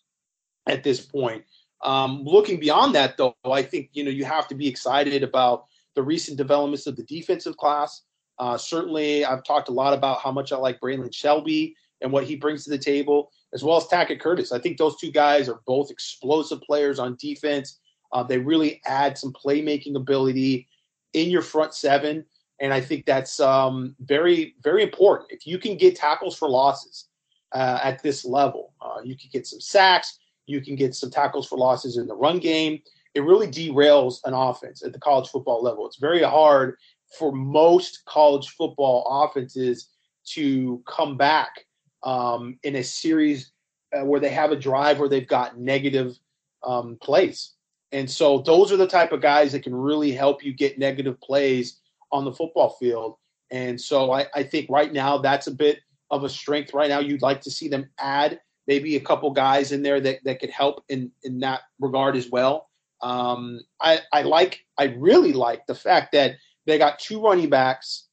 at 0.67 0.83
this 0.83 1.01
point. 1.01 1.45
Um, 1.83 2.23
looking 2.25 2.59
beyond 2.59 2.95
that, 2.95 3.17
though, 3.17 3.37
I 3.45 3.63
think 3.63 3.91
you 3.93 4.05
know 4.05 4.11
you 4.11 4.25
have 4.25 4.49
to 4.49 4.55
be 4.55 4.67
excited 4.67 5.23
about 5.23 5.67
the 5.95 6.03
recent 6.03 6.37
developments 6.37 6.87
of 6.87 6.97
the 6.97 7.05
defensive 7.05 7.57
class. 7.57 8.03
Uh, 8.39 8.57
certainly, 8.57 9.25
I've 9.25 9.45
talked 9.45 9.69
a 9.69 9.73
lot 9.73 9.93
about 9.93 10.21
how 10.21 10.33
much 10.33 10.53
I 10.53 10.57
like 10.57 10.81
Braylon 10.81 11.15
Shelby 11.15 11.77
and 12.01 12.11
what 12.11 12.25
he 12.25 12.37
brings 12.37 12.65
to 12.65 12.71
the 12.71 12.79
table, 12.79 13.31
as 13.53 13.63
well 13.63 13.77
as 13.77 13.85
Tackett 13.85 14.21
Curtis. 14.21 14.51
I 14.51 14.59
think 14.59 14.79
those 14.79 14.97
two 14.97 15.13
guys 15.13 15.49
are 15.49 15.61
both 15.67 15.91
explosive 15.91 16.61
players 16.63 16.99
on 16.99 17.17
defense. 17.21 17.79
Uh, 18.13 18.23
they 18.23 18.39
really 18.39 18.81
add 18.87 19.19
some 19.19 19.33
playmaking 19.33 19.97
ability 19.97 20.69
in 21.13 21.31
your 21.31 21.43
front 21.43 21.75
seven, 21.75 22.25
and 22.61 22.73
I 22.73 22.81
think 22.81 23.07
that's 23.07 23.41
um, 23.41 23.95
very, 24.01 24.55
very 24.63 24.83
important. 24.83 25.33
If 25.33 25.47
you 25.47 25.59
can 25.59 25.77
get 25.77 25.97
tackles 25.97 26.37
for 26.37 26.49
losses 26.49 27.09
uh, 27.53 27.79
at 27.83 28.03
this 28.03 28.25
level, 28.25 28.73
uh, 28.81 29.01
you 29.05 29.17
can 29.17 29.31
get 29.33 29.47
some 29.47 29.61
sacks, 29.61 30.19
you 30.47 30.61
can 30.61 30.77
get 30.77 30.95
some 30.95 31.11
tackles 31.11 31.47
for 31.47 31.59
losses 31.59 31.97
in 31.97 32.07
the 32.07 32.15
run 32.15 32.39
game. 32.39 32.81
It 33.15 33.23
really 33.23 33.47
derails 33.47 34.19
an 34.25 34.35
offense 34.35 34.85
at 34.85 34.93
the 34.93 34.99
college 34.99 35.29
football 35.29 35.63
level. 35.63 35.87
It's 35.87 35.99
very 35.99 36.23
hard 36.23 36.77
for 37.19 37.33
most 37.33 38.05
college 38.07 38.49
football 38.51 39.25
offenses 39.25 39.89
to 40.33 40.83
come 40.87 41.17
back 41.17 41.67
um, 42.03 42.59
in 42.63 42.77
a 42.77 42.83
series 42.83 43.53
uh, 43.97 44.05
where 44.05 44.21
they 44.21 44.31
have 44.31 44.51
a 44.51 44.57
drive 44.57 44.99
where 44.99 45.09
they've 45.09 45.29
got 45.29 45.59
negative 45.59 46.19
um, 46.65 46.97
plays. 47.01 47.53
And 47.93 48.11
so 48.11 48.39
those 48.39 48.73
are 48.73 48.77
the 48.77 48.89
type 48.89 49.13
of 49.13 49.21
guys 49.21 49.53
that 49.53 49.63
can 49.63 49.75
really 49.75 50.11
help 50.11 50.45
you 50.45 50.53
get 50.53 50.79
negative 50.79 51.21
plays 51.21 51.81
on 52.11 52.25
the 52.25 52.33
football 52.33 52.71
field. 52.71 53.17
And 53.51 53.81
so 53.81 54.13
I, 54.13 54.27
I 54.35 54.43
think 54.43 54.69
right 54.69 54.93
now 54.93 55.19
that's 55.19 55.47
a 55.47 55.53
bit 55.53 55.79
of 56.11 56.25
a 56.25 56.29
strength. 56.29 56.75
Right 56.75 56.89
now, 56.89 56.99
you'd 56.99 57.23
like 57.23 57.41
to 57.43 57.51
see 57.51 57.69
them 57.69 57.89
add 57.99 58.41
maybe 58.67 58.97
a 58.97 59.01
couple 59.01 59.31
guys 59.31 59.73
in 59.73 59.83
there 59.83 60.01
that, 60.01 60.21
that 60.25 60.41
could 60.41 60.51
help 60.51 60.85
in, 60.89 61.11
in 61.23 61.41
that 61.41 61.63
regard 61.81 62.17
as 62.17 62.31
well. 62.31 62.69
Um, 63.03 63.61
I, 63.81 64.01
I 64.13 64.23
like, 64.23 64.65
I 64.79 64.95
really 64.99 65.33
like 65.33 65.67
the 65.67 65.75
fact 65.75 66.13
that 66.13 66.37
they 66.67 66.79
got 66.79 66.99
two 66.99 67.23
running 67.23 67.51
backs. 67.51 68.09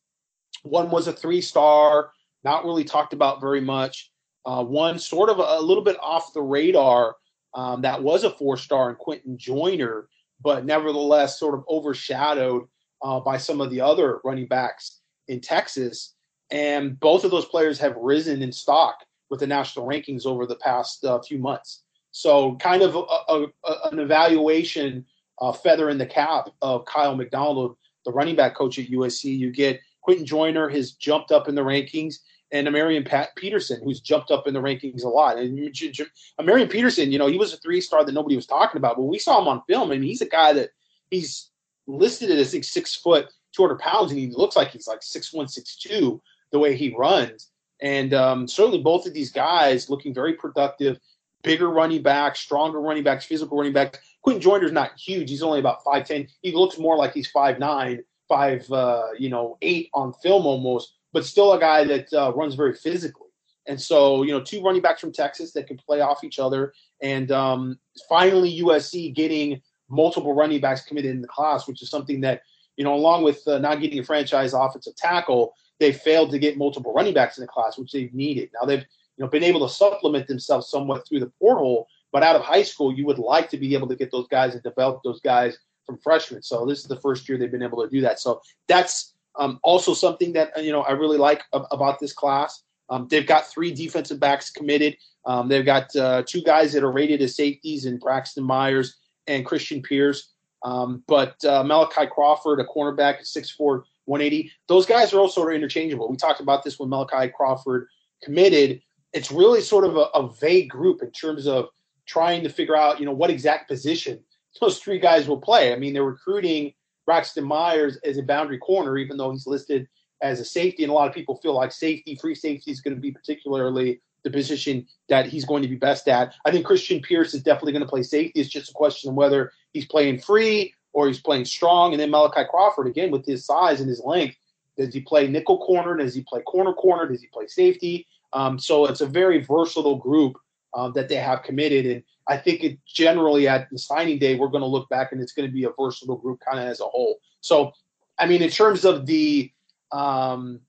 One 0.64 0.91
was 0.91 1.07
a 1.07 1.14
three 1.14 1.41
star, 1.41 2.11
not 2.44 2.65
really 2.65 2.84
talked 2.84 3.14
about 3.14 3.41
very 3.41 3.61
much. 3.61 4.11
Uh, 4.45 4.64
one 4.64 4.99
sort 4.99 5.30
of 5.30 5.40
a, 5.40 5.44
a, 5.44 5.61
little 5.61 5.84
bit 5.84 5.98
off 6.02 6.34
the 6.34 6.41
radar 6.41 7.15
um, 7.53 7.82
that 7.84 8.02
was 8.02 8.23
a 8.23 8.30
four 8.30 8.57
star 8.57 8.90
in 8.90 8.95
Quinten 8.95 9.38
Joyner, 9.38 10.07
but 10.41 10.65
nevertheless 10.65 11.40
sort 11.40 11.53
of 11.53 11.64
overshadowed 11.69 12.64
uh, 13.03 13.19
by 13.19 13.38
some 13.38 13.61
of 13.61 13.69
the 13.69 13.82
other 13.82 14.19
running 14.23 14.48
backs 14.48 14.99
in 15.28 15.40
Texas. 15.40 16.15
And 16.49 16.99
both 16.99 17.23
of 17.23 17.32
those 17.32 17.45
players 17.45 17.80
have 17.80 17.95
risen 17.95 18.41
in 18.41 18.52
stock 18.52 18.98
with 19.32 19.40
the 19.40 19.48
national 19.48 19.88
rankings 19.88 20.28
over 20.28 20.45
the 20.45 20.58
past 20.58 21.03
uh, 21.03 21.20
few 21.22 21.40
months. 21.40 21.82
So, 22.12 22.56
kind 22.58 22.84
of 22.84 22.95
a, 22.95 22.99
a, 22.99 23.48
a, 23.66 23.90
an 23.91 23.99
evaluation 23.99 25.06
uh, 25.40 25.53
feather 25.53 25.90
in 25.90 25.98
the 25.98 26.06
cap 26.06 26.49
of 26.62 26.86
Kiel 26.86 27.16
McDonald, 27.16 27.78
the 28.06 28.12
running 28.12 28.36
back 28.36 28.53
coach 28.53 28.78
at 28.78 28.88
USC. 28.88 29.36
You 29.36 29.49
get 29.49 29.80
Quinten 30.08 30.26
Joyner 30.26 30.68
has 30.70 30.91
jumped 30.91 31.32
up 31.32 31.48
in 31.48 31.56
the 31.56 31.62
rankings, 31.62 32.16
and 32.52 32.68
Amarian 32.68 33.08
Pat 33.08 33.30
Peterson, 33.38 33.82
who's 33.82 34.02
jumped 34.02 34.30
up 34.30 34.45
in 34.45 34.53
the 34.53 34.60
rankings 34.60 35.03
a 35.03 35.08
lot. 35.08 35.38
And 35.38 35.58
Amarian 35.58 36.70
Peterson, 36.70 37.14
you 37.14 37.18
know, 37.18 37.28
he 37.28 37.38
was 37.38 37.53
a 37.53 37.58
three 37.58 37.80
star 37.80 38.03
that 38.03 38.12
nobody 38.12 38.36
was 38.36 38.45
talking 38.45 38.78
about, 38.78 38.98
but 38.98 39.03
we 39.03 39.18
saw 39.18 39.41
him 39.41 39.48
on 39.48 39.64
film, 39.68 39.91
and 39.91 40.03
he's 40.03 40.22
a 40.22 40.28
guy 40.28 40.52
that 40.52 40.72
he's 41.10 41.49
listed 41.88 42.30
as 42.30 42.49
I 42.49 42.52
think 42.52 42.66
six 42.66 42.94
foot, 42.94 43.32
200 43.56 43.80
pounds, 43.80 44.12
and 44.12 44.20
he 44.20 44.28
looks 44.28 44.58
like 44.58 44.72
he's 44.72 44.88
like 44.88 45.02
six 45.02 45.32
one, 45.32 45.48
six 45.48 45.78
two 45.78 46.22
the 46.52 46.60
way 46.60 46.76
he 46.76 46.94
runs. 46.98 47.51
And 47.82 48.14
um, 48.14 48.48
certainly 48.48 48.80
both 48.80 49.06
of 49.06 49.14
these 49.14 49.32
guys 49.32 49.90
looking 49.90 50.14
very 50.14 50.34
productive, 50.34 50.99
bigger 51.44 51.70
running 51.70 52.03
backs, 52.03 52.40
stronger 52.40 52.80
running 52.80 53.03
backs, 53.03 53.26
physical 53.26 53.58
running 53.58 53.74
backs. 53.74 53.99
Quinten 54.26 54.40
Joyner's 54.40 54.72
not 54.72 54.91
huge. 54.99 55.30
He's 55.30 55.44
only 55.44 55.60
about 55.60 55.84
5'10. 55.84 56.30
He 56.41 56.52
looks 56.52 56.78
more 56.78 56.95
like 56.95 57.14
he's 57.14 57.32
5'9, 57.32 57.99
5, 58.30 58.72
uh, 58.72 59.03
you 59.18 59.30
know, 59.30 59.58
8 59.62 59.90
on 59.94 60.14
film 60.14 60.45
almost, 60.45 60.94
but 61.12 61.26
still 61.26 61.53
a 61.53 61.60
guy 61.60 61.84
that 61.86 62.14
uh, 62.14 62.32
runs 62.34 62.56
very 62.56 62.76
physically. 62.76 63.28
And 63.68 63.80
so, 63.80 64.24
you 64.24 64.32
know, 64.32 64.41
two 64.41 64.62
running 64.62 64.82
backs 64.82 65.02
from 65.02 65.12
Texas 65.12 65.53
that 65.53 65.68
can 65.68 65.78
play 65.78 66.02
off 66.02 66.24
each 66.24 66.40
other. 66.40 66.74
And 67.02 67.32
um, 67.32 67.80
finally, 68.10 68.62
USC 68.62 69.14
getting 69.14 69.62
multiple 69.90 70.34
running 70.34 70.62
backs 70.62 70.82
committed 70.82 71.12
in 71.12 71.22
the 71.22 71.28
class, 71.28 71.68
which 71.68 71.82
is 71.82 71.90
something 71.90 72.22
that, 72.22 72.41
you 72.78 72.84
know, 72.84 72.94
along 72.94 73.24
with 73.24 73.48
uh, 73.48 73.60
not 73.60 73.80
getting 73.82 73.99
a 73.99 74.03
franchise 74.03 74.53
offensive 74.53 74.95
tackle, 74.95 75.53
they 75.82 75.92
failed 75.92 76.30
to 76.30 76.40
get 76.40 76.60
multiple 76.60 76.93
running 76.93 77.14
backs 77.14 77.38
in 77.38 77.42
the 77.42 77.48
class, 77.48 77.77
which 77.77 77.92
they've 77.92 78.14
needed. 78.14 78.51
Now 78.53 78.68
they've 78.68 78.85
you 79.18 79.26
know 79.26 79.27
been 79.27 79.43
able 79.43 79.68
to 79.68 79.74
supplement 79.74 80.27
themselves 80.27 80.69
somewhat 80.69 81.08
through 81.08 81.22
the 81.22 81.32
portal, 81.40 81.88
but 82.11 82.22
out 82.22 82.35
of 82.35 82.43
high 82.43 82.61
school, 82.61 82.93
you 82.93 83.06
would 83.08 83.18
like 83.18 83.50
to 83.50 83.58
be 83.58 83.74
able 83.74 83.88
to 83.88 83.95
get 83.95 84.11
those 84.11 84.27
guys 84.27 84.53
and 84.53 84.61
develop 84.61 85.01
those 85.03 85.19
guys 85.22 85.58
from 85.85 85.98
freshmen. 85.98 86.43
So 86.43 86.66
this 86.68 86.80
is 86.80 86.85
the 86.85 87.01
first 87.01 87.27
year 87.27 87.38
they've 87.38 87.51
been 87.51 87.64
able 87.64 87.84
to 87.84 87.90
do 87.90 88.00
that. 88.01 88.19
So 88.19 88.42
that's 88.68 89.16
um, 89.40 89.60
also 89.64 89.93
something 89.95 90.34
that 90.34 90.64
you 90.64 90.72
know 90.72 90.84
I 90.84 90.92
really 90.92 91.18
like 91.18 91.42
about 91.51 92.00
this 92.00 92.14
class. 92.14 92.64
Um, 92.92 93.08
they've 93.10 93.26
got 93.26 93.48
three 93.48 93.74
defensive 93.74 94.19
backs 94.19 94.51
committed. 94.51 94.98
Um, 95.26 95.48
they've 95.48 95.66
got 95.66 95.95
uh, 95.95 96.24
two 96.27 96.43
guys 96.43 96.74
that 96.74 96.84
are 96.84 96.92
rated 96.92 97.22
as 97.22 97.35
safeties 97.35 97.85
in 97.85 97.98
Braxton 97.98 98.43
Myers 98.43 98.98
and 99.27 99.45
Christian 99.45 99.82
Pierce. 99.82 100.32
Um, 100.64 101.03
but 101.08 101.43
uh, 101.43 101.64
Malachi 101.64 102.06
Crawford, 102.06 102.60
a 102.60 102.66
cornerback 102.66 103.16
at 103.16 103.24
6'4", 103.24 103.84
180. 104.06 104.52
Those 104.68 104.86
guys 104.86 105.14
are 105.14 105.20
all 105.20 105.30
sort 105.30 105.52
of 105.52 105.56
interchangeable. 105.56 106.10
We 106.10 106.18
talked 106.18 106.40
about 106.40 106.64
this 106.64 106.80
when 106.80 106.90
Malachi 106.90 107.32
Crawford 107.36 107.88
committed. 108.24 108.82
It's 109.14 109.32
really 109.32 109.62
sort 109.62 109.86
of 109.86 109.96
a, 109.98 110.06
a 110.16 110.28
vague 110.28 110.70
group 110.70 111.02
in 111.02 111.12
terms 111.12 111.48
of 111.48 111.70
trying 112.06 112.44
to 112.44 112.50
figure 112.50 112.76
out, 112.76 113.00
you 113.00 113.06
know, 113.06 113.12
what 113.12 113.30
exact 113.30 113.68
position 113.68 114.24
those 114.62 114.80
three 114.80 115.00
guys 115.00 115.28
will 115.28 115.40
play. 115.40 115.74
I 115.74 115.78
mean, 115.78 115.94
they're 115.94 116.04
recruiting 116.04 116.74
Braxton 117.06 117.44
Myers 117.44 117.98
as 118.04 118.18
a 118.18 118.24
boundary 118.24 118.58
corner, 118.58 118.98
even 118.98 119.18
though 119.18 119.32
he's 119.32 119.48
listed 119.48 119.88
as 120.22 120.40
a 120.40 120.46
safety. 120.46 120.84
And 120.84 120.92
a 120.92 120.94
lot 120.94 121.08
of 121.08 121.14
people 121.16 121.36
feel 121.38 121.54
like 121.54 121.72
safety, 121.72 122.16
free 122.16 122.36
safety 122.36 122.72
is 122.72 122.82
going 122.82 122.96
to 122.96 123.02
be 123.02 123.12
particularly 123.12 124.02
the 124.24 124.30
position 124.30 124.86
that 125.10 125.26
he's 125.26 125.46
going 125.46 125.64
to 125.64 125.68
be 125.68 125.76
best 125.76 126.08
at. 126.08 126.36
I 126.46 126.52
think 126.52 126.66
Christian 126.66 127.02
Pierce 127.02 127.34
is 127.34 127.42
definitely 127.42 127.72
going 127.72 127.84
to 127.84 127.90
play 127.90 128.04
safety. 128.04 128.40
It's 128.40 128.50
just 128.50 128.70
a 128.70 128.74
question 128.74 129.10
of 129.10 129.16
whether 129.16 129.52
he's 129.74 129.86
playing 129.86 130.20
free 130.20 130.74
or 130.94 131.08
he's 131.08 131.22
playing 131.22 131.45
strong. 131.45 131.94
And 131.94 132.00
then 132.00 132.11
Malachi 132.11 132.44
Crawford, 132.50 132.88
again, 132.88 133.11
with 133.11 133.26
his 133.26 133.45
size 133.45 133.80
and 133.80 133.90
his 133.90 134.02
length, 134.03 134.36
does 134.78 134.94
he 134.94 135.02
play 135.02 135.28
nickel 135.28 135.60
corner? 135.60 135.98
Does 135.98 136.16
he 136.16 136.22
play 136.22 136.42
corner 136.42 136.74
corner? 136.74 137.08
Does 137.08 137.22
he 137.22 137.28
play 137.28 137.48
safety? 137.48 138.08
Um, 138.34 138.58
so 138.58 138.86
it's 138.86 139.02
a 139.02 139.06
very 139.06 139.42
versatile 139.44 139.98
group 139.98 140.38
uh, 140.74 140.90
that 140.92 141.10
they 141.10 141.16
have 141.16 141.44
committed. 141.44 141.86
And 141.86 142.03
I 142.28 142.38
think 142.38 142.64
it 142.64 142.80
generally 142.86 143.48
at 143.48 143.70
the 143.70 143.78
signing 143.78 144.20
day, 144.20 144.36
we're 144.36 144.48
going 144.48 144.61
to 144.61 144.68
look 144.68 144.90
back 144.90 145.11
and 145.11 145.22
it's 145.22 145.34
going 145.34 145.48
to 145.48 145.53
be 145.53 145.66
a 145.66 145.72
versatile 145.78 146.18
group 146.18 146.40
kind 146.40 146.60
of 146.60 146.68
as 146.68 146.80
a 146.80 146.86
whole. 146.86 147.20
So, 147.42 147.74
I 148.18 148.26
mean, 148.26 148.42
in 148.42 148.50
terms 148.50 148.86
of 148.86 149.06
the, 149.06 149.52
um, 149.92 150.61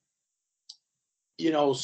you 1.38 1.52
know, 1.52 1.74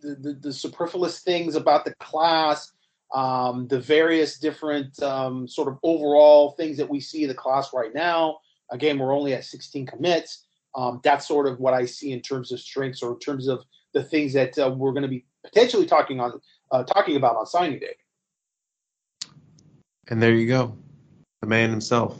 the, 0.00 0.16
the, 0.20 0.32
the 0.34 0.52
superfluous 0.52 1.20
things 1.20 1.54
about 1.54 1.84
the 1.84 1.94
class, 1.94 2.72
um, 3.14 3.66
the 3.68 3.80
various 3.80 4.38
different 4.38 5.02
um, 5.02 5.48
sort 5.48 5.68
of 5.68 5.78
overall 5.82 6.52
things 6.52 6.76
that 6.76 6.88
we 6.88 7.00
see 7.00 7.22
in 7.22 7.28
the 7.28 7.34
class 7.34 7.72
right 7.72 7.94
now. 7.94 8.38
Again, 8.70 8.98
we're 8.98 9.14
only 9.14 9.34
at 9.34 9.44
16 9.44 9.86
commits. 9.86 10.44
Um, 10.74 11.00
that's 11.02 11.26
sort 11.26 11.46
of 11.46 11.58
what 11.58 11.74
I 11.74 11.86
see 11.86 12.12
in 12.12 12.20
terms 12.20 12.52
of 12.52 12.60
strengths 12.60 13.02
or 13.02 13.12
in 13.12 13.18
terms 13.18 13.48
of 13.48 13.64
the 13.94 14.02
things 14.02 14.32
that 14.34 14.58
uh, 14.58 14.70
we're 14.70 14.92
going 14.92 15.02
to 15.02 15.08
be 15.08 15.24
potentially 15.44 15.86
talking 15.86 16.20
on 16.20 16.40
uh, 16.70 16.84
talking 16.84 17.16
about 17.16 17.36
on 17.36 17.46
signing 17.46 17.78
day. 17.78 17.94
And 20.08 20.22
there 20.22 20.34
you 20.34 20.46
go, 20.46 20.76
the 21.40 21.48
man 21.48 21.70
himself 21.70 22.18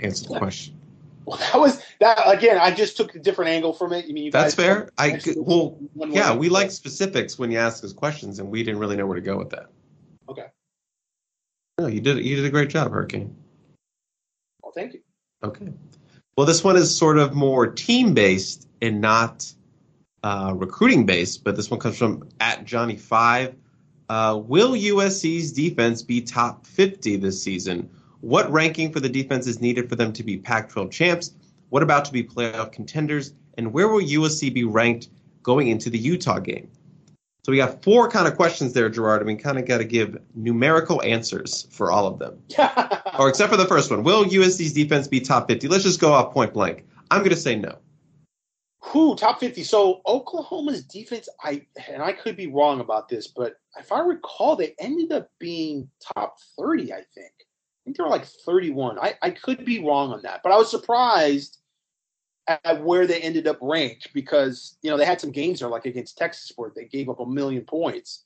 answered 0.00 0.28
the 0.28 0.38
question. 0.38 0.76
Well, 1.26 1.38
that 1.38 1.58
was 1.58 1.82
that 2.00 2.18
again. 2.26 2.58
I 2.58 2.70
just 2.70 2.98
took 2.98 3.14
a 3.14 3.18
different 3.18 3.50
angle 3.50 3.72
from 3.72 3.94
it. 3.94 4.04
I 4.06 4.12
mean, 4.12 4.30
that's 4.30 4.54
fair. 4.54 4.90
I 4.98 5.18
well, 5.36 5.78
yeah, 5.94 6.34
we 6.34 6.50
like 6.50 6.70
specifics 6.70 7.38
when 7.38 7.50
you 7.50 7.56
ask 7.56 7.82
us 7.82 7.94
questions, 7.94 8.40
and 8.40 8.50
we 8.50 8.62
didn't 8.62 8.78
really 8.78 8.94
know 8.94 9.06
where 9.06 9.14
to 9.14 9.22
go 9.22 9.38
with 9.38 9.48
that. 9.48 9.70
Okay. 10.28 10.46
No, 11.78 11.86
you 11.86 12.00
did 12.00 12.24
you 12.24 12.36
did 12.36 12.44
a 12.44 12.50
great 12.50 12.70
job, 12.70 12.92
Hurricane. 12.92 13.34
Well, 14.62 14.72
thank 14.72 14.94
you. 14.94 15.00
Okay. 15.42 15.68
Well, 16.36 16.46
this 16.46 16.64
one 16.64 16.76
is 16.76 16.96
sort 16.96 17.18
of 17.18 17.34
more 17.34 17.66
team 17.66 18.14
based 18.14 18.68
and 18.82 19.00
not 19.00 19.52
uh, 20.22 20.52
recruiting 20.56 21.06
based, 21.06 21.44
but 21.44 21.56
this 21.56 21.70
one 21.70 21.80
comes 21.80 21.98
from 21.98 22.28
at 22.40 22.64
Johnny 22.64 22.96
Five. 22.96 23.54
Uh, 24.08 24.40
will 24.44 24.72
USC's 24.72 25.52
defense 25.52 26.02
be 26.02 26.20
top 26.20 26.66
50 26.66 27.16
this 27.16 27.42
season? 27.42 27.88
What 28.20 28.50
ranking 28.50 28.92
for 28.92 29.00
the 29.00 29.08
defense 29.08 29.46
is 29.46 29.60
needed 29.60 29.88
for 29.88 29.96
them 29.96 30.12
to 30.12 30.22
be 30.22 30.36
Pac 30.36 30.70
12 30.70 30.90
champs? 30.90 31.32
What 31.70 31.82
about 31.82 32.04
to 32.06 32.12
be 32.12 32.22
playoff 32.22 32.72
contenders? 32.72 33.32
And 33.56 33.72
where 33.72 33.88
will 33.88 34.00
USC 34.00 34.52
be 34.52 34.64
ranked 34.64 35.08
going 35.42 35.68
into 35.68 35.90
the 35.90 35.98
Utah 35.98 36.38
game? 36.38 36.68
So 37.44 37.52
we 37.52 37.58
got 37.58 37.82
four 37.82 38.08
kind 38.08 38.26
of 38.26 38.36
questions 38.36 38.72
there, 38.72 38.88
Gerard, 38.88 39.20
and 39.20 39.26
we 39.26 39.36
kind 39.36 39.58
of 39.58 39.66
got 39.66 39.78
to 39.78 39.84
give 39.84 40.16
numerical 40.34 41.02
answers 41.02 41.68
for 41.70 41.92
all 41.92 42.06
of 42.06 42.18
them. 42.18 42.38
or 43.18 43.28
except 43.28 43.50
for 43.50 43.58
the 43.58 43.66
first 43.66 43.90
one. 43.90 44.02
Will 44.02 44.24
USC's 44.24 44.72
defense 44.72 45.06
be 45.06 45.20
top 45.20 45.46
50? 45.48 45.68
Let's 45.68 45.84
just 45.84 46.00
go 46.00 46.14
off 46.14 46.32
point 46.32 46.54
blank. 46.54 46.86
I'm 47.10 47.18
going 47.18 47.30
to 47.30 47.36
say 47.36 47.54
no. 47.54 47.76
Who 48.80 49.14
top 49.14 49.40
50? 49.40 49.62
So 49.62 50.00
Oklahoma's 50.06 50.84
defense, 50.84 51.28
I 51.42 51.66
and 51.90 52.02
I 52.02 52.12
could 52.12 52.34
be 52.34 52.46
wrong 52.46 52.80
about 52.80 53.10
this, 53.10 53.26
but 53.26 53.56
if 53.78 53.92
I 53.92 54.00
recall, 54.00 54.56
they 54.56 54.74
ended 54.78 55.12
up 55.12 55.28
being 55.38 55.90
top 56.14 56.36
30. 56.58 56.92
I 56.94 56.96
think. 57.14 57.32
I 57.36 57.84
think 57.84 57.96
they 57.98 58.02
were 58.02 58.08
like 58.08 58.24
31. 58.24 58.98
I, 58.98 59.14
I 59.20 59.30
could 59.30 59.66
be 59.66 59.80
wrong 59.80 60.12
on 60.12 60.22
that, 60.22 60.40
but 60.42 60.52
I 60.52 60.56
was 60.56 60.70
surprised 60.70 61.58
at 62.46 62.82
where 62.82 63.06
they 63.06 63.20
ended 63.20 63.46
up 63.46 63.58
ranked 63.60 64.12
because 64.12 64.76
you 64.82 64.90
know 64.90 64.96
they 64.96 65.04
had 65.04 65.20
some 65.20 65.30
games 65.30 65.60
there 65.60 65.68
like 65.68 65.86
against 65.86 66.18
Texas 66.18 66.52
where 66.56 66.70
they 66.74 66.84
gave 66.84 67.08
up 67.08 67.20
a 67.20 67.26
million 67.26 67.64
points, 67.64 68.24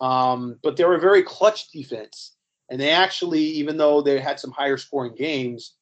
um, 0.00 0.58
but 0.62 0.76
they 0.76 0.84
were 0.84 0.96
a 0.96 1.00
very 1.00 1.22
clutch 1.22 1.70
defense, 1.70 2.36
and 2.70 2.80
they 2.80 2.90
actually 2.90 3.42
even 3.42 3.76
though 3.76 4.00
they 4.00 4.20
had 4.20 4.38
some 4.38 4.52
higher 4.52 4.76
scoring 4.76 5.14
games, 5.14 5.74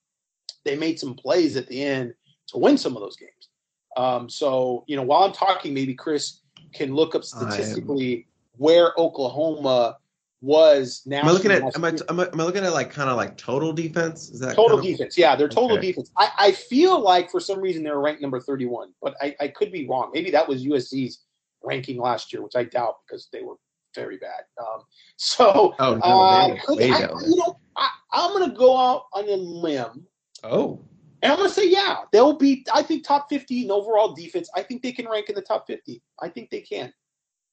they 0.65 0.77
made 0.77 0.99
some 0.99 1.15
plays 1.15 1.57
at 1.57 1.67
the 1.69 1.83
end 1.83 2.15
to 2.49 2.59
win 2.59 2.79
some 2.79 2.97
of 2.97 3.03
those 3.03 3.17
games. 3.17 3.49
Um, 3.97 4.29
so, 4.29 4.85
you 4.87 4.97
know, 4.97 5.03
while 5.03 5.23
I'm 5.23 5.33
talking, 5.33 5.73
maybe 5.73 5.95
Chris 5.95 6.41
can 6.73 6.95
look 6.95 7.15
up 7.15 7.25
statistically 7.25 8.27
where 8.57 8.93
Oklahoma 8.99 9.99
was 10.45 11.03
now. 11.07 11.21
Am 11.21 11.29
I 11.29 11.33
looking 11.33 11.51
at? 11.51 11.63
Am 11.75 11.85
I, 11.85 11.89
am 12.09 12.21
I, 12.21 12.27
am 12.27 12.41
I 12.41 12.45
looking 12.45 12.65
at 12.65 12.73
like 12.73 12.91
kind 12.91 13.09
of 13.09 13.17
like 13.17 13.37
total 13.37 13.73
defense? 13.73 14.29
Is 14.29 14.41
that 14.41 14.55
total 14.55 14.79
kind 14.79 14.91
of, 14.91 14.99
defense? 14.99 15.19
Yeah, 15.19 15.35
they're 15.35 15.49
total 15.49 15.79
Okay. 15.79 15.89
defense. 15.89 16.11
I, 16.19 16.31
I 16.39 16.53
feel 16.53 17.01
like 17.01 17.31
for 17.31 17.41
some 17.41 17.61
reason 17.61 17.83
they're 17.83 17.99
ranked 17.99 18.21
number 18.23 18.41
31, 18.41 18.91
but 19.03 19.15
I, 19.23 19.35
I 19.41 19.49
could 19.49 19.73
be 19.73 19.89
wrong. 19.89 20.11
Maybe 20.13 20.31
that 20.31 20.47
was 20.47 20.65
USC's 20.65 21.25
ranking 21.63 21.99
last 21.99 22.33
year, 22.33 22.43
which 22.43 22.57
I 22.57 22.65
doubt 22.65 22.97
because 23.07 23.29
they 23.33 23.43
were 23.43 23.55
very 23.95 24.19
bad. 24.19 24.43
Um, 24.61 24.83
so, 25.17 25.75
Oh 25.79 25.95
no, 25.95 26.21
uh, 26.21 26.57
could- 26.67 26.83
I, 26.83 27.09
you 27.27 27.37
know 27.37 27.59
I, 27.77 27.89
i'm 28.13 28.33
going 28.33 28.49
to 28.49 28.57
go 28.57 28.77
out 28.77 29.05
on 29.13 29.29
a 29.29 29.35
limb 29.37 30.07
Oh, 30.45 30.79
And 31.23 31.33
I'm 31.33 31.39
going 31.39 31.49
to 31.49 31.55
say, 31.55 31.69
yeah, 31.71 32.01
they'll 32.13 32.37
be, 32.37 32.67
I 32.75 32.83
think, 32.83 33.03
top 33.03 33.31
50 33.31 33.65
in 33.65 33.71
overall 33.71 34.13
defense. 34.15 34.51
I 34.55 34.63
think 34.63 34.83
they 34.83 34.93
can 34.93 35.09
rank 35.09 35.31
in 35.31 35.35
the 35.35 35.41
top 35.41 35.67
50. 35.67 36.03
I 36.21 36.29
think 36.29 36.51
they 36.51 36.61
can. 36.61 36.93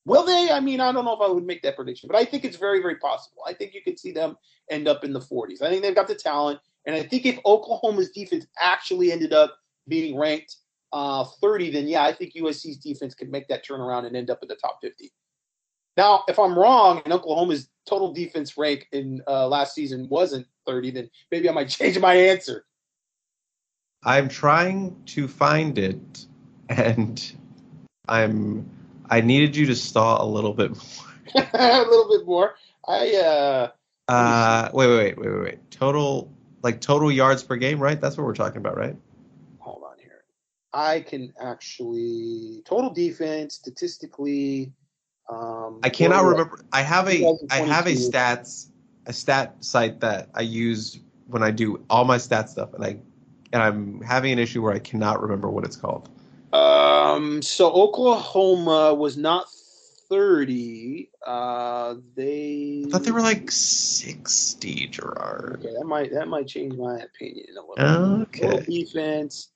Will 0.05 0.25
they? 0.25 0.49
I 0.51 0.59
mean, 0.59 0.79
I 0.79 0.91
don't 0.91 1.05
know 1.05 1.13
if 1.13 1.21
I 1.21 1.31
would 1.31 1.45
make 1.45 1.61
that 1.61 1.75
prediction, 1.75 2.09
but 2.11 2.17
I 2.17 2.25
think 2.25 2.43
it's 2.43 2.57
very, 2.57 2.81
very 2.81 2.95
possible. 2.95 3.43
I 3.45 3.53
think 3.53 3.73
you 3.73 3.81
could 3.83 3.99
see 3.99 4.11
them 4.11 4.35
end 4.69 4.87
up 4.87 5.03
in 5.03 5.13
the 5.13 5.19
40s. 5.19 5.61
I 5.61 5.69
think 5.69 5.83
they've 5.83 5.95
got 5.95 6.07
the 6.07 6.15
talent. 6.15 6.59
And 6.85 6.95
I 6.95 7.03
think 7.03 7.25
if 7.25 7.37
Oklahoma's 7.45 8.09
defense 8.09 8.47
actually 8.59 9.11
ended 9.11 9.33
up 9.33 9.55
being 9.87 10.17
ranked 10.17 10.57
uh, 10.91 11.23
30, 11.23 11.71
then 11.71 11.87
yeah, 11.87 12.03
I 12.03 12.13
think 12.13 12.33
USC's 12.33 12.77
defense 12.77 13.13
could 13.13 13.31
make 13.31 13.47
that 13.49 13.65
turnaround 13.65 14.05
and 14.07 14.15
end 14.15 14.29
up 14.29 14.39
in 14.41 14.47
the 14.47 14.55
top 14.55 14.79
50. 14.81 15.11
Now, 15.97 16.23
if 16.27 16.39
I'm 16.39 16.57
wrong 16.57 17.01
and 17.03 17.13
Oklahoma's 17.13 17.69
total 17.85 18.13
defense 18.13 18.57
rank 18.57 18.87
in 18.91 19.21
uh, 19.27 19.47
last 19.47 19.75
season 19.75 20.07
wasn't 20.09 20.47
30, 20.65 20.91
then 20.91 21.09
maybe 21.31 21.49
I 21.49 21.51
might 21.51 21.69
change 21.69 21.99
my 21.99 22.15
answer. 22.15 22.65
I'm 24.03 24.29
trying 24.29 24.95
to 25.07 25.27
find 25.27 25.77
it, 25.77 26.25
and 26.69 27.33
I'm. 28.07 28.67
I 29.11 29.19
needed 29.21 29.55
you 29.55 29.65
to 29.67 29.75
stall 29.75 30.25
a 30.25 30.29
little 30.29 30.53
bit 30.53 30.71
more. 30.71 31.45
a 31.53 31.81
little 31.81 32.09
bit 32.17 32.25
more. 32.25 32.55
I 32.87 33.15
uh 33.15 33.71
Uh, 34.07 34.69
wait, 34.73 34.87
wait, 34.87 34.97
wait, 34.97 35.17
wait, 35.17 35.29
wait, 35.29 35.43
wait. 35.43 35.71
Total, 35.71 36.31
like 36.63 36.81
total 36.81 37.11
yards 37.11 37.43
per 37.43 37.57
game, 37.57 37.79
right? 37.79 37.99
That's 37.99 38.17
what 38.17 38.25
we're 38.25 38.33
talking 38.33 38.57
about, 38.57 38.77
right? 38.77 38.95
hold 39.59 39.83
on 39.83 39.97
here. 39.99 40.23
I 40.73 41.01
can 41.01 41.33
actually 41.39 42.63
total 42.65 42.89
defense 42.89 43.55
statistically. 43.55 44.71
Um, 45.29 45.79
I 45.83 45.89
cannot 45.89 46.23
remember. 46.23 46.63
I 46.71 46.81
have 46.81 47.07
a 47.07 47.37
I 47.49 47.57
have 47.59 47.87
a 47.87 47.93
stats 47.93 48.69
a 49.05 49.13
stat 49.13 49.55
site 49.59 49.99
that 49.99 50.29
I 50.33 50.41
use 50.41 50.99
when 51.27 51.43
I 51.43 51.51
do 51.51 51.83
all 51.89 52.05
my 52.05 52.17
stat 52.17 52.49
stuff, 52.49 52.73
and 52.73 52.83
I 52.83 52.97
and 53.53 53.61
I'm 53.61 54.01
having 54.01 54.31
an 54.31 54.39
issue 54.39 54.61
where 54.61 54.73
I 54.73 54.79
cannot 54.79 55.21
remember 55.21 55.49
what 55.49 55.65
it's 55.65 55.75
called. 55.75 56.09
Um, 56.53 57.41
so 57.41 57.71
Oklahoma 57.71 58.93
was 58.93 59.17
not 59.17 59.47
thirty. 60.09 61.09
Uh, 61.25 61.95
they. 62.15 62.83
I 62.85 62.89
thought 62.89 63.03
they 63.03 63.11
were 63.11 63.21
like 63.21 63.49
sixty, 63.51 64.87
Gerard. 64.87 65.59
Okay, 65.59 65.73
that 65.77 65.85
might 65.85 66.11
that 66.11 66.27
might 66.27 66.47
change 66.47 66.75
my 66.75 66.99
opinion 66.99 67.47
a 67.57 67.61
little. 67.61 68.21
Okay. 68.23 68.63
defense. 68.65 69.51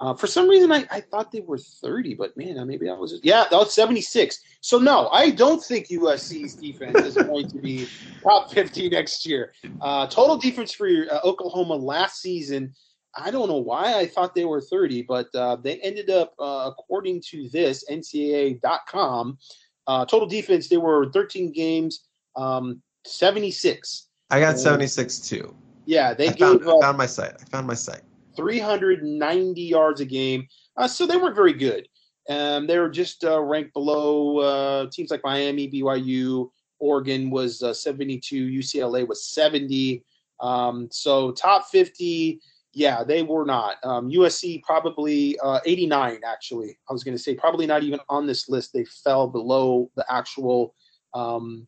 Uh, 0.00 0.14
for 0.14 0.26
some 0.26 0.48
reason, 0.48 0.72
I, 0.72 0.86
I 0.90 1.02
thought 1.02 1.30
they 1.30 1.42
were 1.42 1.58
30, 1.58 2.14
but 2.14 2.34
man, 2.34 2.58
uh, 2.58 2.64
maybe 2.64 2.86
that 2.86 2.98
was 2.98 3.20
yeah, 3.22 3.44
that 3.50 3.56
was 3.56 3.74
76. 3.74 4.42
So 4.62 4.78
no, 4.78 5.08
I 5.08 5.28
don't 5.28 5.62
think 5.62 5.88
USC's 5.88 6.54
defense 6.56 6.98
is 7.00 7.16
going 7.16 7.46
to 7.48 7.58
be 7.58 7.86
top 8.22 8.50
50 8.50 8.88
next 8.88 9.26
year. 9.26 9.52
Uh, 9.78 10.06
total 10.06 10.38
defense 10.38 10.72
for 10.72 10.88
uh, 10.88 11.20
Oklahoma 11.22 11.74
last 11.74 12.22
season, 12.22 12.72
I 13.16 13.30
don't 13.30 13.48
know 13.48 13.58
why 13.58 13.98
I 13.98 14.06
thought 14.06 14.34
they 14.34 14.44
were 14.44 14.60
30, 14.60 15.02
but 15.02 15.34
uh, 15.34 15.56
they 15.56 15.78
ended 15.80 16.10
up, 16.10 16.34
uh, 16.38 16.70
according 16.70 17.22
to 17.30 17.48
this 17.48 17.84
NCAA.com, 17.90 19.38
uh, 19.86 20.04
total 20.06 20.28
defense 20.28 20.68
they 20.68 20.76
were 20.76 21.10
13 21.10 21.52
games, 21.52 22.06
um, 22.36 22.82
76. 23.04 24.08
I 24.30 24.38
got 24.38 24.58
seventy 24.58 24.86
six 24.86 25.18
too. 25.18 25.54
Yeah, 25.86 26.14
they 26.14 26.28
I 26.28 26.32
gave 26.32 26.38
found, 26.38 26.68
up. 26.68 26.76
I 26.76 26.86
found 26.86 26.98
my 26.98 27.06
site. 27.06 27.34
I 27.40 27.44
found 27.46 27.66
my 27.66 27.74
site. 27.74 28.02
390 28.36 29.60
yards 29.60 30.00
a 30.00 30.04
game. 30.04 30.46
Uh, 30.76 30.86
so 30.86 31.06
they 31.06 31.16
weren't 31.16 31.34
very 31.34 31.52
good. 31.52 31.88
Um, 32.28 32.66
they 32.66 32.78
were 32.78 32.88
just 32.88 33.24
uh, 33.24 33.40
ranked 33.40 33.72
below 33.72 34.38
uh, 34.38 34.86
teams 34.92 35.10
like 35.10 35.24
Miami, 35.24 35.68
BYU, 35.68 36.48
Oregon 36.78 37.30
was 37.30 37.62
uh, 37.62 37.74
72, 37.74 38.46
UCLA 38.46 39.06
was 39.06 39.26
70. 39.26 40.04
Um, 40.40 40.88
so 40.90 41.32
top 41.32 41.66
50, 41.70 42.40
yeah, 42.72 43.02
they 43.02 43.22
were 43.22 43.44
not. 43.44 43.76
Um, 43.82 44.10
USC 44.10 44.62
probably 44.62 45.38
uh, 45.40 45.60
89, 45.64 46.20
actually. 46.24 46.78
I 46.88 46.92
was 46.92 47.02
going 47.02 47.16
to 47.16 47.22
say 47.22 47.34
probably 47.34 47.66
not 47.66 47.82
even 47.82 48.00
on 48.08 48.26
this 48.26 48.48
list. 48.48 48.72
They 48.72 48.84
fell 48.84 49.26
below 49.26 49.90
the 49.96 50.04
actual 50.10 50.74
um, 51.14 51.66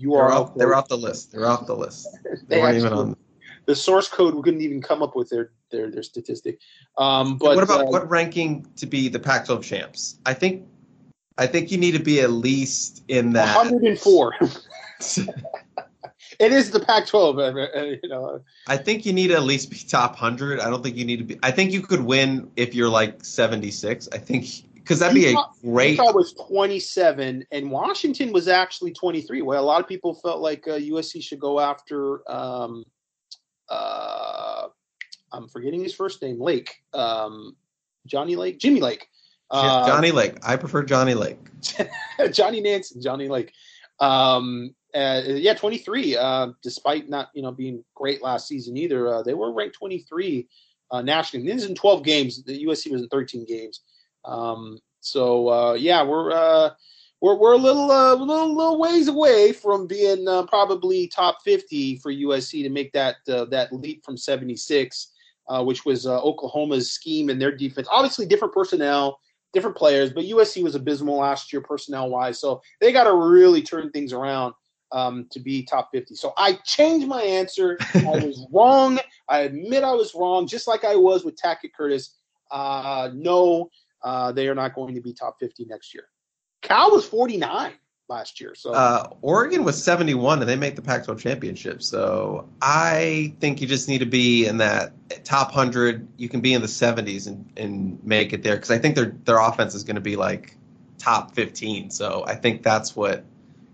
URL. 0.00 0.30
off, 0.30 0.54
they're 0.54 0.74
off 0.74 0.88
the 0.88 0.96
list. 0.96 1.32
They're 1.32 1.46
off 1.46 1.66
the 1.66 1.76
list. 1.76 2.08
They, 2.48 2.56
They 2.56 2.60
weren't 2.60 2.76
even 2.78 2.92
on. 2.92 3.16
the 3.66 3.74
source 3.74 4.08
code 4.08 4.34
we 4.34 4.42
couldn't 4.42 4.60
even 4.60 4.80
come 4.80 5.02
up 5.02 5.16
with 5.16 5.28
their 5.30 5.50
their, 5.70 5.90
their 5.90 6.02
statistic. 6.02 6.60
Um, 6.98 7.36
but 7.36 7.56
what 7.56 7.64
about 7.64 7.86
uh, 7.86 7.90
what 7.90 8.08
ranking 8.08 8.66
to 8.76 8.86
be 8.86 9.08
the 9.08 9.18
Pac-12 9.18 9.62
champs? 9.62 10.18
I 10.24 10.34
think, 10.34 10.66
I 11.36 11.46
think 11.48 11.72
you 11.72 11.78
need 11.78 11.92
to 11.92 12.02
be 12.02 12.20
at 12.20 12.30
least 12.30 13.02
in 13.08 13.32
that. 13.32 13.56
104. 13.56 14.34
it 16.38 16.52
is 16.52 16.70
the 16.70 16.80
Pac-12. 16.80 17.38
uh, 17.38 17.78
uh, 17.78 17.82
You 18.02 18.08
know, 18.08 18.40
I 18.66 18.76
think 18.76 19.06
you 19.06 19.12
need 19.12 19.28
to 19.28 19.34
at 19.34 19.42
least 19.42 19.70
be 19.70 19.76
top 19.78 20.16
hundred. 20.16 20.60
I 20.60 20.70
don't 20.70 20.82
think 20.82 20.96
you 20.96 21.04
need 21.04 21.18
to 21.18 21.24
be. 21.24 21.38
I 21.42 21.50
think 21.50 21.72
you 21.72 21.82
could 21.82 22.00
win 22.00 22.50
if 22.56 22.74
you're 22.74 22.88
like 22.88 23.24
seventy 23.24 23.70
six. 23.70 24.08
I 24.12 24.18
think 24.18 24.46
because 24.74 24.98
that'd 24.98 25.14
be 25.14 25.26
a 25.26 25.30
Utah- 25.30 25.50
great. 25.62 25.90
Utah 25.92 26.12
was 26.12 26.34
27, 26.34 27.46
and 27.50 27.70
Washington 27.70 28.32
was 28.32 28.48
actually 28.48 28.92
23. 28.92 29.40
Well, 29.40 29.62
a 29.62 29.64
lot 29.64 29.80
of 29.80 29.88
people 29.88 30.14
felt 30.14 30.40
like 30.40 30.68
uh, 30.68 30.72
USC 30.72 31.22
should 31.22 31.40
go 31.40 31.58
after. 31.58 32.20
Um, 32.30 32.84
uh, 33.70 34.68
I'm 35.32 35.48
forgetting 35.48 35.82
his 35.82 35.94
first 35.94 36.20
name, 36.20 36.38
Lake. 36.38 36.82
Um, 36.92 37.56
Johnny 38.06 38.36
Lake, 38.36 38.58
Jimmy 38.58 38.80
Lake. 38.80 39.08
Uh, 39.50 39.86
Johnny 39.86 40.10
Lake. 40.10 40.36
I 40.42 40.56
prefer 40.56 40.82
Johnny 40.82 41.14
Lake. 41.14 41.38
Johnny 42.32 42.60
Nance 42.60 42.90
Johnny 42.90 43.28
Lake. 43.28 43.52
Um, 44.00 44.74
uh, 44.94 45.22
yeah, 45.26 45.54
23. 45.54 46.16
Uh, 46.16 46.48
despite 46.62 47.08
not 47.08 47.30
you 47.34 47.42
know 47.42 47.52
being 47.52 47.84
great 47.94 48.22
last 48.22 48.46
season 48.46 48.76
either, 48.76 49.08
uh, 49.08 49.22
they 49.22 49.34
were 49.34 49.52
ranked 49.52 49.76
23 49.76 50.48
uh, 50.90 51.02
nationally. 51.02 51.46
This 51.46 51.64
is 51.64 51.68
in 51.68 51.74
12 51.74 52.04
games. 52.04 52.42
The 52.44 52.64
USC 52.64 52.92
was 52.92 53.02
in 53.02 53.08
13 53.08 53.44
games. 53.44 53.80
Um, 54.24 54.78
so 55.00 55.48
uh, 55.48 55.72
yeah, 55.74 56.02
we're 56.02 56.30
uh, 56.30 56.70
we're 57.20 57.34
we're 57.34 57.54
a 57.54 57.58
little 57.58 57.86
little 57.86 58.54
little 58.54 58.78
ways 58.78 59.08
away 59.08 59.52
from 59.52 59.86
being 59.86 60.26
probably 60.48 61.08
top 61.08 61.38
50 61.44 61.96
for 61.96 62.12
USC 62.12 62.62
to 62.62 62.70
make 62.70 62.92
that 62.92 63.16
that 63.26 63.68
leap 63.72 64.04
from 64.04 64.16
76, 64.16 65.12
uh, 65.48 65.64
which 65.64 65.84
was 65.84 66.06
Oklahoma's 66.06 66.92
scheme 66.92 67.30
and 67.30 67.40
their 67.40 67.54
defense. 67.54 67.88
Obviously, 67.90 68.26
different 68.26 68.54
personnel 68.54 69.18
different 69.52 69.76
players, 69.76 70.12
but 70.12 70.24
USC 70.24 70.64
was 70.64 70.74
abysmal 70.74 71.18
last 71.18 71.52
year 71.52 71.62
personnel 71.62 72.10
wise. 72.10 72.40
So 72.40 72.60
they 72.80 72.90
got 72.90 73.04
to 73.04 73.14
really 73.14 73.62
turn 73.62 73.88
things 73.92 74.12
around 74.12 74.52
um, 74.94 75.26
to 75.30 75.40
be 75.40 75.62
top 75.64 75.90
50. 75.92 76.14
So 76.14 76.32
I 76.38 76.52
changed 76.64 77.08
my 77.08 77.20
answer. 77.20 77.76
I 77.94 78.24
was 78.24 78.46
wrong. 78.50 78.98
I 79.28 79.40
admit 79.40 79.82
I 79.82 79.92
was 79.92 80.14
wrong, 80.14 80.46
just 80.46 80.68
like 80.68 80.84
I 80.84 80.94
was 80.94 81.24
with 81.24 81.36
Tackett 81.36 81.72
Curtis. 81.76 82.14
Uh, 82.50 83.10
no, 83.12 83.70
uh, 84.02 84.30
they 84.32 84.48
are 84.48 84.54
not 84.54 84.74
going 84.74 84.94
to 84.94 85.00
be 85.00 85.12
top 85.12 85.36
50 85.40 85.64
next 85.64 85.92
year. 85.92 86.04
Cal 86.62 86.92
was 86.92 87.04
49 87.04 87.72
last 88.08 88.40
year. 88.40 88.54
So 88.54 88.72
Uh, 88.72 89.08
Oregon 89.22 89.64
was 89.64 89.82
seventy 89.82 90.14
one, 90.14 90.40
and 90.40 90.48
they 90.48 90.56
make 90.56 90.76
the 90.76 90.82
Pac-12 90.82 91.18
championship. 91.18 91.82
So 91.82 92.48
I 92.62 93.34
think 93.40 93.60
you 93.60 93.66
just 93.66 93.88
need 93.88 93.98
to 93.98 94.06
be 94.06 94.46
in 94.46 94.58
that 94.58 94.92
top 95.24 95.50
hundred. 95.50 96.06
You 96.18 96.28
can 96.28 96.40
be 96.40 96.52
in 96.52 96.62
the 96.62 96.68
seventies 96.68 97.26
and, 97.26 97.50
and 97.56 97.98
make 98.04 98.32
it 98.32 98.42
there 98.42 98.56
because 98.56 98.70
I 98.70 98.78
think 98.78 98.94
their 98.94 99.16
their 99.24 99.38
offense 99.38 99.74
is 99.74 99.84
going 99.84 99.96
to 99.96 100.02
be 100.02 100.16
like 100.16 100.56
top 100.98 101.34
fifteen. 101.34 101.90
So 101.90 102.24
I 102.26 102.34
think 102.34 102.62
that's 102.62 102.94
what 102.94 103.24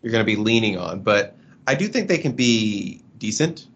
you're 0.03 0.13
going 0.13 0.25
to 0.25 0.27
be 0.27 0.37
leaning 0.37 0.79
on. 0.79 1.01
But 1.01 1.37
I 1.67 1.75
do 1.75 1.89
think 1.89 2.09
they 2.09 2.19
can 2.19 2.33
be 2.33 3.03
decent. 3.19 3.67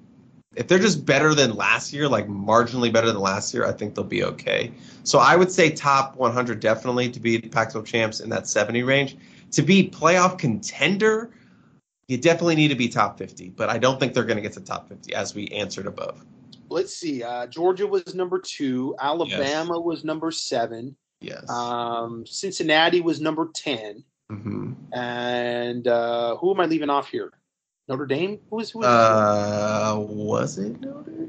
if 0.57 0.69
they're 0.69 0.78
just 0.78 1.05
better 1.05 1.35
than 1.35 1.55
last 1.55 1.93
year, 1.93 2.09
like 2.09 2.28
marginally 2.28 2.93
better 2.93 3.09
than 3.09 3.19
last 3.19 3.53
year, 3.53 3.67
I 3.67 3.73
think 3.73 3.94
they'll 3.94 4.05
be 4.05 4.23
okay. 4.25 4.73
So 5.03 5.19
I 5.19 5.36
would 5.36 5.51
say 5.51 5.70
top 5.70 6.17
100 6.17 6.61
definitely 6.61 7.11
to 7.11 7.20
be 7.20 7.36
the 7.39 7.49
Pac-12 7.49 7.85
champs 7.85 8.20
in 8.20 8.31
that 8.31 8.47
70 8.47 8.83
range. 8.85 9.17
To 9.53 9.62
be 9.62 9.91
playoff 9.91 10.39
contender, 10.39 11.31
you 12.09 12.19
definitely 12.19 12.57
need 12.57 12.69
to 12.69 12.75
be 12.75 12.89
top 12.89 13.19
50, 13.19 13.51
but 13.51 13.69
I 13.69 13.78
don't 13.78 13.99
think 13.99 14.15
they're 14.15 14.25
going 14.25 14.36
to 14.36 14.43
get 14.43 14.53
to 14.53 14.61
top 14.61 14.89
50 14.89 15.15
as 15.15 15.35
we 15.35 15.49
answered 15.49 15.86
above. 15.86 16.25
Let's 16.69 16.94
see. 16.97 17.23
Uh, 17.23 17.47
Georgia 17.47 17.86
was 17.86 18.15
number 18.15 18.39
two. 18.39 18.94
Alabama 19.01 19.75
yes. 19.75 19.85
was 19.85 20.05
number 20.05 20.31
seven. 20.31 20.97
Yes. 21.20 21.49
Um, 21.49 22.27
Cincinnati 22.27 23.01
was 23.01 23.20
number 23.20 23.49
10. 23.55 24.05
Mm-hmm. 24.33 24.73
And 24.93 25.86
uh, 25.86 26.36
who 26.36 26.53
am 26.53 26.61
I 26.61 26.67
leaving 26.67 26.91
off 26.91 27.09
here? 27.09 27.33
Notre 27.89 28.07
Dame? 28.07 28.41
Who 28.51 28.57
was? 28.57 28.70
Who 28.70 28.78
was 28.81 28.86
uh, 28.86 29.97
was 29.99 30.59
it 30.59 30.81
Notre? 30.81 31.28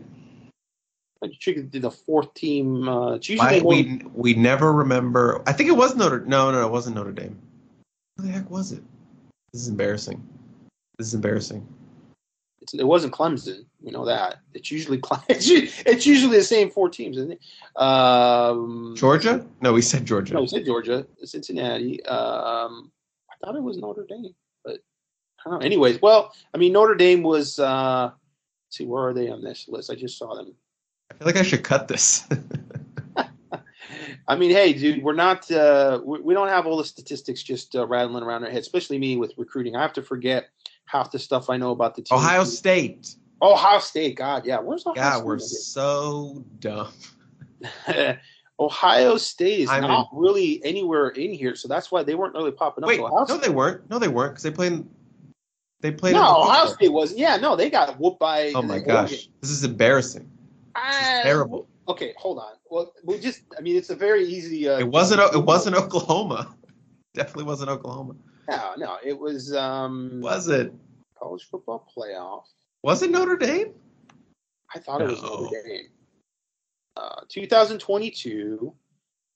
I 1.24 1.28
did 1.28 1.82
the 1.82 1.92
fourth 1.92 2.34
team. 2.34 2.88
Uh, 2.88 3.18
Why, 3.36 3.62
we 3.64 4.02
we 4.14 4.34
never 4.34 4.72
remember. 4.72 5.42
I 5.48 5.54
think 5.54 5.70
it 5.70 5.74
was 5.74 5.96
Notre. 5.96 6.22
No, 6.22 6.52
no, 6.52 6.66
it 6.66 6.72
wasn't 6.72 6.96
Notre 6.96 7.12
Dame. 7.12 7.38
Who 8.18 8.24
the 8.24 8.32
heck 8.32 8.50
was 8.50 8.72
it? 8.72 8.84
This 9.52 9.64
is 9.64 9.68
embarrassing. 9.68 10.26
This 10.98 11.08
is 11.08 11.14
embarrassing. 11.14 11.68
It 12.74 12.84
wasn't 12.84 13.14
Clemson. 13.14 13.66
We 13.82 13.92
know 13.92 14.06
that. 14.06 14.38
It's 14.54 14.72
usually 14.72 15.02
it's 15.30 16.06
usually 16.06 16.38
the 16.38 16.44
same 16.44 16.70
four 16.70 16.90
teams, 16.90 17.18
isn't 17.18 17.34
it? 17.34 17.82
Um, 17.82 18.94
Georgia? 18.98 19.46
No, 19.62 19.74
we 19.74 19.82
said 19.82 20.06
Georgia. 20.06 20.34
No, 20.34 20.42
we 20.42 20.48
said 20.48 20.66
Georgia. 20.66 21.06
Cincinnati. 21.24 22.04
Um, 22.06 22.92
I 23.30 23.46
thought 23.46 23.56
it 23.56 23.64
was 23.64 23.78
Notre 23.78 24.06
Dame. 24.08 24.34
but 24.64 24.80
I 25.46 25.50
don't 25.50 25.60
Know, 25.60 25.66
anyways, 25.66 26.02
well, 26.02 26.34
I 26.54 26.58
mean, 26.58 26.74
Notre 26.74 26.96
Dame 26.96 27.24
was. 27.24 27.60
Uh, 27.60 28.12
see, 28.70 28.86
where 28.86 29.08
are 29.08 29.14
they 29.14 29.30
on 29.30 29.44
this 29.44 29.68
list? 29.68 29.92
I 29.92 29.96
just 29.96 30.18
saw 30.18 30.36
them. 30.36 30.56
I 31.12 31.16
feel 31.16 31.28
like 31.28 31.38
I 31.38 31.44
should 31.44 31.64
cut 31.64 31.88
this. 31.88 32.28
I 34.28 34.36
mean, 34.36 34.50
hey, 34.52 34.74
dude, 34.74 35.04
we're 35.04 35.14
not. 35.14 35.50
Uh, 35.52 36.02
we, 36.04 36.20
we, 36.20 36.34
don't 36.34 36.48
have 36.48 36.66
all 36.66 36.78
the 36.78 36.86
statistics 36.86 37.44
just 37.44 37.76
uh, 37.76 37.86
rattling 37.86 38.24
around 38.24 38.44
our 38.44 38.50
head, 38.50 38.62
especially 38.62 38.98
me 38.98 39.18
with 39.18 39.34
recruiting. 39.38 39.76
I 39.76 39.82
have 39.84 39.94
to 39.94 40.02
forget 40.02 40.50
half 40.86 41.12
the 41.12 41.20
stuff 41.20 41.50
I 41.50 41.58
know 41.58 41.72
about 41.72 41.96
the 41.96 42.02
team. 42.02 42.18
Ohio 42.18 42.44
State. 42.44 43.16
Ohio 43.42 43.80
State. 43.80 44.16
God, 44.16 44.46
yeah. 44.46 44.60
Where's 44.60 44.86
Ohio 44.86 44.96
God, 44.96 45.14
State? 45.14 45.26
we're 45.26 45.40
so 45.40 46.46
dumb. 46.60 46.92
Ohio 48.60 49.18
State 49.18 49.62
is 49.62 49.70
I 49.70 49.82
not 49.82 50.08
really 50.14 50.64
anywhere 50.64 51.10
in 51.10 51.34
here, 51.34 51.56
so 51.56 51.68
that's 51.68 51.92
why 51.92 52.04
they 52.04 52.16
weren't 52.16 52.34
really 52.34 52.52
popping 52.52 52.84
up. 52.84 52.88
Wait, 52.88 53.00
no, 53.00 53.38
they 53.38 53.50
weren't. 53.50 53.90
No, 53.90 54.00
they 54.00 54.08
weren't 54.08 54.34
because 54.34 54.44
they 54.44 54.52
played 54.52 54.86
they 55.86 55.92
played. 55.92 56.14
No, 56.14 56.42
Ohio 56.42 56.66
State 56.68 56.92
was. 56.92 57.14
Yeah, 57.14 57.38
no, 57.38 57.56
they 57.56 57.70
got 57.70 58.00
whooped 58.00 58.20
by. 58.20 58.52
Oh 58.56 58.62
my 58.64 58.80
gosh, 58.80 59.30
this 59.42 59.52
is 59.52 59.64
embarrassing. 59.64 60.28
This 60.76 60.96
is 60.96 61.24
terrible. 61.24 61.68
Okay, 61.88 62.14
hold 62.18 62.40
on. 62.40 62.54
Well, 62.72 62.92
we 63.04 63.20
just. 63.20 63.44
I 63.56 63.62
mean, 63.62 63.76
it's 63.76 63.92
a 63.92 63.96
very 63.96 64.26
easy. 64.26 64.68
Uh, 64.68 64.80
it 64.80 64.88
wasn't. 64.88 65.22
It 65.36 65.44
wasn't 65.44 65.76
Oklahoma. 65.76 66.56
Definitely 67.14 67.44
wasn't 67.44 67.70
Oklahoma. 67.70 68.16
No, 68.48 68.74
no, 68.78 68.98
it 69.04 69.18
was. 69.18 69.54
um 69.54 70.20
Was 70.22 70.48
it 70.50 70.74
college 71.18 71.48
football 71.50 71.90
playoff? 71.96 72.44
Was 72.84 73.02
it 73.02 73.12
Notre 73.12 73.38
Dame? 73.38 73.74
I 74.74 74.80
thought 74.80 75.00
no. 75.00 75.08
it 75.08 75.12
was 75.12 75.22
Notre 75.22 75.64
Dame. 75.68 75.88
Uh, 76.98 77.22
2022. 77.30 78.74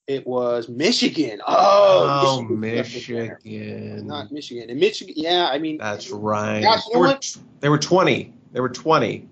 It 0.06 0.26
was 0.26 0.68
Michigan. 0.68 1.40
Oh, 1.46 2.40
oh 2.40 2.42
Michigan. 2.42 3.38
Michigan. 3.44 4.06
Not 4.06 4.32
Michigan. 4.32 4.68
And 4.68 4.80
Michigan, 4.80 5.14
yeah, 5.16 5.48
I 5.52 5.58
mean. 5.58 5.78
That's 5.78 6.10
right. 6.10 6.62
Gosh, 6.62 6.82
they, 6.92 6.98
were, 6.98 7.18
they 7.60 7.68
were 7.68 7.78
20. 7.78 8.34
They 8.52 8.60
were 8.60 8.68
20. 8.68 9.28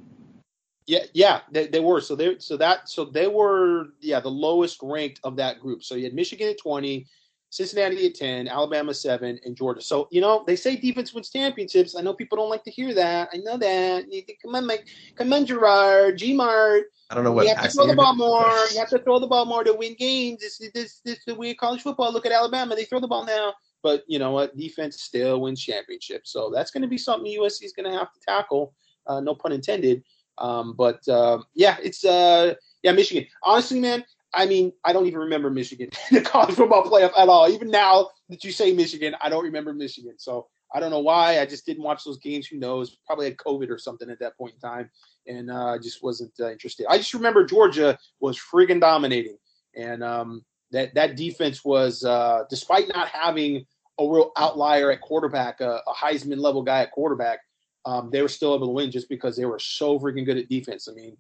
Yeah, 0.86 1.00
yeah, 1.12 1.40
they, 1.50 1.66
they 1.66 1.81
were. 1.81 2.00
So 2.00 2.15
they 2.15 2.39
so 2.39 2.57
that 2.57 2.89
so 2.89 3.05
they 3.05 3.26
were 3.26 3.89
yeah 4.00 4.20
the 4.20 4.31
lowest 4.31 4.78
ranked 4.82 5.20
of 5.23 5.36
that 5.36 5.60
group. 5.60 5.82
So 5.82 5.97
you 5.97 6.05
had 6.05 6.15
Michigan 6.15 6.48
at 6.48 6.58
20, 6.58 7.07
Cincinnati 7.51 8.07
at 8.07 8.15
10, 8.15 8.49
Alabama 8.49 8.93
7, 8.93 9.41
and 9.44 9.57
Georgia. 9.57 9.81
So, 9.81 10.09
you 10.10 10.20
know, 10.20 10.44
they 10.47 10.57
say 10.57 10.77
defense 10.77 11.15
wins 11.15 11.31
championships. 11.31 11.97
I 11.97 12.02
know 12.02 12.12
people 12.12 12.36
don't 12.36 12.51
like 12.51 12.65
to 12.65 12.70
hear 12.70 12.93
that. 12.94 13.31
I 13.33 13.39
know 13.39 13.57
that. 13.57 14.05
Come 14.43 14.55
on, 14.55 14.67
Mike. 14.67 14.86
Come 15.17 15.33
on, 15.33 15.47
Gerard. 15.47 16.18
G-Mart. 16.18 16.85
I 17.10 17.15
don't 17.15 17.25
know 17.25 17.33
what. 17.33 17.47
You 17.47 17.55
have 17.55 17.65
to 17.65 17.70
throw 17.70 17.86
the 17.86 17.97
ball 17.97 18.15
more. 18.15 18.44
You 18.73 18.78
have 18.78 18.91
to 18.91 18.99
throw 18.99 19.18
the 19.18 19.27
ball 19.27 19.47
more 19.47 19.65
to 19.65 19.73
win 19.73 19.94
games. 19.99 20.41
This, 20.41 20.59
this, 20.75 21.01
this, 21.05 21.18
the 21.27 21.35
way 21.35 21.55
college 21.55 21.83
football. 21.83 22.12
Look 22.12 22.27
at 22.27 22.33
Alabama. 22.33 22.77
They 22.77 22.85
throw 22.85 23.01
the 23.01 23.09
ball 23.09 23.25
now. 23.25 23.55
But, 23.83 24.05
you 24.09 24.18
know 24.18 24.33
what? 24.33 24.57
Defense 24.57 25.01
still 25.01 25.41
wins 25.41 25.62
championships. 25.62 26.31
So 26.33 26.51
that's 26.55 26.70
going 26.70 26.83
to 26.83 26.89
be 26.89 26.99
something 26.99 27.33
USC 27.33 27.65
is 27.65 27.73
going 27.73 27.91
to 27.91 27.97
have 27.97 28.12
to 28.12 28.20
tackle. 28.20 28.75
Uh, 29.07 29.20
no 29.20 29.35
pun 29.35 29.52
intended. 29.52 30.02
Um, 30.36 30.75
but, 30.77 31.07
uh, 31.09 31.39
yeah, 31.55 31.78
it's, 31.83 32.05
uh, 32.05 32.55
yeah, 32.83 32.93
Michigan. 32.93 33.27
Honestly, 33.43 33.81
man, 33.81 34.05
I 34.34 34.47
mean, 34.47 34.73
I 34.84 34.92
don't 34.92 35.07
even 35.07 35.20
remember 35.20 35.50
Michigan 35.50 35.89
in 36.10 36.16
the 36.16 36.23
college 36.23 36.55
football 36.55 36.84
playoff 36.84 37.12
at 37.18 37.28
all. 37.28 37.48
Even 37.48 37.70
now 37.70 38.10
that 38.28 38.44
you 38.44 38.52
say 38.52 38.73
Michigan, 38.73 39.15
I 39.20 39.28
don't 39.28 39.44
remember 39.44 39.73
Michigan. 39.73 40.15
So 40.18 40.48
I 40.74 40.81
don't 40.81 40.90
know 40.90 41.00
why. 41.00 41.40
I 41.40 41.47
just 41.47 41.65
didn't 41.65 41.82
watch 41.82 42.05
those 42.05 42.18
games. 42.18 42.47
Who 42.47 42.58
knows? 42.58 42.97
Probably 43.07 43.26
had 43.26 43.36
COVID 43.39 43.70
or 43.70 43.78
something 43.78 44.10
at 44.10 44.20
that 44.20 44.36
point 44.36 44.55
in 44.55 44.60
time, 44.60 44.90
and 45.26 45.50
uh, 45.50 45.74
I 45.74 45.78
just 45.78 46.02
wasn't 46.02 46.32
uh, 46.40 46.50
interested. 46.50 46.86
I 46.89 46.98
just 46.98 47.15
remember 47.15 47.44
Georgia 47.44 47.98
was 48.20 48.39
friggin' 48.39 48.81
dominating, 48.81 49.39
and 49.74 50.05
um, 50.05 50.44
that 50.73 50.94
that 50.94 51.16
defense 51.16 51.65
was, 51.65 52.05
uh, 52.05 52.42
despite 52.50 52.89
not 52.89 53.08
having 53.08 53.65
a 53.98 54.07
real 54.07 54.31
outlier 54.36 54.90
at 54.90 55.00
quarterback, 55.00 55.60
a, 55.60 55.81
a 55.86 55.94
Heisman 55.94 56.39
level 56.39 56.62
guy 56.62 56.82
at 56.82 56.92
quarterback, 56.92 57.40
um, 57.86 58.10
they 58.12 58.20
were 58.20 58.28
still 58.28 58.55
able 58.55 58.66
to 58.66 58.73
win 58.73 58.90
just 58.90 59.08
because 59.08 59.36
they 59.36 59.47
were 59.47 59.58
so 59.58 59.98
freaking 59.98 60.26
good 60.26 60.36
at 60.36 60.48
defense. 60.48 60.86
I 60.89 60.92
mean, 60.92 61.16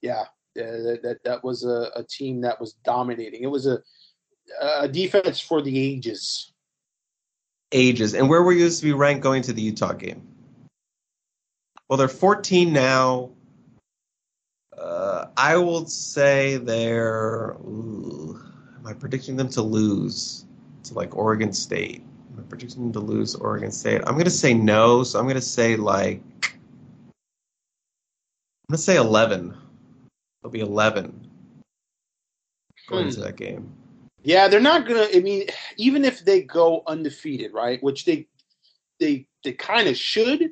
yeah, 0.00 0.24
that, 0.54 1.00
that 1.02 1.24
that 1.24 1.44
was 1.44 1.64
a, 1.64 1.90
a, 1.96 2.04
team 2.04 2.40
that 2.42 2.60
was 2.60 2.74
dominating. 2.84 3.42
It 3.42 3.50
was 3.50 3.66
a 3.66 3.78
a 4.60 4.88
defense 4.88 5.40
for 5.40 5.62
the 5.62 5.78
ages. 5.78 6.52
Ages. 7.72 8.14
And 8.14 8.28
where 8.28 8.42
were 8.42 8.52
you 8.52 8.60
supposed 8.60 8.80
to 8.80 8.86
be 8.86 8.92
ranked 8.92 9.22
going 9.22 9.42
to 9.42 9.52
the 9.52 9.62
Utah 9.62 9.92
game? 9.92 10.22
Well, 11.88 11.96
they're 11.96 12.08
14 12.08 12.72
now. 12.72 13.30
Uh, 14.76 15.26
I 15.36 15.56
will 15.56 15.86
say 15.86 16.56
they're. 16.56 17.56
Ooh, 17.60 18.40
am 18.76 18.86
I 18.86 18.92
predicting 18.92 19.36
them 19.36 19.48
to 19.50 19.62
lose 19.62 20.46
to 20.84 20.94
like 20.94 21.16
Oregon 21.16 21.52
State? 21.52 22.02
Am 22.32 22.40
I 22.40 22.42
predicting 22.48 22.82
them 22.82 22.92
to 22.92 23.00
lose 23.00 23.34
Oregon 23.34 23.70
State? 23.70 24.02
I'm 24.06 24.14
going 24.14 24.24
to 24.24 24.30
say 24.30 24.54
no. 24.54 25.02
So 25.02 25.18
I'm 25.18 25.24
going 25.24 25.36
to 25.36 25.40
say 25.40 25.76
like. 25.76 26.20
I'm 28.66 28.72
going 28.72 28.78
to 28.78 28.82
say 28.82 28.96
11. 28.96 29.54
They'll 30.44 30.50
be 30.50 30.60
11 30.60 31.26
going 32.88 33.02
hmm. 33.02 33.08
into 33.08 33.20
that 33.20 33.36
game. 33.36 33.72
Yeah, 34.22 34.46
they're 34.46 34.60
not 34.60 34.86
gonna. 34.86 35.06
I 35.14 35.20
mean, 35.20 35.46
even 35.76 36.04
if 36.04 36.24
they 36.24 36.42
go 36.42 36.82
undefeated, 36.86 37.52
right? 37.52 37.82
Which 37.82 38.04
they 38.04 38.26
they 39.00 39.26
they 39.42 39.52
kind 39.52 39.88
of 39.88 39.96
should. 39.96 40.50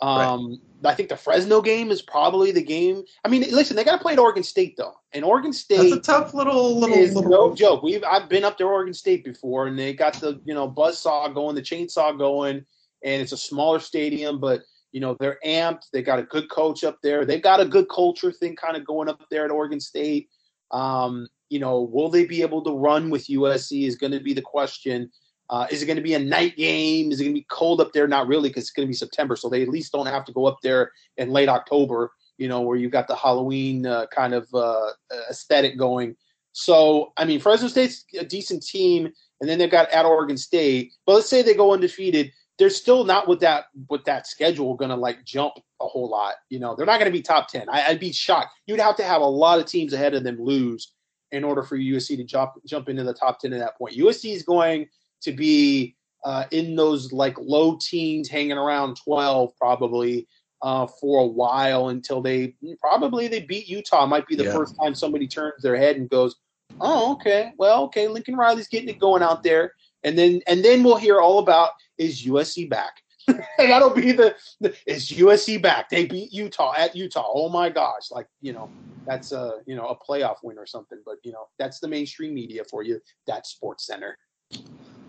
Um, 0.00 0.60
right. 0.82 0.92
I 0.92 0.94
think 0.94 1.08
the 1.08 1.16
Fresno 1.16 1.60
game 1.60 1.92
is 1.92 2.02
probably 2.02 2.50
the 2.50 2.62
game. 2.62 3.04
I 3.24 3.28
mean, 3.28 3.42
listen, 3.52 3.76
they 3.76 3.84
got 3.84 3.96
to 3.96 4.02
play 4.02 4.14
at 4.14 4.18
Oregon 4.18 4.42
State 4.42 4.76
though, 4.76 4.94
and 5.12 5.24
Oregon 5.24 5.52
State. 5.52 5.90
That's 5.90 5.92
a 5.92 6.00
tough 6.00 6.34
little 6.34 6.78
little. 6.78 6.96
Little 6.96 7.22
no 7.22 7.54
joke. 7.54 7.82
We've 7.82 8.02
I've 8.02 8.28
been 8.28 8.44
up 8.44 8.58
to 8.58 8.64
Oregon 8.64 8.94
State 8.94 9.24
before, 9.24 9.68
and 9.68 9.78
they 9.78 9.92
got 9.92 10.14
the 10.14 10.40
you 10.44 10.54
know 10.54 10.66
buzz 10.66 10.98
saw 10.98 11.28
going, 11.28 11.54
the 11.54 11.62
chainsaw 11.62 12.16
going, 12.16 12.64
and 13.04 13.22
it's 13.22 13.32
a 13.32 13.36
smaller 13.36 13.78
stadium, 13.78 14.40
but 14.40 14.62
you 14.92 15.00
know, 15.00 15.16
they're 15.18 15.38
amped. 15.44 15.90
They 15.92 16.02
got 16.02 16.18
a 16.18 16.24
good 16.24 16.50
coach 16.50 16.84
up 16.84 16.98
there. 17.02 17.24
They've 17.24 17.42
got 17.42 17.60
a 17.60 17.66
good 17.66 17.88
culture 17.88 18.30
thing 18.30 18.54
kind 18.54 18.76
of 18.76 18.86
going 18.86 19.08
up 19.08 19.22
there 19.30 19.44
at 19.44 19.50
Oregon 19.50 19.80
State. 19.80 20.28
Um, 20.70 21.26
you 21.48 21.58
know, 21.58 21.82
will 21.82 22.08
they 22.08 22.24
be 22.24 22.42
able 22.42 22.62
to 22.62 22.72
run 22.72 23.10
with 23.10 23.26
USC 23.26 23.86
is 23.86 23.96
going 23.96 24.12
to 24.12 24.20
be 24.20 24.34
the 24.34 24.42
question. 24.42 25.10
Uh, 25.50 25.66
is 25.70 25.82
it 25.82 25.86
going 25.86 25.96
to 25.96 26.02
be 26.02 26.14
a 26.14 26.18
night 26.18 26.56
game? 26.56 27.10
Is 27.10 27.20
it 27.20 27.24
going 27.24 27.34
to 27.34 27.40
be 27.40 27.46
cold 27.50 27.80
up 27.80 27.92
there? 27.92 28.08
Not 28.08 28.26
really, 28.26 28.48
because 28.48 28.64
it's 28.64 28.70
going 28.70 28.86
to 28.86 28.90
be 28.90 28.94
September, 28.94 29.36
so 29.36 29.48
they 29.48 29.62
at 29.62 29.68
least 29.68 29.92
don't 29.92 30.06
have 30.06 30.24
to 30.26 30.32
go 30.32 30.46
up 30.46 30.58
there 30.62 30.92
in 31.18 31.30
late 31.30 31.48
October. 31.48 32.12
You 32.38 32.48
know, 32.48 32.62
where 32.62 32.76
you've 32.76 32.92
got 32.92 33.06
the 33.06 33.14
Halloween 33.16 33.86
uh, 33.86 34.06
kind 34.06 34.32
of 34.32 34.48
uh, 34.54 34.90
aesthetic 35.30 35.76
going. 35.76 36.16
So, 36.52 37.12
I 37.16 37.24
mean, 37.24 37.40
Fresno 37.40 37.68
State's 37.68 38.04
a 38.18 38.24
decent 38.24 38.64
team, 38.64 39.12
and 39.40 39.48
then 39.48 39.58
they've 39.58 39.70
got 39.70 39.90
at 39.90 40.06
Oregon 40.06 40.38
State. 40.38 40.92
But 41.04 41.14
let's 41.14 41.28
say 41.28 41.42
they 41.42 41.54
go 41.54 41.72
undefeated 41.74 42.32
they're 42.62 42.70
still 42.70 43.02
not 43.02 43.26
with 43.26 43.40
that 43.40 43.64
with 43.90 44.04
that 44.04 44.24
schedule 44.24 44.76
going 44.76 44.88
to 44.88 44.94
like 44.94 45.24
jump 45.24 45.54
a 45.80 45.84
whole 45.84 46.08
lot. 46.08 46.34
You 46.48 46.60
know, 46.60 46.76
they're 46.76 46.86
not 46.86 47.00
going 47.00 47.10
to 47.10 47.18
be 47.18 47.20
top 47.20 47.48
ten. 47.48 47.68
I, 47.68 47.90
would 47.90 47.98
be 47.98 48.12
shocked. 48.12 48.50
You'd 48.66 48.78
have 48.78 48.94
to 48.98 49.02
have 49.02 49.20
a 49.20 49.26
lot 49.26 49.58
of 49.58 49.66
teams 49.66 49.92
ahead 49.92 50.14
of 50.14 50.22
them 50.22 50.36
lose 50.38 50.92
in 51.32 51.42
order 51.42 51.64
for 51.64 51.76
USC 51.76 52.16
to 52.18 52.22
jump 52.22 52.52
jump 52.64 52.88
into 52.88 53.02
the 53.02 53.14
top 53.14 53.40
ten 53.40 53.52
at 53.52 53.58
that 53.58 53.76
point. 53.76 53.96
USC 53.96 54.32
is 54.32 54.44
going 54.44 54.86
to 55.22 55.32
be 55.32 55.96
uh, 56.24 56.44
in 56.52 56.76
those 56.76 57.12
like 57.12 57.36
low 57.36 57.78
teens, 57.80 58.28
hanging 58.28 58.52
around 58.52 58.96
twelve 58.96 59.50
probably. 59.58 60.28
Uh, 60.64 60.86
for 60.86 61.24
a 61.24 61.26
while 61.26 61.88
until 61.88 62.22
they 62.22 62.54
probably 62.80 63.26
they 63.26 63.40
beat 63.40 63.66
Utah. 63.66 64.06
Might 64.06 64.28
be 64.28 64.36
the 64.36 64.44
yeah. 64.44 64.52
first 64.52 64.76
time 64.80 64.94
somebody 64.94 65.26
turns 65.26 65.60
their 65.60 65.74
head 65.76 65.96
and 65.96 66.08
goes, 66.08 66.36
"Oh, 66.80 67.14
okay, 67.14 67.50
well, 67.58 67.82
okay, 67.86 68.06
Lincoln 68.06 68.36
Riley's 68.36 68.68
getting 68.68 68.88
it 68.88 69.00
going 69.00 69.24
out 69.24 69.42
there." 69.42 69.72
And 70.04 70.16
then 70.16 70.40
and 70.46 70.64
then 70.64 70.84
we'll 70.84 70.98
hear 70.98 71.18
all 71.18 71.40
about 71.40 71.70
is 72.02 72.24
USC 72.24 72.68
back? 72.68 73.02
that'll 73.58 73.90
be 73.90 74.12
the, 74.12 74.34
the 74.60 74.74
is 74.86 75.08
USC 75.10 75.60
back. 75.62 75.88
They 75.88 76.06
beat 76.06 76.32
Utah 76.32 76.74
at 76.76 76.96
Utah. 76.96 77.28
Oh 77.32 77.48
my 77.48 77.68
gosh, 77.70 78.10
like 78.10 78.26
you 78.40 78.52
know 78.52 78.68
that's 79.06 79.32
a 79.32 79.60
you 79.66 79.76
know 79.76 79.86
a 79.86 79.96
playoff 79.96 80.36
win 80.42 80.58
or 80.58 80.66
something. 80.66 80.98
But 81.04 81.16
you 81.22 81.32
know 81.32 81.48
that's 81.58 81.78
the 81.78 81.88
mainstream 81.88 82.34
media 82.34 82.64
for 82.64 82.82
you. 82.82 83.00
That's 83.26 83.50
Sports 83.50 83.86
Center. 83.86 84.18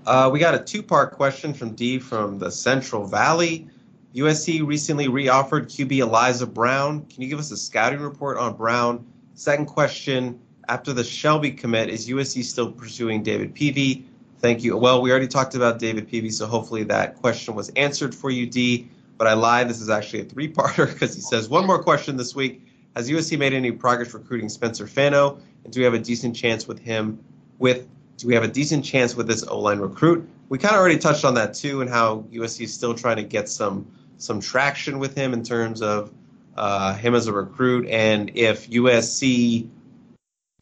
Uh, 0.06 0.30
we 0.32 0.38
got 0.38 0.54
a 0.54 0.60
two-part 0.60 1.14
question 1.14 1.54
from 1.54 1.74
D 1.76 1.98
from 1.98 2.38
the 2.38 2.52
Central 2.52 3.06
Valley. 3.08 3.68
USC 4.14 4.66
recently 4.66 5.08
reoffered 5.08 5.66
QB 5.66 6.00
Elijah 6.00 6.46
Brown. 6.46 7.06
Can 7.06 7.24
you 7.24 7.30
give 7.30 7.40
us 7.40 7.52
a 7.52 7.58
scouting 7.58 8.00
report 8.00 8.38
on 8.38 8.56
Brown? 8.56 9.06
Second 9.34 9.66
question: 9.66 10.40
After 10.68 10.94
the 10.94 11.04
Shelby 11.04 11.52
commit, 11.52 11.90
is 11.90 12.08
USC 12.08 12.44
still 12.44 12.72
pursuing 12.72 13.24
David 13.24 13.56
Peevy? 13.56 14.06
Thank 14.44 14.62
you. 14.62 14.76
Well, 14.76 15.02
we 15.02 15.10
already 15.10 15.30
talked 15.30 15.56
about 15.56 15.80
David 15.80 16.10
Peevy, 16.10 16.30
so 16.30 16.46
hopefully 16.46 16.84
that 16.84 17.16
question 17.16 17.56
was 17.56 17.70
answered 17.78 18.14
for 18.14 18.30
you, 18.30 18.46
D. 18.46 18.90
But 19.18 19.28
I 19.28 19.36
lied. 19.36 19.70
This 19.70 19.80
is 19.80 19.90
actually 19.90 20.20
a 20.20 20.26
three-parter 20.26 20.86
because 20.94 21.16
he 21.16 21.22
says 21.22 21.48
one 21.48 21.66
more 21.66 21.82
question 21.82 22.18
this 22.18 22.36
week. 22.36 22.62
Has 22.94 23.10
USC 23.10 23.40
made 23.40 23.54
any 23.54 23.72
progress 23.72 24.14
recruiting 24.14 24.50
Spencer 24.50 24.86
Fano? 24.86 25.40
And 25.64 25.72
do 25.72 25.80
we 25.80 25.86
have 25.86 25.94
a 25.94 26.00
decent 26.00 26.36
chance 26.36 26.68
with 26.68 26.78
him? 26.78 27.24
With 27.58 27.88
do 28.18 28.28
we 28.28 28.34
have 28.34 28.44
a 28.44 28.50
decent 28.50 28.84
chance 28.84 29.16
with 29.16 29.28
this 29.28 29.48
O-line 29.48 29.80
recruit? 29.80 30.28
We 30.50 30.58
kind 30.58 30.76
of 30.76 30.82
already 30.82 30.98
touched 30.98 31.24
on 31.24 31.36
that 31.36 31.54
too, 31.54 31.80
and 31.80 31.90
how 31.90 32.26
USC 32.34 32.66
is 32.66 32.74
still 32.74 32.94
trying 32.94 33.16
to 33.16 33.24
get 33.24 33.48
some 33.48 33.90
some 34.18 34.42
traction 34.42 35.00
with 35.00 35.16
him 35.16 35.32
in 35.32 35.44
terms 35.44 35.82
of 35.82 36.12
uh, 36.58 36.96
him 36.96 37.16
as 37.16 37.28
a 37.28 37.32
recruit, 37.32 37.88
and 37.88 38.30
if 38.36 38.70
USC 38.70 39.70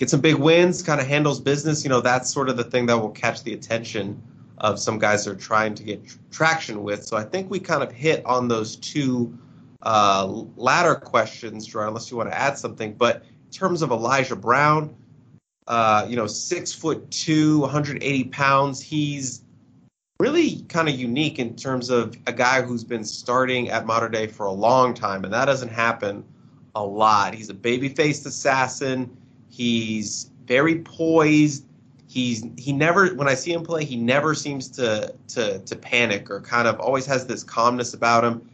get 0.02 0.10
some 0.10 0.20
big 0.20 0.34
wins, 0.34 0.82
kind 0.82 1.00
of 1.00 1.06
handles 1.06 1.40
business. 1.40 1.84
You 1.84 1.90
know, 1.92 2.02
that's 2.02 2.34
sort 2.34 2.50
of 2.50 2.58
the 2.58 2.64
thing 2.64 2.88
that 2.88 2.98
will 2.98 3.12
catch 3.12 3.44
the 3.44 3.54
attention 3.54 4.20
of 4.58 4.80
some 4.80 4.98
guys 4.98 5.26
that 5.26 5.32
are 5.32 5.40
trying 5.40 5.76
to 5.76 5.84
get 5.84 6.04
tr- 6.08 6.18
traction 6.32 6.82
with. 6.82 7.06
So 7.06 7.18
I 7.18 7.24
think 7.24 7.52
we 7.52 7.60
kind 7.60 7.84
of 7.84 7.92
hit 7.92 8.26
on 8.26 8.48
those 8.48 8.78
two 8.78 9.38
uh, 9.84 10.26
latter 10.56 10.96
questions, 10.96 11.68
Drew, 11.68 11.88
unless 11.88 12.10
you 12.10 12.18
want 12.18 12.32
to 12.32 12.36
add 12.36 12.58
something. 12.58 12.94
But 12.94 13.18
in 13.46 13.52
terms 13.52 13.84
of 13.84 13.92
Elijah 13.92 14.36
Brown, 14.36 14.96
uh, 15.68 16.08
you 16.10 16.16
know, 16.16 16.26
six 16.26 16.74
foot 16.74 17.12
two, 17.12 17.60
180 17.60 18.24
pounds, 18.30 18.82
he's 18.82 19.44
really 20.20 20.64
kind 20.64 20.90
of 20.90 20.96
unique 20.96 21.38
in 21.38 21.56
terms 21.56 21.92
of 21.92 22.18
a 22.26 22.34
guy 22.34 22.64
who's 22.64 22.84
been 22.84 23.04
starting 23.04 23.70
at 23.70 23.86
Mater 23.86 24.10
Dei 24.10 24.26
for 24.26 24.48
a 24.48 24.52
long 24.52 24.96
time, 24.96 25.26
and 25.26 25.32
that 25.32 25.46
doesn't 25.46 25.70
happen 25.70 26.26
a 26.74 26.84
lot. 26.84 27.36
He's 27.36 27.50
a 27.50 27.54
baby 27.54 27.88
faced 27.88 28.26
assassin 28.26 29.16
He's 29.52 30.32
very 30.48 30.80
poised. 30.80 31.66
He's 32.08 32.44
he 32.58 32.74
never 32.74 33.14
when 33.14 33.28
I 33.28 33.36
see 33.36 33.54
him 33.54 33.64
play, 33.64 33.86
he 33.86 33.98
never 33.98 34.34
seems 34.34 34.70
to 34.70 35.14
to 35.30 35.60
to 35.60 35.76
panic 35.76 36.32
or 36.32 36.42
kind 36.42 36.68
of 36.68 36.80
always 36.80 37.06
has 37.06 37.28
this 37.28 37.44
calmness 37.44 37.94
about 37.94 38.24
him. 38.24 38.50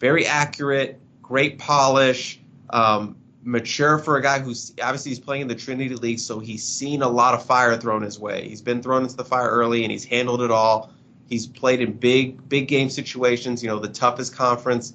Very 0.00 0.26
accurate, 0.26 1.00
great 1.22 1.58
polish, 1.58 2.40
um, 2.70 3.16
mature 3.42 3.98
for 3.98 4.16
a 4.16 4.22
guy 4.22 4.38
who's 4.38 4.74
obviously 4.82 5.10
he's 5.10 5.18
playing 5.18 5.42
in 5.42 5.48
the 5.48 5.54
Trinity 5.54 5.94
League, 5.94 6.18
so 6.18 6.38
he's 6.38 6.62
seen 6.62 7.02
a 7.02 7.08
lot 7.08 7.34
of 7.34 7.44
fire 7.44 7.76
thrown 7.76 8.02
his 8.02 8.18
way. 8.18 8.48
He's 8.48 8.62
been 8.62 8.82
thrown 8.82 9.02
into 9.02 9.16
the 9.16 9.24
fire 9.24 9.48
early 9.48 9.82
and 9.82 9.90
he's 9.90 10.04
handled 10.04 10.42
it 10.42 10.50
all. 10.50 10.92
He's 11.28 11.46
played 11.46 11.80
in 11.80 11.94
big 11.94 12.48
big 12.50 12.68
game 12.68 12.90
situations, 12.90 13.62
you 13.62 13.68
know, 13.68 13.78
the 13.78 13.88
toughest 13.88 14.36
conference 14.36 14.92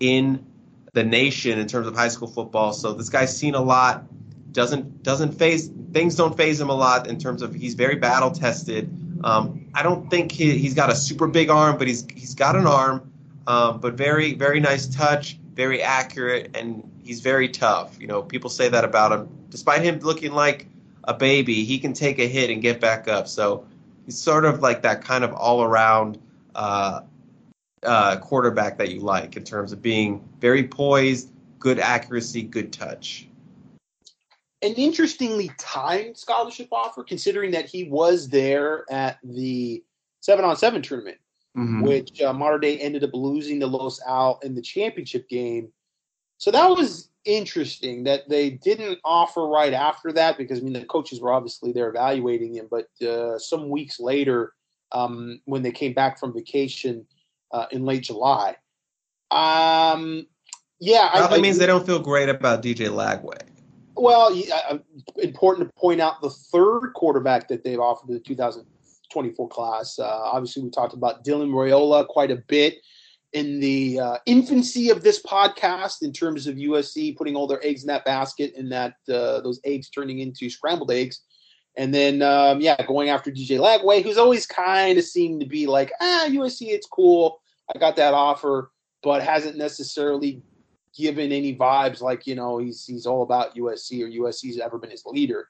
in 0.00 0.44
the 0.92 1.04
nation 1.04 1.58
in 1.58 1.68
terms 1.68 1.86
of 1.86 1.94
high 1.94 2.08
school 2.08 2.28
football. 2.28 2.72
So 2.72 2.92
this 2.92 3.08
guy's 3.08 3.36
seen 3.36 3.54
a 3.54 3.62
lot 3.62 4.04
doesn't 4.52 5.02
doesn't 5.02 5.32
phase 5.32 5.70
things 5.92 6.14
don't 6.14 6.36
phase 6.36 6.60
him 6.60 6.68
a 6.68 6.74
lot 6.74 7.06
in 7.08 7.18
terms 7.18 7.42
of 7.42 7.54
he's 7.54 7.74
very 7.74 7.96
battle 7.96 8.30
tested. 8.30 8.90
Um, 9.24 9.68
I 9.74 9.82
don't 9.82 10.10
think 10.10 10.32
he, 10.32 10.58
he's 10.58 10.74
got 10.74 10.90
a 10.90 10.94
super 10.94 11.26
big 11.26 11.50
arm, 11.50 11.78
but 11.78 11.86
he's 11.86 12.06
he's 12.14 12.34
got 12.34 12.56
an 12.56 12.66
arm, 12.66 13.10
um, 13.46 13.80
but 13.80 13.94
very 13.94 14.34
very 14.34 14.60
nice 14.60 14.86
touch, 14.86 15.38
very 15.54 15.82
accurate, 15.82 16.56
and 16.56 16.88
he's 17.02 17.20
very 17.20 17.48
tough. 17.48 17.96
You 18.00 18.06
know, 18.06 18.22
people 18.22 18.50
say 18.50 18.68
that 18.68 18.84
about 18.84 19.12
him. 19.12 19.28
Despite 19.50 19.82
him 19.82 19.98
looking 20.00 20.32
like 20.32 20.66
a 21.04 21.14
baby, 21.14 21.64
he 21.64 21.78
can 21.78 21.92
take 21.92 22.18
a 22.18 22.26
hit 22.26 22.50
and 22.50 22.62
get 22.62 22.80
back 22.80 23.08
up. 23.08 23.28
So 23.28 23.66
he's 24.06 24.18
sort 24.18 24.44
of 24.44 24.60
like 24.60 24.82
that 24.82 25.02
kind 25.02 25.24
of 25.24 25.32
all 25.32 25.62
around 25.62 26.18
uh, 26.54 27.00
uh, 27.82 28.16
quarterback 28.16 28.78
that 28.78 28.90
you 28.90 29.00
like 29.00 29.36
in 29.36 29.44
terms 29.44 29.72
of 29.72 29.82
being 29.82 30.26
very 30.40 30.64
poised, 30.64 31.30
good 31.58 31.78
accuracy, 31.78 32.42
good 32.42 32.72
touch 32.72 33.28
an 34.62 34.74
interestingly 34.74 35.50
timed 35.58 36.16
scholarship 36.16 36.68
offer, 36.70 37.02
considering 37.02 37.50
that 37.50 37.66
he 37.66 37.84
was 37.84 38.28
there 38.28 38.84
at 38.90 39.18
the 39.24 39.82
seven 40.20 40.44
on 40.44 40.56
seven 40.56 40.80
tournament, 40.82 41.18
mm-hmm. 41.56 41.82
which 41.82 42.22
uh, 42.22 42.32
Mater 42.32 42.58
Dei 42.58 42.78
ended 42.78 43.02
up 43.02 43.10
losing 43.12 43.58
to 43.60 43.66
Los 43.66 44.00
Al 44.06 44.38
in 44.42 44.54
the 44.54 44.62
championship 44.62 45.28
game. 45.28 45.72
So 46.38 46.50
that 46.50 46.68
was 46.68 47.10
interesting 47.24 48.04
that 48.04 48.28
they 48.28 48.50
didn't 48.50 48.98
offer 49.04 49.46
right 49.46 49.72
after 49.72 50.12
that 50.12 50.38
because 50.38 50.58
I 50.58 50.62
mean 50.62 50.72
the 50.72 50.84
coaches 50.84 51.20
were 51.20 51.32
obviously 51.32 51.72
there 51.72 51.88
evaluating 51.88 52.54
him, 52.54 52.68
but 52.70 52.88
uh, 53.06 53.38
some 53.38 53.68
weeks 53.68 53.98
later, 53.98 54.52
um, 54.92 55.40
when 55.44 55.62
they 55.62 55.72
came 55.72 55.92
back 55.92 56.18
from 56.18 56.32
vacation 56.32 57.06
uh, 57.52 57.66
in 57.70 57.84
late 57.84 58.02
July, 58.02 58.56
um, 59.30 60.26
yeah, 60.78 61.10
probably 61.10 61.36
I, 61.36 61.38
I, 61.38 61.42
means 61.42 61.58
they 61.58 61.66
don't 61.66 61.86
feel 61.86 62.00
great 62.00 62.28
about 62.28 62.62
DJ 62.62 62.88
Lagway. 62.88 63.51
Well, 63.94 64.36
uh, 64.70 64.78
important 65.18 65.68
to 65.68 65.80
point 65.80 66.00
out 66.00 66.20
the 66.20 66.30
third 66.30 66.92
quarterback 66.94 67.48
that 67.48 67.62
they've 67.62 67.78
offered 67.78 68.08
the 68.08 68.20
2024 68.20 69.48
class. 69.48 69.98
Uh, 69.98 70.06
obviously, 70.06 70.62
we 70.62 70.70
talked 70.70 70.94
about 70.94 71.24
Dylan 71.24 71.50
Raiola 71.50 72.06
quite 72.06 72.30
a 72.30 72.36
bit 72.48 72.78
in 73.32 73.60
the 73.60 73.98
uh, 73.98 74.16
infancy 74.26 74.90
of 74.90 75.02
this 75.02 75.22
podcast 75.22 76.02
in 76.02 76.12
terms 76.12 76.46
of 76.46 76.56
USC 76.56 77.16
putting 77.16 77.34
all 77.34 77.46
their 77.46 77.64
eggs 77.64 77.82
in 77.82 77.88
that 77.88 78.04
basket 78.04 78.52
and 78.56 78.70
that 78.72 78.94
uh, 79.08 79.40
those 79.40 79.60
eggs 79.64 79.88
turning 79.88 80.18
into 80.20 80.50
scrambled 80.50 80.90
eggs. 80.90 81.20
And 81.76 81.94
then, 81.94 82.20
um, 82.20 82.60
yeah, 82.60 82.76
going 82.86 83.08
after 83.08 83.30
DJ 83.30 83.58
Lagway, 83.58 84.02
who's 84.02 84.18
always 84.18 84.46
kind 84.46 84.98
of 84.98 85.04
seemed 85.04 85.40
to 85.40 85.46
be 85.46 85.66
like, 85.66 85.90
ah, 86.00 86.26
USC, 86.28 86.68
it's 86.68 86.86
cool. 86.86 87.40
I 87.74 87.78
got 87.78 87.96
that 87.96 88.12
offer, 88.12 88.70
but 89.02 89.22
hasn't 89.22 89.56
necessarily 89.56 90.42
given 90.96 91.32
any 91.32 91.56
vibes 91.56 92.00
like 92.00 92.26
you 92.26 92.34
know 92.34 92.58
he's 92.58 92.84
he's 92.86 93.06
all 93.06 93.22
about 93.22 93.54
USC 93.56 94.02
or 94.02 94.08
USC's 94.08 94.58
ever 94.58 94.78
been 94.78 94.90
his 94.90 95.04
leader. 95.06 95.48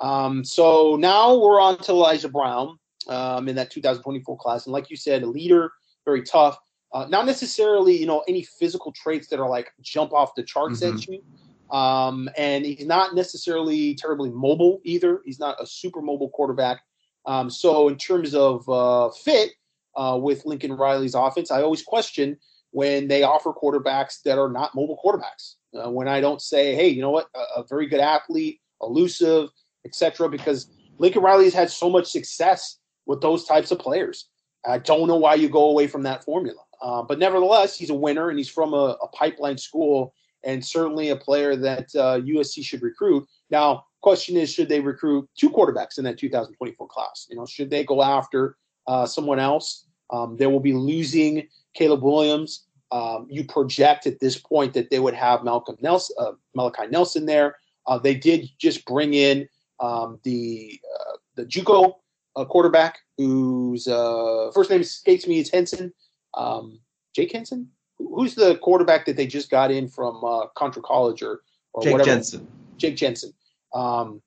Um, 0.00 0.44
so 0.44 0.96
now 0.96 1.36
we're 1.38 1.60
on 1.60 1.78
to 1.78 1.92
Elijah 1.92 2.28
Brown 2.28 2.78
um, 3.08 3.48
in 3.48 3.56
that 3.56 3.70
2024 3.70 4.36
class, 4.38 4.66
and 4.66 4.72
like 4.72 4.90
you 4.90 4.96
said, 4.96 5.22
a 5.22 5.26
leader, 5.26 5.72
very 6.04 6.22
tough. 6.22 6.58
Uh, 6.92 7.06
not 7.08 7.24
necessarily 7.24 7.96
you 7.96 8.06
know 8.06 8.24
any 8.28 8.42
physical 8.42 8.92
traits 8.92 9.28
that 9.28 9.38
are 9.38 9.48
like 9.48 9.72
jump 9.80 10.12
off 10.12 10.34
the 10.34 10.42
charts 10.42 10.80
mm-hmm. 10.80 10.96
at 10.96 11.06
you. 11.06 11.22
Um, 11.70 12.28
and 12.36 12.64
he's 12.64 12.84
not 12.84 13.14
necessarily 13.14 13.94
terribly 13.94 14.30
mobile 14.30 14.80
either. 14.82 15.22
He's 15.24 15.38
not 15.38 15.62
a 15.62 15.66
super 15.66 16.02
mobile 16.02 16.30
quarterback. 16.30 16.80
Um, 17.26 17.48
so 17.48 17.88
in 17.88 17.96
terms 17.96 18.34
of 18.34 18.68
uh, 18.68 19.10
fit 19.10 19.52
uh, 19.94 20.18
with 20.20 20.44
Lincoln 20.46 20.72
Riley's 20.72 21.14
offense, 21.14 21.50
I 21.50 21.62
always 21.62 21.82
question 21.82 22.38
when 22.70 23.08
they 23.08 23.22
offer 23.22 23.52
quarterbacks 23.52 24.22
that 24.24 24.38
are 24.38 24.50
not 24.50 24.74
mobile 24.74 25.00
quarterbacks. 25.04 25.54
Uh, 25.74 25.90
when 25.90 26.08
I 26.08 26.20
don't 26.20 26.40
say, 26.40 26.74
hey, 26.74 26.88
you 26.88 27.02
know 27.02 27.10
what, 27.10 27.28
a, 27.34 27.60
a 27.60 27.64
very 27.68 27.86
good 27.86 28.00
athlete, 28.00 28.60
elusive, 28.82 29.48
etc., 29.84 30.28
because 30.28 30.70
Lincoln 30.98 31.22
Riley 31.22 31.44
has 31.44 31.54
had 31.54 31.70
so 31.70 31.88
much 31.88 32.10
success 32.10 32.78
with 33.06 33.20
those 33.20 33.44
types 33.44 33.70
of 33.70 33.78
players. 33.78 34.28
I 34.66 34.78
don't 34.78 35.08
know 35.08 35.16
why 35.16 35.34
you 35.34 35.48
go 35.48 35.70
away 35.70 35.86
from 35.86 36.02
that 36.02 36.24
formula. 36.24 36.60
Uh, 36.82 37.02
but 37.02 37.18
nevertheless, 37.18 37.76
he's 37.76 37.90
a 37.90 37.94
winner 37.94 38.28
and 38.28 38.38
he's 38.38 38.48
from 38.48 38.72
a, 38.74 38.96
a 39.02 39.08
pipeline 39.08 39.58
school 39.58 40.14
and 40.44 40.64
certainly 40.64 41.10
a 41.10 41.16
player 41.16 41.56
that 41.56 41.88
uh, 41.94 42.20
USC 42.20 42.64
should 42.64 42.82
recruit. 42.82 43.26
Now, 43.50 43.84
question 44.00 44.36
is, 44.36 44.52
should 44.52 44.68
they 44.68 44.80
recruit 44.80 45.28
two 45.38 45.50
quarterbacks 45.50 45.98
in 45.98 46.04
that 46.04 46.18
2024 46.18 46.88
class? 46.88 47.26
You 47.28 47.36
know, 47.36 47.46
should 47.46 47.70
they 47.70 47.84
go 47.84 48.02
after 48.02 48.56
uh, 48.86 49.06
someone 49.06 49.38
else? 49.38 49.86
Um, 50.10 50.36
they 50.36 50.46
will 50.46 50.60
be 50.60 50.72
losing 50.72 51.46
Caleb 51.74 52.02
Williams. 52.02 52.66
Um, 52.92 53.28
you 53.30 53.44
project 53.44 54.08
at 54.08 54.18
this 54.18 54.36
point 54.36 54.74
that 54.74 54.90
they 54.90 54.98
would 54.98 55.14
have 55.14 55.44
Malcolm 55.44 55.76
Nelson, 55.80 56.16
uh, 56.18 56.32
Malachi 56.56 56.88
Nelson 56.88 57.24
there. 57.24 57.56
Uh, 57.86 57.98
they 57.98 58.14
did 58.14 58.48
just 58.58 58.84
bring 58.84 59.14
in 59.14 59.48
um, 59.78 60.18
the 60.24 60.80
uh, 60.98 61.16
the 61.36 61.44
JUCO 61.46 61.94
uh, 62.36 62.44
quarterback, 62.44 62.98
whose 63.16 63.86
uh, 63.86 64.50
first 64.52 64.70
name 64.70 64.80
escapes 64.80 65.26
me. 65.26 65.38
It's 65.38 65.50
Henson, 65.50 65.92
um, 66.34 66.80
Jake 67.14 67.32
Henson. 67.32 67.68
Who's 67.98 68.34
the 68.34 68.56
quarterback 68.56 69.06
that 69.06 69.16
they 69.16 69.26
just 69.26 69.50
got 69.50 69.70
in 69.70 69.86
from 69.86 70.24
uh, 70.24 70.46
Contra 70.56 70.82
College 70.82 71.22
or, 71.22 71.42
or 71.74 71.82
Jake 71.82 71.92
whatever? 71.92 72.10
Jensen. 72.10 72.48
Jake 72.76 72.96
Jensen. 72.96 73.32
Um, 73.74 74.22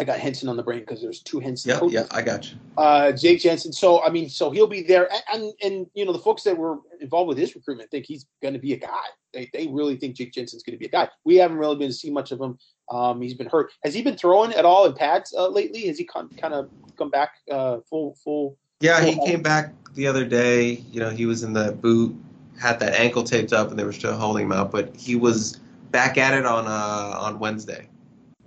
I 0.00 0.04
got 0.04 0.18
Henson 0.18 0.48
on 0.48 0.56
the 0.56 0.62
brain 0.62 0.80
because 0.80 1.02
there's 1.02 1.20
two 1.20 1.40
Henson. 1.40 1.72
Yeah, 1.72 1.78
coaches. 1.78 1.92
yeah, 1.92 2.16
I 2.16 2.22
got 2.22 2.50
you. 2.50 2.56
Uh, 2.78 3.12
Jake 3.12 3.38
Jensen. 3.38 3.70
So 3.70 4.02
I 4.02 4.08
mean, 4.08 4.30
so 4.30 4.50
he'll 4.50 4.66
be 4.66 4.82
there, 4.82 5.06
and, 5.12 5.22
and, 5.34 5.52
and 5.62 5.86
you 5.92 6.06
know 6.06 6.12
the 6.12 6.18
folks 6.18 6.42
that 6.44 6.56
were 6.56 6.78
involved 7.02 7.28
with 7.28 7.36
his 7.36 7.54
recruitment 7.54 7.90
think 7.90 8.06
he's 8.06 8.24
going 8.40 8.54
to 8.54 8.60
be 8.60 8.72
a 8.72 8.78
guy. 8.78 9.04
They 9.34 9.50
they 9.52 9.66
really 9.66 9.96
think 9.96 10.16
Jake 10.16 10.32
Jensen's 10.32 10.62
going 10.62 10.72
to 10.72 10.78
be 10.78 10.86
a 10.86 10.90
guy. 10.90 11.10
We 11.26 11.36
haven't 11.36 11.58
really 11.58 11.76
been 11.76 11.88
to 11.88 11.94
see 11.94 12.10
much 12.10 12.32
of 12.32 12.40
him. 12.40 12.58
Um, 12.90 13.20
he's 13.20 13.34
been 13.34 13.46
hurt. 13.46 13.72
Has 13.84 13.92
he 13.92 14.00
been 14.00 14.16
throwing 14.16 14.54
at 14.54 14.64
all 14.64 14.86
in 14.86 14.94
pads 14.94 15.34
uh, 15.36 15.48
lately? 15.48 15.86
Has 15.88 15.98
he 15.98 16.04
kind 16.04 16.30
of 16.42 16.70
come 16.96 17.10
back 17.10 17.32
uh, 17.50 17.80
full 17.90 18.16
full 18.24 18.56
Yeah, 18.80 19.04
he 19.04 19.22
came 19.26 19.42
back 19.42 19.74
the 19.92 20.06
other 20.06 20.24
day. 20.24 20.82
You 20.90 21.00
know, 21.00 21.10
he 21.10 21.26
was 21.26 21.42
in 21.42 21.52
the 21.52 21.72
boot, 21.72 22.16
had 22.58 22.80
that 22.80 22.94
ankle 22.94 23.22
taped 23.22 23.52
up, 23.52 23.68
and 23.68 23.78
they 23.78 23.84
were 23.84 23.92
still 23.92 24.16
holding 24.16 24.46
him 24.46 24.52
out. 24.52 24.70
But 24.70 24.96
he 24.96 25.14
was 25.14 25.60
back 25.90 26.16
at 26.16 26.32
it 26.32 26.46
on 26.46 26.66
uh, 26.66 27.18
on 27.20 27.38
Wednesday. 27.38 27.86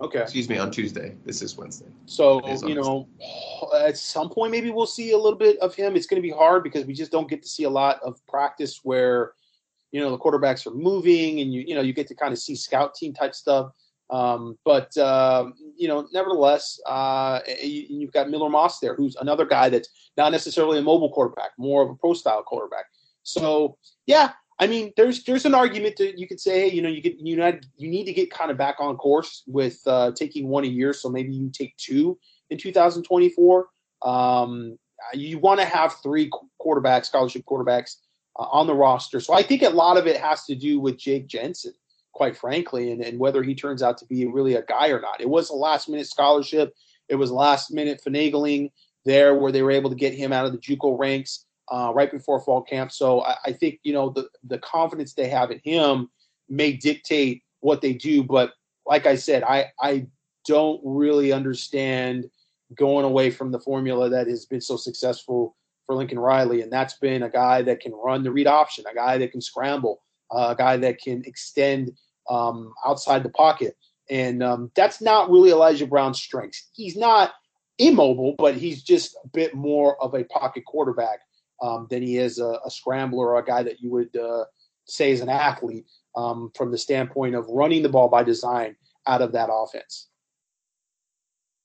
Okay. 0.00 0.20
Excuse 0.20 0.48
me, 0.48 0.58
on 0.58 0.70
Tuesday. 0.70 1.16
This 1.24 1.40
is 1.40 1.56
Wednesday. 1.56 1.86
So 2.06 2.40
you 2.66 2.74
know, 2.74 3.08
at 3.76 3.96
some 3.96 4.28
point 4.28 4.50
maybe 4.50 4.70
we'll 4.70 4.86
see 4.86 5.12
a 5.12 5.16
little 5.16 5.38
bit 5.38 5.58
of 5.58 5.74
him. 5.74 5.96
It's 5.96 6.06
going 6.06 6.20
to 6.20 6.26
be 6.26 6.34
hard 6.34 6.64
because 6.64 6.84
we 6.84 6.94
just 6.94 7.12
don't 7.12 7.28
get 7.28 7.42
to 7.42 7.48
see 7.48 7.64
a 7.64 7.70
lot 7.70 8.00
of 8.02 8.24
practice 8.26 8.80
where 8.82 9.32
you 9.92 10.00
know 10.00 10.10
the 10.10 10.18
quarterbacks 10.18 10.66
are 10.66 10.74
moving 10.74 11.40
and 11.40 11.54
you 11.54 11.62
you 11.66 11.74
know 11.74 11.80
you 11.80 11.92
get 11.92 12.08
to 12.08 12.14
kind 12.14 12.32
of 12.32 12.38
see 12.38 12.56
scout 12.56 12.94
team 12.94 13.14
type 13.14 13.34
stuff. 13.34 13.72
Um, 14.10 14.58
but 14.64 14.96
um, 14.98 15.54
you 15.76 15.88
know, 15.88 16.06
nevertheless, 16.12 16.78
uh, 16.86 17.40
you, 17.62 18.06
have 18.06 18.12
got 18.12 18.30
Miller 18.30 18.50
Moss 18.50 18.80
there, 18.80 18.94
who's 18.94 19.16
another 19.16 19.46
guy 19.46 19.70
that's 19.70 19.88
not 20.16 20.32
necessarily 20.32 20.78
a 20.78 20.82
mobile 20.82 21.10
quarterback, 21.10 21.50
more 21.56 21.82
of 21.82 21.90
a 21.90 21.94
pro 21.94 22.12
style 22.14 22.42
quarterback. 22.42 22.84
So 23.22 23.78
yeah, 24.06 24.32
I 24.58 24.66
mean, 24.66 24.92
there's 24.96 25.24
there's 25.24 25.46
an 25.46 25.54
argument 25.54 25.96
that 25.96 26.18
you 26.18 26.28
could 26.28 26.40
say, 26.40 26.68
you 26.68 26.80
know, 26.80 26.88
you 26.88 27.00
get 27.00 27.18
you 27.18 27.36
need 27.36 27.66
you 27.76 27.88
need 27.88 28.04
to 28.04 28.12
get 28.12 28.30
kind 28.30 28.50
of 28.50 28.56
back 28.56 28.76
on 28.78 28.96
course 28.96 29.42
with 29.46 29.80
uh, 29.86 30.12
taking 30.14 30.48
one 30.48 30.64
a 30.64 30.68
year, 30.68 30.92
so 30.92 31.08
maybe 31.08 31.32
you 31.32 31.50
take 31.50 31.76
two 31.76 32.18
in 32.50 32.58
2024. 32.58 33.66
Um, 34.02 34.78
you 35.12 35.38
want 35.38 35.60
to 35.60 35.66
have 35.66 35.96
three 36.02 36.30
quarterbacks, 36.60 37.06
scholarship 37.06 37.44
quarterbacks, 37.44 37.96
uh, 38.38 38.44
on 38.44 38.66
the 38.66 38.74
roster. 38.74 39.20
So 39.20 39.34
I 39.34 39.42
think 39.42 39.62
a 39.62 39.70
lot 39.70 39.96
of 39.96 40.06
it 40.06 40.20
has 40.20 40.44
to 40.44 40.54
do 40.54 40.78
with 40.78 40.98
Jake 40.98 41.26
Jensen, 41.26 41.74
quite 42.12 42.36
frankly, 42.36 42.92
and, 42.92 43.02
and 43.02 43.18
whether 43.18 43.42
he 43.42 43.54
turns 43.54 43.82
out 43.82 43.98
to 43.98 44.06
be 44.06 44.26
really 44.26 44.54
a 44.54 44.62
guy 44.62 44.88
or 44.88 45.00
not. 45.00 45.20
It 45.20 45.28
was 45.28 45.50
a 45.50 45.54
last 45.54 45.88
minute 45.88 46.06
scholarship. 46.06 46.74
It 47.08 47.16
was 47.16 47.30
last 47.30 47.72
minute 47.72 48.00
finagling 48.06 48.70
there 49.04 49.34
where 49.34 49.52
they 49.52 49.62
were 49.62 49.72
able 49.72 49.90
to 49.90 49.96
get 49.96 50.14
him 50.14 50.32
out 50.32 50.46
of 50.46 50.52
the 50.52 50.58
JUCO 50.58 50.98
ranks 50.98 51.44
uh, 51.70 51.92
right 51.94 52.10
before 52.10 52.40
fall 52.40 52.62
camp. 52.62 52.92
So 52.92 53.22
I, 53.22 53.36
I, 53.46 53.52
think 53.52 53.80
you 53.82 53.92
know 53.92 54.10
the 54.10 54.28
the 54.44 54.58
confidence 54.58 55.14
they 55.14 55.28
have 55.28 55.50
in 55.50 55.60
him 55.64 56.10
may 56.48 56.72
dictate 56.72 57.42
what 57.60 57.80
they 57.80 57.94
do. 57.94 58.22
But 58.22 58.52
like 58.86 59.06
I 59.06 59.16
said, 59.16 59.42
I 59.42 59.72
I 59.80 60.06
don't 60.46 60.80
really 60.84 61.32
understand 61.32 62.28
going 62.74 63.04
away 63.04 63.30
from 63.30 63.50
the 63.50 63.60
formula 63.60 64.08
that 64.10 64.26
has 64.26 64.46
been 64.46 64.60
so 64.60 64.76
successful 64.76 65.56
for 65.86 65.94
Lincoln 65.94 66.18
Riley, 66.18 66.62
and 66.62 66.72
that's 66.72 66.94
been 66.94 67.22
a 67.22 67.30
guy 67.30 67.62
that 67.62 67.80
can 67.80 67.92
run 67.92 68.22
the 68.22 68.32
read 68.32 68.46
option, 68.46 68.84
a 68.90 68.94
guy 68.94 69.18
that 69.18 69.32
can 69.32 69.40
scramble, 69.40 70.02
uh, 70.30 70.48
a 70.50 70.56
guy 70.56 70.76
that 70.78 71.00
can 71.00 71.22
extend 71.24 71.92
um, 72.28 72.72
outside 72.86 73.22
the 73.22 73.30
pocket. 73.30 73.76
And 74.10 74.42
um, 74.42 74.70
that's 74.74 75.00
not 75.00 75.30
really 75.30 75.50
Elijah 75.50 75.86
Brown's 75.86 76.20
strengths. 76.20 76.68
He's 76.74 76.96
not 76.96 77.32
immobile, 77.78 78.34
but 78.38 78.54
he's 78.54 78.82
just 78.82 79.16
a 79.24 79.28
bit 79.28 79.54
more 79.54 80.00
of 80.02 80.14
a 80.14 80.24
pocket 80.24 80.64
quarterback 80.66 81.20
um, 81.62 81.86
than 81.90 82.02
he 82.02 82.18
is 82.18 82.38
a, 82.38 82.58
a, 82.64 82.70
scrambler 82.70 83.28
or 83.28 83.38
a 83.38 83.44
guy 83.44 83.62
that 83.62 83.80
you 83.80 83.90
would 83.90 84.14
uh, 84.16 84.44
say 84.86 85.12
is 85.12 85.20
an 85.20 85.28
athlete 85.28 85.86
um, 86.16 86.50
from 86.54 86.70
the 86.70 86.78
standpoint 86.78 87.34
of 87.34 87.46
running 87.48 87.82
the 87.82 87.88
ball 87.88 88.08
by 88.08 88.22
design 88.22 88.76
out 89.06 89.22
of 89.22 89.32
that 89.32 89.48
offense. 89.52 90.08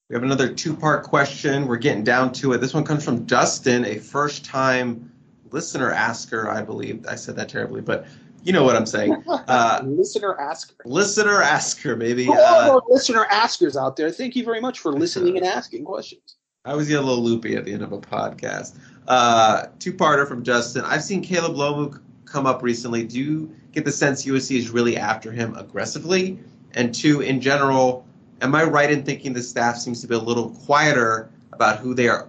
We 0.09 0.15
have 0.15 0.23
another 0.23 0.51
two 0.51 0.75
part 0.75 1.03
question. 1.03 1.67
We're 1.67 1.77
getting 1.77 2.03
down 2.03 2.31
to 2.33 2.53
it. 2.53 2.57
This 2.57 2.73
one 2.73 2.83
comes 2.83 3.05
from 3.05 3.25
Dustin, 3.25 3.85
a 3.85 3.99
first 3.99 4.43
time 4.43 5.11
listener 5.51 5.91
asker, 5.91 6.49
I 6.49 6.61
believe. 6.61 7.05
I 7.07 7.15
said 7.15 7.35
that 7.35 7.49
terribly, 7.49 7.81
but 7.81 8.07
you 8.43 8.53
know 8.53 8.63
what 8.63 8.75
I'm 8.75 8.85
saying. 8.85 9.23
Uh, 9.49 9.81
listener 9.83 10.39
asker. 10.39 10.75
Listener 10.85 11.41
asker, 11.41 11.95
maybe. 11.95 12.27
All 12.27 12.37
uh, 12.37 12.81
listener 12.87 13.25
askers 13.31 13.75
out 13.75 13.95
there, 13.95 14.11
thank 14.11 14.35
you 14.35 14.43
very 14.43 14.61
much 14.61 14.77
for 14.77 14.93
listening 14.93 15.37
and 15.37 15.45
asking 15.45 15.85
questions. 15.85 16.35
I 16.65 16.71
always 16.71 16.87
get 16.87 16.99
a 16.99 17.01
little 17.01 17.23
loopy 17.23 17.55
at 17.55 17.65
the 17.65 17.73
end 17.73 17.81
of 17.81 17.93
a 17.93 17.97
podcast. 17.97 18.77
Uh, 19.09 19.65
two-parter 19.79 20.27
from 20.27 20.43
Justin. 20.43 20.85
I've 20.85 21.03
seen 21.03 21.23
Caleb 21.23 21.55
Lomu 21.55 21.99
come 22.25 22.45
up 22.45 22.61
recently. 22.61 23.03
Do 23.03 23.19
you 23.19 23.55
get 23.71 23.83
the 23.83 23.91
sense 23.91 24.23
USC 24.23 24.55
is 24.55 24.69
really 24.69 24.97
after 24.97 25.31
him 25.31 25.55
aggressively? 25.55 26.37
And 26.75 26.93
two, 26.93 27.21
in 27.21 27.41
general, 27.41 28.05
am 28.41 28.53
I 28.53 28.65
right 28.65 28.91
in 28.91 29.03
thinking 29.03 29.33
the 29.33 29.41
staff 29.41 29.77
seems 29.77 30.01
to 30.01 30.07
be 30.07 30.13
a 30.13 30.19
little 30.19 30.51
quieter 30.51 31.31
about 31.53 31.79
who 31.79 31.95
they 31.95 32.07
are, 32.07 32.27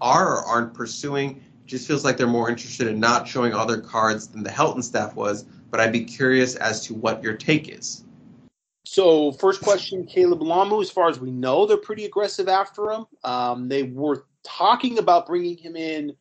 are 0.00 0.38
or 0.38 0.46
aren't 0.46 0.72
pursuing? 0.72 1.32
It 1.32 1.66
just 1.66 1.86
feels 1.86 2.02
like 2.02 2.16
they're 2.16 2.26
more 2.26 2.48
interested 2.48 2.86
in 2.86 2.98
not 2.98 3.28
showing 3.28 3.52
other 3.52 3.78
cards 3.78 4.28
than 4.28 4.42
the 4.42 4.50
Helton 4.50 4.82
staff 4.82 5.14
was. 5.14 5.44
But 5.70 5.80
I'd 5.80 5.92
be 5.92 6.04
curious 6.04 6.56
as 6.56 6.82
to 6.86 6.94
what 6.94 7.22
your 7.22 7.34
take 7.34 7.68
is. 7.68 8.04
So, 8.84 9.32
first 9.32 9.60
question, 9.60 10.06
Caleb 10.06 10.40
Lomu. 10.40 10.80
As 10.80 10.90
far 10.90 11.08
as 11.08 11.20
we 11.20 11.30
know, 11.30 11.66
they're 11.66 11.76
pretty 11.76 12.06
aggressive 12.06 12.48
after 12.48 12.90
him. 12.90 13.06
Um, 13.22 13.68
they 13.68 13.84
were 13.84 14.24
talking 14.42 14.98
about 14.98 15.26
bringing 15.26 15.56
him 15.56 15.76
in 15.76 16.14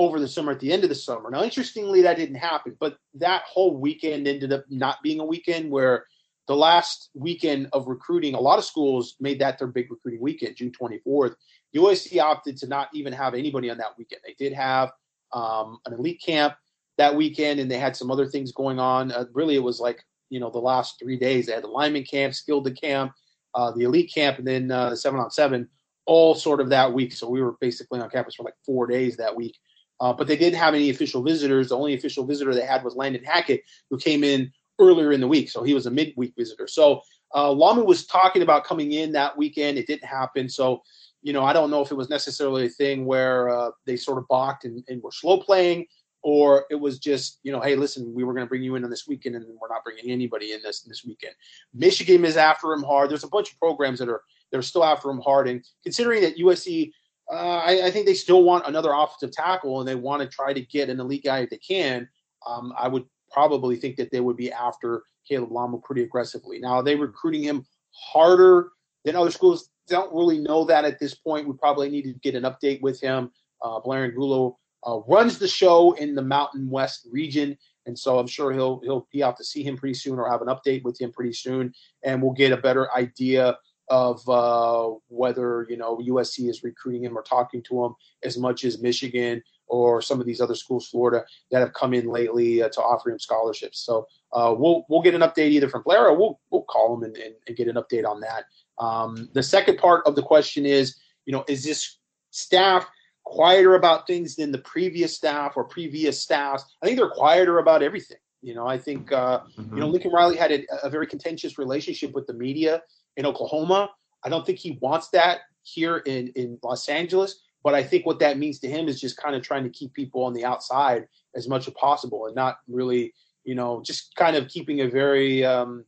over 0.00 0.18
the 0.18 0.26
summer 0.26 0.52
at 0.52 0.60
the 0.60 0.72
end 0.72 0.82
of 0.82 0.88
the 0.88 0.94
summer. 0.94 1.30
Now, 1.30 1.42
interestingly, 1.42 2.00
that 2.02 2.16
didn't 2.16 2.36
happen, 2.36 2.74
but 2.80 2.96
that 3.14 3.42
whole 3.42 3.76
weekend 3.76 4.26
ended 4.26 4.50
up 4.50 4.64
not 4.70 4.96
being 5.02 5.20
a 5.20 5.24
weekend 5.26 5.70
where 5.70 6.06
the 6.48 6.56
last 6.56 7.10
weekend 7.12 7.68
of 7.74 7.86
recruiting, 7.86 8.34
a 8.34 8.40
lot 8.40 8.58
of 8.58 8.64
schools 8.64 9.16
made 9.20 9.38
that 9.40 9.58
their 9.58 9.68
big 9.68 9.90
recruiting 9.90 10.22
weekend, 10.22 10.56
June 10.56 10.72
24th. 10.72 11.34
USC 11.76 12.18
opted 12.18 12.56
to 12.56 12.66
not 12.66 12.88
even 12.94 13.12
have 13.12 13.34
anybody 13.34 13.68
on 13.68 13.76
that 13.76 13.98
weekend. 13.98 14.22
They 14.24 14.34
did 14.42 14.54
have 14.54 14.90
um, 15.34 15.80
an 15.84 15.92
elite 15.92 16.22
camp 16.24 16.54
that 16.96 17.14
weekend, 17.14 17.60
and 17.60 17.70
they 17.70 17.78
had 17.78 17.94
some 17.94 18.10
other 18.10 18.26
things 18.26 18.52
going 18.52 18.78
on. 18.78 19.12
Uh, 19.12 19.26
really, 19.34 19.54
it 19.54 19.62
was 19.62 19.80
like 19.80 20.02
you 20.30 20.40
know 20.40 20.48
the 20.48 20.58
last 20.58 20.98
three 20.98 21.18
days. 21.18 21.46
They 21.46 21.52
had 21.52 21.62
the 21.62 21.68
lineman 21.68 22.04
camp, 22.04 22.34
skilled 22.34 22.64
the 22.64 22.72
camp, 22.72 23.12
uh, 23.54 23.72
the 23.72 23.84
elite 23.84 24.10
camp, 24.12 24.38
and 24.38 24.46
then 24.46 24.70
uh, 24.70 24.88
the 24.90 24.96
seven 24.96 25.20
on 25.20 25.30
seven, 25.30 25.68
all 26.06 26.34
sort 26.34 26.62
of 26.62 26.70
that 26.70 26.94
week. 26.94 27.12
So 27.12 27.28
we 27.28 27.42
were 27.42 27.56
basically 27.60 28.00
on 28.00 28.08
campus 28.08 28.34
for 28.34 28.44
like 28.44 28.56
four 28.64 28.86
days 28.86 29.18
that 29.18 29.36
week. 29.36 29.56
Uh, 30.00 30.12
but 30.12 30.26
they 30.26 30.36
didn't 30.36 30.58
have 30.58 30.74
any 30.74 30.90
official 30.90 31.22
visitors. 31.22 31.68
The 31.68 31.76
only 31.76 31.94
official 31.94 32.24
visitor 32.24 32.54
they 32.54 32.64
had 32.64 32.82
was 32.82 32.96
Landon 32.96 33.22
Hackett, 33.22 33.62
who 33.90 33.98
came 33.98 34.24
in 34.24 34.50
earlier 34.78 35.12
in 35.12 35.20
the 35.20 35.28
week. 35.28 35.50
So 35.50 35.62
he 35.62 35.74
was 35.74 35.86
a 35.86 35.90
midweek 35.90 36.32
visitor. 36.36 36.66
So 36.66 37.02
uh, 37.34 37.48
Lomu 37.48 37.84
was 37.84 38.06
talking 38.06 38.42
about 38.42 38.64
coming 38.64 38.92
in 38.92 39.12
that 39.12 39.36
weekend. 39.36 39.78
It 39.78 39.86
didn't 39.86 40.04
happen. 40.04 40.48
So, 40.48 40.82
you 41.22 41.32
know, 41.32 41.44
I 41.44 41.52
don't 41.52 41.70
know 41.70 41.82
if 41.82 41.90
it 41.90 41.96
was 41.96 42.10
necessarily 42.10 42.66
a 42.66 42.70
thing 42.70 43.04
where 43.04 43.50
uh, 43.50 43.70
they 43.86 43.96
sort 43.96 44.18
of 44.18 44.26
balked 44.28 44.64
and, 44.64 44.82
and 44.88 45.02
were 45.02 45.12
slow 45.12 45.38
playing, 45.38 45.86
or 46.22 46.64
it 46.70 46.74
was 46.74 46.98
just, 46.98 47.38
you 47.42 47.52
know, 47.52 47.60
hey, 47.60 47.76
listen, 47.76 48.12
we 48.14 48.24
were 48.24 48.32
going 48.32 48.44
to 48.44 48.48
bring 48.48 48.62
you 48.62 48.74
in 48.74 48.84
on 48.84 48.90
this 48.90 49.06
weekend, 49.06 49.36
and 49.36 49.44
we're 49.60 49.68
not 49.68 49.84
bringing 49.84 50.10
anybody 50.10 50.52
in 50.52 50.60
this 50.62 50.80
this 50.82 51.04
weekend. 51.04 51.34
Michigan 51.72 52.24
is 52.24 52.36
after 52.36 52.72
him 52.72 52.82
hard. 52.82 53.10
There's 53.10 53.24
a 53.24 53.28
bunch 53.28 53.52
of 53.52 53.58
programs 53.58 53.98
that 54.00 54.08
are 54.08 54.22
that 54.50 54.58
are 54.58 54.62
still 54.62 54.84
after 54.84 55.08
him 55.08 55.20
hard, 55.20 55.48
and 55.48 55.64
considering 55.82 56.22
that 56.22 56.38
USC. 56.38 56.92
Uh, 57.32 57.58
I, 57.64 57.86
I, 57.86 57.90
think 57.92 58.06
they 58.06 58.14
still 58.14 58.42
want 58.42 58.66
another 58.66 58.92
offensive 58.92 59.30
tackle, 59.30 59.78
and 59.78 59.88
they 59.88 59.94
want 59.94 60.20
to 60.20 60.28
try 60.28 60.52
to 60.52 60.60
get 60.60 60.88
an 60.88 60.98
elite 60.98 61.22
guy 61.24 61.40
if 61.40 61.50
they 61.50 61.58
can. 61.58 62.08
Um, 62.44 62.72
I 62.76 62.88
would 62.88 63.04
probably 63.30 63.76
think 63.76 63.96
that 63.96 64.10
they 64.10 64.18
would 64.20 64.36
be 64.36 64.50
after 64.50 65.04
Caleb 65.28 65.50
Lomu 65.50 65.82
pretty 65.82 66.02
aggressively. 66.02 66.58
Now, 66.58 66.74
are 66.74 66.82
they 66.82 66.96
recruiting 66.96 67.42
him 67.42 67.64
harder 67.92 68.70
than 69.04 69.14
other 69.14 69.30
schools? 69.30 69.70
Don't 69.86 70.12
really 70.12 70.38
know 70.38 70.64
that 70.64 70.84
at 70.84 70.98
this 70.98 71.14
point. 71.14 71.46
We 71.46 71.54
probably 71.54 71.88
need 71.88 72.02
to 72.02 72.14
get 72.14 72.34
an 72.34 72.42
update 72.42 72.80
with 72.82 73.00
him. 73.00 73.30
Uh, 73.62 73.78
Blair 73.78 74.04
Angulo 74.04 74.58
uh, 74.86 74.98
runs 75.06 75.38
the 75.38 75.48
show 75.48 75.92
in 75.92 76.16
the 76.16 76.22
Mountain 76.22 76.68
West 76.68 77.06
region, 77.12 77.56
and 77.86 77.96
so 77.96 78.18
I'm 78.18 78.26
sure 78.26 78.52
he'll 78.52 78.80
he'll 78.82 79.06
be 79.12 79.22
out 79.22 79.36
to 79.36 79.44
see 79.44 79.62
him 79.62 79.76
pretty 79.76 79.94
soon 79.94 80.18
or 80.18 80.28
have 80.28 80.42
an 80.42 80.48
update 80.48 80.82
with 80.82 81.00
him 81.00 81.12
pretty 81.12 81.32
soon, 81.32 81.72
and 82.02 82.20
we'll 82.20 82.32
get 82.32 82.52
a 82.52 82.56
better 82.56 82.92
idea 82.94 83.56
of 83.90 84.26
uh, 84.28 84.88
whether 85.08 85.66
you 85.68 85.76
know 85.76 85.98
USC 85.98 86.48
is 86.48 86.62
recruiting 86.62 87.04
him 87.04 87.18
or 87.18 87.22
talking 87.22 87.62
to 87.64 87.84
him 87.84 87.94
as 88.22 88.38
much 88.38 88.64
as 88.64 88.80
Michigan 88.80 89.42
or 89.66 90.00
some 90.00 90.20
of 90.20 90.26
these 90.26 90.40
other 90.40 90.54
schools, 90.54 90.88
Florida, 90.88 91.24
that 91.50 91.60
have 91.60 91.72
come 91.72 91.92
in 91.92 92.06
lately 92.06 92.62
uh, 92.62 92.68
to 92.70 92.80
offer 92.80 93.10
him 93.10 93.18
scholarships. 93.18 93.80
So 93.80 94.06
uh, 94.32 94.54
we'll 94.56 94.86
we'll 94.88 95.02
get 95.02 95.14
an 95.14 95.22
update 95.22 95.50
either 95.50 95.68
from 95.68 95.82
Blair 95.82 96.06
or 96.06 96.16
we'll 96.16 96.40
we'll 96.50 96.62
call 96.62 96.96
him 96.96 97.02
and, 97.02 97.16
and, 97.16 97.34
and 97.46 97.56
get 97.56 97.68
an 97.68 97.76
update 97.76 98.06
on 98.06 98.20
that. 98.20 98.44
Um, 98.78 99.28
the 99.34 99.42
second 99.42 99.78
part 99.78 100.06
of 100.06 100.14
the 100.14 100.22
question 100.22 100.64
is, 100.64 100.96
you 101.26 101.32
know, 101.32 101.44
is 101.48 101.64
this 101.64 101.98
staff 102.30 102.88
quieter 103.24 103.74
about 103.74 104.06
things 104.06 104.36
than 104.36 104.52
the 104.52 104.58
previous 104.58 105.14
staff 105.16 105.54
or 105.56 105.64
previous 105.64 106.22
staffs? 106.22 106.64
I 106.82 106.86
think 106.86 106.96
they're 106.96 107.10
quieter 107.10 107.58
about 107.58 107.82
everything. 107.82 108.18
You 108.42 108.54
know, 108.54 108.66
I 108.66 108.78
think 108.78 109.12
uh, 109.12 109.40
mm-hmm. 109.40 109.74
you 109.74 109.80
know 109.80 109.88
Lincoln 109.88 110.12
Riley 110.12 110.36
had 110.36 110.52
a, 110.52 110.64
a 110.82 110.88
very 110.88 111.06
contentious 111.06 111.58
relationship 111.58 112.12
with 112.12 112.26
the 112.26 112.34
media 112.34 112.82
in 113.16 113.26
Oklahoma. 113.26 113.90
I 114.24 114.28
don't 114.28 114.44
think 114.44 114.58
he 114.58 114.78
wants 114.80 115.08
that 115.08 115.40
here 115.62 115.98
in 115.98 116.28
in 116.28 116.58
Los 116.62 116.88
Angeles. 116.88 117.40
But 117.62 117.74
I 117.74 117.82
think 117.82 118.06
what 118.06 118.18
that 118.20 118.38
means 118.38 118.58
to 118.60 118.68
him 118.68 118.88
is 118.88 119.00
just 119.00 119.18
kind 119.18 119.36
of 119.36 119.42
trying 119.42 119.64
to 119.64 119.70
keep 119.70 119.92
people 119.92 120.24
on 120.24 120.32
the 120.32 120.44
outside 120.44 121.06
as 121.34 121.46
much 121.46 121.68
as 121.68 121.74
possible 121.74 122.26
and 122.26 122.34
not 122.34 122.58
really, 122.68 123.12
you 123.44 123.54
know, 123.54 123.82
just 123.84 124.14
kind 124.16 124.34
of 124.34 124.48
keeping 124.48 124.80
a 124.80 124.88
very 124.88 125.44
um, 125.44 125.84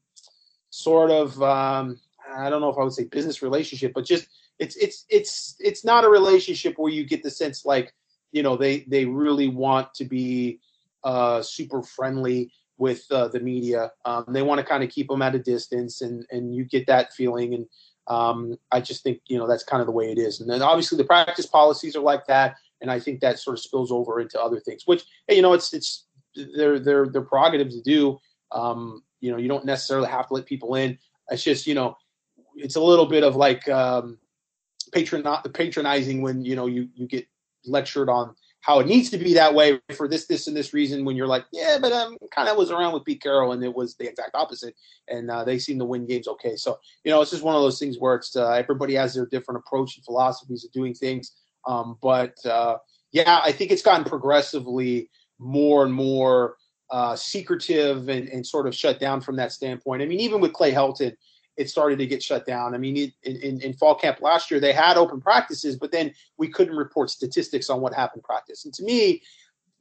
sort 0.69 1.11
of 1.11 1.43
um, 1.43 1.99
I 2.35 2.51
don't 2.51 2.61
know 2.61 2.69
if 2.69 2.79
I 2.79 2.83
would 2.83 2.93
say 2.93 3.05
business 3.05 3.43
relationship, 3.43 3.93
but 3.95 4.05
just 4.05 4.27
it's 4.59 4.77
it's 4.77 5.07
it's 5.09 5.57
it's 5.61 5.85
not 5.85 6.05
a 6.05 6.09
relationship 6.09 6.75
where 6.77 6.93
you 6.93 7.05
get 7.05 7.23
the 7.23 7.31
sense 7.31 7.65
like 7.65 7.93
you 8.33 8.43
know 8.43 8.57
they 8.57 8.81
they 8.81 9.05
really 9.05 9.49
want 9.49 9.93
to 9.95 10.05
be 10.05 10.61
uh, 11.05 11.43
super 11.43 11.83
friendly 11.83 12.53
with 12.83 13.07
uh, 13.13 13.29
the 13.29 13.39
media. 13.39 13.93
Um, 14.05 14.25
they 14.29 14.43
want 14.43 14.59
to 14.59 14.67
kind 14.67 14.83
of 14.83 14.91
keep 14.91 15.07
them 15.07 15.23
at 15.23 15.37
a 15.37 15.39
distance, 15.39 16.01
and 16.01 16.27
and 16.33 16.53
you 16.53 16.65
get 16.65 16.89
that 16.89 17.13
feeling. 17.13 17.55
And 17.55 17.67
um, 18.09 18.59
I 18.73 18.81
just 18.81 19.05
think 19.05 19.21
you 19.29 19.39
know 19.39 19.47
that's 19.47 19.63
kind 19.63 19.81
of 19.81 19.87
the 19.87 19.93
way 19.93 20.11
it 20.11 20.19
is. 20.19 20.41
And 20.41 20.51
then 20.51 20.63
obviously 20.63 20.99
the 20.99 21.05
practice 21.05 21.47
policies 21.47 21.95
are 21.95 22.03
like 22.03 22.27
that, 22.27 22.57
and 22.81 22.91
I 22.91 22.99
think 22.99 23.21
that 23.21 23.39
sort 23.39 23.57
of 23.57 23.63
spills 23.63 23.93
over 23.93 24.21
into 24.21 24.43
other 24.43 24.59
things. 24.59 24.83
Which 24.85 25.05
hey, 25.29 25.37
you 25.37 25.43
know, 25.43 25.53
it's 25.53 25.73
it's 25.73 26.07
their 26.57 26.81
their 26.81 27.07
their 27.07 27.23
prerogative 27.23 27.71
to 27.71 27.81
do. 27.83 28.19
Um, 28.51 29.05
you 29.21 29.31
know, 29.31 29.39
you 29.39 29.47
don't 29.47 29.65
necessarily 29.65 30.09
have 30.09 30.27
to 30.27 30.35
let 30.35 30.47
people 30.47 30.75
in. 30.75 30.99
It's 31.31 31.45
just 31.45 31.69
you 31.69 31.75
know, 31.75 31.97
it's 32.57 32.77
a 32.77 32.83
little 32.83 33.07
bit 33.07 33.23
of 33.23 33.37
like 33.37 33.69
um, 33.69 34.19
patron 34.91 35.25
patronizing 35.55 36.21
when 36.21 36.45
you 36.45 36.57
know 36.57 36.67
you 36.67 36.89
you 36.95 37.07
get 37.07 37.29
lectured 37.65 38.09
on 38.09 38.35
how 38.63 38.79
it 38.79 38.87
needs 38.87 39.11
to 39.11 39.19
be 39.19 39.35
that 39.35 39.55
way 39.55 39.81
for 39.95 40.09
this, 40.09 40.27
this, 40.27 40.47
and 40.47 40.57
this 40.57 40.73
reason. 40.73 41.05
When 41.05 41.17
you're 41.17 41.27
like, 41.27 41.45
yeah, 41.53 41.79
but 41.81 41.93
I'm 41.93 42.17
kind 42.35 42.49
of 42.49 42.57
was 42.57 42.71
around 42.71 42.95
with 42.95 43.05
Pete 43.05 43.23
Carroll, 43.23 43.53
and 43.53 43.63
it 43.63 43.75
was 43.75 43.97
the 43.97 44.09
exact 44.09 44.35
opposite, 44.35 44.75
and 45.09 45.31
uh, 45.31 45.45
they 45.45 45.59
seem 45.59 45.79
to 45.79 45.85
win 45.85 46.07
games 46.07 46.29
okay. 46.29 46.57
So 46.57 46.79
you 47.05 47.11
know, 47.11 47.21
it's 47.21 47.31
just 47.31 47.43
one 47.43 47.55
of 47.55 47.63
those 47.63 47.79
things 47.79 47.97
where 47.99 48.15
it's 48.15 48.35
uh, 48.35 48.53
everybody 48.53 48.95
has 48.95 49.15
their 49.15 49.27
different 49.27 49.63
approach 49.67 49.97
and 49.97 50.05
philosophies 50.05 50.65
of 50.65 50.73
doing 50.73 50.95
things. 50.95 51.33
Um, 51.67 51.99
but 52.01 52.35
uh, 52.47 52.77
yeah, 53.13 53.41
I 53.45 53.53
think 53.53 53.71
it's 53.71 53.83
gotten 53.83 54.05
progressively 54.05 55.11
more 55.39 55.85
and 55.85 55.93
more 55.93 56.57
uh, 56.91 57.17
secretive 57.17 58.09
and, 58.09 58.29
and 58.29 58.47
sort 58.47 58.67
of 58.67 58.75
shut 58.75 59.01
down 59.01 59.21
from 59.21 59.37
that 59.37 59.53
standpoint. 59.53 60.03
I 60.03 60.07
mean, 60.07 60.21
even 60.21 60.41
with 60.41 60.53
Clay 60.53 60.73
Helton 60.73 61.15
it 61.57 61.69
started 61.69 61.99
to 61.99 62.07
get 62.07 62.23
shut 62.23 62.47
down. 62.47 62.75
I 62.75 62.79
mean, 62.79 62.97
in, 62.97 63.37
in, 63.37 63.61
in, 63.61 63.73
fall 63.75 63.95
camp 63.95 64.21
last 64.21 64.51
year, 64.51 64.59
they 64.59 64.73
had 64.73 64.97
open 64.97 65.21
practices, 65.21 65.77
but 65.77 65.93
then 65.93 66.13
we 66.39 66.49
couldn't 66.49 66.77
report 66.77 67.11
statistics 67.11 67.69
on 67.69 67.81
what 67.81 67.93
happened 67.93 68.23
practice. 68.23 68.65
And 68.65 68.73
to 68.75 68.83
me, 68.83 69.23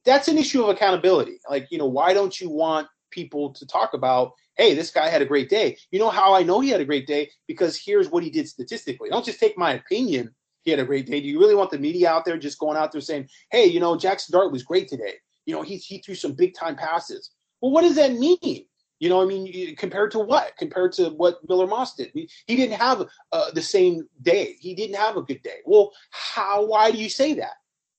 that's 0.03 0.27
an 0.27 0.37
issue 0.37 0.63
of 0.63 0.69
accountability. 0.69 1.39
Like, 1.49 1.67
you 1.71 1.77
know, 1.77 1.85
why 1.85 2.13
don't 2.13 2.39
you 2.39 2.49
want 2.49 2.87
people 3.11 3.51
to 3.53 3.65
talk 3.65 3.93
about, 3.93 4.33
hey, 4.57 4.73
this 4.73 4.91
guy 4.91 5.07
had 5.07 5.21
a 5.21 5.25
great 5.25 5.49
day? 5.49 5.77
You 5.91 5.99
know 5.99 6.09
how 6.09 6.33
I 6.33 6.43
know 6.43 6.59
he 6.59 6.69
had 6.69 6.81
a 6.81 6.85
great 6.85 7.07
day? 7.07 7.29
Because 7.47 7.77
here's 7.77 8.09
what 8.09 8.23
he 8.23 8.29
did 8.29 8.47
statistically. 8.47 9.09
Don't 9.09 9.25
just 9.25 9.39
take 9.39 9.57
my 9.57 9.73
opinion. 9.73 10.33
He 10.63 10.71
had 10.71 10.79
a 10.79 10.85
great 10.85 11.07
day. 11.07 11.21
Do 11.21 11.27
you 11.27 11.39
really 11.39 11.55
want 11.55 11.71
the 11.71 11.79
media 11.79 12.09
out 12.09 12.25
there 12.25 12.37
just 12.37 12.59
going 12.59 12.77
out 12.77 12.91
there 12.91 13.01
saying, 13.01 13.27
hey, 13.51 13.65
you 13.65 13.79
know, 13.79 13.97
Jackson 13.97 14.33
Dart 14.33 14.51
was 14.51 14.63
great 14.63 14.87
today? 14.87 15.15
You 15.45 15.55
know, 15.55 15.61
he, 15.61 15.77
he 15.77 15.99
threw 15.99 16.15
some 16.15 16.33
big 16.33 16.53
time 16.53 16.75
passes. 16.75 17.31
Well, 17.61 17.71
what 17.71 17.81
does 17.81 17.95
that 17.95 18.13
mean? 18.13 18.65
You 19.01 19.09
know, 19.09 19.19
I 19.19 19.25
mean, 19.25 19.75
compared 19.77 20.11
to 20.11 20.19
what? 20.19 20.55
Compared 20.57 20.91
to 20.93 21.09
what 21.09 21.39
Miller 21.49 21.65
Moss 21.65 21.95
did, 21.95 22.11
he, 22.13 22.29
didn't 22.55 22.79
have 22.79 23.07
uh, 23.31 23.49
the 23.49 23.61
same 23.61 24.07
day. 24.21 24.55
He 24.59 24.75
didn't 24.75 24.95
have 24.95 25.17
a 25.17 25.23
good 25.23 25.41
day. 25.41 25.57
Well, 25.65 25.91
how? 26.11 26.63
Why 26.67 26.91
do 26.91 26.99
you 26.99 27.09
say 27.09 27.33
that? 27.33 27.53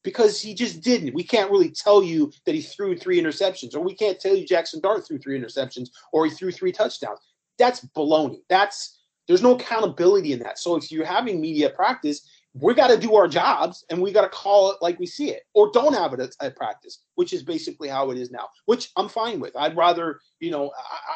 Because 0.05 0.41
he 0.41 0.55
just 0.55 0.81
didn't. 0.81 1.13
We 1.13 1.25
can't 1.25 1.51
really 1.51 1.73
tell 1.73 2.05
you 2.05 2.33
that 2.47 2.55
he 2.55 2.63
threw 2.63 2.97
three 2.97 3.21
interceptions, 3.21 3.75
or 3.75 3.81
we 3.81 3.97
can't 3.97 4.21
tell 4.21 4.37
you 4.37 4.47
Jackson 4.47 4.81
Dart 4.81 5.05
threw 5.05 5.19
three 5.19 5.37
interceptions, 5.37 5.89
or 6.13 6.25
he 6.25 6.31
threw 6.31 6.53
three 6.53 6.71
touchdowns. 6.71 7.19
That's 7.59 7.85
baloney. 7.97 8.43
That's 8.49 9.01
there's 9.27 9.43
no 9.43 9.57
accountability 9.57 10.33
in 10.33 10.39
that. 10.39 10.61
So 10.61 10.77
if 10.77 10.93
you're 10.93 11.05
having 11.05 11.41
media 11.41 11.71
practice, 11.71 12.29
we 12.55 12.75
got 12.75 12.89
to 12.89 12.99
do 12.99 13.15
our 13.15 13.27
jobs 13.27 13.85
and 13.91 14.01
we 14.01 14.13
got 14.13 14.23
to 14.23 14.29
call 14.29 14.71
it 14.71 14.77
like 14.83 14.99
we 14.99 15.07
see 15.07 15.31
it 15.31 15.43
or 15.55 15.71
don't 15.73 15.95
have 15.95 16.13
it 16.13 16.35
at, 16.41 16.57
practice 16.57 17.03
which 17.15 17.33
is 17.33 17.43
basically 17.43 17.89
how 17.89 18.11
it 18.11 18.19
is 18.19 18.31
now 18.31 18.47
which 18.67 18.91
i'm 18.97 19.09
fine 19.09 19.41
with. 19.41 19.57
I'd 19.57 19.77
rather 19.77 20.21
you 20.41 20.51
know 20.51 20.71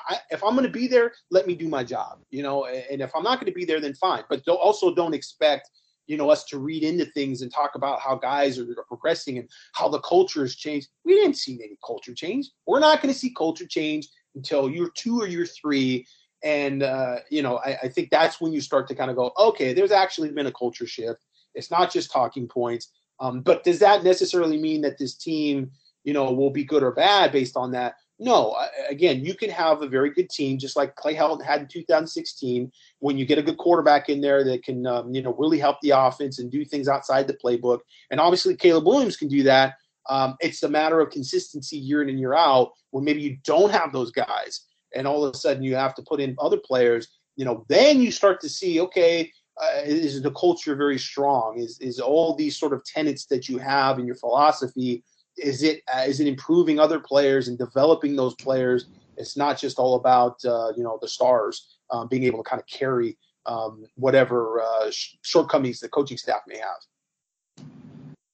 I, 0.09 0.15
I, 0.15 0.19
if 0.31 0.43
i'm 0.43 0.55
going 0.55 0.67
to 0.67 0.73
be 0.73 0.87
there 0.87 1.13
let 1.31 1.47
me 1.47 1.55
do 1.55 1.69
my 1.69 1.85
job 1.85 2.21
you 2.31 2.43
know 2.43 2.65
and 2.67 3.03
if 3.03 3.15
i'm 3.15 3.23
not 3.23 3.39
going 3.39 3.53
to 3.53 3.57
be 3.57 3.65
there 3.65 3.81
then 3.81 3.95
fine. 3.95 4.25
But 4.29 4.45
don't, 4.45 4.57
also 4.57 4.95
don't 4.95 5.15
expect 5.15 5.71
you 6.07 6.17
know 6.17 6.31
us 6.31 6.45
to 6.45 6.59
read 6.59 6.83
into 6.83 7.05
things 7.07 7.43
and 7.43 7.53
talk 7.53 7.75
about 7.75 8.01
how 8.01 8.17
guys 8.17 8.59
are, 8.59 8.67
progressing 8.89 9.39
and 9.39 9.49
how 9.75 9.89
the 9.89 10.01
culture 10.01 10.43
has 10.43 10.55
changed. 10.55 10.89
We 11.05 11.15
didn't 11.15 11.37
see 11.37 11.55
any 11.55 11.77
culture 11.85 12.15
change. 12.15 12.51
We're 12.67 12.81
not 12.81 13.03
going 13.03 13.13
to 13.13 13.19
see 13.19 13.35
culture 13.35 13.67
change 13.67 14.09
until 14.35 14.71
you're 14.71 14.91
two 14.97 15.21
or 15.21 15.27
you're 15.27 15.47
three 15.47 16.07
and 16.45 16.83
uh, 16.83 17.17
you 17.31 17.43
know 17.43 17.59
I, 17.59 17.79
I 17.85 17.89
think 17.89 18.11
that's 18.11 18.41
when 18.41 18.53
you 18.53 18.61
start 18.61 18.89
to 18.89 18.95
kind 18.95 19.11
of 19.11 19.17
go 19.17 19.33
okay 19.39 19.73
there's 19.73 19.91
actually 19.91 20.31
been 20.31 20.47
a 20.47 20.53
culture 20.53 20.87
shift 20.87 21.21
it's 21.57 21.71
not 21.71 21.93
just 21.93 22.13
talking 22.13 22.47
points. 22.47 22.93
Um, 23.19 23.41
but 23.41 23.65
does 23.65 23.79
that 23.81 24.05
necessarily 24.05 24.59
mean 24.59 24.83
that 24.83 24.99
this 24.99 25.15
team, 25.15 25.71
you 26.05 26.13
know, 26.13 26.31
will 26.31 26.51
be 26.51 26.65
good 26.65 26.83
or 26.83 26.93
bad 26.93 27.33
based 27.33 27.57
on 27.57 27.73
that? 27.73 27.95
No. 28.19 28.57
Again, 28.89 29.25
you 29.25 29.35
can 29.35 29.51
have 29.51 29.83
a 29.83 29.89
very 29.89 30.11
good 30.11 30.31
team, 30.31 30.59
just 30.59 30.77
like 30.77 30.95
Clay 30.95 31.15
Helton 31.15 31.45
had 31.45 31.63
in 31.63 31.69
2016. 31.69 32.71
When 33.01 33.19
you 33.19 33.27
get 33.27 33.39
a 33.39 33.43
good 33.43 33.59
quarterback 33.59 34.09
in 34.09 34.21
there 34.21 34.45
that 34.45 34.63
can, 34.63 34.87
um, 34.87 35.15
you 35.15 35.23
know, 35.23 35.35
really 35.35 35.59
help 35.59 35.79
the 35.81 35.91
offense 35.91 36.39
and 36.39 36.51
do 36.51 36.65
things 36.65 36.89
outside 36.89 37.27
the 37.27 37.37
playbook, 37.43 37.81
and 38.11 38.21
obviously 38.21 38.55
Caleb 38.55 38.87
Williams 38.87 39.17
can 39.17 39.29
do 39.29 39.43
that. 39.43 39.75
Um, 40.09 40.37
it's 40.41 40.63
a 40.63 40.69
matter 40.69 41.01
of 41.01 41.11
consistency 41.11 41.77
year 41.77 42.03
in 42.03 42.09
and 42.09 42.21
year 42.21 42.35
out. 42.35 42.71
When 42.91 43.05
maybe 43.05 43.21
you 43.21 43.39
don't 43.45 43.73
have 43.73 43.93
those 43.93 44.13
guys, 44.13 44.66
and 44.95 45.07
all 45.07 45.25
of 45.25 45.35
a 45.35 45.39
sudden 45.39 45.63
you 45.63 45.75
have 45.75 45.95
to 45.95 46.03
put 46.03 46.21
in 46.21 46.37
other 46.39 46.59
players. 46.59 47.09
You 47.37 47.45
know, 47.45 47.65
then 47.69 48.01
you 48.01 48.11
start 48.11 48.41
to 48.41 48.49
see, 48.49 48.81
okay, 48.81 49.31
uh, 49.61 49.81
is 49.85 50.21
the 50.23 50.31
culture 50.33 50.77
very 50.77 50.99
strong? 50.99 51.59
Is 51.59 51.79
is 51.81 51.99
all 51.99 52.35
these 52.35 52.59
sort 52.59 52.73
of 52.73 52.85
tenets 52.85 53.27
that 53.27 53.49
you 53.49 53.59
have 53.59 53.99
in 53.99 54.07
your 54.07 54.17
philosophy? 54.17 55.03
Is 55.37 55.63
it 55.63 55.83
uh, 55.95 56.05
is 56.07 56.21
it 56.21 56.27
improving 56.27 56.79
other 56.79 57.01
players 57.01 57.49
and 57.49 57.59
developing 57.59 58.17
those 58.17 58.35
players? 58.35 58.87
It's 59.17 59.37
not 59.37 59.59
just 59.59 59.79
all 59.79 59.95
about 59.95 60.45
uh, 60.45 60.73
you 60.77 60.83
know 60.83 60.99
the 61.01 61.09
stars 61.09 61.79
um, 61.91 62.09
being 62.09 62.25
able 62.25 62.43
to 62.43 62.49
kind 62.49 62.61
of 62.61 62.67
carry 62.67 63.17
um, 63.47 63.85
whatever 63.95 64.61
uh, 64.61 64.91
sh- 64.91 65.17
shortcomings 65.23 65.81
the 65.81 65.89
coaching 65.89 66.19
staff 66.19 66.41
may 66.47 66.59
have. 66.59 67.67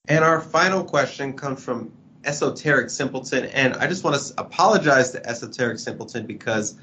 And 0.09 0.25
our 0.25 0.41
final 0.41 0.83
question 0.83 1.35
comes 1.35 1.65
from 1.65 1.93
Esoteric 2.25 2.91
Simpleton, 2.91 3.47
and 3.47 3.75
I 3.75 3.87
just 3.87 4.05
want 4.05 4.21
to 4.21 4.35
apologize 4.39 5.11
to 5.13 5.27
Esoteric 5.27 5.79
Simpleton 5.79 6.27
because 6.27 6.77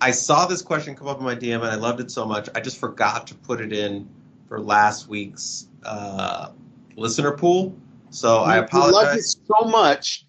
I 0.00 0.10
saw 0.10 0.46
this 0.46 0.62
question 0.62 0.94
come 0.94 1.08
up 1.08 1.18
in 1.18 1.24
my 1.24 1.34
DM 1.34 1.56
and 1.56 1.66
I 1.66 1.76
loved 1.76 2.00
it 2.00 2.10
so 2.10 2.24
much. 2.24 2.48
I 2.54 2.60
just 2.60 2.78
forgot 2.78 3.26
to 3.28 3.34
put 3.34 3.60
it 3.60 3.72
in 3.72 4.08
for 4.48 4.60
last 4.60 5.08
week's 5.08 5.68
uh, 5.84 6.50
listener 6.96 7.32
pool. 7.32 7.76
So 8.10 8.40
you, 8.40 8.50
I 8.50 8.56
apologize. 8.58 8.92
You 8.92 9.02
loved 9.02 9.18
it 9.18 9.24
so 9.24 9.68
much, 9.68 10.26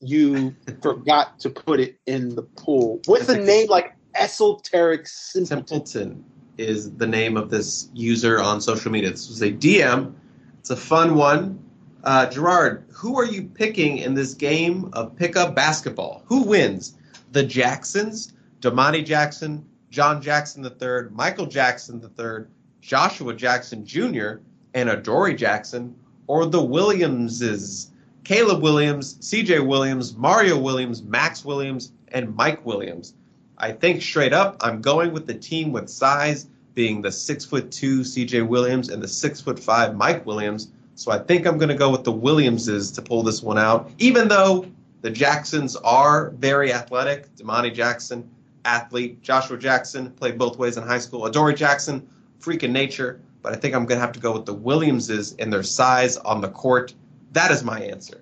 you 0.00 0.54
forgot 0.82 1.38
to 1.40 1.50
put 1.50 1.80
it 1.80 1.98
in 2.06 2.34
the 2.34 2.42
pool 2.42 3.00
with 3.06 3.28
a 3.28 3.38
name 3.38 3.68
like 3.68 3.94
Esoteric 4.14 5.06
Simpleton. 5.06 5.56
Simpleton 5.56 6.24
is 6.58 6.92
the 6.92 7.06
name 7.06 7.36
of 7.36 7.50
this 7.50 7.88
user 7.94 8.40
on 8.40 8.60
social 8.60 8.90
media. 8.90 9.10
This 9.10 9.28
was 9.28 9.42
a 9.42 9.50
DM. 9.50 10.14
It's 10.60 10.70
a 10.70 10.76
fun 10.76 11.14
one. 11.16 11.58
Uh, 12.04 12.26
Gerard, 12.26 12.83
who 13.04 13.20
are 13.20 13.26
you 13.26 13.42
picking 13.42 13.98
in 13.98 14.14
this 14.14 14.32
game 14.32 14.88
of 14.94 15.14
pickup 15.14 15.54
basketball? 15.54 16.22
Who 16.24 16.42
wins? 16.44 16.96
The 17.32 17.42
Jacksons, 17.42 18.32
Domani 18.62 19.02
Jackson, 19.02 19.62
John 19.90 20.22
Jackson 20.22 20.64
III, 20.64 21.10
Michael 21.10 21.44
Jackson 21.44 22.00
III, 22.00 22.46
Joshua 22.80 23.34
Jackson 23.34 23.84
Jr., 23.84 24.36
and 24.72 24.88
Adoree 24.88 25.36
Jackson, 25.36 25.94
or 26.28 26.46
the 26.46 26.62
Williamses, 26.62 27.90
Caleb 28.24 28.62
Williams, 28.62 29.18
CJ 29.18 29.66
Williams, 29.66 30.16
Mario 30.16 30.58
Williams, 30.58 31.02
Max 31.02 31.44
Williams, 31.44 31.92
and 32.08 32.34
Mike 32.34 32.64
Williams. 32.64 33.12
I 33.58 33.72
think 33.72 34.00
straight 34.00 34.32
up, 34.32 34.56
I'm 34.62 34.80
going 34.80 35.12
with 35.12 35.26
the 35.26 35.34
team 35.34 35.72
with 35.72 35.90
size, 35.90 36.46
being 36.72 37.02
the 37.02 37.12
six 37.12 37.44
foot 37.44 37.70
two 37.70 38.00
CJ 38.00 38.48
Williams 38.48 38.88
and 38.88 39.02
the 39.02 39.08
six 39.08 39.42
foot 39.42 39.58
five 39.58 39.94
Mike 39.94 40.24
Williams. 40.24 40.68
So 40.94 41.10
I 41.10 41.18
think 41.18 41.46
I'm 41.46 41.58
going 41.58 41.68
to 41.68 41.74
go 41.74 41.90
with 41.90 42.04
the 42.04 42.12
Williamses 42.12 42.90
to 42.92 43.02
pull 43.02 43.22
this 43.22 43.42
one 43.42 43.58
out, 43.58 43.90
even 43.98 44.28
though 44.28 44.66
the 45.02 45.10
Jacksons 45.10 45.76
are 45.76 46.30
very 46.30 46.72
athletic. 46.72 47.34
Domani 47.36 47.70
Jackson 47.70 48.28
athlete. 48.64 49.20
Joshua 49.22 49.58
Jackson 49.58 50.10
played 50.12 50.38
both 50.38 50.58
ways 50.58 50.76
in 50.76 50.84
high 50.84 50.98
school. 50.98 51.26
Adoree 51.26 51.54
Jackson, 51.54 52.08
freak 52.38 52.62
in 52.62 52.72
nature, 52.72 53.20
but 53.42 53.52
I 53.52 53.56
think 53.56 53.74
I'm 53.74 53.86
going 53.86 53.98
to 53.98 54.00
have 54.00 54.12
to 54.12 54.20
go 54.20 54.32
with 54.32 54.46
the 54.46 54.54
Williamses 54.54 55.32
in 55.34 55.50
their 55.50 55.62
size 55.62 56.16
on 56.18 56.40
the 56.40 56.48
court. 56.48 56.94
That 57.32 57.50
is 57.50 57.62
my 57.64 57.80
answer. 57.80 58.20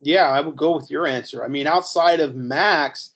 Yeah, 0.00 0.28
I 0.28 0.40
would 0.40 0.56
go 0.56 0.76
with 0.76 0.90
your 0.90 1.06
answer. 1.06 1.44
I 1.44 1.48
mean, 1.48 1.66
outside 1.66 2.20
of 2.20 2.34
Max, 2.34 3.10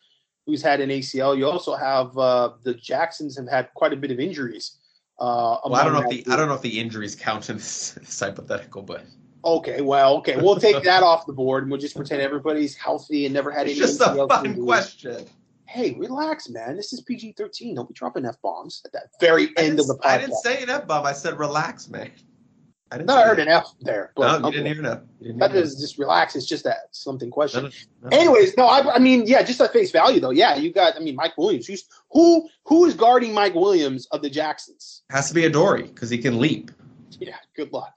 who's 0.46 0.62
had 0.62 0.80
an 0.80 0.88
ACL, 0.88 1.36
you 1.36 1.46
also 1.46 1.74
have 1.76 2.16
uh, 2.16 2.52
the 2.62 2.72
Jacksons 2.72 3.36
have 3.36 3.48
had 3.48 3.74
quite 3.74 3.92
a 3.92 3.96
bit 3.96 4.10
of 4.10 4.18
injuries. 4.18 4.77
Uh, 5.18 5.58
well, 5.64 5.74
I 5.74 5.84
don't 5.84 5.92
know 5.92 6.08
if 6.08 6.24
the. 6.24 6.32
I 6.32 6.36
don't 6.36 6.48
know 6.48 6.54
if 6.54 6.62
the 6.62 6.78
injuries 6.78 7.16
count 7.16 7.50
in 7.50 7.56
this, 7.56 7.90
this 8.00 8.20
hypothetical, 8.20 8.82
but 8.82 9.04
okay, 9.44 9.80
well, 9.80 10.16
okay, 10.18 10.36
we'll 10.36 10.56
take 10.60 10.82
that 10.84 11.02
off 11.02 11.26
the 11.26 11.32
board 11.32 11.64
and 11.64 11.70
we'll 11.72 11.80
just 11.80 11.96
pretend 11.96 12.22
everybody's 12.22 12.76
healthy 12.76 13.24
and 13.26 13.34
never 13.34 13.50
had 13.50 13.66
it's 13.66 13.78
any. 13.78 13.86
Just 13.86 14.00
a 14.00 14.26
fun 14.28 14.62
question 14.64 15.26
hey, 15.68 15.94
relax, 15.98 16.48
man. 16.48 16.76
This 16.76 16.92
is 16.92 17.02
PG 17.02 17.34
13. 17.36 17.74
Don't 17.74 17.86
be 17.86 17.94
dropping 17.94 18.24
F 18.24 18.40
bombs 18.42 18.82
at 18.84 18.92
that 18.92 19.10
very 19.20 19.50
end 19.56 19.78
of 19.78 19.86
the 19.86 19.94
podcast. 19.94 20.06
I 20.06 20.18
didn't 20.18 20.36
say 20.36 20.62
an 20.62 20.70
F 20.70 20.86
bomb. 20.86 21.06
I 21.06 21.12
said 21.12 21.38
relax, 21.38 21.88
man. 21.88 22.10
I 22.90 22.96
didn't 22.96 23.08
no, 23.08 23.16
I 23.16 23.24
heard 23.26 23.38
an 23.38 23.48
F 23.48 23.74
there. 23.80 24.12
But, 24.16 24.38
no, 24.38 24.48
you 24.48 24.62
didn't 24.62 24.74
hear 24.74 25.00
an 25.22 25.38
That 25.38 25.54
is 25.54 25.78
just 25.78 25.98
relax. 25.98 26.34
It's 26.36 26.46
just 26.46 26.64
that 26.64 26.88
something 26.92 27.30
question. 27.30 27.64
No, 27.64 27.70
no, 28.08 28.16
Anyways, 28.16 28.56
no, 28.56 28.66
I, 28.66 28.94
I, 28.94 28.98
mean, 28.98 29.26
yeah, 29.26 29.42
just 29.42 29.60
at 29.60 29.72
face 29.72 29.90
value 29.90 30.20
though. 30.20 30.30
Yeah, 30.30 30.56
you 30.56 30.72
got. 30.72 30.96
I 30.96 31.00
mean, 31.00 31.14
Mike 31.14 31.36
Williams. 31.36 31.66
Who's 31.66 31.84
who? 32.10 32.48
Who 32.64 32.86
is 32.86 32.94
guarding 32.94 33.34
Mike 33.34 33.54
Williams 33.54 34.06
of 34.12 34.22
the 34.22 34.30
Jacksons? 34.30 35.02
Has 35.10 35.28
to 35.28 35.34
be 35.34 35.44
Adoree 35.44 35.88
because 35.88 36.08
he 36.08 36.18
can 36.18 36.38
leap. 36.38 36.70
Yeah. 37.20 37.36
Good 37.56 37.72
luck. 37.72 37.94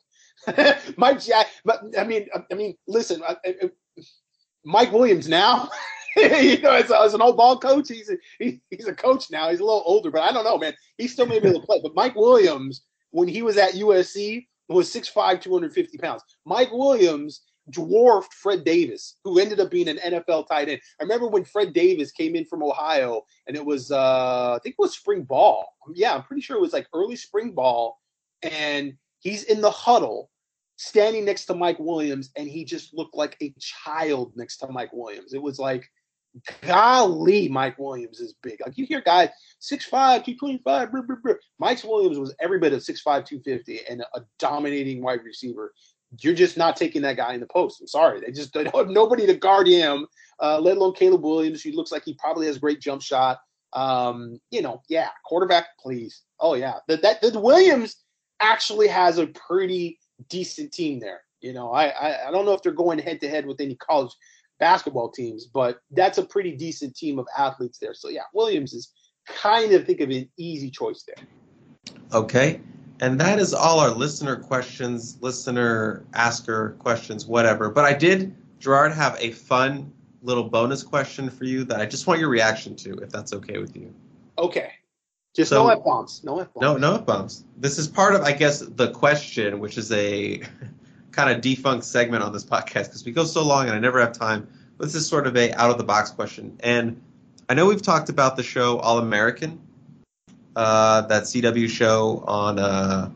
Mike 0.97 1.21
Jack. 1.21 1.47
But 1.63 1.83
I 1.97 2.03
mean, 2.03 2.27
I 2.51 2.55
mean, 2.55 2.75
listen, 2.87 3.21
I, 3.23 3.37
I, 3.45 3.71
Mike 4.65 4.91
Williams 4.91 5.29
now. 5.29 5.69
you 6.17 6.59
know, 6.59 6.73
as, 6.73 6.91
as, 6.91 7.13
an 7.13 7.21
old 7.21 7.37
ball 7.37 7.57
coach, 7.57 7.87
he's 7.87 8.09
a, 8.09 8.17
he, 8.37 8.59
he's 8.69 8.87
a 8.87 8.93
coach 8.93 9.31
now. 9.31 9.49
He's 9.49 9.61
a 9.61 9.63
little 9.63 9.83
older, 9.85 10.11
but 10.11 10.21
I 10.21 10.33
don't 10.33 10.43
know, 10.43 10.57
man. 10.57 10.73
He 10.97 11.07
still 11.07 11.25
may 11.25 11.39
be 11.39 11.47
able 11.47 11.61
to 11.61 11.65
play. 11.65 11.79
But 11.81 11.95
Mike 11.95 12.15
Williams, 12.15 12.81
when 13.11 13.29
he 13.29 13.41
was 13.41 13.57
at 13.57 13.73
USC, 13.73 14.45
was 14.73 14.93
6'5", 14.93 15.41
250 15.41 15.97
pounds. 15.97 16.23
Mike 16.45 16.71
Williams 16.71 17.41
dwarfed 17.69 18.33
Fred 18.33 18.63
Davis, 18.63 19.17
who 19.23 19.39
ended 19.39 19.59
up 19.59 19.71
being 19.71 19.87
an 19.87 19.97
NFL 19.97 20.47
tight 20.47 20.69
end. 20.69 20.81
I 20.99 21.03
remember 21.03 21.27
when 21.27 21.43
Fred 21.43 21.73
Davis 21.73 22.11
came 22.11 22.35
in 22.35 22.45
from 22.45 22.63
Ohio, 22.63 23.23
and 23.47 23.55
it 23.55 23.65
was 23.65 23.91
uh, 23.91 24.53
I 24.55 24.59
think 24.63 24.75
it 24.77 24.81
was 24.81 24.95
spring 24.95 25.23
ball. 25.23 25.67
Yeah, 25.93 26.15
I'm 26.15 26.23
pretty 26.23 26.41
sure 26.41 26.57
it 26.57 26.61
was 26.61 26.73
like 26.73 26.87
early 26.93 27.15
spring 27.15 27.51
ball, 27.51 27.99
and 28.41 28.93
he's 29.19 29.43
in 29.43 29.61
the 29.61 29.71
huddle, 29.71 30.29
standing 30.77 31.25
next 31.25 31.45
to 31.45 31.53
Mike 31.53 31.79
Williams, 31.79 32.31
and 32.35 32.47
he 32.47 32.65
just 32.65 32.93
looked 32.93 33.15
like 33.15 33.37
a 33.41 33.53
child 33.59 34.33
next 34.35 34.57
to 34.57 34.67
Mike 34.67 34.91
Williams. 34.93 35.33
It 35.33 35.41
was 35.41 35.59
like, 35.59 35.87
golly, 36.61 37.47
Mike 37.49 37.77
Williams 37.77 38.19
is 38.19 38.33
big. 38.41 38.59
Like 38.65 38.77
you 38.77 38.85
hear 38.85 39.01
guys 39.01 39.29
6'5", 39.61 39.89
225, 39.89 40.91
blah, 40.91 41.01
blah, 41.01 41.15
blah. 41.23 41.33
Mike 41.59 41.83
Williams 41.83 42.17
was 42.17 42.33
every 42.39 42.59
bit 42.59 42.73
of 42.73 42.79
6'5", 42.79 43.03
250, 43.03 43.79
and 43.89 44.01
a 44.13 44.21
dominating 44.39 45.01
wide 45.01 45.23
receiver 45.23 45.73
you're 46.19 46.33
just 46.33 46.57
not 46.57 46.75
taking 46.75 47.01
that 47.03 47.17
guy 47.17 47.33
in 47.33 47.39
the 47.39 47.47
post. 47.47 47.79
I'm 47.79 47.87
sorry. 47.87 48.19
They 48.19 48.31
just 48.31 48.53
they 48.53 48.63
don't 48.65 48.75
have 48.75 48.89
nobody 48.89 49.25
to 49.27 49.33
guard 49.33 49.67
him, 49.67 50.07
uh, 50.41 50.59
let 50.59 50.77
alone 50.77 50.93
Caleb 50.93 51.23
Williams. 51.23 51.61
He 51.61 51.71
looks 51.71 51.91
like 51.91 52.03
he 52.03 52.13
probably 52.15 52.47
has 52.47 52.57
a 52.57 52.59
great 52.59 52.81
jump 52.81 53.01
shot. 53.01 53.39
Um, 53.73 54.39
you 54.49 54.61
know, 54.61 54.81
yeah, 54.89 55.09
quarterback, 55.25 55.67
please. 55.79 56.23
Oh 56.39 56.55
yeah, 56.55 56.75
that 56.87 57.01
that 57.01 57.21
the 57.21 57.39
Williams 57.39 57.97
actually 58.41 58.87
has 58.87 59.17
a 59.17 59.27
pretty 59.27 59.99
decent 60.27 60.73
team 60.73 60.99
there. 60.99 61.21
You 61.39 61.53
know, 61.53 61.71
I, 61.71 61.87
I 61.87 62.27
I 62.27 62.31
don't 62.31 62.45
know 62.45 62.53
if 62.53 62.61
they're 62.61 62.73
going 62.73 62.99
head 62.99 63.21
to 63.21 63.29
head 63.29 63.45
with 63.45 63.61
any 63.61 63.75
college 63.75 64.11
basketball 64.61 65.09
teams, 65.09 65.47
but 65.47 65.81
that's 65.91 66.19
a 66.19 66.23
pretty 66.23 66.55
decent 66.55 66.95
team 66.95 67.19
of 67.19 67.27
athletes 67.37 67.79
there. 67.79 67.93
So 67.93 68.07
yeah, 68.07 68.21
Williams 68.33 68.73
is 68.73 68.93
kind 69.27 69.73
of 69.73 69.85
think 69.85 69.99
of 69.99 70.09
an 70.09 70.29
easy 70.37 70.69
choice 70.69 71.03
there. 71.03 71.25
Okay. 72.13 72.61
And 73.01 73.19
that 73.19 73.39
is 73.39 73.53
all 73.53 73.79
our 73.79 73.89
listener 73.89 74.35
questions, 74.35 75.17
listener 75.19 76.05
asker 76.13 76.75
questions, 76.79 77.25
whatever. 77.25 77.69
But 77.69 77.85
I 77.85 77.93
did, 77.93 78.35
Gerard, 78.59 78.93
have 78.93 79.17
a 79.19 79.31
fun 79.31 79.91
little 80.21 80.43
bonus 80.43 80.83
question 80.83 81.29
for 81.31 81.45
you 81.45 81.63
that 81.63 81.81
I 81.81 81.87
just 81.87 82.05
want 82.05 82.19
your 82.19 82.29
reaction 82.29 82.75
to, 82.77 82.93
if 82.99 83.09
that's 83.09 83.33
okay 83.33 83.57
with 83.57 83.75
you. 83.75 83.91
Okay. 84.37 84.73
Just 85.35 85.49
so, 85.49 85.63
no 85.63 85.69
F 85.69 85.83
bombs. 85.83 86.23
No 86.23 86.39
F 86.39 86.53
bombs. 86.53 86.61
No, 86.61 86.77
no 86.77 86.95
F 86.97 87.05
bombs. 87.07 87.45
This 87.57 87.79
is 87.79 87.87
part 87.87 88.13
of, 88.13 88.21
I 88.21 88.33
guess, 88.33 88.59
the 88.59 88.91
question, 88.91 89.59
which 89.59 89.79
is 89.79 89.91
a 89.91 90.43
kind 91.11 91.29
of 91.29 91.41
defunct 91.41 91.85
segment 91.85 92.23
on 92.23 92.33
this 92.33 92.43
podcast 92.43 92.85
because 92.85 93.05
we 93.05 93.11
go 93.11 93.25
so 93.25 93.43
long 93.43 93.65
and 93.65 93.73
I 93.73 93.79
never 93.79 93.99
have 93.99 94.13
time. 94.13 94.47
But 94.77 94.85
this 94.85 94.95
is 94.95 95.07
sort 95.07 95.27
of 95.27 95.35
a 95.37 95.53
out 95.53 95.69
of 95.69 95.77
the 95.77 95.83
box 95.83 96.09
question. 96.09 96.57
And 96.61 97.01
I 97.49 97.53
know 97.53 97.65
we've 97.65 97.81
talked 97.81 98.09
about 98.09 98.35
the 98.35 98.43
show 98.43 98.79
All 98.79 98.97
American 98.97 99.59
uh, 100.55 101.01
that 101.01 101.23
CW 101.23 101.69
show 101.69 102.23
on 102.27 102.59
uh, 102.59 103.09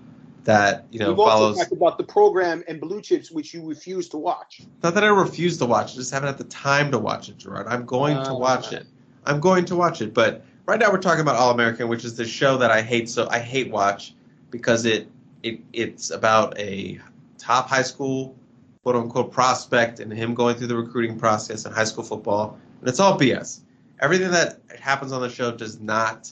that 0.44 0.86
you 0.92 1.00
know 1.00 1.10
We've 1.10 1.18
follows. 1.18 1.58
Also 1.58 1.64
talked 1.64 1.74
about 1.74 1.98
the 1.98 2.04
program 2.04 2.64
and 2.68 2.80
Blue 2.80 3.02
Chips, 3.02 3.32
which 3.32 3.54
you 3.54 3.66
refuse 3.66 4.10
to 4.10 4.18
watch. 4.18 4.62
Not 4.84 4.94
that 4.94 5.04
I 5.04 5.08
refuse 5.08 5.58
to 5.58 5.66
watch, 5.66 5.94
I 5.94 5.96
just 5.96 6.12
haven't 6.12 6.28
had 6.28 6.38
the 6.38 6.46
time 6.46 6.92
to 6.92 7.00
watch 7.00 7.30
it, 7.30 7.38
Gerard. 7.38 7.68
I'm 7.68 7.86
going 7.86 8.18
uh, 8.18 8.26
to 8.26 8.34
watch 8.34 8.72
it. 8.72 8.86
I'm 9.26 9.40
going 9.40 9.66
to 9.66 9.76
watch 9.76 10.02
it, 10.02 10.14
but 10.14 10.46
right 10.66 10.80
now 10.80 10.92
we're 10.92 11.02
talking 11.02 11.22
about 11.22 11.36
All 11.36 11.52
American, 11.52 11.88
which 11.88 12.06
is 12.06 12.16
the 12.16 12.26
show 12.26 12.58
that 12.58 12.72
I 12.72 12.82
hate. 12.82 13.10
So 13.10 13.28
I 13.30 13.40
hate 13.40 13.72
watch 13.72 14.14
because 14.52 14.86
it 14.86 15.08
it 15.44 15.60
it's 15.74 16.12
about 16.12 16.58
a 16.60 17.00
top 17.46 17.70
high 17.70 17.84
school 17.84 18.36
quote 18.84 18.96
unquote 18.96 19.32
prospect 19.32 20.00
and 20.00 20.12
him 20.12 20.34
going 20.34 20.56
through 20.56 20.68
the 20.68 20.76
recruiting 20.76 21.18
process 21.18 21.66
in 21.66 21.72
high 21.72 21.84
school 21.84 22.04
football, 22.04 22.58
and 22.80 22.90
it's 22.90 23.00
all 23.00 23.18
BS. 23.20 23.62
Everything 24.00 24.32
that 24.32 24.60
happens 24.80 25.12
on 25.12 25.22
the 25.22 25.30
show 25.30 25.52
does 25.52 25.80
not 25.80 26.32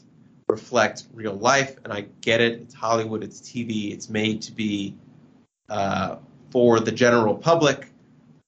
reflect 0.50 1.08
real 1.14 1.34
life. 1.34 1.78
And 1.84 1.94
I 1.94 2.06
get 2.22 2.42
it. 2.42 2.60
It's 2.62 2.74
Hollywood. 2.74 3.24
It's 3.24 3.40
TV. 3.40 3.94
It's 3.94 4.10
made 4.10 4.42
to 4.44 4.52
be 4.52 4.96
uh, 5.70 6.18
for 6.52 6.80
the 6.80 6.92
general 6.92 7.36
public. 7.36 7.88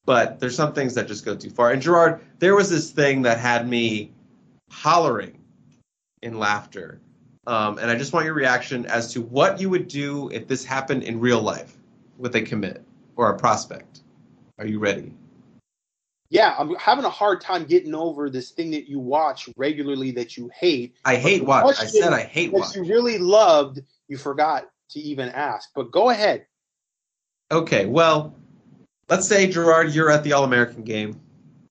But 0.05 0.39
there's 0.39 0.55
some 0.55 0.73
things 0.73 0.93
that 0.95 1.07
just 1.07 1.25
go 1.25 1.35
too 1.35 1.49
far. 1.49 1.71
And 1.71 1.81
Gerard, 1.81 2.19
there 2.39 2.55
was 2.55 2.69
this 2.69 2.91
thing 2.91 3.21
that 3.23 3.39
had 3.39 3.67
me 3.67 4.11
hollering 4.69 5.39
in 6.21 6.37
laughter. 6.37 6.99
Um, 7.47 7.77
and 7.77 7.89
I 7.89 7.95
just 7.95 8.11
want 8.11 8.25
your 8.25 8.35
reaction 8.35 8.85
as 8.85 9.13
to 9.13 9.21
what 9.21 9.61
you 9.61 9.69
would 9.69 9.87
do 9.87 10.29
if 10.29 10.47
this 10.47 10.65
happened 10.65 11.03
in 11.03 11.19
real 11.19 11.41
life 11.41 11.74
with 12.17 12.35
a 12.35 12.41
commit 12.41 12.83
or 13.15 13.29
a 13.29 13.37
prospect. 13.37 14.01
Are 14.57 14.65
you 14.65 14.79
ready? 14.79 15.13
yeah, 16.29 16.55
I'm 16.57 16.75
having 16.75 17.05
a 17.05 17.09
hard 17.09 17.39
time 17.39 17.65
getting 17.65 17.93
over 17.93 18.29
this 18.29 18.51
thing 18.51 18.71
that 18.71 18.89
you 18.89 18.99
watch 18.99 19.47
regularly 19.57 20.11
that 20.11 20.35
you 20.35 20.49
hate. 20.53 20.95
I 21.05 21.15
hate 21.15 21.45
watch. 21.45 21.79
I 21.79 21.85
said 21.85 22.13
I 22.13 22.23
hate 22.23 22.51
that 22.51 22.59
watch. 22.59 22.75
you 22.75 22.83
really 22.83 23.17
loved, 23.17 23.79
you 24.07 24.17
forgot 24.17 24.69
to 24.91 24.99
even 24.99 25.29
ask. 25.29 25.69
But 25.75 25.91
go 25.91 26.09
ahead. 26.09 26.45
Okay, 27.51 27.85
well, 27.85 28.35
let's 29.07 29.27
say 29.27 29.47
Gerard, 29.47 29.93
you're 29.93 30.09
at 30.09 30.23
the 30.23 30.33
All 30.33 30.43
American 30.43 30.83
game, 30.83 31.19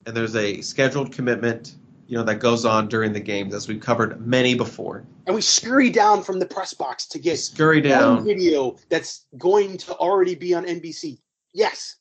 and 0.07 0.17
there's 0.17 0.37
a 0.37 0.61
scheduled 0.61 1.13
commitment, 1.13 1.75
you 2.07 2.17
know, 2.17 2.25
that 2.25 2.37
goes 2.37 2.65
on 2.65 2.89
during 2.89 3.13
the 3.13 3.21
games, 3.21 3.55
as 3.55 3.67
we've 3.67 3.81
covered 3.81 4.25
many 4.25 4.55
before. 4.55 5.05
And 5.27 5.35
we 5.35 5.41
scurry 5.41 5.91
down 5.91 6.23
from 6.23 6.39
the 6.39 6.47
press 6.47 6.75
box 6.75 7.07
to 7.07 7.19
get 7.19 7.39
scurry 7.39 7.81
down 7.81 8.25
video 8.25 8.77
that's 8.91 9.27
going 9.39 9.79
to 9.79 9.95
already 9.95 10.35
be 10.35 10.55
on 10.55 10.65
NBC. 10.65 11.19
Yes 11.53 11.97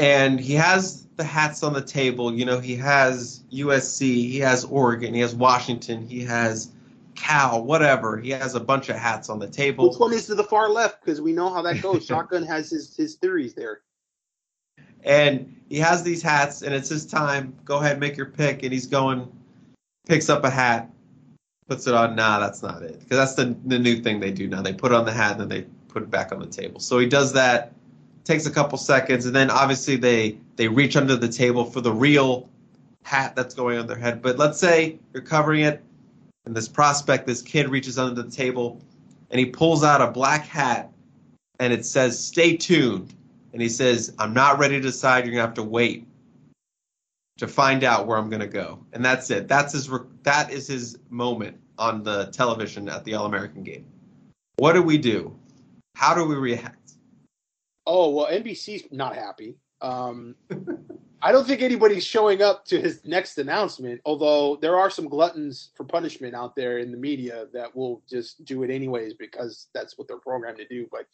and 0.00 0.40
he 0.40 0.54
has 0.54 1.06
the 1.16 1.24
hats 1.24 1.62
on 1.62 1.74
the 1.74 1.82
table. 1.82 2.32
You 2.32 2.46
know, 2.46 2.58
he 2.58 2.74
has 2.76 3.44
USC, 3.52 4.00
he 4.00 4.38
has 4.38 4.64
Oregon, 4.64 5.12
he 5.12 5.20
has 5.20 5.34
Washington, 5.34 6.06
he 6.06 6.24
has 6.24 6.72
Cal, 7.14 7.62
whatever. 7.62 8.16
He 8.16 8.30
has 8.30 8.54
a 8.54 8.60
bunch 8.60 8.88
of 8.88 8.96
hats 8.96 9.28
on 9.28 9.38
the 9.38 9.48
table. 9.48 9.90
Which 9.90 9.98
one 9.98 10.14
is 10.14 10.26
to 10.26 10.34
the 10.34 10.44
far 10.44 10.70
left? 10.70 11.04
Because 11.04 11.20
we 11.20 11.32
know 11.32 11.52
how 11.52 11.60
that 11.62 11.82
goes. 11.82 12.06
Shotgun 12.06 12.44
has 12.44 12.70
his 12.70 12.96
his 12.96 13.16
theories 13.16 13.54
there. 13.54 13.82
And 15.04 15.60
he 15.68 15.78
has 15.78 16.02
these 16.02 16.22
hats, 16.22 16.62
and 16.62 16.74
it's 16.74 16.88
his 16.88 17.06
time. 17.06 17.54
Go 17.64 17.78
ahead, 17.78 18.00
make 18.00 18.16
your 18.16 18.26
pick. 18.26 18.62
And 18.62 18.72
he's 18.72 18.86
going, 18.86 19.30
picks 20.06 20.30
up 20.30 20.44
a 20.44 20.50
hat, 20.50 20.90
puts 21.70 21.86
it 21.86 21.94
on. 21.94 22.16
Nah, 22.16 22.40
that's 22.40 22.64
not 22.64 22.82
it. 22.82 22.98
Because 22.98 23.16
that's 23.16 23.34
the 23.34 23.56
the 23.66 23.78
new 23.78 24.02
thing 24.02 24.18
they 24.18 24.32
do 24.32 24.48
now. 24.48 24.60
They 24.60 24.72
put 24.72 24.90
on 24.90 25.04
the 25.04 25.12
hat 25.12 25.32
and 25.32 25.42
then 25.42 25.48
they 25.48 25.66
put 25.86 26.02
it 26.02 26.10
back 26.10 26.32
on 26.32 26.40
the 26.40 26.46
table. 26.46 26.80
So 26.80 26.98
he 26.98 27.06
does 27.06 27.32
that 27.34 27.72
takes 28.24 28.44
a 28.44 28.50
couple 28.50 28.76
seconds, 28.76 29.24
and 29.24 29.34
then 29.34 29.50
obviously 29.50 29.94
they 29.94 30.36
they 30.56 30.66
reach 30.66 30.96
under 30.96 31.14
the 31.14 31.28
table 31.28 31.64
for 31.64 31.80
the 31.80 31.92
real 31.92 32.48
hat 33.04 33.36
that's 33.36 33.54
going 33.54 33.78
on 33.78 33.86
their 33.86 33.96
head. 33.96 34.20
But 34.20 34.36
let's 34.36 34.58
say 34.58 34.98
you're 35.14 35.22
covering 35.22 35.60
it, 35.60 35.80
and 36.44 36.56
this 36.56 36.66
prospect, 36.66 37.28
this 37.28 37.40
kid, 37.40 37.68
reaches 37.68 37.98
under 37.98 38.20
the 38.20 38.30
table, 38.30 38.80
and 39.30 39.38
he 39.38 39.46
pulls 39.46 39.84
out 39.84 40.00
a 40.00 40.10
black 40.10 40.44
hat, 40.46 40.90
and 41.60 41.72
it 41.72 41.86
says 41.86 42.18
"Stay 42.18 42.56
tuned," 42.56 43.14
and 43.52 43.62
he 43.62 43.68
says, 43.68 44.12
"I'm 44.18 44.34
not 44.34 44.58
ready 44.58 44.74
to 44.74 44.82
decide. 44.82 45.24
You're 45.24 45.34
gonna 45.34 45.46
have 45.46 45.54
to 45.54 45.62
wait." 45.62 46.04
To 47.38 47.46
find 47.48 47.84
out 47.84 48.06
where 48.06 48.18
I'm 48.18 48.28
gonna 48.28 48.46
go, 48.46 48.84
and 48.92 49.04
that's 49.04 49.30
it. 49.30 49.46
That's 49.46 49.72
his. 49.72 49.88
That 50.24 50.50
is 50.50 50.66
his 50.66 50.98
moment 51.08 51.59
on 51.80 52.04
the 52.04 52.26
television 52.26 52.88
at 52.88 53.04
the 53.04 53.14
All 53.14 53.26
American 53.26 53.64
game. 53.64 53.86
What 54.56 54.74
do 54.74 54.82
we 54.82 54.98
do? 54.98 55.34
How 55.96 56.14
do 56.14 56.24
we 56.24 56.36
react? 56.36 56.92
Oh 57.86 58.10
well, 58.10 58.26
NBC's 58.26 58.84
not 58.92 59.16
happy. 59.16 59.56
Um, 59.80 60.36
I 61.22 61.32
don't 61.32 61.46
think 61.46 61.60
anybody's 61.60 62.04
showing 62.04 62.40
up 62.40 62.64
to 62.66 62.80
his 62.80 63.04
next 63.04 63.38
announcement. 63.38 64.00
Although 64.04 64.56
there 64.56 64.78
are 64.78 64.90
some 64.90 65.08
gluttons 65.08 65.70
for 65.74 65.84
punishment 65.84 66.34
out 66.34 66.54
there 66.54 66.78
in 66.78 66.90
the 66.90 66.96
media 66.96 67.46
that 67.52 67.74
will 67.74 68.02
just 68.08 68.44
do 68.44 68.62
it 68.62 68.70
anyways 68.70 69.14
because 69.14 69.68
that's 69.74 69.98
what 69.98 70.08
they're 70.08 70.18
programmed 70.18 70.58
to 70.58 70.68
do. 70.68 70.86
But 70.90 71.06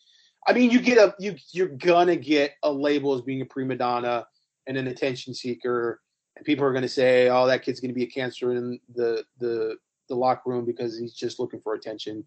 I 0.47 0.53
mean, 0.53 0.71
you 0.71 0.81
get 0.81 0.99
a 0.99 1.15
you 1.19 1.37
you're 1.53 1.69
gonna 1.69 2.17
get 2.17 2.55
a 2.65 2.73
label 2.73 3.15
as 3.15 3.23
being 3.23 3.41
a 3.41 3.47
prima 3.47 3.77
donna 3.77 4.27
and 4.67 4.77
an 4.77 4.89
attention 4.89 5.35
seeker, 5.35 6.01
and 6.37 6.45
people 6.45 6.65
are 6.65 6.73
gonna 6.73 6.89
say, 6.89 7.29
"Oh, 7.29 7.47
that 7.47 7.63
kid's 7.63 7.81
gonna 7.81 7.93
be 7.93 8.05
a 8.05 8.11
cancer 8.11 8.53
in 8.53 8.81
the 8.95 9.25
the 9.39 9.77
the 10.09 10.15
locker 10.15 10.51
room 10.51 10.65
because 10.65 10.99
he's 10.99 11.15
just 11.15 11.39
looking 11.39 11.61
for 11.61 11.75
attention." 11.75 12.25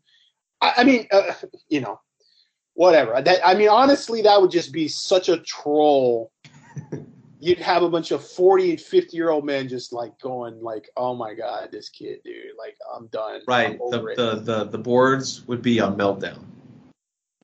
I, 0.61 0.73
I 0.77 0.83
mean, 0.83 1.07
uh, 1.11 1.33
you 1.69 1.81
know, 1.81 1.99
whatever. 2.73 3.21
That 3.21 3.45
I 3.45 3.53
mean, 3.55 3.69
honestly, 3.69 4.21
that 4.21 4.41
would 4.41 4.51
just 4.51 4.71
be 4.71 4.87
such 4.87 5.29
a 5.29 5.37
troll. 5.39 6.31
You'd 7.41 7.59
have 7.59 7.83
a 7.83 7.89
bunch 7.89 8.11
of 8.11 8.25
forty 8.27 8.71
and 8.71 8.81
fifty 8.81 9.15
year 9.15 9.29
old 9.29 9.45
men 9.45 9.69
just 9.69 9.93
like 9.93 10.17
going 10.19 10.61
like, 10.61 10.89
"Oh 10.97 11.15
my 11.15 11.33
god, 11.33 11.69
this 11.71 11.87
kid, 11.89 12.19
dude! 12.25 12.57
Like, 12.57 12.75
I'm 12.93 13.07
done." 13.07 13.41
Right. 13.47 13.79
I'm 13.81 13.91
the, 13.91 14.13
the 14.15 14.35
the 14.41 14.63
the 14.65 14.77
boards 14.77 15.47
would 15.47 15.61
be 15.61 15.79
on 15.79 15.97
meltdown. 15.97 16.43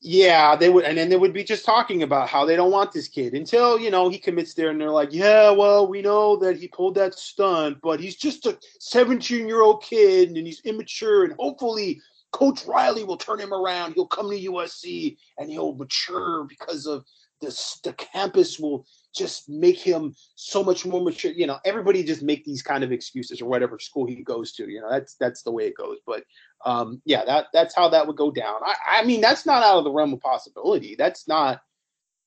Yeah, 0.08 0.56
they 0.56 0.70
would, 0.70 0.86
and 0.86 0.96
then 0.96 1.10
they 1.10 1.16
would 1.16 1.34
be 1.34 1.44
just 1.44 1.66
talking 1.66 2.04
about 2.04 2.30
how 2.30 2.46
they 2.46 2.56
don't 2.56 2.70
want 2.72 2.92
this 2.92 3.08
kid 3.08 3.34
until 3.34 3.80
you 3.80 3.90
know 3.90 4.08
he 4.08 4.20
commits 4.20 4.54
there, 4.54 4.70
and 4.70 4.80
they're 4.80 4.92
like, 4.92 5.12
"Yeah, 5.12 5.50
well, 5.50 5.88
we 5.88 6.04
know 6.04 6.36
that 6.38 6.58
he 6.58 6.68
pulled 6.68 6.94
that 6.96 7.16
stunt, 7.16 7.80
but 7.82 8.00
he's 8.00 8.16
just 8.16 8.46
a 8.46 8.56
17 8.80 9.48
year 9.48 9.64
old 9.64 9.82
kid, 9.82 10.30
and 10.30 10.46
he's 10.46 10.62
immature, 10.62 11.24
and 11.24 11.34
hopefully 11.40 12.00
Coach 12.32 12.66
Riley 12.68 13.04
will 13.04 13.18
turn 13.18 13.40
him 13.40 13.52
around. 13.52 13.94
He'll 13.94 14.06
come 14.06 14.30
to 14.30 14.38
USC 14.52 15.18
and 15.40 15.50
he'll 15.50 15.74
mature 15.74 16.44
because 16.44 16.86
of 16.86 17.04
this. 17.42 17.80
The 17.84 17.94
campus 17.94 18.60
will 18.60 18.86
just 19.16 19.50
make 19.50 19.80
him 19.80 20.14
so 20.36 20.64
much 20.64 20.86
more 20.86 21.02
mature. 21.02 21.32
You 21.32 21.48
know, 21.48 21.60
everybody 21.66 22.04
just 22.04 22.22
make 22.22 22.44
these 22.46 22.62
kind 22.62 22.84
of 22.84 22.92
excuses 22.92 23.42
or 23.42 23.46
whatever 23.46 23.80
school 23.80 24.06
he 24.06 24.22
goes 24.24 24.52
to. 24.54 24.70
You 24.70 24.82
know, 24.82 24.90
that's 24.92 25.16
that's 25.16 25.42
the 25.44 25.52
way 25.52 25.68
it 25.68 25.78
goes. 25.78 25.98
But 26.06 26.26
um, 26.66 27.02
yeah, 27.06 27.24
that 27.26 27.48
that's 27.54 27.76
how 27.76 27.90
that 27.90 28.08
would 28.08 28.18
go 28.18 28.32
down. 28.32 28.56
I, 28.64 29.00
I 29.00 29.06
mean, 29.06 29.22
that's 29.22 29.46
not 29.46 29.64
out 29.64 29.78
of 29.78 29.84
the 29.84 29.92
realm 29.92 30.14
of 30.14 30.20
possibility. 30.20 30.96
That's 30.96 31.28
not 31.28 31.62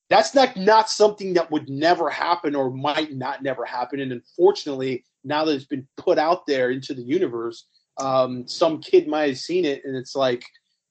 that's 0.09 0.33
not 0.33 0.55
not 0.55 0.89
something 0.89 1.33
that 1.33 1.51
would 1.51 1.69
never 1.69 2.09
happen 2.09 2.55
or 2.55 2.71
might 2.71 3.13
not 3.13 3.43
never 3.43 3.65
happen. 3.65 3.99
And 3.99 4.13
unfortunately, 4.13 5.03
now 5.23 5.43
that 5.45 5.53
it's 5.53 5.65
been 5.65 5.87
put 5.97 6.17
out 6.17 6.47
there 6.47 6.71
into 6.71 6.93
the 6.93 7.03
universe, 7.03 7.67
um, 7.97 8.47
some 8.47 8.79
kid 8.79 9.07
might 9.07 9.29
have 9.29 9.37
seen 9.37 9.65
it, 9.65 9.83
and 9.83 9.95
it's 9.95 10.15
like, 10.15 10.43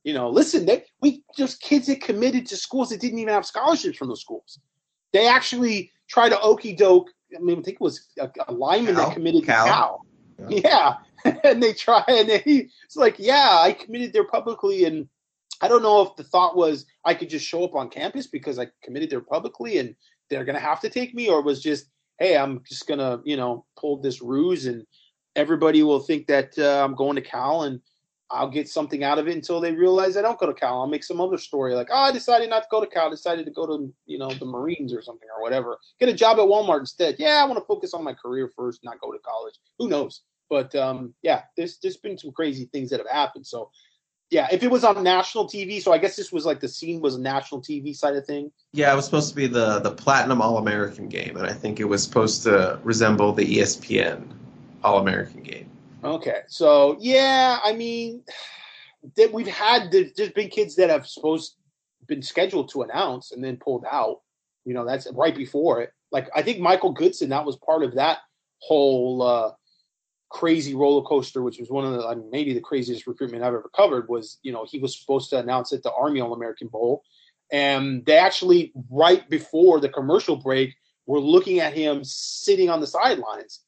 you 0.04 0.12
know, 0.12 0.28
listen, 0.28 0.66
they, 0.66 0.84
we 1.00 1.22
just 1.36 1.62
kids 1.62 1.86
that 1.86 2.02
committed 2.02 2.46
to 2.46 2.56
schools 2.56 2.90
that 2.90 3.00
didn't 3.00 3.18
even 3.18 3.32
have 3.32 3.46
scholarships 3.46 3.96
from 3.96 4.08
those 4.08 4.20
schools. 4.20 4.60
They 5.14 5.26
actually 5.26 5.90
tried 6.06 6.30
to 6.30 6.40
okey 6.40 6.74
doke. 6.74 7.08
I 7.34 7.40
mean, 7.40 7.58
I 7.58 7.62
think 7.62 7.76
it 7.76 7.80
was 7.80 8.08
a, 8.18 8.30
a 8.46 8.52
lineman 8.52 8.94
Cal? 8.94 9.06
that 9.06 9.14
committed 9.14 9.44
Cal. 9.44 9.64
to 9.64 9.70
Cal. 9.70 10.06
Yeah. 10.38 10.60
yeah. 10.64 10.94
and 11.44 11.62
they 11.62 11.72
try, 11.72 12.04
and 12.08 12.28
they, 12.28 12.42
it's 12.84 12.96
like, 12.96 13.16
yeah, 13.18 13.58
I 13.60 13.72
committed 13.72 14.12
there 14.12 14.24
publicly, 14.24 14.84
and 14.84 15.08
I 15.60 15.68
don't 15.68 15.82
know 15.82 16.02
if 16.02 16.16
the 16.16 16.24
thought 16.24 16.56
was 16.56 16.86
I 17.04 17.14
could 17.14 17.30
just 17.30 17.46
show 17.46 17.64
up 17.64 17.74
on 17.74 17.90
campus 17.90 18.26
because 18.26 18.58
I 18.58 18.68
committed 18.82 19.10
there 19.10 19.20
publicly, 19.20 19.78
and 19.78 19.94
they're 20.30 20.44
gonna 20.44 20.60
have 20.60 20.80
to 20.80 20.90
take 20.90 21.14
me, 21.14 21.28
or 21.28 21.42
was 21.42 21.62
just, 21.62 21.86
hey, 22.18 22.36
I'm 22.36 22.62
just 22.68 22.86
gonna, 22.86 23.20
you 23.24 23.36
know, 23.36 23.64
pull 23.78 24.00
this 24.00 24.22
ruse, 24.22 24.66
and 24.66 24.86
everybody 25.36 25.82
will 25.82 26.00
think 26.00 26.26
that 26.26 26.58
uh, 26.58 26.84
I'm 26.84 26.94
going 26.94 27.16
to 27.16 27.22
Cal, 27.22 27.62
and 27.62 27.80
I'll 28.30 28.50
get 28.50 28.68
something 28.68 29.04
out 29.04 29.18
of 29.18 29.26
it 29.26 29.34
until 29.34 29.60
they 29.60 29.72
realize 29.72 30.16
I 30.16 30.22
don't 30.22 30.38
go 30.38 30.46
to 30.46 30.52
Cal. 30.52 30.80
I'll 30.80 30.86
make 30.86 31.04
some 31.04 31.20
other 31.20 31.38
story 31.38 31.74
like, 31.74 31.88
oh, 31.90 31.96
I 31.96 32.12
decided 32.12 32.50
not 32.50 32.64
to 32.64 32.68
go 32.70 32.80
to 32.80 32.86
Cal. 32.86 33.06
I 33.06 33.10
decided 33.10 33.46
to 33.46 33.52
go 33.52 33.66
to, 33.66 33.92
you 34.04 34.18
know, 34.18 34.30
the 34.30 34.44
Marines 34.44 34.92
or 34.92 35.00
something 35.00 35.28
or 35.34 35.42
whatever. 35.42 35.78
Get 35.98 36.10
a 36.10 36.12
job 36.14 36.38
at 36.38 36.44
Walmart 36.44 36.80
instead. 36.80 37.16
Yeah, 37.18 37.42
I 37.42 37.46
want 37.46 37.58
to 37.58 37.64
focus 37.64 37.94
on 37.94 38.04
my 38.04 38.12
career 38.12 38.50
first, 38.54 38.84
not 38.84 39.00
go 39.00 39.12
to 39.12 39.18
college. 39.20 39.54
Who 39.78 39.88
knows? 39.88 40.22
But 40.50 40.74
um, 40.74 41.14
yeah, 41.22 41.42
there's 41.56 41.78
there's 41.78 41.96
been 41.96 42.18
some 42.18 42.32
crazy 42.32 42.68
things 42.72 42.90
that 42.90 43.00
have 43.00 43.08
happened. 43.08 43.46
So 43.46 43.70
yeah, 44.30 44.48
if 44.52 44.62
it 44.62 44.70
was 44.70 44.84
on 44.84 45.02
national 45.02 45.46
TV, 45.46 45.82
so 45.82 45.92
I 45.92 45.98
guess 45.98 46.14
this 46.14 46.32
was 46.32 46.44
like 46.44 46.60
the 46.60 46.68
scene 46.68 47.00
was 47.00 47.14
a 47.14 47.20
national 47.20 47.62
TV 47.62 47.96
side 47.96 48.14
of 48.14 48.26
thing. 48.26 48.52
Yeah, 48.72 48.92
it 48.92 48.96
was 48.96 49.06
supposed 49.06 49.30
to 49.30 49.36
be 49.36 49.46
the 49.46 49.78
the 49.78 49.90
Platinum 49.90 50.42
All 50.42 50.58
American 50.58 51.08
game, 51.08 51.36
and 51.36 51.46
I 51.46 51.52
think 51.52 51.80
it 51.80 51.84
was 51.84 52.02
supposed 52.02 52.42
to 52.44 52.78
resemble 52.82 53.32
the 53.32 53.58
ESPN 53.58 54.28
All 54.84 54.98
American 54.98 55.42
game. 55.42 55.70
Okay, 56.04 56.40
so 56.46 56.96
yeah, 57.00 57.58
I 57.64 57.72
mean, 57.72 58.22
that 59.16 59.32
we've 59.32 59.46
had 59.46 59.90
there's 59.90 60.32
been 60.32 60.48
kids 60.48 60.76
that 60.76 60.90
have 60.90 61.06
supposed 61.06 61.56
been 62.06 62.22
scheduled 62.22 62.70
to 62.70 62.82
announce 62.82 63.32
and 63.32 63.42
then 63.42 63.56
pulled 63.56 63.84
out. 63.90 64.20
You 64.64 64.74
know, 64.74 64.84
that's 64.84 65.06
right 65.12 65.34
before 65.34 65.80
it. 65.80 65.92
Like 66.12 66.28
I 66.34 66.42
think 66.42 66.60
Michael 66.60 66.92
Goodson, 66.92 67.30
that 67.30 67.46
was 67.46 67.56
part 67.56 67.82
of 67.82 67.94
that 67.94 68.18
whole 68.58 69.22
uh, 69.22 69.52
crazy 70.30 70.74
roller 70.74 71.02
coaster, 71.02 71.42
which 71.42 71.58
was 71.58 71.70
one 71.70 71.84
of 71.84 71.92
the 71.92 72.28
maybe 72.30 72.52
the 72.52 72.60
craziest 72.60 73.06
recruitment 73.06 73.42
I've 73.42 73.54
ever 73.54 73.70
covered. 73.74 74.08
Was 74.08 74.38
you 74.42 74.52
know 74.52 74.66
he 74.68 74.78
was 74.78 74.98
supposed 74.98 75.30
to 75.30 75.38
announce 75.38 75.72
at 75.72 75.82
the 75.82 75.92
Army 75.92 76.20
All 76.20 76.34
American 76.34 76.68
Bowl, 76.68 77.02
and 77.52 78.04
they 78.06 78.16
actually 78.16 78.72
right 78.90 79.28
before 79.28 79.80
the 79.80 79.88
commercial 79.88 80.36
break 80.36 80.74
were 81.06 81.20
looking 81.20 81.60
at 81.60 81.72
him 81.72 82.04
sitting 82.04 82.68
on 82.68 82.80
the 82.80 82.86
sidelines 82.86 83.60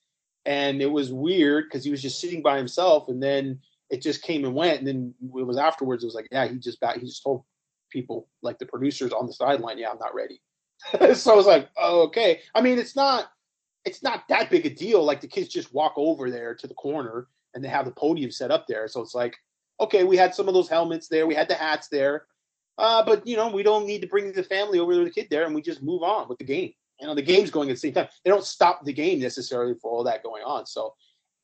and 0.46 0.80
it 0.80 0.90
was 0.90 1.12
weird 1.12 1.64
because 1.64 1.84
he 1.84 1.90
was 1.90 2.02
just 2.02 2.20
sitting 2.20 2.42
by 2.42 2.56
himself, 2.56 3.08
and 3.08 3.22
then 3.22 3.60
it 3.90 4.02
just 4.02 4.22
came 4.22 4.44
and 4.44 4.54
went, 4.54 4.78
and 4.78 4.86
then 4.86 5.14
it 5.36 5.46
was 5.46 5.58
afterwards. 5.58 6.02
It 6.02 6.06
was 6.06 6.14
like, 6.14 6.28
yeah, 6.30 6.46
he 6.46 6.58
just 6.58 6.80
back, 6.80 6.96
he 6.96 7.06
just 7.06 7.22
told 7.22 7.44
people 7.90 8.28
like 8.42 8.58
the 8.58 8.66
producers 8.66 9.12
on 9.12 9.26
the 9.26 9.32
sideline, 9.32 9.78
yeah, 9.78 9.90
I'm 9.90 9.98
not 9.98 10.14
ready. 10.14 10.40
so 11.14 11.32
I 11.32 11.36
was 11.36 11.46
like, 11.46 11.68
oh, 11.76 12.02
okay. 12.02 12.40
I 12.54 12.62
mean, 12.62 12.78
it's 12.78 12.96
not 12.96 13.30
it's 13.84 14.02
not 14.02 14.24
that 14.28 14.50
big 14.50 14.66
a 14.66 14.70
deal. 14.70 15.04
Like 15.04 15.20
the 15.20 15.28
kids 15.28 15.48
just 15.48 15.72
walk 15.72 15.94
over 15.96 16.30
there 16.30 16.54
to 16.54 16.66
the 16.66 16.74
corner 16.74 17.28
and 17.54 17.64
they 17.64 17.68
have 17.68 17.86
the 17.86 17.92
podium 17.92 18.30
set 18.30 18.50
up 18.50 18.66
there. 18.66 18.88
So 18.88 19.00
it's 19.00 19.14
like, 19.14 19.36
okay, 19.80 20.04
we 20.04 20.16
had 20.16 20.34
some 20.34 20.48
of 20.48 20.54
those 20.54 20.68
helmets 20.68 21.08
there, 21.08 21.26
we 21.26 21.34
had 21.34 21.48
the 21.48 21.54
hats 21.54 21.88
there, 21.88 22.26
uh, 22.78 23.02
but 23.02 23.26
you 23.26 23.36
know, 23.36 23.48
we 23.48 23.62
don't 23.62 23.86
need 23.86 24.02
to 24.02 24.08
bring 24.08 24.32
the 24.32 24.42
family 24.42 24.78
over 24.78 24.92
to 24.92 25.04
the 25.04 25.10
kid 25.10 25.28
there, 25.30 25.44
and 25.44 25.54
we 25.54 25.62
just 25.62 25.82
move 25.82 26.02
on 26.02 26.28
with 26.28 26.38
the 26.38 26.44
game 26.44 26.72
you 27.00 27.06
know 27.06 27.14
the 27.14 27.22
game's 27.22 27.50
going 27.50 27.68
at 27.68 27.74
the 27.74 27.80
same 27.80 27.92
time. 27.92 28.08
They 28.24 28.30
don't 28.30 28.44
stop 28.44 28.84
the 28.84 28.92
game 28.92 29.20
necessarily 29.20 29.74
for 29.80 29.90
all 29.90 30.04
that 30.04 30.22
going 30.22 30.42
on. 30.44 30.66
So 30.66 30.94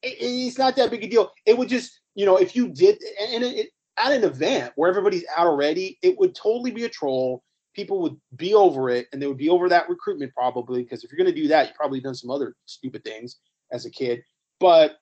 it, 0.03 0.17
it's 0.21 0.59
not 0.59 0.77
that 0.77 0.91
big 0.91 1.05
a 1.05 1.09
deal. 1.09 1.33
It 1.47 1.57
would 1.57 1.69
just 1.69 2.01
you 2.15 2.27
know 2.27 2.37
if 2.37 2.55
you 2.55 2.69
did 2.69 2.99
and 3.33 3.43
it, 3.43 3.71
at 3.97 4.13
an 4.13 4.25
event 4.25 4.73
where 4.77 4.91
everybody's 4.91 5.25
out 5.37 5.47
already, 5.47 5.99
it 6.03 6.19
would 6.19 6.35
totally 6.35 6.71
be 6.71 6.85
a 6.85 6.89
troll. 6.89 7.43
People 7.77 8.01
would 8.01 8.17
be 8.35 8.55
over 8.55 8.91
it, 8.91 9.07
and 9.13 9.23
they 9.23 9.27
would 9.27 9.37
be 9.37 9.51
over 9.51 9.69
that 9.69 9.89
recruitment 9.89 10.35
probably 10.35 10.83
because 10.83 11.05
if 11.05 11.13
you're 11.13 11.19
going 11.19 11.33
to 11.33 11.41
do 11.41 11.47
that, 11.49 11.69
you've 11.69 11.77
probably 11.77 12.01
done 12.01 12.15
some 12.15 12.31
other 12.31 12.57
stupid 12.65 13.05
things 13.05 13.37
as 13.71 13.85
a 13.85 13.91
kid. 13.91 14.25
But 14.59 14.97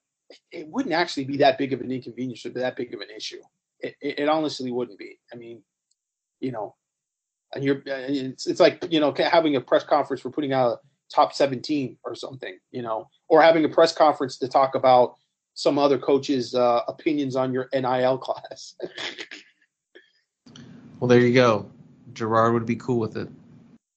it 0.50 0.66
wouldn't 0.68 0.94
actually 0.94 1.24
be 1.24 1.36
that 1.38 1.56
big 1.56 1.72
of 1.72 1.80
an 1.80 1.92
inconvenience 1.92 2.44
or 2.44 2.50
that 2.50 2.76
big 2.76 2.92
of 2.92 3.00
an 3.00 3.08
issue. 3.16 3.40
It, 3.80 3.94
it, 4.00 4.28
honestly 4.28 4.72
wouldn't 4.72 4.98
be. 4.98 5.18
I 5.32 5.36
mean, 5.36 5.62
you 6.40 6.50
know, 6.50 6.74
and 7.54 7.64
you're 7.64 7.82
it's, 7.86 8.46
it's 8.46 8.60
like 8.60 8.86
you 8.90 9.00
know 9.00 9.14
having 9.16 9.56
a 9.56 9.60
press 9.60 9.84
conference 9.84 10.20
for 10.20 10.30
putting 10.30 10.52
out 10.52 10.72
a 10.72 10.78
top 11.12 11.32
17 11.32 11.96
or 12.04 12.14
something 12.14 12.58
you 12.70 12.82
know 12.82 13.08
or 13.28 13.42
having 13.42 13.64
a 13.64 13.68
press 13.68 13.92
conference 13.92 14.38
to 14.38 14.48
talk 14.48 14.74
about 14.74 15.14
some 15.54 15.78
other 15.78 15.98
coach's 15.98 16.54
uh, 16.54 16.80
opinions 16.88 17.36
on 17.36 17.52
your 17.52 17.68
nil 17.72 18.18
class 18.22 18.74
well 20.98 21.08
there 21.08 21.20
you 21.20 21.32
go 21.32 21.70
gerard 22.14 22.54
would 22.54 22.66
be 22.66 22.76
cool 22.76 22.98
with 22.98 23.16
it. 23.16 23.28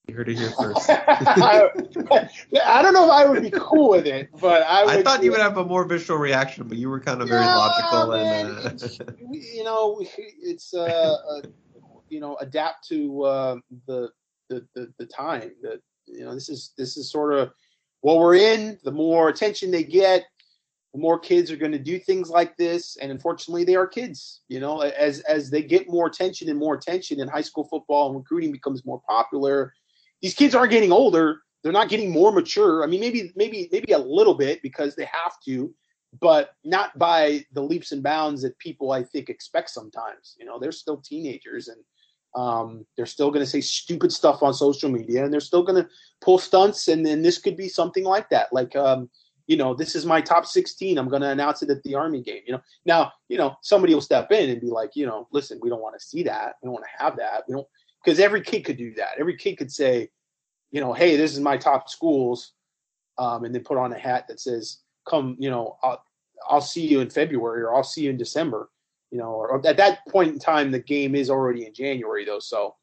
You 0.06 0.14
heard 0.14 0.28
it 0.28 0.38
here 0.38 0.50
first. 0.50 0.88
I, 0.88 1.68
I, 2.64 2.82
don't 2.82 2.94
know 2.94 3.04
if 3.04 3.10
i 3.10 3.26
would 3.26 3.42
be 3.42 3.50
cool 3.50 3.90
with 3.90 4.06
it 4.06 4.30
but 4.40 4.62
i, 4.62 4.84
I 4.84 5.02
thought 5.02 5.22
you 5.22 5.30
would 5.32 5.40
have 5.40 5.58
a 5.58 5.64
more 5.64 5.84
visual 5.84 6.18
reaction 6.18 6.66
but 6.66 6.78
you 6.78 6.88
were 6.88 6.98
kind 6.98 7.20
of 7.20 7.28
very 7.28 7.42
yeah, 7.42 7.54
logical 7.54 8.12
man, 8.12 8.46
and 8.66 8.82
uh... 8.82 9.12
you 9.30 9.64
know 9.64 10.00
it's 10.00 10.72
uh, 10.72 11.42
you 12.08 12.20
know 12.20 12.36
adapt 12.40 12.88
to 12.88 13.22
uh, 13.24 13.56
the, 13.86 14.08
the, 14.48 14.66
the 14.74 14.92
the 14.98 15.06
time 15.06 15.52
that 15.62 15.80
you 16.06 16.24
know 16.24 16.34
this 16.34 16.48
is 16.48 16.72
this 16.78 16.96
is 16.96 17.10
sort 17.10 17.34
of 17.34 17.52
what 18.00 18.18
we're 18.18 18.36
in. 18.36 18.78
The 18.84 18.92
more 18.92 19.28
attention 19.28 19.70
they 19.70 19.84
get 19.84 20.24
more 20.96 21.18
kids 21.18 21.50
are 21.50 21.56
going 21.56 21.72
to 21.72 21.78
do 21.78 21.98
things 21.98 22.30
like 22.30 22.56
this 22.56 22.96
and 22.96 23.10
unfortunately 23.10 23.64
they 23.64 23.76
are 23.76 23.86
kids 23.86 24.40
you 24.48 24.58
know 24.58 24.80
as 24.80 25.20
as 25.20 25.50
they 25.50 25.62
get 25.62 25.88
more 25.88 26.06
attention 26.06 26.48
and 26.48 26.58
more 26.58 26.74
attention 26.74 27.20
in 27.20 27.28
high 27.28 27.42
school 27.42 27.64
football 27.64 28.08
and 28.08 28.16
recruiting 28.16 28.50
becomes 28.50 28.84
more 28.84 29.00
popular 29.08 29.74
these 30.22 30.34
kids 30.34 30.54
aren't 30.54 30.72
getting 30.72 30.92
older 30.92 31.42
they're 31.62 31.72
not 31.72 31.88
getting 31.88 32.10
more 32.10 32.32
mature 32.32 32.82
i 32.82 32.86
mean 32.86 33.00
maybe 33.00 33.32
maybe 33.36 33.68
maybe 33.70 33.92
a 33.92 33.98
little 33.98 34.34
bit 34.34 34.62
because 34.62 34.96
they 34.96 35.04
have 35.04 35.34
to 35.44 35.72
but 36.20 36.52
not 36.64 36.98
by 36.98 37.44
the 37.52 37.62
leaps 37.62 37.92
and 37.92 38.02
bounds 38.02 38.40
that 38.40 38.58
people 38.58 38.92
i 38.92 39.02
think 39.02 39.28
expect 39.28 39.68
sometimes 39.68 40.36
you 40.38 40.46
know 40.46 40.58
they're 40.58 40.72
still 40.72 40.96
teenagers 40.96 41.68
and 41.68 41.78
um, 42.34 42.86
they're 42.96 43.06
still 43.06 43.30
going 43.30 43.44
to 43.44 43.50
say 43.50 43.60
stupid 43.60 44.12
stuff 44.12 44.42
on 44.42 44.52
social 44.52 44.90
media, 44.90 45.24
and 45.24 45.32
they're 45.32 45.40
still 45.40 45.62
going 45.62 45.82
to 45.82 45.88
pull 46.20 46.38
stunts. 46.38 46.88
And 46.88 47.04
then 47.04 47.22
this 47.22 47.38
could 47.38 47.56
be 47.56 47.68
something 47.68 48.04
like 48.04 48.28
that, 48.30 48.52
like 48.52 48.76
um, 48.76 49.08
you 49.48 49.56
know, 49.56 49.74
this 49.74 49.96
is 49.96 50.06
my 50.06 50.20
top 50.20 50.46
16. 50.46 50.96
I'm 50.96 51.08
going 51.08 51.22
to 51.22 51.30
announce 51.30 51.62
it 51.62 51.70
at 51.70 51.82
the 51.82 51.96
Army 51.96 52.22
game. 52.22 52.42
You 52.46 52.52
know, 52.52 52.62
now 52.86 53.12
you 53.28 53.36
know 53.36 53.56
somebody 53.62 53.94
will 53.94 54.00
step 54.00 54.30
in 54.30 54.50
and 54.50 54.60
be 54.60 54.68
like, 54.68 54.94
you 54.94 55.06
know, 55.06 55.26
listen, 55.32 55.58
we 55.60 55.68
don't 55.68 55.82
want 55.82 55.98
to 55.98 56.06
see 56.06 56.22
that. 56.22 56.54
We 56.62 56.66
don't 56.66 56.74
want 56.74 56.84
to 56.84 57.04
have 57.04 57.16
that. 57.16 57.44
We 57.48 57.54
don't 57.54 57.66
because 58.04 58.20
every 58.20 58.42
kid 58.42 58.64
could 58.64 58.76
do 58.76 58.94
that. 58.94 59.18
Every 59.18 59.36
kid 59.36 59.58
could 59.58 59.72
say, 59.72 60.10
you 60.70 60.80
know, 60.80 60.92
hey, 60.92 61.16
this 61.16 61.32
is 61.32 61.40
my 61.40 61.56
top 61.56 61.88
schools, 61.88 62.52
um, 63.18 63.44
and 63.44 63.54
then 63.54 63.64
put 63.64 63.78
on 63.78 63.92
a 63.92 63.98
hat 63.98 64.26
that 64.28 64.38
says, 64.38 64.78
come, 65.08 65.36
you 65.40 65.50
know, 65.50 65.76
I'll, 65.82 66.04
I'll 66.48 66.60
see 66.60 66.86
you 66.86 67.00
in 67.00 67.10
February 67.10 67.62
or 67.62 67.74
I'll 67.74 67.82
see 67.82 68.02
you 68.02 68.10
in 68.10 68.16
December 68.16 68.70
you 69.10 69.18
know, 69.18 69.30
or 69.30 69.66
at 69.66 69.76
that 69.76 70.06
point 70.08 70.32
in 70.32 70.38
time, 70.38 70.70
the 70.70 70.78
game 70.78 71.14
is 71.14 71.30
already 71.30 71.66
in 71.66 71.72
January 71.72 72.24
though, 72.24 72.40
so 72.40 72.76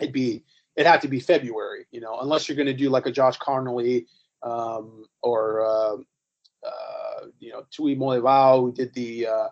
it'd 0.00 0.12
be 0.12 0.44
it 0.76 0.86
had 0.86 1.00
to 1.00 1.08
be 1.08 1.18
February, 1.18 1.86
you 1.90 2.00
know, 2.00 2.20
unless 2.20 2.48
you're 2.48 2.56
going 2.56 2.66
to 2.66 2.72
do 2.72 2.88
like 2.88 3.06
a 3.06 3.10
Josh 3.10 3.36
Conerly 3.38 4.06
um, 4.42 5.04
or 5.22 5.64
uh, 5.64 5.96
uh, 6.66 7.26
you 7.38 7.52
know 7.52 7.64
Tui 7.70 7.96
Moleval 7.96 8.60
who 8.60 8.72
did 8.72 8.92
the 8.94 9.26
uh, 9.26 9.48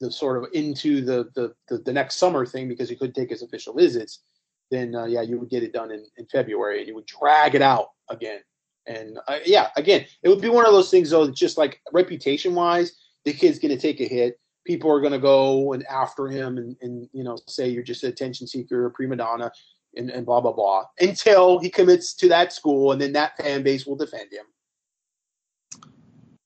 the 0.00 0.10
sort 0.10 0.42
of 0.42 0.50
into 0.52 1.00
the, 1.00 1.30
the, 1.34 1.54
the 1.68 1.78
the 1.78 1.92
next 1.92 2.16
summer 2.16 2.46
thing 2.46 2.68
because 2.68 2.88
he 2.88 2.96
couldn't 2.96 3.14
take 3.14 3.30
his 3.30 3.42
official 3.42 3.74
visits. 3.74 4.22
Then 4.70 4.94
uh, 4.94 5.06
yeah, 5.06 5.22
you 5.22 5.38
would 5.38 5.50
get 5.50 5.62
it 5.62 5.72
done 5.72 5.90
in, 5.90 6.04
in 6.16 6.26
February 6.26 6.78
and 6.78 6.88
you 6.88 6.94
would 6.94 7.06
drag 7.06 7.54
it 7.54 7.62
out 7.62 7.88
again. 8.08 8.40
And 8.86 9.18
uh, 9.28 9.38
yeah, 9.44 9.68
again, 9.76 10.06
it 10.22 10.28
would 10.28 10.40
be 10.40 10.48
one 10.48 10.64
of 10.64 10.72
those 10.72 10.90
things 10.90 11.10
though, 11.10 11.30
just 11.30 11.58
like 11.58 11.80
reputation 11.92 12.54
wise, 12.54 12.92
the 13.24 13.32
kid's 13.32 13.58
going 13.58 13.74
to 13.74 13.80
take 13.80 14.00
a 14.00 14.06
hit 14.06 14.38
people 14.64 14.90
are 14.90 15.00
going 15.00 15.12
to 15.12 15.18
go 15.18 15.72
and 15.72 15.84
after 15.86 16.28
him 16.28 16.58
and, 16.58 16.76
and 16.82 17.08
you 17.12 17.24
know 17.24 17.36
say 17.48 17.68
you're 17.68 17.82
just 17.82 18.04
an 18.04 18.10
attention 18.10 18.46
seeker, 18.46 18.86
a 18.86 18.90
prima 18.90 19.16
donna, 19.16 19.50
and, 19.96 20.10
and 20.10 20.26
blah 20.26 20.40
blah 20.40 20.52
blah 20.52 20.84
until 21.00 21.58
he 21.58 21.70
commits 21.70 22.14
to 22.14 22.28
that 22.28 22.52
school, 22.52 22.92
and 22.92 23.00
then 23.00 23.12
that 23.12 23.36
fan 23.36 23.62
base 23.62 23.86
will 23.86 23.96
defend 23.96 24.32
him. 24.32 24.44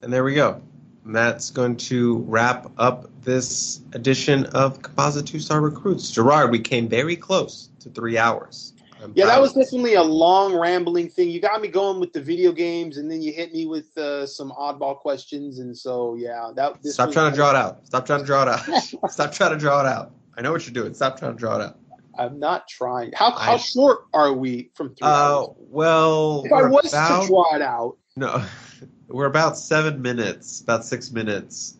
And 0.03 0.13
there 0.13 0.25
we 0.25 0.35
go. 0.35 0.61
that's 1.07 1.51
going 1.51 1.77
to 1.77 2.19
wrap 2.27 2.71
up 2.79 3.09
this 3.23 3.81
edition 3.93 4.47
of 4.47 4.83
Composite 4.83 5.27
Two 5.27 5.41
Star 5.41 5.61
Recruits. 5.61 6.11
Gerard, 6.11 6.51
we 6.51 6.59
came 6.59 6.89
very 6.89 7.17
close 7.17 7.71
to 7.81 7.91
three 7.91 8.19
hours. 8.19 8.75
I'm 9.03 9.13
yeah, 9.15 9.27
that 9.27 9.41
was 9.41 9.53
definitely 9.53 9.95
a 9.95 10.03
long, 10.03 10.57
rambling 10.57 11.11
thing. 11.11 11.29
You 11.29 11.41
got 11.41 11.61
me 11.61 11.69
going 11.69 12.01
with 12.01 12.15
the 12.15 12.23
video 12.23 12.53
games, 12.53 12.97
and 12.97 13.11
then 13.11 13.21
you 13.21 13.33
hit 13.33 13.53
me 13.53 13.67
with 13.67 13.97
uh, 13.99 14.27
some 14.27 14.51
oddball 14.53 14.97
questions, 14.99 15.59
and 15.59 15.77
so 15.77 16.15
yeah, 16.15 16.51
that. 16.57 16.85
Stop 16.87 17.13
trying 17.13 17.31
to 17.31 17.37
draw 17.37 17.51
it 17.51 17.57
out. 17.57 17.87
Stop 17.87 18.07
trying 18.07 18.21
to 18.21 18.27
draw 18.27 18.43
it 18.43 18.49
out. 18.49 19.11
Stop 19.11 19.33
trying 19.33 19.51
to 19.53 19.59
draw 19.59 19.81
it 19.81 19.87
out. 19.87 20.13
I 20.37 20.43
know 20.43 20.53
what 20.53 20.67
you're 20.67 20.75
doing. 20.75 20.95
Stop 20.95 21.19
trying 21.19 21.33
to 21.33 21.39
draw 21.39 21.57
it 21.57 21.63
out. 21.63 21.79
I'm 22.19 22.39
not 22.39 22.69
trying. 22.69 23.13
How 23.13 23.33
how 23.33 23.55
I, 23.55 23.57
short 23.57 24.07
are 24.13 24.33
we 24.33 24.71
from 24.75 24.89
three? 24.89 25.09
Uh, 25.09 25.47
well, 25.59 26.43
if 26.45 26.53
I 26.53 26.63
was 26.65 26.93
about, 26.93 27.23
to 27.23 27.27
draw 27.27 27.55
it 27.55 27.63
out, 27.63 27.97
no, 28.17 28.45
we're 29.09 29.27
about 29.27 29.57
seven 29.59 30.03
minutes, 30.03 30.61
about 30.61 30.85
six 30.85 31.11
minutes 31.11 31.77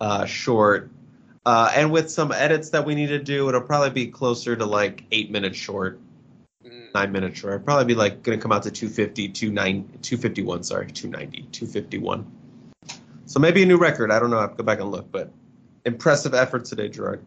uh, 0.00 0.24
short. 0.24 0.90
Uh, 1.44 1.70
and 1.76 1.92
with 1.92 2.10
some 2.10 2.32
edits 2.32 2.70
that 2.70 2.84
we 2.84 2.94
need 2.94 3.06
to 3.06 3.20
do, 3.20 3.48
it'll 3.48 3.60
probably 3.60 3.90
be 3.90 4.06
closer 4.08 4.56
to 4.56 4.66
like 4.66 5.04
eight 5.12 5.30
minutes 5.30 5.56
short, 5.56 6.00
mm. 6.64 6.92
nine 6.92 7.12
minutes 7.12 7.38
short. 7.38 7.54
It'll 7.54 7.64
probably 7.64 7.84
be 7.84 7.94
like 7.94 8.24
going 8.24 8.36
to 8.36 8.42
come 8.42 8.50
out 8.50 8.64
to 8.64 8.70
250, 8.70 9.28
251, 9.28 10.64
sorry, 10.64 10.90
290, 10.90 11.42
251. 11.52 12.26
So 13.26 13.38
maybe 13.38 13.62
a 13.62 13.66
new 13.66 13.76
record. 13.76 14.10
I 14.10 14.18
don't 14.18 14.30
know. 14.30 14.38
I 14.38 14.42
have 14.42 14.52
to 14.52 14.56
go 14.56 14.64
back 14.64 14.80
and 14.80 14.90
look, 14.90 15.10
but 15.12 15.32
impressive 15.84 16.34
effort 16.34 16.64
today, 16.64 16.88
Gerard. 16.88 17.24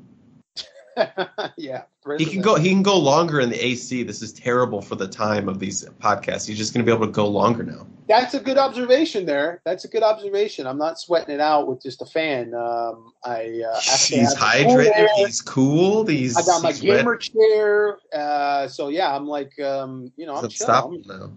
yeah, 1.57 1.83
he 2.17 2.25
can 2.25 2.41
go. 2.41 2.55
He 2.55 2.69
can 2.69 2.83
go 2.83 2.97
longer 2.97 3.39
in 3.39 3.49
the 3.49 3.65
AC. 3.65 4.03
This 4.03 4.21
is 4.21 4.33
terrible 4.33 4.81
for 4.81 4.95
the 4.95 5.07
time 5.07 5.47
of 5.47 5.59
these 5.59 5.85
podcasts. 6.01 6.47
He's 6.47 6.57
just 6.57 6.73
going 6.73 6.85
to 6.85 6.89
be 6.89 6.95
able 6.95 7.05
to 7.05 7.11
go 7.11 7.27
longer 7.27 7.63
now. 7.63 7.85
That's 8.07 8.33
a 8.33 8.39
good 8.39 8.57
observation. 8.57 9.25
There, 9.25 9.61
that's 9.65 9.85
a 9.85 9.87
good 9.87 10.03
observation. 10.03 10.65
I'm 10.65 10.77
not 10.77 10.99
sweating 10.99 11.35
it 11.35 11.41
out 11.41 11.67
with 11.67 11.81
just 11.81 12.01
a 12.01 12.05
fan. 12.05 12.53
Um, 12.53 13.13
I 13.23 13.61
uh, 13.67 13.79
he's 13.79 14.35
hydrated. 14.35 15.07
He's 15.15 15.41
cool. 15.41 16.05
He's 16.05 16.35
I 16.35 16.41
got 16.41 16.63
my 16.63 16.71
gamer 16.71 17.11
wet. 17.11 17.21
chair. 17.21 17.99
Uh, 18.13 18.67
so 18.67 18.89
yeah, 18.89 19.15
I'm 19.15 19.27
like, 19.27 19.57
um, 19.59 20.11
you 20.17 20.25
know, 20.25 20.35
I'm 20.35 20.49
Stop 20.49 20.91
now. 21.05 21.31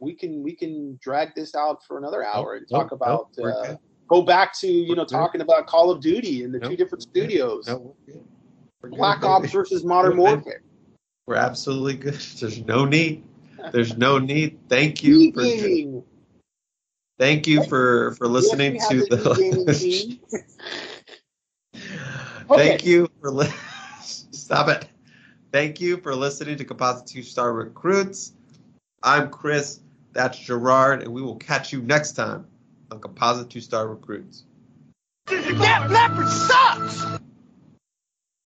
We 0.00 0.14
can 0.14 0.42
we 0.42 0.54
can 0.54 0.98
drag 1.02 1.34
this 1.34 1.54
out 1.54 1.84
for 1.86 1.98
another 1.98 2.24
hour 2.24 2.54
and 2.54 2.68
talk 2.68 2.92
about. 2.92 3.30
uh, 3.42 3.76
go 4.08 4.22
back 4.22 4.52
to 4.60 4.66
you 4.66 4.94
know 4.94 5.04
talking 5.04 5.40
about 5.40 5.66
Call 5.66 5.90
of 5.90 6.00
Duty 6.00 6.44
and 6.44 6.54
the 6.54 6.60
two 6.60 6.76
different 6.76 7.02
studios. 7.02 7.68
Black 8.90 9.24
Ops 9.24 9.50
versus 9.52 9.84
Modern 9.84 10.16
Warfare. 10.16 10.62
We're 11.26 11.36
absolutely 11.36 11.94
good. 11.94 12.14
There's 12.40 12.60
no 12.64 12.84
need. 12.84 13.24
There's 13.72 13.96
no 13.96 14.18
need. 14.18 14.58
Thank 14.68 15.02
you 15.02 15.32
for 15.32 15.44
thank 17.18 17.46
you 17.46 17.64
for 17.64 18.14
for 18.16 18.26
listening 18.28 18.78
to 18.90 19.06
the. 19.06 20.18
Thank 22.48 22.84
you 22.84 23.08
for 23.20 23.30
li- 23.30 23.48
stop 24.02 24.68
it. 24.68 24.86
Thank 25.50 25.80
you 25.80 25.96
for 25.98 26.14
listening 26.14 26.58
to 26.58 26.64
Composite 26.64 27.06
Two 27.06 27.22
Star 27.22 27.52
Recruits. 27.52 28.34
I'm 29.02 29.30
Chris. 29.30 29.80
That's 30.12 30.38
Gerard, 30.38 31.02
and 31.02 31.12
we 31.12 31.22
will 31.22 31.36
catch 31.36 31.72
you 31.72 31.80
next 31.80 32.12
time 32.12 32.46
on 32.90 33.00
Composite 33.00 33.50
Two 33.50 33.60
Star 33.60 33.88
Recruits. 33.88 34.44
That 35.26 35.90
leopard 35.90 36.28
sucks. 36.28 37.20